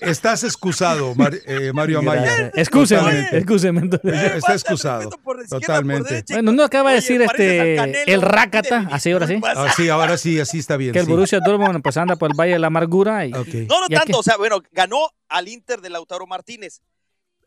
Estás 0.00 0.42
excusado, 0.42 1.14
eh, 1.46 1.70
Mario 1.72 1.98
Amaya. 1.98 2.50
Excúseme, 2.54 3.28
excúseme. 3.32 3.90
Está 4.02 4.54
excusado. 4.54 5.10
Totalmente. 5.48 6.24
Bueno, 6.30 6.52
no 6.52 6.64
acaba 6.64 6.90
de 6.90 6.96
decir 6.96 7.20
este 7.22 8.12
el 8.12 8.22
Rakata, 8.22 8.88
así 8.90 9.12
ahora 9.12 9.26
sí. 9.26 9.40
Ah, 9.44 9.72
sí, 9.76 9.88
ahora 9.88 10.16
sí, 10.16 10.40
así 10.40 10.58
está 10.58 10.76
bien. 10.76 10.92
Que 10.92 11.00
el 11.00 11.06
Borussia 11.06 11.40
Dortmund 11.40 11.82
pues 11.82 11.96
anda 11.96 12.16
por 12.16 12.30
el 12.30 12.36
Valle 12.36 12.54
de 12.54 12.58
la 12.58 12.68
Amargura. 12.68 13.26
Y, 13.26 13.30
No, 13.30 13.80
no 13.80 13.88
tanto, 13.88 14.18
o 14.18 14.22
sea, 14.22 14.36
bueno, 14.36 14.62
ganó 14.72 15.10
al 15.28 15.48
Inter 15.48 15.80
de 15.80 15.90
Lautaro 15.90 16.26
Martínez. 16.26 16.80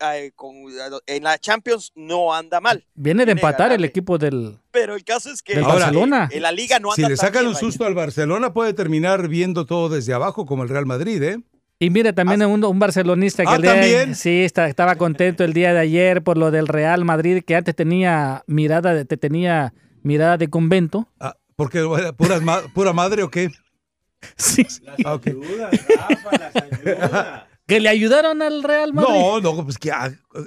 Eh, 0.00 0.32
en 1.06 1.24
la 1.24 1.38
Champions 1.38 1.92
no 1.94 2.32
anda 2.34 2.60
mal. 2.60 2.84
Viene 2.94 3.26
de 3.26 3.32
empatar 3.32 3.72
el 3.72 3.84
equipo 3.84 4.16
del. 4.18 4.58
Pero 4.70 4.94
el 4.94 5.04
caso 5.04 5.30
es 5.30 5.42
que 5.42 5.60
Barcelona. 5.60 6.28
en 6.32 6.42
la 6.42 6.52
liga 6.52 6.78
no 6.78 6.92
anda 6.92 6.96
Si 6.96 7.10
le 7.10 7.16
sacan 7.16 7.46
un 7.46 7.54
susto 7.54 7.84
al 7.84 7.94
Barcelona, 7.94 8.52
puede 8.52 8.72
terminar 8.72 9.28
viendo 9.28 9.66
todo 9.66 9.88
desde 9.88 10.14
abajo, 10.14 10.46
como 10.46 10.62
el 10.62 10.68
Real 10.68 10.86
Madrid, 10.86 11.22
¿eh? 11.22 11.40
Y 11.82 11.88
mire, 11.88 12.12
también 12.12 12.42
un, 12.44 12.62
un 12.62 12.78
barcelonista 12.78 13.42
que 13.42 13.68
ah, 13.68 14.14
sí 14.14 14.42
estaba 14.44 14.96
contento 14.96 15.44
el 15.44 15.54
día 15.54 15.72
de 15.72 15.78
ayer 15.78 16.22
por 16.22 16.36
lo 16.36 16.50
del 16.50 16.68
Real 16.68 17.06
Madrid, 17.06 17.42
que 17.42 17.56
antes 17.56 17.74
tenía 17.74 18.44
mirada 18.46 18.92
de, 18.92 19.04
tenía 19.06 19.72
mirada 20.02 20.36
de 20.36 20.48
convento. 20.48 21.08
Ah, 21.18 21.36
porque 21.56 21.80
pura, 22.18 22.38
pura 22.74 22.92
madre 22.92 23.22
o 23.22 23.30
qué? 23.30 23.50
Sí. 24.36 24.66
Ah, 25.04 25.18
¿Que 27.70 27.78
le 27.78 27.88
ayudaron 27.88 28.42
al 28.42 28.64
Real 28.64 28.92
Madrid? 28.92 29.12
No, 29.12 29.40
no, 29.40 29.64
pues 29.64 29.78
que 29.78 29.92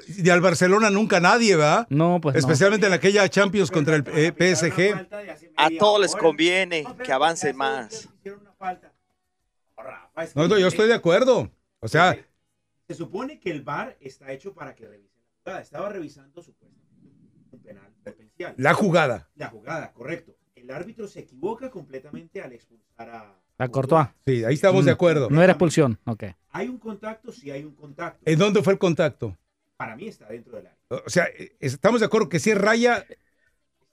de 0.07 0.29
al 0.29 0.41
Barcelona 0.41 0.89
nunca 0.89 1.21
nadie, 1.21 1.55
¿verdad? 1.55 1.87
No, 1.89 2.19
pues 2.19 2.35
Especialmente 2.35 2.85
en 2.85 2.91
aquella 2.91 3.29
Champions 3.29 3.71
contra 3.71 3.95
el 3.95 4.03
eh, 4.07 4.33
PSG. 4.33 5.07
A 5.55 5.69
todos 5.79 6.01
les 6.01 6.13
conviene 6.17 6.85
que 7.01 7.13
avance 7.13 7.53
más. 7.53 8.09
No, 10.35 10.49
no, 10.49 10.57
yo 10.59 10.67
estoy 10.67 10.89
de 10.89 10.95
acuerdo. 10.95 11.49
O 11.79 11.87
sea... 11.87 12.17
Se 12.89 12.93
supone 12.93 13.39
que 13.39 13.51
el 13.51 13.61
VAR 13.61 13.95
está 14.01 14.29
hecho 14.33 14.53
para 14.53 14.75
que 14.75 14.85
revisen 14.85 15.21
la 15.23 15.31
jugada. 15.45 15.61
Estaba 15.61 15.89
revisando 15.89 16.43
supuestamente 16.43 17.07
un 17.51 17.59
penal 17.61 17.89
potencial. 18.03 18.53
La 18.57 18.73
jugada. 18.73 19.29
La 19.35 19.47
jugada, 19.47 19.93
correcto. 19.93 20.35
El 20.55 20.69
árbitro 20.71 21.07
se 21.07 21.21
equivoca 21.21 21.71
completamente 21.71 22.41
al 22.41 22.51
expulsar 22.51 23.09
a 23.09 23.42
la 23.57 23.67
Courtois. 23.69 24.07
Sí, 24.25 24.43
ahí 24.43 24.55
estamos 24.55 24.85
de 24.85 24.91
mm. 24.91 24.93
acuerdo. 24.93 25.29
No 25.29 25.41
era 25.41 25.53
expulsión, 25.53 25.99
ok. 26.05 26.23
¿Hay 26.51 26.67
un 26.67 26.77
contacto? 26.77 27.31
Sí 27.31 27.51
hay 27.51 27.63
un 27.63 27.75
contacto. 27.75 28.19
¿En 28.25 28.39
dónde 28.39 28.61
fue 28.61 28.73
el 28.73 28.79
contacto? 28.79 29.37
Para 29.77 29.95
mí 29.95 30.07
está 30.07 30.27
dentro 30.27 30.55
del 30.57 30.67
área. 30.67 30.77
O 31.05 31.09
sea, 31.09 31.27
estamos 31.59 31.99
de 31.99 32.05
acuerdo 32.05 32.29
que 32.29 32.39
si 32.39 32.51
es 32.51 32.57
raya... 32.57 33.05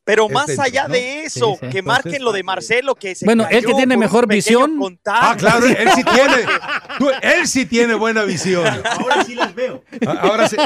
Pero 0.02 0.28
más 0.28 0.58
allá 0.58 0.88
de 0.88 1.24
eso, 1.24 1.58
que 1.70 1.82
marquen 1.82 2.24
lo 2.24 2.32
de 2.32 2.42
Marcelo, 2.42 2.94
que 2.96 3.14
se 3.14 3.26
Bueno, 3.26 3.46
él 3.48 3.64
que 3.64 3.74
tiene 3.74 3.96
mejor 3.96 4.26
visión. 4.26 4.98
Ah, 5.06 5.36
claro, 5.38 5.66
él 5.66 5.88
sí 5.94 6.02
tiene. 6.14 7.14
él 7.22 7.46
sí 7.46 7.66
tiene 7.66 7.94
buena 7.94 8.24
visión. 8.24 8.66
Ahora 8.66 9.24
sí 9.24 9.34
las 9.34 9.54
veo. 9.54 9.84
Ahora 10.06 10.48
sí. 10.48 10.56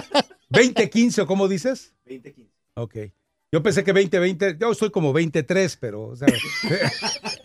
20-15, 0.50 1.22
¿o 1.22 1.26
cómo 1.26 1.48
dices? 1.48 1.94
20-15. 2.06 2.48
Ok. 2.74 2.96
Yo 3.52 3.62
pensé 3.62 3.84
que 3.84 3.94
20-20, 3.94 4.58
yo 4.58 4.72
soy 4.74 4.90
como 4.90 5.12
23, 5.12 5.76
pero... 5.76 6.08
O 6.08 6.16
sea, 6.16 6.26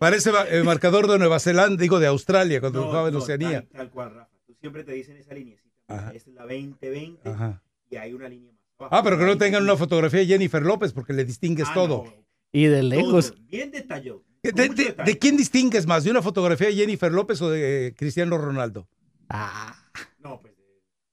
Parece 0.00 0.30
el 0.48 0.64
marcador 0.64 1.06
de 1.08 1.18
Nueva 1.18 1.38
Zelanda, 1.40 1.78
digo 1.78 2.00
de 2.00 2.06
Australia, 2.06 2.58
cuando 2.58 2.86
jugaba 2.86 3.10
en 3.10 3.16
Oceanía. 3.16 3.66
Tal, 3.70 3.90
cual, 3.90 4.14
Rafa. 4.14 4.30
Tú 4.46 4.54
siempre 4.58 4.82
te 4.82 4.92
dicen 4.92 5.18
esa 5.18 5.34
línea. 5.34 5.58
Esta 5.86 6.12
es 6.14 6.26
la 6.28 6.46
20-20 6.46 7.60
y 7.90 7.96
hay 7.96 8.14
una 8.14 8.26
línea 8.26 8.50
más 8.78 8.88
Ah, 8.90 9.02
pero 9.04 9.18
que 9.18 9.24
no 9.24 9.36
tengan 9.36 9.62
una 9.62 9.76
fotografía 9.76 10.20
de 10.20 10.26
Jennifer 10.26 10.62
López 10.62 10.94
porque 10.94 11.12
le 11.12 11.26
distingues 11.26 11.68
ah, 11.68 11.74
todo. 11.74 12.04
Y 12.50 12.64
de 12.64 12.82
lejos. 12.82 13.34
bien 13.50 13.70
detallado. 13.70 14.24
De, 14.42 15.18
quién 15.20 15.36
distingues 15.36 15.86
más? 15.86 16.04
¿De 16.04 16.10
una 16.10 16.22
fotografía 16.22 16.68
de 16.68 16.76
Jennifer 16.76 17.12
López 17.12 17.42
o 17.42 17.50
de 17.50 17.94
Cristiano 17.94 18.38
Ronaldo? 18.38 18.88
Ah. 19.28 19.84
No, 20.18 20.40
pues 20.40 20.54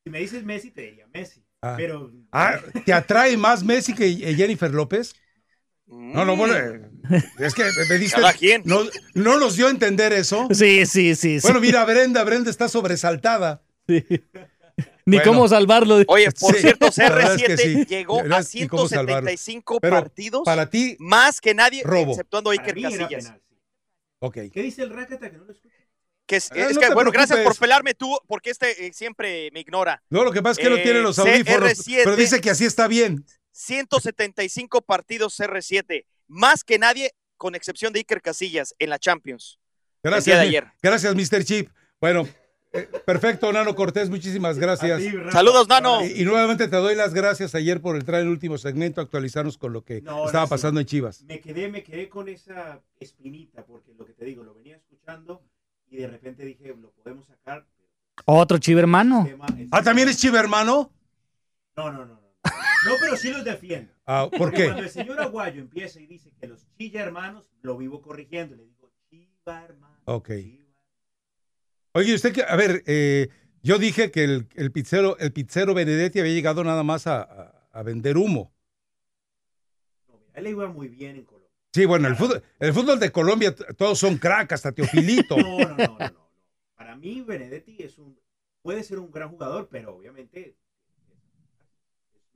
si 0.06 0.10
me 0.10 0.20
dices 0.20 0.46
Messi, 0.46 0.72
te 0.72 0.84
diría 0.84 1.08
Messi. 1.14 1.44
Ah. 1.62 1.74
Pero. 1.76 2.10
Ah, 2.32 2.58
¿Te 2.86 2.94
atrae 2.94 3.36
más 3.36 3.66
Messi 3.66 3.94
que 3.94 4.16
Jennifer 4.34 4.74
López? 4.74 5.14
No, 5.88 6.26
no, 6.26 6.36
bueno, 6.36 6.54
mm. 6.54 7.44
es 7.44 7.54
que 7.54 7.64
me 7.90 7.98
diste. 7.98 8.20
No, 8.66 8.82
no 9.14 9.40
nos 9.40 9.56
dio 9.56 9.68
a 9.68 9.70
entender 9.70 10.12
eso. 10.14 10.48
Sí, 10.52 10.86
sí, 10.86 11.16
sí. 11.16 11.40
Bueno, 11.42 11.62
mira, 11.62 11.86
Brenda, 11.86 12.24
Brenda 12.24 12.50
está 12.50 12.68
sobresaltada. 12.68 13.62
Sí. 13.88 14.06
Ni 15.06 15.22
cómo 15.22 15.48
salvarlo. 15.48 16.04
Oye, 16.08 16.30
por 16.32 16.56
cierto, 16.56 16.88
CR7 16.88 17.88
llegó 17.88 18.20
a 18.20 18.44
175 18.44 19.80
partidos. 19.80 20.42
Para 20.44 20.70
ti. 20.70 20.98
Más 21.00 21.40
que 21.40 21.54
nadie, 21.54 21.82
exceptuando 21.82 22.50
Iker 22.50 22.82
Casillas. 22.82 23.34
Okay. 24.20 24.50
¿Qué 24.50 24.64
dice 24.64 24.82
el 24.82 24.90
Rakata 24.90 25.30
que 25.30 25.38
no 25.38 25.46
lo 25.46 25.54
escucha? 25.54 25.76
Que 26.26 26.38
es, 26.38 26.52
ah, 26.52 26.56
que, 26.56 26.94
bueno, 26.94 27.12
gracias 27.12 27.40
por 27.40 27.56
pelarme 27.58 27.94
tú, 27.94 28.18
porque 28.28 28.50
este 28.50 28.88
eh, 28.88 28.92
siempre 28.94 29.50
me 29.54 29.62
ignora. 29.62 30.04
No, 30.10 30.26
lo 30.26 30.32
que 30.34 30.42
pasa 30.42 30.60
es 30.60 30.68
que 30.68 30.76
no 30.76 30.82
tiene 30.82 31.00
los 31.00 31.18
eh, 31.20 31.22
audífonos, 31.22 31.86
pero 31.86 32.16
dice 32.18 32.42
que 32.42 32.50
así 32.50 32.66
está 32.66 32.88
bien. 32.88 33.24
175 33.58 34.84
partidos 34.84 35.40
CR7, 35.40 36.06
más 36.28 36.64
que 36.64 36.78
nadie, 36.78 37.16
con 37.38 37.56
excepción 37.56 37.92
de 37.92 38.00
Iker 38.00 38.22
Casillas 38.22 38.76
en 38.78 38.92
la 38.92 39.00
Champions. 39.00 39.60
Gracias, 40.04 40.40
ayer. 40.40 40.68
gracias, 40.82 41.16
Mr. 41.16 41.44
Chip. 41.44 41.70
Bueno, 42.00 42.28
eh, 42.72 42.88
perfecto, 43.04 43.52
Nano 43.52 43.74
Cortés, 43.74 44.12
muchísimas 44.12 44.60
gracias. 44.60 45.02
Saludos, 45.32 45.68
Nano. 45.68 46.06
Y, 46.06 46.24
nuevamente 46.24 46.68
te 46.68 46.76
doy 46.76 46.94
las 46.94 47.16
gracias 47.16 47.56
ayer 47.56 47.82
por 47.82 47.96
entrar 47.96 48.22
en 48.22 48.28
el 48.28 48.32
último 48.32 48.60
segmento, 48.60 49.02
actualizarnos 49.02 49.58
con 49.58 49.74
lo 49.74 49.84
que 49.84 49.98
estaba 49.98 50.46
pasando 50.46 50.80
en 50.80 50.86
Chivas. 50.86 51.24
Me 51.24 51.40
quedé, 51.40 51.68
me 51.68 51.84
quedé 51.84 52.10
con 52.10 52.30
esa 52.30 52.80
espinita, 53.00 53.66
porque 53.66 53.92
lo 53.98 54.06
que 54.06 54.14
te 54.14 54.24
digo, 54.24 54.44
lo 54.44 54.54
venía 54.54 54.76
escuchando 54.76 55.42
y 55.90 55.98
de 55.98 56.08
repente 56.08 56.46
dije, 56.46 56.76
lo 56.80 56.92
podemos 56.92 57.26
sacar. 57.26 57.66
Otro 58.26 58.60
chivermano. 58.60 59.28
Ah, 59.72 59.82
¿también 59.82 60.10
es 60.10 60.18
chivermano? 60.18 60.92
No, 61.76 61.92
no, 61.92 62.06
no. 62.06 62.27
No, 62.27 62.27
pero 63.00 63.18
sí 63.18 63.32
los 63.32 63.44
defiendo. 63.44 63.92
Ah, 64.06 64.30
¿Por 64.36 64.52
qué? 64.52 64.66
Cuando 64.66 64.84
el 64.84 64.90
señor 64.90 65.20
Aguayo 65.20 65.62
empieza 65.62 66.00
y 66.00 66.08
dice 66.08 66.32
que 66.40 66.48
los 66.48 66.68
chilla 66.78 67.02
hermanos, 67.04 67.50
lo 67.62 67.78
vivo 67.78 68.02
corrigiendo. 68.02 68.56
Le 68.56 68.66
digo, 68.66 68.92
chiva 69.10 69.64
hermano. 69.64 69.98
Ok. 70.06 70.32
Oye, 71.94 72.14
usted 72.14 72.34
que, 72.34 72.44
a 72.44 72.56
ver, 72.56 72.84
eh, 72.86 73.30
yo 73.64 73.80
dije 73.80 74.12
que 74.12 74.24
el, 74.24 74.48
el, 74.56 74.72
pizzero, 74.72 75.18
el 75.18 75.34
pizzero 75.34 75.74
Benedetti 75.74 76.20
había 76.20 76.34
llegado 76.34 76.64
nada 76.64 76.84
más 76.84 77.08
a, 77.08 77.54
vender 77.84 78.18
humo. 78.18 78.54
No, 80.08 80.18
mira, 80.20 80.34
él 80.36 80.48
iba 80.48 80.68
muy 80.68 80.88
bien 80.88 81.16
en 81.16 81.26
Colombia. 81.26 81.50
Sí, 81.74 81.86
bueno, 81.86 82.08
el 82.08 82.16
fútbol, 82.16 82.44
el 82.60 82.74
fútbol 82.74 83.00
de 83.00 83.12
Colombia 83.12 83.54
todos 83.56 84.00
son 84.00 84.18
crack, 84.18 84.54
hasta 84.54 84.72
Teofilito. 84.72 85.38
no, 85.38 85.60
no, 85.60 85.68
no, 85.70 85.76
no, 85.76 85.98
no. 86.00 86.30
Para 86.76 86.96
mí 86.96 87.22
Benedetti 87.22 87.78
es 87.84 87.98
un, 87.98 88.20
puede 88.62 88.84
ser 88.84 89.00
un 89.00 89.12
gran 89.12 89.30
jugador, 89.30 89.68
pero 89.70 89.96
obviamente 89.96 90.56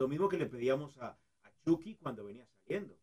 lo 0.01 0.07
mismo 0.07 0.27
que 0.27 0.37
le 0.37 0.47
pedíamos 0.47 0.97
a, 0.97 1.17
Chucky 1.63 1.95
cuando 1.95 2.25
venía 2.25 2.43
saliendo. 2.57 2.97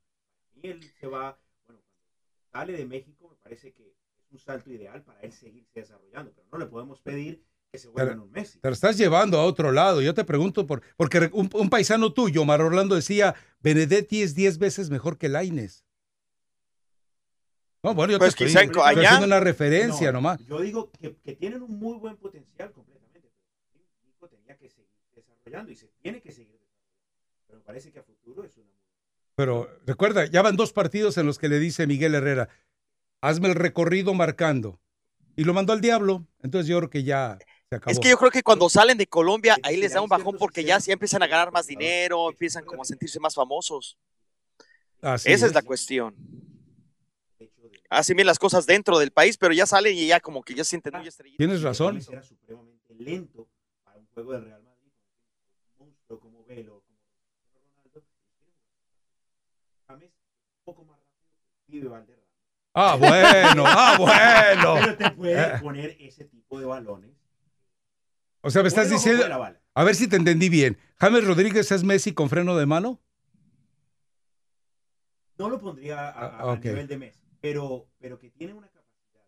Y 0.61 0.67
él 0.67 0.83
se 0.99 1.07
va, 1.07 1.39
bueno, 1.65 1.81
cuando 1.81 2.03
sale 2.51 2.73
de 2.73 2.85
México, 2.85 3.29
me 3.29 3.37
parece 3.37 3.73
que 3.73 3.87
es 3.87 4.33
un 4.33 4.39
salto 4.41 4.69
ideal 4.73 5.05
para 5.05 5.21
él 5.21 5.33
seguirse 5.33 5.79
desarrollando, 5.79 6.33
pero 6.35 6.49
no 6.51 6.59
le 6.59 6.67
podemos 6.67 7.01
pedir 7.01 7.45
que 7.71 7.79
se 7.79 7.87
vuelva 7.87 8.15
en 8.15 8.19
un 8.19 8.33
Messi. 8.33 8.59
Te 8.59 8.67
lo 8.67 8.75
estás 8.75 8.99
llevando 8.99 9.39
a 9.39 9.45
otro 9.45 9.71
lado. 9.71 10.03
Yo 10.03 10.13
te 10.13 10.25
pregunto, 10.25 10.67
por, 10.67 10.83
porque 10.97 11.31
un, 11.33 11.71
paisano 11.71 12.13
tuyo, 12.13 12.45
Mar 12.45 12.61
Orlando, 12.61 12.97
decía, 12.97 13.37
Benedetti 13.61 14.23
es 14.23 14.35
10 14.35 14.59
veces 14.59 14.91
mejor 14.91 15.19
que 15.19 15.29
Laines. 15.29 15.85
No, 17.85 17.95
bueno, 17.95 18.13
yo 18.13 18.19
pues 18.19 18.35
te 18.35 18.45
estoy, 18.45 18.73
haciendo 18.83 19.25
una 19.25 19.39
referencia 19.39 20.11
nomás. 20.11 20.45
Yo 20.47 20.61
digo 20.61 20.91
que, 20.91 21.15
que, 21.19 21.37
tienen 21.37 21.63
un 21.63 21.79
muy 21.79 21.97
buen 21.97 22.17
potencial 22.17 22.73
completamente. 22.73 23.31
Nico 24.05 24.29
tenía 24.29 24.57
que 24.57 24.69
seguir 24.69 24.91
desarrollando 25.15 25.71
y 25.71 25.77
se 25.77 25.87
tiene 26.03 26.21
que 26.21 26.33
seguir 26.33 26.58
pero 27.49 27.63
parece 27.63 27.91
que 27.91 27.99
a 27.99 28.03
futuro 28.03 28.45
es 28.45 28.57
una... 28.57 28.71
Pero 29.35 29.69
recuerda, 29.87 30.27
ya 30.27 30.43
van 30.43 30.57
dos 30.57 30.73
partidos 30.73 31.17
en 31.17 31.27
los 31.27 31.39
que 31.39 31.49
le 31.49 31.59
dice 31.59 31.87
Miguel 31.87 32.15
Herrera, 32.15 32.49
hazme 33.21 33.49
el 33.49 33.55
recorrido 33.55 34.15
marcando. 34.15 34.81
Y 35.37 35.45
lo 35.45 35.55
mandó 35.55 35.73
al 35.73 35.81
diablo. 35.81 36.27
Entonces 36.43 36.69
yo 36.69 36.79
creo 36.79 36.91
que 36.91 37.05
ya 37.05 37.39
se 37.69 37.77
acabó. 37.77 37.93
Es 37.93 38.01
que 38.01 38.11
yo 38.11 38.19
creo 38.19 38.31
que 38.33 38.43
cuando 38.43 38.69
salen 38.69 38.99
de 38.99 39.07
Colombia, 39.07 39.57
ahí 39.63 39.77
les 39.77 39.93
da 39.93 40.01
un 40.01 40.09
bajón 40.09 40.37
porque 40.37 40.65
ya, 40.65 40.81
sí 40.81 40.91
empiezan 40.91 41.23
a 41.23 41.29
ganar 41.29 41.53
más 41.53 41.69
dinero, 41.69 42.29
empiezan 42.29 42.65
como 42.65 42.83
a 42.83 42.85
sentirse 42.85 43.21
más 43.21 43.35
famosos. 43.35 43.97
Esa 45.01 45.47
es. 45.47 45.55
la 45.55 45.63
cuestión. 45.63 46.17
Hacen 47.89 48.17
bien 48.17 48.27
las 48.27 48.41
cosas 48.41 48.67
dentro 48.67 48.99
del 48.99 49.13
país, 49.13 49.39
pero 49.39 49.55
ya 49.55 49.65
salen 49.65 49.97
y 49.97 50.09
ya 50.09 50.19
como 50.19 50.43
que 50.43 50.55
ya 50.55 50.65
sienten 50.65 50.95
muy 50.95 51.07
estrellitas. 51.07 51.39
Tienes 51.39 51.63
razón. 51.63 52.01
Era 52.11 52.23
supremamente 52.23 52.95
lento 52.99 53.49
para 53.85 53.99
un 53.99 54.07
juego 54.09 54.33
de 54.33 54.41
Real 54.41 54.63
Madrid. 54.63 54.93
Como 56.09 56.45
Velo, 56.45 56.83
poco 60.69 60.85
más 60.85 60.99
Ah, 62.75 62.97
bueno, 62.97 63.65
ah, 63.67 63.97
bueno. 63.99 64.75
Pero 64.81 64.97
te 64.97 65.11
puede 65.11 65.43
eh. 65.43 65.59
poner 65.61 65.97
ese 66.01 66.25
tipo 66.25 66.61
de 66.61 66.67
balones. 66.67 67.11
O 68.41 68.51
sea, 68.51 68.63
me 68.63 68.69
estás 68.69 68.91
diciendo. 68.91 69.25
A 69.75 69.85
ver 69.85 69.95
si 69.95 70.09
te 70.09 70.17
entendí 70.17 70.49
bien. 70.49 70.79
¿James 70.97 71.27
Rodríguez 71.27 71.71
es 71.71 71.85
Messi 71.85 72.13
con 72.13 72.29
freno 72.29 72.57
de 72.57 72.67
mano? 72.67 73.01
No 75.39 75.49
lo 75.49 75.61
pondría 75.61 76.09
a, 76.09 76.53
ah, 76.53 76.57
nivel 76.57 76.89
de 76.89 76.99
Messi, 76.99 77.25
pero, 77.41 77.87
pero 78.01 78.19
que 78.19 78.31
tiene 78.31 78.55
una 78.55 78.67
capacidad 78.69 79.25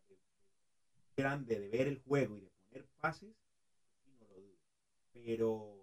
grande 1.17 1.61
de 1.61 1.69
ver 1.69 1.87
el 1.87 1.99
juego 2.01 2.37
y 2.37 2.41
de 2.41 2.51
poner 2.51 2.87
pases, 3.01 3.31
no 4.19 4.27
lo 4.27 4.35
dudo. 4.35 4.59
Pero 5.13 5.80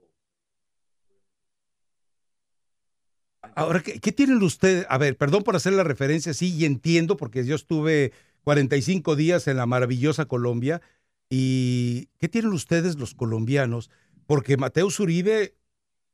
Ahora, 3.56 3.82
¿qué, 3.82 4.12
tienen 4.12 4.42
ustedes? 4.42 4.86
A 4.90 4.98
ver, 4.98 5.18
perdón 5.18 5.44
por 5.44 5.56
hacer 5.56 5.74
la 5.74 5.84
referencia, 5.84 6.34
sí, 6.34 6.54
y 6.56 6.66
entiendo, 6.66 7.18
porque 7.18 7.46
yo 7.46 7.56
estuve 7.56 8.12
45 8.44 9.16
días 9.16 9.48
en 9.48 9.58
la 9.58 9.66
maravillosa 9.66 10.26
Colombia. 10.26 10.82
¿Y 11.30 12.08
qué 12.20 12.30
tienen 12.30 12.54
ustedes 12.54 12.98
los 12.98 13.14
colombianos? 13.14 13.90
Porque 14.26 14.58
Mateo 14.58 14.88
Uribe, 15.00 15.56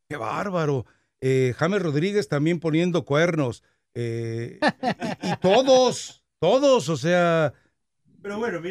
qué 0.10 0.18
bárbaro. 0.18 0.86
Eh, 1.22 1.54
James 1.58 1.82
Rodríguez 1.82 2.28
también 2.28 2.60
poniendo 2.60 3.06
cuernos. 3.06 3.64
Eh, 3.94 4.60
y, 5.22 5.36
todos, 5.38 6.24
todos, 6.40 6.90
o 6.90 6.98
sea, 6.98 7.54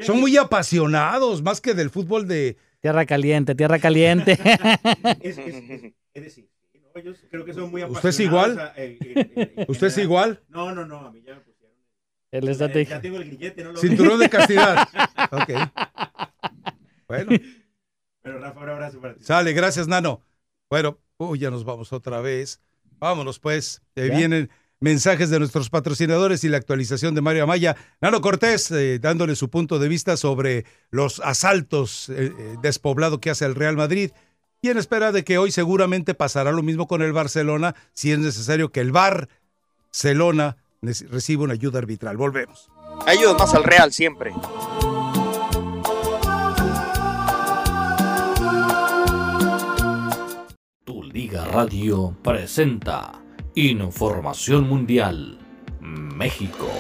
son 0.02 0.20
muy 0.20 0.36
apasionados, 0.36 1.42
más 1.42 1.60
que 1.60 1.74
del 1.74 1.90
fútbol 1.90 2.26
de... 2.26 2.56
Tierra 2.80 3.06
caliente, 3.06 3.54
tierra 3.54 3.78
caliente. 3.78 4.32
es 5.20 5.36
decir, 6.14 6.48
creo 6.92 7.44
que 7.44 7.54
son 7.54 7.70
muy 7.70 7.82
¿Usted 7.84 8.08
es 8.08 8.20
igual? 8.20 8.72
¿Usted 9.68 9.86
es 9.86 9.98
igual? 9.98 10.42
No, 10.48 10.74
no, 10.74 10.86
no, 10.86 10.98
a 10.98 11.10
mí 11.10 11.22
ya 11.24 11.34
me 11.34 11.40
pusieron. 11.40 11.76
El 12.30 12.48
eh, 12.48 12.86
ya 12.86 13.00
tengo 13.00 13.18
el 13.18 13.24
grillete, 13.24 13.64
no 13.64 13.72
lo 13.72 13.78
Cinturón 13.78 14.18
de 14.18 14.28
castidad. 14.28 14.88
ok. 15.32 15.50
Bueno. 17.08 17.32
Pero 18.22 18.38
Rafa, 18.38 18.60
un 18.60 18.68
abrazo 18.68 19.00
para 19.00 19.14
ti. 19.14 19.24
Sale, 19.24 19.52
gracias, 19.52 19.88
Nano. 19.88 20.22
Bueno, 20.70 20.98
uy, 21.18 21.38
ya 21.38 21.50
nos 21.50 21.64
vamos 21.64 21.92
otra 21.92 22.20
vez. 22.20 22.60
Vámonos, 22.98 23.38
pues. 23.38 23.82
Ahí 23.96 24.10
vienen 24.10 24.48
mensajes 24.80 25.30
de 25.30 25.38
nuestros 25.38 25.70
patrocinadores 25.70 26.42
y 26.44 26.48
la 26.48 26.56
actualización 26.56 27.14
de 27.14 27.20
Mario 27.20 27.44
Amaya. 27.44 27.76
Nano 28.00 28.20
Cortés, 28.20 28.70
eh, 28.70 28.98
dándole 28.98 29.36
su 29.36 29.50
punto 29.50 29.78
de 29.78 29.88
vista 29.88 30.16
sobre 30.16 30.64
los 30.90 31.20
asaltos 31.20 32.08
eh, 32.08 32.32
despoblado 32.62 33.20
que 33.20 33.30
hace 33.30 33.44
el 33.44 33.54
Real 33.54 33.76
Madrid 33.76 34.10
y 34.64 34.70
en 34.70 34.78
espera 34.78 35.10
de 35.10 35.24
que 35.24 35.38
hoy 35.38 35.50
seguramente 35.50 36.14
pasará 36.14 36.52
lo 36.52 36.62
mismo 36.62 36.86
con 36.86 37.02
el 37.02 37.12
Barcelona 37.12 37.74
si 37.94 38.12
es 38.12 38.20
necesario 38.20 38.70
que 38.70 38.78
el 38.80 38.92
Barcelona 38.92 40.56
reciba 40.80 41.42
una 41.42 41.54
ayuda 41.54 41.80
arbitral. 41.80 42.16
Volvemos. 42.16 42.70
Ayuda 43.06 43.34
más 43.34 43.52
al 43.54 43.64
Real 43.64 43.92
siempre. 43.92 44.32
Tu 50.84 51.02
Liga 51.02 51.44
Radio 51.46 52.16
presenta 52.22 53.20
Información 53.56 54.68
Mundial 54.68 55.38
México. 55.80 56.70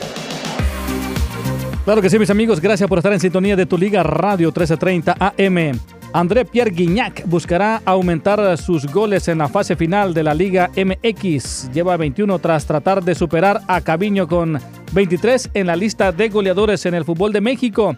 Claro 1.84 2.00
que 2.00 2.08
sí, 2.08 2.16
mis 2.20 2.30
amigos, 2.30 2.60
gracias 2.60 2.88
por 2.88 2.98
estar 2.98 3.12
en 3.12 3.18
sintonía 3.18 3.56
de 3.56 3.66
Tu 3.66 3.76
Liga 3.76 4.04
Radio 4.04 4.48
1330 4.48 5.16
AM. 5.18 6.01
André 6.14 6.44
Pierre 6.44 6.70
Guignac 6.70 7.26
buscará 7.26 7.80
aumentar 7.86 8.58
sus 8.58 8.86
goles 8.86 9.28
en 9.28 9.38
la 9.38 9.48
fase 9.48 9.76
final 9.76 10.12
de 10.12 10.22
la 10.22 10.34
Liga 10.34 10.70
MX. 10.76 11.72
Lleva 11.72 11.96
21 11.96 12.38
tras 12.38 12.66
tratar 12.66 13.02
de 13.02 13.14
superar 13.14 13.62
a 13.66 13.80
Caviño 13.80 14.28
con 14.28 14.58
23 14.92 15.50
en 15.54 15.68
la 15.68 15.76
lista 15.76 16.12
de 16.12 16.28
goleadores 16.28 16.84
en 16.84 16.92
el 16.92 17.06
fútbol 17.06 17.32
de 17.32 17.40
México. 17.40 17.96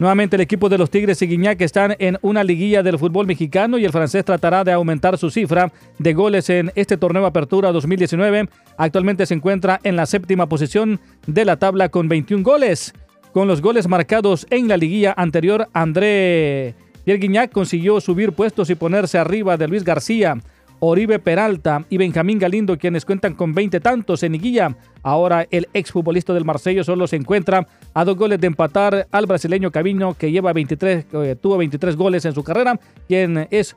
Nuevamente 0.00 0.34
el 0.34 0.42
equipo 0.42 0.68
de 0.68 0.76
los 0.76 0.90
Tigres 0.90 1.22
y 1.22 1.28
Guiñac 1.28 1.60
están 1.60 1.94
en 2.00 2.18
una 2.22 2.42
liguilla 2.42 2.82
del 2.82 2.98
fútbol 2.98 3.28
mexicano 3.28 3.78
y 3.78 3.84
el 3.84 3.92
francés 3.92 4.24
tratará 4.24 4.64
de 4.64 4.72
aumentar 4.72 5.16
su 5.16 5.30
cifra 5.30 5.72
de 6.00 6.14
goles 6.14 6.50
en 6.50 6.72
este 6.74 6.96
torneo 6.96 7.26
Apertura 7.26 7.70
2019. 7.70 8.48
Actualmente 8.76 9.24
se 9.24 9.34
encuentra 9.34 9.78
en 9.84 9.94
la 9.94 10.06
séptima 10.06 10.48
posición 10.48 10.98
de 11.28 11.44
la 11.44 11.58
tabla 11.58 11.90
con 11.90 12.08
21 12.08 12.42
goles. 12.42 12.92
Con 13.32 13.46
los 13.46 13.62
goles 13.62 13.86
marcados 13.86 14.48
en 14.50 14.66
la 14.66 14.76
liguilla 14.76 15.14
anterior, 15.16 15.68
André 15.72 16.74
Pierre 17.04 17.20
Guignac 17.20 17.50
consiguió 17.50 18.00
subir 18.00 18.32
puestos 18.32 18.70
y 18.70 18.74
ponerse 18.74 19.18
arriba 19.18 19.56
de 19.56 19.68
Luis 19.68 19.84
García, 19.84 20.36
Oribe 20.84 21.18
Peralta 21.18 21.84
y 21.90 21.96
Benjamín 21.96 22.38
Galindo, 22.38 22.76
quienes 22.76 23.04
cuentan 23.04 23.34
con 23.34 23.54
20 23.54 23.78
tantos 23.80 24.22
en 24.24 24.32
liguilla. 24.32 24.76
Ahora 25.02 25.46
el 25.50 25.68
exfutbolista 25.74 26.32
del 26.34 26.44
Marsella 26.44 26.82
solo 26.82 27.06
se 27.06 27.16
encuentra 27.16 27.66
a 27.94 28.04
dos 28.04 28.16
goles 28.16 28.40
de 28.40 28.48
empatar 28.48 29.06
al 29.12 29.26
brasileño 29.26 29.70
Cabino, 29.70 30.14
que 30.14 30.32
lleva 30.32 30.52
23, 30.52 31.06
eh, 31.12 31.36
tuvo 31.40 31.58
23 31.58 31.96
goles 31.96 32.24
en 32.24 32.34
su 32.34 32.42
carrera, 32.42 32.80
quien 33.06 33.46
es 33.50 33.76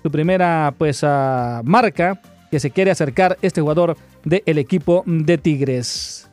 su 0.00 0.10
primera 0.10 0.72
pues, 0.78 1.02
ah, 1.02 1.62
marca 1.64 2.20
que 2.52 2.60
se 2.60 2.70
quiere 2.70 2.92
acercar 2.92 3.36
este 3.42 3.60
jugador 3.60 3.96
del 4.24 4.58
equipo 4.58 5.02
de 5.06 5.38
Tigres. 5.38 6.27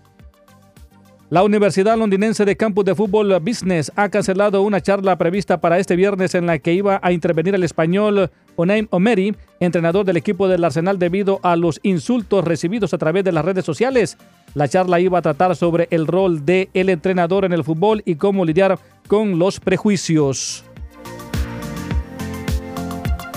La 1.31 1.41
Universidad 1.41 1.97
Londinense 1.97 2.45
de 2.45 2.55
Campus 2.55 2.85
de 2.85 2.93
Fútbol 2.93 3.39
Business 3.39 3.91
ha 3.95 4.09
cancelado 4.09 4.61
una 4.61 4.79
charla 4.79 5.17
prevista 5.17 5.59
para 5.59 5.79
este 5.79 5.95
viernes 5.95 6.35
en 6.35 6.45
la 6.45 6.59
que 6.59 6.73
iba 6.73 6.99
a 7.01 7.11
intervenir 7.11 7.55
el 7.55 7.63
español 7.63 8.29
Onaim 8.55 8.87
Omeri, 8.91 9.35
entrenador 9.59 10.05
del 10.05 10.17
equipo 10.17 10.47
del 10.47 10.63
Arsenal 10.63 10.99
debido 10.99 11.39
a 11.41 11.55
los 11.55 11.79
insultos 11.81 12.45
recibidos 12.45 12.93
a 12.93 12.99
través 12.99 13.23
de 13.23 13.31
las 13.31 13.43
redes 13.43 13.65
sociales. 13.65 14.19
La 14.53 14.67
charla 14.67 14.99
iba 14.99 15.17
a 15.17 15.23
tratar 15.23 15.55
sobre 15.55 15.87
el 15.89 16.05
rol 16.05 16.45
del 16.45 16.69
el 16.75 16.89
entrenador 16.89 17.43
en 17.43 17.53
el 17.53 17.63
fútbol 17.63 18.03
y 18.05 18.15
cómo 18.15 18.45
lidiar 18.45 18.77
con 19.07 19.39
los 19.39 19.59
prejuicios. 19.59 20.63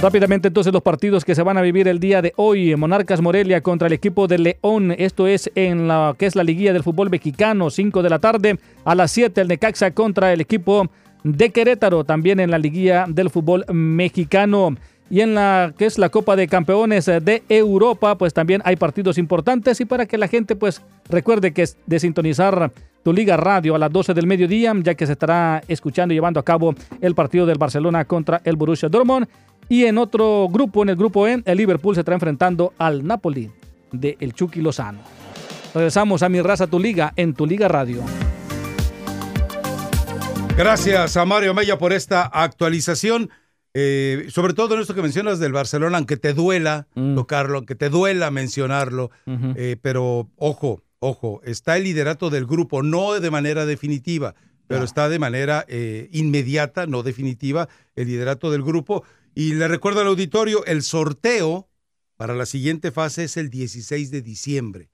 Rápidamente 0.00 0.46
entonces 0.46 0.72
los 0.72 0.82
partidos 0.82 1.24
que 1.24 1.34
se 1.34 1.42
van 1.42 1.58
a 1.58 1.62
vivir 1.62 1.88
el 1.88 1.98
día 1.98 2.22
de 2.22 2.32
hoy. 2.36 2.76
Monarcas 2.76 3.20
Morelia 3.20 3.62
contra 3.62 3.88
el 3.88 3.92
equipo 3.92 4.28
de 4.28 4.38
León. 4.38 4.94
Esto 4.96 5.26
es 5.26 5.50
en 5.56 5.88
la 5.88 6.14
que 6.16 6.26
es 6.26 6.36
la 6.36 6.44
liguilla 6.44 6.72
del 6.72 6.84
fútbol 6.84 7.10
mexicano. 7.10 7.68
5 7.68 8.02
de 8.04 8.08
la 8.08 8.20
tarde. 8.20 8.58
A 8.84 8.94
las 8.94 9.10
7 9.10 9.40
el 9.40 9.48
Necaxa 9.48 9.90
contra 9.90 10.32
el 10.32 10.40
equipo 10.40 10.88
de 11.24 11.50
Querétaro. 11.50 12.04
También 12.04 12.38
en 12.38 12.52
la 12.52 12.58
liguilla 12.58 13.06
del 13.08 13.28
fútbol 13.28 13.64
mexicano. 13.72 14.76
Y 15.10 15.22
en 15.22 15.34
la 15.34 15.74
que 15.76 15.86
es 15.86 15.98
la 15.98 16.10
Copa 16.10 16.36
de 16.36 16.46
Campeones 16.46 17.06
de 17.06 17.42
Europa, 17.48 18.16
pues 18.16 18.32
también 18.32 18.62
hay 18.64 18.76
partidos 18.76 19.18
importantes. 19.18 19.80
Y 19.80 19.84
para 19.84 20.06
que 20.06 20.16
la 20.16 20.28
gente 20.28 20.54
pues 20.54 20.80
recuerde 21.08 21.52
que 21.52 21.62
es 21.62 21.76
de 21.86 21.98
sintonizar 21.98 22.70
tu 23.02 23.12
Liga 23.12 23.36
Radio 23.36 23.74
a 23.74 23.78
las 23.78 23.90
12 23.90 24.14
del 24.14 24.26
mediodía, 24.26 24.72
ya 24.82 24.94
que 24.94 25.06
se 25.06 25.12
estará 25.12 25.62
escuchando 25.66 26.12
y 26.12 26.16
llevando 26.16 26.38
a 26.38 26.44
cabo 26.44 26.74
el 27.00 27.14
partido 27.14 27.46
del 27.46 27.58
Barcelona 27.58 28.04
contra 28.04 28.40
el 28.44 28.56
Borussia 28.56 28.88
Dortmund. 28.88 29.26
Y 29.68 29.84
en 29.84 29.98
otro 29.98 30.48
grupo, 30.50 30.82
en 30.82 30.88
el 30.88 30.96
grupo 30.96 31.26
E, 31.28 31.42
el 31.44 31.58
Liverpool 31.58 31.94
se 31.94 32.00
está 32.00 32.14
enfrentando 32.14 32.72
al 32.78 33.06
Napoli 33.06 33.50
de 33.92 34.16
El 34.18 34.32
Chucky 34.32 34.62
Lozano. 34.62 35.00
Regresamos 35.74 36.22
a 36.22 36.30
Mi 36.30 36.40
Raza 36.40 36.66
Tu 36.66 36.80
Liga 36.80 37.12
en 37.16 37.34
Tu 37.34 37.46
Liga 37.46 37.68
Radio. 37.68 38.02
Gracias 40.56 41.16
a 41.16 41.24
Mario 41.26 41.52
Mella 41.52 41.78
por 41.78 41.92
esta 41.92 42.22
actualización. 42.22 43.30
Eh, 43.74 44.26
sobre 44.30 44.54
todo 44.54 44.74
en 44.74 44.80
esto 44.80 44.94
que 44.94 45.02
mencionas 45.02 45.38
del 45.38 45.52
Barcelona, 45.52 45.98
aunque 45.98 46.16
te 46.16 46.32
duela 46.32 46.88
mm. 46.94 47.14
tocarlo, 47.14 47.58
aunque 47.58 47.74
te 47.74 47.90
duela 47.90 48.30
mencionarlo, 48.30 49.10
eh, 49.54 49.76
pero 49.82 50.30
ojo, 50.36 50.82
ojo, 50.98 51.42
está 51.44 51.76
el 51.76 51.84
liderato 51.84 52.30
del 52.30 52.46
grupo, 52.46 52.82
no 52.82 53.20
de 53.20 53.30
manera 53.30 53.66
definitiva, 53.66 54.34
pero 54.66 54.84
está 54.84 55.08
de 55.08 55.18
manera 55.18 55.64
eh, 55.68 56.08
inmediata, 56.12 56.86
no 56.86 57.02
definitiva, 57.02 57.68
el 57.94 58.08
liderato 58.08 58.50
del 58.50 58.62
grupo. 58.62 59.04
Y 59.34 59.54
le 59.54 59.68
recuerdo 59.68 60.00
al 60.00 60.08
auditorio, 60.08 60.64
el 60.66 60.82
sorteo 60.82 61.68
para 62.16 62.34
la 62.34 62.46
siguiente 62.46 62.90
fase 62.90 63.24
es 63.24 63.36
el 63.36 63.48
16 63.48 64.10
de 64.10 64.22
diciembre. 64.22 64.90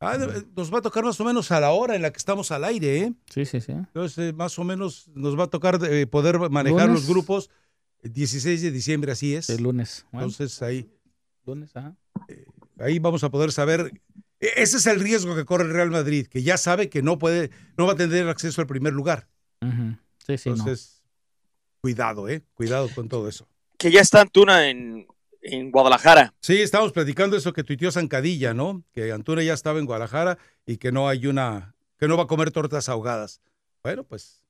Ah, 0.00 0.18
nos 0.56 0.72
va 0.72 0.78
a 0.78 0.82
tocar 0.82 1.04
más 1.04 1.20
o 1.20 1.24
menos 1.24 1.50
a 1.52 1.60
la 1.60 1.70
hora 1.70 1.94
en 1.94 2.02
la 2.02 2.10
que 2.10 2.18
estamos 2.18 2.50
al 2.50 2.64
aire, 2.64 2.98
¿eh? 2.98 3.12
Sí, 3.26 3.44
sí, 3.44 3.60
sí. 3.60 3.72
Entonces, 3.72 4.18
eh, 4.18 4.32
más 4.32 4.58
o 4.58 4.64
menos 4.64 5.08
nos 5.14 5.38
va 5.38 5.44
a 5.44 5.46
tocar 5.46 5.78
eh, 5.84 6.06
poder 6.06 6.38
manejar 6.50 6.88
los 6.88 7.06
grupos. 7.06 7.50
El 8.02 8.12
16 8.12 8.60
de 8.60 8.70
diciembre, 8.70 9.12
así 9.12 9.34
es. 9.34 9.48
El 9.48 9.62
lunes. 9.62 10.06
Entonces, 10.12 10.60
ahí. 10.62 10.90
Lunes, 11.46 11.74
ajá. 11.74 11.96
ahí 12.78 12.98
vamos 12.98 13.24
a 13.24 13.30
poder 13.30 13.52
saber. 13.52 13.92
E, 14.40 14.48
ese 14.56 14.78
es 14.78 14.86
el 14.86 15.00
riesgo 15.00 15.34
que 15.34 15.44
corre 15.44 15.64
el 15.64 15.70
Real 15.70 15.90
Madrid, 15.90 16.26
que 16.26 16.42
ya 16.42 16.58
sabe 16.58 16.90
que 16.90 17.02
no 17.02 17.18
puede, 17.18 17.50
no 17.78 17.86
va 17.86 17.92
a 17.92 17.96
tener 17.96 18.28
acceso 18.28 18.60
al 18.60 18.66
primer 18.66 18.92
lugar. 18.92 19.28
Sí, 20.26 20.36
sí. 20.36 20.50
Entonces, 20.50 21.02
cuidado, 21.80 22.28
¿eh? 22.28 22.42
Cuidado 22.54 22.88
con 22.94 23.08
todo 23.08 23.28
eso 23.28 23.46
que 23.78 23.90
ya 23.90 24.00
está 24.00 24.20
Antuna 24.20 24.68
en, 24.68 25.06
Guadalajara. 25.70 26.32
Sí, 26.40 26.62
estamos 26.62 26.92
platicando 26.92 27.36
eso 27.36 27.52
que 27.52 27.62
tuiteó 27.62 27.92
Zancadilla, 27.92 28.54
¿no? 28.54 28.82
Que 28.92 29.12
Antuna 29.12 29.42
ya 29.42 29.52
estaba 29.52 29.78
en 29.78 29.84
Guadalajara 29.84 30.38
y 30.64 30.78
que 30.78 30.90
no 30.90 31.06
hay 31.06 31.26
una, 31.26 31.74
que 31.98 32.08
no 32.08 32.16
va 32.16 32.22
a 32.22 32.26
comer 32.26 32.50
tortas 32.50 32.88
ahogadas. 32.88 33.42
Bueno, 33.82 34.04
pues. 34.04 34.42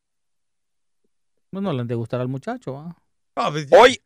Bueno, 1.51 1.73
le 1.73 1.81
han 1.81 1.89
de 1.89 1.97
gustar 1.97 2.21
al 2.21 2.29
muchacho, 2.29 2.95
pues 3.35 3.67
Hoy, 3.73 4.01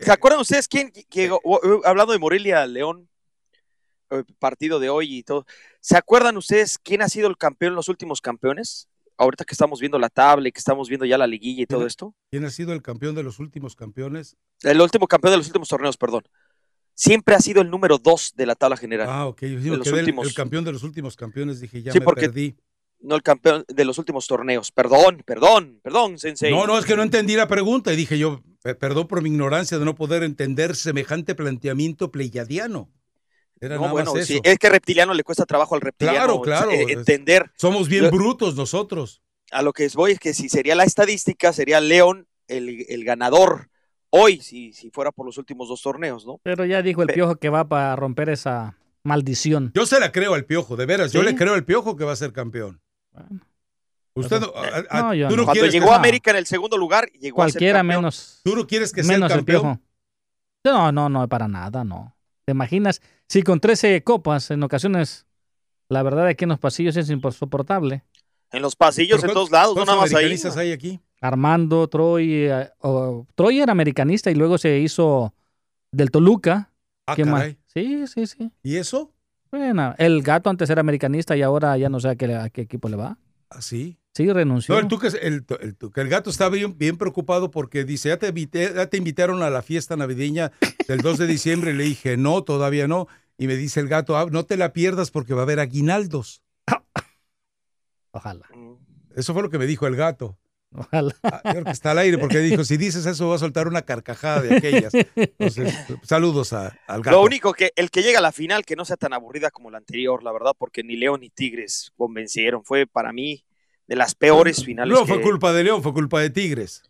¿se 0.00 0.10
acuerdan 0.10 0.40
ustedes 0.40 0.66
quién, 0.66 0.92
hablando 1.84 2.12
de 2.12 2.18
Morelia 2.18 2.66
León, 2.66 3.08
eh, 4.10 4.24
partido 4.38 4.80
de 4.80 4.90
hoy 4.90 5.18
y 5.18 5.22
todo, 5.22 5.46
¿se 5.80 5.96
acuerdan 5.96 6.36
ustedes 6.36 6.78
quién 6.78 7.02
ha 7.02 7.08
sido 7.08 7.28
el 7.28 7.36
campeón, 7.36 7.74
los 7.74 7.88
últimos 7.88 8.20
campeones? 8.20 8.88
Ahorita 9.16 9.44
que 9.44 9.54
estamos 9.54 9.80
viendo 9.80 9.98
la 9.98 10.08
tabla 10.08 10.48
y 10.48 10.52
que 10.52 10.58
estamos 10.58 10.88
viendo 10.88 11.04
ya 11.04 11.18
la 11.18 11.26
liguilla 11.26 11.62
y 11.62 11.66
todo 11.66 11.86
esto. 11.86 12.14
¿Quién 12.30 12.44
ha 12.44 12.50
sido 12.50 12.72
el 12.72 12.82
campeón 12.82 13.14
de 13.14 13.22
los 13.22 13.38
últimos 13.38 13.76
campeones? 13.76 14.36
El 14.62 14.80
último 14.80 15.06
campeón 15.06 15.32
de 15.32 15.38
los 15.38 15.46
últimos 15.46 15.68
torneos, 15.68 15.96
perdón. 15.96 16.24
Siempre 16.94 17.34
ha 17.34 17.40
sido 17.40 17.60
el 17.60 17.70
número 17.70 17.98
dos 17.98 18.32
de 18.36 18.46
la 18.46 18.54
tabla 18.54 18.76
general. 18.76 19.08
Ah, 19.10 19.26
ok. 19.26 19.42
Yo 19.42 19.76
los 19.76 19.90
últimos... 19.90 20.26
el, 20.28 20.34
campeón 20.34 20.64
de 20.64 20.72
los 20.72 20.82
últimos 20.82 21.16
campeones, 21.16 21.60
dije, 21.60 21.82
ya 21.82 21.92
sí, 21.92 21.98
me 21.98 22.04
porque... 22.04 22.22
perdí. 22.22 22.56
No 23.00 23.16
el 23.16 23.22
campeón 23.22 23.64
de 23.68 23.84
los 23.84 23.98
últimos 23.98 24.26
torneos. 24.26 24.72
Perdón, 24.72 25.22
perdón, 25.26 25.80
perdón, 25.82 26.18
Sensei. 26.18 26.50
No, 26.50 26.66
no, 26.66 26.78
es 26.78 26.86
que 26.86 26.96
no 26.96 27.02
entendí 27.02 27.36
la 27.36 27.48
pregunta 27.48 27.92
y 27.92 27.96
dije 27.96 28.16
yo, 28.16 28.42
perdón 28.78 29.08
por 29.08 29.20
mi 29.20 29.28
ignorancia 29.28 29.78
de 29.78 29.84
no 29.84 29.94
poder 29.94 30.22
entender 30.22 30.74
semejante 30.74 31.34
planteamiento 31.34 32.10
no, 33.68 33.88
bueno, 33.88 34.14
es 34.16 34.58
que 34.58 34.68
reptiliano 34.68 35.14
le 35.14 35.24
cuesta 35.24 35.44
trabajo 35.44 35.74
al 35.74 35.80
reptiliano 35.80 36.40
claro, 36.40 36.66
claro. 36.66 36.88
entender. 36.88 37.50
Somos 37.56 37.88
bien 37.88 38.10
brutos 38.10 38.56
nosotros. 38.56 39.22
A 39.50 39.62
lo 39.62 39.72
que 39.72 39.88
voy 39.94 40.12
es 40.12 40.18
que 40.18 40.34
si 40.34 40.48
sería 40.48 40.74
la 40.74 40.84
estadística, 40.84 41.52
sería 41.52 41.80
León 41.80 42.26
el, 42.48 43.04
ganador 43.04 43.70
hoy, 44.10 44.40
si, 44.40 44.72
si 44.72 44.90
fuera 44.90 45.12
por 45.12 45.26
los 45.26 45.38
últimos 45.38 45.68
dos 45.68 45.82
torneos, 45.82 46.26
¿no? 46.26 46.40
Pero 46.42 46.64
ya 46.64 46.82
dijo 46.82 47.02
el 47.02 47.08
Piojo 47.08 47.36
que 47.36 47.48
va 47.48 47.68
para 47.68 47.96
romper 47.96 48.28
esa 48.28 48.76
maldición. 49.02 49.72
Yo 49.74 49.86
se 49.86 50.00
la 50.00 50.12
creo 50.12 50.34
al 50.34 50.44
Piojo, 50.44 50.76
de 50.76 50.86
veras. 50.86 51.12
Yo 51.12 51.22
le 51.22 51.34
creo 51.34 51.54
al 51.54 51.64
Piojo 51.64 51.96
que 51.96 52.04
va 52.04 52.12
a 52.12 52.16
ser 52.16 52.32
campeón. 52.32 52.80
Usted 54.14 54.40
no, 54.40 54.52
Cuando 54.52 55.66
llegó 55.66 55.92
a 55.92 55.96
América 55.96 56.30
en 56.30 56.36
el 56.36 56.46
segundo 56.46 56.78
lugar, 56.78 57.10
llegó 57.12 57.36
Cualquiera 57.36 57.80
a 57.80 57.82
ser 57.82 57.86
menos. 57.86 58.40
¿Tú 58.44 58.54
no 58.54 58.66
quieres 58.66 58.92
que 58.92 59.02
sea 59.02 59.16
el 59.16 59.26
campeón? 59.26 59.82
No, 60.64 60.92
no, 60.92 61.08
no, 61.08 61.28
para 61.28 61.48
nada, 61.48 61.84
no. 61.84 62.16
¿Te 62.44 62.52
imaginas? 62.52 63.00
Si 63.34 63.42
con 63.42 63.58
13 63.58 64.04
copas 64.04 64.52
en 64.52 64.62
ocasiones, 64.62 65.26
la 65.88 66.04
verdad 66.04 66.30
es 66.30 66.36
que 66.36 66.44
en 66.44 66.50
los 66.50 66.60
pasillos 66.60 66.96
es 66.96 67.10
insoportable. 67.10 68.04
En 68.52 68.62
los 68.62 68.76
pasillos, 68.76 69.24
en 69.24 69.32
todos 69.32 69.50
lados, 69.50 69.74
no 69.74 69.84
nada 69.84 69.98
más 69.98 70.14
ahí. 70.14 70.40
hay 70.56 70.70
aquí? 70.70 71.00
Armando, 71.20 71.88
Troy. 71.88 72.32
Eh, 72.32 72.70
Troy 73.34 73.58
era 73.58 73.72
americanista 73.72 74.30
y 74.30 74.36
luego 74.36 74.56
se 74.56 74.78
hizo 74.78 75.34
del 75.90 76.12
Toluca. 76.12 76.70
Ah, 77.08 77.16
¿Qué 77.16 77.56
Sí, 77.66 78.06
sí, 78.06 78.28
sí. 78.28 78.52
¿Y 78.62 78.76
eso? 78.76 79.12
Bueno, 79.50 79.96
el 79.98 80.22
gato 80.22 80.48
antes 80.48 80.70
era 80.70 80.82
americanista 80.82 81.36
y 81.36 81.42
ahora 81.42 81.76
ya 81.76 81.88
no 81.88 81.98
sé 81.98 82.10
a 82.10 82.14
qué, 82.14 82.32
a 82.36 82.50
qué 82.50 82.60
equipo 82.60 82.88
le 82.88 82.94
va. 82.94 83.18
¿Ah, 83.50 83.60
sí? 83.60 83.98
Sí, 84.12 84.32
renunció. 84.32 84.76
No, 84.76 84.80
el, 84.80 84.86
tuca, 84.86 85.08
el, 85.08 85.44
el, 85.50 86.08
gato 86.08 86.30
está 86.30 86.48
bien, 86.48 86.78
bien 86.78 86.96
preocupado 86.96 87.50
porque 87.50 87.82
dice, 87.82 88.10
ya 88.10 88.16
te, 88.16 88.32
ya 88.52 88.86
te 88.86 88.96
invitaron 88.96 89.42
a 89.42 89.50
la 89.50 89.62
fiesta 89.62 89.96
navideña 89.96 90.52
del 90.86 91.00
2 91.00 91.18
de 91.18 91.26
diciembre. 91.26 91.72
Y 91.72 91.74
le 91.74 91.82
dije, 91.82 92.16
no, 92.16 92.44
todavía 92.44 92.86
no. 92.86 93.08
Y 93.36 93.46
me 93.46 93.56
dice 93.56 93.80
el 93.80 93.88
gato, 93.88 94.16
ah, 94.16 94.26
no 94.30 94.44
te 94.44 94.56
la 94.56 94.72
pierdas 94.72 95.10
porque 95.10 95.34
va 95.34 95.40
a 95.40 95.44
haber 95.44 95.60
aguinaldos. 95.60 96.42
Ojalá. 98.12 98.48
Eso 99.16 99.32
fue 99.32 99.42
lo 99.42 99.50
que 99.50 99.58
me 99.58 99.66
dijo 99.66 99.86
el 99.86 99.96
gato. 99.96 100.38
Ojalá. 100.72 101.14
Ah, 101.22 101.40
creo 101.52 101.64
que 101.64 101.70
está 101.70 101.92
al 101.92 101.98
aire, 101.98 102.18
porque 102.18 102.38
dijo, 102.38 102.64
si 102.64 102.76
dices 102.76 103.06
eso 103.06 103.28
va 103.28 103.36
a 103.36 103.38
soltar 103.38 103.68
una 103.68 103.82
carcajada 103.82 104.42
de 104.42 104.56
aquellas. 104.56 104.92
Entonces, 105.14 105.72
saludos 106.02 106.52
al 106.52 106.72
gato. 106.86 107.12
Lo 107.12 107.22
único 107.22 107.52
que, 107.52 107.72
el 107.76 107.90
que 107.90 108.02
llega 108.02 108.18
a 108.18 108.22
la 108.22 108.32
final, 108.32 108.64
que 108.64 108.76
no 108.76 108.84
sea 108.84 108.96
tan 108.96 109.12
aburrida 109.12 109.50
como 109.50 109.70
la 109.70 109.78
anterior, 109.78 110.22
la 110.22 110.32
verdad, 110.32 110.52
porque 110.58 110.82
ni 110.82 110.96
León 110.96 111.20
ni 111.20 111.30
Tigres 111.30 111.92
convencieron. 111.96 112.64
Fue 112.64 112.86
para 112.86 113.12
mí 113.12 113.44
de 113.86 113.96
las 113.96 114.14
peores 114.14 114.64
finales. 114.64 114.92
No 114.92 115.06
fue 115.06 115.20
culpa 115.20 115.52
de 115.52 115.64
León, 115.64 115.82
fue 115.82 115.92
culpa 115.92 116.20
de 116.20 116.30
Tigres. 116.30 116.82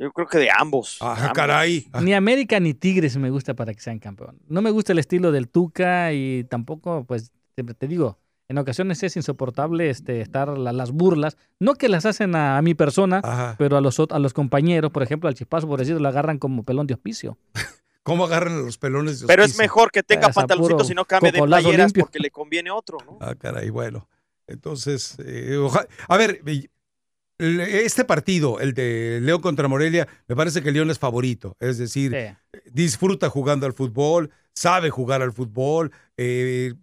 Yo 0.00 0.10
creo 0.12 0.26
que 0.26 0.38
de 0.38 0.48
ambos. 0.56 0.96
Ah, 1.02 1.30
caray. 1.34 1.86
Ni 2.00 2.14
América 2.14 2.58
ni 2.58 2.72
Tigres 2.72 3.18
me 3.18 3.28
gusta 3.28 3.52
para 3.52 3.74
que 3.74 3.80
sean 3.80 3.98
campeón. 3.98 4.38
No 4.48 4.62
me 4.62 4.70
gusta 4.70 4.92
el 4.92 4.98
estilo 4.98 5.30
del 5.30 5.50
Tuca 5.50 6.14
y 6.14 6.44
tampoco, 6.44 7.04
pues, 7.04 7.32
te 7.54 7.86
digo, 7.86 8.18
en 8.48 8.56
ocasiones 8.56 9.02
es 9.02 9.14
insoportable 9.16 9.90
este, 9.90 10.22
estar 10.22 10.56
las 10.56 10.90
burlas, 10.92 11.36
no 11.58 11.74
que 11.74 11.90
las 11.90 12.06
hacen 12.06 12.34
a, 12.34 12.62
mi 12.62 12.74
persona, 12.74 13.54
pero 13.58 13.76
a 13.76 13.82
los, 13.82 14.00
a 14.00 14.18
los 14.18 14.32
compañeros, 14.32 14.90
por 14.90 15.02
ejemplo, 15.02 15.28
al 15.28 15.34
chispazo, 15.34 15.68
por 15.68 15.78
decirlo, 15.78 16.00
lo 16.00 16.08
agarran 16.08 16.38
como 16.38 16.62
pelón 16.62 16.86
de 16.86 16.94
hospicio. 16.94 17.36
¿Cómo 18.02 18.24
agarran 18.24 18.54
a 18.54 18.60
los 18.60 18.78
pelones 18.78 19.20
de 19.20 19.26
hospicio? 19.26 19.28
Pero 19.28 19.44
es 19.44 19.58
mejor 19.58 19.92
que 19.92 20.02
tenga 20.02 20.30
pantaloncitos 20.30 20.90
y 20.90 20.94
no 20.94 21.04
cambie 21.04 21.30
de 21.30 21.42
playeras 21.42 21.92
porque 21.92 22.18
le 22.18 22.30
conviene 22.30 22.70
otro, 22.70 22.96
¿no? 23.04 23.18
Ah, 23.20 23.34
caray, 23.34 23.68
bueno. 23.68 24.08
Entonces, 24.46 25.16
eh, 25.24 25.58
a 26.08 26.16
ver, 26.16 26.40
este 27.40 28.04
partido, 28.04 28.60
el 28.60 28.74
de 28.74 29.20
León 29.22 29.40
contra 29.40 29.68
Morelia, 29.68 30.06
me 30.28 30.36
parece 30.36 30.62
que 30.62 30.72
León 30.72 30.90
es 30.90 30.98
favorito. 30.98 31.56
Es 31.58 31.78
decir, 31.78 32.16
disfruta 32.72 33.30
jugando 33.30 33.66
al 33.66 33.72
fútbol, 33.72 34.30
sabe 34.52 34.90
jugar 34.90 35.22
al 35.22 35.32
fútbol, 35.32 35.90
eh, 36.16 36.74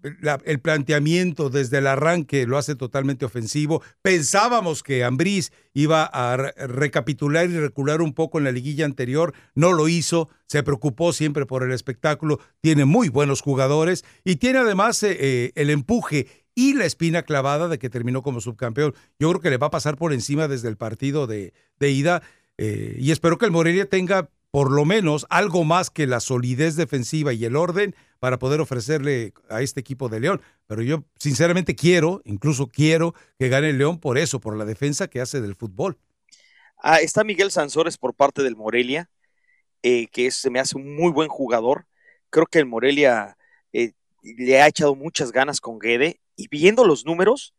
el 0.46 0.60
planteamiento 0.60 1.52
desde 1.52 1.78
el 1.78 1.88
arranque 1.88 2.48
lo 2.48 2.58
hace 2.58 2.76
totalmente 2.76 3.26
ofensivo. 3.26 3.84
Pensábamos 4.02 4.82
que 4.82 5.04
Ambriz 5.04 5.52
iba 5.74 6.04
a 6.04 6.38
recapitular 6.38 7.48
y 7.50 7.60
recular 7.60 8.02
un 8.02 8.14
poco 8.14 8.40
en 8.40 8.46
la 8.46 8.52
liguilla 8.52 8.86
anterior, 8.86 9.34
no 9.54 9.74
lo 9.74 9.88
hizo, 9.88 10.30
se 10.48 10.64
preocupó 10.64 11.14
siempre 11.14 11.46
por 11.46 11.64
el 11.64 11.72
espectáculo, 11.72 12.40
tiene 12.62 12.86
muy 12.86 13.10
buenos 13.10 13.42
jugadores 13.42 14.06
y 14.24 14.38
tiene 14.38 14.60
además 14.60 15.04
eh, 15.04 15.16
eh, 15.20 15.52
el 15.56 15.70
empuje 15.70 16.47
y 16.58 16.74
la 16.74 16.86
espina 16.86 17.22
clavada 17.22 17.68
de 17.68 17.78
que 17.78 17.88
terminó 17.88 18.24
como 18.24 18.42
subcampeón. 18.42 18.96
Yo 19.20 19.30
creo 19.30 19.42
que 19.42 19.52
le 19.52 19.58
va 19.58 19.68
a 19.68 19.72
pasar 19.72 19.96
por 19.96 20.12
encima 20.12 20.48
desde 20.48 20.68
el 20.70 20.76
partido 20.76 21.28
de, 21.28 21.54
ida 21.80 22.24
eh, 22.58 22.96
y 22.98 23.12
espero 23.12 23.38
que 23.38 23.46
el 23.46 23.52
Morelia 23.52 23.88
tenga 23.88 24.32
por 24.50 24.72
lo 24.72 24.84
menos 24.84 25.28
algo 25.30 25.64
más 25.66 25.92
que 25.92 26.08
la 26.08 26.20
solidez 26.20 26.76
defensiva 26.76 27.32
y 27.32 27.46
el 27.46 27.56
orden 27.56 27.96
para 28.18 28.40
poder 28.40 28.60
ofrecerle 28.60 29.34
a 29.52 29.62
este 29.62 29.82
equipo 29.82 30.10
de 30.10 30.20
León. 30.20 30.42
Pero 30.66 30.82
yo 30.82 31.04
sinceramente 31.20 31.76
quiero, 31.76 32.24
incluso 32.26 32.66
quiero 32.66 33.14
que 33.38 33.50
gane 33.50 33.70
el 33.70 33.78
León 33.78 34.00
por 34.00 34.18
eso, 34.18 34.40
por 34.40 34.58
la 34.58 34.66
defensa 34.66 35.08
que 35.08 35.22
hace 35.22 35.42
del 35.42 35.54
fútbol. 35.54 36.00
Ah, 36.80 37.02
está 37.02 37.24
Miguel 37.24 37.52
Sansores 37.52 38.00
por 38.00 38.16
parte 38.16 38.42
del 38.42 38.56
Morelia, 38.56 39.12
eh, 39.84 40.08
que 40.08 40.32
se 40.32 40.50
me 40.50 40.60
hace 40.60 40.76
un 40.76 40.96
muy 40.96 41.12
buen 41.12 41.30
jugador. 41.30 41.86
Creo 42.32 42.48
que 42.48 42.58
el 42.58 42.66
Morelia 42.66 43.38
eh, 43.74 43.92
le 44.24 44.60
ha 44.60 44.68
echado 44.68 44.96
muchas 44.96 45.32
ganas 45.32 45.62
con 45.62 45.78
Guede 45.78 46.20
y 46.38 46.48
viendo 46.48 46.86
los 46.86 47.06
números, 47.06 47.54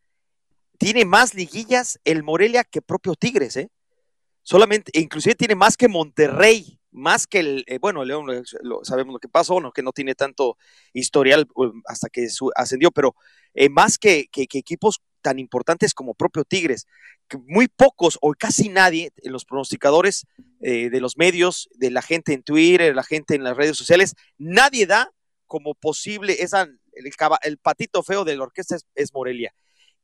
tiene 0.79 1.05
más 1.05 1.35
liguillas 1.35 2.01
el 2.05 2.23
Morelia 2.23 2.65
que 2.65 2.81
propio 2.81 3.15
Tigres, 3.15 3.57
¿eh? 3.57 3.69
Solamente, 4.43 4.91
inclusive 4.99 5.35
tiene 5.35 5.55
más 5.55 5.77
que 5.77 5.89
Monterrey, 5.89 6.79
más 6.91 7.27
que 7.27 7.41
el, 7.41 7.65
eh, 7.67 7.79
bueno, 7.79 8.03
León 8.05 8.27
lo, 8.63 8.83
sabemos 8.83 9.13
lo 9.13 9.19
que 9.19 9.29
pasó, 9.29 9.61
¿no? 9.61 9.73
que 9.73 9.83
no 9.83 9.93
tiene 9.93 10.15
tanto 10.15 10.57
historial 10.95 11.47
hasta 11.85 12.09
que 12.09 12.27
ascendió, 12.55 12.91
pero 12.91 13.15
eh, 13.53 13.69
más 13.69 13.99
que, 13.99 14.29
equipos 14.33 15.03
tan 15.21 15.39
importantes 15.39 15.93
como 15.93 16.15
propio 16.15 16.45
Tigres, 16.45 16.87
que 17.29 17.37
muy 17.47 17.69
pocos 17.69 18.19
o 18.23 18.33
casi 18.39 18.71
nadie 18.71 19.11
en 19.19 19.33
los 19.33 19.45
pronosticadores 19.45 20.27
eh, 20.61 20.89
de 20.89 21.01
los 21.01 21.19
medios, 21.19 21.69
de 21.75 21.91
la 21.91 22.01
gente 22.01 22.33
en 22.33 22.43
Twitter, 22.43 22.95
la 22.95 23.03
gente 23.03 23.35
en 23.35 23.45
las 23.45 23.57
redes 23.57 23.77
sociales, 23.77 24.15
nadie 24.39 24.87
da 24.87 25.13
como 25.47 25.75
posible 25.75 26.43
esa 26.43 26.69
el, 27.43 27.59
patito 27.59 28.03
feo 28.03 28.25
de 28.25 28.37
la 28.37 28.45
orquesta 28.45 28.77
es, 28.95 29.15
Morelia. 29.15 29.55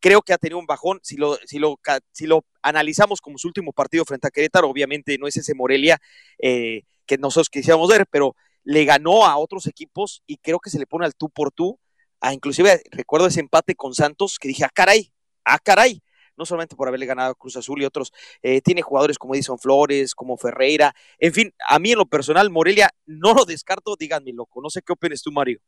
Creo 0.00 0.22
que 0.22 0.32
ha 0.32 0.38
tenido 0.38 0.58
un 0.58 0.66
bajón. 0.66 1.00
Si 1.02 1.16
lo, 1.16 1.36
si, 1.46 1.58
lo, 1.58 1.78
si 2.12 2.26
lo 2.26 2.44
analizamos 2.62 3.20
como 3.20 3.38
su 3.38 3.48
último 3.48 3.72
partido 3.72 4.04
frente 4.04 4.28
a 4.28 4.30
Querétaro, 4.30 4.68
obviamente 4.68 5.16
no 5.18 5.26
es 5.26 5.36
ese 5.36 5.54
Morelia 5.54 5.98
eh, 6.38 6.82
que 7.06 7.18
nosotros 7.18 7.50
quisiéramos 7.50 7.88
ver, 7.88 8.06
pero 8.10 8.36
le 8.64 8.84
ganó 8.84 9.26
a 9.26 9.36
otros 9.36 9.66
equipos 9.66 10.22
y 10.26 10.38
creo 10.38 10.58
que 10.58 10.70
se 10.70 10.78
le 10.78 10.86
pone 10.86 11.06
al 11.06 11.14
tú 11.14 11.30
por 11.30 11.52
tú. 11.52 11.78
A, 12.20 12.32
inclusive 12.32 12.82
recuerdo 12.90 13.26
ese 13.26 13.40
empate 13.40 13.74
con 13.74 13.94
Santos 13.94 14.38
que 14.38 14.48
dije, 14.48 14.64
ah, 14.64 14.70
caray, 14.72 15.12
ah, 15.44 15.58
caray 15.58 16.02
no 16.36 16.44
solamente 16.44 16.76
por 16.76 16.88
haberle 16.88 17.06
ganado 17.06 17.32
a 17.32 17.34
Cruz 17.34 17.56
Azul 17.56 17.82
y 17.82 17.84
otros, 17.84 18.12
eh, 18.42 18.60
tiene 18.60 18.82
jugadores 18.82 19.18
como 19.18 19.34
Edison 19.34 19.58
Flores, 19.58 20.14
como 20.14 20.36
Ferreira, 20.36 20.94
en 21.18 21.32
fin, 21.32 21.54
a 21.68 21.78
mí 21.78 21.92
en 21.92 21.98
lo 21.98 22.06
personal, 22.06 22.50
Morelia 22.50 22.90
no 23.06 23.34
lo 23.34 23.44
descarto, 23.44 23.96
díganme, 23.98 24.32
loco, 24.32 24.60
no 24.60 24.70
sé 24.70 24.82
qué 24.82 24.92
opinas 24.92 25.22
tú, 25.22 25.32
Mario. 25.32 25.60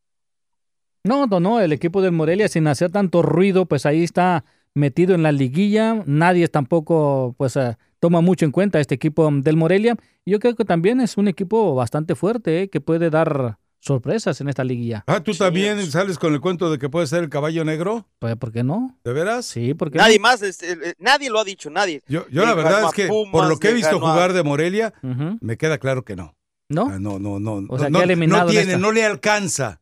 No, 1.07 1.27
no, 1.27 1.39
no, 1.39 1.61
el 1.61 1.73
equipo 1.73 2.03
del 2.03 2.11
Morelia 2.11 2.49
sin 2.49 2.67
hacer 2.67 2.91
tanto 2.91 3.23
ruido, 3.23 3.67
pues 3.67 3.87
ahí 3.87 4.03
está 4.03 4.45
metido 4.75 5.15
en 5.15 5.23
la 5.23 5.31
liguilla, 5.31 6.03
nadie 6.05 6.49
tampoco 6.49 7.37
pues 7.39 7.57
eh, 7.57 7.77
toma 8.01 8.21
mucho 8.21 8.45
en 8.45 8.51
cuenta 8.51 8.81
este 8.81 8.97
equipo 8.97 9.31
del 9.31 9.57
Morelia. 9.57 9.97
Yo 10.27 10.41
creo 10.41 10.57
que 10.57 10.65
también 10.65 11.01
es 11.01 11.17
un 11.17 11.29
equipo 11.29 11.77
bastante 11.77 12.17
fuerte 12.17 12.63
eh, 12.63 12.69
que 12.69 12.81
puede 12.81 13.09
dar 13.09 13.57
sorpresas 13.79 14.41
en 14.41 14.49
esta 14.49 14.65
liguilla. 14.65 15.05
Ah, 15.07 15.21
¿tú 15.21 15.33
también 15.33 15.81
sales 15.93 16.19
con 16.19 16.35
el 16.35 16.41
cuento 16.41 16.73
de 16.73 16.79
que 16.79 16.89
puede 16.89 17.07
ser 17.07 17.23
el 17.23 17.29
caballo 17.29 17.65
negro? 17.65 18.09
Pues, 18.19 18.35
¿por 18.35 18.51
qué 18.51 18.65
no? 18.65 18.99
¿De 19.05 19.13
veras? 19.13 19.47
Sí, 19.47 19.75
porque 19.75 19.99
Nadie 19.99 20.19
más, 20.19 20.43
este, 20.43 20.97
nadie 20.99 21.31
lo 21.31 21.39
ha 21.39 21.45
dicho, 21.45 21.71
nadie. 21.71 22.03
Yo, 22.09 22.27
yo 22.31 22.45
la 22.45 22.55
verdad 22.55 22.83
es 22.85 22.93
que 22.93 23.07
por 23.07 23.47
lo 23.47 23.59
que 23.59 23.69
he 23.69 23.75
visto 23.75 24.01
jugar 24.01 24.33
de 24.33 24.43
Morelia, 24.43 24.93
me 25.41 25.57
queda 25.57 25.79
claro 25.79 26.05
que 26.05 26.17
no. 26.17 26.35
¿No? 26.69 26.89
Ah, 26.91 26.99
no, 26.99 27.21
no, 27.21 27.39
no. 27.39 27.65
O 27.69 27.79
sea, 27.79 27.91
no, 27.91 28.05
no 28.05 28.47
tiene, 28.47 28.77
no 28.77 28.91
le 28.91 29.05
alcanza. 29.05 29.81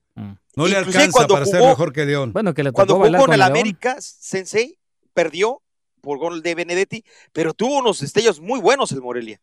No 0.57 0.67
le 0.67 0.77
alcanza 0.77 1.27
para 1.27 1.47
ser 1.47 1.61
mejor 1.61 1.93
que 1.93 2.05
León. 2.05 2.33
Bueno, 2.33 2.55
que 2.55 2.63
le 2.63 2.73
cuando 2.73 2.97
jugó 2.97 3.19
con 3.19 3.33
el 3.33 3.43
América, 3.43 3.97
Sensei 4.01 4.79
perdió 5.13 5.63
por 6.01 6.19
gol 6.19 6.43
de 6.43 6.55
Benedetti, 6.55 7.05
pero 7.33 7.55
tuvo 7.55 7.79
unos 7.79 8.01
destellos 8.01 8.41
muy 8.41 8.61
buenos 8.61 8.93
el 8.93 9.01
Morelia. 9.01 9.41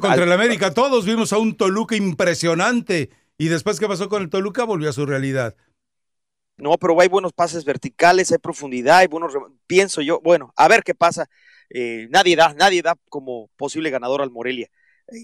contra 0.00 0.24
el 0.24 0.32
América 0.32 0.72
todos 0.72 1.04
vimos 1.04 1.32
a 1.32 1.38
un 1.38 1.56
Toluca 1.56 1.96
impresionante 1.96 3.10
y 3.36 3.48
después 3.48 3.78
que 3.80 3.88
pasó 3.88 4.08
con 4.08 4.22
el 4.22 4.30
Toluca 4.30 4.64
volvió 4.64 4.88
a 4.88 4.92
su 4.92 5.04
realidad. 5.04 5.56
No, 6.56 6.78
pero 6.78 6.98
hay 7.00 7.08
buenos 7.08 7.34
pases 7.34 7.66
verticales, 7.66 8.32
hay 8.32 8.38
profundidad, 8.38 8.98
hay 8.98 9.08
buenos, 9.08 9.34
pienso 9.66 10.00
yo, 10.00 10.20
bueno, 10.22 10.54
a 10.56 10.68
ver 10.68 10.82
qué 10.82 10.94
pasa. 10.94 11.28
Eh, 11.68 12.06
nadie 12.10 12.36
da, 12.36 12.54
nadie 12.54 12.80
da 12.80 12.96
como 13.10 13.48
posible 13.56 13.90
ganador 13.90 14.22
al 14.22 14.30
Morelia. 14.30 14.68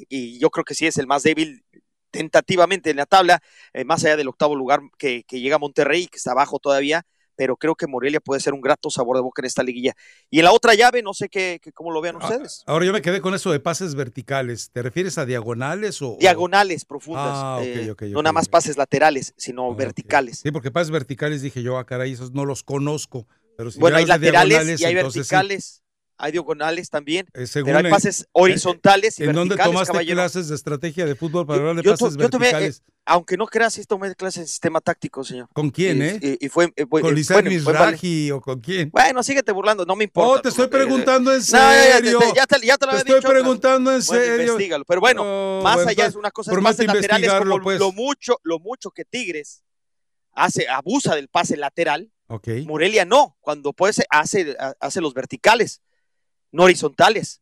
y 0.09 0.39
yo 0.39 0.51
creo 0.51 0.65
que 0.65 0.75
sí 0.75 0.87
es 0.87 0.99
el 0.99 1.07
más 1.07 1.23
débil 1.23 1.65
tentativamente 2.12 2.91
en 2.91 2.99
la 2.99 3.07
tabla, 3.07 3.42
eh, 3.73 3.84
más 3.84 4.05
allá 4.05 4.16
del 4.16 4.28
octavo 4.28 4.55
lugar 4.55 4.82
que, 4.97 5.24
llega 5.28 5.58
Monterrey, 5.58 6.07
que 6.07 6.18
está 6.18 6.31
abajo 6.31 6.60
todavía, 6.60 7.05
pero 7.34 7.57
creo 7.57 7.74
que 7.74 7.86
Morelia 7.86 8.20
puede 8.20 8.41
ser 8.41 8.52
un 8.52 8.60
grato 8.60 8.91
sabor 8.91 9.16
de 9.16 9.23
boca 9.23 9.42
en 9.42 9.47
esta 9.47 9.62
liguilla. 9.62 9.94
Y 10.31 10.39
en 10.39 10.44
la 10.44 10.52
otra 10.52 10.74
llave, 10.74 11.02
no 11.02 11.15
sé 11.15 11.28
qué, 11.28 11.60
cómo 11.74 11.91
lo 11.91 12.00
vean 12.00 12.16
ah, 12.20 12.24
ustedes. 12.24 12.62
Ahora 12.66 12.84
yo 12.84 12.92
me 12.92 13.02
quedé 13.02 13.20
con 13.20 13.34
eso 13.34 13.50
de 13.50 13.58
pases 13.58 13.94
verticales. 13.94 14.70
¿Te 14.70 14.82
refieres 14.82 15.18
a 15.18 15.24
diagonales 15.24 16.00
o...? 16.02 16.18
Diagonales 16.20 16.84
profundas. 16.84 17.32
Ah, 17.34 17.60
eh, 17.62 17.94
no 18.10 18.23
nada 18.23 18.32
más 18.32 18.49
pases 18.49 18.76
laterales, 18.76 19.34
sino 19.36 19.73
ah, 19.73 19.74
verticales. 19.74 20.41
Sí, 20.41 20.52
porque 20.52 20.70
pases 20.70 20.91
verticales 20.91 21.42
dije 21.42 21.62
yo, 21.62 21.78
ah, 21.78 21.86
caray, 21.86 22.12
esos 22.12 22.32
no 22.32 22.44
los 22.44 22.62
conozco. 22.62 23.26
Pero 23.57 23.70
si 23.70 23.81
bueno, 23.81 23.97
hay 23.97 24.07
laterales 24.07 24.81
y 24.81 24.84
hay 24.84 24.94
verticales 24.94 25.82
hay 26.23 26.31
diagonales 26.31 26.89
también, 26.89 27.26
eh, 27.34 27.47
pero 27.52 27.78
hay 27.78 27.91
pases 27.91 28.20
eh, 28.20 28.26
horizontales 28.31 29.18
y 29.18 29.25
¿En 29.25 29.34
verticales, 29.34 29.59
dónde 29.59 29.65
tomaste 29.65 30.07
clases 30.15 30.49
de 30.49 30.55
estrategia 30.55 31.05
de 31.05 31.17
fútbol 31.17 31.44
para 31.44 31.59
hablar 31.59 31.75
de 31.75 31.83
pases 31.83 32.17
yo 32.17 32.28
verticales? 32.28 32.78
Tomé, 32.78 32.89
eh, 32.89 32.92
aunque 33.07 33.36
no 33.36 33.49
creas, 33.49 33.75
sí 33.75 33.84
tomé 33.84 34.15
clases 34.15 34.42
en 34.42 34.47
sistema 34.47 34.81
táctico, 34.81 35.25
señor. 35.25 35.49
¿Con 35.52 35.70
quién, 35.70 36.01
eh? 36.01 36.39
Y, 36.41 36.49
fue, 36.49 36.73
¿Con 36.89 37.12
Lisandro 37.12 37.52
bueno, 37.65 38.36
o 38.36 38.41
con 38.41 38.60
quién? 38.60 38.91
Bueno, 38.92 39.20
síguete 39.25 39.51
burlando, 39.51 39.84
no 39.84 39.97
me 39.97 40.05
importa. 40.05 40.31
Oh, 40.31 40.41
te 40.41 40.51
estoy 40.51 40.68
preguntando 40.68 41.34
en 41.34 41.42
serio. 41.42 42.20
No, 42.20 42.34
ya, 42.36 42.47
te, 42.47 42.65
ya, 42.65 42.78
te, 42.78 42.86
lo 42.86 42.92
te 42.92 42.99
estoy 42.99 43.20
preguntando 43.20 43.92
en 43.92 44.02
serio. 44.02 44.44
Investígalo. 44.44 44.84
Pero 44.84 45.01
bueno, 45.01 45.60
más 45.65 45.84
allá 45.84 46.07
es 46.07 46.15
una 46.15 46.31
cosa, 46.31 46.52
más 46.55 46.78
laterales 46.78 47.33
como 47.33 47.60
pues. 47.60 47.81
lo, 47.81 47.91
mucho, 47.91 48.39
lo 48.44 48.60
mucho 48.60 48.92
que 48.92 49.05
Tigres 49.05 49.65
hace, 50.34 50.68
abusa 50.68 51.17
del 51.17 51.26
pase 51.26 51.57
lateral. 51.57 52.12
Okay. 52.28 52.65
Morelia 52.65 53.05
no, 53.05 53.36
cuando 53.41 53.73
puede 53.73 53.92
hace, 54.09 54.57
hace 54.78 55.01
los 55.01 55.15
verticales 55.15 55.83
no 56.53 56.65
horizontales. 56.65 57.41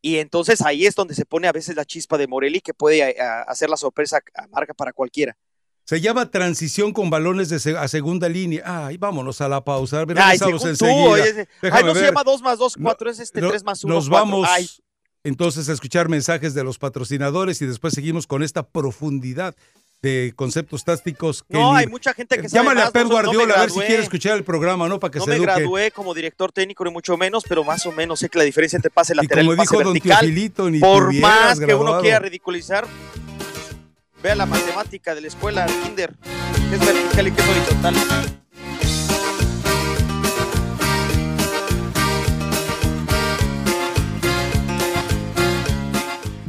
Y 0.00 0.18
entonces 0.18 0.62
ahí 0.62 0.86
es 0.86 0.94
donde 0.94 1.14
se 1.14 1.24
pone 1.24 1.48
a 1.48 1.52
veces 1.52 1.76
la 1.76 1.84
chispa 1.84 2.18
de 2.18 2.26
Morelli 2.26 2.60
que 2.60 2.74
puede 2.74 2.98
eh, 2.98 3.16
hacer 3.46 3.70
la 3.70 3.76
sorpresa 3.76 4.20
marca 4.50 4.74
para 4.74 4.92
cualquiera. 4.92 5.36
Se 5.84 6.00
llama 6.00 6.30
transición 6.30 6.92
con 6.92 7.10
balones 7.10 7.48
de 7.48 7.76
a 7.76 7.88
segunda 7.88 8.28
línea. 8.28 8.62
Ay, 8.64 8.96
vámonos 8.96 9.40
a 9.40 9.48
la 9.48 9.64
pausa. 9.64 10.04
Ay, 10.16 10.38
enseguida. 10.40 11.46
Ay, 11.62 11.84
no 11.84 11.94
se 11.94 12.04
llama 12.04 12.22
2 12.22 12.42
más 12.42 12.58
2, 12.58 12.76
4, 12.80 13.10
es 13.10 13.18
este 13.18 13.40
3 13.40 13.64
más 13.64 13.82
1. 13.82 13.92
Nos 13.92 14.08
vamos 14.08 14.48
entonces 15.24 15.68
a 15.68 15.72
escuchar 15.72 16.08
mensajes 16.08 16.54
de 16.54 16.64
los 16.64 16.78
patrocinadores 16.78 17.62
y 17.62 17.66
después 17.66 17.94
seguimos 17.94 18.26
con 18.26 18.42
esta 18.42 18.68
profundidad 18.68 19.54
de 20.02 20.32
conceptos 20.34 20.84
tácticos. 20.84 21.44
no, 21.48 21.74
hay 21.74 21.86
mucha 21.86 22.12
gente 22.12 22.36
que 22.36 22.48
sabe 22.48 22.64
Llámale 22.64 22.82
a 22.82 22.90
Pep 22.90 23.06
Guardiola 23.06 23.54
a 23.54 23.60
ver 23.60 23.70
si 23.70 23.80
quiere 23.80 24.02
escuchar 24.02 24.36
el 24.36 24.42
programa, 24.42 24.88
¿no? 24.88 24.98
Para 24.98 25.12
que 25.12 25.20
no 25.20 25.24
se 25.24 25.30
me 25.30 25.38
gradué 25.38 25.92
como 25.92 26.12
director 26.12 26.50
técnico 26.50 26.84
ni 26.84 26.90
mucho 26.90 27.16
menos, 27.16 27.44
pero 27.48 27.62
más 27.62 27.86
o 27.86 27.92
menos 27.92 28.18
sé 28.18 28.28
que 28.28 28.38
la 28.38 28.44
diferencia 28.44 28.76
entre 28.76 28.90
pase 28.90 29.14
lateral 29.14 29.44
y, 29.44 29.48
como 29.48 29.56
pase 29.56 29.76
dijo 29.76 29.92
vertical, 29.92 30.52
don 30.56 30.72
ni 30.72 30.80
por 30.80 31.14
más 31.14 31.60
que 31.60 31.74
uno 31.74 32.00
quiera 32.00 32.18
ridiculizar, 32.18 32.86
vea 34.22 34.34
la 34.34 34.46
matemática 34.46 35.14
de 35.14 35.20
la 35.20 35.28
escuela 35.28 35.66
Kinder, 35.84 36.12
que 36.68 36.74
es 36.74 36.84
vertical 36.84 37.28
y 37.28 37.30
que 37.30 37.40
es 37.40 37.48
horizontal. 37.48 38.41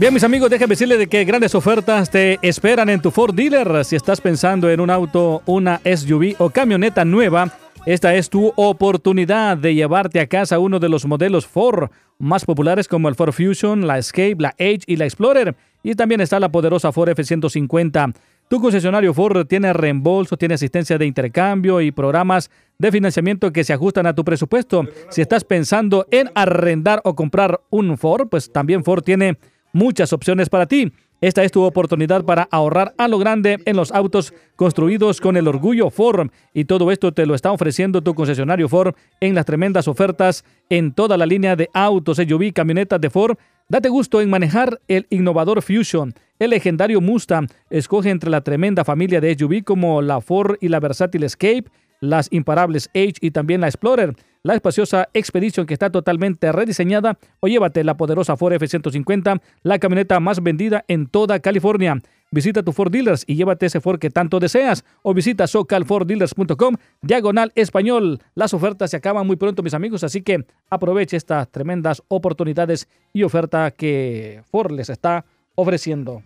Bien, 0.03 0.13
mis 0.13 0.25
amigos, 0.25 0.49
déjenme 0.49 0.73
decirles 0.73 0.99
de 0.99 1.07
que 1.07 1.23
grandes 1.23 1.55
ofertas 1.55 2.09
te 2.09 2.37
esperan 2.41 2.89
en 2.89 3.01
tu 3.01 3.09
Ford 3.09 3.33
Dealer. 3.33 3.85
Si 3.85 3.95
estás 3.95 4.19
pensando 4.19 4.69
en 4.69 4.81
un 4.81 4.89
auto, 4.89 5.41
una 5.45 5.79
SUV 5.85 6.35
o 6.39 6.49
camioneta 6.49 7.05
nueva, 7.05 7.53
esta 7.85 8.13
es 8.13 8.29
tu 8.29 8.51
oportunidad 8.57 9.55
de 9.55 9.75
llevarte 9.75 10.19
a 10.19 10.27
casa 10.27 10.59
uno 10.59 10.81
de 10.81 10.89
los 10.89 11.05
modelos 11.05 11.47
Ford 11.47 11.89
más 12.19 12.43
populares 12.43 12.89
como 12.89 13.07
el 13.07 13.15
Ford 13.15 13.31
Fusion, 13.31 13.87
la 13.87 13.97
Escape, 13.97 14.35
la 14.39 14.53
Edge 14.57 14.83
y 14.87 14.97
la 14.97 15.05
Explorer. 15.05 15.55
Y 15.83 15.95
también 15.95 16.19
está 16.19 16.37
la 16.37 16.51
poderosa 16.51 16.91
Ford 16.91 17.07
F-150. 17.07 18.13
Tu 18.49 18.59
concesionario 18.59 19.13
Ford 19.13 19.47
tiene 19.47 19.71
reembolso, 19.71 20.35
tiene 20.35 20.55
asistencia 20.55 20.97
de 20.97 21.05
intercambio 21.05 21.79
y 21.79 21.93
programas 21.93 22.51
de 22.77 22.91
financiamiento 22.91 23.53
que 23.53 23.63
se 23.63 23.71
ajustan 23.71 24.05
a 24.05 24.13
tu 24.13 24.25
presupuesto. 24.25 24.83
Si 25.09 25.21
estás 25.21 25.45
pensando 25.45 26.07
en 26.11 26.29
arrendar 26.35 26.99
o 27.05 27.15
comprar 27.15 27.61
un 27.69 27.97
Ford, 27.97 28.27
pues 28.27 28.51
también 28.51 28.83
Ford 28.83 29.01
tiene 29.01 29.37
muchas 29.73 30.13
opciones 30.13 30.49
para 30.49 30.67
ti. 30.67 30.93
Esta 31.19 31.43
es 31.43 31.51
tu 31.51 31.63
oportunidad 31.63 32.25
para 32.25 32.49
ahorrar 32.51 32.93
a 32.97 33.07
lo 33.07 33.17
grande 33.17 33.59
en 33.65 33.77
los 33.77 33.91
autos 33.91 34.33
construidos 34.55 35.21
con 35.21 35.37
el 35.37 35.47
orgullo 35.47 35.89
Ford. 35.89 36.29
Y 36.53 36.65
todo 36.65 36.91
esto 36.91 37.13
te 37.13 37.25
lo 37.25 37.33
está 37.33 37.51
ofreciendo 37.51 38.01
tu 38.01 38.13
concesionario 38.13 38.67
Ford 38.67 38.93
en 39.19 39.33
las 39.33 39.45
tremendas 39.45 39.87
ofertas 39.87 40.43
en 40.69 40.93
toda 40.93 41.15
la 41.17 41.25
línea 41.25 41.55
de 41.55 41.69
autos, 41.73 42.17
SUV, 42.17 42.51
camionetas 42.53 42.99
de 42.99 43.09
Ford. 43.09 43.37
Date 43.69 43.87
gusto 43.87 44.19
en 44.19 44.29
manejar 44.29 44.81
el 44.89 45.07
innovador 45.09 45.61
Fusion, 45.61 46.13
el 46.39 46.49
legendario 46.49 46.99
Mustang. 46.99 47.47
Escoge 47.69 48.09
entre 48.09 48.29
la 48.29 48.41
tremenda 48.41 48.83
familia 48.83 49.21
de 49.21 49.33
SUV 49.37 49.63
como 49.63 50.01
la 50.01 50.19
Ford 50.19 50.57
y 50.59 50.67
la 50.67 50.81
versátil 50.81 51.23
Escape 51.23 51.69
las 52.03 52.27
imparables 52.31 52.89
Edge 52.93 53.15
y 53.21 53.31
también 53.31 53.61
la 53.61 53.67
Explorer, 53.67 54.13
la 54.43 54.55
espaciosa 54.55 55.09
Expedition 55.13 55.65
que 55.65 55.73
está 55.73 55.89
totalmente 55.89 56.51
rediseñada 56.51 57.17
o 57.39 57.47
llévate 57.47 57.83
la 57.83 57.97
poderosa 57.97 58.37
Ford 58.37 58.53
F-150, 58.53 59.41
la 59.63 59.79
camioneta 59.79 60.19
más 60.19 60.43
vendida 60.43 60.83
en 60.87 61.07
toda 61.07 61.39
California. 61.39 62.01
Visita 62.29 62.63
tu 62.63 62.73
Ford 62.73 62.91
Dealers 62.91 63.23
y 63.27 63.35
llévate 63.35 63.67
ese 63.67 63.79
Ford 63.79 63.99
que 63.99 64.09
tanto 64.09 64.39
deseas 64.39 64.83
o 65.01 65.13
visita 65.13 65.47
socalforddealers.com 65.47 66.75
diagonal 67.01 67.51
español. 67.55 68.19
Las 68.35 68.53
ofertas 68.53 68.91
se 68.91 68.97
acaban 68.97 69.25
muy 69.25 69.37
pronto 69.37 69.63
mis 69.63 69.73
amigos, 69.73 70.03
así 70.03 70.21
que 70.21 70.45
aproveche 70.69 71.15
estas 71.15 71.49
tremendas 71.49 72.03
oportunidades 72.07 72.89
y 73.13 73.23
oferta 73.23 73.71
que 73.71 74.41
Ford 74.51 74.71
les 74.71 74.89
está 74.89 75.25
ofreciendo. 75.55 76.23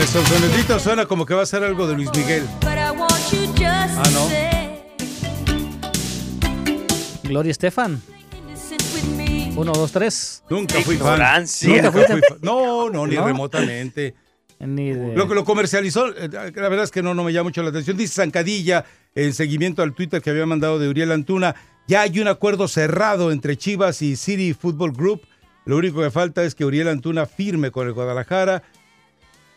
El 0.00 0.06
sonidito 0.06 0.78
suena 0.78 1.04
como 1.04 1.26
que 1.26 1.34
va 1.34 1.42
a 1.42 1.46
ser 1.46 1.62
algo 1.62 1.86
de 1.86 1.94
Luis 1.94 2.08
Miguel. 2.16 2.42
Ah, 2.62 4.02
no. 4.14 4.28
Gloria 7.24 7.50
Estefan. 7.50 8.00
Uno, 9.56 9.72
dos, 9.72 9.92
tres. 9.92 10.42
Nunca 10.48 10.80
fui 10.80 10.96
fan. 10.96 11.44
Nunca 11.64 11.92
fui 11.92 12.04
fan. 12.04 12.20
No, 12.40 12.88
no, 12.88 13.06
ni 13.06 13.16
remotamente. 13.16 14.14
Ni 14.58 14.90
de... 14.90 15.14
Lo 15.14 15.28
que 15.28 15.34
lo 15.34 15.44
comercializó, 15.44 16.08
eh, 16.16 16.30
la 16.32 16.68
verdad 16.70 16.84
es 16.84 16.90
que 16.90 17.02
no, 17.02 17.12
no 17.12 17.22
me 17.22 17.34
llama 17.34 17.48
mucho 17.50 17.62
la 17.62 17.68
atención. 17.68 17.98
Dice 17.98 18.22
Zancadilla, 18.22 18.86
en 19.14 19.34
seguimiento 19.34 19.82
al 19.82 19.92
Twitter 19.92 20.22
que 20.22 20.30
había 20.30 20.46
mandado 20.46 20.78
de 20.78 20.88
Uriel 20.88 21.12
Antuna, 21.12 21.56
ya 21.86 22.00
hay 22.00 22.18
un 22.20 22.28
acuerdo 22.28 22.68
cerrado 22.68 23.32
entre 23.32 23.58
Chivas 23.58 24.00
y 24.00 24.16
City 24.16 24.54
Football 24.54 24.92
Group. 24.92 25.26
Lo 25.66 25.76
único 25.76 26.00
que 26.00 26.10
falta 26.10 26.42
es 26.42 26.54
que 26.54 26.64
Uriel 26.64 26.88
Antuna 26.88 27.26
firme 27.26 27.70
con 27.70 27.86
el 27.86 27.92
Guadalajara 27.92 28.62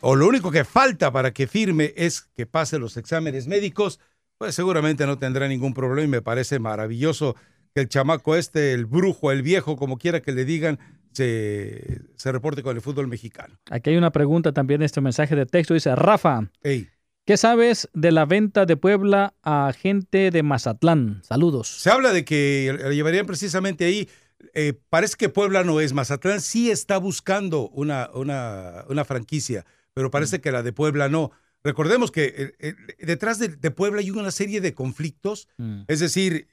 o 0.06 0.18
lo 0.18 0.28
único 0.28 0.52
que 0.52 0.66
falta 0.66 1.12
para 1.14 1.32
que 1.32 1.48
firme 1.48 1.94
es 1.96 2.22
que 2.36 2.46
pase 2.46 2.78
los 2.78 2.98
exámenes 2.98 3.48
médicos, 3.48 4.02
pues 4.38 4.54
seguramente 4.54 5.06
no 5.06 5.18
tendrá 5.18 5.48
ningún 5.48 5.74
problema 5.74 6.04
y 6.04 6.08
me 6.10 6.22
parece 6.22 6.60
maravilloso 6.60 7.38
que 7.74 7.82
el 7.82 7.88
chamaco 7.88 8.36
este, 8.36 8.74
el 8.74 8.86
brujo, 8.86 9.32
el 9.32 9.42
viejo, 9.44 9.78
como 9.78 9.98
quiera 9.98 10.22
que 10.22 10.34
le 10.34 10.44
digan, 10.44 10.78
se, 11.14 12.02
se 12.18 12.32
reporte 12.34 12.64
con 12.64 12.76
el 12.76 12.82
fútbol 12.82 13.08
mexicano. 13.08 13.58
Aquí 13.72 13.92
hay 13.92 13.96
una 13.96 14.12
pregunta 14.12 14.52
también 14.52 14.82
en 14.82 14.86
este 14.86 15.00
mensaje 15.00 15.38
de 15.38 15.46
texto. 15.46 15.74
Dice, 15.74 15.96
Rafa, 15.96 16.50
¿qué 16.62 17.38
sabes 17.38 17.90
de 17.94 18.12
la 18.12 18.26
venta 18.26 18.66
de 18.66 18.76
Puebla 18.76 19.36
a 19.42 19.72
gente 19.72 20.32
de 20.32 20.44
Mazatlán? 20.44 21.22
Saludos. 21.24 21.70
Se 21.70 21.90
habla 21.90 22.12
de 22.12 22.26
que 22.26 22.78
lo 22.78 22.92
llevarían 22.92 23.26
precisamente 23.26 23.86
ahí. 23.86 24.10
Eh, 24.54 24.74
parece 24.90 25.16
que 25.18 25.30
Puebla 25.30 25.64
no 25.64 25.80
es. 25.80 25.94
Mazatlán 25.94 26.42
sí 26.42 26.72
está 26.72 26.98
buscando 26.98 27.70
una, 27.70 28.10
una, 28.14 28.84
una 28.90 29.06
franquicia 29.06 29.66
pero 29.94 30.12
parece 30.12 30.42
que 30.42 30.52
la 30.52 30.64
de 30.64 30.74
Puebla 30.74 31.10
no. 31.10 31.32
Recordemos 31.64 32.12
que 32.12 32.26
eh, 32.26 32.56
eh, 32.60 32.76
detrás 33.00 33.40
de, 33.40 33.50
Puebla 33.72 34.02
hay 34.02 34.12
una 34.12 34.32
serie 34.32 34.62
de 34.62 34.74
conflictos, 34.74 35.48
mm. 35.58 35.84
es 35.88 36.00
decir, 36.00 36.48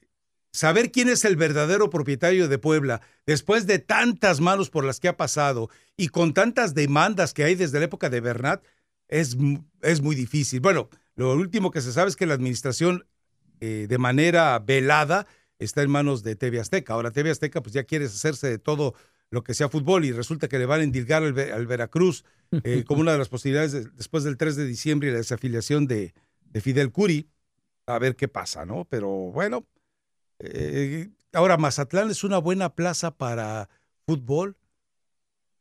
saber 0.52 0.92
quién 0.92 1.08
es 1.08 1.24
el 1.24 1.36
verdadero 1.36 1.90
propietario 1.90 2.48
de 2.48 2.58
Puebla, 2.58 3.00
después 3.26 3.66
de 3.66 3.78
tantas 3.78 4.40
manos 4.40 4.70
por 4.70 4.84
las 4.84 5.00
que 5.00 5.08
ha 5.08 5.16
pasado 5.16 5.68
y 5.96 6.08
con 6.08 6.34
tantas 6.34 6.74
demandas 6.74 7.34
que 7.34 7.44
hay 7.44 7.54
desde 7.54 7.78
la 7.78 7.86
época 7.86 8.10
de 8.10 8.20
Bernat, 8.20 8.64
es, 9.08 9.36
es 9.82 10.00
muy 10.00 10.14
difícil. 10.14 10.60
Bueno, 10.60 10.88
lo 11.16 11.34
último 11.34 11.70
que 11.70 11.80
se 11.80 11.92
sabe 11.92 12.08
es 12.08 12.16
que 12.16 12.26
la 12.26 12.34
administración 12.34 13.04
eh, 13.60 13.86
de 13.88 13.98
manera 13.98 14.58
velada 14.58 15.26
está 15.58 15.82
en 15.82 15.90
manos 15.90 16.22
de 16.22 16.34
TV 16.34 16.60
Azteca. 16.60 16.94
Ahora 16.94 17.10
TV 17.10 17.30
Azteca 17.30 17.60
pues 17.62 17.74
ya 17.74 17.84
quiere 17.84 18.06
hacerse 18.06 18.48
de 18.48 18.58
todo 18.58 18.94
lo 19.30 19.44
que 19.44 19.52
sea 19.52 19.68
fútbol 19.68 20.04
y 20.04 20.12
resulta 20.12 20.48
que 20.48 20.58
le 20.58 20.66
van 20.66 20.80
a 20.80 20.84
endilgar 20.84 21.22
al, 21.22 21.66
Veracruz 21.66 22.24
eh, 22.64 22.84
como 22.86 23.00
una 23.00 23.12
de 23.12 23.18
las 23.18 23.28
posibilidades 23.28 23.96
después 23.96 24.24
del 24.24 24.36
3 24.36 24.56
de 24.56 24.66
diciembre 24.66 25.08
y 25.08 25.12
la 25.12 25.18
desafiliación 25.18 25.86
de, 25.86 26.12
Fidel 26.60 26.90
Curi. 26.90 27.28
A 27.86 27.98
ver 27.98 28.16
qué 28.16 28.28
pasa, 28.28 28.64
¿no? 28.64 28.86
Pero 28.88 29.08
bueno, 29.08 29.66
eh, 30.38 31.08
ahora 31.32 31.56
Mazatlán 31.56 32.10
es 32.10 32.24
una 32.24 32.38
buena 32.38 32.74
plaza 32.74 33.16
para 33.16 33.68
fútbol. 34.06 34.56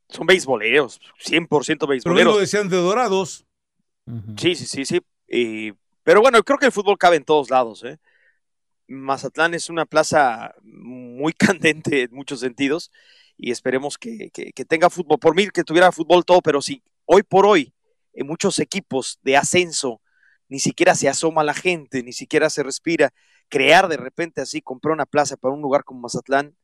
Son 0.09 0.25
beisboleros, 0.25 0.99
100% 1.23 1.87
beisboleros. 1.87 2.03
Pero 2.03 2.31
lo 2.31 2.39
decían 2.39 2.69
de 2.69 2.77
Dorados. 2.77 3.45
Sí, 4.37 4.55
sí, 4.55 4.65
sí, 4.65 4.85
sí. 4.85 5.73
pero 6.03 6.21
bueno, 6.21 6.41
creo 6.43 6.57
que 6.57 6.65
el 6.65 6.71
fútbol 6.71 6.97
cabe 6.97 7.17
en 7.17 7.23
todos 7.23 7.51
lados. 7.51 7.83
¿eh? 7.83 7.99
Mazatlán 8.87 9.53
es 9.53 9.69
una 9.69 9.85
plaza 9.85 10.55
muy 10.63 11.33
candente 11.37 12.03
en 12.03 12.13
muchos 12.13 12.39
sentidos 12.39 12.91
y 13.39 13.51
esperemos 13.51 13.97
que, 13.97 14.29
tenga 14.67 14.89
fútbol. 14.89 15.17
Por 15.17 15.33
mí 15.33 15.47
que 15.47 15.63
tuviera 15.63 15.93
fútbol 15.93 16.25
todo, 16.25 16.41
pero 16.41 16.61
si 16.61 16.83
hoy 17.05 17.23
por 17.23 17.45
hoy 17.45 17.73
en 18.13 18.27
muchos 18.27 18.59
equipos 18.59 19.17
de 19.23 19.37
ascenso 19.37 20.01
ni 20.49 20.59
siquiera 20.59 20.93
se 20.93 21.07
asoma 21.07 21.43
la 21.43 21.53
gente, 21.53 22.03
ni 22.03 22.11
siquiera 22.11 22.49
se 22.49 22.63
respira, 22.63 23.13
crear 23.47 23.87
de 23.87 23.97
repente 23.97 24.41
así, 24.41 24.61
comprar 24.61 24.93
una 24.93 25.05
plaza 25.05 25.37
para 25.37 25.53
un 25.53 25.61
lugar 25.61 25.83
como 25.83 26.01
Mazatlán, 26.01 26.55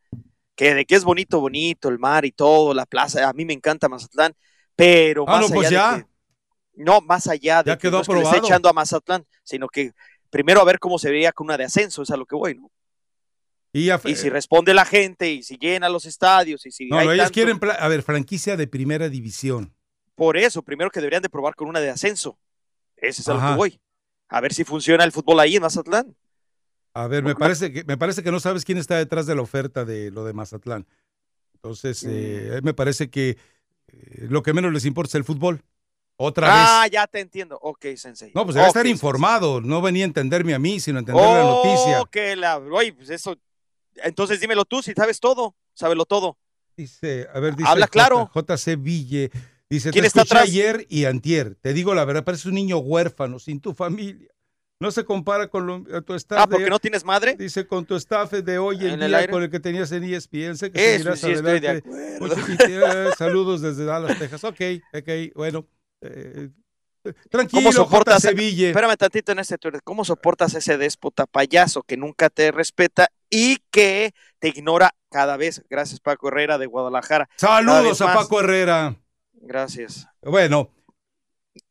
que 0.55 0.73
de 0.73 0.85
que 0.85 0.95
es 0.95 1.03
bonito, 1.03 1.39
bonito, 1.39 1.87
el 1.89 1.99
mar 1.99 2.25
y 2.25 2.31
todo, 2.31 2.73
la 2.73 2.85
plaza, 2.85 3.29
a 3.29 3.33
mí 3.33 3.45
me 3.45 3.53
encanta 3.53 3.87
Mazatlán, 3.87 4.35
pero 4.75 5.23
ah, 5.27 5.39
más 5.39 5.51
pues 5.51 5.67
allá 5.67 5.97
de 5.97 6.05
no, 6.83 6.99
más 6.99 7.27
allá 7.27 7.63
de 7.63 7.77
que, 7.77 7.89
no 7.89 8.01
es 8.01 8.07
que 8.07 8.15
le 8.15 8.21
esté 8.23 8.37
echando 8.37 8.67
a 8.67 8.73
Mazatlán, 8.73 9.25
sino 9.43 9.69
que 9.69 9.93
primero 10.29 10.59
a 10.59 10.65
ver 10.65 10.79
cómo 10.79 10.99
se 10.99 11.09
vería 11.09 11.31
con 11.31 11.45
una 11.45 11.57
de 11.57 11.65
ascenso, 11.65 12.01
es 12.01 12.11
a 12.11 12.17
lo 12.17 12.25
que 12.25 12.35
voy, 12.35 12.55
¿no? 12.55 12.69
Y, 13.77 14.15
si 14.15 14.29
responde 14.29 14.73
la 14.73 14.85
gente, 14.85 15.29
y 15.29 15.43
si 15.43 15.57
llena 15.57 15.89
los 15.89 16.05
estadios, 16.05 16.65
y 16.65 16.71
si. 16.71 16.87
No, 16.87 17.11
ellos 17.11 17.29
quieren, 17.29 17.59
a 17.77 17.87
ver, 17.89 18.03
franquicia 18.03 18.55
de 18.55 18.67
primera 18.67 19.09
división. 19.09 19.75
Por 20.15 20.37
eso, 20.37 20.61
primero 20.61 20.89
que 20.89 21.01
deberían 21.01 21.21
de 21.21 21.27
probar 21.27 21.55
con 21.55 21.67
una 21.67 21.81
de 21.81 21.89
ascenso. 21.89 22.39
Ese 22.95 23.21
es 23.21 23.27
a 23.27 23.33
lo 23.33 23.41
que 23.41 23.57
voy. 23.57 23.81
A 24.29 24.39
ver 24.39 24.53
si 24.53 24.63
funciona 24.63 25.03
el 25.03 25.11
fútbol 25.11 25.41
ahí 25.41 25.57
en 25.57 25.61
Mazatlán. 25.61 26.15
A 26.93 27.07
ver, 27.07 27.21
me 27.21 27.35
parece, 27.35 27.73
que, 27.73 27.83
me 27.83 27.97
parece 27.97 28.23
que 28.23 28.31
no 28.31 28.39
sabes 28.39 28.63
quién 28.63 28.77
está 28.77 28.95
detrás 28.95 29.25
de 29.25 29.35
la 29.35 29.41
oferta 29.41 29.83
de 29.83 30.09
lo 30.09 30.23
de 30.23 30.31
Mazatlán. 30.31 30.87
Entonces, 31.55 32.05
eh, 32.07 32.61
mm. 32.61 32.65
me 32.65 32.73
parece 32.73 33.09
que 33.09 33.31
eh, 33.89 34.27
lo 34.29 34.41
que 34.41 34.53
menos 34.53 34.71
les 34.71 34.85
importa 34.85 35.09
es 35.09 35.15
el 35.15 35.25
fútbol. 35.25 35.61
Otra 36.15 36.47
vez. 36.47 36.55
Ah, 36.57 36.87
ya 36.89 37.07
te 37.07 37.19
entiendo. 37.19 37.59
Ok, 37.61 37.87
Sensei. 37.97 38.31
No, 38.33 38.45
pues 38.45 38.55
debe 38.55 38.67
estar 38.67 38.87
informado. 38.87 39.59
No 39.59 39.81
venía 39.81 40.05
a 40.05 40.07
entenderme 40.07 40.53
a 40.53 40.59
mí, 40.59 40.79
sino 40.79 40.97
a 40.97 40.99
entender 40.99 41.25
la 41.25 41.43
noticia. 41.43 42.01
Ok, 42.01 42.15
la, 42.37 42.57
oye, 42.57 42.93
pues 42.93 43.09
eso 43.09 43.35
entonces 44.03 44.39
dímelo 44.39 44.65
tú, 44.65 44.81
si 44.81 44.93
sabes 44.93 45.19
todo, 45.19 45.55
sábelo 45.73 46.05
todo. 46.05 46.37
Dice, 46.77 47.27
a 47.33 47.39
ver, 47.39 47.55
dice 47.55 47.69
Habla 47.69 47.87
claro. 47.87 48.29
JC 48.33 48.75
Ville. 48.77 49.31
Dice, 49.69 49.91
¿Quién 49.91 50.03
te 50.03 50.07
está 50.07 50.21
atrás? 50.21 50.43
ayer 50.43 50.85
y 50.89 51.05
antier. 51.05 51.55
Te 51.55 51.73
digo 51.73 51.95
la 51.95 52.05
verdad, 52.05 52.23
parece 52.23 52.49
un 52.49 52.55
niño 52.55 52.77
huérfano, 52.77 53.39
sin 53.39 53.59
tu 53.59 53.73
familia. 53.73 54.29
No 54.79 54.91
se 54.91 55.05
compara 55.05 55.47
con 55.47 55.85
tu 56.05 56.13
staff. 56.15 56.39
Ah, 56.41 56.47
porque 56.47 56.69
no 56.69 56.79
tienes 56.79 57.05
madre. 57.05 57.35
Dice, 57.37 57.65
con 57.65 57.85
tu 57.85 57.95
staff 57.95 58.31
de 58.31 58.57
hoy 58.57 58.85
en, 58.85 58.99
día, 58.99 59.27
con 59.29 59.41
el 59.41 59.49
que 59.49 59.61
tenías 59.61 59.91
en 59.93 60.03
ESPN. 60.03 60.57
Sé 60.57 60.69
que 60.69 60.95
Eso, 60.95 61.15
sí 61.15 61.31
adelante. 61.31 61.83
saludos 63.17 63.61
desde 63.61 63.85
Dallas, 63.85 64.19
Texas. 64.19 64.43
Ok, 64.43 64.59
ok, 64.93 65.33
bueno. 65.33 65.65
Eh, 66.01 66.49
tranquilo, 67.29 67.61
¿Cómo 67.61 67.71
soportas, 67.71 68.21
Sevilla. 68.21 68.69
Espérame 68.69 68.97
tantito 68.97 69.31
en 69.31 69.39
este 69.39 69.57
turno. 69.57 69.79
¿Cómo 69.83 70.05
soportas 70.05 70.53
ese 70.55 70.77
déspota 70.77 71.25
payaso 71.25 71.83
que 71.83 71.97
nunca 71.97 72.29
te 72.29 72.51
respeta 72.51 73.09
y 73.29 73.57
que 73.71 74.13
te 74.39 74.49
ignora 74.49 74.95
cada 75.09 75.37
vez. 75.37 75.63
Gracias, 75.69 75.99
Paco 75.99 76.27
Herrera 76.27 76.57
de 76.57 76.65
Guadalajara. 76.65 77.29
Saludos 77.37 78.01
a 78.01 78.13
Paco 78.13 78.39
Herrera. 78.39 78.95
Gracias. 79.33 80.07
Bueno, 80.21 80.71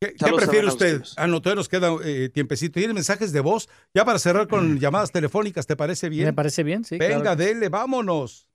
¿Qué, 0.01 0.15
prefiere 0.35 0.67
usted? 0.67 1.03
Ah, 1.17 1.27
no, 1.27 1.43
todavía 1.43 1.59
nos 1.59 1.69
queda 1.69 1.91
eh, 2.05 2.31
tiempecito. 2.33 2.79
¿Tiene 2.79 2.95
mensajes 2.95 3.33
de 3.33 3.41
voz? 3.41 3.69
Ya 3.93 4.05
para 4.05 4.19
cerrar 4.19 4.49
con 4.49 4.79
llamadas 4.81 5.13
telefónicas, 5.13 5.67
¿te 5.67 5.77
parece 5.77 6.09
bien? 6.09 6.27
Me 6.27 6.33
parece 6.33 6.63
bien, 6.63 6.85
sí. 6.85 6.97
Venga, 6.97 7.37
dele, 7.37 7.69
vámonos. 7.69 8.49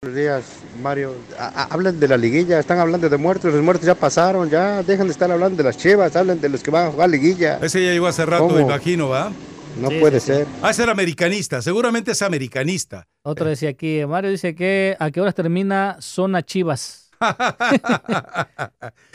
Buenos 0.00 0.16
días, 0.16 0.44
Mario. 0.80 1.16
hablan 1.36 1.98
de 1.98 2.06
la 2.06 2.16
liguilla, 2.16 2.60
están 2.60 2.78
hablando 2.78 3.08
de 3.08 3.16
muertos, 3.16 3.52
los 3.52 3.64
muertos 3.64 3.84
ya 3.84 3.96
pasaron, 3.96 4.48
ya 4.48 4.80
dejan 4.84 5.08
de 5.08 5.12
estar 5.12 5.28
hablando 5.28 5.56
de 5.56 5.64
las 5.64 5.76
chivas, 5.76 6.14
hablan 6.14 6.40
de 6.40 6.48
los 6.48 6.62
que 6.62 6.70
van 6.70 6.86
a 6.86 6.90
jugar 6.92 7.10
liguilla. 7.10 7.58
Ese 7.60 7.84
ya 7.84 7.90
llegó 7.90 8.06
hace 8.06 8.24
rato, 8.24 8.48
me 8.48 8.62
imagino, 8.62 9.08
¿va? 9.08 9.32
No 9.76 9.88
puede 9.88 10.20
ser. 10.20 10.46
Va 10.62 10.68
a 10.68 10.72
ser 10.72 10.88
americanista, 10.88 11.62
seguramente 11.62 12.12
es 12.12 12.22
americanista. 12.22 13.08
Otro 13.24 13.48
decía 13.48 13.70
aquí, 13.70 14.06
Mario 14.06 14.30
dice 14.30 14.54
que 14.54 14.96
a 15.00 15.10
qué 15.10 15.20
horas 15.20 15.34
termina 15.34 15.96
Zona 15.98 16.44
Chivas. 16.44 17.10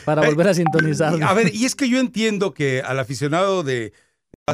Para 0.04 0.20
volver 0.26 0.48
a 0.48 0.52
sintonizar. 0.52 1.14
A 1.22 1.32
ver, 1.32 1.54
y 1.54 1.64
es 1.64 1.74
que 1.74 1.88
yo 1.88 1.98
entiendo 1.98 2.52
que 2.52 2.82
al 2.82 2.98
aficionado 2.98 3.62
de, 3.62 3.94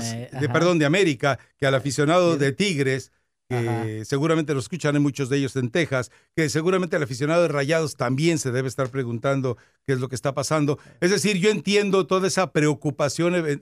eh, 0.00 0.31
de 0.41 0.49
perdón, 0.49 0.78
de 0.78 0.84
América, 0.84 1.41
que 1.59 1.67
al 1.67 1.75
aficionado 1.75 2.36
de 2.36 2.52
Tigres, 2.52 3.10
que 3.51 4.05
seguramente 4.05 4.55
lo 4.55 4.61
escuchan 4.61 4.95
en 4.95 5.03
muchos 5.03 5.29
de 5.29 5.39
ellos 5.39 5.57
en 5.57 5.70
Texas, 5.70 6.11
que 6.37 6.49
seguramente 6.49 6.97
el 6.97 7.03
aficionado 7.03 7.43
de 7.43 7.49
Rayados 7.49 7.97
también 7.97 8.39
se 8.39 8.53
debe 8.53 8.69
estar 8.69 8.89
preguntando 8.91 9.57
qué 9.87 9.93
es 9.93 10.01
lo 10.01 10.09
que 10.09 10.15
está 10.15 10.35
pasando. 10.35 10.79
Es 11.01 11.11
decir, 11.11 11.39
yo 11.39 11.51
entiendo 11.51 12.07
toda 12.07 12.29
esa 12.29 12.53
preocupación. 12.53 13.35
¿Qué 13.45 13.61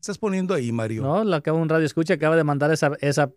estás 0.00 0.18
poniendo 0.18 0.54
ahí, 0.54 0.70
Mario? 0.70 1.02
No, 1.02 1.24
lo 1.24 1.34
acaba 1.34 1.58
un 1.58 1.68
radio 1.68 1.84
escucha, 1.84 2.14
acaba 2.14 2.36
de 2.36 2.44
mandar 2.44 2.70
esa, 2.70 2.92
esa, 3.00 3.32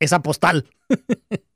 esa 0.00 0.22
postal. 0.22 0.70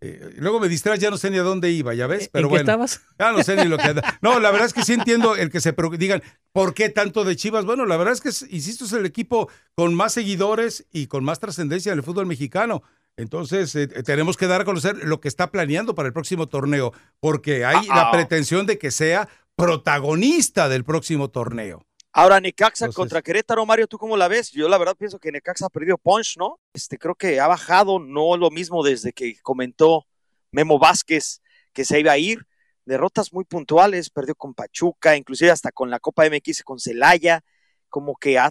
Eh, 0.00 0.34
luego 0.36 0.60
me 0.60 0.68
distraes, 0.68 1.00
ya 1.00 1.10
no 1.10 1.16
sé 1.16 1.30
ni 1.30 1.38
a 1.38 1.42
dónde 1.42 1.70
iba, 1.70 1.94
ya 1.94 2.06
ves, 2.06 2.28
pero 2.30 2.48
bueno. 2.48 2.62
estabas? 2.62 3.00
Ya 3.18 3.32
no 3.32 3.42
sé 3.42 3.56
ni 3.56 3.64
lo 3.64 3.78
que 3.78 3.94
No, 4.20 4.40
la 4.40 4.50
verdad 4.50 4.66
es 4.66 4.74
que 4.74 4.84
sí 4.84 4.92
entiendo 4.92 5.36
el 5.36 5.50
que 5.50 5.60
se 5.60 5.74
digan, 5.98 6.22
¿por 6.52 6.74
qué 6.74 6.90
tanto 6.90 7.24
de 7.24 7.34
Chivas? 7.34 7.64
Bueno, 7.64 7.86
la 7.86 7.96
verdad 7.96 8.12
es 8.12 8.20
que, 8.20 8.28
insisto, 8.54 8.84
es 8.84 8.92
el 8.92 9.06
equipo 9.06 9.48
con 9.74 9.94
más 9.94 10.12
seguidores 10.12 10.86
y 10.92 11.06
con 11.06 11.24
más 11.24 11.38
trascendencia 11.38 11.92
en 11.92 11.98
el 11.98 12.04
fútbol 12.04 12.26
mexicano. 12.26 12.82
Entonces, 13.16 13.74
eh, 13.74 13.86
tenemos 13.86 14.36
que 14.36 14.46
dar 14.46 14.60
a 14.60 14.64
conocer 14.66 14.96
lo 15.04 15.20
que 15.20 15.28
está 15.28 15.50
planeando 15.50 15.94
para 15.94 16.08
el 16.08 16.12
próximo 16.12 16.48
torneo, 16.48 16.92
porque 17.18 17.64
hay 17.64 17.86
la 17.86 18.10
pretensión 18.10 18.66
de 18.66 18.78
que 18.78 18.90
sea 18.90 19.28
protagonista 19.56 20.68
del 20.68 20.84
próximo 20.84 21.30
torneo. 21.30 21.86
Ahora, 22.18 22.40
Necaxa 22.40 22.88
contra 22.88 23.20
Querétaro, 23.20 23.66
Mario, 23.66 23.86
¿tú 23.86 23.98
cómo 23.98 24.16
la 24.16 24.26
ves? 24.26 24.50
Yo 24.50 24.70
la 24.70 24.78
verdad 24.78 24.96
pienso 24.96 25.18
que 25.18 25.30
Necaxa 25.30 25.66
ha 25.66 25.68
perdido 25.68 25.98
punch, 25.98 26.38
¿no? 26.38 26.58
Este, 26.72 26.96
creo 26.96 27.14
que 27.14 27.40
ha 27.40 27.46
bajado, 27.46 27.98
no 27.98 28.38
lo 28.38 28.50
mismo 28.50 28.82
desde 28.82 29.12
que 29.12 29.38
comentó 29.42 30.06
Memo 30.50 30.78
Vázquez 30.78 31.42
que 31.74 31.84
se 31.84 32.00
iba 32.00 32.12
a 32.12 32.16
ir. 32.16 32.46
Derrotas 32.86 33.34
muy 33.34 33.44
puntuales, 33.44 34.08
perdió 34.08 34.34
con 34.34 34.54
Pachuca, 34.54 35.14
inclusive 35.14 35.50
hasta 35.50 35.70
con 35.72 35.90
la 35.90 36.00
Copa 36.00 36.24
MX 36.24 36.62
con 36.62 36.78
Celaya, 36.78 37.44
como 37.90 38.16
que 38.16 38.38
ha, 38.38 38.50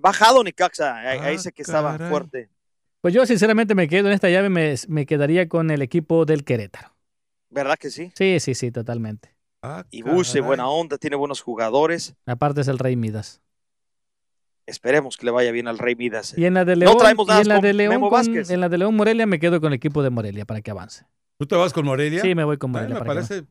bajado 0.00 0.42
Necaxa, 0.42 0.96
ahí 0.96 1.20
ah, 1.22 1.28
dice 1.28 1.52
que 1.52 1.62
estaba 1.62 1.96
fuerte. 2.08 2.48
Pues 3.02 3.14
yo 3.14 3.24
sinceramente 3.24 3.76
me 3.76 3.86
quedo 3.86 4.08
en 4.08 4.14
esta 4.14 4.30
llave, 4.30 4.48
me, 4.48 4.74
me 4.88 5.06
quedaría 5.06 5.48
con 5.48 5.70
el 5.70 5.80
equipo 5.80 6.24
del 6.24 6.42
Querétaro. 6.42 6.96
¿Verdad 7.50 7.76
que 7.78 7.88
sí? 7.88 8.10
Sí, 8.16 8.40
sí, 8.40 8.56
sí, 8.56 8.72
totalmente. 8.72 9.35
Ah, 9.68 9.84
y 9.90 10.02
Buse, 10.02 10.40
buena 10.40 10.68
onda, 10.68 10.96
tiene 10.96 11.16
buenos 11.16 11.40
jugadores. 11.40 12.14
Aparte 12.24 12.60
es 12.60 12.68
el 12.68 12.78
Rey 12.78 12.94
Midas. 12.94 13.42
Esperemos 14.64 15.16
que 15.16 15.26
le 15.26 15.32
vaya 15.32 15.50
bien 15.50 15.66
al 15.66 15.78
Rey 15.78 15.96
Midas. 15.96 16.38
Y 16.38 16.44
en 16.44 16.54
la 16.54 16.64
de 16.64 16.76
León, 16.76 16.92
no 16.92 16.98
traemos 16.98 17.28
en 17.28 17.48
la 17.48 17.60
de 17.60 17.72
León, 17.72 18.00
en 18.48 18.60
la 18.60 18.68
de 18.68 18.78
León 18.78 18.94
Morelia 18.94 19.26
me 19.26 19.40
quedo 19.40 19.60
con 19.60 19.72
el 19.72 19.76
equipo 19.76 20.04
de 20.04 20.10
Morelia 20.10 20.44
para 20.44 20.60
que 20.60 20.70
avance. 20.70 21.04
¿Tú 21.36 21.46
te 21.46 21.56
vas 21.56 21.72
con 21.72 21.84
Morelia? 21.84 22.22
Sí, 22.22 22.34
me 22.36 22.44
voy 22.44 22.58
con 22.58 22.70
Morelia. 22.70 23.00
me 23.00 23.04
parece, 23.04 23.44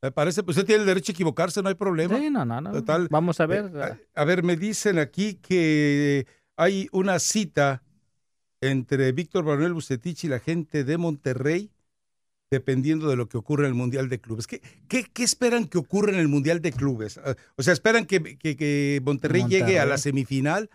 me 0.00 0.10
parece, 0.10 0.42
pues 0.42 0.56
usted 0.56 0.66
tiene 0.66 0.80
el 0.80 0.86
derecho 0.86 1.12
a 1.12 1.14
equivocarse, 1.14 1.62
no 1.62 1.68
hay 1.68 1.74
problema. 1.74 2.18
Sí, 2.18 2.30
no, 2.30 2.46
no, 2.46 2.58
no. 2.60 2.72
Total, 2.72 3.08
Vamos 3.10 3.38
a 3.40 3.46
ver. 3.46 3.70
Eh, 3.74 4.06
a, 4.14 4.24
ver, 4.24 4.42
me 4.42 4.56
dicen 4.56 4.98
aquí 4.98 5.34
que 5.34 6.26
hay 6.56 6.88
una 6.90 7.18
cita 7.18 7.82
entre 8.62 9.12
Víctor 9.12 9.44
Manuel 9.44 9.74
Bucetich 9.74 10.24
y 10.24 10.28
la 10.28 10.38
gente 10.38 10.84
de 10.84 10.96
Monterrey 10.96 11.70
dependiendo 12.50 13.08
de 13.08 13.16
lo 13.16 13.28
que 13.28 13.38
ocurra 13.38 13.64
en 13.64 13.68
el 13.68 13.74
Mundial 13.74 14.08
de 14.08 14.20
Clubes. 14.20 14.46
¿Qué, 14.46 14.60
qué, 14.88 15.22
esperan 15.22 15.68
que 15.68 15.78
ocurra 15.78 16.12
en 16.12 16.18
el 16.18 16.28
Mundial 16.28 16.60
de 16.60 16.72
Clubes? 16.72 17.18
Ah, 17.18 17.36
o 17.56 17.62
sea, 17.62 17.72
¿esperan 17.72 18.06
que, 18.06 18.20
que, 18.38 19.00
Monterrey, 19.04 19.44
llegue 19.48 19.78
a 19.78 19.86
la 19.86 19.98
semifinal? 19.98 20.68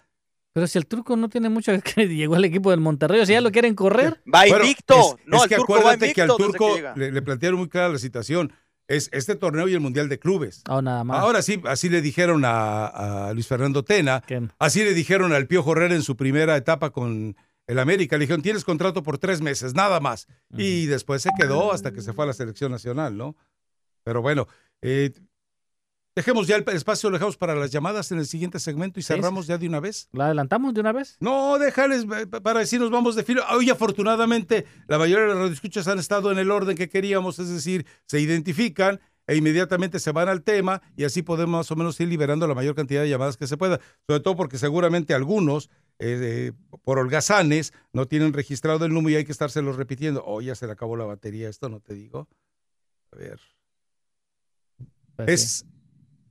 Pero 0.54 0.68
si 0.68 0.78
el 0.78 0.88
turco 0.88 1.18
no 1.18 1.28
tiene 1.28 1.50
mucho 1.50 1.74
que 1.96 2.08
llegó 2.08 2.36
al 2.36 2.46
equipo 2.46 2.72
del 2.72 2.80
Monterrey, 2.80 3.20
o 3.20 3.26
sea, 3.26 3.36
ya 3.36 3.42
lo 3.42 3.52
quieren 3.52 3.76
correr. 3.76 4.22
Va 4.34 4.48
invicto. 4.48 5.20
no, 5.26 5.44
es 5.44 5.50
que 5.50 5.56
acuérdate 5.56 6.14
que 6.14 6.22
al 6.22 6.30
turco 6.30 6.78
le, 6.96 7.22
plantearon 7.22 7.60
muy 7.60 7.68
clara 7.68 7.90
la 7.90 8.00
situación. 8.00 8.54
Es 8.88 9.10
este 9.12 9.36
torneo 9.36 9.68
y 9.68 9.74
el 9.74 9.80
Mundial 9.80 10.08
de 10.10 10.20
Clubes. 10.20 10.62
Oh, 10.70 10.80
nada 10.80 11.04
más. 11.04 11.20
Ahora 11.20 11.42
sí, 11.42 11.60
así 11.66 11.90
le 11.90 12.04
dijeron 12.04 12.44
a, 12.46 13.32
Luis 13.34 13.48
Fernando 13.48 13.84
Tena, 13.84 14.24
así 14.60 14.84
le 14.84 14.94
dijeron 14.94 15.34
al 15.34 15.48
Pío 15.48 15.66
Herrera 15.70 15.96
en 15.96 16.04
su 16.04 16.16
primera 16.16 16.56
etapa 16.56 16.92
con 16.92 17.36
el 17.68 17.80
América. 17.80 18.18
Le 18.18 18.22
dijeron, 18.22 18.42
tienes 18.42 18.64
contrato 18.64 19.04
por 19.04 19.18
tres 19.18 19.42
meses, 19.42 19.74
nada 19.74 20.00
más. 20.00 20.28
Y 20.58 20.86
después 20.86 21.22
se 21.22 21.30
quedó 21.38 21.72
hasta 21.72 21.92
que 21.92 22.02
se 22.02 22.14
fue 22.14 22.26
a 22.26 22.28
la 22.28 22.34
selección 22.34 22.72
nacional, 22.72 23.18
¿no? 23.18 23.36
Pero 24.04 24.22
bueno, 24.22 24.48
eh, 24.82 25.12
dejemos 26.16 26.48
ya 26.48 26.56
el 26.56 26.64
espacio, 26.70 27.10
lo 27.10 27.16
dejamos 27.16 27.38
para 27.38 27.56
las 27.56 27.72
llamadas 27.72 28.12
en 28.12 28.20
el 28.20 28.26
siguiente 28.26 28.60
segmento 28.60 29.00
y 29.00 29.04
cerramos 29.04 29.48
ya 29.48 29.58
de 29.58 29.68
una 29.68 29.80
vez. 29.80 30.08
¿La 30.14 30.26
adelantamos 30.26 30.74
de 30.74 30.82
una 30.82 30.94
vez? 30.94 31.18
No, 31.20 31.58
déjales 31.60 32.06
eh, 32.06 32.28
para 32.28 32.60
decir 32.60 32.80
nos 32.80 32.92
vamos 32.92 33.16
de 33.16 33.24
filo. 33.24 33.44
Hoy 33.52 33.70
afortunadamente 33.70 34.66
la 34.88 34.98
mayoría 34.98 35.24
de 35.26 35.30
las 35.32 35.38
radioescuchas 35.40 35.88
han 35.88 36.00
estado 36.00 36.32
en 36.32 36.38
el 36.38 36.52
orden 36.52 36.78
que 36.78 36.88
queríamos, 36.88 37.40
es 37.40 37.50
decir, 37.50 37.86
se 38.06 38.20
identifican 38.22 39.02
e 39.28 39.36
inmediatamente 39.36 40.00
se 40.00 40.12
van 40.12 40.30
al 40.30 40.44
tema 40.44 40.82
y 40.96 41.04
así 41.04 41.22
podemos 41.22 41.58
más 41.58 41.72
o 41.72 41.76
menos 41.76 42.00
ir 42.00 42.08
liberando 42.08 42.48
la 42.48 42.54
mayor 42.54 42.76
cantidad 42.76 43.02
de 43.02 43.10
llamadas 43.10 43.38
que 43.38 43.48
se 43.48 43.58
pueda, 43.58 43.80
sobre 44.08 44.22
todo 44.22 44.36
porque 44.36 44.58
seguramente 44.58 45.14
algunos 45.14 45.70
eh, 46.00 46.52
por 46.84 47.00
holgazanes, 47.00 47.74
no 47.94 48.08
tienen 48.08 48.34
registrado 48.34 48.86
el 48.86 48.94
número 48.94 49.12
y 49.12 49.16
hay 49.18 49.26
que 49.26 49.32
estárselo 49.32 49.72
repitiendo. 49.74 50.24
Oh, 50.26 50.42
ya 50.42 50.56
se 50.56 50.66
le 50.66 50.74
acabó 50.74 50.98
la 50.98 51.06
batería, 51.06 51.50
esto 51.50 51.70
no 51.70 51.80
te 51.80 51.94
digo. 51.94 52.28
A 53.12 53.18
ver. 53.18 53.40
Pues 55.16 55.30
es. 55.30 55.66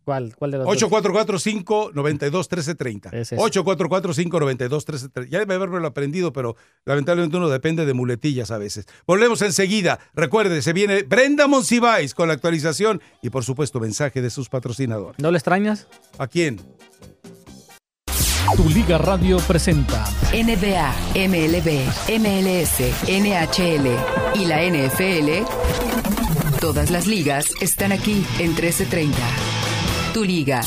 ¿Cuál? 0.04 0.34
¿Cuál 0.36 0.50
de 0.50 0.58
los 0.58 0.66
844-592-1330. 0.66 3.38
844-592-1330. 3.38 5.28
Ya 5.30 5.38
debe 5.38 5.54
haberme 5.54 5.86
aprendido, 5.86 6.30
pero 6.32 6.56
lamentablemente 6.84 7.38
uno 7.38 7.48
depende 7.48 7.86
de 7.86 7.94
muletillas 7.94 8.50
a 8.50 8.58
veces. 8.58 8.84
Volvemos 9.06 9.40
enseguida. 9.40 9.98
Recuerde, 10.14 10.60
se 10.60 10.74
viene 10.74 11.04
Brenda 11.04 11.46
Monsiváis 11.46 12.12
con 12.14 12.28
la 12.28 12.34
actualización 12.34 13.00
y, 13.22 13.30
por 13.30 13.44
supuesto, 13.44 13.80
mensaje 13.80 14.20
de 14.20 14.28
sus 14.28 14.50
patrocinadores. 14.50 15.18
¿No 15.18 15.30
le 15.30 15.38
extrañas? 15.38 15.88
¿A 16.18 16.26
quién? 16.26 16.60
Tu 18.52 18.68
Liga 18.68 18.98
Radio 18.98 19.38
presenta 19.38 20.04
NBA, 20.32 20.94
MLB, 21.26 21.88
MLS, 22.20 22.78
NHL 23.08 23.88
y 24.34 24.44
la 24.44 24.62
NFL. 24.62 25.44
Todas 26.60 26.90
las 26.90 27.08
ligas 27.08 27.50
están 27.60 27.90
aquí 27.90 28.24
en 28.38 28.54
1330. 28.54 29.18
Tu 30.12 30.22
Liga. 30.24 30.60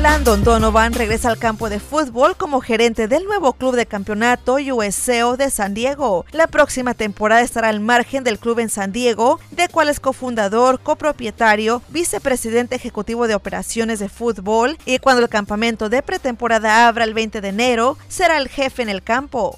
Landon 0.00 0.42
Donovan 0.44 0.94
regresa 0.94 1.28
al 1.28 1.38
campo 1.38 1.68
de 1.68 1.78
fútbol 1.78 2.34
como 2.34 2.62
gerente 2.62 3.06
del 3.06 3.26
nuevo 3.26 3.52
club 3.52 3.76
de 3.76 3.84
campeonato 3.84 4.54
USO 4.54 5.36
de 5.36 5.50
San 5.50 5.74
Diego. 5.74 6.24
La 6.32 6.46
próxima 6.46 6.94
temporada 6.94 7.42
estará 7.42 7.68
al 7.68 7.80
margen 7.80 8.24
del 8.24 8.38
club 8.38 8.60
en 8.60 8.70
San 8.70 8.92
Diego, 8.92 9.40
de 9.50 9.68
cual 9.68 9.90
es 9.90 10.00
cofundador, 10.00 10.80
copropietario, 10.80 11.82
vicepresidente 11.90 12.76
ejecutivo 12.76 13.28
de 13.28 13.34
operaciones 13.34 13.98
de 13.98 14.08
fútbol 14.08 14.78
y 14.86 15.00
cuando 15.00 15.22
el 15.22 15.28
campamento 15.28 15.90
de 15.90 16.00
pretemporada 16.00 16.88
abra 16.88 17.04
el 17.04 17.12
20 17.12 17.42
de 17.42 17.48
enero, 17.48 17.98
será 18.08 18.38
el 18.38 18.48
jefe 18.48 18.80
en 18.80 18.88
el 18.88 19.02
campo. 19.02 19.54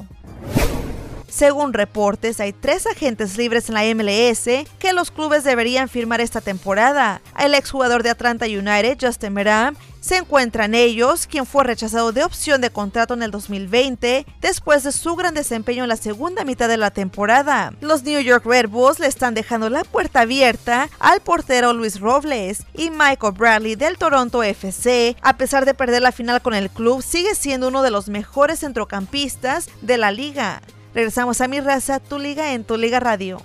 Según 1.32 1.72
reportes, 1.72 2.40
hay 2.40 2.52
tres 2.52 2.86
agentes 2.86 3.38
libres 3.38 3.70
en 3.70 3.74
la 3.74 3.84
MLS 3.94 4.68
que 4.78 4.92
los 4.92 5.10
clubes 5.10 5.44
deberían 5.44 5.88
firmar 5.88 6.20
esta 6.20 6.42
temporada. 6.42 7.22
El 7.38 7.54
exjugador 7.54 8.02
de 8.02 8.10
Atlanta 8.10 8.44
United, 8.44 8.98
Justin 9.00 9.32
Meram, 9.32 9.74
se 10.02 10.18
encuentran 10.18 10.74
ellos, 10.74 11.26
quien 11.26 11.46
fue 11.46 11.64
rechazado 11.64 12.12
de 12.12 12.24
opción 12.24 12.60
de 12.60 12.68
contrato 12.68 13.14
en 13.14 13.22
el 13.22 13.30
2020 13.30 14.26
después 14.42 14.82
de 14.82 14.92
su 14.92 15.16
gran 15.16 15.32
desempeño 15.32 15.84
en 15.84 15.88
la 15.88 15.96
segunda 15.96 16.44
mitad 16.44 16.68
de 16.68 16.76
la 16.76 16.90
temporada. 16.90 17.72
Los 17.80 18.02
New 18.02 18.20
York 18.20 18.44
Red 18.44 18.68
Bulls 18.68 18.98
le 18.98 19.06
están 19.06 19.32
dejando 19.32 19.70
la 19.70 19.84
puerta 19.84 20.20
abierta 20.20 20.90
al 20.98 21.20
portero 21.20 21.72
Luis 21.72 21.98
Robles 21.98 22.64
y 22.74 22.90
Michael 22.90 23.32
Bradley 23.32 23.74
del 23.76 23.96
Toronto 23.96 24.42
FC, 24.42 25.16
a 25.22 25.38
pesar 25.38 25.64
de 25.64 25.72
perder 25.72 26.02
la 26.02 26.12
final 26.12 26.42
con 26.42 26.52
el 26.52 26.68
club, 26.68 27.02
sigue 27.02 27.34
siendo 27.34 27.68
uno 27.68 27.82
de 27.82 27.90
los 27.90 28.08
mejores 28.08 28.60
centrocampistas 28.60 29.70
de 29.80 29.96
la 29.96 30.10
liga. 30.10 30.60
Regresamos 30.94 31.40
a 31.40 31.48
mi 31.48 31.60
raza, 31.60 32.00
tu 32.00 32.18
liga 32.18 32.52
en 32.52 32.64
tu 32.64 32.76
liga 32.76 33.00
radio. 33.00 33.40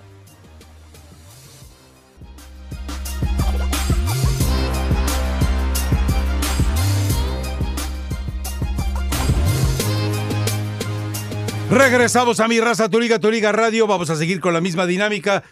Regresamos 11.70 12.40
a 12.40 12.48
mi 12.48 12.60
raza, 12.60 12.90
tu 12.90 13.00
liga, 13.00 13.20
tu 13.20 13.32
liga 13.32 13.52
radio. 13.52 13.88
Vamos 13.88 14.10
a 14.10 14.16
seguir 14.18 14.42
con 14.42 14.54
la 14.54 14.62
misma 14.62 14.86
dinámica. 14.86 15.44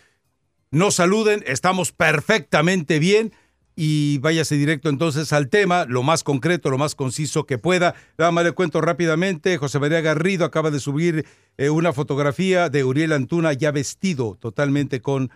No 0.72 0.92
saluden, 0.92 1.44
estamos 1.48 1.94
perfectamente 1.94 3.00
bien. 3.00 3.34
Y 3.76 4.20
váyase 4.20 4.56
directo 4.56 4.90
entonces 4.90 5.34
al 5.34 5.50
tema, 5.50 5.86
lo 5.86 6.02
más 6.02 6.24
concreto, 6.24 6.70
lo 6.70 6.78
más 6.78 6.96
conciso 6.96 7.46
que 7.46 7.58
pueda. 7.58 7.96
Nada 8.18 8.32
más 8.32 8.46
le 8.46 8.54
cuento 8.54 8.80
rápidamente, 8.82 9.58
José 9.58 9.80
María 9.80 10.02
Garrido 10.02 10.46
acaba 10.46 10.72
de 10.72 10.80
subir 10.80 11.26
eh, 11.58 11.70
una 11.70 11.92
fotografía 11.92 12.70
de 12.70 12.84
Uriel 12.84 13.12
Antuna 13.12 13.54
ya 13.54 13.72
vestido 13.72 14.38
totalmente 14.40 15.02
con 15.02 15.30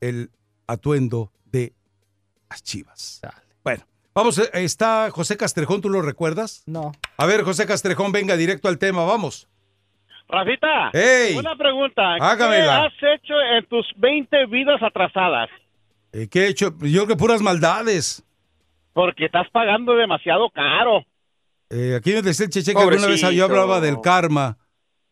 el 0.00 0.30
atuendo 0.68 1.32
de 1.44 1.72
las 2.48 2.62
chivas. 2.62 3.20
Bueno, 3.64 3.84
vamos, 4.14 4.38
eh, 4.38 4.48
está 4.52 5.10
José 5.10 5.36
Castrejón, 5.36 5.80
¿tú 5.80 5.88
lo 5.88 6.02
recuerdas? 6.02 6.62
No. 6.66 6.92
A 7.16 7.26
ver, 7.26 7.42
José 7.42 7.66
Castrejón, 7.66 8.12
venga 8.12 8.36
directo 8.36 8.68
al 8.68 8.78
tema, 8.78 9.04
vamos. 9.04 9.48
Rafita, 10.28 10.90
hey, 10.92 11.36
una 11.38 11.54
pregunta. 11.54 12.16
Hágamela. 12.20 12.90
¿Qué 12.98 13.06
has 13.06 13.20
hecho 13.20 13.34
en 13.40 13.64
tus 13.66 13.86
20 13.96 14.46
vidas 14.46 14.82
atrasadas? 14.82 15.48
Eh, 16.16 16.28
¿Qué 16.30 16.44
he 16.44 16.48
hecho? 16.48 16.72
Yo 16.80 17.04
creo 17.04 17.06
que 17.08 17.16
puras 17.16 17.42
maldades. 17.42 18.24
Porque 18.94 19.26
estás 19.26 19.50
pagando 19.50 19.94
demasiado 19.94 20.48
caro. 20.48 21.04
Eh, 21.68 21.94
aquí 21.94 22.12
me 22.12 22.22
decía 22.22 22.46
el 22.46 22.50
Cheche 22.50 22.72
que 22.72 22.80
alguna 22.80 23.06
vez 23.06 23.20
yo 23.20 23.44
hablaba 23.44 23.82
del 23.82 24.00
karma. 24.00 24.56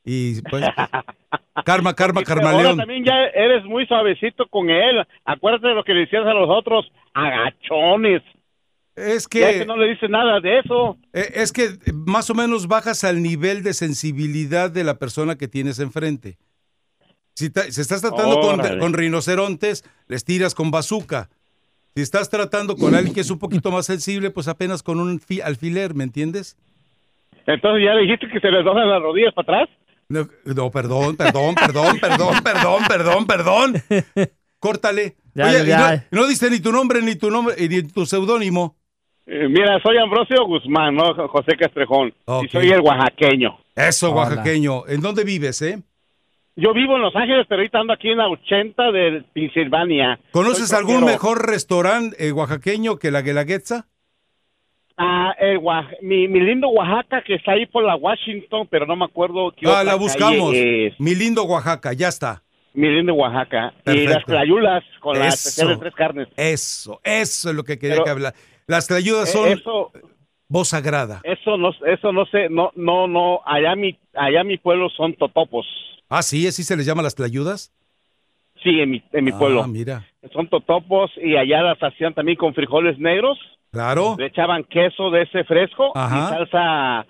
Y 0.02 0.40
pues, 0.42 0.64
karma, 1.62 1.94
karma, 1.94 2.22
carmaleón. 2.22 2.64
Ahora 2.64 2.76
también 2.76 3.04
ya 3.04 3.24
eres 3.34 3.66
muy 3.66 3.84
suavecito 3.86 4.46
con 4.48 4.70
él. 4.70 5.06
Acuérdate 5.26 5.68
de 5.68 5.74
lo 5.74 5.84
que 5.84 5.92
le 5.92 6.00
decías 6.00 6.24
a 6.24 6.32
los 6.32 6.48
otros, 6.48 6.90
agachones. 7.12 8.22
Es 8.96 9.28
que, 9.28 9.58
que 9.58 9.66
no 9.66 9.76
le 9.76 9.88
dices 9.90 10.08
nada 10.08 10.40
de 10.40 10.60
eso. 10.60 10.96
Eh, 11.12 11.32
es 11.34 11.52
que 11.52 11.68
más 11.92 12.30
o 12.30 12.34
menos 12.34 12.66
bajas 12.66 13.04
al 13.04 13.22
nivel 13.22 13.62
de 13.62 13.74
sensibilidad 13.74 14.70
de 14.70 14.84
la 14.84 14.98
persona 14.98 15.36
que 15.36 15.48
tienes 15.48 15.80
enfrente. 15.80 16.38
Si, 17.34 17.46
estás 17.46 18.00
tratando 18.00 18.40
con, 18.80 18.94
rinocerontes, 18.94 19.84
les 20.06 20.24
tiras 20.24 20.54
con 20.54 20.70
bazooka. 20.70 21.28
Si 21.94 22.02
estás 22.02 22.30
tratando 22.30 22.76
con 22.76 22.94
alguien 22.94 23.14
que 23.14 23.20
es 23.20 23.30
un 23.30 23.38
poquito 23.38 23.70
más 23.70 23.86
sensible, 23.86 24.30
pues 24.30 24.48
apenas 24.48 24.82
con 24.82 25.00
un 25.00 25.20
alfiler, 25.44 25.94
¿me 25.94 26.04
entiendes? 26.04 26.56
Entonces 27.46 27.84
ya 27.84 27.96
dijiste 27.96 28.28
que 28.28 28.40
se 28.40 28.50
les 28.50 28.64
doblan 28.64 28.88
las 28.88 29.02
rodillas 29.02 29.34
para 29.34 29.62
atrás. 29.62 29.76
No, 30.08 30.70
perdón, 30.70 31.16
perdón, 31.16 31.54
perdón, 31.54 31.98
perdón, 32.00 32.42
perdón, 32.42 32.82
perdón, 32.88 33.26
perdón. 33.26 33.74
Córtale. 34.60 35.16
No, 36.10 36.26
diste 36.26 36.50
ni 36.50 36.60
tu 36.60 36.72
nombre, 36.72 37.02
ni 37.02 37.16
tu 37.16 37.30
nombre, 37.30 37.54
ni 37.68 37.82
tu 37.82 38.06
seudónimo. 38.06 38.76
Eh, 39.26 39.48
mira, 39.48 39.80
soy 39.82 39.96
Ambrosio 39.96 40.44
Guzmán, 40.46 40.94
¿no? 40.94 41.14
José 41.28 41.56
Castrejón. 41.56 42.14
Y 42.44 42.48
soy 42.48 42.70
el 42.70 42.80
oaxaqueño. 42.80 43.58
Eso, 43.74 44.12
oaxaqueño. 44.12 44.86
¿En 44.86 45.00
dónde 45.00 45.24
vives, 45.24 45.62
eh? 45.62 45.82
Yo 46.56 46.72
vivo 46.72 46.94
en 46.96 47.02
Los 47.02 47.16
Ángeles, 47.16 47.46
pero 47.48 47.60
ahorita 47.60 47.80
ando 47.80 47.92
aquí 47.92 48.10
en 48.10 48.18
la 48.18 48.28
80 48.28 48.92
de 48.92 49.24
Pensilvania. 49.32 50.20
¿Conoces 50.30 50.72
algún 50.72 51.04
mejor 51.04 51.48
restaurante 51.48 52.16
eh, 52.24 52.30
oaxaqueño 52.30 52.96
que 52.98 53.10
la 53.10 53.22
Guelaguetza? 53.22 53.86
Ah, 54.96 55.34
el 55.40 55.60
mi, 56.02 56.28
lindo 56.28 56.68
Oaxaca 56.68 57.22
que 57.26 57.34
está 57.34 57.52
ahí 57.52 57.66
por 57.66 57.82
la 57.82 57.96
Washington, 57.96 58.68
pero 58.70 58.86
no 58.86 58.94
me 58.94 59.04
acuerdo 59.04 59.52
qué 59.56 59.66
Ah, 59.68 59.82
la 59.82 59.96
buscamos. 59.96 60.52
Mi 60.98 61.14
lindo 61.16 61.42
Oaxaca, 61.42 61.92
ya 61.92 62.08
está. 62.08 62.44
Mi 62.74 62.88
lindo 62.88 63.14
Oaxaca. 63.14 63.74
Y 63.86 64.06
las 64.06 64.24
tlayulas 64.24 64.84
con 65.00 65.18
las 65.18 65.34
especiales 65.34 65.80
tres 65.80 65.94
carnes. 65.94 66.28
Eso, 66.36 67.00
eso 67.02 67.50
es 67.50 67.56
lo 67.56 67.64
que 67.64 67.78
quería 67.78 68.04
que 68.04 68.10
hablar. 68.10 68.34
Las 68.68 68.86
tlayudas 68.86 69.32
son 69.32 69.48
eso, 69.48 69.90
voz 70.48 70.68
sagrada. 70.68 71.20
Eso 71.24 71.56
no, 71.56 71.70
eso 71.86 72.12
no 72.12 72.24
sé, 72.26 72.48
no, 72.48 72.70
no, 72.76 73.08
no. 73.08 73.40
Allá 73.44 73.74
mi, 73.74 73.98
allá 74.14 74.44
mi 74.44 74.58
pueblo 74.58 74.88
son 74.90 75.14
totopos. 75.14 75.66
Ah, 76.16 76.22
sí, 76.22 76.46
así 76.46 76.62
se 76.62 76.76
les 76.76 76.86
llama 76.86 77.02
las 77.02 77.14
tlayudas. 77.14 77.72
Sí, 78.62 78.80
en 78.80 78.90
mi, 78.90 79.02
en 79.12 79.24
mi 79.24 79.32
ah, 79.32 79.38
pueblo. 79.38 79.66
mira. 79.66 80.06
Son 80.32 80.48
totopos 80.48 81.10
y 81.16 81.36
allá 81.36 81.62
las 81.62 81.78
hacían 81.82 82.14
también 82.14 82.38
con 82.38 82.54
frijoles 82.54 82.98
negros. 82.98 83.36
Claro. 83.72 84.14
Le 84.16 84.26
echaban 84.26 84.62
queso 84.64 85.10
de 85.10 85.22
ese 85.22 85.42
fresco 85.44 85.92
y 85.94 85.98
salsa 85.98 87.06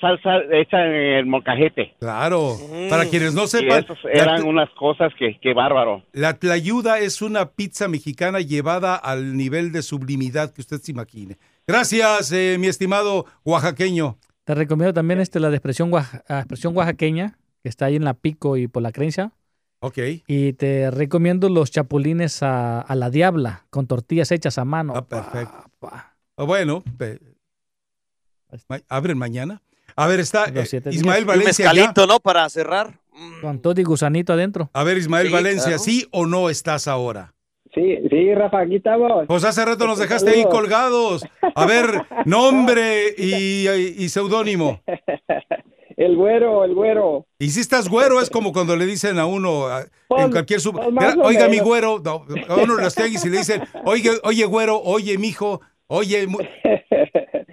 salsa 0.00 0.38
hecha 0.52 0.84
en 0.84 0.92
el 0.92 1.26
molcajete. 1.26 1.94
Claro. 2.00 2.56
Para 2.90 3.04
quienes 3.04 3.34
no 3.34 3.46
sepan. 3.46 3.84
eran 4.12 4.44
unas 4.44 4.70
cosas 4.70 5.12
que, 5.18 5.38
que 5.38 5.52
bárbaro. 5.52 6.02
La 6.12 6.38
tlayuda 6.38 6.98
es 6.98 7.22
una 7.22 7.50
pizza 7.50 7.88
mexicana 7.88 8.40
llevada 8.40 8.96
al 8.96 9.36
nivel 9.36 9.70
de 9.70 9.82
sublimidad 9.82 10.52
que 10.52 10.62
usted 10.62 10.78
se 10.78 10.92
imagine. 10.92 11.36
Gracias, 11.66 12.32
eh, 12.32 12.56
mi 12.58 12.68
estimado 12.68 13.26
oaxaqueño. 13.44 14.16
Te 14.44 14.54
recomiendo 14.54 14.94
también 14.94 15.20
este, 15.20 15.40
la 15.40 15.48
expresión, 15.50 15.90
expresión 16.28 16.76
oaxaqueña, 16.76 17.36
que 17.66 17.70
está 17.70 17.86
ahí 17.86 17.96
en 17.96 18.04
la 18.04 18.14
Pico 18.14 18.56
y 18.56 18.68
por 18.68 18.80
la 18.80 18.92
Creencia. 18.92 19.32
Ok. 19.80 19.98
Y 20.28 20.52
te 20.52 20.88
recomiendo 20.92 21.48
los 21.48 21.72
chapulines 21.72 22.40
a, 22.44 22.86
la 22.94 23.10
diabla, 23.10 23.64
con 23.70 23.88
tortillas 23.88 24.30
hechas 24.30 24.56
a 24.58 24.64
mano. 24.64 24.92
Ah, 24.94 25.04
perfecto. 25.04 25.64
Ah, 25.82 26.14
bueno, 26.44 26.84
abren 28.88 29.18
mañana. 29.18 29.62
A 29.96 30.06
ver, 30.06 30.20
está 30.20 30.44
eh, 30.44 30.64
Ismael 30.92 31.24
Valencia. 31.24 31.68
Un 31.68 31.74
mezcalito, 31.74 32.06
¿no? 32.06 32.20
Para 32.20 32.48
cerrar. 32.50 33.00
Con 33.40 33.58
todo 33.58 33.80
y 33.80 33.82
gusanito 33.82 34.32
adentro. 34.32 34.70
A 34.72 34.84
ver, 34.84 34.98
Ismael 34.98 35.28
Valencia, 35.30 35.76
¿sí 35.80 36.06
o 36.12 36.24
no 36.24 36.48
estás 36.50 36.86
ahora? 36.86 37.34
Sí, 37.74 37.98
sí, 38.08 38.32
Rafa, 38.32 38.60
aquí 38.60 38.76
estamos. 38.76 39.26
Pues 39.26 39.42
hace 39.42 39.64
rato 39.64 39.88
nos 39.88 39.98
dejaste 39.98 40.30
ahí 40.30 40.44
colgados. 40.44 41.26
A 41.56 41.66
ver, 41.66 41.84
nombre 42.26 43.12
y, 43.18 43.66
y 43.68 44.08
seudónimo. 44.08 44.80
El 45.96 46.14
güero, 46.16 46.64
el 46.64 46.74
güero. 46.74 47.26
Y 47.38 47.48
si 47.48 47.60
estás 47.60 47.88
güero, 47.88 48.20
es 48.20 48.28
como 48.28 48.52
cuando 48.52 48.76
le 48.76 48.84
dicen 48.84 49.18
a 49.18 49.26
uno 49.26 49.66
en 50.10 50.30
cualquier 50.30 50.60
sub... 50.60 50.78
Oiga, 51.22 51.48
mi 51.48 51.58
güero, 51.58 52.02
a 52.04 52.54
uno 52.56 52.76
los 52.76 52.94
tianguis 52.94 53.24
y 53.24 53.30
le 53.30 53.38
dicen, 53.38 53.62
oye, 53.84 54.10
oye, 54.22 54.44
güero, 54.44 54.80
oye, 54.82 55.16
mijo, 55.18 55.60
oye... 55.86 56.26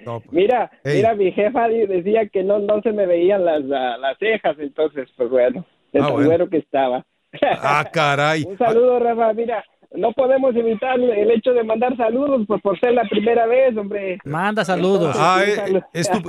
Pues, 0.04 0.24
mira, 0.32 0.70
mira, 0.84 1.16
mi 1.16 1.32
jefa 1.32 1.70
decía 1.70 2.28
que 2.28 2.44
no, 2.44 2.60
no 2.60 2.82
se 2.82 2.92
me 2.92 3.06
veían 3.06 3.46
las, 3.46 3.64
las 3.64 4.18
cejas, 4.18 4.58
entonces, 4.60 5.08
pues 5.16 5.30
bueno, 5.30 5.66
de 5.94 6.02
ah, 6.02 6.10
güero 6.10 6.50
que 6.50 6.58
estaba. 6.58 7.06
Ah, 7.42 7.88
caray. 7.92 8.44
Un 8.48 8.58
saludo, 8.58 9.00
Rafa, 9.00 9.32
mira, 9.34 9.64
no 9.96 10.12
podemos 10.14 10.56
evitar 10.56 11.00
el 11.00 11.32
hecho 11.32 11.54
de 11.54 11.64
mandar 11.64 11.96
saludos 11.96 12.44
pues, 12.48 12.62
por 12.62 12.80
ser 12.80 12.94
la 12.94 13.04
primera 13.04 13.46
vez, 13.46 13.78
hombre. 13.78 14.18
Manda 14.26 14.66
saludos. 14.66 15.16
Ah, 15.20 15.44
eh, 15.46 15.82
es, 15.94 16.10
tu, 16.10 16.20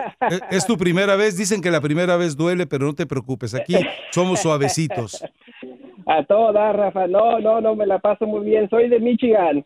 es, 0.50 0.66
tu, 0.66 0.76
primera 0.76 1.16
vez. 1.16 1.36
Dicen 1.36 1.62
que 1.62 1.70
la 1.70 1.80
primera 1.80 2.16
vez 2.16 2.36
duele, 2.36 2.66
pero 2.66 2.86
no 2.86 2.94
te 2.94 3.06
preocupes. 3.06 3.54
Aquí 3.54 3.74
somos 4.10 4.40
suavecitos. 4.40 5.24
A 6.06 6.22
toda, 6.24 6.72
Rafa. 6.72 7.06
No, 7.06 7.40
no, 7.40 7.62
no, 7.62 7.74
me 7.74 7.86
la 7.86 7.98
paso 7.98 8.26
muy 8.26 8.44
bien. 8.44 8.68
Soy 8.68 8.88
de 8.88 9.00
Michigan. 9.00 9.64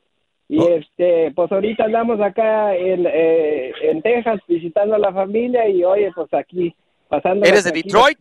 Y 0.48 0.58
oh. 0.60 0.68
este, 0.68 1.32
pues 1.32 1.50
ahorita 1.50 1.84
andamos 1.84 2.20
acá 2.20 2.74
en, 2.76 3.04
eh, 3.06 3.72
en 3.82 4.00
Texas 4.00 4.40
visitando 4.46 4.94
a 4.94 4.98
la 4.98 5.12
familia 5.12 5.68
y 5.68 5.82
oye, 5.84 6.10
pues 6.14 6.32
aquí 6.32 6.74
pasando. 7.08 7.44
¿Eres 7.44 7.64
de 7.64 7.72
Detroit? 7.72 8.18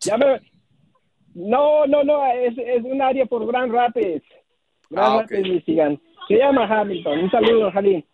No, 1.35 1.85
no, 1.85 2.03
no, 2.03 2.25
es, 2.33 2.57
es 2.57 2.83
un 2.83 2.99
área 2.99 3.27
por 3.27 3.45
Grand 3.45 3.71
Rapids. 3.71 4.23
Ah, 4.95 5.25
Se 5.27 6.35
llama 6.35 6.65
Hamilton. 6.65 7.19
Un 7.19 7.31
saludo, 7.31 7.71
Jalín. 7.71 8.05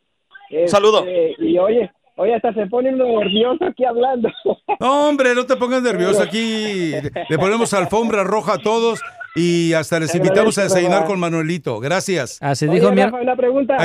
Un 0.51 0.67
saludo. 0.67 1.05
Este, 1.05 1.35
y 1.43 1.57
oye, 1.57 1.91
oye, 2.15 2.35
hasta 2.35 2.53
se 2.53 2.67
pone 2.67 2.91
nervioso 2.91 3.65
aquí 3.65 3.85
hablando. 3.85 4.29
No, 4.79 5.07
hombre, 5.07 5.33
no 5.33 5.45
te 5.45 5.55
pongas 5.55 5.81
nervioso 5.81 6.21
aquí. 6.21 6.91
Le 7.29 7.37
ponemos 7.37 7.73
alfombra 7.73 8.23
roja 8.23 8.55
a 8.55 8.57
todos 8.57 9.01
y 9.33 9.71
hasta 9.73 9.99
les 9.99 10.13
invitamos 10.13 10.57
a 10.57 10.63
desayunar 10.63 11.05
con 11.05 11.19
Manuelito. 11.19 11.79
Gracias. 11.79 12.37
Así 12.41 12.67
dijo 12.67 12.91
mi... 12.91 13.01
una 13.01 13.35
pregunta. 13.35 13.77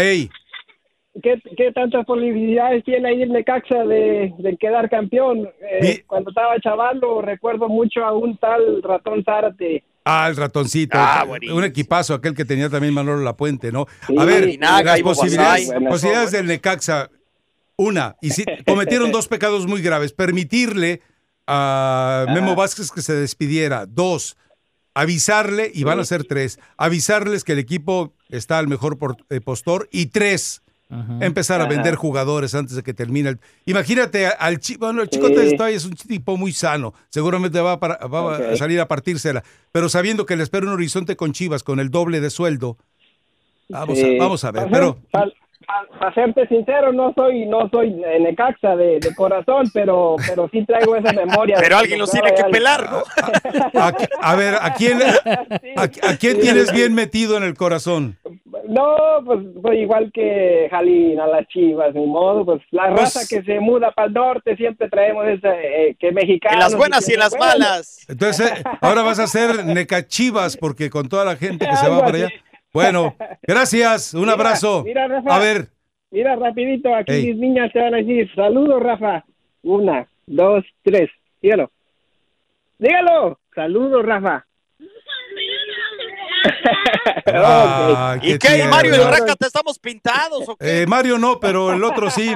¿Qué, 1.23 1.41
¿Qué, 1.57 1.73
tantas 1.73 2.05
posibilidades 2.05 2.85
tiene 2.85 3.09
ahí 3.09 3.23
el 3.23 3.33
Necaxa 3.33 3.85
de, 3.85 4.33
de 4.39 4.57
quedar 4.57 4.89
campeón? 4.89 5.49
Eh, 5.61 6.03
cuando 6.07 6.31
estaba 6.31 6.59
chavalo, 6.61 7.23
recuerdo 7.23 7.69
mucho 7.69 8.05
a 8.05 8.13
un 8.13 8.37
tal 8.39 8.83
Ratón 8.83 9.25
Zárate 9.25 9.85
Ah, 10.05 10.27
el 10.29 10.37
ratoncito. 10.37 10.97
Ah, 10.99 11.27
un 11.53 11.65
equipazo, 11.65 12.15
aquel 12.15 12.35
que 12.35 12.45
tenía 12.45 12.71
también 12.71 12.95
Manolo 12.95 13.23
Lapuente, 13.23 13.73
¿no? 13.73 13.87
a 14.19 14.25
ver, 14.25 14.59
las 14.59 15.01
posibilidades, 15.03 16.31
del 16.31 16.47
Necaxa, 16.47 17.11
una, 17.77 18.17
y 18.21 18.31
si, 18.31 18.45
cometieron 18.67 19.13
dos 19.13 19.29
pecados 19.29 19.67
muy 19.67 19.83
graves. 19.83 20.13
Permitirle 20.13 21.03
a 21.47 22.27
Memo 22.29 22.55
Vázquez 22.55 22.91
que 22.91 23.03
se 23.03 23.15
despidiera. 23.15 23.87
Dos, 23.87 24.37
avisarle, 24.95 25.71
y 25.73 25.85
van 25.85 26.01
a 26.01 26.05
ser 26.05 26.25
tres, 26.25 26.59
avisarles 26.77 27.45
que 27.45 27.53
el 27.53 27.59
equipo 27.59 28.15
está 28.31 28.59
al 28.59 28.69
mejor 28.69 28.99
eh, 29.31 29.41
postor. 29.41 29.89
Y 29.93 30.07
tres, 30.07 30.63
empezar 31.21 31.61
a 31.61 31.67
vender 31.67 31.97
jugadores 31.97 32.55
antes 32.55 32.75
de 32.75 32.83
que 32.83 32.95
termine 32.95 33.31
el... 33.31 33.41
Imagínate 33.67 34.27
al 34.27 34.59
chico, 34.59 34.87
bueno, 34.87 35.03
el 35.03 35.11
chico 35.11 35.29
es 35.29 35.85
un 35.85 35.95
tipo 35.95 36.37
muy 36.37 36.53
sano, 36.53 36.95
seguramente 37.11 37.61
va, 37.61 37.75
a 37.75 38.57
salir 38.57 38.81
a 38.81 38.89
partírsela, 38.89 39.43
pero 39.71 39.89
sabiendo 39.89 40.25
que 40.25 40.37
le 40.37 40.43
espera 40.43 40.67
un 40.67 40.73
horizonte 40.73 41.17
con 41.17 41.33
Chivas 41.33 41.63
con 41.63 41.79
el 41.79 41.91
doble 41.91 42.21
de 42.21 42.31
sueldo, 42.31 42.79
vamos, 43.69 43.99
a, 44.03 44.07
vamos 44.19 44.45
a 44.45 44.51
ver, 44.51 44.69
pero... 44.71 44.99
Para 46.01 46.15
serte 46.15 46.47
sincero, 46.49 46.95
no 46.95 47.13
soy 47.15 47.45
no 47.45 47.69
soy 47.69 47.91
Necaxa 47.91 48.75
de, 48.75 49.01
de 49.01 49.15
corazón, 49.15 49.67
pero 49.75 50.17
pero 50.27 50.49
sí 50.51 50.65
traigo 50.65 50.97
esa 50.97 51.13
memoria. 51.13 51.59
Pero 51.61 51.77
alguien 51.77 51.99
los 51.99 52.11
tiene 52.11 52.33
que 52.33 52.45
pelar, 52.45 52.91
¿no? 52.91 53.03
A, 54.23 54.35
ver, 54.35 54.55
¿a 54.55 54.73
quién, 54.73 54.99
a, 55.77 55.89
quién 56.17 56.41
tienes 56.41 56.73
bien 56.73 56.95
metido 56.95 57.37
en 57.37 57.43
el 57.43 57.53
corazón? 57.53 58.17
No, 58.69 58.97
pues, 59.25 59.41
pues, 59.63 59.79
igual 59.79 60.11
que 60.13 60.69
Jalín 60.71 61.19
a 61.19 61.27
las 61.27 61.49
chivas, 61.49 61.95
ni 61.95 62.05
modo, 62.05 62.45
pues 62.45 62.61
la 62.71 62.89
pues 62.89 63.01
raza 63.01 63.21
que 63.27 63.43
se 63.43 63.61
muda 63.61 63.91
para 63.93 64.09
el 64.09 64.13
norte 64.15 64.57
siempre 64.57 64.91
traemos 64.91 65.27
ese, 65.27 65.49
eh, 65.49 65.97
que 65.99 66.13
mexicanos. 66.13 66.57
En 66.57 66.61
las 66.61 66.77
buenas 66.77 67.09
y, 67.09 67.15
en 67.15 67.21
las 67.21 67.39
malas. 67.39 68.05
Entonces, 68.09 68.51
eh, 68.51 68.63
ahora 68.83 69.03
vas 69.03 69.19
a 69.21 69.25
hacer 69.25 69.65
necachivas 69.65 70.59
porque 70.59 70.91
con 70.91 71.09
toda 71.09 71.25
la 71.25 71.37
gente 71.37 71.67
que 71.67 71.77
se 71.77 71.89
va 71.89 72.01
para 72.01 72.19
allá. 72.19 72.29
Bueno, 72.75 73.17
gracias, 73.43 74.13
un 74.13 74.29
abrazo. 74.29 74.83
Mira, 74.85 75.09
Rafa, 75.09 75.35
a 75.35 75.39
ver. 75.39 75.69
Mira, 76.11 76.37
rapidito, 76.37 76.95
aquí 76.95 77.13
mis 77.13 77.37
niñas 77.37 77.73
te 77.73 77.81
van 77.81 77.95
a 77.95 77.99
decir, 77.99 78.31
saludos, 78.35 78.83
Rafa. 78.83 79.25
Una, 79.63 80.07
dos, 80.27 80.63
tres, 80.83 81.09
dígalo. 81.41 81.71
Dígalo, 82.79 83.39
saludos, 83.55 84.05
Rafa. 84.05 84.45
¿Y 88.23 88.39
qué, 88.39 88.65
Mario 88.65 88.95
y 88.95 88.99
Raca, 88.99 89.37
te 89.37 89.47
estamos 89.47 89.79
pintados? 89.79 90.45
Eh, 90.61 90.87
Mario 90.89 91.19
no, 91.19 91.39
pero 91.41 91.73
el 91.73 91.83
otro 91.85 92.11
sí. 92.11 92.33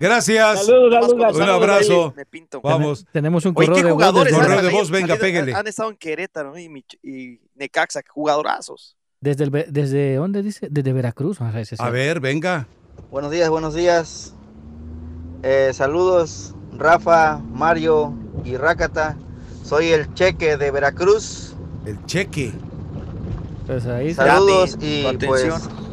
Gracias. 0.00 0.68
Un 0.68 1.42
abrazo. 1.42 2.14
Vamos. 2.62 3.06
Tenemos 3.12 3.44
un 3.46 3.54
correo 3.54 3.76
de 3.76 3.92
voz. 3.92 4.12
Correo 4.12 4.62
de 4.62 4.70
voz, 4.70 4.90
venga, 4.90 5.16
pégale. 5.16 5.54
Han 5.54 5.66
estado 5.66 5.90
en 5.90 5.96
Querétaro 5.96 6.58
y, 6.58 6.84
y 7.02 7.40
Necaxa, 7.54 8.02
jugadorazos. 8.08 8.96
Desde, 9.20 9.44
el, 9.44 9.50
¿Desde 9.68 10.14
dónde 10.16 10.42
dice? 10.42 10.68
Desde 10.70 10.92
Veracruz. 10.92 11.38
A 11.40 11.90
ver, 11.90 12.20
venga. 12.20 12.66
Buenos 13.10 13.30
días, 13.30 13.50
buenos 13.50 13.74
días. 13.74 14.34
Eh, 15.42 15.70
saludos, 15.74 16.54
Rafa, 16.72 17.38
Mario 17.38 18.14
y 18.44 18.56
Rácata. 18.56 19.18
Soy 19.62 19.88
el 19.88 20.12
Cheque 20.14 20.56
de 20.56 20.70
Veracruz. 20.70 21.54
El 21.84 22.02
Cheque. 22.06 22.52
Pues 23.66 23.84
Saludos 24.16 24.76
y 24.80 25.04
pues 25.26 25.52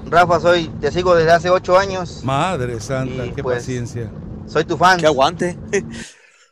Rafa, 0.10 0.40
soy, 0.40 0.70
te 0.80 0.92
sigo 0.92 1.16
desde 1.16 1.32
hace 1.32 1.50
ocho 1.50 1.78
años. 1.78 2.24
Madre 2.24 2.80
santa, 2.80 3.32
qué 3.36 3.44
pues, 3.44 3.60
paciencia. 3.60 4.10
Soy 4.48 4.64
tu 4.64 4.78
fan. 4.78 5.00
Que 5.00 5.06
aguante. 5.06 5.58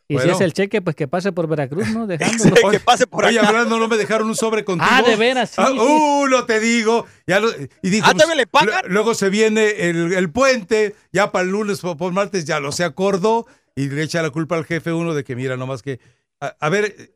Y 0.07 0.19
si 0.19 0.29
es 0.29 0.41
el 0.41 0.53
cheque, 0.53 0.81
pues 0.83 0.95
que 0.95 1.07
pase 1.07 1.31
por 1.31 1.47
Veracruz, 1.47 1.87
¿no? 1.89 2.05
Dejándolo. 2.07 2.69
que 2.69 2.79
pase 2.79 3.07
por 3.07 3.25
Oye, 3.25 3.39
hablando, 3.39 3.79
no 3.79 3.87
me 3.87 3.97
dejaron 3.97 4.27
un 4.27 4.35
sobre 4.35 4.63
contigo. 4.63 4.87
Ah, 4.91 5.01
de 5.01 5.15
veras, 5.15 5.49
sí. 5.49 5.55
Ah, 5.57 5.71
uh, 5.71 6.27
no 6.27 6.45
te 6.45 6.59
digo. 6.59 7.07
Ya 7.25 7.39
lo, 7.39 7.49
y 7.81 7.89
dijo, 7.89 8.05
ah, 8.07 8.13
pues, 8.13 8.37
le 8.37 8.45
pagan? 8.45 8.83
Luego 8.87 9.15
se 9.15 9.29
viene 9.29 9.89
el, 9.89 10.13
el, 10.13 10.29
puente, 10.29 10.95
ya 11.11 11.31
para 11.31 11.43
el 11.43 11.51
lunes, 11.51 11.79
por, 11.79 11.97
por, 11.97 12.13
martes, 12.13 12.45
ya 12.45 12.59
lo 12.59 12.71
se 12.71 12.83
acordó 12.83 13.47
y 13.73 13.89
le 13.89 14.03
echa 14.03 14.21
la 14.21 14.29
culpa 14.29 14.57
al 14.57 14.65
jefe 14.65 14.93
uno 14.93 15.15
de 15.15 15.23
que, 15.23 15.35
mira, 15.35 15.57
nomás 15.57 15.81
que. 15.81 15.99
A, 16.39 16.55
a 16.59 16.69
ver, 16.69 17.15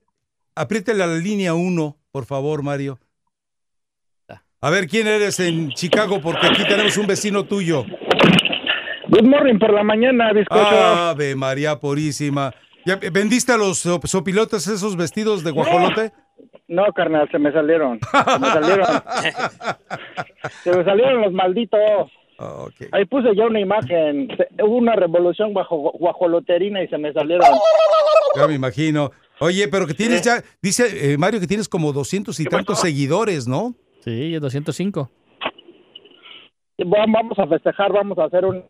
apriétale 0.55 0.97
la 0.97 1.07
línea 1.07 1.53
uno, 1.53 1.97
por 2.11 2.25
favor, 2.25 2.63
Mario. 2.63 2.99
A 4.61 4.69
ver, 4.69 4.87
¿quién 4.87 5.07
eres 5.07 5.39
en 5.39 5.69
Chicago? 5.69 6.19
Porque 6.21 6.47
aquí 6.47 6.63
tenemos 6.67 6.97
un 6.97 7.07
vecino 7.07 7.45
tuyo. 7.45 7.85
Good 9.07 9.23
morning 9.23 9.57
por 9.57 9.73
la 9.73 9.83
mañana, 9.83 10.33
bizcocho. 10.33 10.59
Ave 10.61 11.33
María 11.33 11.79
Purísima. 11.79 12.53
¿Ya 12.85 12.97
¿Vendiste 12.97 13.53
a 13.53 13.57
los 13.57 13.79
sopilotes 14.03 14.67
esos 14.67 14.97
vestidos 14.97 15.45
de 15.45 15.51
guajolote? 15.51 16.11
No, 16.67 16.83
carnal, 16.93 17.29
se 17.31 17.39
me 17.39 17.53
salieron. 17.53 17.99
Se 18.01 18.39
me 18.39 18.47
salieron. 18.47 18.85
se 20.63 20.77
me 20.77 20.83
salieron 20.83 21.21
los 21.21 21.31
malditos. 21.31 21.79
Ah, 22.37 22.65
Ahí 22.91 23.05
puse 23.05 23.33
ya 23.37 23.45
una 23.45 23.61
imagen. 23.61 24.27
Hubo 24.61 24.75
una 24.75 24.95
revolución 24.95 25.53
guajoloterina 25.53 26.83
y 26.83 26.89
se 26.89 26.97
me 26.97 27.13
salieron. 27.13 27.47
Ya 28.35 28.45
me 28.45 28.55
imagino. 28.55 29.11
Oye, 29.39 29.69
pero 29.69 29.87
que 29.87 29.93
tienes 29.93 30.21
ya, 30.21 30.43
dice 30.61 31.13
eh, 31.13 31.17
Mario 31.17 31.39
que 31.39 31.47
tienes 31.47 31.69
como 31.69 31.93
doscientos 31.93 32.41
y 32.41 32.45
tantos 32.45 32.81
seguidores, 32.81 33.47
¿no? 33.47 33.73
Sí, 33.99 34.33
205. 34.33 35.09
Vamos 36.85 37.37
a 37.37 37.47
festejar, 37.47 37.91
vamos 37.91 38.17
a 38.17 38.25
hacer 38.25 38.45
un... 38.45 38.63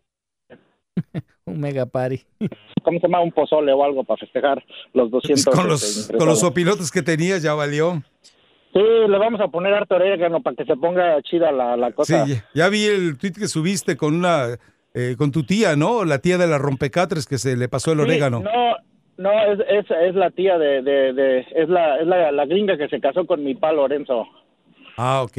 un 1.44 1.60
mega 1.60 1.86
party. 1.86 2.20
¿Cómo 2.82 2.98
se 2.98 3.06
llama? 3.06 3.20
Un 3.20 3.32
pozole 3.32 3.72
o 3.72 3.84
algo 3.84 4.04
para 4.04 4.18
festejar 4.18 4.64
los 4.92 5.10
200. 5.10 5.54
Con 5.54 5.68
los, 5.68 6.10
con 6.16 6.26
los 6.26 6.42
opilotes 6.42 6.90
que 6.90 7.02
tenías 7.02 7.42
ya 7.42 7.54
valió. 7.54 8.02
Sí, 8.72 8.80
le 8.80 9.18
vamos 9.18 9.40
a 9.40 9.48
poner 9.48 9.74
harto 9.74 9.96
orégano 9.96 10.42
para 10.42 10.56
que 10.56 10.64
se 10.64 10.76
ponga 10.76 11.20
chida 11.22 11.50
la, 11.50 11.76
la 11.76 11.92
cosa. 11.92 12.24
Sí, 12.24 12.34
ya 12.54 12.68
vi 12.68 12.84
el 12.84 13.18
tweet 13.18 13.32
que 13.32 13.48
subiste 13.48 13.96
con 13.96 14.14
una... 14.14 14.58
Eh, 14.92 15.14
con 15.16 15.30
tu 15.30 15.44
tía, 15.44 15.76
¿no? 15.76 16.04
La 16.04 16.18
tía 16.18 16.36
de 16.36 16.48
la 16.48 16.58
rompecatres 16.58 17.26
que 17.26 17.38
se 17.38 17.56
le 17.56 17.68
pasó 17.68 17.92
el 17.92 18.00
orégano. 18.00 18.40
No, 18.40 18.74
no, 19.18 19.30
es, 19.44 19.60
es, 19.68 19.86
es 19.88 20.14
la 20.16 20.30
tía 20.30 20.58
de, 20.58 20.82
de, 20.82 21.12
de 21.12 21.46
es, 21.54 21.68
la, 21.68 21.98
es 22.00 22.06
la, 22.08 22.32
la 22.32 22.44
gringa 22.44 22.76
que 22.76 22.88
se 22.88 23.00
casó 23.00 23.24
con 23.24 23.44
mi 23.44 23.54
pa 23.54 23.72
Lorenzo. 23.72 24.26
Ah, 24.96 25.22
ok. 25.22 25.32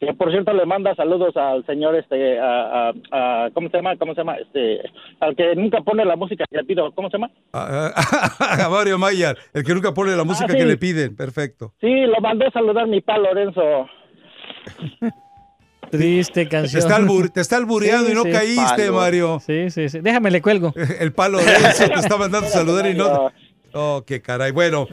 Que 0.00 0.14
por 0.16 0.30
cierto 0.30 0.54
le 0.54 0.64
manda 0.64 0.94
saludos 0.94 1.36
al 1.36 1.64
señor 1.66 1.94
este 1.94 2.38
a, 2.38 2.90
a, 3.12 3.50
¿cómo 3.52 3.68
se 3.68 3.76
llama? 3.76 3.96
¿Cómo 3.98 4.14
se 4.14 4.22
llama? 4.22 4.36
Este 4.36 4.80
al 5.20 5.36
que 5.36 5.54
nunca 5.54 5.82
pone 5.82 6.06
la 6.06 6.16
música 6.16 6.44
que 6.50 6.56
le 6.56 6.64
pido, 6.64 6.90
¿cómo 6.92 7.10
se 7.10 7.18
llama? 7.18 7.30
A, 7.52 8.68
Mario 8.70 8.98
Mayer, 8.98 9.36
el 9.52 9.62
que 9.62 9.74
nunca 9.74 9.92
pone 9.92 10.16
la 10.16 10.24
música 10.24 10.52
ah, 10.54 10.56
que 10.56 10.64
le 10.64 10.78
piden, 10.78 11.14
perfecto. 11.16 11.74
Sí, 11.82 12.06
lo 12.06 12.18
mandó 12.22 12.46
a 12.46 12.50
saludar 12.50 12.86
mi 12.86 13.02
pa 13.02 13.18
Lorenzo. 13.18 13.60
Triste 15.90 16.48
canción. 16.48 16.80
Te 17.32 17.40
está, 17.40 17.56
albureando 17.56 18.10
y 18.10 18.14
no 18.14 18.22
caíste, 18.22 18.90
Mario. 18.90 19.40
Sí, 19.40 19.70
sí, 19.70 19.88
sí. 19.88 19.98
Déjame, 20.00 20.30
le 20.30 20.40
cuelgo. 20.40 20.72
El 21.00 21.12
palo 21.12 21.38
Lorenzo 21.38 21.88
te 21.88 21.98
está 21.98 22.16
mandando 22.16 22.46
a 22.46 22.50
saludar 22.50 22.86
y 22.86 22.94
no. 22.94 23.30
Oh, 23.72 24.02
qué 24.06 24.22
caray. 24.22 24.52
Bueno, 24.52 24.86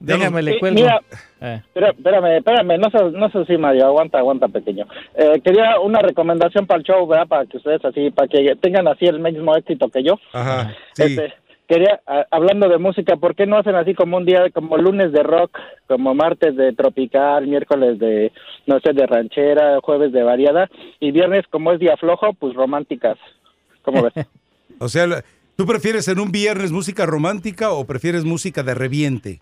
Déjame, 0.00 0.42
le 0.42 0.58
cuelgo. 0.58 0.80
Mira, 0.80 1.00
eh. 1.40 1.62
espérame, 1.74 2.36
espérame, 2.38 2.78
no 2.78 2.90
sé, 2.90 3.10
no 3.12 3.30
sé 3.30 3.44
si 3.46 3.56
Mario, 3.56 3.86
aguanta, 3.86 4.18
aguanta, 4.18 4.48
pequeño. 4.48 4.86
Eh, 5.14 5.40
quería 5.44 5.78
una 5.80 6.00
recomendación 6.00 6.66
para 6.66 6.78
el 6.78 6.84
show, 6.84 7.06
¿verdad? 7.06 7.28
Para 7.28 7.46
que 7.46 7.58
ustedes 7.58 7.84
así, 7.84 8.10
para 8.10 8.28
que 8.28 8.56
tengan 8.56 8.88
así 8.88 9.06
el 9.06 9.20
mismo 9.20 9.54
éxito 9.56 9.88
que 9.88 10.02
yo. 10.02 10.18
Ajá, 10.32 10.74
sí. 10.92 11.04
Este, 11.04 11.34
quería, 11.68 12.00
hablando 12.30 12.68
de 12.68 12.78
música, 12.78 13.16
¿por 13.16 13.36
qué 13.36 13.46
no 13.46 13.58
hacen 13.58 13.76
así 13.76 13.94
como 13.94 14.16
un 14.16 14.24
día, 14.24 14.50
como 14.50 14.78
lunes 14.78 15.12
de 15.12 15.22
rock, 15.22 15.58
como 15.86 16.14
martes 16.14 16.56
de 16.56 16.72
tropical, 16.72 17.46
miércoles 17.46 17.98
de, 17.98 18.32
no 18.66 18.80
sé, 18.80 18.92
de 18.92 19.06
ranchera, 19.06 19.78
jueves 19.82 20.12
de 20.12 20.22
variada, 20.22 20.68
y 20.98 21.12
viernes, 21.12 21.44
como 21.50 21.72
es 21.72 21.78
día 21.78 21.96
flojo, 21.96 22.32
pues 22.32 22.54
románticas? 22.54 23.18
¿Cómo 23.82 24.02
ves? 24.02 24.26
o 24.80 24.88
sea, 24.88 25.06
¿tú 25.56 25.66
prefieres 25.66 26.08
en 26.08 26.18
un 26.18 26.32
viernes 26.32 26.72
música 26.72 27.06
romántica 27.06 27.70
o 27.70 27.84
prefieres 27.86 28.24
música 28.24 28.62
de 28.62 28.74
reviente? 28.74 29.40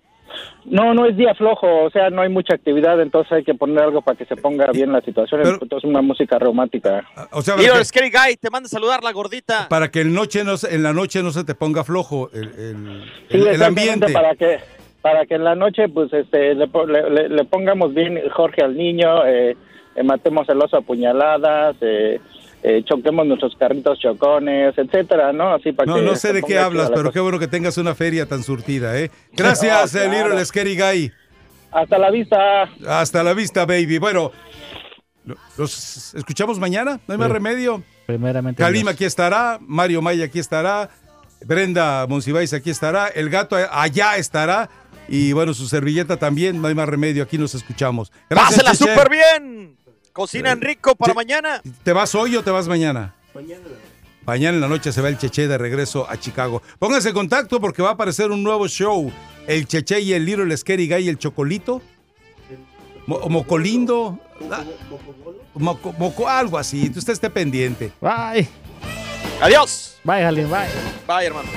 No, 0.64 0.94
no 0.94 1.06
es 1.06 1.16
día 1.16 1.32
flojo, 1.34 1.84
o 1.84 1.90
sea, 1.90 2.10
no 2.10 2.22
hay 2.22 2.28
mucha 2.28 2.54
actividad, 2.54 3.00
entonces 3.00 3.30
hay 3.32 3.44
que 3.44 3.54
poner 3.54 3.84
algo 3.84 4.02
para 4.02 4.18
que 4.18 4.24
se 4.24 4.34
ponga 4.34 4.66
bien 4.72 4.90
la 4.90 5.00
situación, 5.00 5.42
entonces 5.44 5.84
una 5.88 6.02
música 6.02 6.38
romántica. 6.40 7.04
O 7.30 7.40
sea, 7.40 7.56
Mira, 7.56 7.82
Scary 7.84 8.10
Guy, 8.10 8.36
te 8.36 8.50
manda 8.50 8.66
a 8.66 8.70
saludar 8.70 9.04
la 9.04 9.12
gordita. 9.12 9.68
Para 9.68 9.90
que 9.90 10.00
el 10.00 10.12
noche 10.12 10.42
no, 10.42 10.54
en 10.68 10.82
la 10.82 10.92
noche 10.92 11.22
no 11.22 11.30
se 11.30 11.44
te 11.44 11.54
ponga 11.54 11.84
flojo 11.84 12.30
el, 12.32 13.04
el, 13.30 13.62
ambiente. 13.62 14.12
Para 14.12 14.34
que, 14.34 14.58
para 15.02 15.24
que 15.24 15.36
en 15.36 15.44
la 15.44 15.54
noche, 15.54 15.88
pues, 15.88 16.12
este, 16.12 16.56
le, 16.56 17.28
le, 17.28 17.44
pongamos 17.44 17.94
bien 17.94 18.20
Jorge 18.30 18.64
al 18.64 18.76
niño, 18.76 19.24
eh, 19.24 19.56
eh, 19.94 20.02
matemos 20.02 20.48
el 20.48 20.60
oso 20.60 20.78
a 20.78 20.80
puñaladas, 20.80 21.76
eh, 21.80 22.20
eh, 22.62 22.82
choquemos 22.84 23.26
nuestros 23.26 23.54
carritos 23.56 23.98
chocones, 23.98 24.76
etcétera, 24.76 25.32
¿no? 25.32 25.54
Así 25.54 25.72
para 25.72 25.86
no, 25.86 26.00
no 26.02 26.16
sé 26.16 26.32
de 26.32 26.42
qué 26.42 26.58
hablas, 26.58 26.90
pero 26.94 27.12
qué 27.12 27.20
bueno 27.20 27.38
que 27.38 27.48
tengas 27.48 27.78
una 27.78 27.94
feria 27.94 28.26
tan 28.26 28.42
surtida, 28.42 28.98
¿eh? 28.98 29.10
Gracias, 29.32 29.94
no, 29.94 30.00
claro. 30.00 30.28
Little 30.28 30.44
Scary 30.44 30.76
Guy. 30.76 31.12
Hasta 31.70 31.98
la 31.98 32.10
vista. 32.10 32.62
Hasta 32.88 33.22
la 33.22 33.34
vista, 33.34 33.66
baby. 33.66 33.98
Bueno, 33.98 34.32
los 35.56 36.14
escuchamos 36.14 36.58
mañana, 36.58 37.00
no 37.06 37.12
hay 37.12 37.18
más 37.18 37.30
remedio. 37.30 37.82
Primeramente. 38.06 38.62
Kalim 38.62 38.88
aquí 38.88 39.04
estará, 39.04 39.58
Mario 39.60 40.00
Maya 40.00 40.24
aquí 40.24 40.38
estará, 40.38 40.88
Brenda 41.44 42.06
Monsiváis 42.06 42.52
aquí 42.52 42.70
estará, 42.70 43.08
el 43.08 43.30
gato 43.30 43.56
allá 43.56 44.16
estará. 44.16 44.70
Y 45.08 45.32
bueno, 45.32 45.54
su 45.54 45.68
servilleta 45.68 46.16
también, 46.16 46.60
no 46.60 46.66
hay 46.66 46.74
más 46.74 46.88
remedio, 46.88 47.22
aquí 47.22 47.38
nos 47.38 47.54
escuchamos. 47.54 48.10
Gracias, 48.28 48.64
Pásela 48.64 48.74
súper 48.74 49.08
bien. 49.08 49.75
Cocinan 50.16 50.62
rico 50.62 50.96
para 50.96 51.12
mañana. 51.12 51.60
¿Te 51.82 51.92
vas 51.92 52.14
hoy 52.14 52.36
o 52.36 52.42
te 52.42 52.50
vas 52.50 52.66
mañana? 52.66 53.14
Mañana. 53.34 53.64
Mañana 54.24 54.54
en 54.54 54.60
la 54.62 54.66
noche 54.66 54.90
se 54.90 55.02
va 55.02 55.10
el 55.10 55.18
Cheche 55.18 55.46
de 55.46 55.58
regreso 55.58 56.08
a 56.08 56.18
Chicago. 56.18 56.62
Pónganse 56.78 57.10
en 57.10 57.14
contacto 57.14 57.60
porque 57.60 57.82
va 57.82 57.90
a 57.90 57.92
aparecer 57.92 58.30
un 58.30 58.42
nuevo 58.42 58.66
show. 58.66 59.12
El 59.46 59.66
Cheche 59.66 60.00
y 60.00 60.14
el 60.14 60.24
Little 60.24 60.56
Scary 60.56 60.88
Guy 60.88 61.04
y 61.04 61.08
el 61.10 61.18
Chocolito. 61.18 61.82
Mo 63.06 63.28
Mocolindo. 63.28 64.18
Moco, 65.52 65.92
moco, 65.98 66.26
algo 66.26 66.56
así. 66.56 66.90
Usted 66.96 67.12
esté 67.12 67.28
pendiente. 67.28 67.92
Bye. 68.00 68.48
Adiós. 69.42 69.98
Bye, 70.02 70.22
Jalín. 70.22 70.48
Bye. 70.48 70.68
Bye, 71.06 71.26
hermano. 71.26 71.50